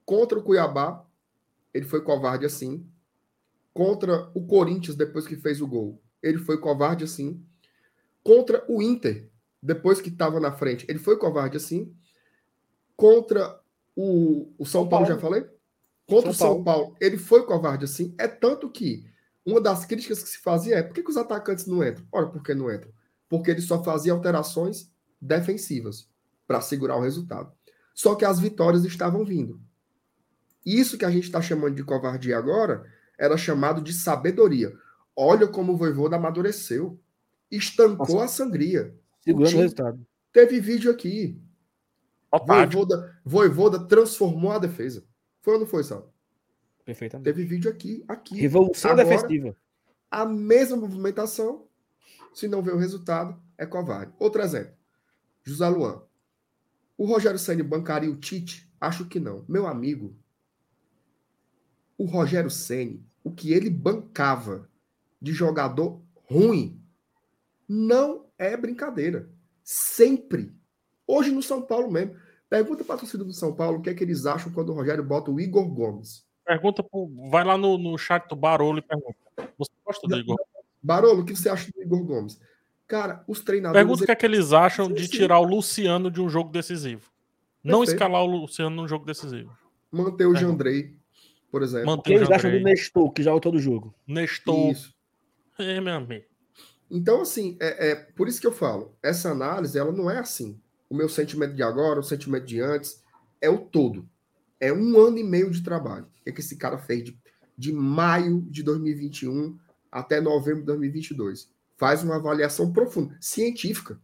contra 0.04 0.40
o 0.40 0.44
Cuiabá, 0.44 1.07
ele 1.78 1.86
foi 1.86 2.02
covarde 2.02 2.46
assim. 2.46 2.86
Contra 3.74 4.32
o 4.34 4.46
Corinthians, 4.46 4.96
depois 4.96 5.28
que 5.28 5.36
fez 5.36 5.62
o 5.62 5.68
gol, 5.68 6.02
ele 6.22 6.40
foi 6.40 6.60
covarde 6.60 7.04
assim. 7.04 7.46
Contra 8.24 8.66
o 8.68 8.82
Inter, 8.82 9.30
depois 9.62 10.02
que 10.02 10.10
estava 10.10 10.40
na 10.40 10.52
frente, 10.52 10.86
ele 10.90 10.98
foi 10.98 11.18
covarde 11.18 11.58
assim. 11.58 11.96
Contra 12.96 13.62
o, 13.96 14.52
o 14.58 14.66
São, 14.66 14.82
São 14.82 14.90
Paulo, 14.90 15.06
Paulo. 15.06 15.22
já 15.22 15.22
falei? 15.22 15.48
Contra 16.08 16.34
São 16.34 16.52
o 16.52 16.54
São 16.56 16.64
Paulo, 16.64 16.96
ele 17.00 17.18
foi 17.18 17.46
covarde 17.46 17.86
assim. 17.86 18.16
É 18.18 18.28
tanto 18.28 18.70
que 18.72 19.06
uma 19.46 19.62
das 19.62 19.86
críticas 19.86 20.24
que 20.24 20.30
se 20.30 20.40
fazia 20.40 20.78
é 20.78 20.84
por 20.84 20.96
que, 20.96 21.04
que 21.04 21.12
os 21.12 21.18
atacantes 21.18 21.68
não 21.68 21.86
entram? 21.86 22.06
Ora, 22.12 22.28
por 22.28 22.42
que 22.42 22.56
não 22.56 22.74
entram? 22.74 22.92
Porque 23.30 23.52
ele 23.52 23.62
só 23.62 23.84
fazia 23.84 24.14
alterações 24.14 24.92
defensivas 25.22 26.10
para 26.48 26.62
segurar 26.62 26.98
o 26.98 27.02
resultado. 27.02 27.52
Só 27.94 28.16
que 28.16 28.26
as 28.26 28.40
vitórias 28.40 28.84
estavam 28.84 29.24
vindo. 29.24 29.62
Isso 30.68 30.98
que 30.98 31.06
a 31.06 31.10
gente 31.10 31.24
está 31.24 31.42
chamando 31.42 31.76
de 31.76 31.84
covardia 31.84 32.38
agora 32.38 32.84
era 33.18 33.38
chamado 33.38 33.82
de 33.82 33.94
sabedoria. 33.94 34.78
Olha 35.16 35.48
como 35.48 35.72
o 35.72 35.78
Voivoda 35.78 36.18
amadureceu. 36.18 37.00
Estancou 37.50 38.16
Nossa. 38.16 38.26
a 38.26 38.28
sangria. 38.28 38.94
Segurando 39.22 39.56
o 39.56 39.60
resultado. 39.60 40.08
Teve 40.34 40.60
vídeo 40.60 40.92
aqui. 40.92 41.42
Voivoda, 42.46 43.18
Voivoda 43.24 43.80
transformou 43.88 44.52
a 44.52 44.60
defesa. 44.60 45.06
Foi 45.42 45.54
ou 45.54 45.60
não 45.62 45.66
foi, 45.66 45.86
Sal? 45.86 46.14
Perfeitamente. 46.84 47.24
Teve 47.24 47.46
vídeo 47.46 47.72
aqui, 47.72 48.04
aqui. 48.06 48.36
Revolução 48.36 48.92
Agora, 48.92 49.08
defensiva. 49.08 49.56
A 50.12 50.26
mesma 50.26 50.76
movimentação, 50.76 51.66
se 52.34 52.46
não 52.46 52.62
vê 52.62 52.72
o 52.72 52.78
resultado, 52.78 53.42
é 53.58 53.66
covarde. 53.66 54.12
Outro 54.20 54.42
exemplo. 54.42 54.74
José 55.46 55.70
Luan. 55.70 56.02
O 56.98 57.06
Rogério 57.06 57.40
Senna 57.40 57.64
bancaria 57.64 58.12
o 58.12 58.18
Tite? 58.18 58.70
Acho 58.82 59.06
que 59.06 59.18
não. 59.18 59.46
Meu 59.48 59.66
amigo, 59.66 60.14
o 61.98 62.06
Rogério 62.06 62.50
Ceni, 62.50 63.04
o 63.24 63.32
que 63.32 63.52
ele 63.52 63.70
bancava 63.70 64.70
de 65.22 65.34
jogador 65.34 66.02
ruim, 66.30 66.82
não 67.68 68.26
é 68.38 68.56
brincadeira. 68.56 69.30
Sempre. 69.64 70.54
Hoje 71.06 71.32
no 71.32 71.42
São 71.42 71.62
Paulo 71.62 71.92
mesmo. 71.92 72.16
Pergunta 72.50 72.84
para 72.84 72.96
a 72.96 73.00
torcida 73.00 73.26
do 73.26 73.34
São 73.34 73.54
Paulo 73.54 73.80
o 73.80 73.82
que 73.82 73.90
é 73.90 73.94
que 73.94 74.04
eles 74.04 74.26
acham 74.26 74.52
quando 74.52 74.70
o 74.70 74.74
Rogério 74.74 75.04
bota 75.04 75.30
o 75.30 75.40
Igor 75.40 75.68
Gomes. 75.68 76.26
Pergunta 76.46 76.82
pro, 76.82 77.12
vai 77.30 77.44
lá 77.44 77.58
no, 77.58 77.78
no 77.78 77.98
chat 77.98 78.26
do 78.30 78.36
Barolo 78.36 78.78
e 78.78 78.82
pergunta. 78.82 79.18
Você 79.58 79.72
gosta 79.86 80.08
do 80.08 80.16
Igor? 80.16 80.38
Barolo, 80.82 81.22
o 81.22 81.26
que 81.26 81.36
você 81.36 81.50
acha 81.50 81.70
do 81.70 81.82
Igor 81.82 82.04
Gomes? 82.06 82.40
Cara, 82.88 83.22
os 83.28 83.42
treinadores. 83.42 83.82
Pergunta 83.82 84.04
o 84.04 84.06
que 84.06 84.12
é 84.12 84.16
que 84.16 84.26
eles 84.26 84.54
acham 84.54 84.90
de 84.90 85.10
tirar 85.10 85.40
o 85.40 85.44
Luciano 85.44 86.10
de 86.10 86.22
um 86.22 86.30
jogo 86.30 86.50
decisivo. 86.50 87.12
Não 87.62 87.80
Perfeito. 87.80 87.98
escalar 87.98 88.24
o 88.24 88.28
Luciano 88.28 88.74
num 88.74 88.88
jogo 88.88 89.06
decisivo. 89.06 89.52
Manter 89.92 90.26
o 90.26 90.36
Jandrei, 90.36 90.96
por 91.52 91.64
exemplo. 91.64 91.92
O 91.92 92.02
que 92.02 92.14
eles 92.14 92.30
acham 92.30 92.52
do 92.52 92.60
Nestor, 92.60 93.12
que 93.12 93.24
joga 93.24 93.42
todo 93.42 93.60
jogo? 93.60 93.94
Nestor. 94.08 94.72
Isso. 94.72 94.96
É, 95.58 95.80
meu 95.82 95.94
amigo. 95.94 96.26
Então, 96.90 97.22
assim, 97.22 97.58
é, 97.60 97.92
é 97.92 97.96
por 97.96 98.28
isso 98.28 98.40
que 98.40 98.48
eu 98.48 98.52
falo, 98.52 98.96
essa 99.04 99.30
análise, 99.30 99.78
ela 99.78 99.92
não 99.92 100.10
é 100.10 100.20
assim. 100.20 100.60
O 100.90 100.96
meu 100.96 101.10
sentimento 101.10 101.54
de 101.54 101.64
agora, 101.64 102.00
o 102.00 102.04
sentimento 102.04 102.46
de 102.46 102.62
antes, 102.62 103.04
é 103.42 103.50
o 103.50 103.58
todo. 103.58 104.08
É 104.60 104.72
um 104.72 104.98
ano 104.98 105.18
e 105.18 105.24
meio 105.24 105.52
de 105.52 105.62
trabalho. 105.62 106.06
O 106.06 106.24
que, 106.24 106.30
é 106.30 106.32
que 106.32 106.40
esse 106.40 106.56
cara 106.56 106.78
fez 106.78 107.04
de, 107.04 107.20
de 107.58 107.74
maio 107.74 108.42
de 108.50 108.64
2021 108.64 109.58
até 109.92 110.22
novembro 110.22 110.62
de 110.62 110.68
2022? 110.68 111.50
Faz 111.76 112.04
uma 112.04 112.16
avaliação 112.16 112.72
profunda, 112.72 113.18
científica. 113.20 114.00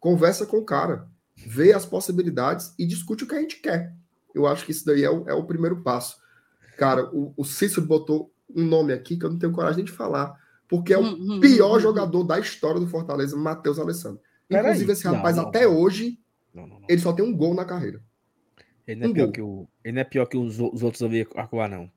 Conversa 0.00 0.44
com 0.44 0.58
o 0.58 0.64
cara, 0.64 1.08
vê 1.36 1.72
as 1.72 1.86
possibilidades 1.86 2.74
e 2.78 2.84
discute 2.84 3.24
o 3.24 3.26
que 3.26 3.34
a 3.34 3.40
gente 3.40 3.60
quer. 3.60 3.94
Eu 4.34 4.46
acho 4.46 4.66
que 4.66 4.72
isso 4.72 4.84
daí 4.84 5.04
é 5.04 5.10
o, 5.10 5.28
é 5.28 5.32
o 5.32 5.44
primeiro 5.44 5.80
passo. 5.82 6.16
Cara, 6.76 7.08
o, 7.14 7.32
o 7.36 7.44
Cícero 7.44 7.86
botou 7.86 8.32
um 8.54 8.64
nome 8.64 8.92
aqui 8.92 9.16
que 9.16 9.24
eu 9.24 9.30
não 9.30 9.38
tenho 9.38 9.52
coragem 9.52 9.76
nem 9.78 9.84
de 9.84 9.92
falar, 9.92 10.34
porque 10.68 10.92
é 10.92 10.98
o 10.98 11.02
Hum, 11.02 11.16
hum, 11.36 11.40
pior 11.40 11.76
hum, 11.76 11.80
jogador 11.80 12.24
da 12.24 12.38
história 12.38 12.80
do 12.80 12.86
Fortaleza, 12.86 13.36
Matheus 13.36 13.78
Alessandro. 13.78 14.20
Inclusive, 14.50 14.92
esse 14.92 15.06
rapaz, 15.06 15.36
não, 15.36 15.48
até 15.48 15.64
não. 15.66 15.76
hoje, 15.76 16.18
Não, 16.52 16.66
não, 16.66 16.80
não. 16.80 16.86
ele 16.88 17.00
só 17.00 17.12
tem 17.12 17.24
um 17.24 17.34
gol 17.36 17.54
na 17.54 17.64
carreira. 17.64 18.02
Ele 18.86 19.00
não 19.00 19.06
é 19.06 19.10
um 19.10 19.14
pior 19.14 19.24
gol. 19.24 19.32
que, 19.32 19.40
o, 19.42 19.68
ele 19.82 19.94
não 19.94 20.00
é 20.00 20.04
pior 20.04 20.26
que 20.26 20.36
os, 20.36 20.60
os 20.60 20.82
outros 20.82 21.02
ali 21.02 21.26
acuar, 21.36 21.68
não. 21.68 21.90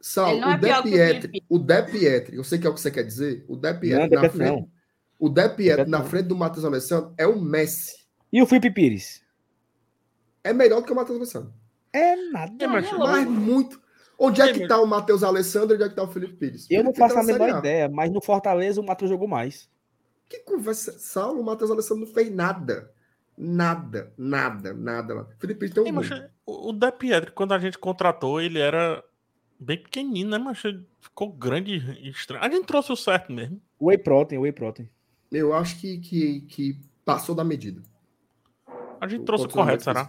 Sal, 0.00 0.38
não 0.38 0.50
é 0.52 0.54
o 0.54 0.58
De 0.58 0.66
pior 0.66 0.80
o 0.80 0.82
Pietri, 0.82 1.44
o 1.48 1.58
De 1.58 1.82
Pietri, 1.82 2.36
eu 2.36 2.44
sei 2.44 2.58
que 2.58 2.66
é 2.66 2.70
o 2.70 2.74
que 2.74 2.80
você 2.80 2.90
quer 2.90 3.02
dizer, 3.02 3.44
o 3.48 3.56
De 3.56 3.74
Pietri 3.74 4.14
na 4.14 4.30
frente, 4.30 4.50
não. 4.50 4.70
o 5.18 5.28
De 5.28 5.48
Pietri 5.50 5.90
na 5.90 6.02
frente 6.04 6.26
do 6.28 6.36
Matheus 6.36 6.64
Alessandro 6.64 7.12
é 7.18 7.26
o 7.26 7.40
Messi. 7.40 8.06
E 8.32 8.40
o 8.42 8.46
Felipe 8.46 8.70
Pires? 8.70 9.22
É 10.44 10.52
melhor 10.52 10.80
do 10.80 10.86
que 10.86 10.92
o 10.92 10.96
Matheus 10.96 11.18
Alessandro. 11.18 11.52
É 11.92 12.14
nada. 12.30 12.64
É, 12.64 12.66
mas- 12.66 12.90
Mas 12.92 13.26
muito. 13.28 13.80
Onde 14.18 14.40
é 14.40 14.52
que 14.52 14.60
mas- 14.60 14.68
tá 14.68 14.80
o 14.80 14.86
Matheus 14.86 15.22
Alessandro 15.22 15.72
e 15.72 15.76
onde 15.76 15.84
é 15.84 15.88
que 15.88 15.94
tá 15.94 16.02
o 16.02 16.08
Felipe 16.08 16.34
Pires? 16.34 16.66
Eu 16.70 16.82
não 16.84 16.92
Felipe 16.94 16.98
faço 16.98 17.14
a 17.14 17.20
tá 17.20 17.26
na 17.26 17.32
menor 17.32 17.56
A. 17.56 17.58
ideia, 17.58 17.88
mas 17.88 18.10
no 18.10 18.20
Fortaleza 18.22 18.80
o 18.80 18.84
Matheus 18.84 19.10
jogou 19.10 19.28
mais. 19.28 19.68
Que 20.28 20.38
conversa. 20.40 20.98
Saulo, 20.98 21.40
o 21.40 21.44
Matheus 21.44 21.70
Alessandro 21.70 22.06
não 22.06 22.12
fez 22.12 22.30
nada. 22.34 22.90
Nada, 23.38 24.12
nada, 24.16 24.72
nada. 24.72 25.14
lá. 25.14 25.26
Felipe 25.38 25.60
Pires 25.60 25.74
tem 25.74 25.82
um 25.82 25.86
Ei, 25.86 25.92
gol. 25.92 26.02
mas 26.02 26.30
o 26.46 26.70
o 26.70 26.72
De 26.72 26.90
Pietri, 26.92 27.30
quando 27.32 27.52
a 27.52 27.58
gente 27.58 27.76
contratou, 27.78 28.40
ele 28.40 28.58
era 28.58 29.04
bem 29.60 29.76
pequenino, 29.82 30.30
né? 30.30 30.38
Mas 30.38 30.64
ele 30.64 30.86
ficou 31.00 31.30
grande 31.30 31.72
e 32.00 32.08
estranho. 32.08 32.42
A 32.42 32.48
gente 32.48 32.64
trouxe 32.66 32.90
o 32.92 32.96
certo 32.96 33.30
mesmo. 33.32 33.60
Whey 33.80 33.98
Protein, 33.98 34.38
Whey 34.38 34.52
Protein. 34.52 34.88
Eu 35.30 35.52
acho 35.52 35.78
que, 35.80 35.98
que, 35.98 36.40
que 36.42 36.80
passou 37.04 37.34
da 37.34 37.44
medida. 37.44 37.82
A 39.00 39.06
gente 39.06 39.24
trouxe 39.24 39.44
o 39.44 39.48
correto, 39.50 39.84
será? 39.84 40.08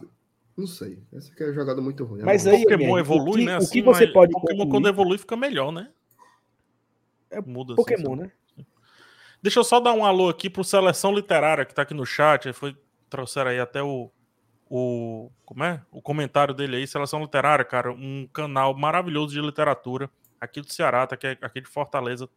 Não 0.57 0.65
sei. 0.67 1.03
Essa 1.13 1.31
aqui 1.31 1.43
é 1.43 1.53
jogada 1.53 1.79
muito 1.81 2.03
ruim. 2.03 2.23
Mas 2.23 2.47
É 2.47 2.51
aí, 2.51 2.63
Pokémon 2.63 2.77
Guilherme, 2.79 2.99
evolui, 2.99 3.29
o 3.29 3.33
que- 3.35 3.45
né? 3.45 3.53
o 3.53 3.57
Assim, 3.57 3.71
que 3.73 3.81
você 3.83 4.05
mas 4.05 4.13
pode 4.13 4.31
Pokémon 4.33 4.57
concluir- 4.57 4.69
quando 4.71 4.87
evolui 4.87 5.17
fica 5.19 5.35
melhor, 5.37 5.71
né? 5.71 5.91
É 7.29 7.39
Muda. 7.41 7.73
assim, 7.73 7.83
Pokémon, 7.83 8.15
sabe? 8.17 8.21
né? 8.23 8.31
Deixa 9.41 9.59
eu 9.59 9.63
só 9.63 9.79
dar 9.79 9.93
um 9.93 10.03
alô 10.03 10.29
aqui 10.29 10.49
pro 10.49 10.63
Seleção 10.63 11.13
Literária 11.13 11.63
que 11.63 11.75
tá 11.75 11.83
aqui 11.83 11.93
no 11.93 12.05
chat. 12.05 12.51
Foi, 12.53 12.75
trouxeram 13.09 13.51
aí 13.51 13.59
até 13.59 13.83
o, 13.83 14.09
o. 14.67 15.29
Como 15.45 15.63
é? 15.63 15.81
O 15.91 16.01
comentário 16.01 16.55
dele 16.55 16.77
aí. 16.77 16.87
Seleção 16.87 17.21
Literária, 17.21 17.63
cara, 17.63 17.91
um 17.91 18.27
canal 18.33 18.73
maravilhoso 18.75 19.33
de 19.33 19.39
literatura 19.41 20.09
aqui 20.41 20.59
do 20.59 20.71
Ceará, 20.73 21.05
tá 21.05 21.13
aqui, 21.13 21.27
aqui 21.39 21.61
de 21.61 21.67
Fortaleza. 21.69 22.27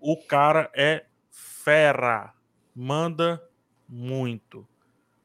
O 0.00 0.16
cara 0.16 0.70
é 0.74 1.04
fera. 1.30 2.32
Manda 2.74 3.42
muito. 3.86 4.66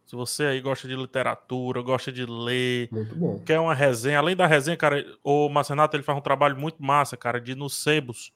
Se 0.07 0.15
você 0.15 0.45
aí 0.45 0.61
gosta 0.61 0.87
de 0.87 0.95
literatura, 0.95 1.81
gosta 1.81 2.13
de 2.13 2.25
ler, 2.25 2.87
Muito 2.91 3.13
bom. 3.13 3.39
quer 3.45 3.59
uma 3.59 3.73
resenha, 3.73 4.19
além 4.19 4.37
da 4.37 4.47
resenha, 4.47 4.77
cara, 4.77 5.05
o 5.21 5.49
Marcenato 5.49 5.97
ele 5.97 6.03
faz 6.03 6.17
um 6.17 6.21
trabalho 6.21 6.57
muito 6.57 6.81
massa, 6.81 7.17
cara, 7.17 7.41
de 7.41 7.51
ir 7.51 7.55
nos 7.55 7.75
sebos, 7.75 8.31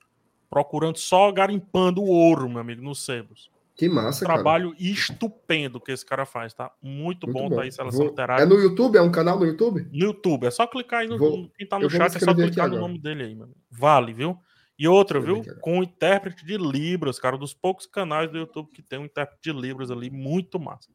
procurando 0.49 0.98
só 0.98 1.31
garimpando 1.31 2.02
o 2.02 2.07
ouro, 2.10 2.49
meu 2.49 2.60
amigo, 2.60 2.81
nos 2.81 3.03
sebos. 3.06 3.49
Que 3.73 3.88
massa, 3.88 4.26
trabalho 4.26 4.76
estupendo 4.77 5.80
que 5.80 5.93
esse 5.93 6.06
cara 6.06 6.26
faz, 6.26 6.53
tá? 6.53 6.69
Muito, 6.81 7.26
cara. 7.26 7.34
bom, 7.34 7.39
Muito 7.45 7.56
tá 7.56 7.61
aí, 7.64 7.72
Seleção 7.72 7.99
Vou- 7.99 8.10
Literária. 8.10 8.43
É 8.43 8.45
no 8.45 8.56
YouTube? 8.60 8.98
É 8.98 9.02
um 9.02 9.10
canal 9.11 9.39
no 9.39 9.45
YouTube? 9.45 9.88
No 9.93 9.98
YouTube, 10.07 10.45
é 10.45 10.52
só 10.52 10.68
clicar 10.68 10.99
aí 10.99 11.07
no, 11.07 11.18
Vou- 11.18 11.49
quem 11.57 11.65
tá 11.65 11.80
no 11.80 11.89
chat, 11.89 12.18
é 12.18 12.19
só 12.19 12.34
clicar 12.34 12.69
no 12.69 12.80
nome 12.80 12.99
dele 12.99 13.23
aí, 13.23 13.34
meu 13.34 13.45
amigo. 13.45 13.57
Vale, 13.72 14.14
viu? 14.14 14.38
E 14.77 14.88
outra, 14.89 15.22
viu? 15.22 15.41
Com 15.61 15.80
o 15.80 15.84
intérprete 15.84 16.45
de 16.45 16.57
Libras, 16.57 17.18
cara, 17.18 17.38
um 17.38 17.39
dos 17.39 17.53
poucos 17.53 17.85
canais 17.85 18.30
do 18.30 18.38
YouTube 18.38 18.72
que 18.73 18.81
tem 18.81 18.99
um 18.99 19.06
intérprete 19.06 19.41
de 19.53 19.57
Libras 19.57 19.89
ali, 19.89 20.10
muito 20.10 20.60
massa. 20.60 20.89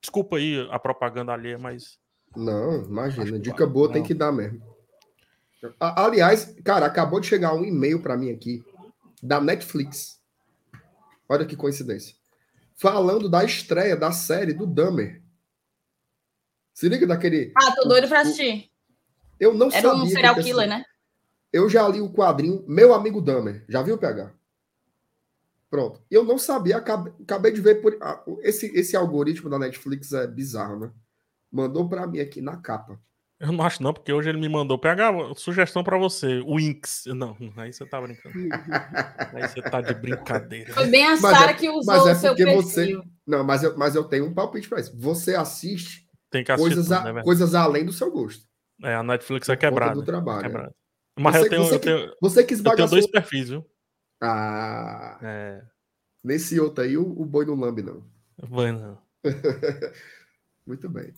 Desculpa 0.00 0.36
aí 0.36 0.66
a 0.70 0.78
propaganda 0.78 1.32
alheia, 1.32 1.58
mas 1.58 1.98
Não, 2.36 2.82
imagina. 2.84 3.38
Dica 3.38 3.66
boa 3.66 3.90
tem 3.92 4.00
Não. 4.00 4.06
que 4.06 4.14
dar 4.14 4.32
mesmo. 4.32 4.62
Aliás, 5.78 6.54
cara, 6.64 6.86
acabou 6.86 7.20
de 7.20 7.26
chegar 7.26 7.52
um 7.54 7.64
e-mail 7.64 8.00
para 8.02 8.16
mim 8.16 8.30
aqui 8.30 8.64
da 9.22 9.40
Netflix. 9.40 10.18
Olha 11.28 11.44
que 11.44 11.54
coincidência. 11.54 12.14
Falando 12.74 13.28
da 13.28 13.44
estreia 13.44 13.94
da 13.94 14.10
série 14.10 14.54
do 14.54 14.66
Dahmer. 14.66 15.22
Se 16.72 16.88
liga 16.88 17.06
daquele. 17.06 17.52
Ah, 17.54 17.72
tô 17.76 17.86
doido 17.86 18.08
pra 18.08 18.22
assistir. 18.22 18.70
Eu 19.38 19.52
não 19.52 19.66
Era 19.68 19.82
sabia. 19.82 20.02
um 20.02 20.06
que 20.06 20.12
serial 20.12 20.34
killer, 20.36 20.68
né? 20.68 20.82
Eu 21.52 21.68
já 21.68 21.86
li 21.88 22.00
o 22.00 22.10
quadrinho 22.12 22.64
Meu 22.66 22.94
Amigo 22.94 23.20
Dahmer. 23.20 23.66
Já 23.68 23.82
viu, 23.82 23.98
PH? 23.98 24.32
Pronto. 25.70 26.02
Eu 26.10 26.24
não 26.24 26.36
sabia, 26.36 26.76
acabei, 26.76 27.12
acabei 27.22 27.52
de 27.52 27.60
ver 27.60 27.76
por. 27.76 27.96
Esse, 28.42 28.66
esse 28.76 28.96
algoritmo 28.96 29.48
da 29.48 29.58
Netflix 29.58 30.12
é 30.12 30.26
bizarro, 30.26 30.80
né? 30.80 30.90
Mandou 31.50 31.88
para 31.88 32.06
mim 32.06 32.18
aqui 32.18 32.40
na 32.40 32.56
capa. 32.56 32.98
Eu 33.38 33.52
não 33.52 33.64
acho 33.64 33.82
não, 33.82 33.94
porque 33.94 34.12
hoje 34.12 34.28
ele 34.28 34.38
me 34.38 34.48
mandou 34.50 34.78
pegar 34.78 35.14
sugestão 35.34 35.82
pra 35.82 35.96
você, 35.96 36.42
o 36.44 36.60
Inks. 36.60 37.04
Não, 37.06 37.34
aí 37.56 37.72
você 37.72 37.86
tá 37.86 37.98
brincando. 38.00 38.34
Aí 39.32 39.48
você 39.48 39.62
tá 39.62 39.80
de 39.80 39.94
brincadeira. 39.94 40.74
Foi 40.74 40.86
bem 40.88 41.04
a 41.06 41.10
Mas 41.12 41.20
Sara 41.20 41.50
é- 41.52 41.54
que 41.54 41.70
usou 41.70 41.84
mas 41.94 42.06
é 42.06 42.12
o 42.12 42.14
seu 42.16 42.34
perfil. 42.36 42.62
você- 42.62 43.00
Não, 43.26 43.42
mas 43.42 43.62
eu, 43.62 43.76
mas 43.78 43.94
eu 43.94 44.04
tenho 44.04 44.26
um 44.26 44.34
palpite 44.34 44.68
para 44.68 44.80
isso. 44.80 44.92
Você 44.98 45.34
assiste 45.36 46.06
Tem 46.30 46.44
que 46.44 46.52
assistir 46.52 46.74
coisas, 46.74 46.88
tudo, 46.98 47.08
a- 47.08 47.12
né, 47.14 47.22
coisas 47.22 47.54
além 47.54 47.84
do 47.86 47.92
seu 47.92 48.10
gosto. 48.10 48.44
É, 48.82 48.94
a 48.94 49.02
Netflix 49.02 49.48
é 49.48 49.56
quebrada. 49.56 49.94
do 49.94 50.02
trabalho, 50.04 50.42
quebrada. 50.42 50.74
Mas 51.18 51.36
Você- 51.36 51.44
eu 51.46 51.48
tenho, 51.50 51.62
você 51.64 51.74
eu 51.74 51.80
que- 51.80 51.86
tenho, 51.86 52.12
Você 52.20 52.44
que 52.44 52.54
eu 52.54 52.62
tenho 52.76 52.88
dois 52.88 53.06
perfis, 53.06 53.48
viu? 53.48 53.64
Ah, 54.20 55.18
É, 55.22 55.62
nesse 56.22 56.58
outro 56.60 56.84
aí, 56.84 56.96
o, 56.96 57.02
o 57.02 57.24
boi 57.24 57.44
não 57.46 57.54
lambe, 57.54 57.82
não. 57.82 58.04
vai 58.38 58.72
não. 58.72 58.98
Muito 60.66 60.88
bem. 60.88 61.12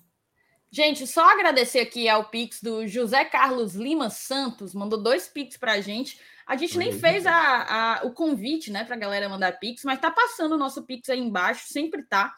Gente, 0.70 1.06
só 1.06 1.30
agradecer 1.30 1.80
aqui 1.80 2.08
ao 2.08 2.30
Pix 2.30 2.62
do 2.62 2.86
José 2.86 3.24
Carlos 3.26 3.74
Lima 3.74 4.08
Santos, 4.08 4.74
mandou 4.74 5.02
dois 5.02 5.28
Pix 5.28 5.56
pra 5.58 5.80
gente. 5.80 6.18
A 6.46 6.56
gente 6.56 6.78
nem 6.78 6.92
fez 6.92 7.26
a, 7.26 7.98
a- 7.98 8.06
o 8.06 8.12
convite, 8.12 8.70
né, 8.70 8.82
pra 8.84 8.96
galera 8.96 9.28
mandar 9.28 9.58
Pix, 9.58 9.84
mas 9.84 10.00
tá 10.00 10.10
passando 10.10 10.52
o 10.54 10.58
nosso 10.58 10.82
Pix 10.84 11.08
aí 11.10 11.20
embaixo, 11.20 11.66
sempre 11.68 12.02
tá. 12.02 12.34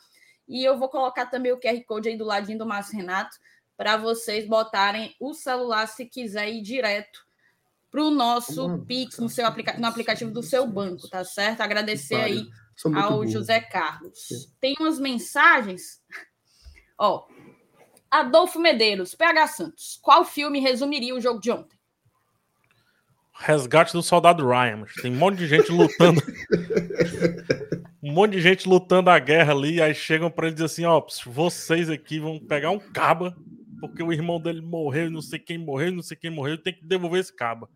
E 0.48 0.64
eu 0.64 0.76
vou 0.76 0.88
colocar 0.88 1.26
também 1.26 1.52
o 1.52 1.60
QR 1.60 1.80
Code 1.86 2.08
aí 2.08 2.16
do 2.18 2.24
ladinho 2.24 2.58
do 2.58 2.66
Márcio 2.66 2.96
Renato 2.96 3.36
para 3.76 3.96
vocês 3.96 4.46
botarem 4.46 5.14
o 5.20 5.32
celular 5.32 5.86
se 5.86 6.04
quiser 6.04 6.48
ir 6.50 6.60
direto 6.60 7.23
pro 7.94 8.10
nosso 8.10 8.56
Vamos 8.56 8.80
lá. 8.80 8.86
Pix 8.86 9.18
no 9.20 9.28
seu 9.28 9.46
aplica 9.46 9.78
no 9.78 9.86
aplicativo 9.86 10.32
do 10.32 10.42
seu 10.42 10.66
banco, 10.66 11.08
tá 11.08 11.24
certo? 11.24 11.60
Agradecer 11.60 12.16
aí 12.16 12.44
ao 12.84 13.18
burro. 13.18 13.28
José 13.28 13.60
Carlos. 13.60 14.50
Tem 14.60 14.74
umas 14.80 14.98
mensagens. 14.98 16.02
Ó. 16.98 17.24
Adolfo 18.10 18.58
Medeiros, 18.58 19.14
PH 19.14 19.46
Santos. 19.46 20.00
Qual 20.02 20.24
filme 20.24 20.58
resumiria 20.58 21.14
o 21.14 21.20
jogo 21.20 21.38
de 21.40 21.52
ontem? 21.52 21.78
Resgate 23.32 23.92
do 23.92 24.02
soldado 24.02 24.44
Ryan. 24.44 24.84
Tem 25.00 25.12
um 25.12 25.16
monte 25.16 25.38
de 25.38 25.46
gente 25.46 25.70
lutando. 25.70 26.20
um 28.02 28.10
Um 28.10 28.12
monte 28.12 28.32
de 28.32 28.40
gente 28.40 28.68
lutando 28.68 29.08
a 29.08 29.18
guerra 29.20 29.52
ali, 29.52 29.80
aí 29.80 29.94
chegam 29.94 30.30
para 30.30 30.46
ele 30.46 30.54
dizer 30.54 30.66
assim: 30.66 30.84
ó, 30.84 31.00
vocês 31.26 31.88
aqui 31.88 32.18
vão 32.18 32.38
pegar 32.38 32.70
um 32.70 32.78
caba, 32.78 33.36
porque 33.80 34.02
o 34.02 34.12
irmão 34.12 34.40
dele 34.40 34.60
morreu, 34.60 35.10
não 35.10 35.22
sei 35.22 35.38
quem 35.38 35.58
morreu, 35.58 35.92
não 35.92 36.02
sei 36.02 36.16
quem 36.16 36.30
morreu, 36.30 36.58
tem 36.58 36.74
que 36.74 36.84
devolver 36.84 37.20
esse 37.20 37.34
caba. 37.34 37.68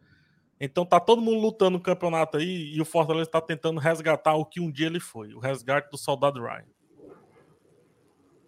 Então 0.61 0.85
tá 0.85 0.99
todo 0.99 1.23
mundo 1.23 1.41
lutando 1.41 1.79
no 1.79 1.81
campeonato 1.83 2.37
aí 2.37 2.75
e 2.75 2.81
o 2.81 2.85
Fortaleza 2.85 3.29
está 3.29 3.41
tentando 3.41 3.79
resgatar 3.79 4.35
o 4.35 4.45
que 4.45 4.61
um 4.61 4.71
dia 4.71 4.87
ele 4.87 4.99
foi, 5.01 5.33
o 5.33 5.39
resgate 5.39 5.91
do 5.91 5.97
soldado 5.97 6.41
Ryan. 6.43 6.65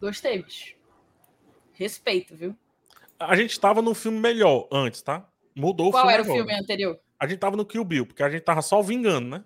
Gostei, 0.01 0.43
bicho. 0.43 0.75
Respeito, 1.73 2.35
viu? 2.35 2.57
A 3.19 3.37
gente 3.37 3.51
estava 3.51 3.81
num 3.83 3.95
filme 3.95 4.19
melhor 4.19 4.67
antes, 4.73 5.03
tá? 5.03 5.29
Mudou 5.55 5.91
Qual 5.91 6.05
o 6.05 6.09
filme. 6.09 6.15
era 6.15 6.23
agora. 6.23 6.35
o 6.35 6.47
filme 6.47 6.61
anterior? 6.61 7.01
A 7.19 7.27
gente 7.27 7.39
tava 7.39 7.57
no 7.57 7.67
Kill 7.67 7.85
Bill, 7.85 8.07
porque 8.07 8.23
a 8.23 8.31
gente 8.31 8.43
tava 8.43 8.63
só 8.63 8.81
vingando, 8.83 9.29
né? 9.29 9.45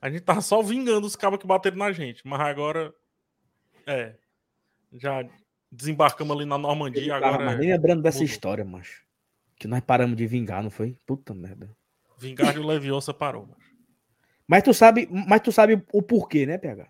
A 0.00 0.10
gente 0.10 0.22
tava 0.22 0.40
só 0.40 0.62
vingando 0.62 1.06
os 1.06 1.16
cabos 1.16 1.38
que 1.38 1.46
bateram 1.46 1.76
na 1.76 1.92
gente. 1.92 2.26
Mas 2.26 2.40
agora. 2.40 2.94
É. 3.86 4.16
Já 4.92 5.26
desembarcamos 5.70 6.34
ali 6.36 6.46
na 6.46 6.56
Normandia. 6.56 7.08
Cara, 7.14 7.26
Agora 7.28 7.44
mas 7.44 7.54
é 7.54 7.58
nem 7.58 7.70
lembrando 7.72 8.02
dessa 8.02 8.18
mudou. 8.18 8.32
história, 8.32 8.64
macho. 8.64 9.04
Que 9.56 9.66
nós 9.68 9.80
paramos 9.80 10.16
de 10.16 10.26
vingar, 10.26 10.62
não 10.62 10.70
foi? 10.70 10.96
Puta 11.06 11.34
merda. 11.34 11.74
Vingar 12.24 12.52
de 12.52 12.58
Leviosa 12.60 13.12
parou. 13.14 13.42
mano. 13.46 13.56
Mas 14.46 14.62
tu 14.62 14.74
sabe, 14.74 15.08
mas 15.10 15.40
tu 15.40 15.50
sabe 15.52 15.82
o 15.92 16.02
porquê, 16.02 16.44
né, 16.46 16.58
PH? 16.58 16.88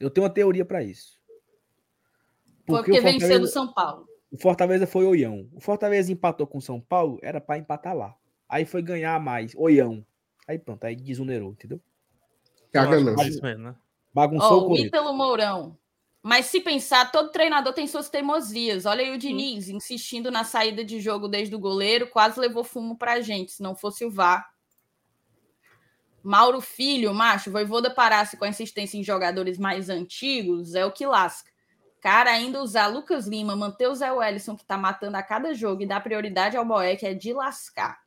Eu 0.00 0.10
tenho 0.10 0.24
uma 0.26 0.32
teoria 0.32 0.64
pra 0.64 0.82
isso. 0.82 1.18
Foi 2.66 2.78
Porque 2.78 2.92
porque 2.92 2.98
o 3.00 3.02
venceu 3.02 3.40
do 3.40 3.46
São 3.46 3.72
Paulo. 3.72 4.06
o 4.30 4.36
Fortaleza 4.38 4.86
foi 4.86 5.04
oião. 5.04 5.48
O 5.52 5.60
Fortaleza 5.60 6.12
empatou 6.12 6.46
com 6.46 6.58
o 6.58 6.62
São 6.62 6.80
Paulo, 6.80 7.18
era 7.22 7.40
pra 7.40 7.58
empatar 7.58 7.96
lá. 7.96 8.14
Aí 8.48 8.64
foi 8.64 8.82
ganhar 8.82 9.18
mais, 9.20 9.54
oião. 9.56 10.04
Aí 10.46 10.58
pronto, 10.58 10.84
aí 10.84 10.94
desunerou, 10.94 11.50
entendeu? 11.52 11.80
É 12.72 12.78
a 12.78 12.82
Eu 12.84 12.88
acho 12.90 12.98
que 12.98 13.04
ganância. 13.04 13.24
é 13.24 13.28
isso 13.28 13.42
mesmo, 13.42 13.64
né? 13.64 13.76
Bagunçou 14.14 14.62
Ó, 14.64 14.66
o 14.68 14.72
o. 14.72 14.76
Ítalo 14.76 15.12
Mourão. 15.14 15.76
Mas 16.26 16.46
se 16.46 16.58
pensar, 16.60 17.12
todo 17.12 17.30
treinador 17.30 17.72
tem 17.72 17.86
suas 17.86 18.10
teimosias. 18.10 18.84
Olha 18.84 19.00
aí 19.00 19.14
o 19.14 19.16
Diniz 19.16 19.68
insistindo 19.68 20.28
na 20.28 20.42
saída 20.42 20.84
de 20.84 20.98
jogo 20.98 21.28
desde 21.28 21.54
o 21.54 21.58
goleiro, 21.58 22.08
quase 22.08 22.40
levou 22.40 22.64
fumo 22.64 22.98
pra 22.98 23.20
gente, 23.20 23.52
se 23.52 23.62
não 23.62 23.76
fosse 23.76 24.04
o 24.04 24.10
VAR. 24.10 24.44
Mauro 26.24 26.60
Filho, 26.60 27.14
macho, 27.14 27.52
Voivoda 27.52 27.94
parasse 27.94 28.36
com 28.36 28.44
a 28.44 28.48
insistência 28.48 28.98
em 28.98 29.04
jogadores 29.04 29.56
mais 29.56 29.88
antigos, 29.88 30.74
é 30.74 30.84
o 30.84 30.90
que 30.90 31.06
lasca. 31.06 31.48
Cara, 32.00 32.32
ainda 32.32 32.60
usar 32.60 32.88
Lucas 32.88 33.28
Lima, 33.28 33.54
manter 33.54 33.86
o 33.86 33.94
Zé 33.94 34.10
Wellison, 34.10 34.56
que 34.56 34.66
tá 34.66 34.76
matando 34.76 35.16
a 35.16 35.22
cada 35.22 35.54
jogo, 35.54 35.84
e 35.84 35.86
dar 35.86 36.02
prioridade 36.02 36.56
ao 36.56 36.64
Boeck 36.64 37.06
é 37.06 37.14
de 37.14 37.32
lascar. 37.32 38.00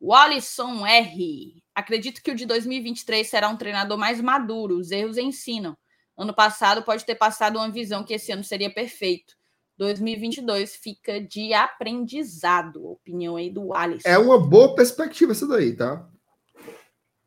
O 0.00 0.14
Alisson 0.14 0.86
R. 0.86 1.62
Acredito 1.74 2.22
que 2.22 2.30
o 2.30 2.34
de 2.34 2.46
2023 2.46 3.28
será 3.28 3.50
um 3.50 3.58
treinador 3.58 3.98
mais 3.98 4.22
maduro, 4.22 4.78
os 4.78 4.90
erros 4.90 5.18
ensinam. 5.18 5.76
Ano 6.20 6.34
passado 6.34 6.82
pode 6.82 7.06
ter 7.06 7.14
passado 7.14 7.56
uma 7.56 7.70
visão 7.70 8.04
que 8.04 8.12
esse 8.12 8.30
ano 8.30 8.44
seria 8.44 8.68
perfeito. 8.70 9.34
2022 9.78 10.76
fica 10.76 11.18
de 11.18 11.54
aprendizado. 11.54 12.86
Opinião 12.86 13.36
aí 13.36 13.48
do 13.48 13.72
Alisson. 13.72 14.06
É 14.06 14.18
uma 14.18 14.38
boa 14.38 14.74
perspectiva 14.74 15.32
essa 15.32 15.48
daí, 15.48 15.74
tá? 15.74 16.06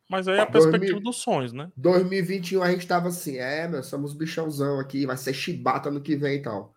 Mas 0.08 0.28
aí 0.28 0.38
é 0.38 0.42
a 0.42 0.46
Dois 0.46 0.66
perspectiva 0.66 1.00
mil- 1.00 1.04
dos 1.06 1.16
sonhos, 1.16 1.52
né? 1.52 1.72
2021 1.76 2.62
a 2.62 2.70
gente 2.70 2.86
tava 2.86 3.08
assim, 3.08 3.38
é, 3.38 3.68
meu, 3.68 3.82
somos 3.82 4.14
bichãozão 4.14 4.80
aqui, 4.80 5.08
vai 5.08 5.18
ser 5.18 5.34
chibata 5.34 5.90
no 5.90 6.00
que 6.00 6.16
vem 6.16 6.36
e 6.36 6.42
tal. 6.44 6.72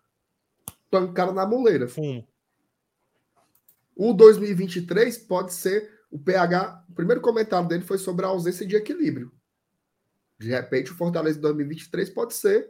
Pancaram 0.89 1.33
na 1.35 1.45
moleira. 1.45 1.87
Fumo. 1.87 2.27
O 3.95 4.11
2023 4.11 5.19
pode 5.19 5.53
ser 5.53 5.87
o 6.09 6.17
PH. 6.17 6.83
O 6.89 6.93
primeiro 6.93 7.21
comentário 7.21 7.67
dele 7.67 7.83
foi 7.83 7.99
sobre 7.99 8.25
a 8.25 8.29
ausência 8.29 8.65
de 8.65 8.75
equilíbrio. 8.75 9.31
De 10.39 10.49
repente, 10.49 10.91
o 10.91 10.95
Fortaleza 10.95 11.35
de 11.35 11.41
2023 11.41 12.09
pode 12.11 12.33
ser 12.33 12.69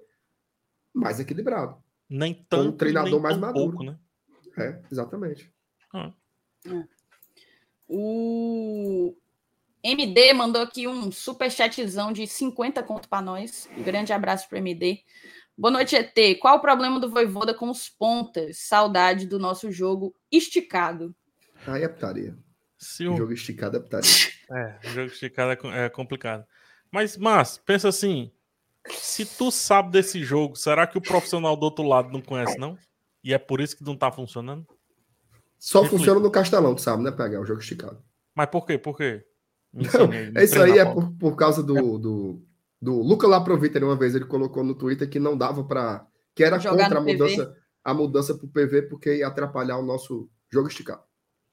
mais 0.93 1.19
equilibrado. 1.19 1.77
Nem 2.09 2.45
tanto. 2.49 2.75
e 2.75 2.77
treinador 2.77 3.11
nem 3.11 3.21
mais 3.21 3.35
tão 3.35 3.41
maduro. 3.41 3.69
pouco, 3.71 3.83
né? 3.83 3.97
É, 4.57 4.81
exatamente. 4.91 5.51
O 7.87 9.15
MD 9.83 10.33
mandou 10.33 10.61
aqui 10.61 10.87
um 10.87 11.11
super 11.11 11.51
chatzão 11.51 12.11
de 12.11 12.25
50 12.25 12.81
conto 12.83 13.07
para 13.07 13.21
nós. 13.21 13.69
Um 13.77 13.83
grande 13.83 14.11
abraço 14.11 14.49
para 14.49 14.57
MD. 14.57 15.03
Boa 15.57 15.71
noite, 15.71 15.95
ET. 15.95 16.39
Qual 16.39 16.57
o 16.57 16.61
problema 16.61 16.99
do 16.99 17.09
Voivoda 17.09 17.53
com 17.53 17.69
os 17.69 17.89
pontas? 17.89 18.59
Saudade 18.59 19.25
do 19.25 19.39
nosso 19.39 19.71
jogo 19.71 20.15
esticado. 20.31 21.15
Aí 21.65 21.83
é 21.83 21.87
putaria. 21.87 22.37
Se 22.77 23.07
o 23.07 23.17
Jogo 23.17 23.33
esticado 23.33 23.77
é 23.77 23.79
putaria. 23.79 24.09
É, 24.49 24.79
o 24.85 24.89
jogo 24.91 25.07
esticado 25.11 25.51
é 25.51 25.85
é 25.85 25.89
complicado. 25.89 26.45
Mas, 26.91 27.17
mas, 27.17 27.57
pensa 27.57 27.89
assim: 27.89 28.31
se 28.89 29.25
tu 29.25 29.51
sabe 29.51 29.91
desse 29.91 30.23
jogo, 30.23 30.55
será 30.55 30.87
que 30.87 30.97
o 30.97 31.01
profissional 31.01 31.55
do 31.55 31.63
outro 31.63 31.85
lado 31.85 32.11
não 32.11 32.21
conhece, 32.21 32.57
não? 32.57 32.77
E 33.23 33.33
é 33.33 33.37
por 33.37 33.59
isso 33.59 33.75
que 33.75 33.83
não 33.83 33.95
tá 33.95 34.11
funcionando? 34.11 34.65
Só 35.59 35.81
Reflita. 35.81 35.97
funciona 35.97 36.19
no 36.19 36.31
Castelão, 36.31 36.75
tu 36.75 36.81
sabe, 36.81 37.03
né, 37.03 37.11
PH? 37.11 37.39
O 37.39 37.45
jogo 37.45 37.59
esticado. 37.59 38.01
Mas 38.35 38.47
por 38.47 38.65
quê? 38.65 38.77
Por 38.77 38.95
quê? 38.95 39.25
Não, 39.73 40.43
Isso 40.43 40.61
aí 40.61 40.77
é 40.77 40.85
por, 40.85 41.11
por 41.13 41.35
causa 41.35 41.61
do, 41.61 41.97
do, 41.97 42.41
do 42.81 43.01
Luca 43.01 43.27
Laprovita, 43.27 43.83
uma 43.83 43.95
vez 43.95 44.15
ele 44.15 44.25
colocou 44.25 44.63
no 44.63 44.75
Twitter 44.75 45.09
que 45.09 45.19
não 45.19 45.37
dava 45.37 45.63
para 45.63 46.05
que 46.33 46.43
era 46.43 46.59
Jogar 46.59 46.83
contra 46.83 46.99
a 46.99 47.03
PV. 47.03 47.13
mudança, 47.13 47.57
a 47.83 47.93
mudança 47.93 48.35
pro 48.35 48.47
PV 48.47 48.83
porque 48.83 49.17
ia 49.17 49.27
atrapalhar 49.27 49.77
o 49.77 49.85
nosso 49.85 50.29
jogo 50.51 50.67
esticado. 50.67 51.01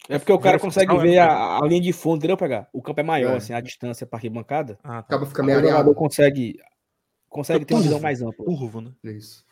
É 0.08 0.18
porque 0.18 0.32
o 0.32 0.38
cara 0.38 0.58
consegue 0.58 0.92
é 0.92 0.98
ver 0.98 1.02
muito 1.08 1.18
a, 1.20 1.58
a 1.58 1.66
linha 1.66 1.80
de 1.80 1.92
fundo, 1.92 2.18
entendeu, 2.18 2.36
PH? 2.36 2.68
O 2.72 2.82
campo 2.82 3.00
é 3.00 3.02
maior, 3.02 3.34
É. 3.34 3.36
assim, 3.36 3.52
a 3.54 3.60
distância 3.60 4.06
para 4.06 4.18
arquibancada. 4.18 4.78
Ah, 4.82 5.02
tá. 5.02 5.16
Acaba 5.16 5.26
fica 5.26 5.42
Aí 5.42 5.46
meio 5.46 5.58
o 5.58 5.62
jogador 5.62 5.78
areado. 5.80 5.94
consegue, 5.94 6.60
consegue 7.28 7.64
ter 7.64 7.74
uma 7.74 7.82
visão 7.82 8.00
mais 8.00 8.20
ampla. 8.20 8.44
Curvo, 8.44 8.80
né? 8.82 8.92
Isso. 9.02 9.44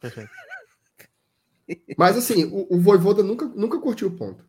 Perfeito. 0.00 0.30
Mas 1.96 2.16
assim, 2.16 2.44
o, 2.46 2.66
o 2.76 2.80
Voivoda 2.80 3.22
nunca, 3.22 3.46
nunca 3.46 3.78
curtiu 3.78 4.08
o 4.08 4.16
ponto. 4.16 4.44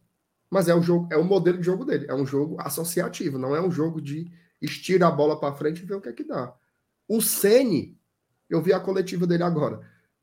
Mas 0.49 0.67
é 0.67 0.73
o 0.75 0.81
jogo, 0.81 1.07
é 1.11 1.17
o 1.17 1.23
modelo 1.23 1.59
de 1.59 1.63
jogo 1.63 1.85
dele. 1.85 2.07
É 2.09 2.15
um 2.15 2.25
jogo 2.25 2.57
associativo, 2.59 3.37
não 3.37 3.55
é 3.55 3.61
um 3.61 3.71
jogo 3.71 4.01
de 4.01 4.29
estira 4.61 5.07
a 5.07 5.11
bola 5.11 5.39
para 5.39 5.53
frente 5.55 5.81
e 5.83 5.85
ver 5.85 5.95
o 5.95 6.01
que 6.01 6.09
é 6.09 6.13
que 6.13 6.23
dá. 6.23 6.53
O 7.07 7.21
Ceni, 7.21 7.97
eu 8.49 8.61
vi 8.61 8.73
a 8.73 8.79
coletiva 8.79 9.27
dele 9.27 9.43
agora. 9.43 9.79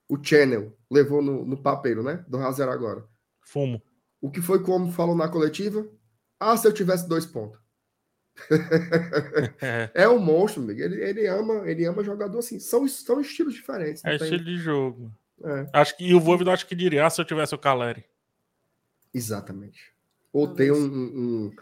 O 0.09 0.19
Channel 0.23 0.77
levou 0.91 1.23
no, 1.23 1.45
no 1.45 1.57
papeiro, 1.63 2.03
né? 2.03 2.25
Do 2.29 2.39
Razer 2.39 2.69
agora. 2.69 3.05
Fumo. 3.41 3.81
O 4.21 4.31
que 4.31 4.41
foi 4.41 4.63
que 4.63 4.71
o 4.71 4.75
homem 4.75 4.93
falou 4.93 5.17
na 5.17 5.29
coletiva? 5.29 5.87
Ah, 6.41 6.57
se 6.57 6.67
eu 6.67 6.73
tivesse 6.73 7.09
dois 7.09 7.27
pontos. 7.27 7.59
É, 9.95 10.09
um 10.09 10.19
monstro, 10.19 10.63
amigo. 10.63 10.81
Ele, 10.81 11.03
ele 11.03 11.27
ama, 11.27 11.69
ele 11.69 11.85
ama 11.85 12.05
jogador 12.05 12.39
assim. 12.39 12.59
São, 12.61 12.87
são 12.87 13.21
estilos 13.21 13.55
diferentes. 13.55 14.05
é 14.05 14.17
tem- 14.17 14.29
estilo 14.29 14.45
de 14.45 14.57
jogo. 14.59 15.13
é, 15.43 15.67
Acho 15.73 15.97
que, 15.97 16.05
e 16.05 16.15
o 16.15 16.21
Voivoda 16.21 16.53
acho 16.53 16.67
que 16.67 16.75
diria, 16.77 17.05
ah, 17.05 17.11
se 17.11 17.21
eu 17.21 17.25
tivesse 17.25 17.55
o 17.55 17.59
Caleri. 17.59 18.05
exatamente. 19.13 19.93
Ou 20.33 20.47
Talvez. 20.47 20.69
ter 20.69 20.73
um, 20.73 20.85
um, 20.85 21.47
um 21.47 21.53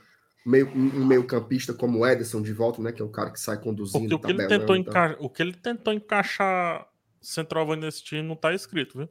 meio, 0.45 0.69
um, 0.69 1.01
um 1.01 1.07
meio 1.07 1.25
campista 1.27 1.73
como 1.73 2.01
o 2.01 2.07
Ederson 2.07 2.43
de 2.43 2.53
volta, 2.53 2.83
né? 2.83 2.93
Que 2.93 3.01
é 3.01 3.05
o 3.05 3.09
cara 3.09 3.31
que 3.31 3.41
sai 3.41 3.59
conduzindo. 3.61 4.01
Porque 4.01 4.15
o 4.15 4.19
que, 4.19 4.31
ele 4.43 4.47
tentou 4.49 4.77
e 4.77 4.85
tal. 4.85 5.11
enca... 5.11 5.17
o 5.21 5.31
que 5.31 5.43
ele 5.43 5.55
tentou 5.55 5.93
encaixar 5.95 6.87
centroavante 7.23 7.83
nesse 7.83 8.03
time 8.03 8.23
não 8.23 8.37
tá 8.37 8.53
escrito, 8.53 8.99
viu? 8.99 9.09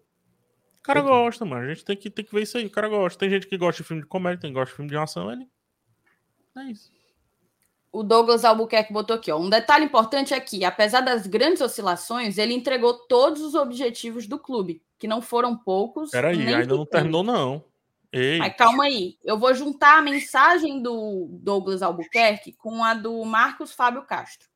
O 0.86 0.88
cara 0.88 1.00
Entendi. 1.00 1.16
gosta, 1.16 1.46
mano. 1.46 1.66
A 1.66 1.74
gente 1.74 1.84
tem 1.84 1.98
que, 1.98 2.12
tem 2.12 2.24
que 2.24 2.32
ver 2.32 2.44
isso 2.44 2.60
aí. 2.60 2.68
O 2.68 2.70
cara 2.70 2.88
gosta. 2.88 3.18
Tem 3.18 3.28
gente 3.28 3.48
que 3.48 3.58
gosta 3.58 3.82
de 3.82 3.88
filme 3.88 4.04
de 4.04 4.08
comédia, 4.08 4.40
tem 4.40 4.52
que 4.52 4.54
gosta 4.54 4.70
de 4.70 4.76
filme 4.76 4.92
de 4.92 4.96
ação. 4.96 5.32
Ele. 5.32 5.48
É 6.58 6.64
isso. 6.66 6.92
O 7.92 8.04
Douglas 8.04 8.46
Albuquerque 8.46 8.94
botou 8.94 9.16
aqui, 9.16 9.32
ó. 9.32 9.40
Um 9.40 9.50
detalhe 9.50 9.86
importante 9.86 10.32
é 10.32 10.40
que, 10.40 10.64
apesar 10.64 11.02
das 11.02 11.26
grandes 11.26 11.60
oscilações, 11.60 12.38
ele 12.38 12.54
entregou 12.54 12.94
todos 12.94 13.42
os 13.42 13.56
objetivos 13.56 14.28
do 14.28 14.38
clube, 14.38 14.84
que 15.00 15.08
não 15.08 15.24
foram 15.24 15.58
poucos. 15.58 16.12
Peraí, 16.12 16.40
ainda 16.40 16.76
não 16.76 16.86
terminou, 16.86 17.24
não. 17.24 17.64
Ei, 18.12 18.38
Mas 18.38 18.56
calma 18.56 18.84
aí, 18.84 19.18
eu 19.24 19.40
vou 19.40 19.54
juntar 19.56 19.98
a 19.98 20.02
mensagem 20.04 20.84
do 20.84 21.28
Douglas 21.42 21.82
Albuquerque 21.82 22.54
com 22.54 22.84
a 22.84 22.94
do 22.94 23.26
Marcos 23.26 23.72
Fábio 23.72 24.04
Castro. 24.04 24.48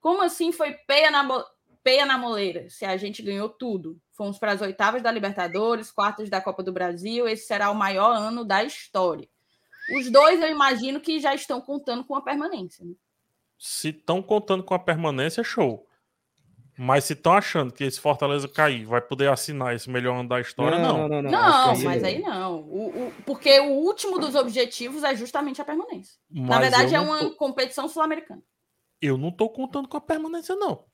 Como 0.00 0.22
assim 0.22 0.50
foi 0.50 0.72
peia 0.72 1.10
na, 1.10 1.44
peia 1.84 2.04
na 2.04 2.18
moleira? 2.18 2.68
Se 2.68 2.84
a 2.84 2.96
gente 2.96 3.22
ganhou 3.22 3.48
tudo. 3.48 4.00
Fomos 4.12 4.38
para 4.38 4.52
as 4.52 4.60
oitavas 4.60 5.02
da 5.02 5.10
Libertadores, 5.10 5.90
quartas 5.90 6.28
da 6.28 6.40
Copa 6.40 6.62
do 6.62 6.72
Brasil, 6.72 7.26
esse 7.26 7.46
será 7.46 7.70
o 7.70 7.74
maior 7.74 8.12
ano 8.14 8.44
da 8.44 8.62
história. 8.62 9.28
Os 9.96 10.10
dois, 10.10 10.40
eu 10.40 10.48
imagino 10.48 11.00
que 11.00 11.18
já 11.18 11.34
estão 11.34 11.60
contando 11.60 12.04
com 12.04 12.14
a 12.14 12.22
permanência. 12.22 12.84
né? 12.84 12.92
se 13.58 13.90
estão 13.90 14.20
contando 14.20 14.62
com 14.64 14.74
a 14.74 14.78
permanência, 14.78 15.42
show. 15.44 15.86
Mas 16.76 17.04
se 17.04 17.12
estão 17.12 17.32
achando 17.34 17.72
que 17.72 17.84
esse 17.84 18.00
Fortaleza 18.00 18.48
cair 18.48 18.84
vai 18.84 19.00
poder 19.00 19.28
assinar 19.30 19.72
esse 19.74 19.88
melhor 19.88 20.18
ano 20.18 20.28
da 20.28 20.40
história, 20.40 20.78
não. 20.80 21.06
não, 21.06 21.22
não. 21.22 21.30
Não, 21.30 21.70
acho 21.70 21.80
que 21.80 21.86
mas 21.86 22.02
aí 22.02 22.20
não. 22.20 22.60
O- 22.62 23.06
o- 23.08 23.12
porque 23.24 23.60
o 23.60 23.70
último 23.70 24.18
dos 24.18 24.34
objetivos 24.34 25.04
é 25.04 25.14
justamente 25.14 25.60
a 25.60 25.64
permanência. 25.64 26.18
Na 26.28 26.48
Mas 26.48 26.60
verdade, 26.60 26.92
eu 26.94 27.02
é 27.02 27.04
não 27.04 27.12
uma 27.12 27.18
tô- 27.20 27.36
competição 27.36 27.86
sul-americana. 27.88 28.42
eu 29.00 29.16
não 29.16 29.30
tô 29.30 29.48
contando 29.48 29.86
com 29.86 29.96
a 29.96 30.00
permanência, 30.00 30.56
não. 30.56 30.84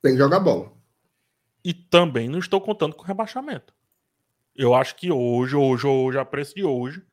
Tem 0.00 0.12
que 0.12 0.18
jogar 0.18 0.40
bola. 0.40 0.72
E 1.64 1.72
também 1.72 2.28
não 2.28 2.38
estou 2.38 2.60
contando 2.60 2.94
com 2.94 3.04
rebaixamento. 3.04 3.74
Eu 4.54 4.74
acho 4.74 4.96
que 4.96 5.10
hoje, 5.10 5.56
hoje, 5.56 5.86
hoje, 5.86 6.18
a 6.18 6.24
preço 6.24 6.54
de 6.54 6.64
hoje, 6.64 7.04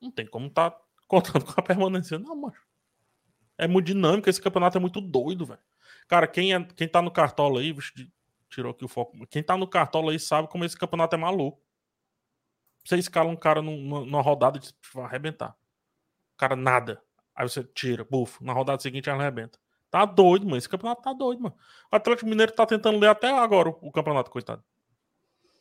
não 0.00 0.10
tem 0.10 0.26
como 0.26 0.50
tá 0.50 0.76
contando 1.08 1.44
com 1.44 1.60
a 1.60 1.64
permanência, 1.64 2.18
não, 2.18 2.36
macho. 2.36 2.62
É 3.56 3.66
muito 3.66 3.86
dinâmico, 3.86 4.28
esse 4.28 4.40
campeonato 4.40 4.76
é 4.76 4.80
muito 4.80 5.00
doido, 5.00 5.46
velho. 5.46 5.60
Cara, 6.08 6.26
quem, 6.26 6.52
é, 6.52 6.62
quem 6.62 6.88
tá 6.88 7.00
no 7.00 7.10
cartola 7.10 7.60
aí, 7.60 7.74
tirou 8.50 8.72
aqui 8.72 8.84
o 8.84 8.88
foco. 8.88 9.26
Quem 9.28 9.42
tá 9.42 9.56
no 9.56 9.66
cartola 9.66 10.12
aí 10.12 10.18
sabe 10.18 10.48
como 10.48 10.64
esse 10.64 10.76
campeonato 10.76 11.14
é 11.14 11.18
maluco. 11.18 11.62
Você 12.84 12.96
escala 12.96 13.30
um 13.30 13.36
cara 13.36 13.62
numa, 13.62 14.00
numa 14.00 14.20
rodada 14.20 14.58
e 14.58 14.62
vai 14.92 15.04
arrebentar. 15.04 15.56
O 16.34 16.36
cara 16.36 16.54
nada. 16.54 17.02
Aí 17.34 17.48
você 17.48 17.64
tira, 17.64 18.04
bufo. 18.04 18.44
Na 18.44 18.52
rodada 18.52 18.80
seguinte 18.82 19.08
arrebenta. 19.08 19.58
Tá 19.94 20.04
doido, 20.04 20.44
mano. 20.44 20.56
Esse 20.56 20.68
campeonato 20.68 21.02
tá 21.02 21.12
doido, 21.12 21.40
mano. 21.40 21.54
O 21.92 21.94
Atlético 21.94 22.28
Mineiro 22.28 22.50
tá 22.50 22.66
tentando 22.66 22.98
ler 22.98 23.06
até 23.06 23.30
agora 23.30 23.68
o, 23.68 23.78
o 23.80 23.92
campeonato, 23.92 24.28
coitado. 24.28 24.60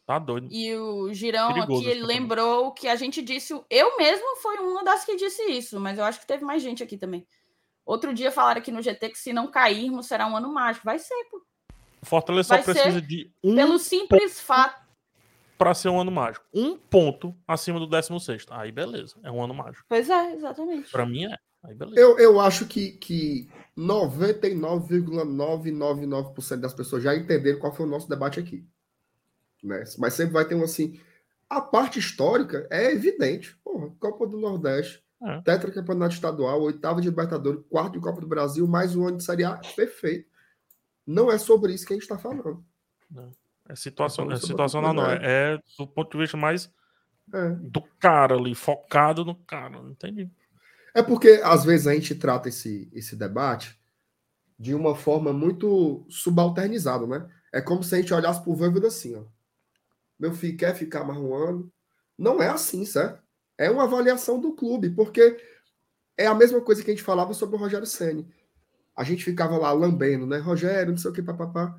Tá 0.08 0.18
doido. 0.18 0.48
E 0.50 0.76
o 0.76 1.14
Girão 1.14 1.54
Perigoso 1.54 1.82
aqui, 1.82 1.92
ele 1.92 2.04
lembrou 2.04 2.72
que 2.72 2.88
a 2.88 2.96
gente 2.96 3.22
disse. 3.22 3.54
Eu 3.70 3.96
mesmo 3.96 4.36
fui 4.38 4.58
uma 4.58 4.84
das 4.84 5.06
que 5.06 5.16
disse 5.16 5.44
isso, 5.52 5.80
mas 5.80 6.00
eu 6.00 6.04
acho 6.04 6.20
que 6.20 6.26
teve 6.26 6.44
mais 6.44 6.64
gente 6.64 6.82
aqui 6.82 6.98
também. 6.98 7.28
Outro 7.86 8.12
dia 8.12 8.32
falaram 8.32 8.60
aqui 8.60 8.72
no 8.72 8.82
GT 8.82 9.10
que 9.10 9.20
se 9.20 9.32
não 9.32 9.52
cairmos 9.52 10.08
será 10.08 10.26
um 10.26 10.36
ano 10.36 10.52
mágico. 10.52 10.84
Vai 10.84 10.98
ser, 10.98 11.26
pô. 11.30 11.40
O 12.02 12.06
Fortaleza 12.08 12.58
só 12.58 12.64
precisa 12.64 13.00
de 13.00 13.32
um. 13.44 13.54
Pelo 13.54 13.78
simples 13.78 14.42
fato. 14.42 14.82
Para 15.60 15.76
ser 15.76 15.90
um 15.90 16.02
ano 16.02 16.12
mágico. 16.12 16.44
Um 16.52 16.76
ponto 16.76 17.36
acima 17.48 17.80
do 17.80 17.86
16. 17.86 18.48
Aí 18.50 18.72
beleza. 18.72 19.14
É 19.22 19.30
um 19.30 19.44
ano 19.44 19.54
mágico. 19.54 19.86
Pois 19.88 20.10
é, 20.10 20.34
exatamente. 20.34 20.90
Para 20.90 21.06
mim 21.06 21.26
é. 21.26 21.38
Aí 21.64 21.76
beleza. 21.76 22.02
Eu, 22.02 22.18
eu 22.18 22.42
acho 22.42 22.66
que, 22.66 22.94
que 22.94 23.48
99,999% 23.78 26.58
das 26.58 26.74
pessoas 26.74 27.04
já 27.04 27.16
entenderam 27.16 27.60
qual 27.60 27.74
foi 27.74 27.86
o 27.86 27.90
nosso 27.90 28.08
debate 28.08 28.40
aqui. 28.40 28.66
Né? 29.64 29.84
Mas 29.98 30.14
sempre 30.14 30.34
vai 30.34 30.46
ter 30.46 30.56
um 30.56 30.64
assim. 30.64 31.00
A 31.50 31.60
parte 31.62 32.00
histórica 32.00 32.68
é 32.70 32.92
evidente. 32.92 33.58
Porra, 33.64 33.90
Copa 34.00 34.28
do 34.28 34.40
Nordeste, 34.40 35.04
é. 35.22 35.42
tetracampeonato 35.42 36.16
estadual, 36.16 36.62
oitava 36.62 37.02
de 37.02 37.10
Libertadores, 37.10 37.64
quarto 37.70 37.94
de 37.94 38.00
Copa 38.00 38.22
do 38.22 38.28
Brasil, 38.28 38.68
mais 38.68 38.96
um 38.96 39.08
ano 39.08 39.18
de 39.18 39.24
Série 39.24 39.44
A, 39.44 39.60
perfeito. 39.76 40.32
Não 41.06 41.32
é 41.32 41.38
sobre 41.38 41.74
isso 41.74 41.86
que 41.86 41.94
a 41.94 41.96
gente 41.96 42.04
está 42.04 42.18
falando. 42.18 42.64
Não. 43.10 43.32
É 43.68 43.76
situação, 43.76 44.30
é 44.32 44.36
situacional, 44.36 44.94
não. 44.94 45.10
É, 45.10 45.54
é 45.54 45.60
do 45.78 45.88
ponto 45.88 46.12
de 46.12 46.18
vista 46.18 46.36
mais 46.36 46.70
é. 47.34 47.50
do 47.52 47.82
cara 47.98 48.36
ali, 48.36 48.54
focado 48.54 49.24
no 49.24 49.36
cara. 49.36 49.82
Não 49.82 49.92
entendi. 49.92 50.30
É 50.94 51.02
porque, 51.02 51.42
às 51.44 51.66
vezes, 51.66 51.88
a 51.88 51.94
gente 51.94 52.14
trata 52.16 52.50
esse, 52.50 52.90
esse 52.94 53.16
debate 53.16 53.80
de 54.60 54.76
uma 54.76 54.96
forma 54.96 55.34
muito 55.34 56.06
subalternizada, 56.10 57.08
né? 57.08 57.30
É 57.52 57.62
como 57.62 57.84
se 57.84 57.96
a 57.96 57.98
gente 58.00 58.14
olhasse 58.14 58.42
pro 58.42 58.56
Voivoda 58.56 58.88
assim, 58.88 59.16
ó. 59.16 59.26
Meu 60.20 60.34
filho 60.34 60.58
quer 60.58 60.76
ficar 60.76 61.04
mais 61.04 61.20
um 61.20 61.34
ano. 61.34 61.72
Não 62.18 62.42
é 62.42 62.48
assim, 62.48 62.86
certo? 62.86 63.22
É 63.58 63.70
uma 63.70 63.84
avaliação 63.84 64.40
do 64.40 64.54
clube, 64.54 64.92
porque 64.92 65.38
é 66.18 66.28
a 66.28 66.36
mesma 66.36 66.62
coisa 66.62 66.84
que 66.84 66.92
a 66.92 66.94
gente 66.94 67.04
falava 67.04 67.34
sobre 67.34 67.56
o 67.56 67.60
Rogério 67.60 67.88
Senni. 67.88 68.28
A 68.96 69.04
gente 69.04 69.24
ficava 69.24 69.58
lá 69.58 69.72
lambendo, 69.72 70.28
né? 70.28 70.38
Rogério, 70.38 70.92
não 70.92 70.98
sei 70.98 71.12
o 71.12 71.14
que, 71.14 71.22
papapá. 71.22 71.76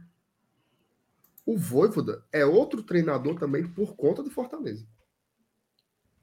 O 1.46 1.56
Voivoda 1.56 2.24
é 2.32 2.44
outro 2.44 2.82
treinador 2.82 3.38
também 3.38 3.66
por 3.66 3.94
conta 3.94 4.22
do 4.22 4.30
Fortaleza. 4.30 4.86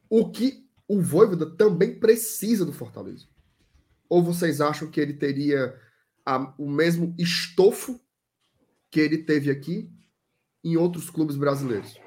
O 0.09 0.29
que 0.29 0.69
o 0.91 0.99
Voivoda 0.99 1.45
também 1.45 1.97
precisa 1.97 2.65
do 2.65 2.73
Fortaleza. 2.73 3.25
Ou 4.09 4.21
vocês 4.21 4.59
acham 4.59 4.91
que 4.91 4.99
ele 4.99 5.13
teria 5.13 5.73
a, 6.25 6.53
o 6.57 6.69
mesmo 6.69 7.15
estofo 7.17 7.97
que 8.89 8.99
ele 8.99 9.19
teve 9.19 9.49
aqui 9.49 9.89
em 10.61 10.75
outros 10.75 11.09
clubes 11.09 11.37
brasileiros? 11.37 11.97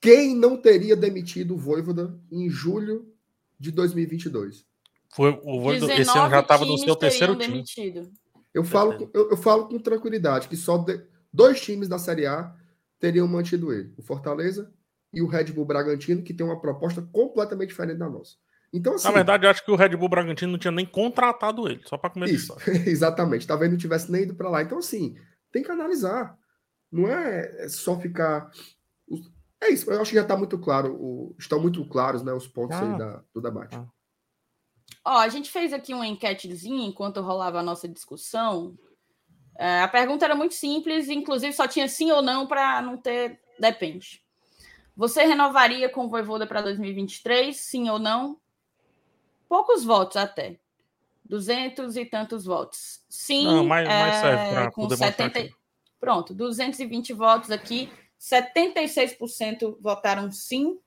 Quem 0.00 0.36
não 0.36 0.56
teria 0.56 0.94
demitido 0.94 1.54
o 1.54 1.58
Voivoda 1.58 2.16
em 2.30 2.48
julho 2.48 3.12
de 3.58 3.72
2022? 3.72 4.64
Foi, 5.08 5.30
o 5.42 5.60
Voivoda 5.60 5.92
esse 5.94 6.16
ano 6.16 6.30
já 6.30 6.38
estava 6.38 6.64
no 6.64 6.78
seu 6.78 6.94
terceiro 6.94 7.34
time. 7.34 7.54
Demitido. 7.54 8.08
Eu 8.54 8.62
falo, 8.62 9.10
eu, 9.12 9.30
eu, 9.30 9.36
falo 9.36 9.66
com 9.66 9.80
tranquilidade 9.80 10.46
que 10.46 10.56
só 10.56 10.78
de, 10.78 11.04
dois 11.32 11.60
times 11.60 11.88
da 11.88 11.98
Série 11.98 12.24
A 12.24 12.54
teriam 13.00 13.26
mantido 13.26 13.72
ele: 13.72 13.92
o 13.96 14.02
Fortaleza 14.02 14.72
e 15.12 15.22
o 15.22 15.26
Red 15.26 15.44
Bull 15.44 15.64
Bragantino, 15.64 16.22
que 16.22 16.34
tem 16.34 16.46
uma 16.46 16.60
proposta 16.60 17.02
completamente 17.12 17.70
diferente 17.70 17.98
da 17.98 18.08
nossa. 18.08 18.36
Então, 18.72 18.94
assim, 18.94 19.08
Na 19.08 19.14
verdade, 19.14 19.46
eu 19.46 19.50
acho 19.50 19.64
que 19.64 19.70
o 19.70 19.76
Red 19.76 19.96
Bull 19.96 20.08
Bragantino 20.08 20.52
não 20.52 20.58
tinha 20.58 20.72
nem 20.72 20.84
contratado 20.84 21.68
ele, 21.68 21.80
só 21.86 21.96
para 21.96 22.10
começar. 22.10 22.34
Isso, 22.34 22.56
exatamente. 22.88 23.46
Talvez 23.46 23.70
não 23.70 23.78
tivesse 23.78 24.12
nem 24.12 24.22
ido 24.22 24.34
para 24.34 24.50
lá. 24.50 24.62
Então, 24.62 24.78
assim, 24.78 25.16
tem 25.50 25.62
que 25.62 25.70
analisar. 25.70 26.36
Não 26.90 27.08
é, 27.08 27.64
é 27.64 27.68
só 27.68 27.98
ficar. 27.98 28.50
É 29.60 29.70
isso, 29.70 29.90
eu 29.90 30.00
acho 30.00 30.10
que 30.10 30.16
já 30.16 30.22
está 30.22 30.36
muito 30.36 30.56
claro, 30.58 30.94
o... 30.94 31.34
estão 31.36 31.60
muito 31.60 31.84
claros 31.88 32.22
né, 32.22 32.32
os 32.32 32.46
pontos 32.46 32.76
ah. 32.76 32.92
aí 32.92 32.98
da, 32.98 33.24
do 33.34 33.40
debate. 33.40 33.74
Ah. 33.74 33.86
Ó, 35.04 35.18
a 35.18 35.28
gente 35.28 35.50
fez 35.50 35.72
aqui 35.72 35.92
uma 35.92 36.06
enquetezinha 36.06 36.86
enquanto 36.86 37.20
rolava 37.20 37.58
a 37.58 37.62
nossa 37.62 37.88
discussão. 37.88 38.78
É, 39.58 39.82
a 39.82 39.88
pergunta 39.88 40.24
era 40.24 40.36
muito 40.36 40.54
simples, 40.54 41.08
inclusive 41.08 41.52
só 41.52 41.66
tinha 41.66 41.88
sim 41.88 42.12
ou 42.12 42.22
não 42.22 42.46
para 42.46 42.80
não 42.80 42.96
ter 42.96 43.40
depende. 43.58 44.22
Você 44.98 45.22
renovaria 45.22 45.88
com 45.88 46.06
o 46.06 46.08
Voivoda 46.08 46.44
para 46.44 46.60
2023? 46.60 47.56
Sim 47.56 47.88
ou 47.88 48.00
não? 48.00 48.36
Poucos 49.48 49.84
votos 49.84 50.16
até. 50.16 50.58
Duzentos 51.24 51.96
e 51.96 52.04
tantos 52.04 52.44
votos. 52.44 53.04
Sim. 53.08 53.44
Não, 53.44 53.64
mais, 53.64 53.86
mais 53.86 54.16
é, 54.16 54.20
serve 54.20 54.70
poder 54.72 54.96
70... 54.96 55.50
Pronto, 56.00 56.34
220 56.34 57.12
votos 57.12 57.52
aqui. 57.52 57.88
76% 58.20 59.78
votaram 59.80 60.32
sim. 60.32 60.80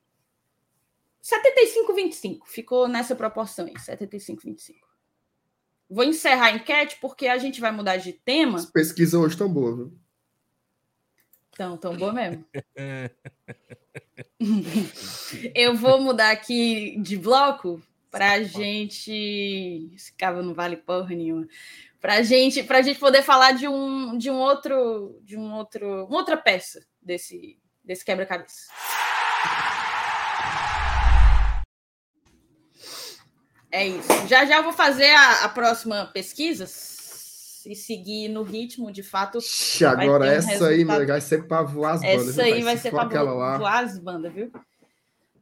75-25. 1.24 2.40
Ficou 2.48 2.90
nessa 2.90 3.16
proporção 3.16 3.66
aí. 3.66 3.76
75-25. 3.76 4.76
Vou 5.90 6.04
encerrar 6.04 6.48
a 6.48 6.52
enquete 6.52 6.98
porque 7.00 7.30
a 7.30 7.38
gente 7.38 7.62
vai 7.62 7.72
mudar 7.72 7.96
de 7.96 8.12
tema. 8.12 8.58
As 8.58 8.66
pesquisas 8.66 9.14
hoje 9.14 9.36
estão 9.36 9.48
boas, 9.48 9.78
viu? 9.78 9.98
Estão 11.50 11.78
tão 11.78 11.96
boa 11.96 12.12
mesmo. 12.12 12.44
Eu 15.56 15.76
vou 15.76 16.02
mudar 16.02 16.32
aqui 16.32 16.98
de 17.00 17.18
bloco 17.18 17.82
para 18.10 18.34
a 18.34 18.44
gente. 18.44 19.90
Esse 19.96 20.14
cava 20.14 20.42
não 20.42 20.54
vale 20.54 20.78
porra 20.78 21.16
nenhuma. 21.16 21.48
Para 22.00 22.22
gente, 22.24 22.66
a 22.68 22.82
gente 22.82 23.00
poder 23.00 23.22
falar 23.22 23.52
de 23.52 23.68
um, 23.68 24.18
de 24.18 24.30
um 24.30 24.38
outro, 24.38 25.20
de 25.24 25.38
um 25.38 25.54
outro, 25.54 26.06
uma 26.06 26.18
outra 26.18 26.36
peça 26.36 26.86
desse, 27.02 27.60
desse 27.84 28.04
quebra-cabeça. 28.04 28.72
É 33.72 33.88
isso. 33.88 34.28
Já 34.28 34.46
já 34.46 34.62
vou 34.62 34.74
fazer 34.74 35.10
a, 35.12 35.46
a 35.46 35.50
próxima 35.50 36.06
pesquisa 36.08 36.66
e 37.66 37.76
seguir 37.76 38.30
no 38.30 38.44
ritmo, 38.44 38.92
de 38.92 39.04
fato. 39.04 39.40
Agora, 39.86 40.26
um 40.26 40.28
essa 40.28 40.50
resultado... 40.50 40.72
aí 40.72 40.84
vai 41.08 41.22
ser 41.22 41.48
para 41.48 41.64
voar 41.64 41.94
as 41.94 42.02
bandas. 42.02 42.30
Essa 42.30 42.44
aí 42.44 42.62
vai 42.62 42.78
ser 42.78 42.92
para 42.92 43.24
voar 43.24 43.84
as 43.84 44.00
bandas, 44.00 44.34
viu? 44.34 44.52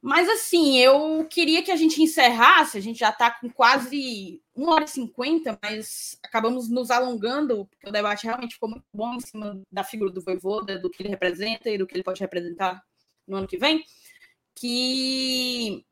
Mas 0.02 0.30
assim, 0.30 0.78
eu 0.78 1.26
queria 1.30 1.62
que 1.62 1.72
a 1.72 1.76
gente 1.76 2.02
encerrasse, 2.02 2.78
a 2.78 2.82
gente 2.82 3.00
já 3.00 3.10
está 3.10 3.32
com 3.32 3.50
quase 3.50 4.42
1 4.56 4.70
hora 4.70 4.86
e 4.86 4.88
50, 4.88 5.60
mas 5.62 6.18
acabamos 6.24 6.70
nos 6.70 6.90
alongando, 6.90 7.66
porque 7.66 7.90
o 7.90 7.92
debate 7.92 8.26
realmente 8.26 8.54
ficou 8.54 8.70
muito 8.70 8.86
bom 8.94 9.16
em 9.16 9.20
cima 9.20 9.62
da 9.70 9.84
figura 9.84 10.10
do 10.10 10.22
Voivoda, 10.22 10.80
do 10.80 10.90
que 10.90 11.02
ele 11.02 11.10
representa 11.10 11.70
e 11.70 11.78
do 11.78 11.86
que 11.86 11.96
ele 11.96 12.04
pode 12.04 12.22
representar 12.22 12.82
no 13.28 13.38
ano 13.38 13.48
que 13.48 13.58
vem. 13.58 13.84
Que. 14.56 15.86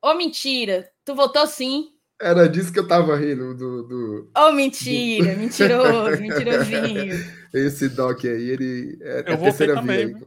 Ô, 0.00 0.10
oh, 0.10 0.14
mentira! 0.14 0.90
Tu 1.04 1.14
votou 1.14 1.46
sim. 1.46 1.92
Era 2.22 2.48
disso 2.48 2.72
que 2.72 2.78
eu 2.78 2.86
tava 2.86 3.16
rindo. 3.16 3.52
Do, 3.52 3.82
do... 3.82 4.30
Oh, 4.36 4.52
mentira! 4.52 5.34
Do... 5.34 5.40
Mentiroso, 5.40 6.22
mentirosinho. 6.22 7.14
Esse 7.52 7.88
doc 7.88 8.24
aí, 8.24 8.48
ele 8.48 8.98
é, 9.02 9.24
eu 9.26 9.34
é 9.34 9.36
terceira 9.36 9.82
via. 9.82 10.06
Também, 10.06 10.22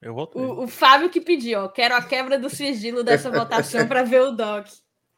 eu 0.00 0.14
votei. 0.14 0.40
O, 0.40 0.62
o, 0.62 0.68
Fábio 0.68 1.10
que 1.10 1.20
pediu, 1.20 1.60
ó, 1.60 1.68
quero 1.68 1.96
a 1.96 2.02
quebra 2.02 2.38
do 2.38 2.48
sigilo 2.48 3.02
dessa 3.02 3.28
votação 3.32 3.86
para 3.88 4.04
ver 4.04 4.22
o 4.22 4.30
doc. 4.30 4.66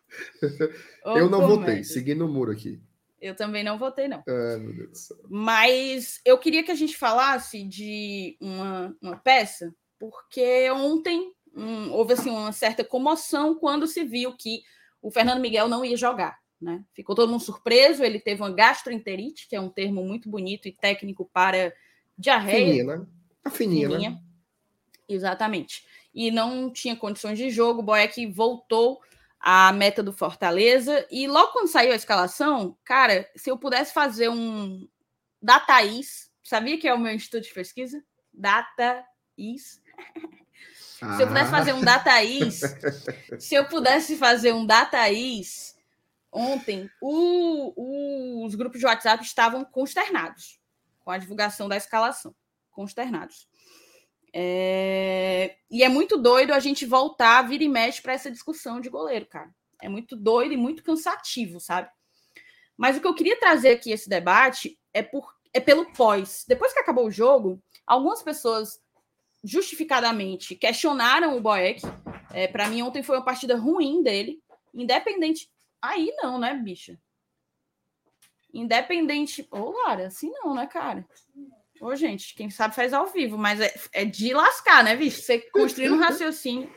eu 1.05 1.29
não 1.29 1.47
votei, 1.47 1.85
segui 1.85 2.15
no 2.15 2.27
muro 2.27 2.51
aqui. 2.51 2.81
Eu 3.21 3.37
também 3.37 3.63
não 3.63 3.79
votei, 3.79 4.09
não. 4.09 4.23
Ai, 4.27 4.57
meu 4.59 4.75
Deus 4.75 4.91
do 4.91 4.99
céu. 4.99 5.17
Mas 5.29 6.21
eu 6.25 6.39
queria 6.39 6.65
que 6.65 6.73
a 6.73 6.75
gente 6.75 6.97
falasse 6.97 7.63
de 7.63 8.37
uma, 8.41 8.97
uma 9.01 9.17
peça, 9.17 9.73
porque 9.99 10.69
ontem 10.71 11.31
um, 11.55 11.93
houve 11.93 12.15
assim, 12.15 12.31
uma 12.31 12.53
certa 12.53 12.83
comoção 12.83 13.55
quando 13.55 13.87
se 13.87 14.03
viu 14.03 14.35
que 14.37 14.63
o 15.03 15.11
Fernando 15.11 15.41
Miguel 15.41 15.69
não 15.69 15.85
ia 15.85 15.97
jogar. 15.97 16.39
Né? 16.61 16.85
Ficou 16.95 17.17
todo 17.17 17.29
mundo 17.29 17.43
surpreso, 17.43 18.05
ele 18.05 18.21
teve 18.21 18.41
uma 18.41 18.53
gastroenterite, 18.53 19.49
que 19.49 19.57
é 19.57 19.61
um 19.61 19.69
termo 19.69 20.05
muito 20.05 20.31
bonito 20.31 20.69
e 20.69 20.73
técnico 20.73 21.29
para 21.33 21.75
diarreia. 22.17 22.85
Né? 22.85 23.07
A 23.45 23.51
fininha, 23.51 23.91
fininha. 23.91 24.23
Exatamente. 25.09 25.85
E 26.15 26.31
não 26.31 26.71
tinha 26.71 26.95
condições 26.95 27.37
de 27.37 27.51
jogo. 27.51 27.81
O 27.81 27.83
Boeck 27.83 28.25
voltou 28.27 29.01
à 29.41 29.73
meta 29.73 30.03
do 30.03 30.13
Fortaleza. 30.13 31.05
E 31.11 31.27
logo 31.27 31.53
quando 31.53 31.67
saiu 31.67 31.93
a 31.93 31.97
escalação, 31.97 32.79
cara, 32.85 33.29
se 33.35 33.51
eu 33.51 33.59
pudesse 33.59 33.93
fazer 33.93 34.29
um 34.29 34.89
da 35.41 35.59
Thaís, 35.59 36.31
sabia 36.45 36.79
que 36.79 36.87
é 36.87 36.95
o 36.95 37.01
meu 37.01 37.13
instituto 37.13 37.43
de 37.43 37.53
pesquisa? 37.53 38.05
Data 38.33 39.05
Is. 41.03 41.17
Se 41.17 41.23
eu 41.23 41.29
pudesse 41.29 41.51
fazer 41.51 41.73
um 41.73 41.81
Dataís, 41.83 42.61
se 43.39 43.55
eu 43.55 43.69
pudesse 43.69 44.17
fazer 44.17 44.53
um 44.53 44.65
Dataís, 44.65 45.77
ontem 46.31 46.89
o, 47.01 48.45
os 48.47 48.55
grupos 48.55 48.81
de 48.81 48.87
WhatsApp 48.87 49.25
estavam 49.25 49.65
consternados 49.65 50.61
com 51.01 51.11
a 51.11 51.19
divulgação 51.19 51.69
da 51.69 51.77
escalação. 51.77 52.35
Consternados. 52.71 53.49
É... 54.35 55.57
E 55.71 55.83
é 55.83 55.89
muito 55.89 56.17
doido 56.17 56.53
a 56.53 56.59
gente 56.59 56.87
voltar, 56.87 57.43
vir 57.43 57.61
e 57.61 57.69
mexe 57.69 58.01
para 58.01 58.15
essa 58.15 58.31
discussão 58.31 58.81
de 58.81 58.89
goleiro, 58.89 59.27
cara. 59.27 59.51
É 59.81 59.89
muito 59.89 60.17
doido 60.17 60.55
e 60.55 60.57
muito 60.57 60.83
cansativo, 60.83 61.61
sabe? 61.61 61.91
Mas 62.77 62.97
o 62.97 63.01
que 63.01 63.07
eu 63.07 63.15
queria 63.15 63.39
trazer 63.39 63.71
aqui 63.71 63.91
esse 63.91 64.09
debate 64.09 64.79
é, 64.95 65.03
por, 65.03 65.35
é 65.53 65.61
pelo 65.61 65.93
pós. 65.93 66.45
Depois 66.49 66.73
que 66.73 66.79
acabou 66.79 67.07
o 67.07 67.11
jogo, 67.11 67.63
algumas 67.87 68.23
pessoas 68.23 68.81
justificadamente 69.43 70.55
questionaram 70.55 71.37
o 71.37 71.41
Boeck. 71.41 71.83
É, 72.33 72.47
para 72.47 72.69
mim, 72.69 72.83
ontem 72.83 73.03
foi 73.03 73.17
uma 73.17 73.25
partida 73.25 73.57
ruim 73.57 74.03
dele. 74.03 74.41
Independente. 74.75 75.51
Aí 75.81 76.13
não, 76.23 76.39
né, 76.39 76.55
bicha? 76.55 76.99
Independente. 78.53 79.47
Ô, 79.51 79.71
Lara, 79.71 80.07
assim 80.07 80.31
não, 80.31 80.55
né, 80.55 80.67
cara? 80.67 81.05
Ô, 81.81 81.95
gente, 81.97 82.35
quem 82.35 82.49
sabe 82.49 82.75
faz 82.75 82.93
ao 82.93 83.07
vivo, 83.07 83.37
mas 83.37 83.61
é, 83.61 83.75
é 83.93 84.05
de 84.05 84.33
lascar, 84.33 84.85
né, 84.85 84.95
bicho? 84.95 85.21
Você 85.21 85.39
construir 85.39 85.91
um 85.91 85.99
raciocínio. 85.99 86.73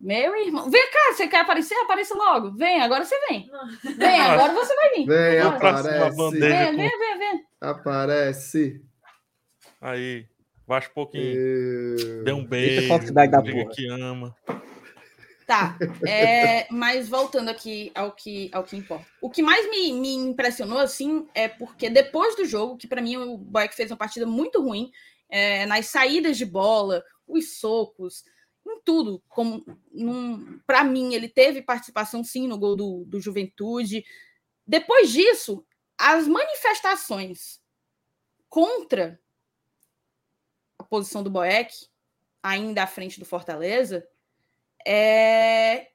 Meu 0.00 0.36
irmão. 0.36 0.70
Vem 0.70 0.90
cá, 0.90 1.12
você 1.12 1.28
quer 1.28 1.40
aparecer? 1.40 1.74
Apareça 1.76 2.14
logo. 2.14 2.52
Vem, 2.52 2.80
agora 2.80 3.04
você 3.04 3.18
vem. 3.28 3.50
Vem, 3.96 4.20
agora 4.20 4.52
você 4.52 4.74
vai 4.74 4.90
vir. 4.90 5.06
Vem, 5.06 5.40
aparece. 5.40 6.38
Vem, 6.38 6.76
vem, 6.76 6.98
vem, 6.98 7.18
vem. 7.18 7.46
Aparece. 7.60 8.84
Aí. 9.80 10.26
Um 10.66 10.94
pouquinho. 10.94 11.24
Eu... 11.24 12.24
Dê 12.24 12.32
um 12.32 12.44
beijo. 12.44 13.12
da 13.12 13.26
diga 13.26 13.66
que 13.70 13.86
ama. 13.88 14.34
Tá, 15.46 15.76
é, 16.08 16.66
mas 16.70 17.06
voltando 17.06 17.50
aqui 17.50 17.92
ao 17.94 18.12
que, 18.12 18.48
ao 18.50 18.64
que 18.64 18.76
importa. 18.76 19.06
O 19.20 19.28
que 19.28 19.42
mais 19.42 19.68
me, 19.68 19.92
me 19.92 20.14
impressionou, 20.14 20.78
assim, 20.78 21.28
é 21.34 21.48
porque 21.48 21.90
depois 21.90 22.34
do 22.34 22.46
jogo, 22.46 22.78
que 22.78 22.86
para 22.86 23.02
mim 23.02 23.18
o 23.18 23.36
Boeck 23.36 23.74
fez 23.74 23.90
uma 23.90 23.96
partida 23.96 24.24
muito 24.24 24.62
ruim, 24.62 24.90
é, 25.28 25.66
nas 25.66 25.86
saídas 25.86 26.38
de 26.38 26.46
bola, 26.46 27.04
os 27.26 27.58
socos, 27.58 28.24
em 28.66 28.80
tudo. 28.82 29.22
Como 29.28 29.62
para 30.66 30.82
mim, 30.82 31.12
ele 31.12 31.28
teve 31.28 31.60
participação 31.60 32.24
sim 32.24 32.48
no 32.48 32.58
gol 32.58 32.74
do, 32.74 33.04
do 33.06 33.20
Juventude. 33.20 34.02
Depois 34.66 35.10
disso, 35.10 35.64
as 35.98 36.26
manifestações 36.26 37.60
contra 38.48 39.20
a 40.78 40.84
posição 40.84 41.22
do 41.22 41.30
Boeck, 41.30 41.88
ainda 42.42 42.82
à 42.82 42.86
frente 42.86 43.18
do 43.18 43.24
Fortaleza, 43.24 44.06
é... 44.86 45.90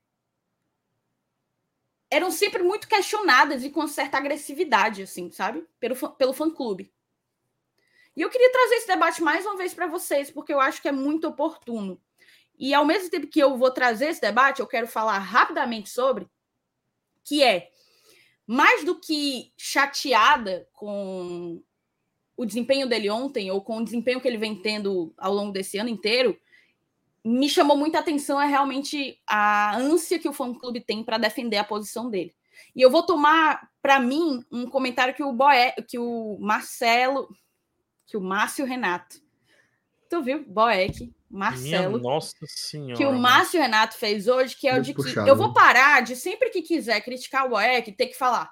eram 2.10 2.32
sempre 2.32 2.64
muito 2.64 2.88
questionadas 2.88 3.64
e 3.64 3.70
com 3.70 3.88
certa 3.88 4.18
agressividade, 4.18 5.04
assim, 5.04 5.32
sabe? 5.32 5.66
Pelo, 5.80 5.96
pelo 6.12 6.34
fã-clube. 6.34 6.92
E 8.16 8.22
eu 8.22 8.30
queria 8.30 8.52
trazer 8.52 8.76
esse 8.76 8.88
debate 8.88 9.22
mais 9.22 9.46
uma 9.46 9.56
vez 9.56 9.74
para 9.74 9.88
vocês, 9.88 10.30
porque 10.30 10.54
eu 10.54 10.60
acho 10.60 10.82
que 10.82 10.88
é 10.88 10.92
muito 10.92 11.28
oportuno. 11.28 12.02
E 12.58 12.74
ao 12.74 12.84
mesmo 12.84 13.10
tempo 13.10 13.28
que 13.28 13.40
eu 13.40 13.58
vou 13.58 13.72
trazer 13.72 14.10
esse 14.10 14.20
debate, 14.20 14.60
eu 14.60 14.68
quero 14.68 14.88
falar 14.88 15.18
rapidamente 15.20 15.90
sobre, 15.90 16.28
que 17.24 17.42
é 17.42 17.72
mais 18.46 18.84
do 18.84 19.00
que 19.00 19.54
chateada 19.56 20.68
com 20.74 21.64
o 22.40 22.46
desempenho 22.46 22.88
dele 22.88 23.10
ontem, 23.10 23.52
ou 23.52 23.62
com 23.62 23.80
o 23.80 23.84
desempenho 23.84 24.22
que 24.22 24.28
ele 24.28 24.38
vem 24.38 24.56
tendo 24.56 25.14
ao 25.18 25.34
longo 25.34 25.52
desse 25.52 25.78
ano 25.78 25.90
inteiro, 25.90 26.40
me 27.22 27.50
chamou 27.50 27.76
muita 27.76 28.00
atenção 28.00 28.42
é 28.42 28.48
realmente 28.48 29.20
a 29.28 29.76
ânsia 29.76 30.18
que 30.18 30.30
o 30.30 30.32
fã-clube 30.32 30.80
tem 30.80 31.04
para 31.04 31.18
defender 31.18 31.58
a 31.58 31.66
posição 31.66 32.10
dele. 32.10 32.34
E 32.74 32.82
eu 32.82 32.90
vou 32.90 33.04
tomar 33.04 33.70
para 33.82 34.00
mim 34.00 34.42
um 34.50 34.66
comentário 34.70 35.14
que 35.14 35.22
o 35.22 35.34
Boé, 35.34 35.74
que 35.86 36.00
o 36.00 36.38
Marcelo, 36.40 37.28
que 38.08 38.16
o 38.16 38.22
Márcio 38.22 38.66
Renato, 38.66 39.18
tu 40.10 40.24
viu? 40.24 40.46
Boeck, 40.48 41.14
Marcelo. 41.30 42.00
Minha 42.00 42.10
nossa 42.10 42.38
senhora. 42.48 42.96
Que 42.96 43.06
o 43.06 43.20
Márcio 43.20 43.60
Renato 43.60 43.96
fez 43.96 44.30
hoje, 44.30 44.56
que 44.56 44.66
é 44.66 44.80
o 44.80 44.82
de 44.82 44.94
puxado, 44.94 45.26
que 45.26 45.30
eu 45.30 45.36
vou 45.36 45.52
parar 45.52 46.02
de 46.04 46.16
sempre 46.16 46.50
que 46.52 46.62
quiser 46.62 47.02
criticar 47.02 47.46
o 47.46 47.50
Boeck, 47.50 47.92
ter 47.92 48.08
que 48.08 48.18
falar. 48.18 48.50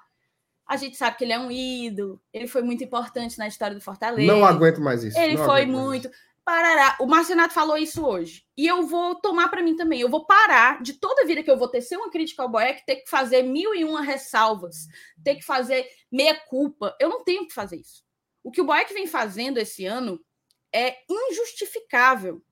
A 0.68 0.76
gente 0.76 0.96
sabe 0.96 1.16
que 1.16 1.24
ele 1.24 1.32
é 1.32 1.38
um 1.38 1.50
ídolo, 1.50 2.20
ele 2.32 2.46
foi 2.46 2.60
muito 2.62 2.84
importante 2.84 3.38
na 3.38 3.48
história 3.48 3.74
do 3.74 3.80
Fortaleza. 3.80 4.30
Não 4.30 4.44
aguento 4.44 4.80
mais 4.80 5.02
isso. 5.02 5.18
Ele 5.18 5.38
foi 5.38 5.64
muito 5.64 6.10
parará. 6.48 6.96
O 6.98 7.06
Marcenato 7.06 7.52
falou 7.52 7.76
isso 7.76 8.02
hoje. 8.06 8.42
E 8.56 8.66
eu 8.66 8.86
vou 8.86 9.14
tomar 9.14 9.48
para 9.48 9.62
mim 9.62 9.76
também. 9.76 10.00
Eu 10.00 10.08
vou 10.08 10.24
parar 10.24 10.82
de 10.82 10.94
toda 10.94 11.26
vida 11.26 11.42
que 11.42 11.50
eu 11.50 11.58
vou 11.58 11.68
tecer 11.68 11.98
uma 11.98 12.10
crítica 12.10 12.42
ao 12.42 12.48
Boeck, 12.48 12.86
ter 12.86 12.96
que 12.96 13.10
fazer 13.10 13.42
mil 13.42 13.74
e 13.74 13.84
uma 13.84 14.00
ressalvas, 14.00 14.86
ter 15.22 15.34
que 15.34 15.44
fazer 15.44 15.86
meia 16.10 16.34
culpa. 16.34 16.96
Eu 16.98 17.10
não 17.10 17.22
tenho 17.22 17.46
que 17.46 17.52
fazer 17.52 17.76
isso. 17.76 18.02
O 18.42 18.50
que 18.50 18.62
o 18.62 18.64
Boeck 18.64 18.94
vem 18.94 19.06
fazendo 19.06 19.58
esse 19.58 19.84
ano 19.84 20.18
é 20.72 20.96
injustificável. 21.06 22.42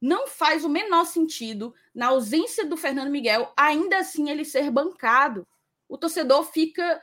Não 0.00 0.28
faz 0.28 0.64
o 0.64 0.68
menor 0.68 1.04
sentido, 1.04 1.74
na 1.92 2.08
ausência 2.08 2.64
do 2.64 2.76
Fernando 2.76 3.10
Miguel, 3.10 3.52
ainda 3.56 3.98
assim 3.98 4.30
ele 4.30 4.44
ser 4.44 4.70
bancado. 4.70 5.44
O 5.88 5.98
torcedor 5.98 6.44
fica 6.44 7.00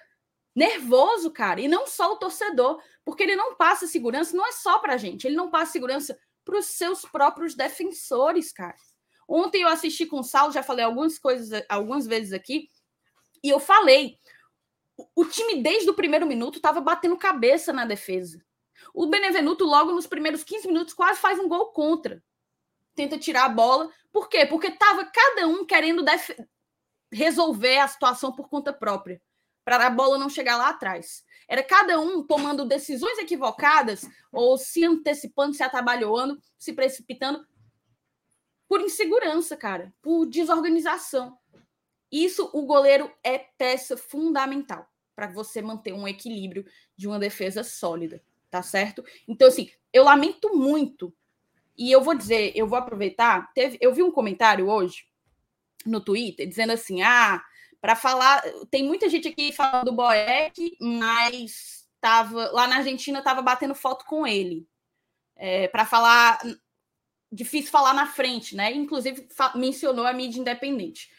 nervoso, 0.59 1.31
cara. 1.31 1.61
E 1.61 1.67
não 1.67 1.87
só 1.87 2.11
o 2.11 2.17
torcedor, 2.17 2.81
porque 3.05 3.23
ele 3.23 3.35
não 3.35 3.55
passa 3.55 3.87
segurança, 3.87 4.35
não 4.35 4.45
é 4.45 4.51
só 4.51 4.77
para 4.79 4.97
gente, 4.97 5.25
ele 5.25 5.35
não 5.35 5.49
passa 5.49 5.71
segurança 5.71 6.19
para 6.43 6.59
os 6.59 6.65
seus 6.65 7.03
próprios 7.03 7.55
defensores, 7.55 8.51
cara. 8.51 8.75
Ontem 9.27 9.61
eu 9.61 9.69
assisti 9.69 10.05
com 10.05 10.19
o 10.19 10.23
Saulo, 10.23 10.51
já 10.51 10.61
falei 10.61 10.83
algumas 10.83 11.17
coisas 11.17 11.63
algumas 11.69 12.05
vezes 12.05 12.33
aqui, 12.33 12.67
e 13.41 13.49
eu 13.49 13.59
falei, 13.59 14.17
o 15.15 15.23
time 15.23 15.63
desde 15.63 15.89
o 15.89 15.93
primeiro 15.93 16.25
minuto 16.25 16.57
estava 16.57 16.81
batendo 16.81 17.17
cabeça 17.17 17.71
na 17.71 17.85
defesa. 17.85 18.43
O 18.93 19.07
Benevenuto, 19.07 19.63
logo 19.63 19.93
nos 19.93 20.07
primeiros 20.07 20.43
15 20.43 20.67
minutos, 20.67 20.93
quase 20.93 21.21
faz 21.21 21.39
um 21.39 21.47
gol 21.47 21.67
contra. 21.67 22.21
Tenta 22.95 23.17
tirar 23.17 23.45
a 23.45 23.49
bola. 23.49 23.89
Por 24.11 24.27
quê? 24.27 24.45
Porque 24.45 24.67
estava 24.67 25.05
cada 25.05 25.47
um 25.47 25.65
querendo 25.65 26.03
resolver 27.11 27.77
a 27.77 27.87
situação 27.87 28.35
por 28.35 28.49
conta 28.49 28.73
própria, 28.73 29.21
para 29.69 29.85
a 29.85 29.89
bola 29.91 30.17
não 30.17 30.29
chegar 30.29 30.57
lá 30.57 30.69
atrás. 30.69 31.23
Era 31.47 31.61
cada 31.61 31.99
um 31.99 32.23
tomando 32.23 32.65
decisões 32.65 33.19
equivocadas 33.19 34.01
ou 34.31 34.57
se 34.57 34.83
antecipando, 34.83 35.53
se 35.53 35.61
atabalhoando, 35.61 36.41
se 36.57 36.73
precipitando 36.73 37.45
por 38.67 38.81
insegurança, 38.81 39.55
cara, 39.55 39.93
por 40.01 40.25
desorganização. 40.25 41.37
Isso 42.11 42.49
o 42.51 42.63
goleiro 42.63 43.11
é 43.23 43.37
peça 43.37 43.95
fundamental 43.95 44.87
para 45.15 45.27
você 45.27 45.61
manter 45.61 45.93
um 45.93 46.07
equilíbrio 46.07 46.65
de 46.97 47.07
uma 47.07 47.19
defesa 47.19 47.63
sólida, 47.63 48.23
tá 48.49 48.63
certo? 48.63 49.05
Então 49.27 49.49
assim, 49.49 49.69
eu 49.93 50.03
lamento 50.03 50.55
muito. 50.55 51.13
E 51.77 51.91
eu 51.91 52.01
vou 52.01 52.15
dizer, 52.15 52.53
eu 52.55 52.67
vou 52.67 52.79
aproveitar, 52.79 53.53
teve, 53.53 53.77
eu 53.79 53.93
vi 53.93 54.01
um 54.01 54.11
comentário 54.11 54.67
hoje 54.67 55.05
no 55.85 56.01
Twitter 56.01 56.47
dizendo 56.47 56.71
assim: 56.71 57.03
"Ah, 57.03 57.43
para 57.81 57.95
falar. 57.95 58.43
Tem 58.69 58.83
muita 58.83 59.09
gente 59.09 59.27
aqui 59.27 59.51
falando 59.51 59.85
do 59.85 59.95
Boeck, 59.95 60.77
mas 60.79 61.87
tava, 61.99 62.51
lá 62.51 62.67
na 62.67 62.77
Argentina 62.77 63.19
estava 63.19 63.41
batendo 63.41 63.75
foto 63.75 64.05
com 64.05 64.25
ele. 64.25 64.67
É, 65.35 65.67
para 65.67 65.85
falar. 65.85 66.39
Difícil 67.31 67.69
falar 67.69 67.93
na 67.93 68.07
frente, 68.07 68.55
né? 68.55 68.73
Inclusive 68.73 69.27
mencionou 69.53 70.07
a 70.07 70.13
mídia 70.13 70.39
independente. 70.39 71.09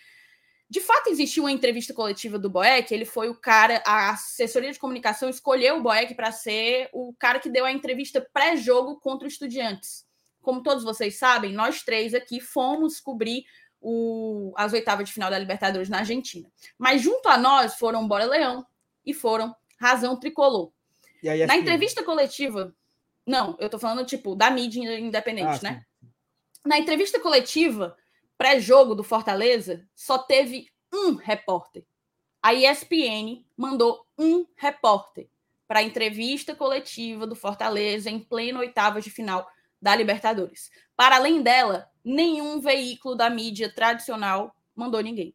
De 0.70 0.80
fato, 0.80 1.08
existiu 1.08 1.42
uma 1.42 1.50
entrevista 1.50 1.92
coletiva 1.92 2.38
do 2.38 2.48
Boeck. 2.48 2.94
Ele 2.94 3.04
foi 3.04 3.28
o 3.28 3.34
cara, 3.34 3.82
a 3.84 4.10
assessoria 4.10 4.72
de 4.72 4.78
comunicação 4.78 5.28
escolheu 5.28 5.78
o 5.78 5.82
Boeck 5.82 6.14
para 6.14 6.30
ser 6.30 6.88
o 6.92 7.12
cara 7.18 7.40
que 7.40 7.48
deu 7.48 7.64
a 7.64 7.72
entrevista 7.72 8.24
pré-jogo 8.32 9.00
contra 9.00 9.26
os 9.26 9.34
Estudiantes. 9.34 10.04
Como 10.40 10.62
todos 10.62 10.84
vocês 10.84 11.16
sabem, 11.16 11.52
nós 11.52 11.82
três 11.82 12.14
aqui 12.14 12.40
fomos 12.40 13.00
cobrir 13.00 13.44
o, 13.80 14.52
as 14.56 14.72
oitavas 14.72 15.08
de 15.08 15.14
final 15.14 15.30
da 15.30 15.38
Libertadores 15.38 15.88
na 15.88 15.98
Argentina. 15.98 16.50
Mas 16.78 17.00
junto 17.00 17.28
a 17.28 17.38
nós 17.38 17.74
foram 17.74 18.06
Bora 18.06 18.24
Leão 18.24 18.66
e 19.04 19.14
foram 19.14 19.54
Razão 19.78 20.18
Tricolor. 20.18 20.72
na 21.46 21.56
entrevista 21.56 22.02
coletiva, 22.02 22.74
não, 23.26 23.56
eu 23.58 23.68
tô 23.70 23.78
falando 23.78 24.04
tipo 24.04 24.34
da 24.34 24.50
mídia 24.50 24.98
independente, 24.98 25.66
ah, 25.66 25.70
né? 25.70 25.84
Na 26.64 26.78
entrevista 26.78 27.18
coletiva 27.18 27.96
pré-jogo 28.36 28.94
do 28.94 29.04
Fortaleza, 29.04 29.86
só 29.94 30.16
teve 30.16 30.70
um 30.90 31.14
repórter. 31.14 31.84
A 32.42 32.54
ESPN 32.54 33.44
mandou 33.54 34.06
um 34.18 34.46
repórter 34.56 35.28
para 35.68 35.80
a 35.80 35.82
entrevista 35.82 36.54
coletiva 36.54 37.26
do 37.26 37.36
Fortaleza 37.36 38.08
em 38.08 38.18
pleno 38.18 38.60
oitavas 38.60 39.04
de 39.04 39.10
final 39.10 39.46
da 39.80 39.94
Libertadores. 39.94 40.70
Para 40.96 41.16
além 41.16 41.42
dela, 41.42 41.89
nenhum 42.04 42.60
veículo 42.60 43.14
da 43.14 43.28
mídia 43.30 43.72
tradicional 43.72 44.54
mandou 44.74 45.00
ninguém. 45.00 45.34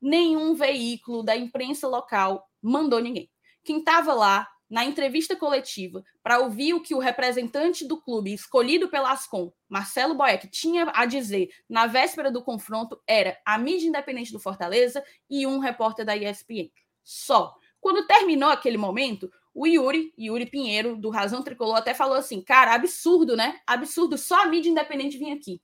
Nenhum 0.00 0.54
veículo 0.54 1.22
da 1.22 1.36
imprensa 1.36 1.86
local 1.86 2.48
mandou 2.62 3.00
ninguém. 3.00 3.30
Quem 3.62 3.78
estava 3.78 4.14
lá 4.14 4.48
na 4.70 4.84
entrevista 4.84 5.34
coletiva 5.34 6.04
para 6.22 6.38
ouvir 6.38 6.74
o 6.74 6.80
que 6.80 6.94
o 6.94 7.00
representante 7.00 7.84
do 7.84 8.00
clube, 8.00 8.32
escolhido 8.32 8.88
pela 8.88 9.10
Ascom, 9.10 9.52
Marcelo 9.68 10.14
Boeck, 10.14 10.48
tinha 10.48 10.90
a 10.94 11.04
dizer 11.04 11.50
na 11.68 11.86
véspera 11.86 12.30
do 12.30 12.42
confronto, 12.42 13.00
era 13.06 13.36
a 13.44 13.58
mídia 13.58 13.88
independente 13.88 14.32
do 14.32 14.38
Fortaleza 14.38 15.04
e 15.28 15.44
um 15.46 15.58
repórter 15.58 16.06
da 16.06 16.16
ESPN. 16.16 16.70
Só. 17.02 17.54
Quando 17.80 18.06
terminou 18.06 18.50
aquele 18.50 18.76
momento, 18.76 19.30
o 19.52 19.66
Yuri, 19.66 20.12
Yuri 20.16 20.46
Pinheiro, 20.46 20.96
do 20.96 21.10
Razão 21.10 21.42
Tricolor, 21.42 21.76
até 21.76 21.92
falou 21.92 22.16
assim: 22.16 22.40
cara, 22.40 22.74
absurdo, 22.74 23.36
né? 23.36 23.58
Absurdo, 23.66 24.16
só 24.16 24.42
a 24.42 24.46
mídia 24.46 24.70
independente 24.70 25.18
vinha 25.18 25.34
aqui. 25.34 25.60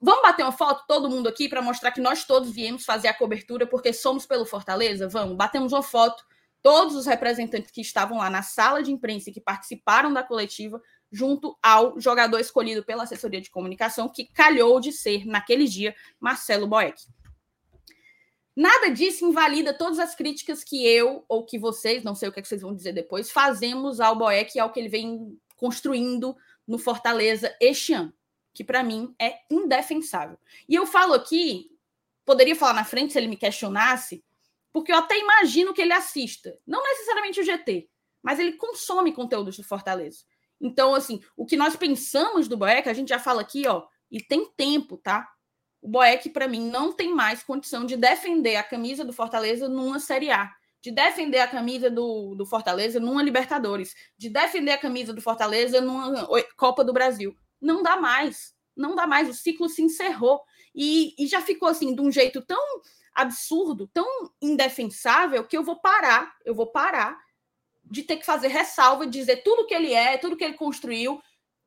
Vamos 0.00 0.22
bater 0.22 0.42
uma 0.42 0.52
foto, 0.52 0.84
todo 0.86 1.08
mundo 1.08 1.28
aqui, 1.28 1.48
para 1.48 1.62
mostrar 1.62 1.90
que 1.90 2.00
nós 2.00 2.24
todos 2.24 2.50
viemos 2.50 2.84
fazer 2.84 3.08
a 3.08 3.14
cobertura 3.14 3.66
porque 3.66 3.92
somos 3.92 4.26
pelo 4.26 4.44
Fortaleza? 4.44 5.08
Vamos, 5.08 5.36
batemos 5.36 5.72
uma 5.72 5.82
foto 5.82 6.24
todos 6.62 6.94
os 6.94 7.06
representantes 7.06 7.70
que 7.70 7.80
estavam 7.80 8.18
lá 8.18 8.28
na 8.28 8.42
sala 8.42 8.82
de 8.82 8.92
imprensa 8.92 9.30
e 9.30 9.32
que 9.32 9.40
participaram 9.40 10.12
da 10.12 10.22
coletiva, 10.22 10.80
junto 11.10 11.58
ao 11.62 11.98
jogador 11.98 12.38
escolhido 12.38 12.84
pela 12.84 13.04
assessoria 13.04 13.40
de 13.40 13.50
comunicação, 13.50 14.08
que 14.08 14.26
calhou 14.26 14.78
de 14.80 14.92
ser, 14.92 15.26
naquele 15.26 15.66
dia, 15.66 15.94
Marcelo 16.20 16.66
Boeck. 16.66 17.02
Nada 18.54 18.90
disso 18.90 19.24
invalida 19.24 19.72
todas 19.72 19.98
as 19.98 20.14
críticas 20.14 20.62
que 20.62 20.86
eu 20.86 21.24
ou 21.28 21.44
que 21.44 21.58
vocês, 21.58 22.04
não 22.04 22.14
sei 22.14 22.28
o 22.28 22.32
que, 22.32 22.40
é 22.40 22.42
que 22.42 22.48
vocês 22.48 22.60
vão 22.60 22.74
dizer 22.74 22.92
depois, 22.92 23.30
fazemos 23.30 24.00
ao 24.00 24.16
Boeck 24.16 24.56
e 24.56 24.60
ao 24.60 24.70
que 24.70 24.78
ele 24.78 24.88
vem 24.88 25.38
construindo 25.56 26.36
no 26.66 26.78
Fortaleza 26.78 27.54
este 27.60 27.92
ano, 27.92 28.12
que 28.52 28.64
para 28.64 28.82
mim 28.82 29.14
é 29.18 29.38
indefensável. 29.50 30.38
E 30.68 30.74
eu 30.74 30.86
falo 30.86 31.14
aqui, 31.14 31.70
poderia 32.24 32.56
falar 32.56 32.74
na 32.74 32.84
frente 32.84 33.12
se 33.12 33.18
ele 33.18 33.28
me 33.28 33.36
questionasse, 33.36 34.24
porque 34.72 34.92
eu 34.92 34.96
até 34.96 35.18
imagino 35.18 35.74
que 35.74 35.82
ele 35.82 35.92
assista, 35.92 36.56
não 36.66 36.82
necessariamente 36.82 37.40
o 37.40 37.44
GT, 37.44 37.88
mas 38.22 38.38
ele 38.38 38.52
consome 38.52 39.12
conteúdos 39.12 39.56
do 39.56 39.64
Fortaleza. 39.64 40.24
Então, 40.60 40.94
assim, 40.94 41.20
o 41.36 41.46
que 41.46 41.56
nós 41.56 41.74
pensamos 41.74 42.46
do 42.46 42.56
Boeck, 42.56 42.88
a 42.88 42.92
gente 42.92 43.08
já 43.08 43.18
fala 43.18 43.40
aqui, 43.40 43.66
ó, 43.66 43.86
e 44.10 44.22
tem 44.22 44.46
tempo, 44.56 44.96
tá? 44.98 45.28
O 45.80 45.88
Boeck, 45.88 46.28
para 46.28 46.46
mim, 46.46 46.68
não 46.68 46.92
tem 46.92 47.14
mais 47.14 47.42
condição 47.42 47.86
de 47.86 47.96
defender 47.96 48.56
a 48.56 48.62
camisa 48.62 49.04
do 49.04 49.12
Fortaleza 49.12 49.68
numa 49.68 49.98
Série 49.98 50.30
A, 50.30 50.52
de 50.82 50.90
defender 50.90 51.38
a 51.38 51.48
camisa 51.48 51.90
do, 51.90 52.34
do 52.34 52.44
Fortaleza 52.44 53.00
numa 53.00 53.22
Libertadores, 53.22 53.94
de 54.16 54.28
defender 54.28 54.72
a 54.72 54.78
camisa 54.78 55.12
do 55.12 55.22
Fortaleza 55.22 55.80
numa 55.80 56.28
Copa 56.56 56.84
do 56.84 56.92
Brasil. 56.92 57.34
Não 57.60 57.82
dá 57.82 57.96
mais, 57.96 58.54
não 58.76 58.94
dá 58.94 59.06
mais, 59.06 59.28
o 59.28 59.34
ciclo 59.34 59.68
se 59.68 59.82
encerrou. 59.82 60.42
E, 60.74 61.14
e 61.18 61.26
já 61.26 61.40
ficou 61.40 61.68
assim, 61.68 61.94
de 61.94 62.00
um 62.00 62.10
jeito 62.10 62.40
tão 62.42 62.80
absurdo, 63.14 63.88
tão 63.88 64.30
indefensável, 64.40 65.44
que 65.44 65.56
eu 65.56 65.64
vou 65.64 65.80
parar, 65.80 66.34
eu 66.44 66.54
vou 66.54 66.66
parar 66.66 67.18
de 67.84 68.02
ter 68.02 68.16
que 68.16 68.24
fazer 68.26 68.48
ressalva, 68.48 69.06
dizer 69.06 69.42
tudo 69.42 69.66
que 69.66 69.74
ele 69.74 69.92
é, 69.92 70.16
tudo 70.16 70.36
que 70.36 70.44
ele 70.44 70.54
construiu, 70.54 71.20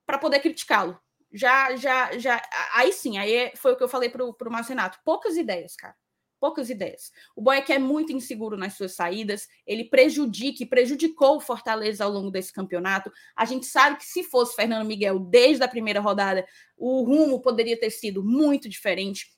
para 0.06 0.18
poder 0.18 0.40
criticá-lo. 0.40 1.00
Já, 1.32 1.76
já, 1.76 2.18
já. 2.18 2.42
Aí 2.74 2.94
sim, 2.94 3.18
aí 3.18 3.52
foi 3.56 3.74
o 3.74 3.76
que 3.76 3.84
eu 3.84 3.90
falei 3.90 4.10
para 4.10 4.24
o 4.24 4.52
Marcenato. 4.52 5.00
Poucas 5.04 5.36
ideias, 5.36 5.76
cara. 5.76 5.96
Poucas 6.44 6.70
ideias. 6.70 7.10
O 7.38 7.42
Boeck 7.42 7.72
é 7.72 7.80
muito 7.80 8.12
inseguro 8.12 8.58
nas 8.58 8.74
suas 8.74 8.94
saídas, 8.94 9.48
ele 9.66 9.86
prejudica 9.86 10.62
e 10.62 10.66
prejudicou 10.66 11.38
o 11.38 11.40
Fortaleza 11.40 12.04
ao 12.04 12.12
longo 12.12 12.30
desse 12.30 12.52
campeonato. 12.52 13.10
A 13.34 13.46
gente 13.46 13.66
sabe 13.66 13.96
que 13.96 14.06
se 14.06 14.26
fosse 14.26 14.54
Fernando 14.54 14.86
Miguel 14.86 15.20
desde 15.20 15.64
a 15.64 15.70
primeira 15.70 16.02
rodada, 16.02 16.46
o 16.76 17.02
rumo 17.06 17.42
poderia 17.42 17.80
ter 17.80 17.92
sido 17.92 18.22
muito 18.22 18.68
diferente. 18.68 19.32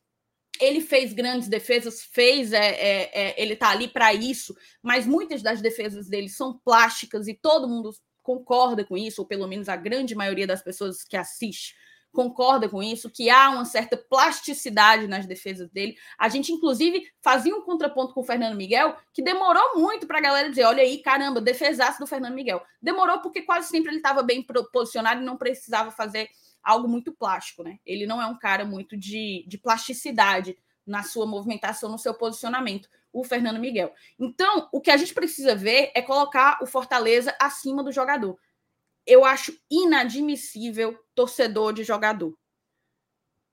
Ele 0.60 0.82
fez 0.82 1.14
grandes 1.14 1.48
defesas, 1.48 2.02
fez, 2.02 2.52
é, 2.52 2.72
é, 2.72 3.12
é 3.14 3.40
ele 3.40 3.54
está 3.54 3.70
ali 3.70 3.88
para 3.88 4.12
isso, 4.12 4.58
mas 4.82 5.06
muitas 5.06 5.44
das 5.44 5.62
defesas 5.62 6.10
dele 6.10 6.28
são 6.28 6.58
plásticas 6.66 7.28
e 7.28 7.36
todo 7.36 7.70
mundo 7.70 7.92
concorda 8.24 8.84
com 8.84 8.98
isso, 8.98 9.22
ou 9.22 9.28
pelo 9.28 9.48
menos 9.48 9.70
a 9.70 9.76
grande 9.76 10.16
maioria 10.16 10.48
das 10.48 10.64
pessoas 10.64 11.04
que 11.04 11.16
assiste 11.16 11.76
concorda 12.16 12.68
com 12.68 12.82
isso, 12.82 13.12
que 13.12 13.30
há 13.30 13.50
uma 13.50 13.66
certa 13.66 13.96
plasticidade 13.96 15.08
nas 15.08 15.28
defesas 15.28 15.70
dele. 15.70 15.96
A 16.18 16.30
gente, 16.30 16.52
inclusive, 16.52 17.06
fazia 17.22 17.56
um 17.56 17.62
contraponto 17.62 18.14
com 18.14 18.22
o 18.22 18.24
Fernando 18.24 18.56
Miguel, 18.56 18.96
que 19.14 19.22
demorou 19.22 19.78
muito 19.78 20.08
para 20.08 20.18
a 20.18 20.22
galera 20.22 20.50
dizer: 20.50 20.64
olha 20.64 20.82
aí, 20.82 20.98
caramba, 21.00 21.40
defesaço 21.40 22.00
do 22.00 22.08
Fernando 22.08 22.34
Miguel. 22.34 22.64
Demorou 22.82 23.20
porque 23.20 23.44
quase 23.44 23.68
sempre 23.68 23.92
ele 23.92 23.98
estava 23.98 24.24
bem 24.24 24.44
posicionado 24.74 25.22
e 25.22 25.26
não 25.26 25.38
precisava 25.38 25.92
fazer 25.92 26.30
algo 26.64 26.88
muito 26.88 27.14
plástico, 27.14 27.62
né? 27.62 27.78
Ele 27.86 28.08
não 28.08 28.20
é 28.22 28.26
um 28.26 28.40
cara 28.40 28.66
muito 28.66 28.98
de, 28.98 29.46
de 29.48 29.58
plasticidade 29.58 30.58
na 30.86 31.04
sua 31.04 31.26
movimentação, 31.26 31.90
no 31.90 31.98
seu 31.98 32.14
posicionamento, 32.14 32.90
o 33.12 33.24
Fernando 33.24 33.60
Miguel. 33.60 33.94
Então, 34.20 34.68
o 34.72 34.82
que 34.82 34.92
a 34.92 34.98
gente 34.98 35.14
precisa 35.14 35.56
ver 35.56 35.92
é 35.96 36.02
colocar 36.02 36.60
o 36.62 36.66
Fortaleza 36.66 37.36
acima 37.40 37.84
do 37.84 37.92
jogador. 37.92 38.38
Eu 39.06 39.24
acho 39.24 39.58
inadmissível 39.70 40.98
torcedor 41.14 41.74
de 41.74 41.84
jogador. 41.84 42.38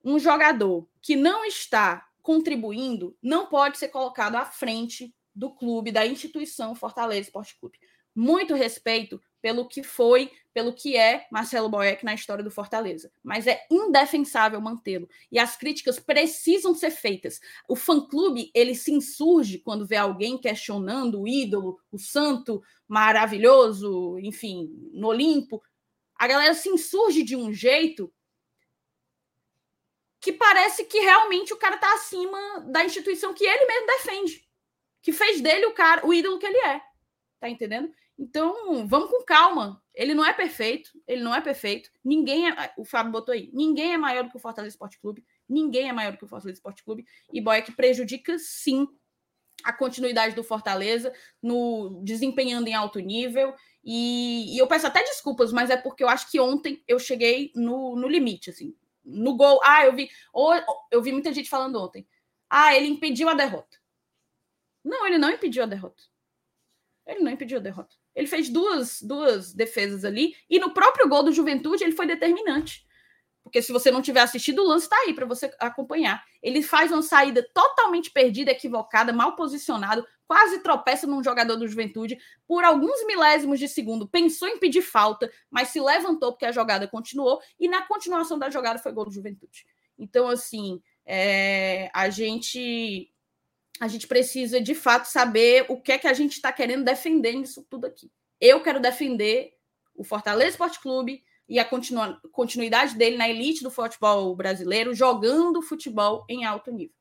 Um 0.05 0.19
jogador 0.19 0.89
que 1.01 1.15
não 1.15 1.45
está 1.45 2.07
contribuindo 2.23 3.17
não 3.23 3.47
pode 3.47 3.79
ser 3.79 3.89
colocado 3.89 4.37
à 4.37 4.45
frente 4.45 5.15
do 5.35 5.51
clube, 5.51 5.93
da 5.93 6.07
instituição 6.07 6.75
Fortaleza 6.75 7.23
Esporte 7.23 7.59
Clube. 7.59 7.79
Muito 8.15 8.55
respeito 8.55 9.21
pelo 9.43 9.67
que 9.67 9.83
foi, 9.83 10.31
pelo 10.55 10.73
que 10.73 10.97
é 10.97 11.27
Marcelo 11.31 11.69
Boeck 11.69 12.05
na 12.05 12.15
história 12.15 12.45
do 12.45 12.51
Fortaleza. 12.51 13.11
Mas 13.23 13.47
é 13.47 13.67
indefensável 13.69 14.61
mantê-lo. 14.61 15.09
E 15.31 15.39
as 15.39 15.57
críticas 15.57 15.99
precisam 15.99 16.75
ser 16.75 16.93
feitas. 16.93 17.41
O 17.69 17.75
fã-clube, 17.75 18.53
ele 18.55 18.75
se 18.75 18.93
insurge 18.93 19.59
quando 19.59 19.87
vê 19.87 19.97
alguém 19.97 20.39
questionando 20.39 21.21
o 21.21 21.29
ídolo, 21.29 21.81
o 21.91 21.99
santo 21.99 22.63
maravilhoso, 22.87 24.19
enfim, 24.21 24.71
no 24.93 25.09
Olimpo. 25.09 25.61
A 26.15 26.29
galera 26.29 26.55
se 26.55 26.69
insurge 26.69 27.25
de 27.25 27.35
um 27.35 27.53
jeito 27.53 28.13
que 30.21 30.33
parece 30.33 30.85
que 30.85 31.01
realmente 31.01 31.53
o 31.53 31.57
cara 31.57 31.75
está 31.75 31.93
acima 31.95 32.61
da 32.71 32.85
instituição 32.85 33.35
que 33.35 33.45
ele 33.45 33.67
mesmo 33.67 33.87
defende, 33.89 34.49
que 35.03 35.13
fez 35.13 35.41
dele 35.41 35.67
o 35.67 35.75
cara, 35.75 36.07
o 36.07 36.15
ídolo 36.15 36.39
que 36.39 36.47
ele 36.47 36.59
é. 36.59 36.81
Tá 37.41 37.49
entendendo? 37.49 37.93
Então, 38.23 38.87
vamos 38.87 39.11
com 39.11 39.25
calma. 39.25 39.83
Ele 39.93 40.15
não 40.15 40.25
é 40.25 40.33
perfeito, 40.33 40.93
ele 41.09 41.25
não 41.25 41.35
é 41.35 41.41
perfeito. 41.41 41.91
Ninguém 42.05 42.49
é, 42.49 42.73
o 42.79 42.85
Fábio 42.85 43.11
botou 43.11 43.33
aí, 43.33 43.51
ninguém 43.53 43.95
é 43.95 43.99
maior 43.99 44.23
do 44.23 44.31
que 44.31 44.37
o 44.37 44.41
Fortaleza 44.41 44.73
Esporte 44.73 44.97
Clube, 45.01 45.25
ninguém 45.49 45.89
é 45.89 45.93
maior 45.93 46.13
do 46.13 46.19
que 46.19 46.25
o 46.25 46.29
Fortaleza 46.29 46.57
Esporte 46.57 46.85
Clube, 46.85 47.05
e 47.33 47.41
Boeck 47.41 47.73
prejudica 47.73 48.39
sim 48.39 48.87
a 49.65 49.73
continuidade 49.73 50.37
do 50.37 50.45
Fortaleza 50.45 51.13
no 51.43 52.01
desempenhando 52.05 52.69
em 52.69 52.75
alto 52.75 53.01
nível. 53.01 53.57
E, 53.83 54.55
e, 54.55 54.59
eu 54.59 54.69
peço 54.69 54.87
até 54.87 55.03
desculpas, 55.03 55.53
mas 55.53 55.69
é 55.69 55.77
porque 55.77 56.05
eu 56.05 56.09
acho 56.09 56.31
que 56.31 56.39
ontem 56.39 56.81
eu 56.87 57.01
cheguei 57.01 57.51
no, 57.57 57.97
no 57.97 58.07
limite, 58.07 58.51
assim. 58.51 58.73
No 59.05 59.37
gol. 59.37 59.61
Ah, 59.65 59.85
eu 59.85 59.93
vi. 59.93 60.09
Ou, 60.33 60.55
eu 60.93 61.03
vi 61.03 61.11
muita 61.11 61.33
gente 61.33 61.51
falando 61.51 61.83
ontem. 61.83 62.07
Ah, 62.49 62.73
ele 62.77 62.87
impediu 62.87 63.29
a 63.29 63.35
derrota. 63.35 63.79
Não, 64.85 65.05
ele 65.07 65.19
não 65.19 65.31
impediu 65.31 65.65
a 65.65 65.67
derrota. 65.67 66.05
Ele 67.05 67.21
não 67.21 67.33
impediu 67.33 67.59
a 67.59 67.61
derrota. 67.61 68.02
Ele 68.15 68.27
fez 68.27 68.49
duas, 68.49 69.01
duas 69.01 69.53
defesas 69.53 70.05
ali, 70.05 70.35
e 70.49 70.59
no 70.59 70.73
próprio 70.73 71.09
gol 71.09 71.23
do 71.23 71.33
Juventude 71.33 71.83
ele 71.83 71.93
foi 71.93 72.07
determinante. 72.07 72.87
Porque 73.43 73.61
se 73.61 73.73
você 73.73 73.91
não 73.91 74.01
tiver 74.01 74.21
assistido, 74.21 74.63
o 74.63 74.69
lance 74.69 74.87
está 74.87 74.97
aí 74.97 75.15
para 75.15 75.27
você 75.27 75.53
acompanhar. 75.59 76.23
Ele 76.43 76.63
faz 76.63 76.93
uma 76.93 77.03
saída 77.03 77.47
totalmente 77.53 78.11
perdida, 78.11 78.53
equivocada, 78.53 79.13
mal 79.13 79.35
posicionado, 79.35 80.07
quase 80.27 80.61
tropeça 80.61 81.07
num 81.07 81.23
jogador 81.23 81.57
do 81.57 81.67
Juventude 81.67 82.17
por 82.47 82.65
alguns 82.65 83.05
milésimos 83.05 83.59
de 83.59 83.69
segundo. 83.69 84.09
Pensou 84.09 84.49
em 84.49 84.59
pedir 84.59 84.83
falta, 84.83 85.31
mas 85.51 85.69
se 85.69 85.81
levantou 85.81 86.33
porque 86.33 86.47
a 86.47 86.53
jogada 86.53 86.87
continuou, 86.87 87.41
e 87.59 87.69
na 87.69 87.83
continuação 87.83 88.39
da 88.39 88.49
jogada 88.49 88.79
foi 88.79 88.93
gol 88.93 89.07
do 89.07 89.13
Juventude. 89.13 89.67
Então, 89.99 90.29
assim, 90.29 90.81
é, 91.05 91.91
a 91.93 92.09
gente 92.09 93.12
a 93.81 93.89
gente 93.89 94.07
precisa 94.07 94.61
de 94.61 94.75
fato 94.75 95.07
saber 95.07 95.67
o 95.69 95.81
que 95.81 95.93
é 95.93 95.99
que 95.99 96.07
a 96.07 96.13
gente 96.13 96.33
está 96.33 96.53
querendo 96.53 96.85
defender 96.85 97.35
nisso 97.35 97.67
tudo 97.69 97.87
aqui. 97.87 98.11
Eu 98.41 98.63
quero 98.63 98.81
defender 98.81 99.55
o 99.95 100.05
Fortaleza 100.05 100.51
Esporte 100.51 100.81
Clube 100.81 101.23
e 101.49 101.59
a 101.59 101.65
continu 101.65 102.17
continuidade 102.33 102.97
dele 102.97 103.17
na 103.17 103.29
elite 103.29 103.63
do 103.63 103.71
futebol 103.71 104.35
brasileiro, 104.35 104.95
jogando 104.95 105.63
futebol 105.63 106.25
em 106.29 106.45
alto 106.45 106.71
nível. 106.71 106.95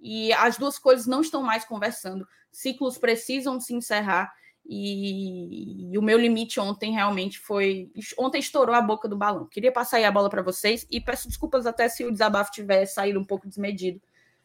E 0.00 0.32
as 0.32 0.56
duas 0.56 0.78
coisas 0.78 1.06
não 1.06 1.20
estão 1.20 1.42
mais 1.42 1.64
conversando. 1.64 2.26
Ciclos 2.50 2.98
precisam 2.98 3.60
se 3.60 3.72
encerrar. 3.72 4.32
E, 4.64 5.92
e, 5.92 5.98
o 5.98 6.02
meu 6.02 6.18
limite 6.18 6.58
ontem 6.58 6.92
realmente 6.92 7.38
foi. 7.38 7.90
Ontem 8.18 8.38
estourou 8.38 8.74
a 8.74 8.80
boca 8.80 9.08
do 9.08 9.16
balão. 9.16 9.46
Queria 9.46 9.72
passar 9.72 9.98
aí 9.98 10.04
a 10.04 10.10
bola 10.10 10.28
para 10.28 10.42
vocês 10.42 10.86
e 10.90 11.00
peço 11.00 11.28
desculpas 11.28 11.66
até 11.66 11.88
se 11.88 12.04
o 12.04 12.10
desabafo 12.10 12.50
tiver 12.52 12.86
saído 12.86 13.20
um 13.20 13.24
pouco 13.24 13.48
desmedido 13.48 14.00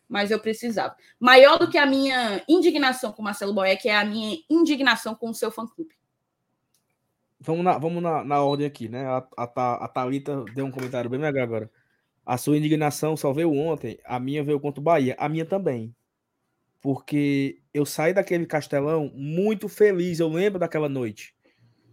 mas 0.07 0.31
eu 0.31 0.39
precisava. 0.39 0.95
Maior 1.19 1.57
do 1.57 1.69
que 1.69 1.77
a 1.77 1.85
minha 1.85 2.43
indignação 2.47 3.11
com 3.11 3.21
o 3.21 3.25
Marcelo 3.25 3.53
Boeck 3.53 3.87
é 3.87 3.95
a 3.95 4.05
minha 4.05 4.37
indignação 4.49 5.13
com 5.15 5.29
o 5.29 5.33
seu 5.33 5.51
fã-clube. 5.51 5.95
Vamos, 7.39 7.63
na, 7.63 7.77
vamos 7.77 8.01
na, 8.01 8.23
na 8.23 8.41
ordem 8.41 8.65
aqui, 8.65 8.89
né? 8.89 9.05
A, 9.05 9.27
a, 9.37 9.85
a 9.85 9.87
Thalita 9.87 10.43
deu 10.55 10.65
um 10.65 10.71
comentário 10.71 11.09
bem 11.09 11.19
legal 11.19 11.43
agora. 11.43 11.71
A 12.25 12.37
sua 12.37 12.57
indignação 12.57 13.15
só 13.15 13.31
veio 13.31 13.53
ontem, 13.53 13.99
a 14.03 14.19
minha 14.19 14.43
veio 14.43 14.59
contra 14.59 14.81
o 14.81 14.83
Bahia, 14.83 15.15
a 15.19 15.29
minha 15.29 15.45
também. 15.45 15.95
Porque 16.81 17.61
eu 17.73 17.85
saí 17.85 18.13
daquele 18.13 18.45
castelão 18.45 19.11
muito 19.13 19.69
feliz. 19.69 20.19
Eu 20.19 20.29
lembro 20.29 20.59
daquela 20.59 20.89
noite. 20.89 21.35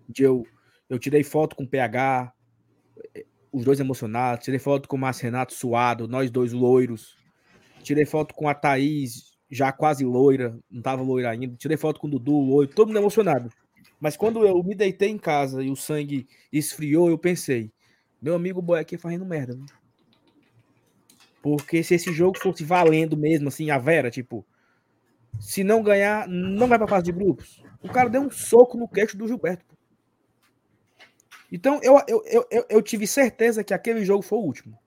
De 0.09 0.23
eu, 0.23 0.47
eu 0.89 0.99
tirei 0.99 1.23
foto 1.23 1.57
com 1.57 1.65
o 1.65 1.69
PH, 1.69 2.33
os 3.53 3.65
dois 3.65 3.81
emocionados. 3.81 4.45
Tirei 4.45 4.59
foto 4.59 4.89
com 4.89 4.97
o 4.97 4.99
Márcio 4.99 5.25
Renato 5.25 5.55
suado, 5.55 6.09
nós 6.09 6.31
dois 6.31 6.53
loiros. 6.53 7.17
Tirei 7.85 8.07
foto 8.07 8.35
com 8.35 8.49
a 8.49 8.55
Thaís, 8.55 9.37
já 9.51 9.71
quase 9.71 10.05
loira, 10.05 10.59
não 10.71 10.83
tava 10.83 11.03
loira 11.03 11.31
ainda. 11.31 11.55
Tirei 11.57 11.77
foto 11.77 12.01
com 12.01 12.07
o 12.07 12.11
Dudu, 12.11 12.33
loiro, 12.33 12.73
todo 12.75 12.89
mundo 12.89 12.99
emocionado. 12.99 13.51
Mas 14.01 14.17
quando 14.17 14.45
eu 14.45 14.63
me 14.63 14.75
deitei 14.75 15.11
em 15.11 15.19
casa 15.19 15.63
e 15.63 15.71
o 15.71 15.77
sangue 15.77 16.27
esfriou, 16.53 17.09
eu 17.09 17.19
pensei, 17.19 17.71
meu 18.21 18.35
amigo 18.35 18.61
boy 18.61 18.81
aqui 18.81 18.97
fazendo 18.97 19.25
merda. 19.25 19.57
Porque 21.43 21.83
se 21.83 21.95
esse 21.95 22.11
jogo 22.11 22.39
fosse 22.39 22.65
valendo 22.65 23.17
mesmo, 23.17 23.49
assim, 23.49 23.71
a 23.71 23.79
Vera, 23.79 24.11
tipo, 24.11 24.47
se 25.39 25.63
não 25.63 25.83
ganhar, 25.83 26.27
não 26.27 26.67
vai 26.67 26.79
pra 26.79 26.89
fase 26.89 27.05
de 27.05 27.13
grupos. 27.13 27.63
O 27.83 27.89
cara 27.89 28.09
deu 28.09 28.23
um 28.23 28.31
soco 28.31 28.79
no 28.79 28.89
queixo 28.89 29.17
do 29.17 29.29
Gilberto. 29.29 29.75
Então, 31.53 31.81
eu, 31.83 32.01
eu, 32.09 32.47
eu, 32.51 32.67
eu, 32.69 32.83
tive 32.83 33.07
certeza 33.07 33.63
que 33.63 33.75
aquele 33.75 34.05
jogo 34.05 34.23
foi 34.23 34.39
o 34.39 34.43
último. 34.43 34.79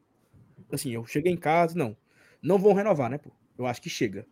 Assim, 0.72 0.92
eu 0.92 1.06
cheguei 1.06 1.32
em 1.32 1.38
casa, 1.38 1.78
não. 1.78 1.96
Não 2.42 2.58
vão 2.58 2.74
renovar, 2.74 3.10
né, 3.10 3.18
pô? 3.18 3.32
Eu 3.58 3.66
acho 3.66 3.82
que 3.82 3.90
chega. 3.90 4.26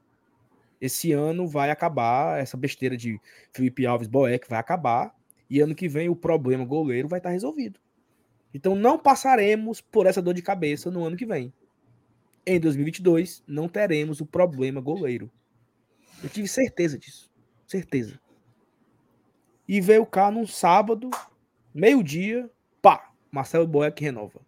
Esse 0.80 1.11
ano 1.11 1.48
vai 1.48 1.72
acabar 1.72 2.40
essa 2.40 2.57
besteira 2.57 2.95
de 2.95 3.19
Felipe 3.52 3.86
Alves 3.86 4.07
Boeck 4.07 4.48
vai 4.49 4.60
acabar. 4.60 5.15
E 5.49 5.60
ano 5.60 5.76
que 5.76 5.88
vem 5.88 6.10
o 6.10 6.15
problema 6.15 6.65
goleiro 6.65 7.07
vai 7.07 7.19
estar 7.19 7.30
resolvido. 7.30 7.80
Então 8.53 8.76
não 8.76 8.98
passaremos 8.98 9.82
por 9.82 10.06
essa 10.06 10.22
dor 10.22 10.34
de 10.34 10.41
cabeça 10.41 10.90
no 10.90 11.03
ano 11.03 11.18
que 11.18 11.26
vem. 11.26 11.53
Em 12.45 12.60
2022 12.60 13.44
não 13.48 13.68
teremos 13.68 14.22
o 14.22 14.26
problema 14.26 14.80
goleiro. 14.80 15.32
Eu 16.23 16.30
tive 16.30 16.48
certeza 16.48 16.98
disso. 16.98 17.32
Certeza. 17.68 18.19
E 19.68 19.82
veio 19.82 20.06
cá 20.06 20.30
num 20.30 20.45
sábado, 20.45 21.10
meio-dia, 21.73 22.49
pá, 22.82 23.11
Marcelo 23.32 23.68
Boeck 23.68 24.03
renova. 24.03 24.40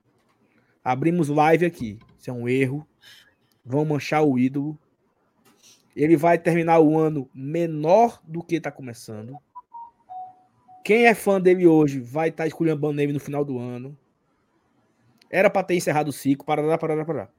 Abrimos 0.84 1.28
live 1.28 1.66
aqui. 1.66 2.00
Isso 2.18 2.30
é 2.30 2.34
um 2.34 2.48
erro. 2.48 2.88
Vão 3.68 3.84
manchar 3.84 4.24
o 4.24 4.40
ídolo. 4.40 4.80
Ele 5.94 6.16
vai 6.16 6.38
terminar 6.38 6.80
o 6.80 6.98
ano 6.98 7.30
menor 7.36 8.22
do 8.24 8.42
que 8.42 8.56
está 8.56 8.72
começando. 8.72 9.38
Quem 10.86 11.06
é 11.06 11.14
fã 11.14 11.42
dele 11.42 11.68
hoje 11.68 12.00
vai 12.00 12.30
estar 12.30 12.46
tá 12.46 12.48
esculhambando 12.48 13.02
ele 13.02 13.12
no 13.12 13.20
final 13.20 13.44
do 13.44 13.60
ano. 13.60 13.98
Era 15.30 15.50
para 15.50 15.64
ter 15.64 15.76
encerrado 15.76 16.08
o 16.08 16.14
ciclo. 16.14 16.46
Parará, 16.46 16.78
parará, 16.78 17.04
parará. 17.04 17.30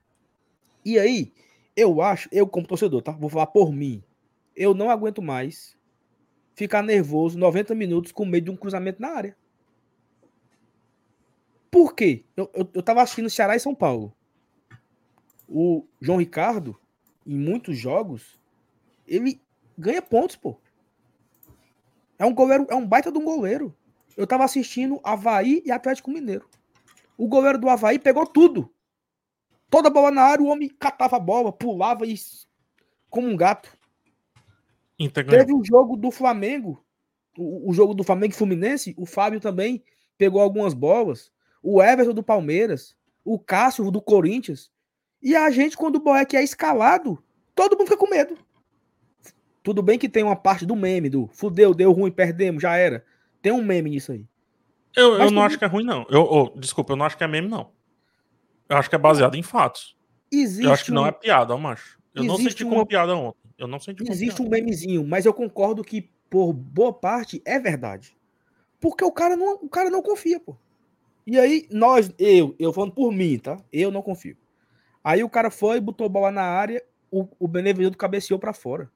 E 0.84 0.98
aí, 0.98 1.32
eu 1.74 2.02
acho, 2.02 2.28
eu 2.30 2.46
como 2.46 2.66
torcedor, 2.66 3.00
tá? 3.00 3.12
Vou 3.12 3.30
falar 3.30 3.46
por 3.46 3.72
mim. 3.72 4.04
Eu 4.54 4.74
não 4.74 4.90
aguento 4.90 5.22
mais 5.22 5.74
ficar 6.54 6.82
nervoso 6.82 7.38
90 7.38 7.74
minutos 7.74 8.12
com 8.12 8.26
medo 8.26 8.44
de 8.44 8.50
um 8.50 8.56
cruzamento 8.56 9.00
na 9.00 9.08
área. 9.08 9.36
Por 11.70 11.94
quê? 11.94 12.24
Eu, 12.36 12.50
eu, 12.52 12.68
eu 12.74 12.82
tava 12.82 13.00
assistindo 13.00 13.30
Ceará 13.30 13.56
e 13.56 13.60
São 13.60 13.74
Paulo. 13.74 14.12
O 15.48 15.86
João 16.00 16.18
Ricardo, 16.18 16.78
em 17.26 17.36
muitos 17.36 17.78
jogos, 17.78 18.38
ele 19.06 19.40
ganha 19.76 20.02
pontos, 20.02 20.36
pô. 20.36 20.56
É 22.18 22.26
um 22.26 22.34
goleiro, 22.34 22.66
é 22.68 22.74
um 22.74 22.86
baita 22.86 23.10
de 23.10 23.18
um 23.18 23.24
goleiro. 23.24 23.74
Eu 24.16 24.26
tava 24.26 24.44
assistindo 24.44 25.00
Havaí 25.04 25.62
e 25.64 25.70
Atlético 25.70 26.10
Mineiro. 26.10 26.48
O 27.16 27.28
goleiro 27.28 27.58
do 27.58 27.68
Havaí 27.68 27.98
pegou 27.98 28.26
tudo. 28.26 28.72
Toda 29.70 29.90
bola 29.90 30.10
na 30.10 30.22
área, 30.22 30.44
o 30.44 30.48
homem 30.48 30.68
catava 30.68 31.16
a 31.16 31.20
bola, 31.20 31.52
pulava 31.52 32.06
e 32.06 32.14
como 33.08 33.28
um 33.28 33.36
gato. 33.36 33.76
Teve 35.38 35.52
o 35.52 35.58
um 35.60 35.64
jogo 35.64 35.96
do 35.96 36.10
Flamengo, 36.10 36.84
o, 37.36 37.70
o, 37.70 37.72
jogo 37.72 37.94
do 37.94 38.02
Flamengo 38.02 38.32
e 38.32 38.36
Fluminense, 38.36 38.94
o 38.98 39.06
Fábio 39.06 39.40
também 39.40 39.84
pegou 40.16 40.40
algumas 40.40 40.74
bolas, 40.74 41.30
o 41.62 41.80
Everton 41.82 42.12
do 42.12 42.22
Palmeiras, 42.22 42.96
o 43.24 43.38
Cássio 43.38 43.90
do 43.90 44.02
Corinthians. 44.02 44.72
E 45.22 45.34
a 45.34 45.50
gente, 45.50 45.76
quando 45.76 45.96
o 45.96 46.00
Boeck 46.00 46.36
é 46.36 46.42
escalado, 46.42 47.22
todo 47.54 47.76
mundo 47.76 47.88
fica 47.88 47.98
com 47.98 48.08
medo. 48.08 48.36
Tudo 49.62 49.82
bem 49.82 49.98
que 49.98 50.08
tem 50.08 50.22
uma 50.22 50.36
parte 50.36 50.64
do 50.64 50.76
meme, 50.76 51.10
do 51.10 51.28
fudeu, 51.28 51.74
deu 51.74 51.92
ruim, 51.92 52.10
perdemos, 52.10 52.62
já 52.62 52.76
era. 52.76 53.04
Tem 53.42 53.52
um 53.52 53.62
meme 53.62 53.90
nisso 53.90 54.12
aí. 54.12 54.24
Eu, 54.96 55.14
eu 55.14 55.30
não 55.30 55.42
acho 55.42 55.58
que 55.58 55.64
é 55.64 55.68
ruim, 55.68 55.84
não. 55.84 56.06
Eu, 56.08 56.22
oh, 56.22 56.58
desculpa, 56.58 56.92
eu 56.92 56.96
não 56.96 57.04
acho 57.04 57.16
que 57.16 57.24
é 57.24 57.28
meme, 57.28 57.48
não. 57.48 57.70
Eu 58.68 58.76
acho 58.76 58.88
que 58.88 58.94
é 58.94 58.98
baseado 58.98 59.36
em 59.36 59.42
fatos. 59.42 59.96
Existe 60.30 60.64
eu 60.64 60.72
acho 60.72 60.84
que 60.84 60.90
não 60.90 61.06
é 61.06 61.12
piada, 61.12 61.56
macho. 61.56 61.98
Eu 62.14 62.24
não 62.24 62.36
senti 62.36 62.64
como 62.64 62.76
uma... 62.76 62.86
piada 62.86 63.14
ontem. 63.16 63.38
Eu 63.56 63.66
não 63.66 63.78
senti 63.78 63.98
como 63.98 64.12
Existe 64.12 64.36
piada. 64.36 64.48
um 64.48 64.50
memezinho, 64.50 65.06
mas 65.06 65.26
eu 65.26 65.34
concordo 65.34 65.84
que, 65.84 66.10
por 66.30 66.52
boa 66.52 66.92
parte, 66.92 67.42
é 67.44 67.58
verdade. 67.58 68.16
Porque 68.80 69.04
o 69.04 69.12
cara 69.12 69.36
não, 69.36 69.54
o 69.56 69.68
cara 69.68 69.90
não 69.90 70.02
confia, 70.02 70.38
pô. 70.38 70.56
E 71.26 71.38
aí, 71.38 71.66
nós, 71.70 72.12
eu, 72.18 72.54
eu 72.58 72.72
falando 72.72 72.92
por 72.92 73.12
mim, 73.12 73.38
tá? 73.38 73.58
Eu 73.72 73.90
não 73.90 74.02
confio. 74.02 74.36
Aí 75.02 75.22
o 75.22 75.30
cara 75.30 75.50
foi, 75.50 75.80
botou 75.80 76.06
a 76.06 76.10
bola 76.10 76.30
na 76.30 76.42
área, 76.42 76.84
o, 77.10 77.28
o 77.38 77.48
Benevenuto 77.48 77.96
cabeceou 77.96 78.38
para 78.38 78.52
fora. 78.52 78.90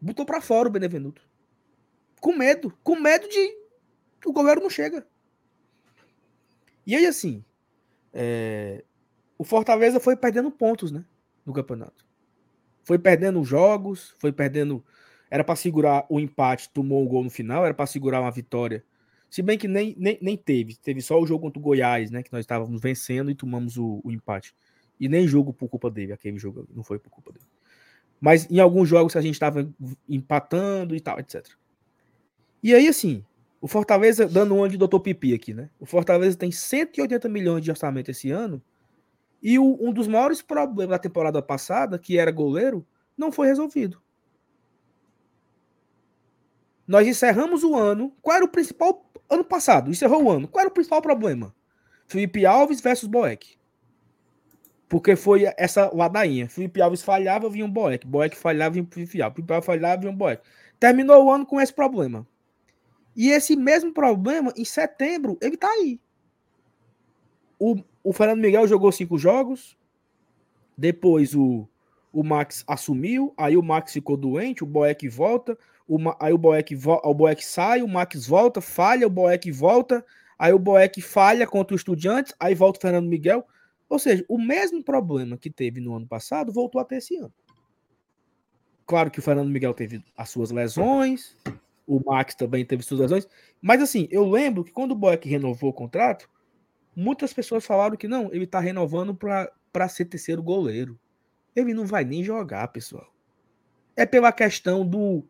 Botou 0.00 0.24
para 0.24 0.40
fora 0.40 0.68
o 0.68 0.72
Benevenuto. 0.72 1.22
Com 2.20 2.34
medo. 2.34 2.76
Com 2.82 2.96
medo 2.96 3.28
de 3.28 3.60
o 4.24 4.32
governo 4.32 4.62
não 4.62 4.70
chega. 4.70 5.06
E 6.86 6.94
aí, 6.94 7.06
assim, 7.06 7.44
é... 8.12 8.84
o 9.38 9.44
Fortaleza 9.44 10.00
foi 10.00 10.16
perdendo 10.16 10.50
pontos, 10.50 10.90
né? 10.90 11.04
No 11.44 11.52
campeonato. 11.52 12.06
Foi 12.84 12.98
perdendo 12.98 13.44
jogos, 13.44 14.14
foi 14.18 14.32
perdendo. 14.32 14.84
Era 15.30 15.44
para 15.44 15.56
segurar 15.56 16.06
o 16.08 16.18
empate, 16.18 16.70
tomou 16.70 17.02
um 17.02 17.06
gol 17.06 17.24
no 17.24 17.30
final, 17.30 17.64
era 17.64 17.74
para 17.74 17.86
segurar 17.86 18.20
uma 18.20 18.30
vitória. 18.30 18.84
Se 19.30 19.42
bem 19.42 19.56
que 19.56 19.68
nem, 19.68 19.94
nem, 19.96 20.18
nem 20.20 20.36
teve. 20.36 20.76
Teve 20.76 21.00
só 21.00 21.20
o 21.20 21.26
jogo 21.26 21.44
contra 21.44 21.60
o 21.60 21.62
Goiás, 21.62 22.10
né? 22.10 22.22
Que 22.22 22.32
nós 22.32 22.40
estávamos 22.40 22.80
vencendo 22.80 23.30
e 23.30 23.34
tomamos 23.34 23.76
o, 23.76 24.00
o 24.02 24.10
empate. 24.10 24.54
E 24.98 25.08
nem 25.08 25.26
jogo 25.26 25.52
por 25.52 25.68
culpa 25.68 25.90
dele, 25.90 26.12
aquele 26.12 26.38
jogo 26.38 26.66
não 26.74 26.82
foi 26.82 26.98
por 26.98 27.10
culpa 27.10 27.32
dele. 27.32 27.46
Mas 28.20 28.50
em 28.50 28.58
alguns 28.58 28.88
jogos 28.88 29.16
a 29.16 29.20
gente 29.20 29.34
estava 29.34 29.72
empatando 30.08 30.94
e 30.94 31.00
tal, 31.00 31.18
etc. 31.18 31.46
E 32.62 32.74
aí, 32.74 32.88
assim, 32.88 33.24
o 33.60 33.68
Fortaleza, 33.68 34.26
dando 34.26 34.54
um 34.54 34.66
de 34.66 34.76
Dr. 34.76 34.98
Pipi 34.98 35.32
aqui, 35.32 35.54
né? 35.54 35.70
O 35.78 35.86
Fortaleza 35.86 36.36
tem 36.36 36.50
180 36.50 37.28
milhões 37.28 37.64
de 37.64 37.70
orçamento 37.70 38.10
esse 38.10 38.30
ano. 38.30 38.60
E 39.42 39.58
o, 39.58 39.78
um 39.80 39.92
dos 39.92 40.06
maiores 40.06 40.42
problemas 40.42 40.90
da 40.90 40.98
temporada 40.98 41.40
passada, 41.40 41.98
que 41.98 42.18
era 42.18 42.30
goleiro, 42.30 42.86
não 43.16 43.30
foi 43.30 43.46
resolvido. 43.46 44.02
Nós 46.86 47.06
encerramos 47.06 47.62
o 47.62 47.76
ano. 47.76 48.12
Qual 48.20 48.36
era 48.36 48.44
o 48.44 48.48
principal. 48.48 49.09
Ano 49.30 49.44
passado, 49.44 49.90
encerrou 49.90 50.24
o 50.24 50.30
ano. 50.30 50.48
Qual 50.48 50.60
era 50.60 50.70
o 50.70 50.74
principal 50.74 51.00
problema? 51.00 51.54
Felipe 52.08 52.44
Alves 52.44 52.80
versus 52.80 53.08
Boeck. 53.08 53.56
Porque 54.88 55.14
foi 55.14 55.44
essa 55.56 55.88
ladainha. 55.94 56.48
Felipe 56.48 56.82
Alves 56.82 57.00
falhava, 57.00 57.48
vinha 57.48 57.64
um 57.64 57.70
Boeck. 57.70 58.04
Boeck 58.04 58.36
falhava, 58.36 58.74
vinha 58.74 58.84
um 58.84 58.90
Felipe 58.90 59.22
Alves. 59.22 59.36
Felipe 59.36 59.52
Alves 59.52 59.66
falhava, 59.66 60.00
vinha 60.00 60.12
um 60.12 60.16
Boeck. 60.16 60.42
Terminou 60.80 61.24
o 61.24 61.30
ano 61.30 61.46
com 61.46 61.60
esse 61.60 61.72
problema. 61.72 62.26
E 63.14 63.30
esse 63.30 63.54
mesmo 63.54 63.92
problema, 63.92 64.52
em 64.56 64.64
setembro, 64.64 65.38
ele 65.40 65.56
tá 65.56 65.68
aí. 65.68 66.00
O, 67.56 67.76
o 68.02 68.12
Fernando 68.12 68.40
Miguel 68.40 68.66
jogou 68.66 68.90
cinco 68.90 69.16
jogos. 69.16 69.78
Depois 70.76 71.36
o, 71.36 71.68
o 72.12 72.24
Max 72.24 72.64
assumiu. 72.66 73.32
Aí 73.36 73.56
o 73.56 73.62
Max 73.62 73.92
ficou 73.92 74.16
doente. 74.16 74.64
O 74.64 74.66
Boeck 74.66 75.08
volta. 75.08 75.56
O, 75.90 75.98
aí 76.20 76.32
o 76.32 76.38
Boeck, 76.38 76.78
o 76.86 77.14
Boeck 77.14 77.44
sai. 77.44 77.82
O 77.82 77.88
Max 77.88 78.26
volta, 78.26 78.60
falha. 78.60 79.06
O 79.06 79.10
Boeck 79.10 79.50
volta. 79.50 80.04
Aí 80.38 80.52
o 80.52 80.58
Boeck 80.58 81.02
falha 81.02 81.46
contra 81.46 81.74
o 81.74 81.76
Estudiantes. 81.76 82.32
Aí 82.38 82.54
volta 82.54 82.78
o 82.78 82.82
Fernando 82.82 83.08
Miguel. 83.08 83.44
Ou 83.88 83.98
seja, 83.98 84.24
o 84.28 84.38
mesmo 84.38 84.84
problema 84.84 85.36
que 85.36 85.50
teve 85.50 85.80
no 85.80 85.96
ano 85.96 86.06
passado 86.06 86.52
voltou 86.52 86.80
a 86.80 86.84
ter 86.84 86.98
esse 86.98 87.16
ano. 87.16 87.34
Claro 88.86 89.10
que 89.10 89.18
o 89.18 89.22
Fernando 89.22 89.50
Miguel 89.50 89.74
teve 89.74 90.02
as 90.16 90.30
suas 90.30 90.50
lesões, 90.50 91.36
o 91.86 92.00
Max 92.04 92.34
também 92.34 92.64
teve 92.64 92.82
suas 92.82 92.98
lesões, 92.98 93.28
mas 93.62 93.80
assim, 93.80 94.08
eu 94.10 94.28
lembro 94.28 94.64
que 94.64 94.72
quando 94.72 94.90
o 94.90 94.96
Boeck 94.96 95.28
renovou 95.28 95.70
o 95.70 95.72
contrato, 95.72 96.28
muitas 96.94 97.32
pessoas 97.32 97.64
falaram 97.64 97.96
que 97.96 98.08
não, 98.08 98.32
ele 98.32 98.48
tá 98.48 98.58
renovando 98.58 99.14
para 99.14 99.88
ser 99.88 100.06
terceiro 100.06 100.42
goleiro. 100.42 100.98
Ele 101.54 101.72
não 101.72 101.86
vai 101.86 102.04
nem 102.04 102.24
jogar, 102.24 102.66
pessoal. 102.68 103.12
É 103.96 104.04
pela 104.04 104.32
questão 104.32 104.84
do. 104.84 105.24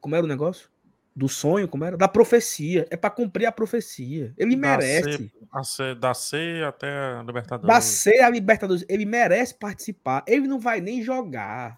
Como 0.00 0.14
era 0.14 0.24
o 0.24 0.28
negócio? 0.28 0.70
do 1.18 1.28
sonho, 1.28 1.66
como 1.66 1.84
era? 1.84 1.96
Da 1.96 2.06
profecia. 2.06 2.86
É 2.90 2.96
para 2.96 3.10
cumprir 3.10 3.46
a 3.46 3.52
profecia. 3.52 4.32
Ele 4.38 4.54
da 4.54 4.68
merece. 4.68 5.32
C, 5.64 5.94
da 5.96 6.14
C 6.14 6.62
até 6.64 6.88
a 6.88 7.22
Libertadores. 7.24 7.74
Da 7.74 7.80
C 7.80 8.20
a 8.20 8.30
Libertadores. 8.30 8.84
Ele 8.88 9.04
merece 9.04 9.52
participar. 9.54 10.22
Ele 10.28 10.46
não 10.46 10.60
vai 10.60 10.80
nem 10.80 11.02
jogar. 11.02 11.76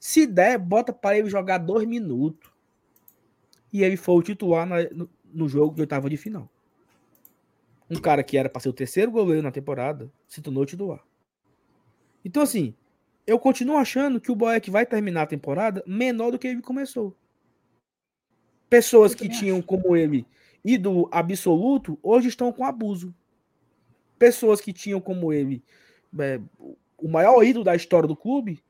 Se 0.00 0.26
der, 0.26 0.58
bota 0.58 0.92
para 0.92 1.16
ele 1.16 1.30
jogar 1.30 1.58
dois 1.58 1.86
minutos. 1.86 2.50
E 3.72 3.84
ele 3.84 3.96
foi 3.96 4.16
o 4.16 4.22
titular 4.22 4.66
na, 4.66 4.82
no, 4.90 5.08
no, 5.32 5.48
jogo 5.48 5.76
de 5.76 5.82
oitava 5.82 6.10
de 6.10 6.16
final. 6.16 6.50
Um 7.88 8.00
cara 8.00 8.24
que 8.24 8.36
era 8.36 8.48
para 8.48 8.60
ser 8.60 8.68
o 8.68 8.72
terceiro 8.72 9.12
goleiro 9.12 9.42
na 9.42 9.52
temporada 9.52 10.10
se 10.26 10.42
tornou 10.42 10.66
titular. 10.66 11.00
Então, 12.24 12.42
assim, 12.42 12.74
eu 13.24 13.38
continuo 13.38 13.76
achando 13.76 14.20
que 14.20 14.32
o 14.32 14.34
Boeck 14.34 14.68
vai 14.72 14.84
terminar 14.84 15.22
a 15.22 15.26
temporada 15.26 15.84
menor 15.86 16.32
do 16.32 16.38
que 16.38 16.48
ele 16.48 16.60
começou. 16.60 17.16
Pessoas 18.68 19.14
que 19.14 19.28
tinham 19.28 19.62
como 19.62 19.96
ele 19.96 20.26
ídolo 20.64 21.08
absoluto 21.12 21.98
hoje 22.02 22.28
estão 22.28 22.52
com 22.52 22.64
abuso. 22.64 23.14
Pessoas 24.18 24.60
que 24.60 24.72
tinham 24.72 25.00
como 25.00 25.32
ele 25.32 25.62
é, 26.18 26.40
o 26.98 27.08
maior 27.08 27.42
ídolo 27.44 27.64
da 27.64 27.76
história 27.76 28.08
do 28.08 28.16
clube 28.16 28.62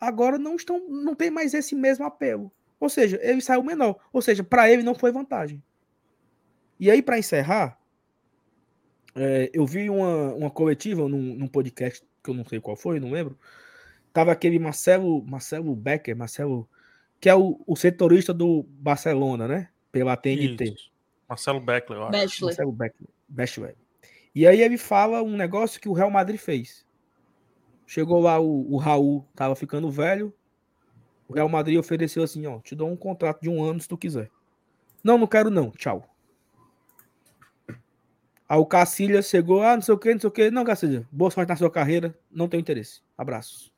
agora 0.00 0.38
não 0.38 0.56
estão, 0.56 0.88
não 0.88 1.14
tem 1.14 1.30
mais 1.30 1.54
esse 1.54 1.74
mesmo 1.74 2.04
apelo. 2.04 2.52
Ou 2.80 2.88
seja, 2.88 3.18
ele 3.22 3.40
saiu 3.40 3.62
menor. 3.62 3.96
Ou 4.12 4.22
seja, 4.22 4.44
para 4.44 4.70
ele 4.70 4.82
não 4.82 4.94
foi 4.94 5.10
vantagem. 5.10 5.62
E 6.78 6.90
aí, 6.90 7.02
para 7.02 7.18
encerrar, 7.18 7.78
é, 9.16 9.50
eu 9.52 9.66
vi 9.66 9.90
uma, 9.90 10.34
uma 10.34 10.50
coletiva 10.50 11.08
num, 11.08 11.34
num, 11.34 11.48
podcast 11.48 12.04
que 12.22 12.30
eu 12.30 12.34
não 12.34 12.44
sei 12.44 12.60
qual 12.60 12.76
foi, 12.76 13.00
não 13.00 13.10
lembro. 13.10 13.36
Tava 14.12 14.30
aquele 14.30 14.58
Marcelo, 14.58 15.24
Marcelo 15.24 15.74
Becker, 15.74 16.16
Marcelo, 16.16 16.68
que 17.20 17.28
é 17.28 17.34
o, 17.34 17.60
o 17.66 17.76
setorista 17.76 18.32
do 18.32 18.64
Barcelona, 18.68 19.48
né? 19.48 19.68
Pela 19.90 20.16
TNT. 20.16 20.64
Isso. 20.64 20.90
Marcelo 21.28 21.60
Beckler, 21.60 21.98
eu 21.98 22.02
acho. 22.04 22.12
Bachelor. 22.12 22.50
Marcelo 22.50 22.72
Beckler, 22.72 23.08
Bachelor. 23.28 23.74
E 24.34 24.46
aí 24.46 24.60
ele 24.60 24.78
fala 24.78 25.22
um 25.22 25.36
negócio 25.36 25.80
que 25.80 25.88
o 25.88 25.92
Real 25.92 26.10
Madrid 26.10 26.38
fez. 26.38 26.86
Chegou 27.86 28.20
lá 28.20 28.38
o, 28.38 28.72
o 28.72 28.76
Raul, 28.76 29.24
tava 29.34 29.56
ficando 29.56 29.90
velho. 29.90 30.32
O 31.28 31.34
Real 31.34 31.48
Madrid 31.48 31.78
ofereceu 31.78 32.22
assim, 32.22 32.46
ó, 32.46 32.60
te 32.60 32.74
dou 32.74 32.88
um 32.88 32.96
contrato 32.96 33.42
de 33.42 33.48
um 33.48 33.62
ano 33.62 33.80
se 33.80 33.88
tu 33.88 33.98
quiser. 33.98 34.30
Não, 35.02 35.18
não 35.18 35.26
quero 35.26 35.50
não, 35.50 35.70
tchau. 35.70 36.08
Aí 38.48 38.58
o 38.58 38.64
Cacilha 38.64 39.20
chegou, 39.20 39.62
ah, 39.62 39.74
não 39.74 39.82
sei 39.82 39.94
o 39.94 39.98
que, 39.98 40.12
não 40.12 40.20
sei 40.20 40.28
o 40.28 40.30
que. 40.30 40.50
Não, 40.50 40.64
Cacilha, 40.64 41.06
boa 41.12 41.30
sorte 41.30 41.50
na 41.50 41.56
sua 41.56 41.70
carreira, 41.70 42.16
não 42.30 42.48
tenho 42.48 42.62
interesse. 42.62 43.02
Abraços. 43.16 43.70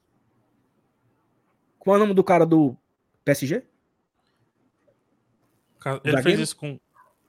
Qual 1.79 1.97
é 1.97 1.99
o 1.99 2.01
nome 2.03 2.15
do 2.15 2.23
cara 2.23 2.47
do 2.47 2.77
PSG? 3.25 3.63
Ele 6.05 6.23
fez 6.23 6.41
isso 6.41 6.57
com 6.57 6.79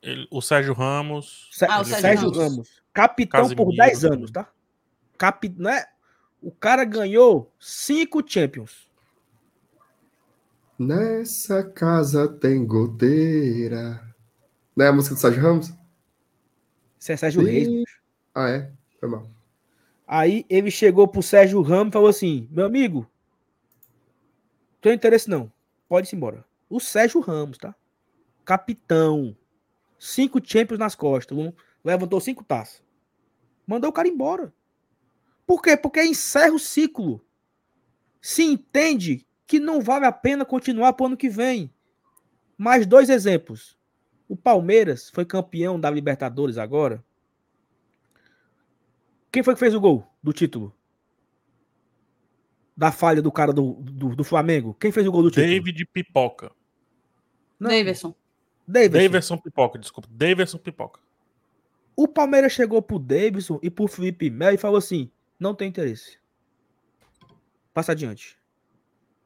ele, 0.01 0.27
o 0.31 0.41
Sérgio 0.41 0.73
Ramos. 0.73 1.49
Ah, 1.68 1.81
o 1.81 1.85
Sérgio, 1.85 2.01
Sérgio 2.01 2.30
Ramos. 2.31 2.38
Ramos. 2.38 2.84
Capitão 2.93 3.41
Casimiro. 3.41 3.65
por 3.65 3.76
10 3.76 4.05
anos, 4.05 4.31
tá? 4.31 4.51
Capi... 5.18 5.53
Não 5.57 5.69
é 5.69 5.88
o 6.41 6.51
cara 6.51 6.84
ganhou 6.84 7.53
cinco 7.59 8.23
Champions. 8.26 8.89
Nessa 10.77 11.63
casa 11.63 12.27
tem 12.27 12.65
goteira. 12.65 14.01
Não 14.76 14.85
é 14.85 14.89
a 14.89 14.93
música 14.93 15.13
do 15.13 15.22
Sérgio 15.22 15.43
Ramos? 15.43 15.72
Isso 16.99 17.11
é 17.11 17.18
Sérgio 17.18 17.43
Reis. 17.43 17.84
Ah, 18.34 18.49
é? 18.49 18.72
Foi 18.99 19.07
mal. 19.07 19.30
Aí 20.07 20.45
ele 20.49 20.72
chegou 20.72 21.07
pro 21.07 21.22
Sérgio 21.22 21.61
Ramos 21.61 21.89
e 21.89 21.93
falou 21.93 22.09
assim: 22.09 22.47
Meu 22.49 22.65
amigo, 22.65 23.07
tem 24.81 24.93
interesse 24.93 25.30
não. 25.30 25.51
Pode 25.91 26.07
ir 26.07 26.15
embora. 26.15 26.45
O 26.69 26.80
Sérgio 26.80 27.19
Ramos, 27.19 27.57
tá? 27.57 27.76
Capitão. 28.45 29.35
Cinco 29.99 30.39
Champions 30.41 30.80
nas 30.80 30.95
costas. 30.95 31.38
Um, 31.38 31.51
levantou 31.84 32.22
cinco 32.22 32.45
taças. 32.45 32.81
Mandou 33.68 33.89
o 33.89 33.93
cara 33.93 34.07
embora. 34.07 34.53
Por 35.45 35.61
quê? 35.61 35.76
Porque 35.76 36.01
encerra 36.01 36.53
o 36.53 36.59
ciclo. 36.59 37.22
Se 38.22 38.41
entende 38.41 39.27
que 39.45 39.59
não 39.59 39.81
vale 39.81 40.05
a 40.05 40.13
pena 40.13 40.45
continuar 40.45 40.93
para 40.93 41.03
o 41.03 41.07
ano 41.07 41.18
que 41.18 41.27
vem. 41.27 41.69
Mais 42.57 42.85
dois 42.85 43.09
exemplos. 43.09 43.77
O 44.30 44.38
Palmeiras 44.38 45.09
foi 45.09 45.26
campeão 45.26 45.77
da 45.77 45.89
Libertadores 45.89 46.57
agora. 46.57 47.03
Quem 49.30 49.43
foi 49.43 49.55
que 49.55 49.59
fez 49.59 49.76
o 49.76 49.81
gol 49.81 50.07
do 50.23 50.31
título? 50.31 50.73
Da 52.76 52.91
falha 52.91 53.22
do 53.22 53.31
cara 53.31 53.52
do, 53.52 53.73
do, 53.81 54.15
do 54.15 54.23
Flamengo? 54.23 54.73
Quem 54.80 54.91
fez 54.91 55.06
o 55.06 55.11
gol 55.11 55.23
do 55.23 55.30
título? 55.30 55.48
David 55.48 55.85
Pipoca. 55.88 56.52
Não. 57.60 57.69
Davidson. 57.69 58.15
Davidson. 58.68 58.98
Davidson 58.98 59.38
Pipoca, 59.38 59.77
desculpa. 59.77 60.10
Davidson 60.11 60.57
Pipoca. 60.57 60.99
O 61.95 62.07
Palmeiras 62.07 62.53
chegou 62.53 62.81
pro 62.81 62.98
Davidson 62.98 63.60
e 63.61 63.69
pro 63.69 63.88
Felipe 63.88 64.30
Melo 64.30 64.56
e 64.56 64.57
falou 64.57 64.77
assim: 64.77 65.11
não 65.39 65.53
tem 65.53 65.69
interesse. 65.69 66.18
Passa 67.73 67.91
adiante. 67.91 68.38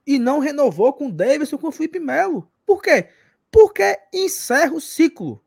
E 0.06 0.20
não 0.20 0.40
renovou 0.40 0.94
com 0.94 1.08
o 1.08 1.12
Davidson 1.12 1.58
com 1.58 1.68
o 1.68 1.72
Felipe 1.72 2.00
Melo. 2.00 2.50
Por 2.66 2.82
quê? 2.82 3.10
Porque 3.52 3.98
encerra 4.14 4.74
o 4.74 4.82
ciclo. 4.82 5.44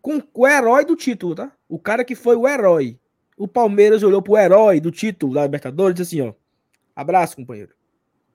Com 0.00 0.22
o 0.34 0.46
herói 0.46 0.84
do 0.84 0.94
título, 0.94 1.34
tá? 1.34 1.52
O 1.68 1.78
cara 1.78 2.04
que 2.04 2.14
foi 2.14 2.36
o 2.36 2.46
herói. 2.46 3.00
O 3.36 3.46
Palmeiras 3.46 4.02
olhou 4.02 4.22
pro 4.22 4.36
herói 4.36 4.80
do 4.80 4.90
título 4.90 5.34
da 5.34 5.42
Libertadores 5.42 5.92
e 5.92 6.02
disse 6.02 6.20
assim, 6.20 6.28
ó. 6.28 6.34
Abraço, 6.94 7.36
companheiro. 7.36 7.74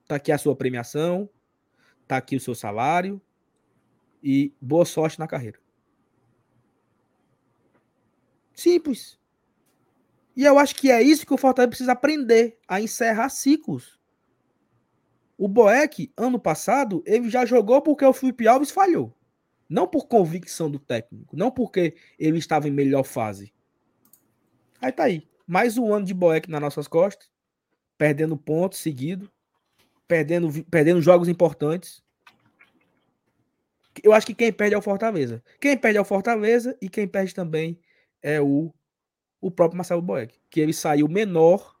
Tá 0.06 0.16
aqui 0.16 0.30
a 0.30 0.38
sua 0.38 0.54
premiação. 0.54 1.28
Tá 2.06 2.16
aqui 2.16 2.36
o 2.36 2.40
seu 2.40 2.54
salário. 2.54 3.20
E 4.22 4.52
boa 4.60 4.84
sorte 4.84 5.18
na 5.18 5.26
carreira. 5.26 5.58
Simples. 8.54 9.18
E 10.36 10.44
eu 10.44 10.58
acho 10.58 10.76
que 10.76 10.90
é 10.90 11.02
isso 11.02 11.26
que 11.26 11.34
o 11.34 11.38
Fortaleza 11.38 11.68
precisa 11.68 11.92
aprender, 11.92 12.58
a 12.66 12.80
encerrar 12.80 13.28
ciclos. 13.28 13.98
O 15.36 15.48
Boeck, 15.48 16.12
ano 16.16 16.38
passado, 16.38 17.02
ele 17.04 17.28
já 17.28 17.44
jogou 17.44 17.82
porque 17.82 18.04
o 18.04 18.12
Felipe 18.12 18.46
Alves 18.46 18.70
falhou. 18.70 19.12
Não 19.68 19.88
por 19.88 20.06
convicção 20.06 20.70
do 20.70 20.78
técnico, 20.78 21.36
não 21.36 21.50
porque 21.50 21.96
ele 22.18 22.38
estava 22.38 22.68
em 22.68 22.70
melhor 22.70 23.02
fase. 23.02 23.52
Aí 24.82 24.90
tá 24.90 25.04
aí. 25.04 25.28
Mais 25.46 25.78
um 25.78 25.94
ano 25.94 26.04
de 26.04 26.12
Boeck 26.12 26.50
nas 26.50 26.60
nossas 26.60 26.88
costas, 26.88 27.30
perdendo 27.96 28.36
pontos 28.36 28.80
seguido, 28.80 29.30
perdendo, 30.08 30.64
perdendo 30.64 31.00
jogos 31.00 31.28
importantes. 31.28 32.02
Eu 34.02 34.12
acho 34.12 34.26
que 34.26 34.34
quem 34.34 34.52
perde 34.52 34.74
é 34.74 34.78
o 34.78 34.82
Fortaleza. 34.82 35.40
Quem 35.60 35.78
perde 35.78 35.98
é 35.98 36.00
o 36.00 36.04
Fortaleza 36.04 36.76
e 36.82 36.88
quem 36.88 37.06
perde 37.06 37.32
também 37.32 37.78
é 38.20 38.40
o 38.40 38.74
o 39.40 39.50
próprio 39.50 39.76
Marcelo 39.76 40.00
Boeck, 40.00 40.38
que 40.48 40.60
ele 40.60 40.72
saiu 40.72 41.08
menor. 41.08 41.76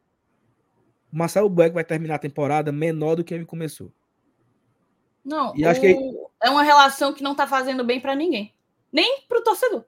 O 1.12 1.16
Marcelo 1.16 1.48
Boeck 1.48 1.72
vai 1.72 1.84
terminar 1.84 2.16
a 2.16 2.18
temporada 2.18 2.72
menor 2.72 3.14
do 3.14 3.22
que 3.22 3.32
ele 3.32 3.44
começou. 3.44 3.92
Não, 5.24 5.56
e 5.56 5.64
acho 5.64 5.80
que 5.80 5.96
é 6.42 6.50
uma 6.50 6.64
relação 6.64 7.12
que 7.12 7.22
não 7.22 7.36
tá 7.36 7.46
fazendo 7.46 7.84
bem 7.84 8.00
para 8.00 8.16
ninguém, 8.16 8.52
nem 8.92 9.22
pro 9.28 9.44
torcedor. 9.44 9.84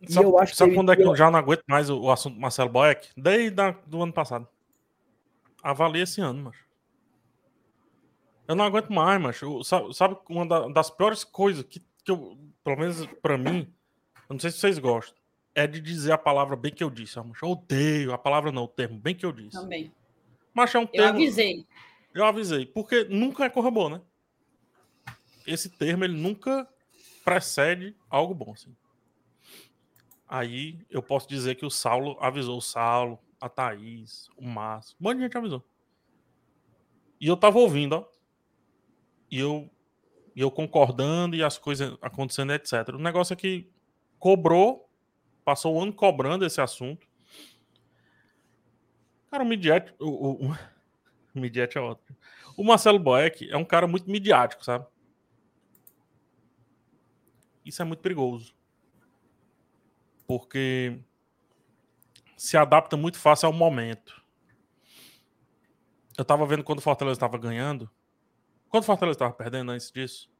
E 0.00 0.12
sabe, 0.12 0.26
eu 0.26 0.38
acho 0.38 0.54
sabe 0.54 0.70
que 0.70 0.76
quando 0.76 0.92
é 0.92 0.96
que 0.96 1.02
eu 1.02 1.16
já 1.16 1.30
não 1.30 1.38
aguento 1.38 1.64
mais 1.66 1.90
o, 1.90 2.00
o 2.00 2.10
assunto 2.10 2.38
Marcelo 2.38 2.70
Boeck? 2.70 3.08
Desde 3.16 3.60
a, 3.60 3.72
do 3.86 4.02
ano 4.02 4.12
passado. 4.12 4.46
Avalia 5.62 6.04
esse 6.04 6.20
ano, 6.20 6.44
mas 6.44 6.56
Eu 8.46 8.54
não 8.54 8.64
aguento 8.64 8.92
mais, 8.92 9.20
mas 9.20 9.40
sabe, 9.66 9.94
sabe 9.94 10.16
uma 10.28 10.70
das 10.70 10.88
piores 10.90 11.24
coisas 11.24 11.64
que, 11.64 11.80
que 12.04 12.10
eu, 12.10 12.38
pelo 12.62 12.78
menos 12.78 13.06
para 13.20 13.36
mim, 13.36 13.72
eu 14.28 14.34
não 14.34 14.38
sei 14.38 14.50
se 14.50 14.58
vocês 14.58 14.78
gostam. 14.78 15.16
É 15.54 15.66
de 15.66 15.80
dizer 15.80 16.12
a 16.12 16.18
palavra 16.18 16.54
bem 16.54 16.72
que 16.72 16.84
eu 16.84 16.90
disse. 16.90 17.16
Eu 17.16 17.24
odeio 17.42 18.12
a 18.12 18.18
palavra, 18.18 18.52
não, 18.52 18.64
o 18.64 18.68
termo 18.68 18.98
bem 18.98 19.14
que 19.14 19.26
eu 19.26 19.32
disse. 19.32 19.60
Também. 19.60 19.92
Mas 20.54 20.72
é 20.72 20.78
um 20.78 20.86
termo. 20.86 21.08
Eu 21.08 21.14
avisei. 21.14 21.66
Eu 22.14 22.24
avisei. 22.24 22.66
Porque 22.66 23.04
nunca 23.04 23.44
é 23.44 23.50
corra 23.50 23.70
boa, 23.70 23.90
né? 23.90 24.00
Esse 25.44 25.68
termo, 25.68 26.04
ele 26.04 26.16
nunca 26.16 26.68
precede 27.24 27.96
algo 28.08 28.34
bom, 28.34 28.52
assim. 28.52 28.74
Aí 30.28 30.78
eu 30.90 31.02
posso 31.02 31.26
dizer 31.26 31.54
que 31.54 31.64
o 31.64 31.70
Saulo 31.70 32.18
avisou 32.20 32.58
o 32.58 32.62
Saulo, 32.62 33.18
a 33.40 33.48
Thaís, 33.48 34.28
o 34.36 34.44
Márcio. 34.44 34.96
Um 35.00 35.04
monte 35.04 35.16
de 35.16 35.22
gente 35.22 35.38
avisou. 35.38 35.64
E 37.18 37.26
eu 37.26 37.36
tava 37.36 37.58
ouvindo, 37.58 37.94
ó. 37.94 38.08
E 39.30 39.38
eu, 39.38 39.70
e 40.36 40.40
eu 40.40 40.50
concordando 40.50 41.34
e 41.34 41.42
as 41.42 41.56
coisas 41.56 41.96
acontecendo, 42.02 42.52
etc. 42.52 42.90
O 42.94 42.98
negócio 42.98 43.32
é 43.32 43.36
que 43.36 43.70
cobrou, 44.18 44.88
passou 45.44 45.74
o 45.74 45.82
ano 45.82 45.92
cobrando 45.92 46.44
esse 46.44 46.60
assunto. 46.60 47.08
Cara, 49.30 49.42
o 49.42 49.46
Midiat, 49.46 49.94
o, 49.98 50.46
o, 50.46 50.50
o 50.50 50.54
é 51.34 51.80
ótimo. 51.80 52.16
O 52.56 52.64
Marcelo 52.64 52.98
Boeck 52.98 53.48
é 53.50 53.56
um 53.56 53.64
cara 53.64 53.86
muito 53.86 54.10
midiático, 54.10 54.64
sabe? 54.64 54.86
Isso 57.64 57.80
é 57.80 57.84
muito 57.84 58.00
perigoso. 58.00 58.57
Porque 60.28 61.00
se 62.36 62.56
adapta 62.56 62.96
muito 62.96 63.18
fácil 63.18 63.46
ao 63.46 63.52
momento. 63.52 64.22
Eu 66.16 66.24
tava 66.24 66.46
vendo 66.46 66.62
quando 66.62 66.78
o 66.78 66.82
Fortaleza 66.82 67.16
estava 67.16 67.36
ganhando. 67.36 67.90
Quando 68.68 68.84
o 68.84 68.86
Fortaleza 68.86 69.16
estava 69.16 69.32
perdendo 69.32 69.72
antes 69.72 69.90
disso. 69.90 70.30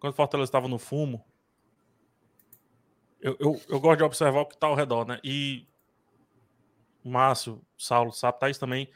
Quando 0.00 0.14
o 0.14 0.16
Fortaleza 0.16 0.48
estava 0.48 0.66
no 0.66 0.78
fumo 0.78 1.22
eu, 3.20 3.36
eu, 3.40 3.60
eu, 3.68 3.80
gosto 3.80 3.98
de 3.98 4.04
observar 4.04 4.40
o 4.42 4.46
que 4.46 4.54
está 4.54 4.68
ao 4.68 4.74
redor, 4.74 5.04
né? 5.04 5.18
E 5.24 5.66
Márcio, 7.02 7.60
Saulo, 7.76 8.12
sabe, 8.12 8.38
também. 8.58 8.88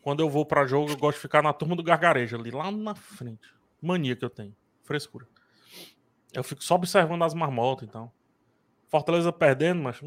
Quando 0.00 0.20
eu 0.20 0.30
vou 0.30 0.46
para 0.46 0.66
jogo, 0.66 0.90
eu 0.90 0.96
gosto 0.96 1.16
de 1.16 1.22
ficar 1.22 1.42
na 1.42 1.52
turma 1.52 1.76
do 1.76 1.82
gargarejo 1.82 2.36
ali, 2.36 2.50
lá 2.50 2.70
na 2.70 2.94
frente. 2.94 3.52
Mania 3.82 4.16
que 4.16 4.24
eu 4.24 4.30
tenho. 4.30 4.56
Frescura. 4.84 5.28
Eu 6.32 6.42
fico 6.42 6.64
só 6.64 6.76
observando 6.76 7.22
as 7.24 7.34
marmotas, 7.34 7.86
então. 7.86 8.10
Fortaleza 8.88 9.32
perdendo, 9.32 9.82
mas 9.82 10.00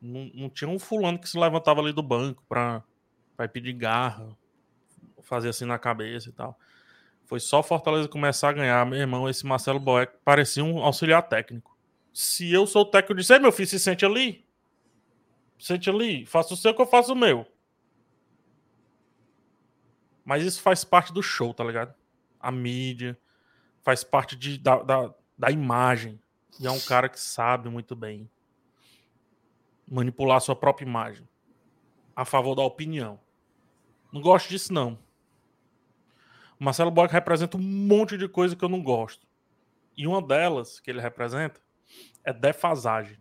Não, 0.00 0.30
não 0.34 0.48
tinha 0.48 0.70
um 0.70 0.78
fulano 0.78 1.18
que 1.18 1.28
se 1.28 1.38
levantava 1.38 1.80
ali 1.80 1.92
do 1.92 2.02
banco 2.02 2.42
pra 2.48 2.82
pedir 3.52 3.72
garra, 3.74 4.36
fazer 5.22 5.50
assim 5.50 5.64
na 5.64 5.78
cabeça 5.78 6.28
e 6.28 6.32
tal. 6.32 6.58
Foi 7.24 7.38
só 7.38 7.62
Fortaleza 7.62 8.08
começar 8.08 8.48
a 8.48 8.52
ganhar, 8.52 8.84
meu 8.86 8.98
irmão, 8.98 9.28
esse 9.28 9.46
Marcelo 9.46 9.78
Boeck 9.78 10.14
parecia 10.24 10.64
um 10.64 10.78
auxiliar 10.78 11.22
técnico. 11.22 11.76
Se 12.12 12.52
eu 12.52 12.66
sou 12.66 12.82
o 12.82 12.86
técnico, 12.86 13.12
eu 13.12 13.16
disse, 13.16 13.38
meu 13.38 13.52
filho, 13.52 13.68
se 13.68 13.78
sente 13.78 14.04
ali. 14.04 14.44
Sente 15.58 15.88
ali, 15.88 16.26
faça 16.26 16.54
o 16.54 16.56
seu 16.56 16.74
que 16.74 16.82
eu 16.82 16.86
faço 16.86 17.12
o 17.12 17.16
meu. 17.16 17.46
Mas 20.24 20.42
isso 20.42 20.60
faz 20.60 20.84
parte 20.84 21.12
do 21.12 21.22
show, 21.22 21.54
tá 21.54 21.62
ligado? 21.62 21.94
A 22.40 22.50
mídia, 22.50 23.18
faz 23.82 24.02
parte 24.02 24.34
de, 24.36 24.58
da, 24.58 24.82
da, 24.82 25.14
da 25.38 25.50
imagem. 25.50 26.20
E 26.58 26.66
é 26.66 26.70
um 26.70 26.80
cara 26.80 27.08
que 27.08 27.20
sabe 27.20 27.68
muito 27.68 27.94
bem 27.94 28.28
manipular 29.90 30.40
sua 30.40 30.54
própria 30.56 30.86
imagem 30.86 31.28
a 32.14 32.24
favor 32.24 32.54
da 32.54 32.62
opinião. 32.62 33.18
Não 34.12 34.20
gosto 34.20 34.48
disso, 34.48 34.72
não. 34.72 34.98
O 36.58 36.64
Marcelo 36.64 36.90
Bock 36.90 37.12
representa 37.12 37.56
um 37.56 37.62
monte 37.62 38.18
de 38.18 38.28
coisa 38.28 38.54
que 38.54 38.64
eu 38.64 38.68
não 38.68 38.82
gosto. 38.82 39.26
E 39.96 40.06
uma 40.06 40.20
delas 40.20 40.80
que 40.80 40.90
ele 40.90 41.00
representa 41.00 41.60
é 42.22 42.32
defasagem. 42.32 43.18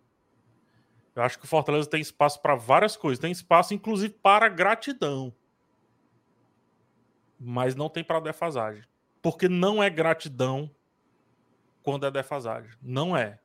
Eu 1.16 1.24
acho 1.24 1.40
que 1.40 1.46
o 1.46 1.48
Fortaleza 1.48 1.90
tem 1.90 2.02
espaço 2.02 2.42
para 2.42 2.56
várias 2.56 2.96
coisas. 2.96 3.20
Tem 3.20 3.32
espaço, 3.32 3.74
inclusive, 3.74 4.14
para 4.14 4.48
gratidão. 4.48 5.34
Mas 7.40 7.76
não 7.76 7.90
tem 7.90 8.04
para 8.04 8.20
defasagem. 8.20 8.84
Porque 9.22 9.50
não 9.50 9.82
é 9.82 9.90
gratidão 9.90 10.70
quando 11.84 12.06
é 12.06 12.12
defasagem. 12.12 12.72
Não 12.82 13.16
é. 13.16 13.40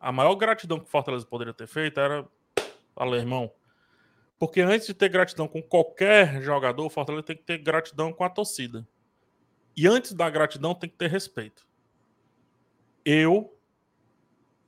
A 0.00 0.10
maior 0.10 0.34
gratidão 0.34 0.78
que 0.78 0.86
o 0.86 0.90
Fortaleza 0.90 1.26
poderia 1.26 1.54
ter 1.54 1.66
feito 1.66 1.98
era. 2.00 2.26
Falei, 2.94 3.20
irmão. 3.20 3.52
Porque 4.38 4.60
antes 4.60 4.86
de 4.86 4.94
ter 4.94 5.08
gratidão 5.08 5.46
com 5.46 5.62
qualquer 5.62 6.42
jogador, 6.42 6.84
o 6.84 6.90
Fortaleza 6.90 7.24
tem 7.24 7.36
que 7.36 7.44
ter 7.44 7.58
gratidão 7.58 8.12
com 8.12 8.24
a 8.24 8.30
torcida. 8.30 8.86
E 9.76 9.86
antes 9.86 10.12
da 10.12 10.28
gratidão, 10.28 10.74
tem 10.74 10.90
que 10.90 10.96
ter 10.96 11.08
respeito. 11.08 11.66
Eu. 13.04 13.56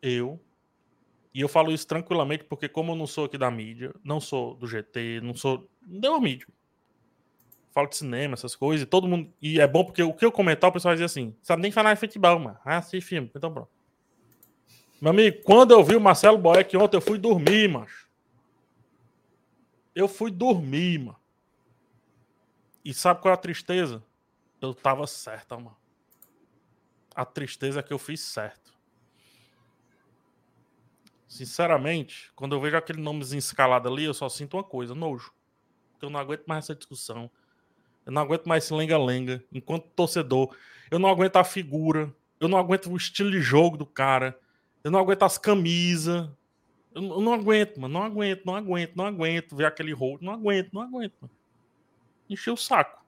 Eu. 0.01 0.41
E 1.35 1.41
eu 1.41 1.49
falo 1.49 1.73
isso 1.73 1.87
tranquilamente 1.87 2.45
porque, 2.45 2.69
como 2.69 2.93
eu 2.93 2.97
não 2.97 3.07
sou 3.07 3.25
aqui 3.25 3.37
da 3.37 3.51
mídia, 3.51 3.93
não 4.05 4.21
sou 4.21 4.55
do 4.55 4.67
GT, 4.67 5.21
não 5.21 5.35
sou. 5.35 5.69
Não 5.83 6.01
deu 6.01 6.15
a 6.15 6.21
mídia 6.21 6.47
falo 7.75 7.89
de 7.89 7.97
cinema, 7.97 8.35
essas 8.35 8.55
coisas, 8.55 8.85
e 8.85 8.87
todo 8.87 9.09
mundo. 9.09 9.31
E 9.43 9.61
é 9.61 9.67
bom 9.67 9.85
porque 9.85 10.03
o 10.03 10.15
que 10.15 10.25
eu 10.25 10.31
comentar, 10.31 10.71
o 10.71 10.73
pessoal 10.73 10.95
dizer 10.95 11.05
assim: 11.05 11.37
sabe 11.43 11.61
nem 11.61 11.73
falar 11.73 11.93
de 11.93 12.01
futebol, 12.01 12.39
mano. 12.39 12.57
Ah, 12.65 12.79
assiste 12.79 13.05
filme. 13.05 13.31
Então 13.35 13.53
pronto. 13.53 13.69
Meu 15.01 15.11
amigo, 15.11 15.43
quando 15.43 15.73
eu 15.73 15.83
vi 15.83 15.97
o 15.97 16.01
Marcelo 16.01 16.39
Boeck 16.39 16.75
ontem, 16.77 16.97
eu 16.97 17.01
fui 17.01 17.19
dormir, 17.19 17.69
macho. 17.69 18.09
Eu 19.95 20.09
fui 20.09 20.31
dormir, 20.31 21.01
mano. 21.01 21.19
E 22.85 22.95
sabe 22.95 23.21
qual 23.21 23.33
é 23.33 23.35
a 23.35 23.39
tristeza? 23.39 24.03
Eu 24.61 24.73
tava 24.73 25.07
certo, 25.07 25.57
mano. 25.57 25.77
A 27.15 27.25
tristeza 27.25 27.81
é 27.81 27.83
que 27.83 27.93
eu 27.93 27.99
fiz 27.99 28.21
certo. 28.21 28.73
Sinceramente, 31.27 32.31
quando 32.37 32.55
eu 32.55 32.61
vejo 32.61 32.77
aquele 32.77 33.01
nomezinho 33.01 33.39
escalado 33.39 33.89
ali, 33.89 34.05
eu 34.05 34.15
só 34.15 34.29
sinto 34.29 34.57
uma 34.57 34.65
coisa, 34.65 34.95
nojo. 34.95 35.33
Porque 35.93 36.07
eu 36.07 36.11
não 36.11 36.21
aguento 36.21 36.45
mais 36.47 36.65
essa 36.65 36.75
discussão. 36.75 37.31
Eu 38.07 38.13
não 38.13 38.23
aguento 38.23 38.47
mais 38.47 38.65
esse 38.65 38.75
lenga-lenga 38.75 39.43
enquanto 39.53 39.89
torcedor. 39.91 40.55
Eu 40.91 40.99
não 40.99 41.09
aguento 41.09 41.37
a 41.37 41.45
figura. 41.45 42.15
Eu 42.39 42.49
não 42.49 42.59
aguento 42.59 42.91
o 42.91 42.97
estilo 42.97 43.31
de 43.31 43.41
jogo 43.41 43.77
do 43.77 43.87
cara. 43.87 44.39
Eu 44.83 44.91
não 44.91 44.99
aguento 44.99 45.23
as 45.23 45.39
camisas. 45.39 46.29
Eu, 46.95 47.03
não 47.03 47.33
aguento, 47.33 47.81
mano. 47.81 47.95
Não 47.95 48.03
aguento, 48.03 48.45
não 48.45 48.55
aguento, 48.55 48.95
não 48.95 49.07
aguento 49.07 49.57
ver 49.57 49.67
aquele 49.67 49.93
rolo. 49.93 50.19
Não 50.21 50.33
aguento, 50.33 50.73
não 50.73 50.83
aguento, 50.83 51.15
mano. 51.21 51.35
Encheu 52.29 52.55
o 52.55 52.59
saco. 52.59 53.03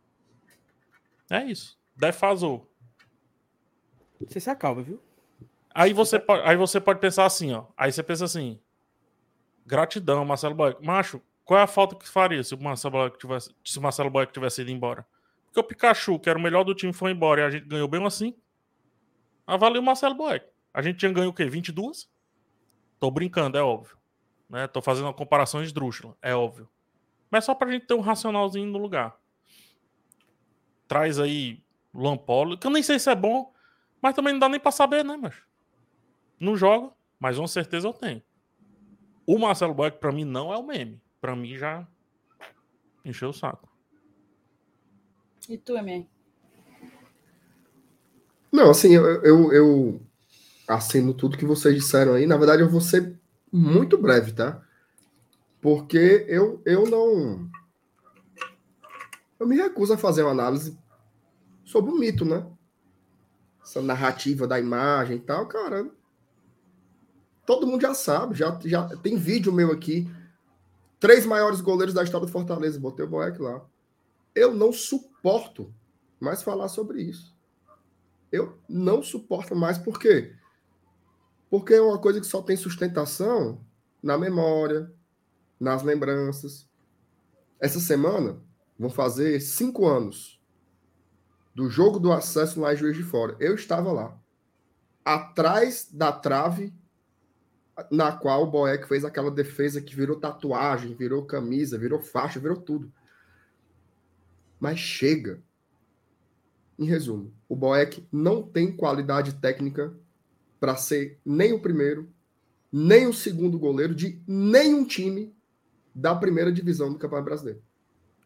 É 1.31 1.44
isso. 1.44 1.78
Defasou. 1.94 2.70
Você 4.20 4.40
se 4.40 4.51
acalma, 4.51 4.82
viu? 4.82 5.01
Aí 5.74 5.93
você, 5.93 6.18
pode, 6.18 6.43
aí 6.48 6.56
você 6.56 6.81
pode 6.81 7.01
pensar 7.01 7.27
assim, 7.27 7.52
ó. 7.52 7.66
Aí 7.77 7.93
você 7.93 8.02
pensa 8.02 8.24
assim. 8.24 8.59
Gratidão, 9.66 10.24
Marcelo 10.24 10.55
Boy. 10.55 10.77
Macho, 10.81 11.20
qual 11.47 11.60
é 11.60 11.62
a 11.62 11.66
falta 11.68 11.94
que 11.94 12.09
faria 12.09 12.43
se 12.43 12.56
o 12.56 12.60
Marcelo 12.60 12.98
Boeck 12.98 13.18
tivesse, 13.18 13.55
se 13.64 13.78
o 13.78 13.82
Marcelo 13.82 14.10
Boeck 14.10 14.32
tivesse 14.32 14.62
ido 14.62 14.70
embora? 14.73 15.06
Porque 15.47 15.60
o 15.60 15.62
Pikachu, 15.62 16.18
que 16.18 16.28
era 16.28 16.36
o 16.36 16.43
melhor 16.43 16.64
do 16.64 16.74
time, 16.74 16.93
foi 16.93 17.12
embora 17.12 17.40
e 17.40 17.44
a 17.44 17.51
gente 17.51 17.68
ganhou 17.68 17.86
bem 17.86 18.05
assim. 18.05 18.35
Avalia 19.47 19.81
o 19.81 19.85
Marcelo 19.85 20.16
Boeck. 20.16 20.44
A 20.74 20.82
gente 20.82 20.98
tinha 20.98 21.12
ganho 21.12 21.31
o 21.31 21.32
quê? 21.32 21.44
22? 21.44 22.10
Tô 22.98 23.12
brincando, 23.12 23.56
é 23.56 23.62
óbvio. 23.62 23.97
Né? 24.51 24.66
Tô 24.66 24.82
fazendo 24.82 25.05
uma 25.05 25.14
comparação 25.14 25.62
esdrúxula, 25.62 26.16
é 26.20 26.35
óbvio. 26.35 26.68
Mas 27.31 27.44
só 27.44 27.55
pra 27.55 27.70
gente 27.70 27.86
ter 27.86 27.94
um 27.94 28.01
racionalzinho 28.01 28.66
no 28.66 28.78
lugar. 28.78 29.16
Traz 30.89 31.20
aí 31.20 31.62
Lampolo, 31.94 32.59
que 32.59 32.66
eu 32.66 32.73
nem 32.73 32.82
sei 32.82 32.98
se 32.98 33.09
é 33.09 33.14
bom, 33.14 33.55
mas 34.02 34.16
também 34.16 34.32
não 34.32 34.40
dá 34.40 34.48
nem 34.48 34.59
pra 34.59 34.73
saber, 34.73 35.05
né, 35.05 35.16
mas 35.16 35.36
Não 36.40 36.56
joga, 36.56 36.93
mas 37.20 37.39
com 37.39 37.47
certeza 37.47 37.86
eu 37.86 37.93
tenho. 37.93 38.20
O 39.24 39.39
Marcelo 39.39 39.74
Boeck, 39.74 39.98
pra 40.01 40.10
mim, 40.10 40.24
não 40.24 40.52
é 40.52 40.56
o 40.56 40.62
meme 40.64 41.01
para 41.27 41.35
mim 41.35 41.57
já 41.57 41.85
encheu 43.05 43.31
o 43.31 43.32
saco. 43.32 43.69
E 45.48 45.59
tu, 45.59 45.77
Emê? 45.77 46.07
Não, 48.53 48.70
assim, 48.70 48.94
eu, 48.94 49.05
eu, 49.24 49.53
eu 49.53 50.01
assino 50.69 51.12
tudo 51.12 51.36
que 51.36 51.44
vocês 51.44 51.74
disseram 51.74 52.15
aí. 52.15 52.28
Na 52.28 52.36
verdade, 52.36 52.62
eu 52.62 52.70
vou 52.70 52.81
ser 52.81 53.19
muito 53.53 53.98
breve, 53.98 54.35
tá? 54.35 54.62
Porque 55.61 56.24
eu, 56.28 56.62
eu 56.65 56.89
não. 56.89 57.51
Eu 59.40 59.48
me 59.48 59.57
recuso 59.57 59.94
a 59.94 59.98
fazer 59.98 60.23
uma 60.23 60.31
análise 60.31 60.78
sobre 61.65 61.90
o 61.90 61.98
mito, 61.98 62.24
né? 62.24 62.47
Essa 63.65 63.82
narrativa 63.82 64.47
da 64.47 64.61
imagem 64.61 65.16
e 65.16 65.20
tal, 65.20 65.48
cara. 65.48 65.90
Todo 67.44 67.66
mundo 67.66 67.82
já 67.82 67.94
sabe, 67.94 68.36
já, 68.36 68.57
já 68.65 68.86
tem 68.98 69.16
vídeo 69.16 69.53
meu 69.53 69.73
aqui 69.73 70.09
Três 70.98 71.27
maiores 71.27 71.60
goleiros 71.60 71.94
da 71.94 72.02
história 72.02 72.27
do 72.27 72.32
Fortaleza. 72.32 72.81
Botei 72.81 73.05
o 73.05 73.09
Boeck 73.09 73.40
lá. 73.40 73.64
Eu 74.35 74.55
não 74.55 74.73
suporto 74.73 75.74
mais 76.18 76.43
falar 76.43 76.68
sobre 76.68 77.02
isso. 77.02 77.36
Eu 78.32 78.59
não 78.68 79.02
suporto 79.02 79.55
mais. 79.55 79.78
Por 79.78 79.98
quê? 79.98 80.35
Porque 81.51 81.74
é 81.74 81.81
uma 81.81 81.98
coisa 81.98 82.20
que 82.20 82.27
só 82.27 82.43
tem 82.43 82.56
sustentação 82.56 83.64
na 84.02 84.18
memória, 84.18 84.93
nas 85.59 85.82
lembranças. 85.82 86.68
Essa 87.60 87.81
semana 87.81 88.43
vão 88.78 88.90
fazer 88.90 89.40
cinco 89.40 89.86
anos 89.86 90.40
do 91.55 91.70
jogo 91.70 91.98
do 91.98 92.12
acesso 92.12 92.60
lá 92.60 92.74
em 92.74 92.77
Juiz 92.77 92.97
de 92.97 93.02
Fora. 93.02 93.36
Eu 93.40 93.55
estava 93.55 93.93
lá. 93.93 94.18
Atrás 95.05 95.89
da 95.90 96.12
trave 96.12 96.74
na 97.90 98.12
qual 98.12 98.44
o 98.44 98.51
Boeck 98.51 98.89
fez 98.89 99.05
aquela 99.05 99.31
defesa 99.31 99.81
que 99.81 99.94
virou 99.94 100.19
tatuagem, 100.19 100.94
virou 100.94 101.24
camisa, 101.24 101.78
virou 101.78 102.01
faixa, 102.01 102.40
virou 102.40 102.57
tudo. 102.57 102.93
Mas 104.59 104.78
chega. 104.78 105.43
Em 106.78 106.85
resumo, 106.85 107.32
o 107.48 107.57
Boeck 107.57 108.07
não 108.12 108.43
tem 108.43 108.70
qualidade 108.70 109.35
técnica 109.36 109.94
para 110.61 110.77
ser 110.77 111.19
nem 111.24 111.53
o 111.53 111.61
primeiro, 111.61 112.09
nem 112.70 113.07
o 113.07 113.15
segundo 113.15 113.59
goleiro 113.59 113.94
de 113.94 114.20
nenhum 114.27 114.85
time 114.85 115.35
da 115.94 116.15
primeira 116.15 116.53
divisão 116.53 116.93
do 116.93 116.98
Campeonato 116.98 117.24
Brasileiro. 117.24 117.62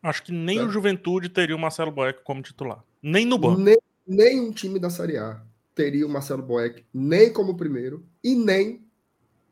Acho 0.02 0.24
que 0.24 0.32
nem 0.32 0.60
o 0.60 0.70
Juventude 0.70 1.28
teria 1.28 1.54
o 1.54 1.58
Marcelo 1.58 1.92
Boeck 1.92 2.22
como 2.24 2.42
titular. 2.42 2.82
Nem 3.00 3.24
no 3.24 3.38
banco. 3.38 3.60
Nem, 3.60 3.78
nem 4.06 4.40
um 4.40 4.50
time 4.50 4.78
da 4.78 4.90
Série 4.90 5.16
A 5.16 5.42
teria 5.74 6.06
o 6.06 6.10
Marcelo 6.10 6.42
Boeck 6.42 6.84
nem 6.92 7.32
como 7.32 7.56
primeiro 7.56 8.04
e 8.22 8.34
nem 8.34 8.84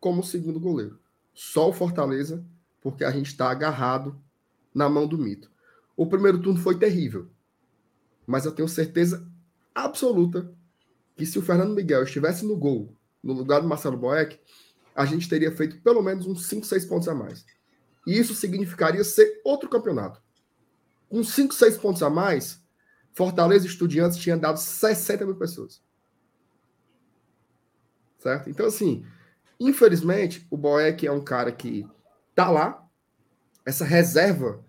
como 0.00 0.22
segundo 0.22 0.60
goleiro. 0.60 0.98
Só 1.34 1.68
o 1.68 1.72
Fortaleza, 1.72 2.44
porque 2.80 3.04
a 3.04 3.10
gente 3.10 3.26
está 3.26 3.50
agarrado 3.50 4.20
na 4.74 4.88
mão 4.88 5.06
do 5.06 5.18
mito. 5.18 5.50
O 5.96 6.06
primeiro 6.06 6.40
turno 6.40 6.60
foi 6.60 6.78
terrível, 6.78 7.28
mas 8.26 8.44
eu 8.44 8.52
tenho 8.52 8.68
certeza 8.68 9.26
absoluta 9.74 10.52
que 11.16 11.26
se 11.26 11.38
o 11.38 11.42
Fernando 11.42 11.74
Miguel 11.74 12.04
estivesse 12.04 12.44
no 12.46 12.56
gol, 12.56 12.94
no 13.22 13.32
lugar 13.32 13.60
do 13.60 13.68
Marcelo 13.68 13.96
Boeck, 13.96 14.38
a 14.94 15.04
gente 15.04 15.28
teria 15.28 15.54
feito 15.54 15.80
pelo 15.80 16.02
menos 16.02 16.26
uns 16.26 16.46
5, 16.46 16.66
6 16.66 16.84
pontos 16.84 17.08
a 17.08 17.14
mais. 17.14 17.44
E 18.06 18.18
isso 18.18 18.34
significaria 18.34 19.02
ser 19.02 19.40
outro 19.44 19.68
campeonato. 19.68 20.22
Com 21.08 21.22
5, 21.24 21.54
6 21.54 21.78
pontos 21.78 22.02
a 22.02 22.10
mais, 22.10 22.62
Fortaleza 23.12 23.66
Estudiantes 23.66 24.18
tinham 24.18 24.38
dado 24.38 24.58
60 24.58 25.26
mil 25.26 25.36
pessoas. 25.36 25.82
Certo? 28.18 28.50
Então, 28.50 28.66
assim, 28.66 29.04
Infelizmente, 29.60 30.46
o 30.50 30.56
Boeck 30.56 31.06
é 31.06 31.12
um 31.12 31.22
cara 31.22 31.50
que 31.50 31.86
tá 32.34 32.50
lá, 32.50 32.86
essa 33.66 33.84
reserva 33.84 34.64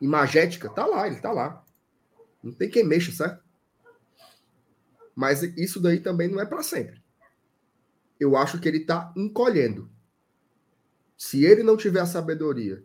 imagética 0.00 0.68
tá 0.68 0.84
lá, 0.84 1.06
ele 1.06 1.20
tá 1.20 1.30
lá. 1.30 1.64
Não 2.42 2.52
tem 2.52 2.68
quem 2.68 2.84
mexa, 2.84 3.12
certo? 3.12 3.42
Mas 5.14 5.42
isso 5.42 5.80
daí 5.80 6.00
também 6.00 6.28
não 6.28 6.40
é 6.40 6.46
para 6.46 6.62
sempre. 6.62 7.00
Eu 8.18 8.36
acho 8.36 8.58
que 8.58 8.68
ele 8.68 8.80
tá 8.80 9.12
encolhendo. 9.16 9.88
Se 11.16 11.44
ele 11.44 11.62
não 11.62 11.76
tiver 11.76 12.00
a 12.00 12.06
sabedoria 12.06 12.82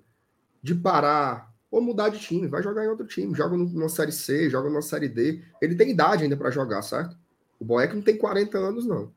de 0.61 0.75
parar 0.75 1.51
ou 1.71 1.81
mudar 1.81 2.09
de 2.09 2.19
time, 2.19 2.47
vai 2.47 2.61
jogar 2.61 2.85
em 2.85 2.87
outro 2.87 3.07
time, 3.07 3.35
joga 3.35 3.57
numa 3.57 3.89
série 3.89 4.11
C, 4.11 4.49
joga 4.49 4.69
numa 4.69 4.81
série 4.81 5.09
D. 5.09 5.43
Ele 5.61 5.75
tem 5.75 5.89
idade 5.89 6.23
ainda 6.23 6.37
para 6.37 6.51
jogar, 6.51 6.81
certo? 6.83 7.17
O 7.59 7.65
Boeck 7.65 7.95
não 7.95 8.01
tem 8.01 8.17
40 8.17 8.57
anos, 8.57 8.85
não. 8.85 9.11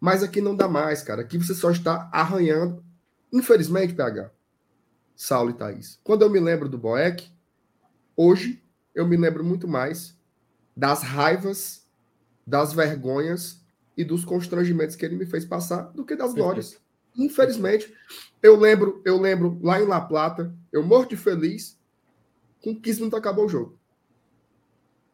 Mas 0.00 0.22
aqui 0.22 0.40
não 0.40 0.54
dá 0.54 0.68
mais, 0.68 1.02
cara. 1.02 1.22
Aqui 1.22 1.38
você 1.38 1.54
só 1.54 1.70
está 1.70 2.08
arranhando. 2.12 2.84
Infelizmente, 3.32 3.94
PH, 3.94 4.30
Saulo 5.14 5.50
e 5.50 5.54
Thaís. 5.54 5.98
Quando 6.04 6.22
eu 6.22 6.30
me 6.30 6.38
lembro 6.38 6.68
do 6.68 6.78
Boeck, 6.78 7.30
hoje 8.16 8.62
eu 8.94 9.06
me 9.06 9.16
lembro 9.16 9.44
muito 9.44 9.66
mais 9.66 10.16
das 10.76 11.02
raivas, 11.02 11.86
das 12.46 12.72
vergonhas 12.72 13.60
e 13.96 14.04
dos 14.04 14.24
constrangimentos 14.24 14.94
que 14.94 15.04
ele 15.04 15.16
me 15.16 15.26
fez 15.26 15.44
passar 15.44 15.92
do 15.92 16.04
que 16.04 16.14
das 16.14 16.34
glórias. 16.34 16.78
Infelizmente, 17.16 17.92
eu 18.42 18.56
lembro, 18.56 19.00
eu 19.04 19.18
lembro 19.18 19.58
lá 19.62 19.80
em 19.80 19.86
La 19.86 20.00
Plata, 20.00 20.54
eu 20.70 20.82
morto 20.82 21.10
de 21.10 21.16
feliz, 21.16 21.78
com 22.62 22.78
15 22.78 22.98
minutos 22.98 23.18
acabou 23.18 23.46
o 23.46 23.48
jogo. 23.48 23.78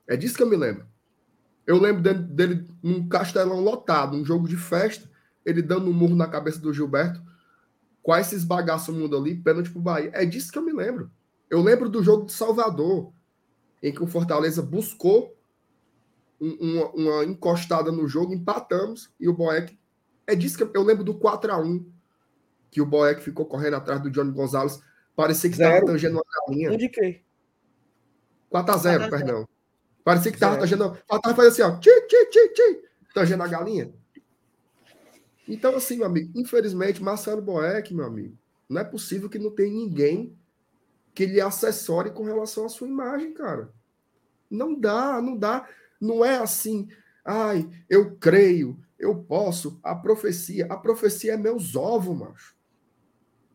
É 0.09 0.17
disso 0.17 0.37
que 0.37 0.43
eu 0.43 0.49
me 0.49 0.57
lembro. 0.57 0.87
Eu 1.73 1.81
lembro 1.81 2.03
dele, 2.03 2.19
dele 2.19 2.69
num 2.83 3.09
castelão 3.09 3.59
lotado, 3.59 4.15
um 4.15 4.23
jogo 4.23 4.47
de 4.47 4.59
festa, 4.59 5.11
ele 5.43 5.63
dando 5.63 5.89
um 5.89 5.93
murro 5.95 6.15
na 6.15 6.29
cabeça 6.29 6.59
do 6.59 6.71
Gilberto, 6.71 7.23
com 8.03 8.15
esses 8.15 8.45
bagaços 8.45 8.95
mundo 8.95 9.17
ali, 9.17 9.35
pênalti 9.35 9.71
pro 9.71 9.81
Bahia. 9.81 10.11
É 10.13 10.27
disso 10.27 10.53
que 10.53 10.59
eu 10.59 10.63
me 10.63 10.71
lembro. 10.71 11.11
Eu 11.49 11.63
lembro 11.63 11.89
do 11.89 12.03
jogo 12.03 12.27
de 12.27 12.33
Salvador, 12.35 13.11
em 13.83 13.91
que 13.91 14.03
o 14.03 14.07
Fortaleza 14.07 14.61
buscou 14.61 15.35
uma, 16.39 16.91
uma, 16.91 17.25
encostada 17.25 17.91
no 17.91 18.07
jogo, 18.07 18.35
empatamos 18.35 19.11
e 19.19 19.27
o 19.27 19.33
Boeck. 19.33 19.79
É 20.27 20.35
disso 20.35 20.59
que 20.59 20.65
eu, 20.65 20.71
eu 20.75 20.83
lembro 20.83 21.03
do 21.03 21.15
4 21.15 21.53
a 21.53 21.59
1 21.59 21.91
que 22.71 22.83
o 22.83 22.87
Boeck 22.87 23.23
ficou 23.23 23.47
correndo 23.47 23.77
atrás 23.77 23.99
do 24.03 24.11
Johnny 24.11 24.31
Gonzalez. 24.31 24.79
Parecia 25.17 25.49
que 25.49 25.57
estava 25.57 25.87
tangendo 25.87 26.17
uma 26.17 26.25
galinha. 26.47 26.71
Onde 26.71 26.91
que? 26.91 27.23
4 28.51 28.75
a 28.75 28.77
0 28.77 29.09
perdão. 29.09 29.49
Parecia 30.05 30.31
que 30.31 30.37
estava 30.37 30.59
tangendo. 30.59 30.97
Faltava 31.07 31.37
fazer 31.37 31.49
assim, 31.49 31.63
ó. 31.63 31.79
Tchi, 31.79 31.91
tchi, 32.07 32.27
tchi, 32.27 32.49
tchi, 32.49 32.83
tangendo 33.15 33.43
a 33.43 33.49
galinha. 33.49 33.93
Então, 35.49 35.77
assim, 35.77 35.97
meu 35.97 36.07
amigo, 36.07 36.33
infelizmente, 36.35 37.03
Marcelo 37.03 37.43
Boeck, 37.43 37.95
meu 37.95 38.07
amigo, 38.07 38.37
não 38.69 38.81
é 38.81 38.85
possível 38.85 39.29
que 39.29 39.39
não 39.39 39.51
tenha 39.51 39.73
ninguém 39.73 40.37
que 41.15 41.27
lhe 41.27 41.41
assessore 41.41 42.11
com 42.11 42.23
relação 42.23 42.65
à 42.65 42.69
sua 42.69 42.89
imagem, 42.89 43.33
cara. 43.33 43.73
Não 44.51 44.79
dá, 44.79 45.21
não 45.21 45.37
dá. 45.37 45.69
Não 46.01 46.25
é 46.25 46.37
assim, 46.37 46.89
ai, 47.25 47.69
eu 47.89 48.17
creio, 48.17 48.79
eu 48.99 49.15
posso, 49.15 49.79
a 49.83 49.95
profecia. 49.95 50.67
A 50.67 50.77
profecia 50.77 51.35
é 51.35 51.37
meus 51.37 51.77
ovos, 51.77 52.19
macho. 52.19 52.57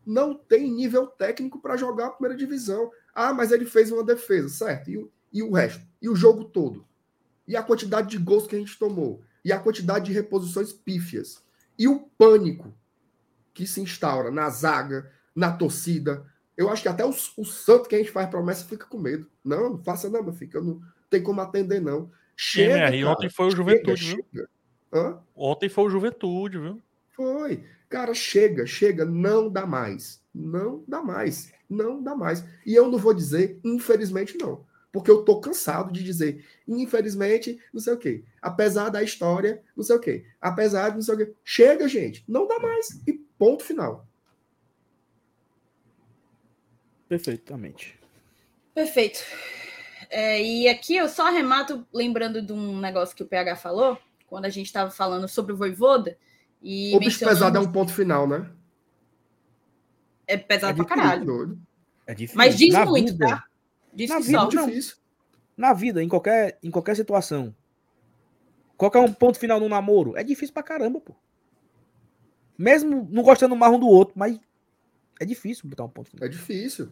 Não 0.06 0.34
tem 0.34 0.72
nível 0.72 1.08
técnico 1.08 1.60
para 1.60 1.76
jogar 1.76 2.08
a 2.08 2.12
primeira 2.12 2.38
divisão. 2.38 2.90
Ah, 3.14 3.34
mas 3.34 3.52
ele 3.52 3.66
fez 3.66 3.92
uma 3.92 4.04
defesa, 4.04 4.48
certo? 4.50 4.90
E 4.90 5.10
e 5.32 5.42
o 5.44 5.52
resto? 5.52 5.86
E 6.02 6.10
o 6.10 6.16
jogo 6.16 6.46
todo? 6.46 6.86
E 7.48 7.56
a 7.56 7.64
quantidade 7.64 8.10
de 8.10 8.18
gols 8.18 8.48
que 8.48 8.56
a 8.56 8.60
gente 8.60 8.78
tomou? 8.78 9.22
E 9.44 9.52
a 9.52 9.60
quantidade 9.60 10.06
de 10.06 10.14
reposições 10.14 10.74
pífias? 10.74 11.44
E 11.78 11.88
o 11.88 12.00
pânico 12.18 12.74
que 13.54 13.66
se 13.66 13.82
instaura 13.82 14.30
na 14.30 14.50
zaga, 14.50 15.12
na 15.36 15.52
torcida. 15.52 16.26
Eu 16.56 16.70
acho 16.70 16.84
que 16.84 16.88
até 16.88 17.04
o, 17.04 17.10
o 17.10 17.46
santo 17.46 17.90
que 17.90 17.96
a 17.96 17.98
gente 17.98 18.12
faz 18.12 18.30
promessa 18.30 18.66
fica 18.66 18.86
com 18.86 19.00
medo. 19.00 19.28
Não, 19.44 19.72
não 19.72 19.84
faça 19.84 20.10
não, 20.10 20.22
meu 20.22 20.34
filho. 20.34 20.52
Eu 20.54 20.64
não 20.64 20.82
tem 21.10 21.24
como 21.24 21.42
atender, 21.42 21.82
não. 21.82 22.12
Chega, 22.36 22.78
MR, 22.78 23.06
ontem 23.06 23.30
foi 23.30 23.48
o 23.48 23.52
Juventude, 23.52 24.04
chega, 24.04 24.24
viu? 24.32 24.48
Chega. 24.94 25.24
Ontem 25.36 25.70
foi 25.70 25.86
o 25.86 25.90
Juventude, 25.90 26.60
viu? 26.60 26.82
Foi. 27.16 27.64
Cara, 27.90 28.14
chega, 28.14 28.68
chega, 28.68 29.06
não 29.06 29.50
dá 29.50 29.66
mais. 29.66 30.22
Não 30.34 30.84
dá 30.88 31.02
mais. 31.02 31.52
Não 31.68 32.02
dá 32.02 32.16
mais. 32.16 32.46
E 32.64 32.76
eu 32.76 32.92
não 32.92 33.00
vou 33.00 33.14
dizer, 33.14 33.60
infelizmente, 33.64 34.38
não. 34.38 34.67
Porque 34.98 35.12
eu 35.12 35.24
tô 35.24 35.40
cansado 35.40 35.94
de 35.94 36.04
dizer, 36.04 36.44
infelizmente, 36.68 37.60
não 37.72 37.80
sei 37.80 37.94
o 37.94 37.98
quê. 38.00 38.24
Apesar 38.42 38.90
da 38.90 39.04
história, 39.04 39.62
não 39.76 39.84
sei 39.84 39.96
o 39.96 40.00
quê. 40.00 40.26
Apesar 40.42 40.90
de 40.90 40.96
não 40.96 41.04
sei 41.04 41.14
o 41.14 41.18
quê. 41.20 41.34
Chega, 41.46 41.88
gente. 41.88 42.26
Não 42.28 42.48
dá 42.48 42.58
mais. 42.58 43.00
E 43.06 43.14
ponto 43.14 43.64
final. 43.64 44.08
Perfeitamente. 47.08 48.00
Perfeito. 48.74 49.20
É, 50.10 50.42
e 50.42 50.68
aqui 50.68 50.96
eu 50.96 51.08
só 51.08 51.28
arremato 51.28 51.86
lembrando 51.94 52.42
de 52.42 52.52
um 52.52 52.80
negócio 52.80 53.16
que 53.16 53.22
o 53.22 53.28
PH 53.28 53.56
falou, 53.58 54.00
quando 54.26 54.46
a 54.46 54.50
gente 54.50 54.66
estava 54.66 54.90
falando 54.90 55.28
sobre 55.28 55.54
o 55.54 55.58
Voivoda. 55.58 56.18
E 56.60 56.96
o 56.96 57.00
bicho 57.00 57.20
pesado 57.20 57.56
é 57.56 57.62
um 57.62 57.72
ponto 57.72 57.94
final, 57.94 58.28
né? 58.28 58.50
É 60.26 60.38
pesado 60.38 60.82
é 60.82 60.84
pra 60.84 60.96
caralho. 60.96 61.60
É 62.08 62.16
difícil. 62.16 62.36
Mas 62.36 62.58
diz 62.58 62.74
Na 62.74 62.84
muito, 62.84 63.12
vida, 63.12 63.28
tá? 63.28 63.47
Diz 63.98 64.12
Na 64.12 64.20
vida, 64.20 64.50
não. 64.54 64.68
difícil. 64.68 64.96
Na 65.58 65.74
vida, 65.74 66.04
em 66.04 66.08
qualquer, 66.08 66.60
em 66.62 66.70
qualquer 66.70 66.96
situação. 66.96 67.54
Qualquer 68.78 69.00
um 69.00 69.12
ponto 69.12 69.40
final 69.40 69.60
no 69.60 69.68
namoro, 69.68 70.16
é 70.16 70.24
difícil 70.24 70.54
pra 70.54 70.62
caramba, 70.62 71.02
pô. 71.02 71.16
Mesmo 72.56 73.08
não 73.10 73.24
gostando 73.24 73.56
mais 73.56 73.74
um 73.74 73.80
do 73.80 73.88
outro, 73.88 74.14
mas 74.16 74.40
é 75.20 75.26
difícil 75.26 75.68
botar 75.68 75.86
um 75.86 75.90
ponto 75.90 76.12
final. 76.12 76.28
É 76.28 76.30
difícil. 76.30 76.90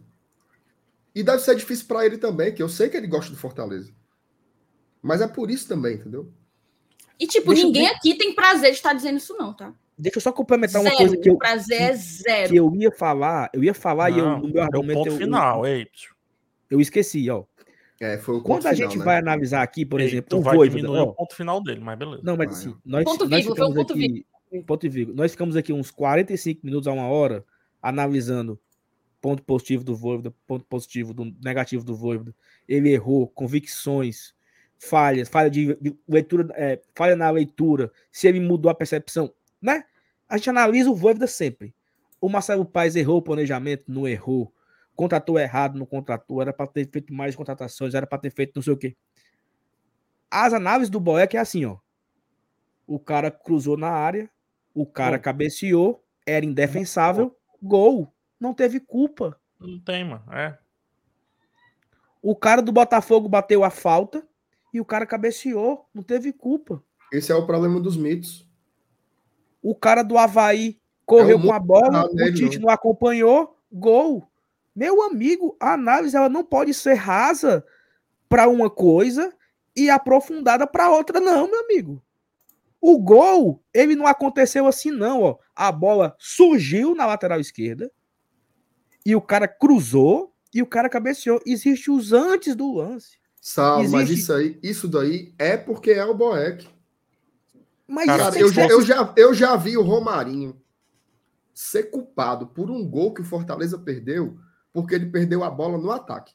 E 1.14 1.22
deve 1.22 1.44
ser 1.44 1.56
difícil 1.56 1.86
para 1.86 2.04
ele 2.08 2.18
também, 2.18 2.52
que 2.52 2.64
eu 2.64 2.68
sei 2.68 2.90
que 2.90 2.98
ele 2.98 3.06
gosta 3.06 3.30
do 3.30 3.38
Fortaleza. 3.38 3.94
Mas 5.00 5.22
é 5.22 5.28
por 5.28 5.52
isso 5.52 5.68
também, 5.68 5.98
entendeu? 5.98 6.34
E, 7.20 7.28
tipo, 7.28 7.50
Deixa 7.54 7.68
ninguém 7.68 7.86
eu... 7.86 7.94
aqui 7.94 8.16
tem 8.16 8.34
prazer 8.34 8.72
de 8.72 8.78
estar 8.78 8.94
dizendo 8.94 9.18
isso, 9.18 9.38
não, 9.38 9.54
tá? 9.54 9.72
Deixa 9.96 10.18
eu 10.18 10.22
só 10.22 10.32
complementar 10.32 10.82
zero, 10.82 10.96
uma 10.96 10.98
coisa 10.98 11.18
que 11.18 11.30
eu. 11.30 11.38
prazer 11.38 11.82
é 11.82 11.94
zero. 11.94 12.50
Que 12.50 12.56
eu 12.56 12.76
ia 12.76 12.92
falar, 12.92 13.52
eu 13.54 13.64
ia 13.64 13.76
falar 13.76 14.10
não, 14.10 14.18
e 14.18 14.20
eu, 14.20 14.40
no 14.40 14.48
meu 14.50 14.64
argumento. 14.64 14.98
É 14.98 15.02
o 15.02 15.04
ponto 15.04 15.14
eu, 15.14 15.18
final, 15.18 15.68
eu, 15.68 15.86
eu 16.76 16.82
esqueci, 16.82 17.30
ó. 17.30 17.44
É, 18.00 18.18
foi 18.18 18.36
o 18.36 18.42
Quando 18.42 18.68
a 18.68 18.74
final, 18.74 18.90
gente 18.90 19.00
né? 19.00 19.06
vai 19.06 19.18
analisar 19.18 19.64
aqui, 19.64 19.86
por 19.86 20.02
Ei, 20.02 20.08
exemplo, 20.08 20.38
o 20.38 20.42
vai 20.42 20.58
Voivoda, 20.58 21.04
o 21.04 21.14
ponto 21.14 21.36
final 21.36 21.64
dele, 21.64 21.80
mas 21.80 21.98
beleza. 21.98 22.22
Não, 22.24 22.36
mas 22.36 22.52
assim, 22.52 22.76
nós, 22.86 23.06
ponto 23.06 23.28
nós 23.28 23.46
vírgula, 23.46 23.56
ficamos 23.56 23.92
aqui, 23.92 24.00
vírgula. 24.00 24.66
ponto 24.66 24.90
vírgula. 24.90 25.18
Nós 25.18 25.32
ficamos 25.32 25.56
aqui 25.56 25.72
uns 25.72 25.92
45 25.92 26.66
minutos 26.66 26.88
a 26.88 26.92
uma 26.92 27.08
hora 27.08 27.46
analisando 27.82 28.60
ponto 29.22 29.42
positivo 29.44 29.84
do 29.84 29.96
Voivoda, 29.96 30.34
ponto 30.46 30.66
positivo 30.66 31.14
do 31.14 31.34
negativo 31.42 31.86
do 31.86 31.96
Voivoda. 31.96 32.36
Ele 32.68 32.92
errou, 32.92 33.28
convicções, 33.28 34.36
falhas, 34.78 35.30
falha 35.30 35.50
de 35.50 35.78
leitura, 36.08 36.50
é, 36.56 36.82
falha 36.94 37.16
na 37.16 37.30
leitura, 37.30 37.92
se 38.12 38.28
ele 38.28 38.40
mudou 38.42 38.70
a 38.70 38.76
percepção, 38.76 39.34
né? 39.62 39.86
A 40.28 40.38
gente 40.38 40.50
analisa 40.50 40.90
o 40.92 40.96
Voivoda 40.96 41.28
sempre. 41.28 41.74
O 42.20 42.28
Marcelo 42.28 42.66
Paes 42.66 42.96
errou 42.96 43.18
o 43.18 43.22
planejamento, 43.22 43.86
não 43.88 44.08
errou. 44.08 44.52
Contratou 44.96 45.40
errado, 45.40 45.78
não 45.78 45.86
contratou. 45.86 46.42
Era 46.42 46.54
para 46.54 46.68
ter 46.68 46.90
feito 46.90 47.14
mais 47.14 47.36
contratações, 47.36 47.94
era 47.94 48.08
para 48.08 48.20
ter 48.20 48.32
feito 48.32 48.54
não 48.56 48.64
sei 48.64 48.74
o 48.74 48.78
quê. 48.78 48.96
As 50.30 50.54
análises 50.54 50.90
do 50.90 51.00
Boeck 51.00 51.36
é 51.36 51.40
assim, 51.40 51.66
ó. 51.66 51.78
O 52.88 53.00
cara 53.00 53.32
cruzou 53.32 53.78
na 53.78 53.90
área, 53.90 54.30
o 54.74 54.86
cara 54.86 55.18
cabeceou, 55.18 56.04
era 56.26 56.46
indefensável, 56.46 57.36
gol 57.62 58.16
não 58.40 58.54
teve 58.54 58.80
culpa. 58.80 59.40
Não 59.60 59.80
tem, 59.80 60.04
mano. 60.04 60.24
É. 60.32 60.58
O 62.22 62.36
cara 62.36 62.62
do 62.62 62.72
Botafogo 62.72 63.30
bateu 63.30 63.64
a 63.64 63.70
falta 63.70 64.26
e 64.74 64.80
o 64.80 64.86
cara 64.86 65.06
cabeceou. 65.06 65.88
Não 65.94 66.04
teve 66.04 66.34
culpa. 66.34 66.84
Esse 67.12 67.32
é 67.32 67.36
o 67.36 67.46
problema 67.46 67.80
dos 67.80 67.96
mitos. 67.96 68.48
O 69.62 69.74
cara 69.74 70.04
do 70.04 70.18
Havaí 70.18 70.80
correu 71.06 71.40
é 71.40 71.42
com 71.42 71.52
a 71.52 71.60
bola, 71.60 72.06
o 72.06 72.16
Tite 72.34 72.60
não. 72.60 72.68
não 72.68 72.70
acompanhou, 72.70 73.58
gol. 73.72 74.28
Meu 74.76 75.02
amigo, 75.02 75.56
a 75.60 75.74
análise 75.74 76.16
ela 76.16 76.28
não 76.28 76.44
pode 76.44 76.74
ser 76.74 76.96
rasa 76.96 77.66
para 78.28 78.50
uma 78.50 78.70
coisa 78.70 79.34
e 79.76 79.90
aprofundada 79.90 80.68
para 80.68 80.90
outra, 80.90 81.20
não, 81.20 81.50
meu 81.50 81.62
amigo. 81.64 82.04
O 82.82 83.00
gol, 83.00 83.64
ele 83.74 83.96
não 83.96 84.06
aconteceu 84.06 84.68
assim, 84.68 84.92
não. 84.92 85.22
Ó. 85.22 85.38
A 85.56 85.72
bola 85.72 86.16
surgiu 86.20 86.94
na 86.94 87.06
lateral 87.06 87.40
esquerda, 87.40 87.92
e 89.06 89.16
o 89.16 89.22
cara 89.22 89.48
cruzou 89.48 90.34
e 90.54 90.62
o 90.62 90.68
cara 90.68 90.90
cabeceou. 90.90 91.42
Existe 91.46 91.92
os 91.92 92.12
antes 92.12 92.56
do 92.56 92.74
lance. 92.74 93.18
Sal, 93.40 93.82
Existe... 93.82 93.96
mas 93.96 94.10
isso 94.10 94.34
aí, 94.34 94.60
isso 94.64 94.88
daí 94.88 95.34
é 95.38 95.56
porque 95.56 95.92
é 95.92 96.04
o 96.04 96.16
Boeck. 96.16 96.68
Mas 97.88 98.08
cara, 98.08 98.40
eu, 98.40 98.52
já, 98.52 98.68
eu, 98.68 98.82
já, 98.82 99.14
eu 99.16 99.34
já 99.34 99.56
vi 99.56 99.78
o 99.78 99.84
Romarinho 99.84 100.60
ser 101.54 101.84
culpado 101.84 102.48
por 102.48 102.72
um 102.72 102.84
gol 102.88 103.14
que 103.14 103.22
o 103.22 103.26
Fortaleza 103.26 103.78
perdeu, 103.78 104.38
porque 104.76 104.94
ele 104.94 105.06
perdeu 105.06 105.42
a 105.42 105.50
bola 105.50 105.78
no 105.78 105.90
ataque. 105.90 106.34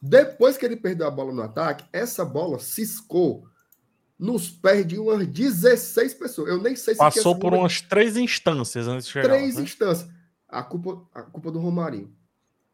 Depois 0.00 0.56
que 0.56 0.64
ele 0.64 0.76
perdeu 0.76 1.06
a 1.06 1.10
bola 1.10 1.30
no 1.30 1.42
ataque, 1.42 1.84
essa 1.92 2.24
bola 2.24 2.58
ciscou 2.58 3.46
nos 4.18 4.48
pés 4.48 4.86
de 4.86 4.98
umas 4.98 5.26
16 5.26 6.14
pessoas. 6.14 6.48
Eu 6.48 6.62
nem 6.62 6.74
sei 6.74 6.94
se 6.94 6.98
passou 6.98 7.38
por 7.38 7.52
umas 7.52 7.82
três 7.82 8.16
instâncias 8.16 8.88
antes 8.88 9.04
de 9.04 9.12
chegar. 9.12 9.28
Três 9.28 9.56
né? 9.56 9.62
instâncias 9.62 10.08
a 10.48 10.62
culpa, 10.62 11.06
a 11.12 11.20
culpa 11.20 11.50
do 11.50 11.58
Romarinho. 11.58 12.10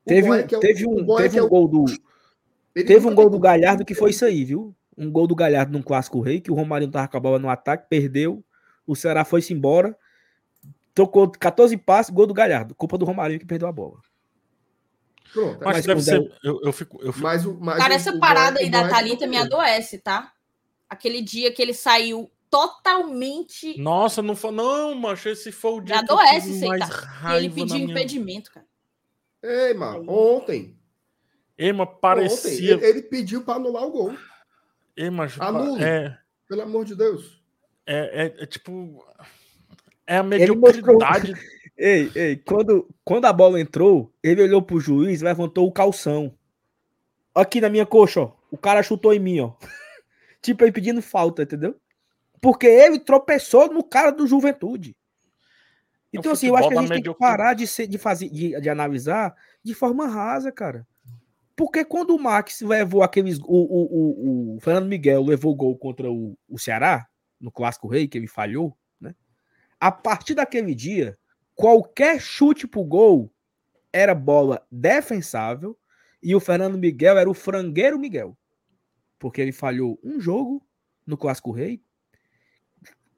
teve 0.07 0.31
um, 0.31 0.35
é 0.35 0.45
teve 0.45 0.87
um, 0.87 1.17
teve 1.17 1.41
um 1.41 1.49
gol 1.49 1.67
do. 1.67 1.85
Teve 2.73 3.05
um 3.09 3.15
gol 3.17 3.29
do 3.29 3.41
Galhardo 3.41 3.85
que 3.85 3.93
foi 3.93 4.11
isso 4.11 4.25
aí, 4.25 4.45
viu? 4.45 4.73
Um 4.97 5.11
gol 5.11 5.27
do 5.27 5.35
Galhardo 5.35 5.73
num 5.73 5.83
clássico 5.83 6.21
rei, 6.21 6.41
que 6.41 6.53
o 6.53 6.55
Romarinho 6.55 6.93
tava 6.93 7.09
com 7.09 7.17
a 7.17 7.21
bola 7.21 7.41
no 7.41 7.51
ataque, 7.51 7.89
perdeu. 7.91 8.45
O 8.87 8.95
Ceará 8.95 9.25
foi-se 9.25 9.53
embora. 9.53 9.99
Tocou 10.95 11.29
14 11.29 11.77
passes, 11.77 12.15
gol 12.15 12.29
do 12.29 12.33
Galhardo. 12.33 12.73
Culpa 12.77 12.97
do 12.97 13.05
Romarinho 13.05 13.41
que 13.41 13.47
perdeu 13.47 13.67
a 13.67 13.73
bola. 13.73 13.99
Pronto. 15.33 15.59
Mas, 15.65 15.77
Mas 15.77 15.87
deve 15.87 16.03
ser. 16.03 16.33
Eu, 16.43 16.61
eu 16.63 16.73
fico. 16.73 17.01
Eu 17.03 17.13
fico 17.13 17.25
Mas 17.25 17.45
mas 17.45 17.79
Cara, 17.79 17.95
essa 17.95 18.13
o 18.15 18.19
parada 18.21 18.53
Boeck- 18.53 18.65
aí 18.65 18.71
da 18.71 18.89
Thalita 18.89 19.27
me 19.27 19.37
adoece, 19.37 19.99
tá? 19.99 20.33
Aquele 20.89 21.23
dia 21.23 21.51
que 21.53 21.63
ele 21.63 21.73
saiu 21.73 22.31
totalmente. 22.51 23.79
Nossa, 23.79 24.21
não 24.23 24.37
foi. 24.37 24.51
Não, 24.51 24.95
macho, 24.95 25.29
esse 25.29 25.51
foi 25.51 25.73
o 25.73 25.81
dia 25.81 25.97
eu 25.97 25.99
adoece 26.01 26.63
aí, 26.65 26.69
mais 26.69 26.89
tá? 26.89 27.37
Ele 27.37 27.49
pediu 27.51 27.77
minha... 27.79 27.91
impedimento, 27.91 28.53
cara. 28.53 28.67
Ei, 29.43 29.75
mano, 29.75 30.05
ontem. 30.11 30.77
Ei, 31.57 31.73
mas 31.73 31.89
Ontem, 31.89 31.99
parecia. 32.01 32.73
ele, 32.75 32.85
ele 32.87 33.03
pediu 33.03 33.43
para 33.43 33.55
anular 33.55 33.85
o 33.85 33.91
gol. 33.91 34.17
Ei, 34.97 35.11
mas, 35.11 35.39
Anule. 35.41 35.83
é, 35.83 36.17
Pelo 36.49 36.63
amor 36.63 36.85
de 36.85 36.95
Deus. 36.95 37.41
é, 37.87 38.25
é, 38.39 38.43
é 38.43 38.47
tipo. 38.47 39.05
É 40.07 40.19
a 40.19 40.21
Ele 40.21 40.55
mostrou- 40.55 40.97
mediocridade. 40.99 41.35
Ei, 41.85 42.13
ei, 42.15 42.37
quando, 42.37 42.89
quando 43.05 43.25
a 43.25 43.33
bola 43.33 43.61
entrou, 43.61 44.15
ele 44.23 44.41
olhou 44.41 44.63
pro 44.63 44.79
juiz 44.79 45.21
e 45.21 45.25
levantou 45.25 45.67
o 45.67 45.73
calção. 45.73 46.33
Aqui 47.35 47.61
na 47.61 47.69
minha 47.69 47.85
coxa, 47.85 48.21
ó. 48.21 48.33
O 48.53 48.57
cara 48.57 48.85
chutou 48.85 49.13
em 49.13 49.19
mim, 49.19 49.41
ó. 49.41 49.55
tipo, 50.41 50.63
ele 50.63 50.71
pedindo 50.71 51.03
falta, 51.03 51.43
entendeu? 51.43 51.75
Porque 52.41 52.69
ele 52.69 53.01
tropeçou 53.01 53.67
no 53.73 53.83
cara 53.83 54.13
do 54.13 54.29
Juventude. 54.29 54.95
É 56.13 56.19
Então, 56.19 56.31
assim, 56.31 56.47
eu 56.47 56.57
acho 56.57 56.69
que 56.69 56.79
a 56.79 56.81
gente 56.83 56.93
tem 56.93 57.03
que 57.03 57.19
parar 57.19 57.55
de, 57.55 57.67
ser, 57.67 57.89
de, 57.89 57.99
fazer, 57.99 58.29
de, 58.29 58.61
de 58.61 58.71
analisar 58.71 59.35
de 59.61 59.75
forma 59.75 60.07
rasa, 60.07 60.53
cara. 60.53 60.87
Porque 61.57 61.85
quando 61.85 62.15
o 62.15 62.23
Max 62.23 62.61
levou 62.61 63.03
aqueles. 63.03 63.41
O, 63.41 63.45
o, 63.45 64.55
o, 64.55 64.57
o 64.57 64.61
Fernando 64.61 64.87
Miguel 64.87 65.25
levou 65.25 65.51
o 65.53 65.57
gol 65.57 65.77
contra 65.77 66.09
o, 66.09 66.39
o 66.49 66.61
Ceará, 66.61 67.09
no 67.41 67.51
Clássico 67.51 67.89
Rei, 67.89 68.07
que 68.07 68.17
ele 68.17 68.29
falhou, 68.29 68.79
né? 69.01 69.17
A 69.81 69.91
partir 69.91 70.37
daquele 70.37 70.77
dia, 70.77 71.19
qualquer 71.55 72.21
chute 72.21 72.67
pro 72.67 72.85
gol 72.85 73.33
era 73.93 74.15
bola 74.15 74.67
defensável 74.71 75.79
e 76.23 76.35
o 76.35 76.41
Fernando 76.41 76.79
Miguel 76.79 77.19
era 77.19 77.29
o 77.29 77.35
frangueiro 77.35 77.99
Miguel. 77.99 78.37
Porque 79.19 79.41
ele 79.41 79.53
falhou 79.53 79.99
um 80.03 80.21
jogo 80.21 80.65
no 81.07 81.17
Clássico 81.17 81.53
Rei. 81.53 81.83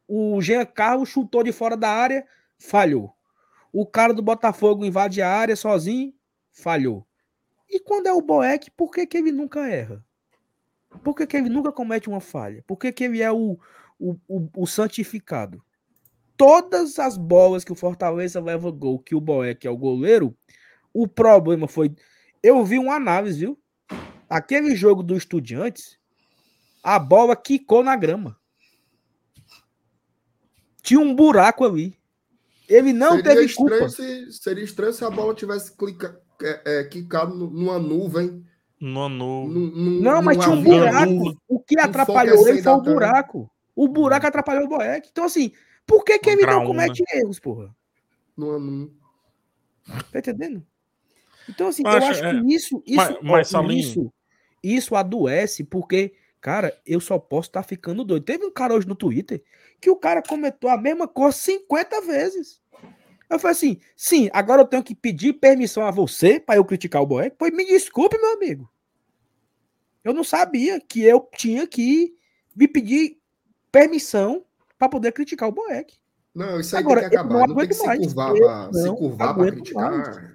O 0.07 0.41
Jean 0.41 0.65
Carlos 0.67 1.09
chutou 1.09 1.43
de 1.43 1.53
fora 1.53 1.77
da 1.77 1.89
área, 1.89 2.27
falhou. 2.59 3.15
O 3.73 3.87
cara 3.87 4.13
do 4.13 4.23
Botafogo 4.23 4.85
invade 4.85 5.23
a 5.23 5.31
área 5.31 5.57
sozinho, 5.57 6.15
falhou. 6.53 7.07
E 7.69 7.81
quando 7.81 8.07
é 8.07 8.13
o 8.13 8.23
Boeck, 8.23 8.71
por 8.71 8.91
que, 8.91 9.07
que 9.07 9.17
ele 9.17 9.33
nunca 9.33 9.69
erra? 9.69 10.05
Por 11.03 11.15
que, 11.15 11.27
que 11.27 11.37
ele 11.37 11.49
nunca 11.49 11.73
comete 11.73 12.09
uma 12.09 12.21
falha? 12.21 12.63
Por 12.67 12.77
que, 12.77 12.93
que 12.93 13.05
ele 13.05 13.21
é 13.21 13.33
o, 13.33 13.59
o, 13.99 14.17
o, 14.29 14.49
o 14.57 14.67
santificado? 14.67 15.65
Todas 16.37 16.99
as 16.99 17.17
bolas 17.17 17.65
que 17.65 17.73
o 17.73 17.77
Fortaleza 17.77 18.41
leva 18.41 18.71
gol, 18.71 18.99
que 18.99 19.15
o 19.15 19.21
Boeck 19.21 19.67
é 19.67 19.71
o 19.71 19.77
goleiro, 19.77 20.37
o 20.93 21.07
problema 21.07 21.69
foi. 21.69 21.95
Eu 22.43 22.65
vi 22.65 22.79
uma 22.79 22.95
análise, 22.97 23.41
viu? 23.41 23.59
Aquele 24.29 24.75
jogo 24.75 25.03
do 25.03 25.17
Estudiantes, 25.17 25.99
a 26.83 26.99
bola 26.99 27.37
quicou 27.37 27.83
na 27.85 27.95
grama. 27.95 28.37
Tinha 30.83 31.01
um 31.01 31.15
buraco 31.15 31.65
ali. 31.65 31.97
Ele 32.69 32.93
não 32.93 33.17
seria 33.17 33.35
teve 33.35 33.55
culpa. 33.55 33.89
Se, 33.89 34.33
seria 34.33 34.65
estranho 34.65 34.93
se 34.93 35.05
a 35.05 35.11
bola 35.11 35.35
tivesse 35.35 35.77
clica, 35.77 36.21
é, 36.43 36.81
é, 36.81 36.85
quicado 36.85 37.35
nu- 37.35 37.51
numa 37.51 37.79
nuvem. 37.79 38.45
No, 38.81 39.09
no... 39.09 39.47
num- 39.49 39.71
num- 39.71 40.01
Não, 40.03 40.21
mas 40.21 40.37
tinha 40.39 40.51
um 40.55 40.63
buraco. 40.63 41.37
O 41.49 41.61
que 41.61 41.79
atrapalhou 41.79 42.49
ele 42.49 42.63
foi 42.63 42.73
o 42.73 42.81
buraco. 42.83 43.51
O 43.75 43.89
buraco 43.89 44.27
atrapalhou 44.27 44.65
o 44.65 44.69
Boeck. 44.69 45.09
Então, 45.11 45.25
assim, 45.25 45.53
por 45.87 46.05
que, 46.05 46.21
ele 46.27 46.47
não 46.47 46.67
comete 46.67 47.03
erros, 47.13 47.39
porra? 47.39 47.75
numa- 48.37 48.59
num- 48.59 48.91
Tá 50.11 50.19
entendendo? 50.19 50.67
Então, 51.49 51.69
assim, 51.69 51.83
Mas, 51.83 52.03
eu 52.03 52.11
acho 52.11 52.25
é, 52.25 52.31
que 52.31 52.55
isso, 52.55 52.83
isso, 52.87 52.97
mas- 52.97 53.19
mas, 53.23 53.49
Salim- 53.49 53.79
isso, 53.79 54.13
isso 54.63 54.97
adoece 54.97 55.63
porque, 55.63 56.15
cara, 56.41 56.77
eu 56.87 57.01
só 57.01 57.19
posso 57.19 57.49
estar 57.51 57.63
ficando 57.63 58.03
doido. 58.03 58.25
Teve 58.25 58.45
um 58.47 58.51
cara 58.51 58.75
hoje 58.75 58.89
no 58.89 58.95
Twitter 58.97 59.43
que 59.81 59.91
o 59.91 59.97
cara 59.97 60.23
comentou 60.23 60.71
a 60.71 60.79
mesma 60.79 61.07
coisa 61.07 61.37
50 61.37 62.01
vezes. 62.01 62.63
Eu 63.29 63.39
falei 63.39 63.53
assim, 63.53 63.81
sim, 63.95 64.31
agora 64.33 64.63
eu 64.63 64.67
tenho 64.67 64.83
que 64.83 64.95
pedir 64.95 65.35
permissão 65.35 65.85
a 65.87 65.91
você 65.91 66.41
para 66.41 66.57
eu 66.57 66.65
criticar 66.65 67.03
o 67.03 67.07
Boeck? 67.07 67.37
Pois 67.39 67.53
me 67.53 67.65
desculpe, 67.67 68.17
meu 68.19 68.33
amigo. 68.35 68.71
Eu 70.03 70.13
não 70.15 70.25
sabia 70.25 70.81
que 70.81 71.03
eu 71.03 71.29
tinha 71.37 71.67
que 71.67 72.15
me 72.57 72.67
pedir 72.69 73.19
permissão 73.71 74.45
para 74.79 74.89
poder 74.89 75.13
criticar 75.13 75.49
o 75.49 75.53
Boeck. 75.53 75.95
Não, 76.35 76.59
isso 76.59 76.77
aí 76.77 76.83
Agora, 76.83 77.01
tem 77.03 77.11
que 77.11 77.17
acabar. 77.17 77.35
não 77.35 77.47
Não, 77.47 77.47
tem 77.47 77.69
que 77.69 77.75
aguento 77.75 77.75
se 77.75 77.87
mais. 77.87 78.01
curvar 78.07 78.31
Eu 78.31 78.41
para 78.41 78.73
se 78.73 78.87
não 78.87 78.97
curvar 78.97 79.35
para 79.35 79.43
aguento 79.43 79.55
criticar. 79.55 80.35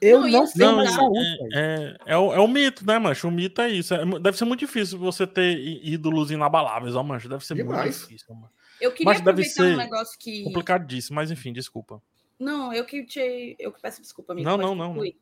Eu 0.00 0.20
Não, 0.20 0.28
não, 0.28 0.46
tenho 0.46 0.68
assim, 0.68 0.76
mais 0.76 0.90
saúde. 0.90 1.18
velho. 1.20 1.48
É, 1.54 1.96
é, 2.06 2.18
o, 2.18 2.32
é 2.34 2.38
o 2.38 2.48
mito, 2.48 2.86
né, 2.86 2.98
mancho? 2.98 3.28
O 3.28 3.30
mito 3.30 3.60
é 3.62 3.70
isso. 3.70 3.94
É 3.94 4.04
deve 4.20 4.36
ser 4.36 4.44
muito 4.44 4.60
difícil 4.60 4.98
você 4.98 5.26
ter 5.26 5.56
ídolos 5.58 6.30
inabaláveis, 6.30 6.94
ó, 6.94 7.02
mancho. 7.02 7.28
Deve 7.28 7.46
ser 7.46 7.54
muito 7.54 7.82
difícil, 7.82 8.34
mano. 8.34 8.50
Eu 8.78 8.92
queria 8.92 9.06
Mas 9.06 9.22
deve 9.22 9.30
aproveitar 9.42 9.62
um 9.62 9.76
negócio 9.76 10.18
que. 10.18 10.44
Complicadíssimo, 10.44 11.14
mas 11.16 11.30
enfim, 11.30 11.50
desculpa. 11.52 12.02
Não, 12.38 12.72
eu 12.74 12.84
que 12.84 13.04
te. 13.04 13.56
Eu 13.58 13.72
que 13.72 13.80
peço 13.80 14.02
desculpa, 14.02 14.34
amigo. 14.34 14.46
Não, 14.46 14.58
não, 14.58 14.74
não, 14.74 14.88
concluir. 14.88 15.16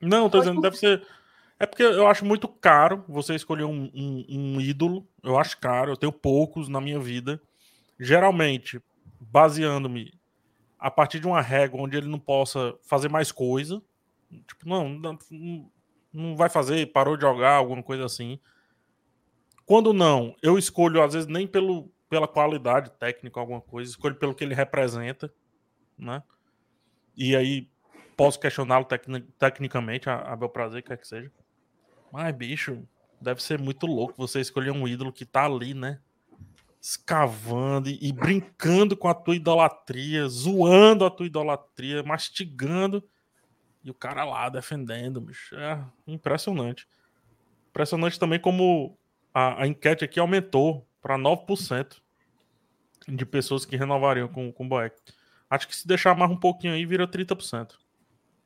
Não, 0.00 0.28
tô 0.28 0.38
Pode 0.38 0.48
dizendo, 0.48 0.62
deve 0.62 0.76
ser. 0.76 1.06
É 1.60 1.66
porque 1.66 1.82
eu 1.82 2.08
acho 2.08 2.24
muito 2.24 2.48
caro 2.48 3.04
você 3.08 3.34
escolher 3.34 3.64
um, 3.64 3.90
um- 3.94 4.26
um 4.56 4.60
ídolo. 4.60 5.06
Eu 5.22 5.38
acho 5.38 5.58
caro, 5.58 5.92
eu 5.92 5.96
tenho 5.96 6.12
poucos 6.12 6.68
na 6.68 6.80
minha 6.80 6.98
vida. 6.98 7.40
Geralmente, 8.00 8.82
baseando-me 9.20 10.12
a 10.78 10.90
partir 10.90 11.20
de 11.20 11.26
uma 11.26 11.42
régua 11.42 11.82
onde 11.82 11.96
ele 11.96 12.08
não 12.08 12.18
possa 12.20 12.74
fazer 12.84 13.08
mais 13.10 13.32
coisa. 13.32 13.82
Tipo, 14.48 14.68
não, 14.68 14.88
não, 14.88 15.18
vai 16.36 16.48
fazer, 16.50 16.86
parou 16.92 17.16
de 17.16 17.22
jogar, 17.22 17.54
alguma 17.56 17.82
coisa 17.82 18.04
assim. 18.06 18.38
Quando 19.64 19.92
não, 19.92 20.34
eu 20.42 20.58
escolho, 20.58 21.02
às 21.02 21.12
vezes, 21.14 21.28
nem 21.28 21.46
pelo, 21.46 21.92
pela 22.08 22.26
qualidade 22.26 22.90
técnica, 22.98 23.38
alguma 23.38 23.60
coisa, 23.60 23.90
escolho 23.90 24.16
pelo 24.16 24.34
que 24.34 24.42
ele 24.42 24.54
representa, 24.54 25.32
né? 25.98 26.22
E 27.16 27.36
aí 27.36 27.68
posso 28.16 28.40
questioná-lo 28.40 28.84
tecni- 28.86 29.22
tecnicamente, 29.38 30.10
a, 30.10 30.20
a 30.32 30.36
meu 30.36 30.48
prazer, 30.48 30.82
quer 30.82 30.98
que 30.98 31.08
seja. 31.08 31.32
Mas, 32.12 32.34
bicho, 32.34 32.82
deve 33.20 33.42
ser 33.42 33.58
muito 33.58 33.86
louco 33.86 34.14
você 34.16 34.40
escolher 34.40 34.70
um 34.70 34.86
ídolo 34.88 35.12
que 35.12 35.24
tá 35.24 35.44
ali, 35.44 35.74
né? 35.74 36.00
Escavando 36.80 37.88
e, 37.90 38.12
brincando 38.12 38.96
com 38.96 39.08
a 39.08 39.14
tua 39.14 39.36
idolatria, 39.36 40.26
zoando 40.28 41.04
a 41.04 41.10
tua 41.10 41.26
idolatria, 41.26 42.02
mastigando. 42.02 43.04
E 43.84 43.90
o 43.90 43.94
cara 43.94 44.24
lá 44.24 44.48
defendendo, 44.48 45.20
bicho. 45.20 45.54
É 45.56 45.84
impressionante. 46.06 46.88
Impressionante 47.68 48.18
também 48.18 48.40
como 48.40 48.98
a, 49.32 49.62
a 49.62 49.66
enquete 49.66 50.04
aqui 50.04 50.18
aumentou 50.18 50.86
para 51.00 51.18
9% 51.18 51.96
de 53.08 53.26
pessoas 53.26 53.64
que 53.64 53.76
renovariam 53.76 54.28
com, 54.28 54.52
com 54.52 54.64
o 54.64 54.68
Boeck. 54.68 54.96
Acho 55.48 55.66
que 55.66 55.76
se 55.76 55.86
deixar 55.86 56.16
mais 56.16 56.30
um 56.30 56.36
pouquinho 56.36 56.74
aí, 56.74 56.86
vira 56.86 57.06
30%. 57.06 57.72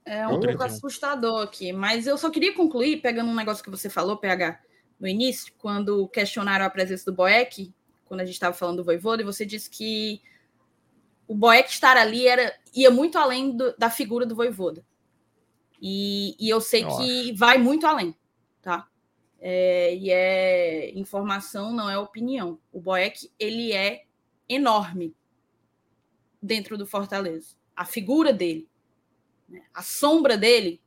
É 0.04 0.26
um 0.26 0.32
Ou 0.32 0.40
pouco 0.40 0.58
31. 0.58 0.66
assustador 0.66 1.42
aqui, 1.42 1.72
mas 1.72 2.06
eu 2.06 2.18
só 2.18 2.30
queria 2.30 2.54
concluir 2.54 3.00
pegando 3.00 3.30
um 3.30 3.34
negócio 3.34 3.64
que 3.64 3.70
você 3.70 3.88
falou, 3.88 4.18
PH, 4.18 4.60
no 5.00 5.08
início, 5.08 5.52
quando 5.58 6.06
questionaram 6.08 6.64
a 6.66 6.70
presença 6.70 7.06
do 7.10 7.16
Boeck, 7.16 7.72
quando 8.04 8.20
a 8.20 8.24
gente 8.24 8.34
estava 8.34 8.54
falando 8.54 8.78
do 8.78 8.84
Voivoda, 8.84 9.22
e 9.22 9.24
você 9.24 9.46
disse 9.46 9.70
que 9.70 10.20
o 11.26 11.34
Boeck 11.34 11.70
estar 11.70 11.96
ali 11.96 12.26
era, 12.26 12.54
ia 12.74 12.90
muito 12.90 13.16
além 13.18 13.56
do- 13.56 13.74
da 13.78 13.88
figura 13.88 14.26
do 14.26 14.36
Voivoda. 14.36 14.84
E, 15.80 16.36
e 16.38 16.48
eu 16.50 16.60
sei 16.60 16.84
que 16.84 17.32
vai 17.32 17.58
muito 17.58 17.86
além, 17.86 18.14
tá? 18.62 18.88
É, 19.40 19.94
e 19.96 20.10
é 20.10 20.98
informação, 20.98 21.72
não 21.72 21.88
é 21.90 21.98
opinião. 21.98 22.58
O 22.72 22.80
Boeck, 22.80 23.30
ele 23.38 23.72
é 23.72 24.04
enorme 24.48 25.14
dentro 26.42 26.76
do 26.78 26.86
Fortaleza. 26.86 27.56
A 27.74 27.84
figura 27.84 28.32
dele 28.32 28.68
a 29.72 29.82
sombra 29.82 30.36
dele 30.36 30.80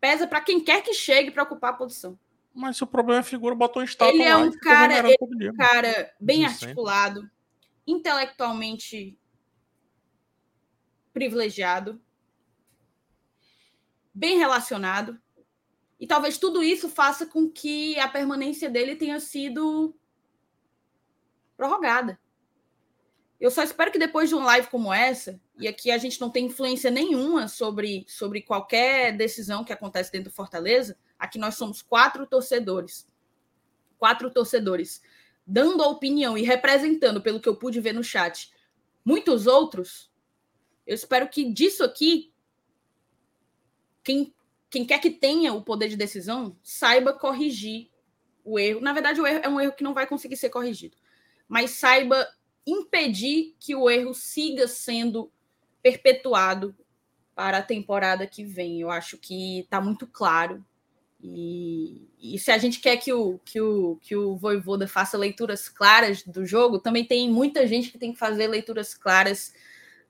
pesa 0.00 0.26
para 0.26 0.40
quem 0.40 0.60
quer 0.62 0.82
que 0.82 0.94
chegue 0.94 1.30
para 1.30 1.42
ocupar 1.42 1.70
a 1.72 1.76
posição. 1.76 2.18
Mas 2.54 2.76
se 2.76 2.84
o 2.84 2.86
problema 2.86 3.18
é 3.18 3.20
a 3.20 3.24
figura, 3.24 3.54
botou 3.54 3.82
um 3.82 3.84
estátua 3.84 4.14
Ele 4.14 4.22
é 4.22 4.36
um 4.36 4.50
cara- 4.52 5.02
todo 5.18 5.36
dia, 5.36 5.50
Um 5.52 5.56
cara 5.56 6.14
bem 6.20 6.38
sim. 6.38 6.44
articulado, 6.46 7.30
intelectualmente 7.86 9.18
privilegiado, 11.12 12.00
bem 14.14 14.38
relacionado. 14.38 15.20
E 15.98 16.06
talvez 16.06 16.38
tudo 16.38 16.62
isso 16.62 16.88
faça 16.88 17.26
com 17.26 17.48
que 17.50 17.98
a 17.98 18.08
permanência 18.08 18.70
dele 18.70 18.96
tenha 18.96 19.20
sido 19.20 19.94
prorrogada. 21.56 22.18
Eu 23.38 23.50
só 23.50 23.62
espero 23.62 23.92
que 23.92 23.98
depois 23.98 24.28
de 24.28 24.34
uma 24.34 24.46
live 24.46 24.68
como 24.68 24.92
essa, 24.92 25.40
e 25.60 25.68
aqui 25.68 25.90
a 25.90 25.98
gente 25.98 26.20
não 26.20 26.30
tem 26.30 26.46
influência 26.46 26.90
nenhuma 26.90 27.46
sobre, 27.46 28.04
sobre 28.08 28.42
qualquer 28.42 29.16
decisão 29.16 29.62
que 29.62 29.72
acontece 29.72 30.10
dentro 30.10 30.30
do 30.30 30.34
Fortaleza, 30.34 30.96
aqui 31.18 31.38
nós 31.38 31.54
somos 31.54 31.82
quatro 31.82 32.26
torcedores. 32.26 33.06
Quatro 33.98 34.30
torcedores 34.30 35.02
dando 35.46 35.82
a 35.82 35.88
opinião 35.88 36.38
e 36.38 36.42
representando, 36.42 37.20
pelo 37.20 37.40
que 37.40 37.48
eu 37.48 37.56
pude 37.56 37.80
ver 37.80 37.92
no 37.92 38.04
chat, 38.04 38.52
muitos 39.04 39.48
outros, 39.48 40.08
eu 40.86 40.94
espero 40.94 41.28
que 41.28 41.52
disso 41.52 41.82
aqui, 41.82 42.32
quem, 44.04 44.32
quem 44.70 44.86
quer 44.86 45.00
que 45.00 45.10
tenha 45.10 45.52
o 45.52 45.62
poder 45.62 45.88
de 45.88 45.96
decisão, 45.96 46.56
saiba 46.62 47.12
corrigir 47.12 47.90
o 48.44 48.60
erro. 48.60 48.80
Na 48.80 48.92
verdade, 48.92 49.20
o 49.20 49.26
erro 49.26 49.40
é 49.42 49.48
um 49.48 49.60
erro 49.60 49.72
que 49.72 49.82
não 49.82 49.92
vai 49.92 50.06
conseguir 50.06 50.36
ser 50.36 50.50
corrigido, 50.50 50.96
mas 51.48 51.72
saiba 51.72 52.28
impedir 52.64 53.56
que 53.58 53.74
o 53.74 53.90
erro 53.90 54.14
siga 54.14 54.68
sendo 54.68 55.32
perpetuado 55.82 56.74
para 57.34 57.58
a 57.58 57.62
temporada 57.62 58.26
que 58.26 58.44
vem. 58.44 58.80
Eu 58.80 58.90
acho 58.90 59.16
que 59.16 59.60
está 59.60 59.80
muito 59.80 60.06
claro. 60.06 60.64
E, 61.22 62.08
e, 62.18 62.38
se 62.38 62.50
a 62.50 62.58
gente 62.58 62.80
quer 62.80 62.96
que 62.96 63.12
o, 63.12 63.38
que, 63.44 63.60
o, 63.60 63.96
que 64.00 64.16
o 64.16 64.36
Voivoda 64.36 64.88
faça 64.88 65.18
leituras 65.18 65.68
claras 65.68 66.22
do 66.22 66.46
jogo, 66.46 66.78
também 66.78 67.04
tem 67.04 67.30
muita 67.30 67.66
gente 67.66 67.90
que 67.90 67.98
tem 67.98 68.12
que 68.12 68.18
fazer 68.18 68.46
leituras 68.46 68.94
claras 68.94 69.52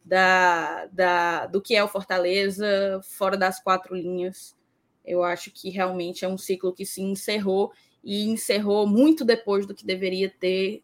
da, 0.05 0.87
da, 0.87 1.47
do 1.47 1.61
que 1.61 1.75
é 1.75 1.83
o 1.83 1.89
Fortaleza, 1.89 3.01
fora 3.03 3.37
das 3.37 3.61
quatro 3.61 3.95
linhas. 3.95 4.57
Eu 5.05 5.25
acho 5.25 5.51
que 5.51 5.69
realmente 5.71 6.25
é 6.25 6.29
um 6.29 6.39
ciclo 6.39 6.73
que 6.73 6.87
se 6.87 7.03
encerrou 7.03 7.73
e 8.03 8.29
encerrou 8.29 8.87
muito 8.87 9.25
depois 9.25 9.67
do 9.67 9.75
que 9.75 9.85
deveria 9.85 10.31
ter 10.31 10.83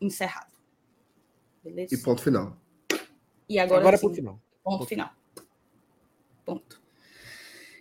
encerrado. 0.00 0.52
Beleza? 1.62 1.94
E 1.94 1.98
ponto 1.98 2.22
final. 2.22 2.56
E 3.50 3.58
agora, 3.58 3.80
agora 3.80 3.96
sim, 3.96 4.06
ponto 4.06 4.14
final. 4.14 4.40
Ponto, 4.62 4.78
ponto 4.78 4.88
final. 4.88 5.10
Ponto. 6.44 6.80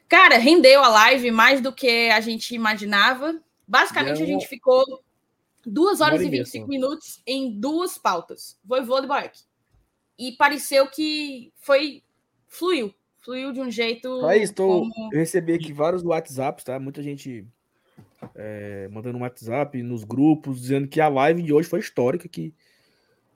Cara, 0.08 0.40
rendeu 0.40 0.84
a 0.84 0.90
live 0.90 1.30
mais 1.30 1.62
do 1.62 1.72
que 1.72 2.10
a 2.10 2.20
gente 2.20 2.56
imaginava. 2.56 3.40
Basicamente, 3.68 4.24
a 4.24 4.26
gente 4.26 4.48
ficou 4.48 4.84
duas 5.64 6.02
horas 6.02 6.22
e 6.22 6.28
25 6.28 6.68
minutos 6.68 7.22
em 7.24 7.60
duas 7.60 8.00
pautas. 8.00 8.60
Voivô 8.66 9.00
de 9.00 9.06
Boeck. 9.06 9.40
E 10.18 10.32
pareceu 10.32 10.88
que 10.88 11.54
foi. 11.58 12.02
fluiu. 12.48 12.92
Fluiu 13.20 13.54
de 13.54 13.62
um 13.62 13.70
jeito. 13.70 14.26
Aí, 14.26 14.42
estou. 14.42 14.90
Como... 14.90 15.14
Eu 15.14 15.20
recebi 15.20 15.54
aqui 15.54 15.72
vários 15.72 16.04
WhatsApps, 16.04 16.64
tá? 16.64 16.80
Muita 16.80 17.04
gente 17.04 17.46
é, 18.34 18.88
mandando 18.92 19.20
um 19.20 19.22
WhatsApp 19.22 19.84
nos 19.84 20.04
grupos, 20.04 20.62
dizendo 20.62 20.88
que 20.88 21.00
a 21.00 21.08
live 21.08 21.44
de 21.44 21.54
hoje 21.54 21.70
foi 21.70 21.80
histórica, 21.80 22.28
que 22.28 22.56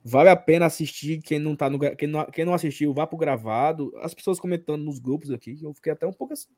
vale 0.03 0.29
a 0.29 0.35
pena 0.35 0.65
assistir. 0.65 1.21
Quem 1.21 1.39
não 1.39 1.55
tá 1.55 1.69
no, 1.69 1.79
quem 1.95 2.07
não, 2.07 2.25
quem 2.25 2.45
não 2.45 2.53
assistiu, 2.53 2.93
vá 2.93 3.07
pro 3.07 3.17
gravado. 3.17 3.91
As 3.97 4.13
pessoas 4.13 4.39
comentando 4.39 4.83
nos 4.83 4.99
grupos 4.99 5.31
aqui, 5.31 5.57
eu 5.61 5.73
fiquei 5.73 5.93
até 5.93 6.05
um 6.05 6.13
pouco 6.13 6.33
assim. 6.33 6.49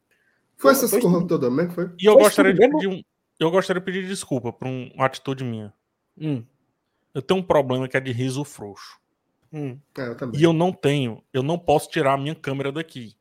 Foi 0.58 0.72
essas 0.72 0.90
coisas 0.90 1.26
todas 1.28 1.52
mesmo, 1.52 1.72
foi? 1.72 1.92
E 2.00 2.06
eu 2.06 2.14
foi 2.14 2.24
gostaria 2.24 2.54
de 2.54 2.70
pedir 2.70 2.88
um, 2.88 3.02
eu 3.40 3.52
gostaria 3.52 3.82
de 3.82 3.86
pedir 3.86 4.08
desculpa 4.08 4.52
por 4.52 4.68
um, 4.68 4.90
uma 4.94 5.06
atitude 5.06 5.44
minha. 5.44 5.74
Hum. 6.18 6.44
Eu 7.14 7.22
tenho 7.22 7.40
um 7.40 7.44
problema 7.44 7.88
que 7.88 7.98
é 7.98 8.00
de 8.00 8.12
riso 8.12 8.44
frouxo. 8.44 9.00
Hum. 9.52 9.78
É, 9.98 10.08
eu 10.08 10.32
e 10.34 10.44
eu 10.44 10.54
não 10.54 10.72
tenho, 10.72 11.24
eu 11.34 11.44
não 11.44 11.58
posso 11.58 11.90
tirar 11.90 12.14
a 12.14 12.18
minha 12.18 12.36
câmera 12.36 12.72
daqui. 12.72 13.16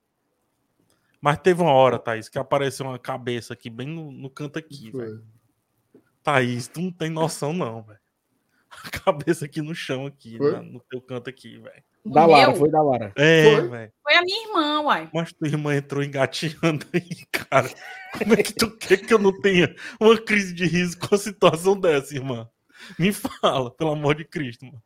Mas 1.21 1.39
teve 1.39 1.63
uma 1.63 1.73
hora, 1.73 1.99
Thaís, 1.99 2.29
que 2.29 2.39
apareceu 2.39 2.87
uma 2.87 2.99
cabeça 2.99 3.55
aqui, 3.55 3.71
bem 3.71 3.87
no, 3.89 4.13
no 4.13 4.29
canto 4.29 4.59
aqui, 4.59 4.91
velho. 4.91 5.25
Thaís, 6.23 6.69
tu 6.69 6.81
não 6.81 6.93
tem 6.93 7.09
noção, 7.09 7.53
não, 7.53 7.83
velho. 7.83 7.99
A 8.85 8.91
cabeça 8.91 9.45
aqui 9.45 9.63
no 9.63 9.75
chão, 9.75 10.07
aqui, 10.07 10.39
na, 10.39 10.63
no 10.63 10.81
teu 10.81 11.01
canto 11.01 11.31
aqui, 11.31 11.59
velho. 11.59 11.83
Da 12.05 12.27
Lara, 12.27 12.55
foi 12.55 12.71
da 12.71 12.83
Lara. 12.83 13.13
É, 13.17 13.61
velho. 13.61 13.93
Foi 14.03 14.15
a 14.15 14.23
minha 14.23 14.47
irmã, 14.47 14.81
uai. 14.83 15.11
Mas 15.15 15.33
tua 15.33 15.49
irmã 15.49 15.75
entrou 15.75 16.03
engatinhando 16.03 16.85
aí, 16.93 17.25
cara. 17.33 17.71
Como 18.19 18.35
é 18.35 18.43
que 18.43 18.53
tu 18.53 18.71
quer 18.77 18.99
que 18.99 19.15
eu 19.15 19.19
não 19.19 19.33
tenha 19.41 19.75
uma 19.99 20.21
crise 20.21 20.53
de 20.53 20.67
riso 20.67 20.99
com 20.99 21.15
a 21.15 21.19
situação 21.19 21.79
dessa, 21.79 22.15
irmã? 22.15 22.49
Me 22.99 23.13
fala, 23.13 23.71
pelo 23.71 23.93
amor 23.93 24.15
de 24.17 24.25
Cristo, 24.25 24.67
mano. 24.67 24.83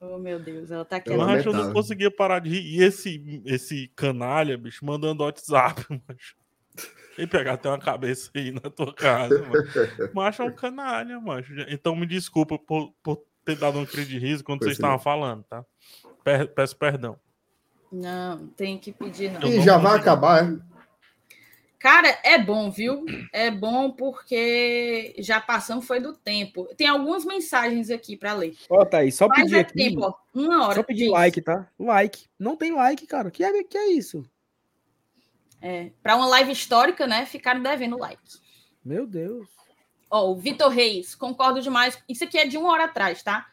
Oh, 0.00 0.18
meu 0.18 0.38
Deus, 0.38 0.70
ela 0.70 0.84
tá 0.84 0.96
aqui. 0.96 1.14
Mas 1.14 1.46
eu 1.46 1.52
não 1.52 1.72
conseguia 1.72 2.10
parar 2.10 2.40
de 2.40 2.50
rir. 2.50 2.62
E 2.62 2.82
esse, 2.82 3.42
esse 3.46 3.90
canalha, 3.96 4.58
bicho, 4.58 4.84
mandando 4.84 5.22
WhatsApp, 5.22 5.82
macho. 5.88 6.36
E 7.18 7.26
pegar 7.26 7.54
até 7.54 7.68
uma 7.68 7.78
cabeça 7.78 8.30
aí 8.34 8.52
na 8.52 8.70
tua 8.70 8.92
casa, 8.94 9.40
mano. 9.42 10.10
Macho 10.12 10.42
é 10.42 10.44
um 10.44 10.52
canalha, 10.52 11.18
macho. 11.18 11.52
Então 11.68 11.96
me 11.96 12.06
desculpa 12.06 12.58
por, 12.58 12.92
por 13.02 13.22
ter 13.44 13.56
dado 13.56 13.78
um 13.78 13.86
crise 13.86 14.08
de 14.08 14.18
riso 14.18 14.44
quando 14.44 14.60
vocês 14.60 14.74
estavam 14.74 14.98
falando, 14.98 15.42
tá? 15.44 15.64
Peço 16.54 16.76
perdão. 16.76 17.18
Não, 17.90 18.48
tem 18.48 18.76
que 18.76 18.92
pedir, 18.92 19.32
não. 19.32 19.48
E 19.48 19.60
já 19.62 19.78
vai 19.78 19.96
acabar, 19.96 20.44
é? 20.44 20.58
Cara, 21.78 22.18
é 22.24 22.36
bom, 22.36 22.70
viu? 22.70 23.04
É 23.32 23.50
bom 23.50 23.92
porque 23.92 25.14
já 25.18 25.40
passamos 25.40 25.86
foi 25.86 26.00
do 26.00 26.14
tempo. 26.14 26.66
Tem 26.76 26.88
algumas 26.88 27.24
mensagens 27.24 27.90
aqui 27.90 28.16
para 28.16 28.34
ler. 28.34 28.54
Ó, 28.68 28.84
tá 28.84 28.98
aí, 28.98 29.12
só 29.12 29.28
pedir 29.28 29.56
é 29.56 29.60
aqui. 29.60 29.74
Tempo, 29.74 30.00
ó, 30.02 30.14
uma 30.34 30.64
hora. 30.64 30.74
Só 30.74 30.82
pedir 30.82 31.08
like, 31.10 31.40
tá? 31.40 31.68
Like. 31.78 32.26
Não 32.38 32.56
tem 32.56 32.74
like, 32.74 33.06
cara. 33.06 33.30
Que 33.30 33.44
é, 33.44 33.62
que 33.62 33.78
é 33.78 33.92
isso? 33.92 34.24
É, 35.60 35.90
para 36.02 36.16
uma 36.16 36.26
live 36.26 36.52
histórica, 36.52 37.06
né? 37.06 37.26
Ficaram 37.26 37.62
devendo 37.62 37.98
like. 37.98 38.22
Meu 38.84 39.06
Deus. 39.06 39.48
Ó, 40.10 40.30
o 40.30 40.36
Vitor 40.36 40.68
Reis, 40.70 41.14
concordo 41.14 41.60
demais. 41.60 41.98
Isso 42.08 42.24
aqui 42.24 42.38
é 42.38 42.46
de 42.46 42.56
uma 42.56 42.70
hora 42.70 42.84
atrás, 42.84 43.22
tá? 43.22 43.46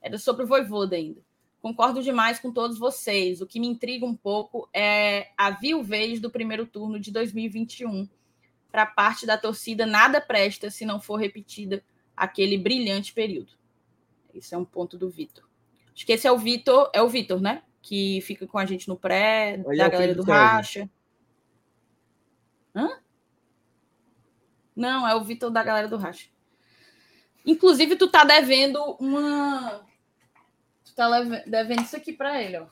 Era 0.00 0.18
sobre 0.18 0.44
o 0.44 0.46
Voivoda 0.46 0.96
ainda. 0.96 1.20
Concordo 1.60 2.02
demais 2.02 2.40
com 2.40 2.52
todos 2.52 2.76
vocês. 2.76 3.40
O 3.40 3.46
que 3.46 3.60
me 3.60 3.68
intriga 3.68 4.04
um 4.04 4.16
pouco 4.16 4.68
é 4.74 5.28
a 5.38 5.50
viuvez 5.50 6.20
do 6.20 6.28
primeiro 6.28 6.66
turno 6.66 6.98
de 6.98 7.12
2021. 7.12 8.08
Para 8.70 8.84
parte 8.84 9.24
da 9.24 9.38
torcida, 9.38 9.86
nada 9.86 10.20
presta 10.20 10.70
se 10.70 10.84
não 10.84 11.00
for 11.00 11.16
repetida 11.16 11.84
aquele 12.16 12.58
brilhante 12.58 13.12
período. 13.12 13.52
Esse 14.34 14.54
é 14.54 14.58
um 14.58 14.64
ponto 14.64 14.98
do 14.98 15.08
Vitor. 15.08 15.44
Acho 15.94 16.04
que 16.04 16.12
esse 16.12 16.26
é 16.26 16.32
o 16.32 16.38
Vitor, 16.38 16.90
é 16.92 17.00
o 17.00 17.08
Vitor, 17.08 17.40
né? 17.40 17.62
Que 17.80 18.20
fica 18.22 18.46
com 18.46 18.58
a 18.58 18.66
gente 18.66 18.88
no 18.88 18.96
pré, 18.96 19.62
Aí 19.68 19.76
da 19.76 19.84
é 19.84 19.90
galera 19.90 20.14
do 20.14 20.22
Racha. 20.22 20.90
Hã? 22.74 22.98
Não, 24.74 25.06
é 25.06 25.14
o 25.14 25.24
Vitor 25.24 25.50
da 25.50 25.62
galera 25.62 25.88
do 25.88 25.96
Racha. 25.96 26.28
Inclusive, 27.44 27.96
tu 27.96 28.08
tá 28.08 28.24
devendo 28.24 28.96
uma 28.98 29.84
Tu 30.92 30.94
tá 30.94 31.20
devendo 31.46 31.82
isso 31.82 31.96
aqui 31.96 32.12
para 32.12 32.42
ele, 32.42 32.58
ó. 32.58 32.66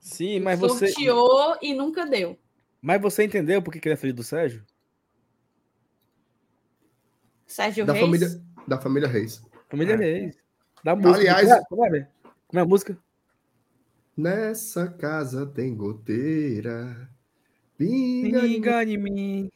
Sim, 0.00 0.40
mas 0.40 0.58
você. 0.58 0.88
Sorteou 0.88 1.56
e 1.62 1.72
nunca 1.72 2.04
deu. 2.04 2.38
Mas 2.82 3.00
você 3.00 3.24
entendeu 3.24 3.62
por 3.62 3.72
que 3.72 3.86
ele 3.86 3.94
é 3.94 3.96
filho 3.96 4.14
do 4.14 4.24
Sérgio? 4.24 4.64
Sérgio 7.46 7.86
da 7.86 7.92
Reis? 7.92 8.04
Família, 8.04 8.42
da 8.66 8.80
família 8.80 9.08
Reis. 9.08 9.42
Família 9.68 9.94
é. 9.94 9.96
Reis. 9.96 10.36
Da 10.82 10.96
música. 10.96 11.36
Aliás. 11.36 11.66
Como 11.68 11.84
é, 11.86 12.08
como 12.48 12.58
é 12.58 12.62
a 12.62 12.66
música? 12.66 12.98
Nessa 14.16 14.88
casa 14.88 15.46
tem 15.46 15.76
goteira. 15.76 17.08
Pinga, 17.76 18.40
Pinga 18.40 18.84
em 18.84 18.96
mim. 18.96 19.50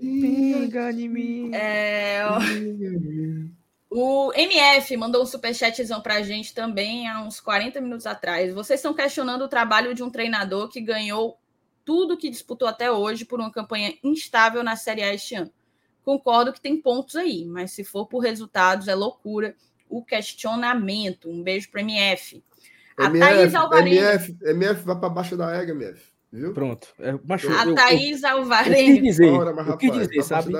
Pinga 0.00 0.90
em 0.92 1.08
mim. 1.08 1.50
É. 1.54 2.22
Mim. 2.58 3.54
O 3.90 4.32
MF 4.34 4.96
mandou 4.96 5.22
um 5.22 5.26
superchatzão 5.26 6.00
para 6.00 6.14
a 6.14 6.22
gente 6.22 6.54
também 6.54 7.06
há 7.06 7.22
uns 7.22 7.40
40 7.40 7.78
minutos 7.80 8.06
atrás. 8.06 8.52
Vocês 8.54 8.80
estão 8.80 8.94
questionando 8.94 9.42
o 9.42 9.48
trabalho 9.48 9.94
de 9.94 10.02
um 10.02 10.10
treinador 10.10 10.68
que 10.68 10.80
ganhou 10.80 11.38
tudo 11.84 12.16
que 12.16 12.30
disputou 12.30 12.66
até 12.66 12.90
hoje 12.90 13.24
por 13.26 13.38
uma 13.38 13.52
campanha 13.52 13.94
instável 14.02 14.62
na 14.62 14.76
Série 14.76 15.02
A 15.02 15.12
este 15.12 15.34
ano. 15.34 15.50
Concordo 16.02 16.52
que 16.52 16.60
tem 16.60 16.80
pontos 16.80 17.16
aí, 17.16 17.44
mas 17.44 17.72
se 17.72 17.84
for 17.84 18.06
por 18.06 18.20
resultados 18.20 18.88
é 18.88 18.94
loucura 18.94 19.54
o 19.88 20.02
questionamento. 20.02 21.28
Um 21.28 21.42
beijo 21.42 21.70
para 21.70 21.82
MF. 21.82 22.42
A 22.96 23.06
MF, 23.06 23.18
Thaís 23.18 23.54
Alvarenga. 23.54 24.14
MF, 24.14 24.36
MF 24.42 24.84
vai 24.84 24.98
para 24.98 25.08
baixo 25.10 25.36
da 25.36 25.54
ega, 25.54 25.72
MF. 25.72 26.11
Viu? 26.32 26.54
Pronto. 26.54 26.88
É, 26.98 27.12
macho, 27.24 27.52
a 27.52 27.66
eu, 27.66 27.74
Thaís 27.74 28.22
eu, 28.22 28.30
Alvarenga. 28.30 28.92
O 28.92 28.94
que 28.96 29.02
dizer, 29.02 29.32
Ora, 29.32 29.52
mas, 29.52 29.66
rapaz, 29.66 29.74
o 29.74 29.78
que 29.78 29.90
dizer 29.90 30.22
sabe? 30.22 30.52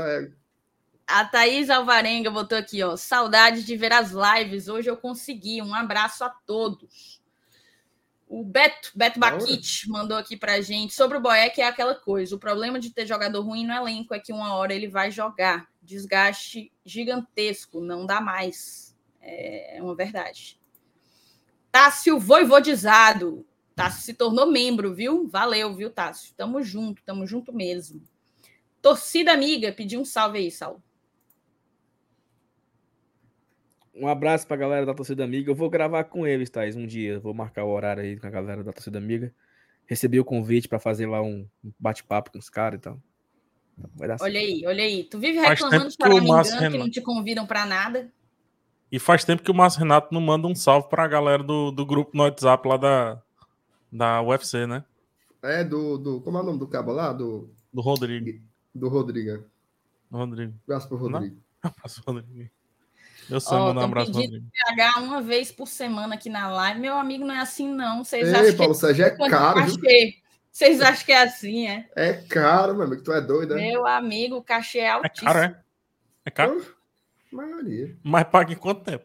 A 1.07 1.25
Thaís 1.25 1.71
Alvarenga 1.71 2.31
botou 2.31 2.59
aqui, 2.59 2.83
ó. 2.83 2.95
Saudade 2.97 3.65
de 3.65 3.77
ver 3.77 3.93
as 3.93 4.13
lives. 4.13 4.69
Hoje 4.69 4.91
eu 4.91 4.97
consegui. 4.97 5.63
Um 5.63 5.75
abraço 5.75 6.25
a 6.25 6.29
todos. 6.29 7.23
O 8.29 8.45
Beto, 8.45 8.93
Beto 8.95 9.19
Baquite 9.19 9.89
mandou 9.91 10.17
aqui 10.17 10.37
pra 10.37 10.61
gente. 10.61 10.95
Sobre 10.95 11.17
o 11.17 11.21
Boeck 11.21 11.61
é 11.61 11.67
aquela 11.67 11.95
coisa. 11.95 12.35
O 12.35 12.39
problema 12.39 12.79
de 12.79 12.91
ter 12.91 13.07
jogador 13.07 13.41
ruim 13.43 13.67
no 13.67 13.73
elenco 13.73 14.15
é 14.15 14.21
que 14.21 14.33
uma 14.33 14.55
hora 14.55 14.75
ele 14.75 14.89
vai 14.89 15.11
jogar. 15.11 15.67
Desgaste 15.83 16.71
gigantesco. 16.85 17.81
Não 17.81 18.05
dá 18.05 18.21
mais. 18.21 18.95
É 19.21 19.79
uma 19.81 19.95
verdade. 19.95 20.61
Tássio 21.71 22.19
voivodizado. 22.19 23.47
Tássio 23.75 24.03
se 24.03 24.15
tornou 24.15 24.51
membro, 24.51 24.95
viu? 24.95 25.27
Valeu, 25.29 25.75
viu, 25.75 25.91
Tássio? 25.91 26.35
Tamo 26.37 26.63
junto, 26.63 27.03
tamo 27.03 27.27
junto 27.27 27.53
mesmo. 27.53 28.03
Torcida 28.81 29.33
amiga, 29.33 29.73
pediu 29.73 30.01
um 30.01 30.05
salve 30.05 30.39
aí, 30.39 30.51
Saulo. 30.51 30.83
Um 33.95 34.09
abraço 34.09 34.47
pra 34.47 34.57
galera 34.57 34.87
da 34.87 34.95
torcida 34.95 35.23
amiga. 35.23 35.51
Eu 35.51 35.55
vou 35.55 35.69
gravar 35.69 36.05
com 36.05 36.27
eles, 36.27 36.51
Thais, 36.51 36.77
um 36.77 36.87
dia. 36.87 37.21
Vou 37.21 37.35
marcar 37.35 37.65
o 37.65 37.71
horário 37.71 38.03
aí 38.03 38.19
com 38.19 38.27
a 38.27 38.31
galera 38.31 38.65
da 38.65 38.73
torcida 38.73 38.99
amiga. 38.99 39.33
Recebi 39.87 40.19
o 40.19 40.25
convite 40.25 40.69
para 40.69 40.79
fazer 40.79 41.07
lá 41.07 41.23
um 41.23 41.47
bate-papo 41.79 42.33
com 42.33 42.39
os 42.39 42.49
caras 42.49 42.79
e 42.79 42.83
tal. 42.83 43.01
Olha 44.01 44.19
certo. 44.19 44.37
aí, 44.37 44.63
olha 44.67 44.83
aí. 44.83 45.05
Tu 45.05 45.19
vive 45.19 45.39
reclamando 45.39 45.89
de 45.89 45.97
Paramingan 45.97 46.71
que 46.71 46.79
não 46.79 46.91
te 46.91 47.01
convidam 47.01 47.47
para 47.47 47.67
nada. 47.67 48.11
E 48.91 48.99
faz 48.99 49.25
tempo 49.25 49.43
que 49.43 49.51
o 49.51 49.55
Márcio 49.55 49.81
Renato 49.81 50.13
não 50.13 50.21
manda 50.21 50.47
um 50.47 50.55
salve 50.55 50.89
pra 50.89 51.07
galera 51.07 51.43
do, 51.43 51.71
do 51.71 51.85
grupo 51.87 52.11
no 52.15 52.25
WhatsApp 52.25 52.67
lá 52.69 52.77
da, 52.77 53.23
da 53.93 54.23
UFC, 54.23 54.67
né? 54.67 54.85
É, 55.43 55.63
do, 55.63 55.99
do. 55.99 56.21
Como 56.23 56.39
é 56.39 56.41
o 56.41 56.45
nome 56.45 56.59
do 56.59 56.67
cabo 56.67 56.93
lá? 56.93 57.13
Do, 57.13 57.51
Do 57.73 57.81
Rodrigo. 57.83 58.41
do 58.75 58.89
Rodrigo. 58.89 59.45
Do 60.11 60.17
Rodrigo. 60.17 60.55
Abraço 60.67 60.89
pro 60.89 60.97
Rodrigo. 60.97 61.37
Abraço, 61.63 62.03
Rodrigo. 62.07 62.51
Eu 63.31 63.41
sou, 63.41 63.57
Ó, 63.57 63.67
mando 63.69 63.81
um 63.81 63.85
abraço 63.85 64.11
pro 64.11 64.21
pedindo 64.21 64.35
Rodrigo. 64.43 64.53
PH 64.77 65.01
uma 65.01 65.21
vez 65.23 65.53
por 65.53 65.69
semana 65.69 66.15
aqui 66.15 66.29
na 66.29 66.51
live. 66.51 66.81
Meu 66.81 66.95
amigo, 66.95 67.25
não 67.25 67.35
é 67.35 67.41
assim, 67.41 67.69
não. 67.73 68.05
Vocês 68.05 68.29
Ei, 68.29 68.35
acham 68.35 68.57
Paulo 68.57 68.73
que 68.75 68.81
Sérgio, 68.81 69.05
é 69.05 69.11
quanto 69.11 69.31
caro? 69.31 69.61
Vocês 70.51 70.81
acham 70.83 71.07
que 71.07 71.13
é 71.13 71.23
assim, 71.23 71.67
é? 71.69 71.89
É 71.95 72.13
caro, 72.15 72.75
meu 72.75 72.83
amigo. 72.85 73.03
Tu 73.03 73.13
é 73.13 73.21
doido, 73.21 73.55
né? 73.55 73.69
Meu 73.69 73.87
amigo, 73.87 74.37
o 74.37 74.43
cachê 74.43 74.79
é 74.81 74.85
É 74.87 74.91
altíssimo. 74.91 75.27
caro, 75.33 75.39
é? 75.39 75.63
É 76.25 76.31
caro? 76.31 76.65
Maria. 77.33 77.97
Mas 78.03 78.25
paga 78.25 78.53
em 78.53 78.57
quanto 78.57 78.85
tempo? 78.85 79.05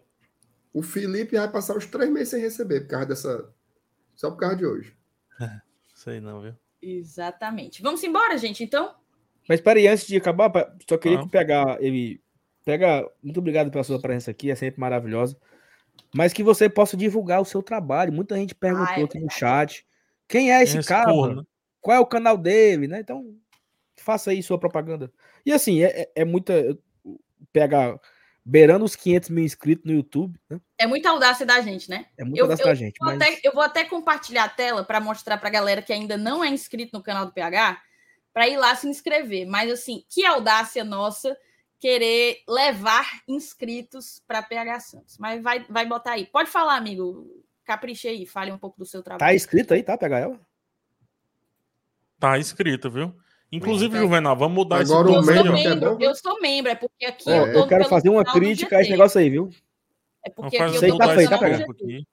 O 0.74 0.82
Felipe 0.84 1.38
vai 1.38 1.50
passar 1.50 1.78
os 1.78 1.86
três 1.86 2.12
meses 2.12 2.30
sem 2.30 2.42
receber 2.42 2.82
por 2.82 2.90
causa 2.90 3.06
dessa. 3.06 3.50
Só 4.18 4.30
por 4.32 4.38
causa 4.40 4.58
de 4.58 4.66
hoje. 4.66 4.94
Sei 5.96 6.20
não, 6.20 6.42
viu? 6.42 6.54
Exatamente. 6.82 7.82
Vamos 7.82 8.04
embora, 8.04 8.38
gente, 8.38 8.64
então? 8.64 8.94
Mas 9.48 9.62
peraí, 9.62 9.88
antes 9.88 10.06
de 10.06 10.18
acabar, 10.18 10.52
só 10.90 10.98
queria 10.98 11.20
Ah. 11.20 11.24
que 11.24 11.30
pegar 11.30 11.82
ele. 11.82 12.22
Pega. 12.66 13.10
Muito 13.24 13.40
obrigado 13.40 13.72
pela 13.72 13.84
sua 13.86 14.02
presença 14.02 14.30
aqui, 14.32 14.52
é 14.52 14.56
sempre 14.56 14.80
maravilhosa. 14.82 15.38
Mas 16.14 16.34
que 16.34 16.44
você 16.44 16.68
possa 16.70 16.98
divulgar 16.98 17.40
o 17.42 17.46
seu 17.46 17.64
trabalho. 17.64 18.12
Muita 18.12 18.36
gente 18.36 18.54
perguntou 18.54 18.88
Ah, 18.90 19.00
é 19.00 19.04
aqui 19.04 19.20
no 19.20 19.30
chat. 19.32 19.88
Quem 20.28 20.52
é 20.52 20.62
esse 20.62 20.78
Esse 20.78 20.90
cara? 20.90 21.12
corno, 21.12 21.38
né? 21.38 21.48
Qual 21.80 21.96
é 21.96 22.00
o 22.00 22.06
canal 22.06 22.38
dele, 22.38 22.88
né? 22.88 23.00
Então, 23.00 23.34
faça 23.96 24.32
aí 24.32 24.44
sua 24.44 24.60
propaganda. 24.60 25.10
E 25.46 25.54
assim, 25.54 25.82
é, 25.84 26.02
é- 26.02 26.12
é 26.18 26.26
muita. 26.26 26.78
Pega 27.54 27.98
beirando 28.50 28.86
os 28.86 28.96
500 28.96 29.30
mil 29.30 29.44
inscritos 29.44 29.84
no 29.86 29.92
YouTube, 29.92 30.40
né? 30.50 30.62
É 30.78 30.88
muita 30.88 31.10
audácia 31.10 31.46
da 31.46 31.60
gente, 31.60 31.90
né? 31.90 32.06
É 32.18 32.24
muita 32.24 32.40
Eu- 32.40 32.48
das 32.48 32.60
eu 32.60 32.66
da 32.66 32.74
gente. 32.74 32.98
Vou 33.00 33.10
Mas... 33.10 33.22
até- 33.22 33.40
eu 33.44 33.52
vou 33.54 33.62
até 33.62 33.84
compartilhar 33.84 34.46
a 34.46 34.50
tela 34.50 34.84
para 34.86 35.02
mostrar 35.02 35.38
para 35.38 35.50
a 35.50 35.52
galera 35.52 35.82
que 35.82 35.92
ainda 35.92 36.16
não 36.16 36.44
é 36.44 36.48
inscrito 36.48 36.96
no 36.98 37.04
canal 37.04 37.26
do 37.26 37.34
PH, 37.34 37.82
para 38.34 38.48
ir 38.48 38.56
lá 38.58 38.74
se 38.76 38.88
inscrever. 38.88 39.46
Mas 39.46 39.70
assim, 39.72 40.04
que 40.10 40.26
audácia 40.26 40.84
nossa 40.84 41.38
querer 41.80 42.42
levar 42.48 43.22
inscritos 43.28 44.24
para 44.26 44.42
PH 44.42 44.80
Santos. 44.80 45.18
Mas 45.18 45.42
vai, 45.44 45.66
vai 45.70 45.86
botar 45.86 46.14
aí. 46.14 46.26
Pode 46.26 46.50
falar, 46.50 46.76
amigo. 46.78 47.44
Capriche 47.66 48.08
aí, 48.08 48.26
fale 48.26 48.52
um 48.52 48.58
pouco 48.58 48.80
do 48.80 48.86
seu 48.86 49.02
Tá 49.04 49.18
trabalho. 49.18 49.36
escrito 49.36 49.74
aí, 49.74 49.84
tá? 49.84 49.98
Ela? 50.02 50.40
Tá 52.20 52.38
escrito, 52.40 52.90
viu? 52.90 53.14
Inclusive, 53.52 53.94
Tá. 53.94 54.00
Juvenal, 54.00 54.36
vamos 54.36 54.56
mudar 54.56 54.82
Agora 54.82 55.08
esse 55.10 55.18
o 55.18 55.20
eu 55.20 55.24
sou 55.24 55.34
membro 55.34 55.98
é 56.02 56.06
eu 56.08 56.16
sou 56.16 56.42
membro, 56.42 56.72
é 56.72 56.76
porque 56.76 57.06
aqui 57.06 57.30
Ó, 57.30 57.34
eu 57.46 57.54
tô 57.54 57.60
eu 57.60 57.68
quero 57.68 57.86
fazer 57.86 58.10
uma 58.10 58.26
crítica 58.26 58.78
a 58.78 58.82
esse 58.82 58.92
negócio 58.92 59.20
aí, 59.20 59.30
viu? 59.30 59.50
É 60.26 60.30
porque 60.30 60.58
aqui 60.58 60.74
fazer, 60.74 60.88
eu 60.90 60.92
tô 60.92 60.98
tá 60.98 61.08
feio, 61.08 61.20
esse 61.22 61.30
tá, 61.30 61.38
PH? 61.38 61.64
aqui. 61.72 62.08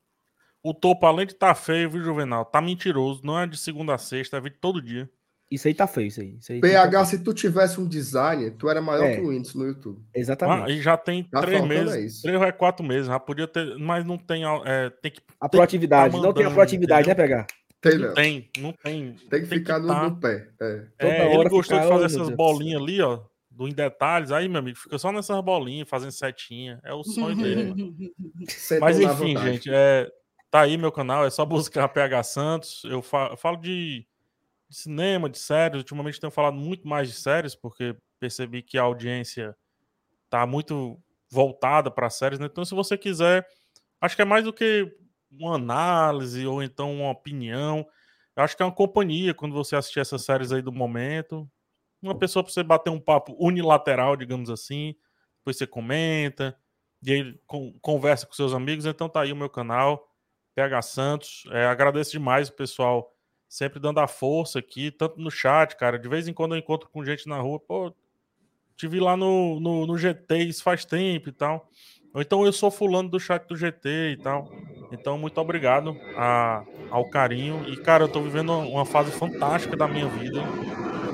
O 0.63 0.73
topo, 0.73 1.05
além 1.07 1.27
de 1.27 1.33
estar 1.33 1.55
feio, 1.55 1.91
viu, 1.91 2.03
Juvenal? 2.03 2.45
Tá 2.45 2.61
mentiroso. 2.61 3.21
Não 3.25 3.39
é 3.39 3.47
de 3.47 3.57
segunda 3.59 3.95
a 3.95 3.99
sexta, 3.99 4.37
é 4.37 4.41
vídeo 4.41 4.57
todo 4.61 4.81
dia. 4.81 5.11
Isso 5.51 5.69
aí 5.69 5.75
tá 5.75 5.87
feio, 5.87 6.07
isso 6.07 6.21
aí. 6.21 6.37
Isso 6.41 6.53
aí 6.53 6.61
PH, 6.61 7.05
se 7.05 7.19
tu 7.19 7.35
tivesse 7.35 7.79
um 7.79 7.87
designer, 7.87 8.53
tu 8.57 8.69
era 8.69 8.81
maior 8.81 9.05
É. 9.05 9.17
que 9.17 9.21
o 9.21 9.29
Whindersson 9.29 9.59
no 9.59 9.67
YouTube. 9.67 10.01
Ah, 10.07 10.19
Exatamente. 10.19 10.73
e 10.73 10.81
já 10.81 10.97
tem 10.97 11.23
Tá 11.25 11.43
três 11.43 11.63
meses, 11.65 11.95
é 11.95 12.01
isso. 12.01 12.23
três 12.23 12.37
ou 12.41 12.45
é 12.45 12.51
quatro 12.53 12.85
meses. 12.85 13.07
Já 13.09 13.21
podia 13.21 13.47
ter, 13.47 13.77
mas 13.79 14.05
não 14.07 14.17
tem. 14.17 14.43
É, 14.65 14.91
tem 15.03 15.13
que. 15.13 15.21
a 15.39 15.49
proatividade. 15.49 16.13
tá 16.13 16.17
não 16.17 16.23
tem 16.23 16.29
a 16.31 16.49
mandando, 16.49 16.55
proatividade, 16.55 17.07
né, 17.09 17.13
entendeu? 17.13 17.45
Tem, 17.85 17.99
Não 17.99 18.07
não. 18.09 18.15
tem, 18.15 18.51
não 18.59 18.73
tem. 18.73 19.13
Tem 19.31 19.41
que 19.43 19.47
ficar 19.47 19.79
no, 19.79 19.89
tá. 19.89 20.09
no 20.09 20.21
pé. 20.21 20.49
É. 20.61 20.87
Toda 20.99 21.13
É, 21.13 21.35
ele 21.35 21.49
gostou 21.49 21.79
de 21.79 21.87
fazer 21.89 22.05
essas 22.07 22.29
do 22.31 22.37
bolinhas 22.37 22.81
ali, 22.83 23.01
ó. 23.03 23.23
Do 23.51 23.69
em 23.69 23.73
detalhes. 23.73 24.33
Aí, 24.33 24.49
meu 24.49 24.59
amigo, 24.59 24.77
fica 24.79 24.99
só 24.99 25.13
nessas 25.13 25.41
bolinhas, 25.43 25.89
fazendo 25.89 26.11
setinha. 26.13 26.81
É 26.83 26.93
o 26.93 27.05
sonho 27.05 27.37
dele. 27.37 27.95
Mas 28.81 28.99
enfim, 28.99 29.37
gente, 29.39 29.71
é, 29.73 30.11
tá 30.51 30.63
aí 30.63 30.77
meu 30.77 30.91
canal, 30.91 31.25
é 31.25 31.31
só 31.31 31.45
buscar 31.45 31.87
PH 31.89 32.23
Santos. 32.25 32.83
Eu 32.85 33.01
fa- 33.03 33.29
eu 33.31 33.37
falo 33.37 33.59
de, 33.59 34.07
de 34.69 34.77
cinema, 34.77 35.29
de 35.31 35.39
séries. 35.39 35.79
Ultimamente 35.79 36.19
tenho 36.21 36.31
falado 36.33 36.57
muito 36.57 36.89
mais 36.89 37.09
de 37.09 37.15
séries, 37.15 37.55
porque 37.55 37.95
percebi 38.19 38.63
que 38.63 38.77
a 38.79 38.83
audiência 38.83 39.55
tá 40.31 40.47
muito 40.47 40.99
voltada 41.31 41.91
para 41.91 42.11
séries. 42.11 42.39
Né? 42.39 42.47
Então, 42.47 42.65
se 42.65 42.75
você 42.75 42.97
quiser, 42.99 43.47
acho 44.01 44.17
que 44.17 44.23
é 44.23 44.25
mais 44.25 44.45
do 44.45 44.53
que 44.53 44.91
uma 45.39 45.57
análise 45.57 46.47
ou 46.47 46.63
então 46.63 46.93
uma 46.95 47.11
opinião. 47.11 47.87
Eu 48.37 48.43
acho 48.43 48.57
que 48.57 48.63
é 48.63 48.67
uma 48.67 48.73
companhia 48.75 49.35
quando 49.35 49.55
você 49.55 49.77
assistir 49.77 50.01
essas 50.01 50.23
séries 50.25 50.53
aí 50.53 50.63
do 50.63 50.73
momento. 50.73 51.49
Uma 52.03 52.17
pessoa 52.19 52.43
para 52.43 52.53
você 52.53 52.63
bater 52.63 52.91
um 52.91 53.01
papo 53.01 53.37
unilateral, 53.39 54.17
digamos 54.17 54.51
assim. 54.51 54.95
Depois 55.39 55.57
você 55.57 55.67
comenta 55.67 56.57
e 57.03 57.13
aí 57.13 57.39
con- 57.47 57.75
conversa 57.81 58.27
com 58.27 58.33
seus 58.35 58.53
amigos. 58.55 58.87
Então 58.87 59.09
tá 59.09 59.23
aí 59.23 59.33
o 59.33 59.37
meu 59.37 59.49
canal, 59.51 60.09
PH 60.55 60.83
Santos. 60.83 61.45
É, 61.51 61.67
agradeço 61.67 62.13
demais 62.13 62.49
o 62.49 62.53
pessoal 62.55 63.13
sempre 63.49 63.79
dando 63.79 64.01
a 64.01 64.09
força 64.09 64.59
aqui, 64.59 64.91
tanto 64.91 65.21
no 65.21 65.31
chat, 65.31 65.77
cara. 65.77 65.99
De 65.99 66.09
vez 66.09 66.27
em 66.29 66.33
quando 66.35 66.55
eu 66.55 66.59
encontro 66.59 66.89
com 66.91 67.05
gente 67.05 67.29
na 67.29 67.39
rua, 67.41 67.61
pô, 67.61 67.95
te 68.77 68.89
vi 68.89 68.99
lá 69.01 69.17
no, 69.17 69.61
no, 69.61 69.87
no 69.87 69.97
GT, 69.97 70.39
isso 70.39 70.63
faz 70.63 70.85
tempo 70.85 71.29
e 71.29 71.33
tal. 71.33 71.69
Ou 72.15 72.23
então 72.23 72.47
eu 72.47 72.53
sou 72.53 72.71
fulano 72.71 73.11
do 73.11 73.21
chat 73.21 73.47
do 73.49 73.57
GT 73.57 74.13
e 74.13 74.17
tal. 74.19 74.53
Então, 74.91 75.19
muito 75.19 75.39
obrigado 75.41 76.01
a- 76.15 76.67
ao 76.91 77.07
carinho. 77.07 77.65
E, 77.67 77.77
cara, 77.79 78.05
eu 78.05 78.09
tô 78.09 78.23
vivendo 78.23 78.53
uma- 78.53 78.87
fase 78.87 79.13
fantástica 79.13 79.77
da 79.77 79.89
minha 79.89 80.09
vida 80.09 80.51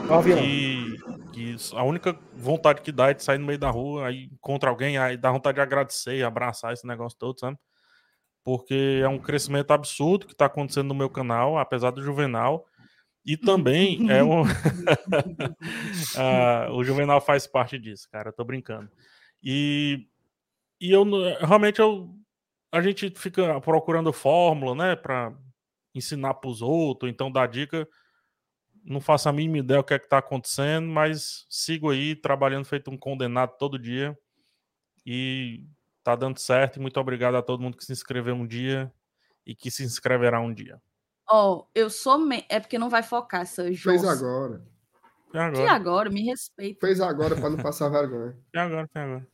avião. 0.09 0.53
que, 1.33 1.57
a 1.75 1.85
única 1.85 2.19
vontade 2.33 2.83
que 2.83 2.93
dá 2.93 3.11
é 3.11 3.15
de 3.15 3.23
sair 3.25 3.39
no 3.39 3.47
meio 3.47 3.59
da 3.59 3.71
rua, 3.71 4.09
aí 4.09 4.25
encontra 4.33 4.71
alguém, 4.71 4.99
aí 4.99 5.17
dá 5.17 5.31
vontade 5.33 5.57
de 5.57 5.61
agradecer 5.63 6.17
e 6.17 6.23
abraçar 6.25 6.73
esse 6.73 6.87
negócio 6.87 7.19
todo, 7.19 7.39
sabe? 7.39 7.57
Porque 8.45 9.01
é 9.03 9.09
um 9.09 9.19
crescimento 9.19 9.71
absurdo 9.73 10.27
que 10.27 10.33
está 10.33 10.47
acontecendo 10.47 10.89
no 10.89 10.95
meu 10.95 11.11
canal, 11.11 11.59
apesar 11.59 11.91
do 11.93 12.03
Juvenal. 12.03 12.67
E 13.27 13.37
também 13.37 14.11
é 14.11 14.23
um. 14.25 14.43
Ah, 16.17 16.69
o 16.73 16.85
Juvenal 16.85 17.21
faz 17.21 17.47
parte 17.47 17.79
disso, 17.79 18.09
cara. 18.11 18.31
Eu 18.31 18.33
tô 18.33 18.45
brincando. 18.45 18.91
E, 19.43 20.07
e 20.81 20.91
eu 20.91 21.05
não- 21.05 21.35
realmente 21.41 21.81
eu, 21.81 22.15
a 22.73 22.81
gente 22.81 23.11
fica 23.17 23.61
procurando 23.61 24.13
fórmula, 24.13 24.75
né, 24.75 24.97
para 24.97 25.33
ensinar 25.95 26.35
para 26.35 26.51
os 26.51 26.63
outros, 26.63 27.11
então 27.11 27.31
dar 27.31 27.47
dica 27.49 27.87
não 28.85 29.01
faço 29.01 29.29
a 29.29 29.33
mínima 29.33 29.59
ideia 29.59 29.81
o 29.81 29.85
que 29.85 29.95
é 29.95 29.99
que 29.99 30.09
tá 30.09 30.19
acontecendo, 30.19 30.89
mas 30.89 31.47
sigo 31.49 31.91
aí 31.91 32.15
trabalhando 32.15 32.65
feito 32.65 32.91
um 32.91 32.97
condenado 32.97 33.57
todo 33.59 33.79
dia 33.79 34.17
e 35.05 35.65
tá 36.03 36.17
dando 36.17 36.39
certo. 36.39 36.77
E 36.77 36.81
muito 36.81 36.99
obrigado 36.99 37.35
a 37.37 37.43
todo 37.43 37.63
mundo 37.63 37.77
que 37.77 37.85
se 37.85 37.93
inscreveu 37.93 38.35
um 38.35 38.47
dia 38.47 38.93
e 39.47 39.55
que 39.55 39.71
se 39.71 39.85
inscreverá 39.85 40.41
um 40.41 40.53
dia. 40.53 40.81
Ó, 41.29 41.67
eu 41.75 41.91
sou. 41.91 42.19
Me... 42.19 42.45
É 42.49 42.59
porque 42.59 42.79
não 42.79 42.91
vai 42.91 43.03
focar 43.03 43.43
essa 43.43 43.65
Fez 43.65 43.79
Jossa. 43.79 44.13
agora. 44.13 44.67
Que 45.31 45.39
agora? 45.39 45.73
agora, 45.73 46.11
me 46.11 46.23
respeita. 46.23 46.85
Fez 46.87 47.01
agora 47.01 47.37
para 47.37 47.51
não 47.51 47.59
passar 47.59 47.89
vergonha. 47.89 48.37
E 48.53 48.59
agora? 48.59 48.91
E 48.93 48.99
agora? 48.99 49.27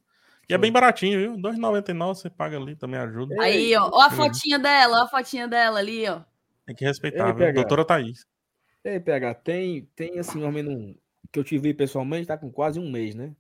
E 0.49 0.55
é 0.55 0.58
bem 0.58 0.70
baratinho, 0.70 1.18
viu? 1.18 1.50
R$ 1.50 1.58
2,99 1.58 2.15
você 2.15 2.31
paga 2.31 2.57
ali, 2.57 2.76
também 2.76 3.00
ajuda. 3.00 3.34
Aí, 3.42 3.75
ó, 3.76 3.91
ó 3.92 4.02
a 4.02 4.10
fotinha 4.10 4.58
dela, 4.58 5.00
ó 5.00 5.05
a 5.05 5.08
fotinha 5.08 5.49
dela 5.49 5.81
ali, 5.81 6.08
ó. 6.08 6.20
Tem 6.65 6.75
que 6.75 6.84
respeitar, 6.84 7.28
Ei, 7.28 7.34
viu? 7.34 7.55
Doutora 7.55 7.84
Thaís. 7.84 8.26
Ei, 8.84 9.00
PH, 9.00 9.34
tem, 9.34 9.89
tem 9.97 10.18
assim, 10.18 10.44
ou 10.44 10.52
menos 10.52 10.73
um, 10.73 10.94
que 11.33 11.39
eu 11.39 11.44
te 11.44 11.58
vi 11.58 11.75
pessoalmente, 11.75 12.28
tá 12.28 12.39
com 12.39 12.50
quase 12.50 12.78
um 12.78 12.91
mês, 12.91 13.15
né? 13.15 13.34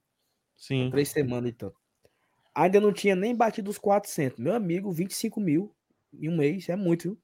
Sim. 0.56 0.90
Três 0.90 1.08
semanas 1.08 1.50
e 1.50 1.52
tanto. 1.52 1.76
Ainda 2.54 2.80
não 2.80 2.92
tinha 2.92 3.14
nem 3.14 3.36
batido 3.36 3.70
os 3.70 3.78
400. 3.78 4.38
Meu 4.38 4.54
amigo, 4.54 4.90
25 4.90 5.40
mil 5.40 5.72
em 6.12 6.28
um 6.28 6.36
mês, 6.36 6.68
é 6.68 6.74
muito, 6.74 7.10
viu? 7.10 7.18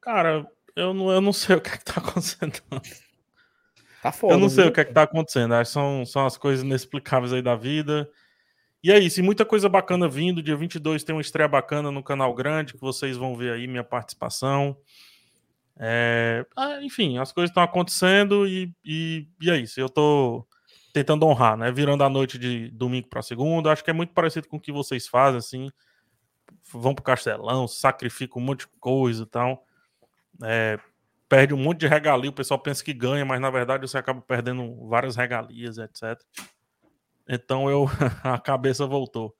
Cara, 0.00 0.50
eu 0.74 0.94
não, 0.94 1.10
eu 1.10 1.20
não 1.20 1.32
sei 1.32 1.56
o 1.56 1.60
que 1.60 1.70
é 1.70 1.76
que 1.76 1.84
tá 1.84 1.94
acontecendo. 1.98 2.62
Tá 4.00 4.12
foda. 4.12 4.34
Eu 4.34 4.38
não 4.38 4.48
sei 4.48 4.64
viu? 4.64 4.70
o 4.70 4.74
que 4.74 4.80
é 4.80 4.84
que 4.84 4.92
tá 4.92 5.02
acontecendo. 5.02 5.52
São, 5.64 6.06
são 6.06 6.24
as 6.24 6.38
coisas 6.38 6.64
inexplicáveis 6.64 7.32
aí 7.32 7.42
da 7.42 7.56
vida. 7.56 8.08
E 8.82 8.92
é 8.92 8.98
isso, 8.98 9.18
e 9.18 9.22
muita 9.22 9.44
coisa 9.44 9.68
bacana 9.68 10.08
vindo. 10.08 10.42
Dia 10.42 10.56
22 10.56 11.02
tem 11.02 11.14
uma 11.14 11.20
estreia 11.20 11.48
bacana 11.48 11.90
no 11.90 12.02
canal 12.02 12.32
grande, 12.34 12.74
que 12.74 12.80
vocês 12.80 13.16
vão 13.16 13.34
ver 13.36 13.52
aí 13.52 13.66
minha 13.66 13.82
participação. 13.82 14.76
É, 15.80 16.44
ah, 16.56 16.82
enfim, 16.82 17.18
as 17.18 17.32
coisas 17.32 17.50
estão 17.50 17.62
acontecendo 17.62 18.46
e, 18.46 18.72
e, 18.84 19.28
e 19.40 19.50
é 19.50 19.56
isso. 19.56 19.80
Eu 19.80 19.88
tô 19.88 20.46
tentando 20.92 21.26
honrar, 21.26 21.56
né? 21.56 21.70
Virando 21.70 22.02
a 22.04 22.08
noite 22.08 22.38
de 22.38 22.70
domingo 22.70 23.08
para 23.08 23.22
segunda. 23.22 23.72
Acho 23.72 23.84
que 23.84 23.90
é 23.90 23.92
muito 23.92 24.12
parecido 24.12 24.48
com 24.48 24.56
o 24.56 24.60
que 24.60 24.72
vocês 24.72 25.06
fazem, 25.06 25.38
assim. 25.38 25.70
Vão 26.72 26.94
pro 26.94 27.04
castelão, 27.04 27.66
sacrificam 27.66 28.42
um 28.42 28.44
monte 28.44 28.60
de 28.60 28.68
coisa 28.80 29.22
e 29.24 29.26
tal. 29.26 29.64
É, 30.42 30.78
perde 31.28 31.54
um 31.54 31.58
monte 31.58 31.80
de 31.80 31.86
regalia. 31.86 32.30
O 32.30 32.34
pessoal 32.34 32.60
pensa 32.60 32.82
que 32.82 32.92
ganha, 32.92 33.24
mas 33.24 33.40
na 33.40 33.50
verdade 33.50 33.88
você 33.88 33.98
acaba 33.98 34.20
perdendo 34.20 34.88
várias 34.88 35.16
regalias, 35.16 35.78
etc. 35.78 36.20
Então 37.28 37.68
eu 37.68 37.86
a 38.24 38.38
cabeça 38.38 38.86
voltou. 38.86 39.34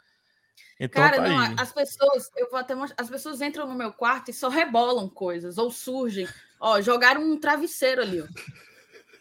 Então 0.80 1.02
Cara, 1.02 1.16
tá 1.16 1.28
não, 1.28 1.38
aí. 1.38 1.54
as 1.58 1.72
pessoas, 1.72 2.30
eu 2.36 2.48
vou 2.50 2.58
até 2.58 2.74
mostrar, 2.74 3.02
as 3.02 3.10
pessoas 3.10 3.40
entram 3.40 3.66
no 3.66 3.74
meu 3.74 3.92
quarto 3.92 4.30
e 4.30 4.34
só 4.34 4.48
rebolam 4.48 5.08
coisas, 5.08 5.58
ou 5.58 5.70
surgem. 5.70 6.28
Ó, 6.60 6.80
jogaram 6.80 7.20
um 7.22 7.38
travesseiro 7.38 8.02
ali, 8.02 8.20
ó. 8.20 8.26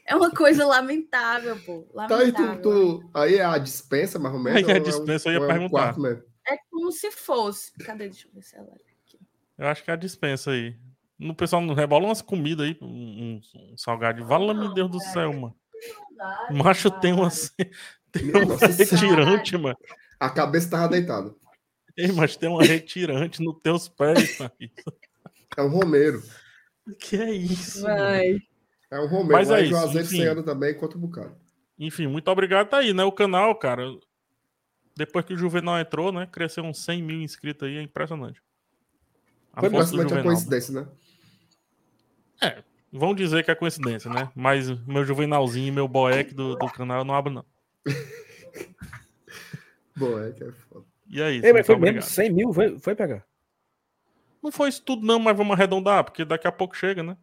É 0.06 0.16
uma 0.16 0.32
coisa 0.32 0.66
lamentável, 0.66 1.60
pô. 1.66 1.82
Tá 1.94 2.04
aí, 2.18 2.32
Lamentável. 2.32 2.62
tu, 2.62 3.00
tu- 3.00 3.10
aí 3.14 3.36
é 3.36 3.44
a 3.46 3.58
dispensa, 3.58 4.18
mais 4.20 4.34
ou 4.34 4.40
menos? 4.40 4.64
Aí 4.64 4.70
é 4.70 4.74
a 4.74 4.76
ou 4.76 4.82
um- 4.82 4.84
dispensa, 4.84 5.30
eu 5.30 5.34
ia 5.34 5.40
é 5.40 5.44
um 5.44 5.48
perguntar. 5.48 5.70
quarto 5.70 6.00
mesmo? 6.00 6.24
É 6.48 6.58
como 6.70 6.92
se 6.92 7.12
fosse. 7.12 7.72
Cadê? 7.84 8.08
Deixa 8.08 8.28
eu 8.28 8.32
ver 8.34 8.42
se 8.42 8.56
ela. 8.56 8.68
Aqui. 8.74 9.20
Eu 9.58 9.68
acho 9.68 9.84
que 9.84 9.90
é 9.92 9.94
a 9.94 9.98
dispensa 9.98 10.52
aí. 10.52 10.78
No 11.20 11.36
pessoal 11.36 11.62
não 11.62 11.74
rebola 11.74 12.06
umas 12.06 12.22
comidas 12.22 12.68
aí, 12.68 12.78
um, 12.82 12.86
um, 12.88 13.42
um 13.74 13.78
salgado. 13.78 14.24
Vala, 14.24 14.54
meu 14.54 14.72
Deus 14.74 14.90
do 14.90 15.00
céu, 15.02 15.34
mano. 15.34 15.56
Macho 16.52 16.90
tem 16.92 17.12
umas. 17.14 17.52
Tem 18.11 18.36
um 18.36 18.45
Nossa 18.45 18.68
retirante, 18.68 19.58
mano. 19.58 19.77
A 20.19 20.30
cabeça 20.30 20.69
tava 20.69 20.90
deitada. 20.90 21.34
Ei, 21.95 22.11
mas 22.11 22.36
tem 22.36 22.50
uma 22.50 22.64
retirante 22.64 23.42
nos 23.42 23.58
teus 23.60 23.88
pés, 23.88 24.38
Thaís. 24.38 24.72
É 25.56 25.61
um 25.61 25.69
Romero. 25.69 26.22
Que 27.00 27.18
é 27.18 27.32
isso? 27.32 27.82
Vai. 27.82 28.38
É 28.92 29.00
um 29.00 29.08
Romero. 29.08 29.34
Mas 29.34 29.50
é 29.50 29.61
isso, 29.61 29.69
Juazeiro 29.72 30.06
enfim. 30.06 30.18
sem 30.18 30.26
ano 30.26 30.44
também, 30.44 30.74
contra 30.76 30.98
o 30.98 31.02
bocado. 31.02 31.36
Enfim, 31.77 32.08
muito 32.08 32.30
obrigado. 32.30 32.69
Tá 32.69 32.77
aí, 32.77 32.94
né? 32.94 33.03
O 33.03 33.11
canal, 33.11 33.56
cara. 33.56 33.84
Depois 34.95 35.26
que 35.26 35.34
o 35.34 35.38
Juvenal 35.38 35.80
entrou, 35.80 36.11
né? 36.11 36.27
Cresceu 36.32 36.64
uns 36.64 36.84
100 36.84 37.03
mil 37.03 37.22
inscritos 37.22 37.68
aí, 37.68 37.77
é 37.77 37.82
impressionante. 37.82 38.42
A 39.53 39.61
Foi 39.61 39.69
basicamente 39.69 40.14
uma 40.14 40.24
coincidência, 40.24 40.74
né? 40.74 40.88
né? 42.42 42.64
Vão 42.92 43.14
dizer 43.14 43.44
que 43.44 43.52
é 43.52 43.56
coincidência, 43.56 44.10
né? 44.10 44.30
Mas 44.36 44.69
meu 44.86 45.03
Juvenalzinho 45.03 45.68
e 45.68 45.72
meu 45.72 45.88
boeck 45.88 46.34
do, 46.34 46.56
do 46.56 46.68
canal 46.68 47.00
eu 47.00 47.06
não 47.06 47.16
abro, 47.16 47.34
não. 47.34 47.45
Bom, 49.95 50.19
é 50.19 50.32
que 50.32 50.43
é 50.43 50.51
foda. 50.51 50.85
E 51.09 51.22
é. 51.22 51.30
Ei, 51.30 51.41
muito 51.41 51.53
mas 51.53 51.66
foi 51.66 51.75
obrigado. 51.75 51.95
mesmo 51.95 52.09
100 52.09 52.32
mil? 52.32 52.53
Foi, 52.53 52.80
foi 52.80 52.95
pegar. 52.95 53.25
Não 54.43 54.51
foi 54.51 54.69
isso 54.69 54.83
tudo, 54.83 55.06
não, 55.06 55.19
mas 55.19 55.35
vamos 55.35 55.53
arredondar, 55.53 56.03
porque 56.03 56.24
daqui 56.24 56.48
a 56.48 56.51
pouco 56.51 56.75
chega, 56.75 57.01
né? 57.01 57.17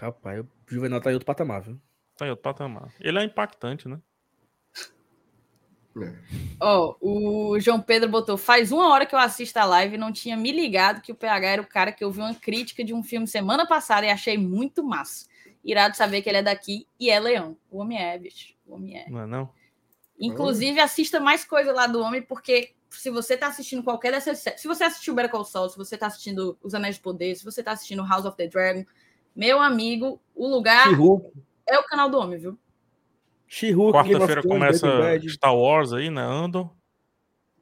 Rapaz, 0.00 0.40
o 0.40 0.46
Juvenal 0.66 1.00
tá 1.00 1.10
em 1.10 1.14
outro 1.14 1.26
patamar, 1.26 1.62
viu? 1.62 1.78
Tá 2.16 2.24
aí, 2.24 2.30
outro 2.30 2.42
patamar. 2.42 2.90
Ele 3.00 3.18
é 3.18 3.24
impactante, 3.24 3.88
né? 3.88 4.00
É. 6.00 6.14
Ó, 6.60 6.96
o 7.00 7.60
João 7.60 7.80
Pedro 7.80 8.08
botou: 8.08 8.36
faz 8.36 8.70
uma 8.70 8.88
hora 8.88 9.06
que 9.06 9.14
eu 9.14 9.18
assisto 9.18 9.58
a 9.58 9.64
live 9.64 9.94
e 9.94 9.98
não 9.98 10.12
tinha 10.12 10.36
me 10.36 10.52
ligado 10.52 11.00
que 11.00 11.12
o 11.12 11.14
PH 11.14 11.48
era 11.48 11.62
o 11.62 11.66
cara 11.66 11.92
que 11.92 12.04
eu 12.04 12.10
vi 12.10 12.20
uma 12.20 12.34
crítica 12.34 12.84
de 12.84 12.94
um 12.94 13.02
filme 13.02 13.26
semana 13.26 13.66
passada 13.66 14.06
e 14.06 14.10
achei 14.10 14.38
muito 14.38 14.84
massa. 14.84 15.26
Irado 15.64 15.96
saber 15.96 16.22
que 16.22 16.28
ele 16.28 16.38
é 16.38 16.42
daqui 16.42 16.86
e 16.98 17.10
é 17.10 17.18
leão. 17.18 17.56
O 17.70 17.78
homem 17.78 18.00
é, 18.00 18.16
bicho. 18.18 18.54
O 18.66 18.74
homem 18.74 18.96
é. 18.96 19.10
Não 19.10 19.20
é 19.20 19.26
não? 19.26 19.50
Inclusive, 20.18 20.80
assista 20.80 21.20
mais 21.20 21.44
coisa 21.44 21.72
lá 21.72 21.86
do 21.86 22.00
homem, 22.00 22.22
porque 22.22 22.74
se 22.90 23.10
você 23.10 23.36
tá 23.36 23.48
assistindo 23.48 23.82
qualquer 23.82 24.10
dessas 24.10 24.38
séries, 24.38 24.60
se 24.60 24.66
você 24.66 24.84
assistiu 24.84 25.14
Better 25.14 25.30
Call 25.30 25.44
Saul, 25.44 25.68
se 25.68 25.76
você 25.76 25.96
tá 25.96 26.06
assistindo 26.06 26.58
Os 26.62 26.74
Anéis 26.74 26.96
de 26.96 27.02
Poder, 27.02 27.36
se 27.36 27.44
você 27.44 27.62
tá 27.62 27.72
assistindo 27.72 28.04
House 28.04 28.24
of 28.24 28.36
the 28.36 28.48
Dragon, 28.48 28.84
meu 29.34 29.60
amigo, 29.60 30.20
o 30.34 30.48
lugar 30.48 30.88
é 31.66 31.78
o 31.78 31.84
canal 31.84 32.10
do 32.10 32.18
homem, 32.18 32.38
viu? 32.38 32.58
Quarta-feira 33.92 34.42
começa. 34.42 34.88
Star 35.28 35.54
Wars 35.54 35.92
aí, 35.92 36.10
né? 36.10 36.22
Andor. 36.22 36.70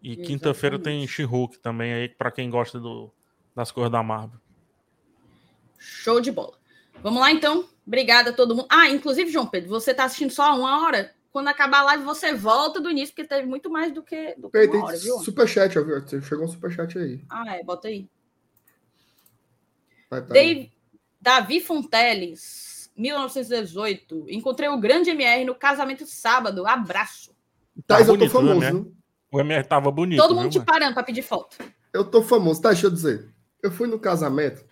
E 0.02 0.17
quinta-feira 0.17 0.78
tem. 0.78 1.07
She-Hulk 1.07 1.59
também 1.59 1.93
aí, 1.93 2.09
pra 2.09 2.31
quem 2.31 2.49
gosta 2.49 2.78
do, 2.81 3.12
das 3.55 3.70
coisas 3.70 3.91
da 3.91 4.02
Marvel. 4.02 4.41
Show 5.78 6.20
de 6.20 6.33
bola. 6.33 6.59
Vamos 7.02 7.20
lá, 7.20 7.31
então. 7.31 7.68
Obrigada 7.86 8.31
a 8.31 8.33
todo 8.33 8.55
mundo. 8.55 8.67
Ah, 8.70 8.89
inclusive, 8.89 9.31
João 9.31 9.47
Pedro, 9.47 9.68
você 9.68 9.94
tá 9.94 10.05
assistindo 10.05 10.31
só 10.31 10.57
uma 10.57 10.85
hora? 10.85 11.15
Quando 11.36 11.48
acabar 11.48 11.81
a 11.81 11.82
live, 11.82 12.02
você 12.02 12.32
volta 12.32 12.81
do 12.81 12.90
início, 12.90 13.15
porque 13.15 13.28
teve 13.28 13.47
muito 13.47 13.68
mais 13.68 13.92
do 13.92 14.02
que, 14.02 14.34
do 14.36 14.48
que 14.48 14.58
Tem, 14.58 14.68
uma 14.68 14.73
tem 14.73 14.82
hora, 14.82 14.97
viu? 14.97 15.18
superchat, 15.18 15.78
ó, 15.78 15.84
viu? 15.84 16.23
Chegou 16.23 16.47
um 16.47 16.48
superchat 16.48 16.98
aí. 16.98 17.23
Ah, 17.28 17.56
é, 17.56 17.62
bota 17.62 17.89
aí. 17.89 18.08
Vai, 20.08 20.24
tá 20.24 20.32
aí. 20.34 20.73
Davi 21.20 21.60
Fonteles, 21.60 22.90
1918. 22.97 24.31
Encontrei 24.31 24.70
o 24.70 24.81
grande 24.81 25.10
MR 25.10 25.44
no 25.44 25.55
casamento 25.55 26.06
sábado. 26.06 26.66
Abraço. 26.66 27.36
Thais, 27.86 28.08
eu 28.08 28.15
tô 28.15 28.18
bonito, 28.20 28.32
famoso, 28.32 28.60
né, 28.60 28.70
viu? 28.70 28.97
O 29.31 29.39
MR 29.39 29.68
tava 29.68 29.90
bonito, 29.90 30.23
Todo 30.23 30.32
viu, 30.32 30.42
mundo 30.42 30.52
te 30.52 30.58
mano? 30.58 30.66
parando 30.66 30.94
para 30.94 31.02
pedir 31.05 31.20
foto. 31.20 31.58
Eu 31.92 32.10
tô 32.10 32.23
famoso. 32.23 32.62
Tá, 32.62 32.70
deixa 32.70 32.86
eu 32.86 32.90
dizer. 32.90 33.28
Eu 33.62 33.70
fui 33.70 33.86
no 33.86 34.00
casamento. 34.00 34.65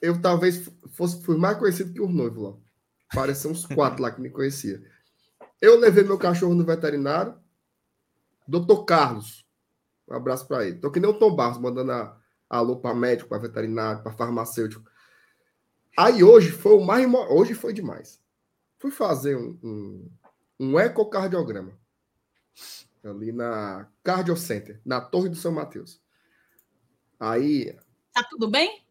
Eu 0.00 0.18
talvez 0.22 0.70
fosse 0.92 1.22
fui 1.22 1.36
mais 1.36 1.58
conhecido 1.58 1.92
que 1.92 2.00
os 2.00 2.08
noivos 2.08 2.42
lá. 2.42 2.54
Parecia 3.14 3.50
uns 3.50 3.66
quatro 3.66 4.00
lá 4.02 4.10
que 4.10 4.22
me 4.22 4.30
conhecia. 4.30 4.93
Eu 5.64 5.78
levei 5.78 6.04
meu 6.04 6.18
cachorro 6.18 6.54
no 6.54 6.62
veterinário. 6.62 7.34
Doutor 8.46 8.84
Carlos. 8.84 9.46
Um 10.06 10.12
abraço 10.14 10.46
pra 10.46 10.62
ele. 10.66 10.78
Tô 10.78 10.90
que 10.90 11.00
nem 11.00 11.08
o 11.10 11.18
Tom 11.18 11.34
Barros, 11.34 11.56
mandando 11.56 11.90
a, 11.90 12.20
alô 12.50 12.76
pra 12.76 12.94
médico, 12.94 13.30
pra 13.30 13.38
veterinário, 13.38 14.02
pra 14.02 14.12
farmacêutico. 14.12 14.84
Aí 15.96 16.22
hoje 16.22 16.50
foi 16.50 16.72
o 16.74 16.84
mais. 16.84 17.10
Hoje 17.30 17.54
foi 17.54 17.72
demais. 17.72 18.22
Fui 18.78 18.90
fazer 18.90 19.38
um, 19.38 19.58
um, 19.62 20.10
um 20.60 20.78
ecocardiograma. 20.78 21.72
Ali 23.02 23.32
na 23.32 23.88
Cardio 24.02 24.36
Center, 24.36 24.78
na 24.84 25.00
Torre 25.00 25.30
do 25.30 25.36
São 25.36 25.52
Mateus. 25.52 25.98
Aí, 27.18 27.74
Tá 28.12 28.22
tudo 28.28 28.50
bem? 28.50 28.84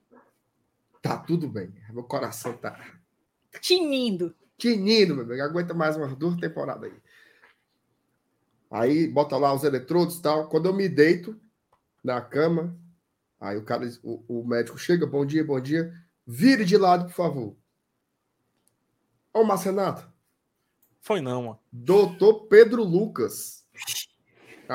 tá 1.03 1.17
tudo 1.19 1.47
bem. 1.47 1.71
Meu 1.91 2.03
coração 2.03 2.57
tá 2.57 2.79
Tinindo. 3.61 4.35
Tinindo, 4.63 5.13
meu 5.13 5.25
amigo. 5.25 5.41
Aguenta 5.41 5.73
mais 5.73 5.97
umas 5.97 6.15
duas 6.15 6.39
temporadas 6.39 6.89
aí. 6.89 6.97
Aí, 8.71 9.07
bota 9.07 9.35
lá 9.35 9.53
os 9.53 9.65
eletrodos 9.65 10.17
e 10.17 10.21
tal. 10.21 10.47
Quando 10.47 10.67
eu 10.67 10.73
me 10.73 10.87
deito 10.87 11.37
na 12.01 12.21
cama, 12.21 12.75
aí 13.39 13.57
o 13.57 13.65
cara, 13.65 13.85
o, 14.01 14.41
o 14.41 14.47
médico 14.47 14.77
chega, 14.77 15.05
bom 15.05 15.25
dia, 15.25 15.43
bom 15.43 15.59
dia. 15.59 15.93
Vire 16.25 16.63
de 16.63 16.77
lado, 16.77 17.05
por 17.05 17.13
favor. 17.13 17.57
Ô, 19.33 19.43
Marcenato, 19.43 20.09
Foi 21.01 21.19
não, 21.19 21.43
mano. 21.43 21.59
doutor 21.69 22.47
Pedro 22.47 22.83
Lucas. 22.83 23.67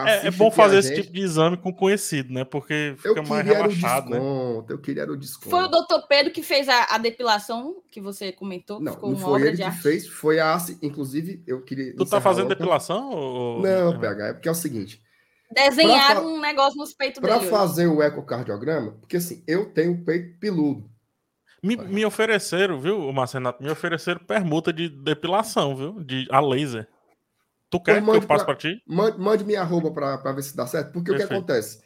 É, 0.07 0.27
é 0.27 0.31
bom 0.31 0.51
fazer 0.51 0.79
esse 0.79 0.89
gente. 0.89 1.03
tipo 1.03 1.13
de 1.15 1.21
exame 1.23 1.57
com 1.57 1.73
conhecido, 1.73 2.33
né? 2.33 2.45
Porque 2.45 2.95
fica 2.99 3.23
mais 3.23 3.47
relaxado, 3.47 4.11
né? 4.11 4.19
desconto, 4.19 4.73
eu 4.73 4.79
queria 4.79 5.03
era 5.03 5.13
o 5.13 5.17
desconto. 5.17 5.51
Foi 5.51 5.65
o 5.65 5.69
doutor 5.69 6.07
Pedro 6.07 6.33
que 6.33 6.43
fez 6.43 6.69
a, 6.69 6.85
a 6.95 6.99
depilação 6.99 7.77
que 7.91 8.01
você 8.01 8.31
comentou, 8.33 8.79
que 8.79 8.85
Não, 8.85 8.93
ficou 8.93 9.11
não 9.11 9.17
uma 9.17 9.25
foi 9.25 9.35
obra 9.35 9.47
ele 9.49 9.57
de 9.57 9.63
que 9.63 9.69
arte. 9.69 9.81
fez, 9.83 10.07
foi 10.07 10.39
a 10.39 10.55
ACE. 10.55 10.79
Inclusive, 10.83 11.43
eu 11.47 11.63
queria. 11.63 11.97
Tu 11.97 12.05
tá 12.07 12.21
fazendo 12.21 12.49
depilação? 12.49 13.11
Ou... 13.11 13.63
Não, 13.63 13.99
PH, 13.99 14.27
é 14.27 14.33
porque 14.35 14.49
é 14.49 14.53
o 14.53 14.55
seguinte: 14.55 15.01
Desenharam 15.51 16.21
Pra 16.21 16.31
fa- 16.31 16.37
um 16.37 16.41
negócio 16.41 16.79
nos 16.79 16.93
peitos 16.93 17.21
para 17.21 17.31
dele. 17.35 17.43
hoje. 17.47 17.51
fazer 17.51 17.87
o 17.87 18.03
ecocardiograma, 18.03 18.93
porque 19.01 19.17
assim, 19.17 19.43
eu 19.47 19.67
tenho 19.73 19.93
o 19.93 20.05
peito 20.05 20.39
peludo. 20.39 20.85
Me, 21.63 21.75
me 21.77 22.05
ofereceram, 22.05 22.79
viu, 22.79 23.13
Marcenato? 23.13 23.61
Me 23.63 23.69
ofereceram 23.71 24.21
permuta 24.21 24.73
de 24.73 24.89
depilação, 24.89 25.75
viu? 25.75 26.01
De, 26.05 26.29
a 26.31 26.39
laser. 26.41 26.87
Tu 27.71 27.81
quer 27.81 27.97
que 27.97 28.01
mande 28.01 28.23
eu 28.25 28.27
passe 28.27 28.45
pra- 28.45 28.55
pra 28.55 28.71
ti? 28.71 28.83
Mande, 28.87 29.19
mande 29.19 29.45
minha 29.45 29.61
arroba 29.61 29.91
para 29.91 30.33
ver 30.33 30.43
se 30.43 30.57
dá 30.57 30.67
certo, 30.67 30.93
porque 30.93 31.11
o 31.11 31.15
que 31.15 31.19
Perfeito. 31.21 31.39
acontece? 31.39 31.83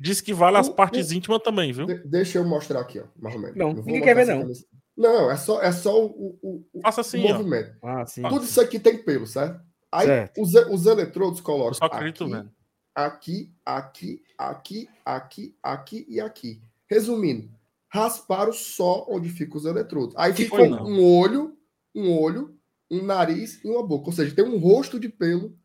Diz 0.00 0.20
que 0.20 0.32
vale 0.32 0.56
as 0.56 0.68
O- 0.68 0.74
partes 0.74 1.10
íntimas 1.12 1.42
também, 1.42 1.72
viu? 1.72 1.86
De- 1.86 2.02
deixa 2.08 2.38
eu 2.38 2.44
mostrar 2.44 2.80
aqui, 2.80 3.00
ó, 3.00 3.04
mais 3.18 3.34
ou 3.34 3.40
menos. 3.40 3.56
Não, 3.56 3.74
vou 3.74 3.84
ninguém 3.84 4.02
quer 4.02 4.14
ver, 4.14 4.26
não. 4.26 4.50
Não, 4.96 5.30
é 5.30 5.36
só, 5.36 5.60
é 5.62 5.70
só 5.70 6.04
o, 6.04 6.38
o, 6.42 6.64
o- 6.72 6.80
Faça 6.82 7.00
o 7.00 7.02
assim, 7.02 7.24
ó. 7.24 7.32
movimento. 7.32 7.76
Ah, 7.84 8.06
sim. 8.06 8.22
Tudo 8.22 8.44
isso 8.44 8.60
aqui 8.60 8.78
tem 8.78 8.98
pelo, 9.02 9.26
certo? 9.26 9.60
Aí 9.92 10.06
Certo. 10.06 10.40
os, 10.42 10.54
os 10.54 10.86
eletrodos 10.86 11.40
colocam 11.40 11.68
Eu 11.68 11.74
só 11.74 11.84
acredito 11.86 12.24
aqui, 12.24 12.32
vendo. 12.32 12.50
aqui, 12.94 13.52
aqui, 13.64 14.22
aqui, 14.36 14.88
aqui, 15.04 15.56
aqui 15.62 16.06
e 16.08 16.20
aqui. 16.20 16.60
Resumindo, 16.90 17.48
rasparam 17.88 18.52
só 18.52 19.06
onde 19.08 19.28
ficam 19.28 19.56
os 19.56 19.64
eletrodos. 19.66 20.14
Aí 20.16 20.32
Que 20.32 20.48
não. 20.48 20.84
um 20.86 21.02
olho, 21.18 21.56
um 21.94 22.18
olho, 22.18 22.57
um 22.90 23.02
nariz 23.02 23.62
e 23.64 23.68
uma 23.68 23.86
boca. 23.86 24.06
Ou 24.06 24.12
seja, 24.12 24.34
tem 24.34 24.44
um 24.44 24.58
rosto 24.58 24.98
de 24.98 25.08
pelo 25.08 25.56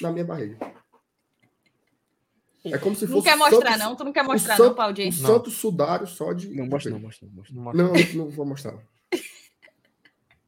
na 0.00 0.10
minha 0.12 0.24
barriga. 0.24 0.58
É 2.64 2.78
como 2.78 2.94
se 2.94 3.06
Não 3.06 3.14
fosse 3.14 3.28
quer 3.28 3.34
o 3.34 3.38
mostrar, 3.38 3.72
santo- 3.72 3.78
não? 3.84 3.96
Tu 3.96 4.04
não 4.04 4.12
quer 4.12 4.22
o 4.22 4.26
mostrar, 4.26 4.56
santo- 4.56 4.68
não, 4.68 4.74
pra 4.74 4.84
audiência? 4.84 5.26
santo 5.26 5.50
sudário 5.50 6.06
só 6.06 6.32
de. 6.32 6.48
Não, 6.54 6.66
mostra 6.66 6.90
não, 6.92 7.00
mostra 7.00 7.26
não. 7.26 7.34
Mostra. 7.34 7.54
Não 7.56 7.72
Não, 7.72 7.92
não 8.14 8.30
vou 8.30 8.46
mostrar. 8.46 8.72
não. 8.72 8.82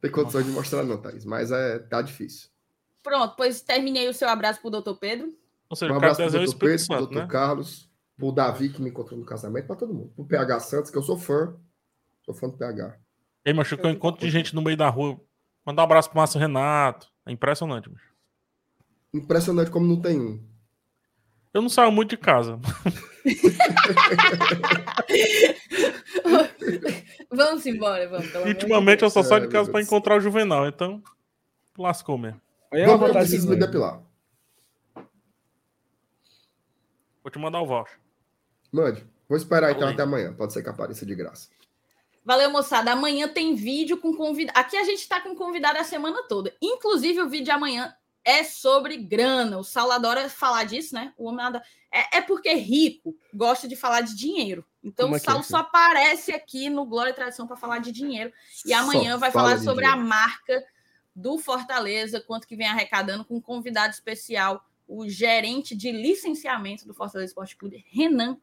Tem 0.00 0.10
condições 0.10 0.44
de 0.44 0.52
mostrar, 0.52 0.82
não, 0.84 1.00
Thaís, 1.00 1.24
mas 1.24 1.50
é, 1.50 1.78
tá 1.78 2.02
difícil. 2.02 2.50
Pronto, 3.02 3.34
pois 3.36 3.62
terminei 3.62 4.06
o 4.08 4.14
seu 4.14 4.28
abraço 4.28 4.60
pro 4.60 4.70
doutor 4.70 4.96
Pedro. 4.96 5.34
Ou 5.68 5.76
seja, 5.76 5.92
Um 5.92 5.96
abraço 5.96 6.20
pro 6.22 6.30
Dr. 6.30 6.42
Espírito 6.42 6.58
Pedro, 6.58 6.86
pro 6.86 6.96
Santo, 6.98 7.10
Dr. 7.10 7.16
né? 7.18 7.26
Carlos, 7.26 7.90
pro 8.16 8.30
Davi, 8.30 8.68
que 8.68 8.80
me 8.82 8.90
encontrou 8.90 9.18
no 9.18 9.24
casamento, 9.26 9.66
pra 9.66 9.76
todo 9.76 9.92
mundo. 9.94 10.12
Pro 10.14 10.24
PH 10.26 10.60
Santos, 10.60 10.90
que 10.90 10.98
eu 10.98 11.02
sou 11.02 11.18
fã. 11.18 11.56
Sou 12.24 12.34
fã 12.34 12.48
do 12.48 12.56
PH. 12.56 12.96
Ei, 13.44 13.52
que 13.54 13.74
eu 13.86 13.90
encontro 13.90 14.20
de 14.24 14.30
gente 14.30 14.54
no 14.54 14.62
meio 14.62 14.76
da 14.76 14.88
rua. 14.88 15.20
Mandar 15.64 15.82
um 15.82 15.84
abraço 15.84 16.10
pro 16.10 16.18
Márcio 16.18 16.38
Renato. 16.40 17.08
É 17.26 17.32
impressionante, 17.32 17.90
macho. 17.90 18.12
Impressionante 19.12 19.70
como 19.70 19.86
não 19.86 20.00
tem 20.00 20.20
um. 20.20 20.42
Eu 21.52 21.62
não 21.62 21.68
saio 21.68 21.92
muito 21.92 22.10
de 22.10 22.16
casa. 22.16 22.58
Vamos 27.30 27.66
embora, 27.66 28.08
vamos. 28.08 28.32
ultimamente 28.46 29.02
eu 29.02 29.10
só 29.10 29.22
saio 29.22 29.42
Ai, 29.42 29.46
de 29.48 29.52
casa 29.52 29.70
pra 29.70 29.80
Deus. 29.80 29.86
encontrar 29.88 30.16
o 30.16 30.20
Juvenal. 30.20 30.66
Então, 30.68 31.02
lascou 31.78 32.16
mesmo. 32.16 32.40
Aí 32.72 32.82
é 32.82 32.86
Vamos, 32.86 33.08
eu 33.08 33.14
preciso 33.14 33.48
me 33.48 33.56
depilar. 33.56 34.00
Vou 37.22 37.30
te 37.30 37.38
mandar 37.38 37.60
o 37.60 37.66
voucher. 37.66 37.98
Mande. 38.72 39.04
Vou 39.28 39.36
esperar 39.38 39.72
então 39.72 39.88
até 39.88 40.02
amanhã. 40.02 40.32
Pode 40.34 40.52
ser 40.52 40.62
que 40.62 40.68
apareça 40.68 41.06
de 41.06 41.14
graça. 41.14 41.48
Valeu, 42.24 42.50
moçada. 42.50 42.92
Amanhã 42.92 43.28
tem 43.28 43.54
vídeo 43.54 43.98
com 43.98 44.16
convidado. 44.16 44.58
Aqui 44.58 44.76
a 44.76 44.84
gente 44.84 45.06
tá 45.06 45.20
com 45.20 45.34
convidado 45.34 45.78
a 45.78 45.84
semana 45.84 46.22
toda. 46.28 46.54
Inclusive, 46.62 47.20
o 47.20 47.28
vídeo 47.28 47.44
de 47.44 47.50
amanhã 47.50 47.94
é 48.24 48.42
sobre 48.42 48.96
grana. 48.96 49.58
O 49.58 49.64
Saulo 49.64 49.92
adora 49.92 50.28
falar 50.30 50.64
disso, 50.64 50.94
né? 50.94 51.12
O 51.18 51.26
homem 51.26 51.44
adora... 51.44 51.62
é, 51.92 52.16
é 52.18 52.20
porque 52.22 52.54
rico 52.54 53.14
gosta 53.32 53.68
de 53.68 53.76
falar 53.76 54.00
de 54.00 54.16
dinheiro. 54.16 54.64
Então 54.82 55.06
Como 55.06 55.14
o 55.14 55.18
é 55.18 55.20
é 55.20 55.22
Saulo 55.22 55.40
isso? 55.42 55.50
só 55.50 55.58
aparece 55.58 56.32
aqui 56.32 56.70
no 56.70 56.86
Glória 56.86 57.10
e 57.10 57.14
Tradição 57.14 57.46
para 57.46 57.56
falar 57.56 57.80
de 57.80 57.92
dinheiro. 57.92 58.32
E 58.64 58.70
Só 58.70 58.76
amanhã 58.76 59.18
vai 59.18 59.30
fala 59.30 59.50
falar 59.50 59.62
sobre 59.62 59.84
dinheiro. 59.84 60.02
a 60.02 60.06
marca 60.06 60.64
do 61.14 61.38
Fortaleza, 61.38 62.20
quanto 62.20 62.46
que 62.46 62.56
vem 62.56 62.66
arrecadando 62.66 63.24
com 63.24 63.36
um 63.36 63.40
convidado 63.40 63.92
especial, 63.92 64.64
o 64.88 65.08
gerente 65.08 65.76
de 65.76 65.92
licenciamento 65.92 66.86
do 66.86 66.94
Fortaleza 66.94 67.30
Esporte 67.30 67.54
Clube, 67.56 67.84
Renan 67.88 68.38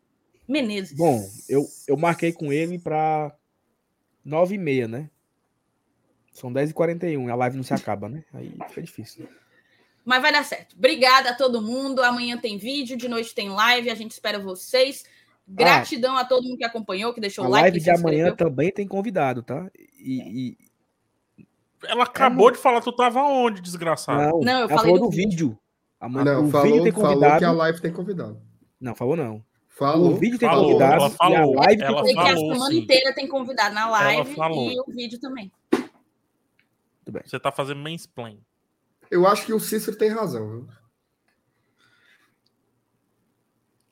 Menezes. 0.48 0.96
Bom, 0.96 1.28
eu, 1.50 1.68
eu 1.88 1.98
marquei 1.98 2.32
com 2.32 2.54
ele 2.54 2.80
pra 4.24 4.40
9h30, 4.40 4.88
né? 4.88 5.10
São 6.32 6.52
10h41, 6.52 7.30
a 7.32 7.36
live 7.36 7.58
não 7.58 7.64
se 7.64 7.74
acaba, 7.74 8.08
né? 8.08 8.24
Aí 8.34 8.52
fica 8.70 8.82
difícil. 8.82 9.28
Mas 10.06 10.22
vai 10.22 10.32
dar 10.32 10.44
certo. 10.44 10.76
Obrigada 10.78 11.30
a 11.32 11.36
todo 11.36 11.62
mundo. 11.62 12.02
Amanhã 12.02 12.38
tem 12.38 12.58
vídeo, 12.58 12.98
de 12.98 13.08
noite 13.08 13.36
tem 13.36 13.50
live. 13.50 13.90
A 13.90 13.96
gente 13.96 14.12
espera 14.12 14.40
vocês. 14.40 15.04
Gratidão 15.48 16.16
a 16.18 16.24
todo 16.24 16.44
mundo 16.48 16.58
que 16.58 16.64
acompanhou, 16.64 17.14
que 17.14 17.20
deixou 17.20 17.44
A 17.44 17.48
o 17.48 17.52
like. 17.52 17.62
live 17.64 17.78
que 17.80 17.84
de 17.84 17.90
amanhã 17.92 18.34
também 18.36 18.72
tem 18.72 18.88
convidado, 18.88 19.44
tá? 19.44 19.70
E, 20.00 20.56
e- 21.40 21.46
Ela 21.86 22.04
acabou 22.06 22.50
de 22.50 22.58
falar, 22.58 22.80
tu 22.82 22.92
tava 22.96 23.22
onde, 23.22 23.62
desgraçado? 23.62 24.22
não, 24.22 24.40
Não, 24.40 24.54
eu 24.54 24.60
ela 24.60 24.70
falei 24.70 24.84
falou 24.94 25.00
do 25.00 25.06
do 25.06 25.10
vídeo. 25.16 25.58
Amanhã, 26.00 26.36
Não, 26.36 26.48
o 26.48 26.50
falou, 26.50 26.68
vídeo 26.68 26.84
tem 26.84 26.92
falou 26.94 27.08
convidado. 27.10 27.40
que 27.40 27.46
a 27.46 27.52
live 27.52 27.82
tem 27.82 27.92
convidado. 27.92 28.42
Não, 28.80 28.96
falou 28.96 29.16
não. 29.16 29.44
Falou. 29.72 30.12
O 30.12 30.18
vídeo 30.18 30.38
tem 30.38 30.48
Falou, 30.50 30.66
convidado 30.66 30.94
ela 30.94 31.08
e 31.08 31.12
falou, 31.12 31.38
a 31.60 31.66
live 31.66 31.78
tem 31.82 31.88
ela 31.88 32.04
Sei 32.06 32.14
que 32.14 32.20
a 32.20 32.24
falou, 32.24 32.54
semana 32.54 32.72
sim. 32.72 32.78
inteira 32.80 33.16
tem 33.16 33.28
convidado 33.28 33.74
na 33.74 33.90
live 33.90 34.36
falou. 34.36 34.72
e 34.72 34.80
o 34.80 34.86
vídeo 34.88 35.20
também. 35.20 35.52
Você 37.26 37.40
tá 37.40 37.52
fazendo 37.52 37.80
mansplain. 37.82 38.40
Eu 39.10 39.26
acho 39.26 39.46
que 39.46 39.54
o 39.54 39.60
Cícero 39.60 39.98
tem 39.98 40.10
razão. 40.10 40.50
viu? 40.50 40.68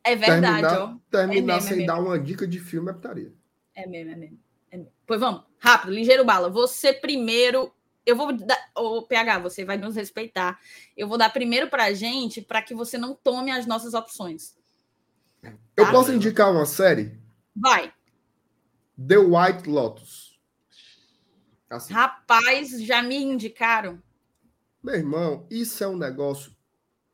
É 0.03 0.15
verdade, 0.15 0.61
terminar 0.61 0.81
ó. 0.81 0.97
terminar 1.09 1.33
É 1.33 1.41
mesmo, 1.41 1.51
é 1.51 1.59
sem 1.61 1.77
mesmo. 1.77 1.87
dar 1.87 1.99
uma 1.99 2.19
dica 2.19 2.47
de 2.47 2.59
filme 2.59 2.89
é 2.89 2.93
putaria. 2.93 3.33
É 3.75 3.87
mesmo, 3.87 4.11
é 4.11 4.15
mesmo. 4.15 4.39
É 4.71 4.77
mesmo. 4.77 4.91
Pois 5.05 5.19
vamos, 5.19 5.43
rápido, 5.59 5.93
ligeiro 5.93 6.25
bala. 6.25 6.49
Você 6.49 6.93
primeiro. 6.93 7.73
Eu 8.05 8.15
vou 8.15 8.35
dar. 8.35 8.57
Ô, 8.75 9.03
PH, 9.03 9.39
você 9.39 9.63
vai 9.65 9.77
nos 9.77 9.95
respeitar. 9.95 10.59
Eu 10.95 11.07
vou 11.07 11.17
dar 11.17 11.29
primeiro 11.31 11.69
pra 11.69 11.93
gente 11.93 12.41
para 12.41 12.61
que 12.61 12.73
você 12.73 12.97
não 12.97 13.13
tome 13.13 13.51
as 13.51 13.65
nossas 13.65 13.93
opções. 13.93 14.57
Eu 15.43 15.85
Tá. 15.85 15.91
posso 15.91 16.11
indicar 16.11 16.51
uma 16.51 16.65
série? 16.65 17.17
Vai. 17.55 17.93
The 19.07 19.17
White 19.17 19.69
Lotus. 19.69 20.39
Assim, 21.69 21.93
Rapaz, 21.93 22.81
já 22.83 23.01
me 23.01 23.15
indicaram. 23.15 24.01
meu 24.83 24.95
irmão, 24.95 25.45
isso 25.49 25.83
é 25.83 25.87
um 25.87 25.97
negócio. 25.97 26.51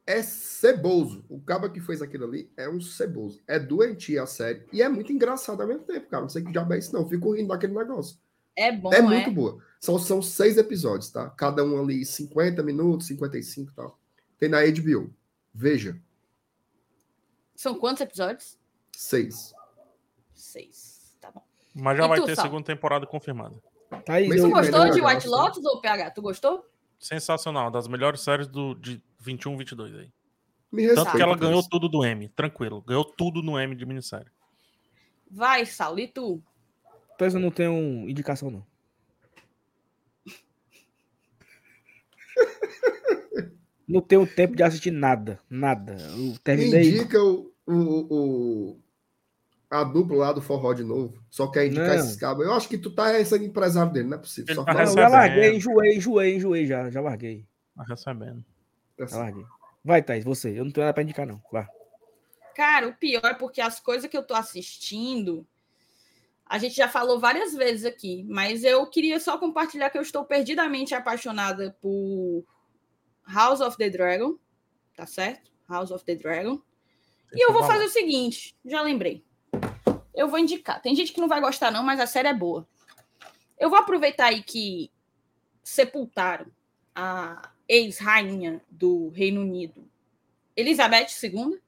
É 0.07 0.21
ceboso. 0.21 1.25
O 1.27 1.39
cabo 1.41 1.69
que 1.69 1.81
fez 1.81 2.01
aquilo 2.01 2.25
ali 2.25 2.49
é 2.55 2.69
um 2.69 2.79
ceboso. 2.79 3.41
É 3.47 3.59
doentia 3.59 4.23
a 4.23 4.27
série. 4.27 4.63
E 4.71 4.81
é 4.81 4.87
muito 4.87 5.11
engraçado 5.11 5.61
ao 5.61 5.67
mesmo 5.67 5.83
tempo, 5.83 6.07
cara. 6.09 6.21
Não 6.21 6.29
sei 6.29 6.43
que 6.43 6.51
diabo 6.51 6.73
é 6.73 6.77
isso, 6.77 6.93
não. 6.93 7.07
Fico 7.09 7.33
rindo 7.33 7.49
daquele 7.49 7.73
negócio. 7.73 8.17
É 8.55 8.71
bom, 8.71 8.93
é 8.93 8.97
é? 8.99 9.01
muito 9.01 9.31
boa. 9.31 9.57
São, 9.81 9.97
são 9.99 10.21
seis 10.21 10.57
episódios, 10.57 11.09
tá? 11.09 11.29
Cada 11.31 11.63
um 11.63 11.81
ali 11.81 12.05
50 12.05 12.61
minutos, 12.63 13.07
55 13.07 13.71
e 13.71 13.75
tal. 13.75 13.99
Tem 14.37 14.47
na 14.47 14.59
HBO. 14.61 15.11
Veja. 15.53 15.99
São 17.56 17.77
quantos 17.77 18.01
episódios? 18.01 18.58
Seis. 18.92 19.53
Seis. 20.34 21.16
Tá 21.22 21.32
bom. 21.32 21.42
Mas 21.74 21.98
já 21.98 22.06
E 22.06 22.08
vai 22.08 22.19
tu, 22.19 22.25
ter 22.25 22.35
Sal? 22.35 22.45
segunda 22.45 22.64
temporada 22.66 23.06
confirmada. 23.06 23.56
Thaís, 24.06 24.27
Mas 24.27 24.42
Tu 24.42 24.50
gostou 24.50 24.80
melhor, 24.80 24.93
de 24.93 25.01
White. 25.01 25.27
Lotus 25.27 25.66
ou 25.66 25.80
PH? 25.82 26.11
Tu 26.11 26.22
gostou? 26.22 26.66
Sensacional, 27.00 27.69
das 27.72 27.88
melhores 27.88 28.22
séries 28.22 28.48
do, 28.48 28.74
de 28.75 29.01
21, 29.19 29.58
22 29.58 29.95
aí. 29.95 30.11
Me 30.72 30.93
Tanto 30.93 31.11
que 31.11 31.22
ela 31.22 31.35
ganhou 31.38 31.64
tudo 31.67 31.88
do 31.88 32.03
M, 32.03 32.27
tranquilo. 32.30 32.82
Ganhou 32.82 33.06
tudo 33.06 33.42
no 33.42 33.58
M 33.59 33.75
de 33.75 33.85
minissérie. 33.85 34.32
Vai, 35.30 35.66
Saulo, 35.66 36.00
e 36.00 36.08
tu? 36.08 36.42
Thaís, 37.17 37.34
eu 37.34 37.40
não 37.40 37.51
tenho 37.51 38.09
indicação, 38.09 38.50
não. 38.51 38.66
Não 43.88 44.01
tenho 44.01 44.25
tempo 44.25 44.55
de 44.55 44.64
assistir 44.64 44.91
nada. 44.91 45.39
Nada. 45.49 45.95
Eu 46.17 46.38
terminei. 46.43 46.89
Indica 46.89 47.22
o, 47.22 47.51
o, 47.67 47.73
o- 48.09 48.80
a 49.69 49.83
dupla 49.83 50.17
lá 50.17 50.31
do 50.33 50.41
forró 50.41 50.73
de 50.73 50.83
novo. 50.83 51.22
Só 51.30 51.47
quer 51.47 51.67
indicar 51.67 51.89
Não. 51.89 51.95
esses 51.95 52.15
cabos. 52.15 52.45
Eu 52.45 52.53
acho 52.53 52.67
que 52.69 52.77
tu 52.77 52.89
tá 52.91 53.23
sendo 53.25 53.43
empresário 53.45 53.91
dele, 53.91 54.07
não 54.07 54.17
é 54.17 54.22
possível. 54.22 54.64
Tá 54.64 54.83
eu 54.83 54.88
já 54.88 55.07
larguei, 55.07 55.55
enjoei, 55.55 55.95
enjoei, 55.97 56.35
enjoei 56.35 56.65
já. 56.65 56.89
Já 56.89 57.01
larguei. 57.01 57.45
Tá 57.75 57.83
recebendo. 57.83 58.43
Já 58.97 59.05
assim. 59.05 59.17
larguei. 59.17 59.45
Vai, 59.83 60.01
Thaís, 60.01 60.23
você. 60.23 60.49
Eu 60.57 60.65
não 60.65 60.72
tenho 60.72 60.85
nada 60.85 60.93
pra 60.93 61.03
indicar, 61.03 61.27
não. 61.27 61.41
Vai. 61.51 61.67
Cara, 62.55 62.88
o 62.88 62.93
pior 62.93 63.25
é 63.25 63.33
porque 63.33 63.59
as 63.59 63.80
coisas 63.80 64.09
que 64.09 64.15
eu 64.17 64.23
tô 64.23 64.33
assistindo, 64.33 65.45
a 66.45 66.57
gente 66.57 66.75
já 66.75 66.88
falou 66.88 67.19
várias 67.19 67.53
vezes 67.53 67.85
aqui, 67.85 68.25
mas 68.30 68.64
eu 68.64 68.85
queria 68.88 69.19
só 69.19 69.38
compartilhar 69.38 69.89
que 69.89 69.97
eu 69.97 70.01
estou 70.01 70.23
perdidamente 70.23 70.95
apaixonada 70.95 71.75
por 71.81 72.45
House 73.27 73.61
of 73.61 73.77
the 73.77 73.89
Dragon, 73.89 74.35
tá 74.95 75.05
certo? 75.05 75.51
House 75.69 75.91
of 75.91 76.03
the 76.05 76.15
Dragon. 76.15 76.61
E 77.33 77.43
eu 77.45 77.51
vou 77.51 77.63
fazer 77.63 77.85
o 77.85 77.89
seguinte, 77.89 78.55
já 78.65 78.81
lembrei. 78.81 79.23
Eu 80.13 80.27
vou 80.29 80.39
indicar. 80.39 80.81
Tem 80.81 80.95
gente 80.95 81.11
que 81.11 81.19
não 81.19 81.27
vai 81.27 81.41
gostar 81.41 81.71
não, 81.71 81.83
mas 81.83 81.99
a 81.99 82.07
série 82.07 82.27
é 82.29 82.33
boa. 82.33 82.67
Eu 83.59 83.69
vou 83.69 83.77
aproveitar 83.79 84.27
aí 84.27 84.41
que 84.43 84.89
sepultaram 85.63 86.47
a 86.93 87.49
ex-rainha 87.67 88.61
do 88.69 89.09
Reino 89.09 89.41
Unido, 89.41 89.83
Elizabeth 90.55 91.07
II, 91.23 91.59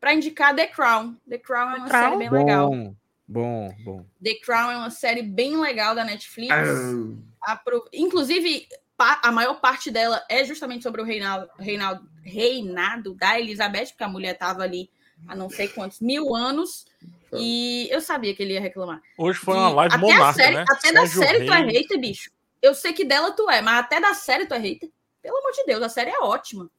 para 0.00 0.12
indicar 0.14 0.54
The 0.54 0.66
Crown. 0.66 1.16
The 1.28 1.38
Crown 1.38 1.70
é 1.70 1.76
uma 1.76 1.88
Crown? 1.88 2.02
série 2.04 2.16
bem 2.18 2.30
legal. 2.30 2.70
Bom, 2.70 2.94
bom, 3.26 3.74
bom. 3.84 4.06
The 4.22 4.34
Crown 4.44 4.70
é 4.72 4.76
uma 4.76 4.90
série 4.90 5.22
bem 5.22 5.56
legal 5.58 5.94
da 5.94 6.04
Netflix. 6.04 6.52
Ah, 6.52 7.52
Apro- 7.52 7.88
Inclusive, 7.92 8.68
a 8.98 9.30
maior 9.32 9.60
parte 9.60 9.90
dela 9.90 10.24
é 10.28 10.44
justamente 10.44 10.82
sobre 10.82 11.02
o 11.02 11.04
reinado, 11.04 11.48
reinado, 11.58 12.08
reinado 12.22 13.14
da 13.14 13.38
Elizabeth, 13.38 13.88
porque 13.88 14.04
a 14.04 14.08
mulher 14.08 14.34
estava 14.34 14.62
ali 14.62 14.90
há 15.26 15.34
não 15.34 15.50
sei 15.50 15.68
quantos 15.68 16.00
mil 16.00 16.34
anos. 16.34 16.86
E 17.32 17.88
eu 17.90 18.00
sabia 18.00 18.34
que 18.34 18.42
ele 18.42 18.54
ia 18.54 18.60
reclamar. 18.60 19.02
Hoje 19.18 19.38
foi 19.38 19.54
uma 19.54 19.68
live 19.68 19.94
até 19.94 20.00
monarca, 20.00 20.32
série, 20.32 20.54
né? 20.54 20.64
Até 20.68 20.92
da 20.92 21.06
Sérgio 21.06 21.22
série 21.22 21.44
tu 21.44 21.52
é 21.52 21.60
hater, 21.60 22.00
bicho. 22.00 22.30
Eu 22.62 22.74
sei 22.74 22.92
que 22.92 23.04
dela 23.04 23.32
tu 23.32 23.50
é, 23.50 23.60
mas 23.60 23.80
até 23.80 24.00
da 24.00 24.14
série 24.14 24.46
tu 24.46 24.54
é 24.54 24.58
hater. 24.58 24.90
Pelo 25.20 25.36
amor 25.36 25.52
de 25.52 25.64
Deus, 25.64 25.82
a 25.82 25.88
série 25.88 26.10
é 26.10 26.20
ótima. 26.20 26.70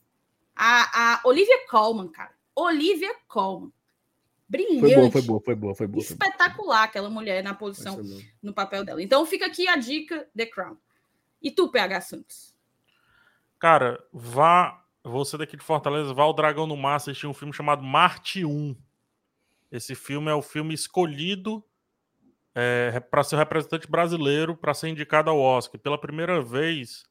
A, 0.55 1.17
a 1.17 1.21
Olivia 1.25 1.67
Colman, 1.69 2.07
cara. 2.07 2.31
Olivia 2.55 3.13
Colman. 3.27 3.71
Brilhante. 4.49 4.79
Foi 4.79 4.95
boa, 4.95 5.11
foi 5.11 5.21
boa, 5.21 5.41
foi 5.41 5.55
boa, 5.55 5.75
foi 5.75 5.87
boa. 5.87 6.03
Foi 6.03 6.15
boa. 6.15 6.27
Espetacular 6.31 6.83
aquela 6.83 7.09
mulher 7.09 7.43
na 7.43 7.53
posição, 7.53 8.01
no 8.41 8.53
papel 8.53 8.83
dela. 8.83 9.03
Então 9.03 9.25
fica 9.25 9.45
aqui 9.45 9.67
a 9.67 9.75
dica, 9.75 10.27
The 10.35 10.45
Crown. 10.45 10.77
E 11.41 11.51
tu, 11.51 11.71
PH 11.71 12.01
Santos? 12.01 12.55
Cara, 13.59 14.03
vá. 14.11 14.83
Você 15.03 15.37
daqui 15.37 15.55
de 15.55 15.63
Fortaleza, 15.63 16.13
vá 16.13 16.23
ao 16.23 16.33
Dragão 16.33 16.67
no 16.67 16.75
Mar 16.75 16.95
assistir 16.95 17.27
um 17.27 17.33
filme 17.33 17.53
chamado 17.53 17.81
Marte 17.81 18.43
1. 18.43 18.75
Esse 19.71 19.95
filme 19.95 20.29
é 20.29 20.33
o 20.33 20.41
filme 20.41 20.73
escolhido 20.73 21.63
para 23.09 23.23
ser 23.23 23.37
representante 23.37 23.89
brasileiro 23.89 24.57
para 24.57 24.73
ser 24.73 24.89
indicado 24.89 25.29
ao 25.29 25.39
Oscar. 25.39 25.79
Pela 25.79 25.97
primeira 25.97 26.41
vez, 26.41 27.05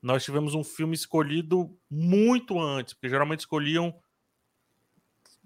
nós 0.00 0.24
tivemos 0.24 0.54
um 0.54 0.64
filme 0.64 0.94
escolhido 0.94 1.78
muito 1.90 2.58
antes, 2.58 2.94
porque 2.94 3.08
geralmente 3.08 3.40
escolhiam 3.40 3.94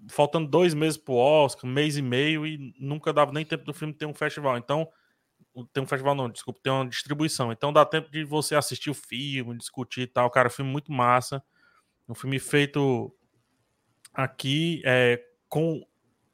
faltando 0.07 0.49
dois 0.49 0.73
meses 0.73 0.97
para 0.97 1.13
o 1.13 1.17
Oscar, 1.17 1.69
mês 1.69 1.97
e 1.97 2.01
meio, 2.01 2.45
e 2.45 2.73
nunca 2.79 3.13
dava 3.13 3.31
nem 3.31 3.45
tempo 3.45 3.65
do 3.65 3.73
filme 3.73 3.93
ter 3.93 4.05
um 4.05 4.13
festival. 4.13 4.57
Então, 4.57 4.89
tem 5.71 5.83
um 5.83 5.87
festival 5.87 6.15
não, 6.15 6.29
desculpa, 6.29 6.59
tem 6.63 6.73
uma 6.73 6.87
distribuição. 6.87 7.51
Então 7.51 7.71
dá 7.71 7.85
tempo 7.85 8.09
de 8.09 8.23
você 8.23 8.55
assistir 8.55 8.89
o 8.89 8.93
filme, 8.93 9.57
discutir 9.57 10.01
e 10.01 10.07
tal. 10.07 10.29
Cara, 10.29 10.49
filme 10.49 10.71
muito 10.71 10.91
massa. 10.91 11.43
Um 12.09 12.15
filme 12.15 12.39
feito 12.39 13.15
aqui 14.13 14.81
é, 14.85 15.23
com 15.47 15.85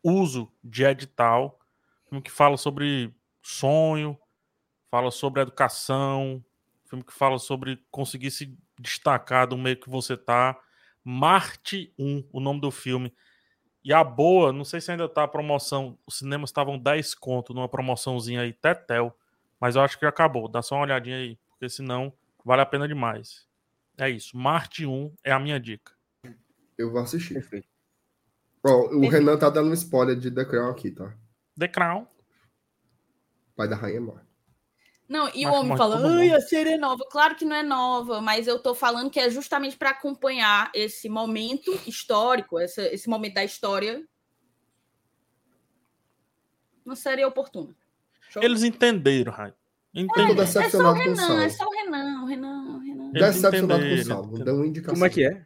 uso 0.04 0.52
de 0.64 0.84
edital. 0.84 1.60
Filme 2.08 2.22
que 2.22 2.32
fala 2.32 2.58
sobre 2.58 3.14
sonho, 3.42 4.18
fala 4.90 5.12
sobre 5.12 5.42
educação, 5.42 6.44
filme 6.86 7.04
que 7.04 7.14
fala 7.14 7.38
sobre 7.38 7.86
conseguir 7.92 8.32
se 8.32 8.58
destacar 8.80 9.48
do 9.48 9.58
meio 9.58 9.80
que 9.80 9.90
você 9.90 10.18
tá. 10.18 10.60
Marte 11.04 11.94
1, 12.00 12.28
o 12.32 12.40
nome 12.40 12.62
do 12.62 12.72
filme. 12.72 13.14
E 13.84 13.94
a 13.94 14.04
boa, 14.04 14.52
não 14.52 14.66
sei 14.66 14.82
se 14.82 14.92
ainda 14.92 15.08
tá 15.08 15.24
a 15.24 15.28
promoção. 15.28 15.98
Os 16.06 16.18
cinemas 16.18 16.50
estavam 16.50 16.78
10 16.78 17.16
conto 17.16 17.54
numa 17.54 17.70
promoçãozinha 17.70 18.42
aí, 18.42 18.54
Tetel. 18.54 19.16
Mas 19.60 19.76
eu 19.76 19.82
acho 19.82 19.98
que 19.98 20.06
acabou. 20.06 20.48
Dá 20.48 20.62
só 20.62 20.76
uma 20.76 20.84
olhadinha 20.84 21.18
aí, 21.18 21.38
porque 21.50 21.70
senão 21.70 22.14
vale 22.44 22.62
a 22.62 22.66
pena 22.66 22.88
demais. 22.88 23.48
É 23.98 24.10
isso. 24.10 24.38
Marte 24.38 24.86
1 24.86 25.14
é 25.24 25.32
a 25.32 25.40
minha 25.40 25.60
dica. 25.60 25.94
Eu 26.78 26.92
vou 26.92 27.02
assistir. 27.02 27.34
Perfeito. 27.34 27.68
Ó, 28.64 28.82
o 28.82 28.90
Perfeito. 28.90 29.12
Renan 29.12 29.38
tá 29.38 29.50
dando 29.50 29.70
um 29.70 29.74
spoiler 29.74 30.16
de 30.18 30.32
The 30.32 30.46
Crown 30.46 30.70
aqui, 30.70 30.92
tá? 30.92 31.14
The 31.58 31.68
Crown. 31.68 32.08
Pai 33.56 33.68
da 33.68 33.76
Rainha 33.76 34.00
morre. 34.00 34.29
Não, 35.10 35.28
e 35.34 35.44
o 35.44 35.50
homem 35.50 35.70
muito 35.70 35.78
fala, 35.80 36.08
ai, 36.20 36.30
a 36.32 36.40
série 36.40 36.70
é 36.74 36.78
nova. 36.78 37.04
Claro 37.10 37.36
que 37.36 37.44
não 37.44 37.56
é 37.56 37.64
nova, 37.64 38.22
mas 38.22 38.48
eu 38.48 38.60
tô 38.60 38.76
falando 38.76 39.10
que 39.10 39.20
é 39.20 39.28
justamente 39.28 39.76
para 39.76 39.90
acompanhar 39.90 40.72
esse 40.76 41.10
momento 41.10 41.72
histórico, 41.88 42.60
essa- 42.60 42.84
esse 42.94 43.10
momento 43.10 43.34
da 43.34 43.44
história. 43.44 44.06
Uma 46.86 46.96
série 46.96 47.26
oportuna. 47.26 47.76
Show? 48.30 48.44
Eles 48.44 48.64
entenderam, 48.64 49.32
Raio. 49.32 49.54
Eu 49.94 50.08
tô 50.08 50.22
Entenderam. 50.22 50.44
É 50.44 50.70
só 50.70 50.92
o 50.92 50.94
Renan, 50.94 51.42
é 51.44 51.50
só 51.50 51.66
o 51.66 51.72
Renan, 51.72 52.22
o 52.22 52.26
Renan, 52.26 52.76
o 52.76 52.80
Renan. 52.80 53.12
Eles 53.16 53.36
Decepcionado 53.42 53.82
com 53.84 53.90
o 53.90 53.94
entenderam. 53.94 54.32
Deu 54.46 54.56
uma 54.56 54.68
indicação. 54.68 54.94
Como 54.94 55.06
é 55.06 55.10
que 55.10 55.24
é? 55.26 55.46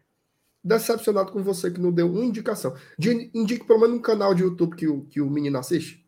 Decepcionado 0.62 1.32
com 1.32 1.42
você 1.42 1.72
que 1.72 1.80
não 1.80 1.92
deu 1.92 2.12
uma 2.12 2.26
indicação. 2.26 2.76
De- 3.00 3.32
Indique 3.34 3.66
pelo 3.66 3.80
menos 3.80 3.96
um 3.98 4.02
canal 4.02 4.34
de 4.34 4.44
YouTube 4.44 4.76
que 4.76 4.88
o, 4.88 5.06
que 5.06 5.22
o 5.22 5.30
menino 5.30 5.58
assiste. 5.58 6.03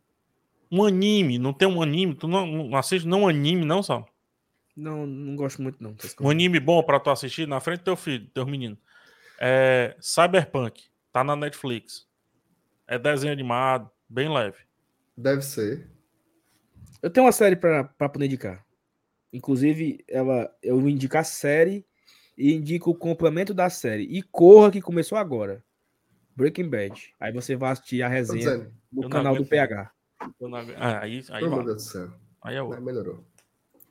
Um 0.72 0.84
anime, 0.84 1.38
não 1.38 1.54
tem 1.54 1.68
um 1.68 1.82
anime? 1.82 2.16
Tu 2.16 2.28
não, 2.28 2.46
não 2.46 2.78
assiste 2.78 3.08
não 3.08 3.22
um 3.22 3.28
anime, 3.28 3.66
não, 3.66 3.84
só? 3.84 4.06
Não, 4.76 5.06
não 5.06 5.36
gosto 5.36 5.62
muito, 5.62 5.82
não. 5.82 5.96
Um 6.20 6.30
anime 6.30 6.60
bom 6.60 6.84
pra 6.84 7.00
tu 7.00 7.10
assistir 7.10 7.48
na 7.48 7.60
frente 7.60 7.80
do 7.80 7.86
teu 7.86 7.96
filho, 7.96 8.28
teu 8.34 8.46
menino. 8.46 8.78
É 9.40 9.96
Cyberpunk, 10.00 10.84
tá 11.12 11.24
na 11.24 11.36
Netflix. 11.36 12.08
É 12.88 13.00
desenho 13.00 13.34
animado, 13.34 13.90
bem 14.10 14.30
leve. 14.30 14.58
Deve 15.18 15.42
ser. 15.42 15.90
Eu 17.02 17.10
tenho 17.10 17.26
uma 17.26 17.32
série 17.32 17.56
pra, 17.56 17.84
pra 17.84 18.10
poder 18.10 18.26
indicar. 18.26 18.66
Inclusive, 19.32 20.04
ela, 20.08 20.54
eu 20.62 20.80
vou 20.80 20.90
indicar 20.90 21.22
a 21.22 21.26
série 21.26 21.86
e 22.38 22.54
indico 22.54 22.92
o 22.92 22.96
complemento 22.96 23.54
da 23.54 23.70
série. 23.70 24.04
E 24.04 24.22
Corra, 24.22 24.72
que 24.72 24.82
começou 24.82 25.18
agora. 25.18 25.64
Breaking 26.36 26.70
Bad. 26.70 27.14
Aí 27.20 27.32
você 27.32 27.56
vai 27.56 27.72
assistir 27.72 28.02
a 28.02 28.10
resenha 28.10 28.40
dizendo. 28.40 28.74
no 28.92 29.10
canal 29.10 29.36
do. 29.36 29.46
PH. 29.46 29.92
Eu 30.40 30.50
não 30.50 30.58
agu- 30.58 30.74
Ah, 30.78 31.00
aí, 31.02 31.24
aí, 31.30 31.44
Oh, 31.44 31.50
meu. 31.50 31.64
Deus 31.64 31.76
do 31.76 31.82
céu. 31.90 32.12
aí 32.42 32.56
é 32.56 32.62
outro. 32.62 32.82
melhorou. 32.82 33.24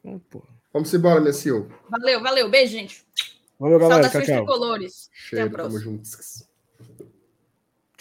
Então, 0.01 0.19
porra. 0.31 0.49
Vamos 0.73 0.93
embora, 0.93 1.21
minha 1.21 1.33
CEO. 1.33 1.69
Valeu, 1.89 2.21
valeu. 2.23 2.51
Beijo, 2.51 2.73
gente. 2.73 3.05
Valeu, 3.59 3.79
galera. 3.79 4.03
Tchau, 4.03 4.11
Saudações 4.13 4.27
tchau. 4.27 4.45
tricolores. 4.45 5.11
Cheiro, 5.13 5.51
próxima. 5.51 5.79
tamo 5.81 5.85
juntos. 5.85 6.49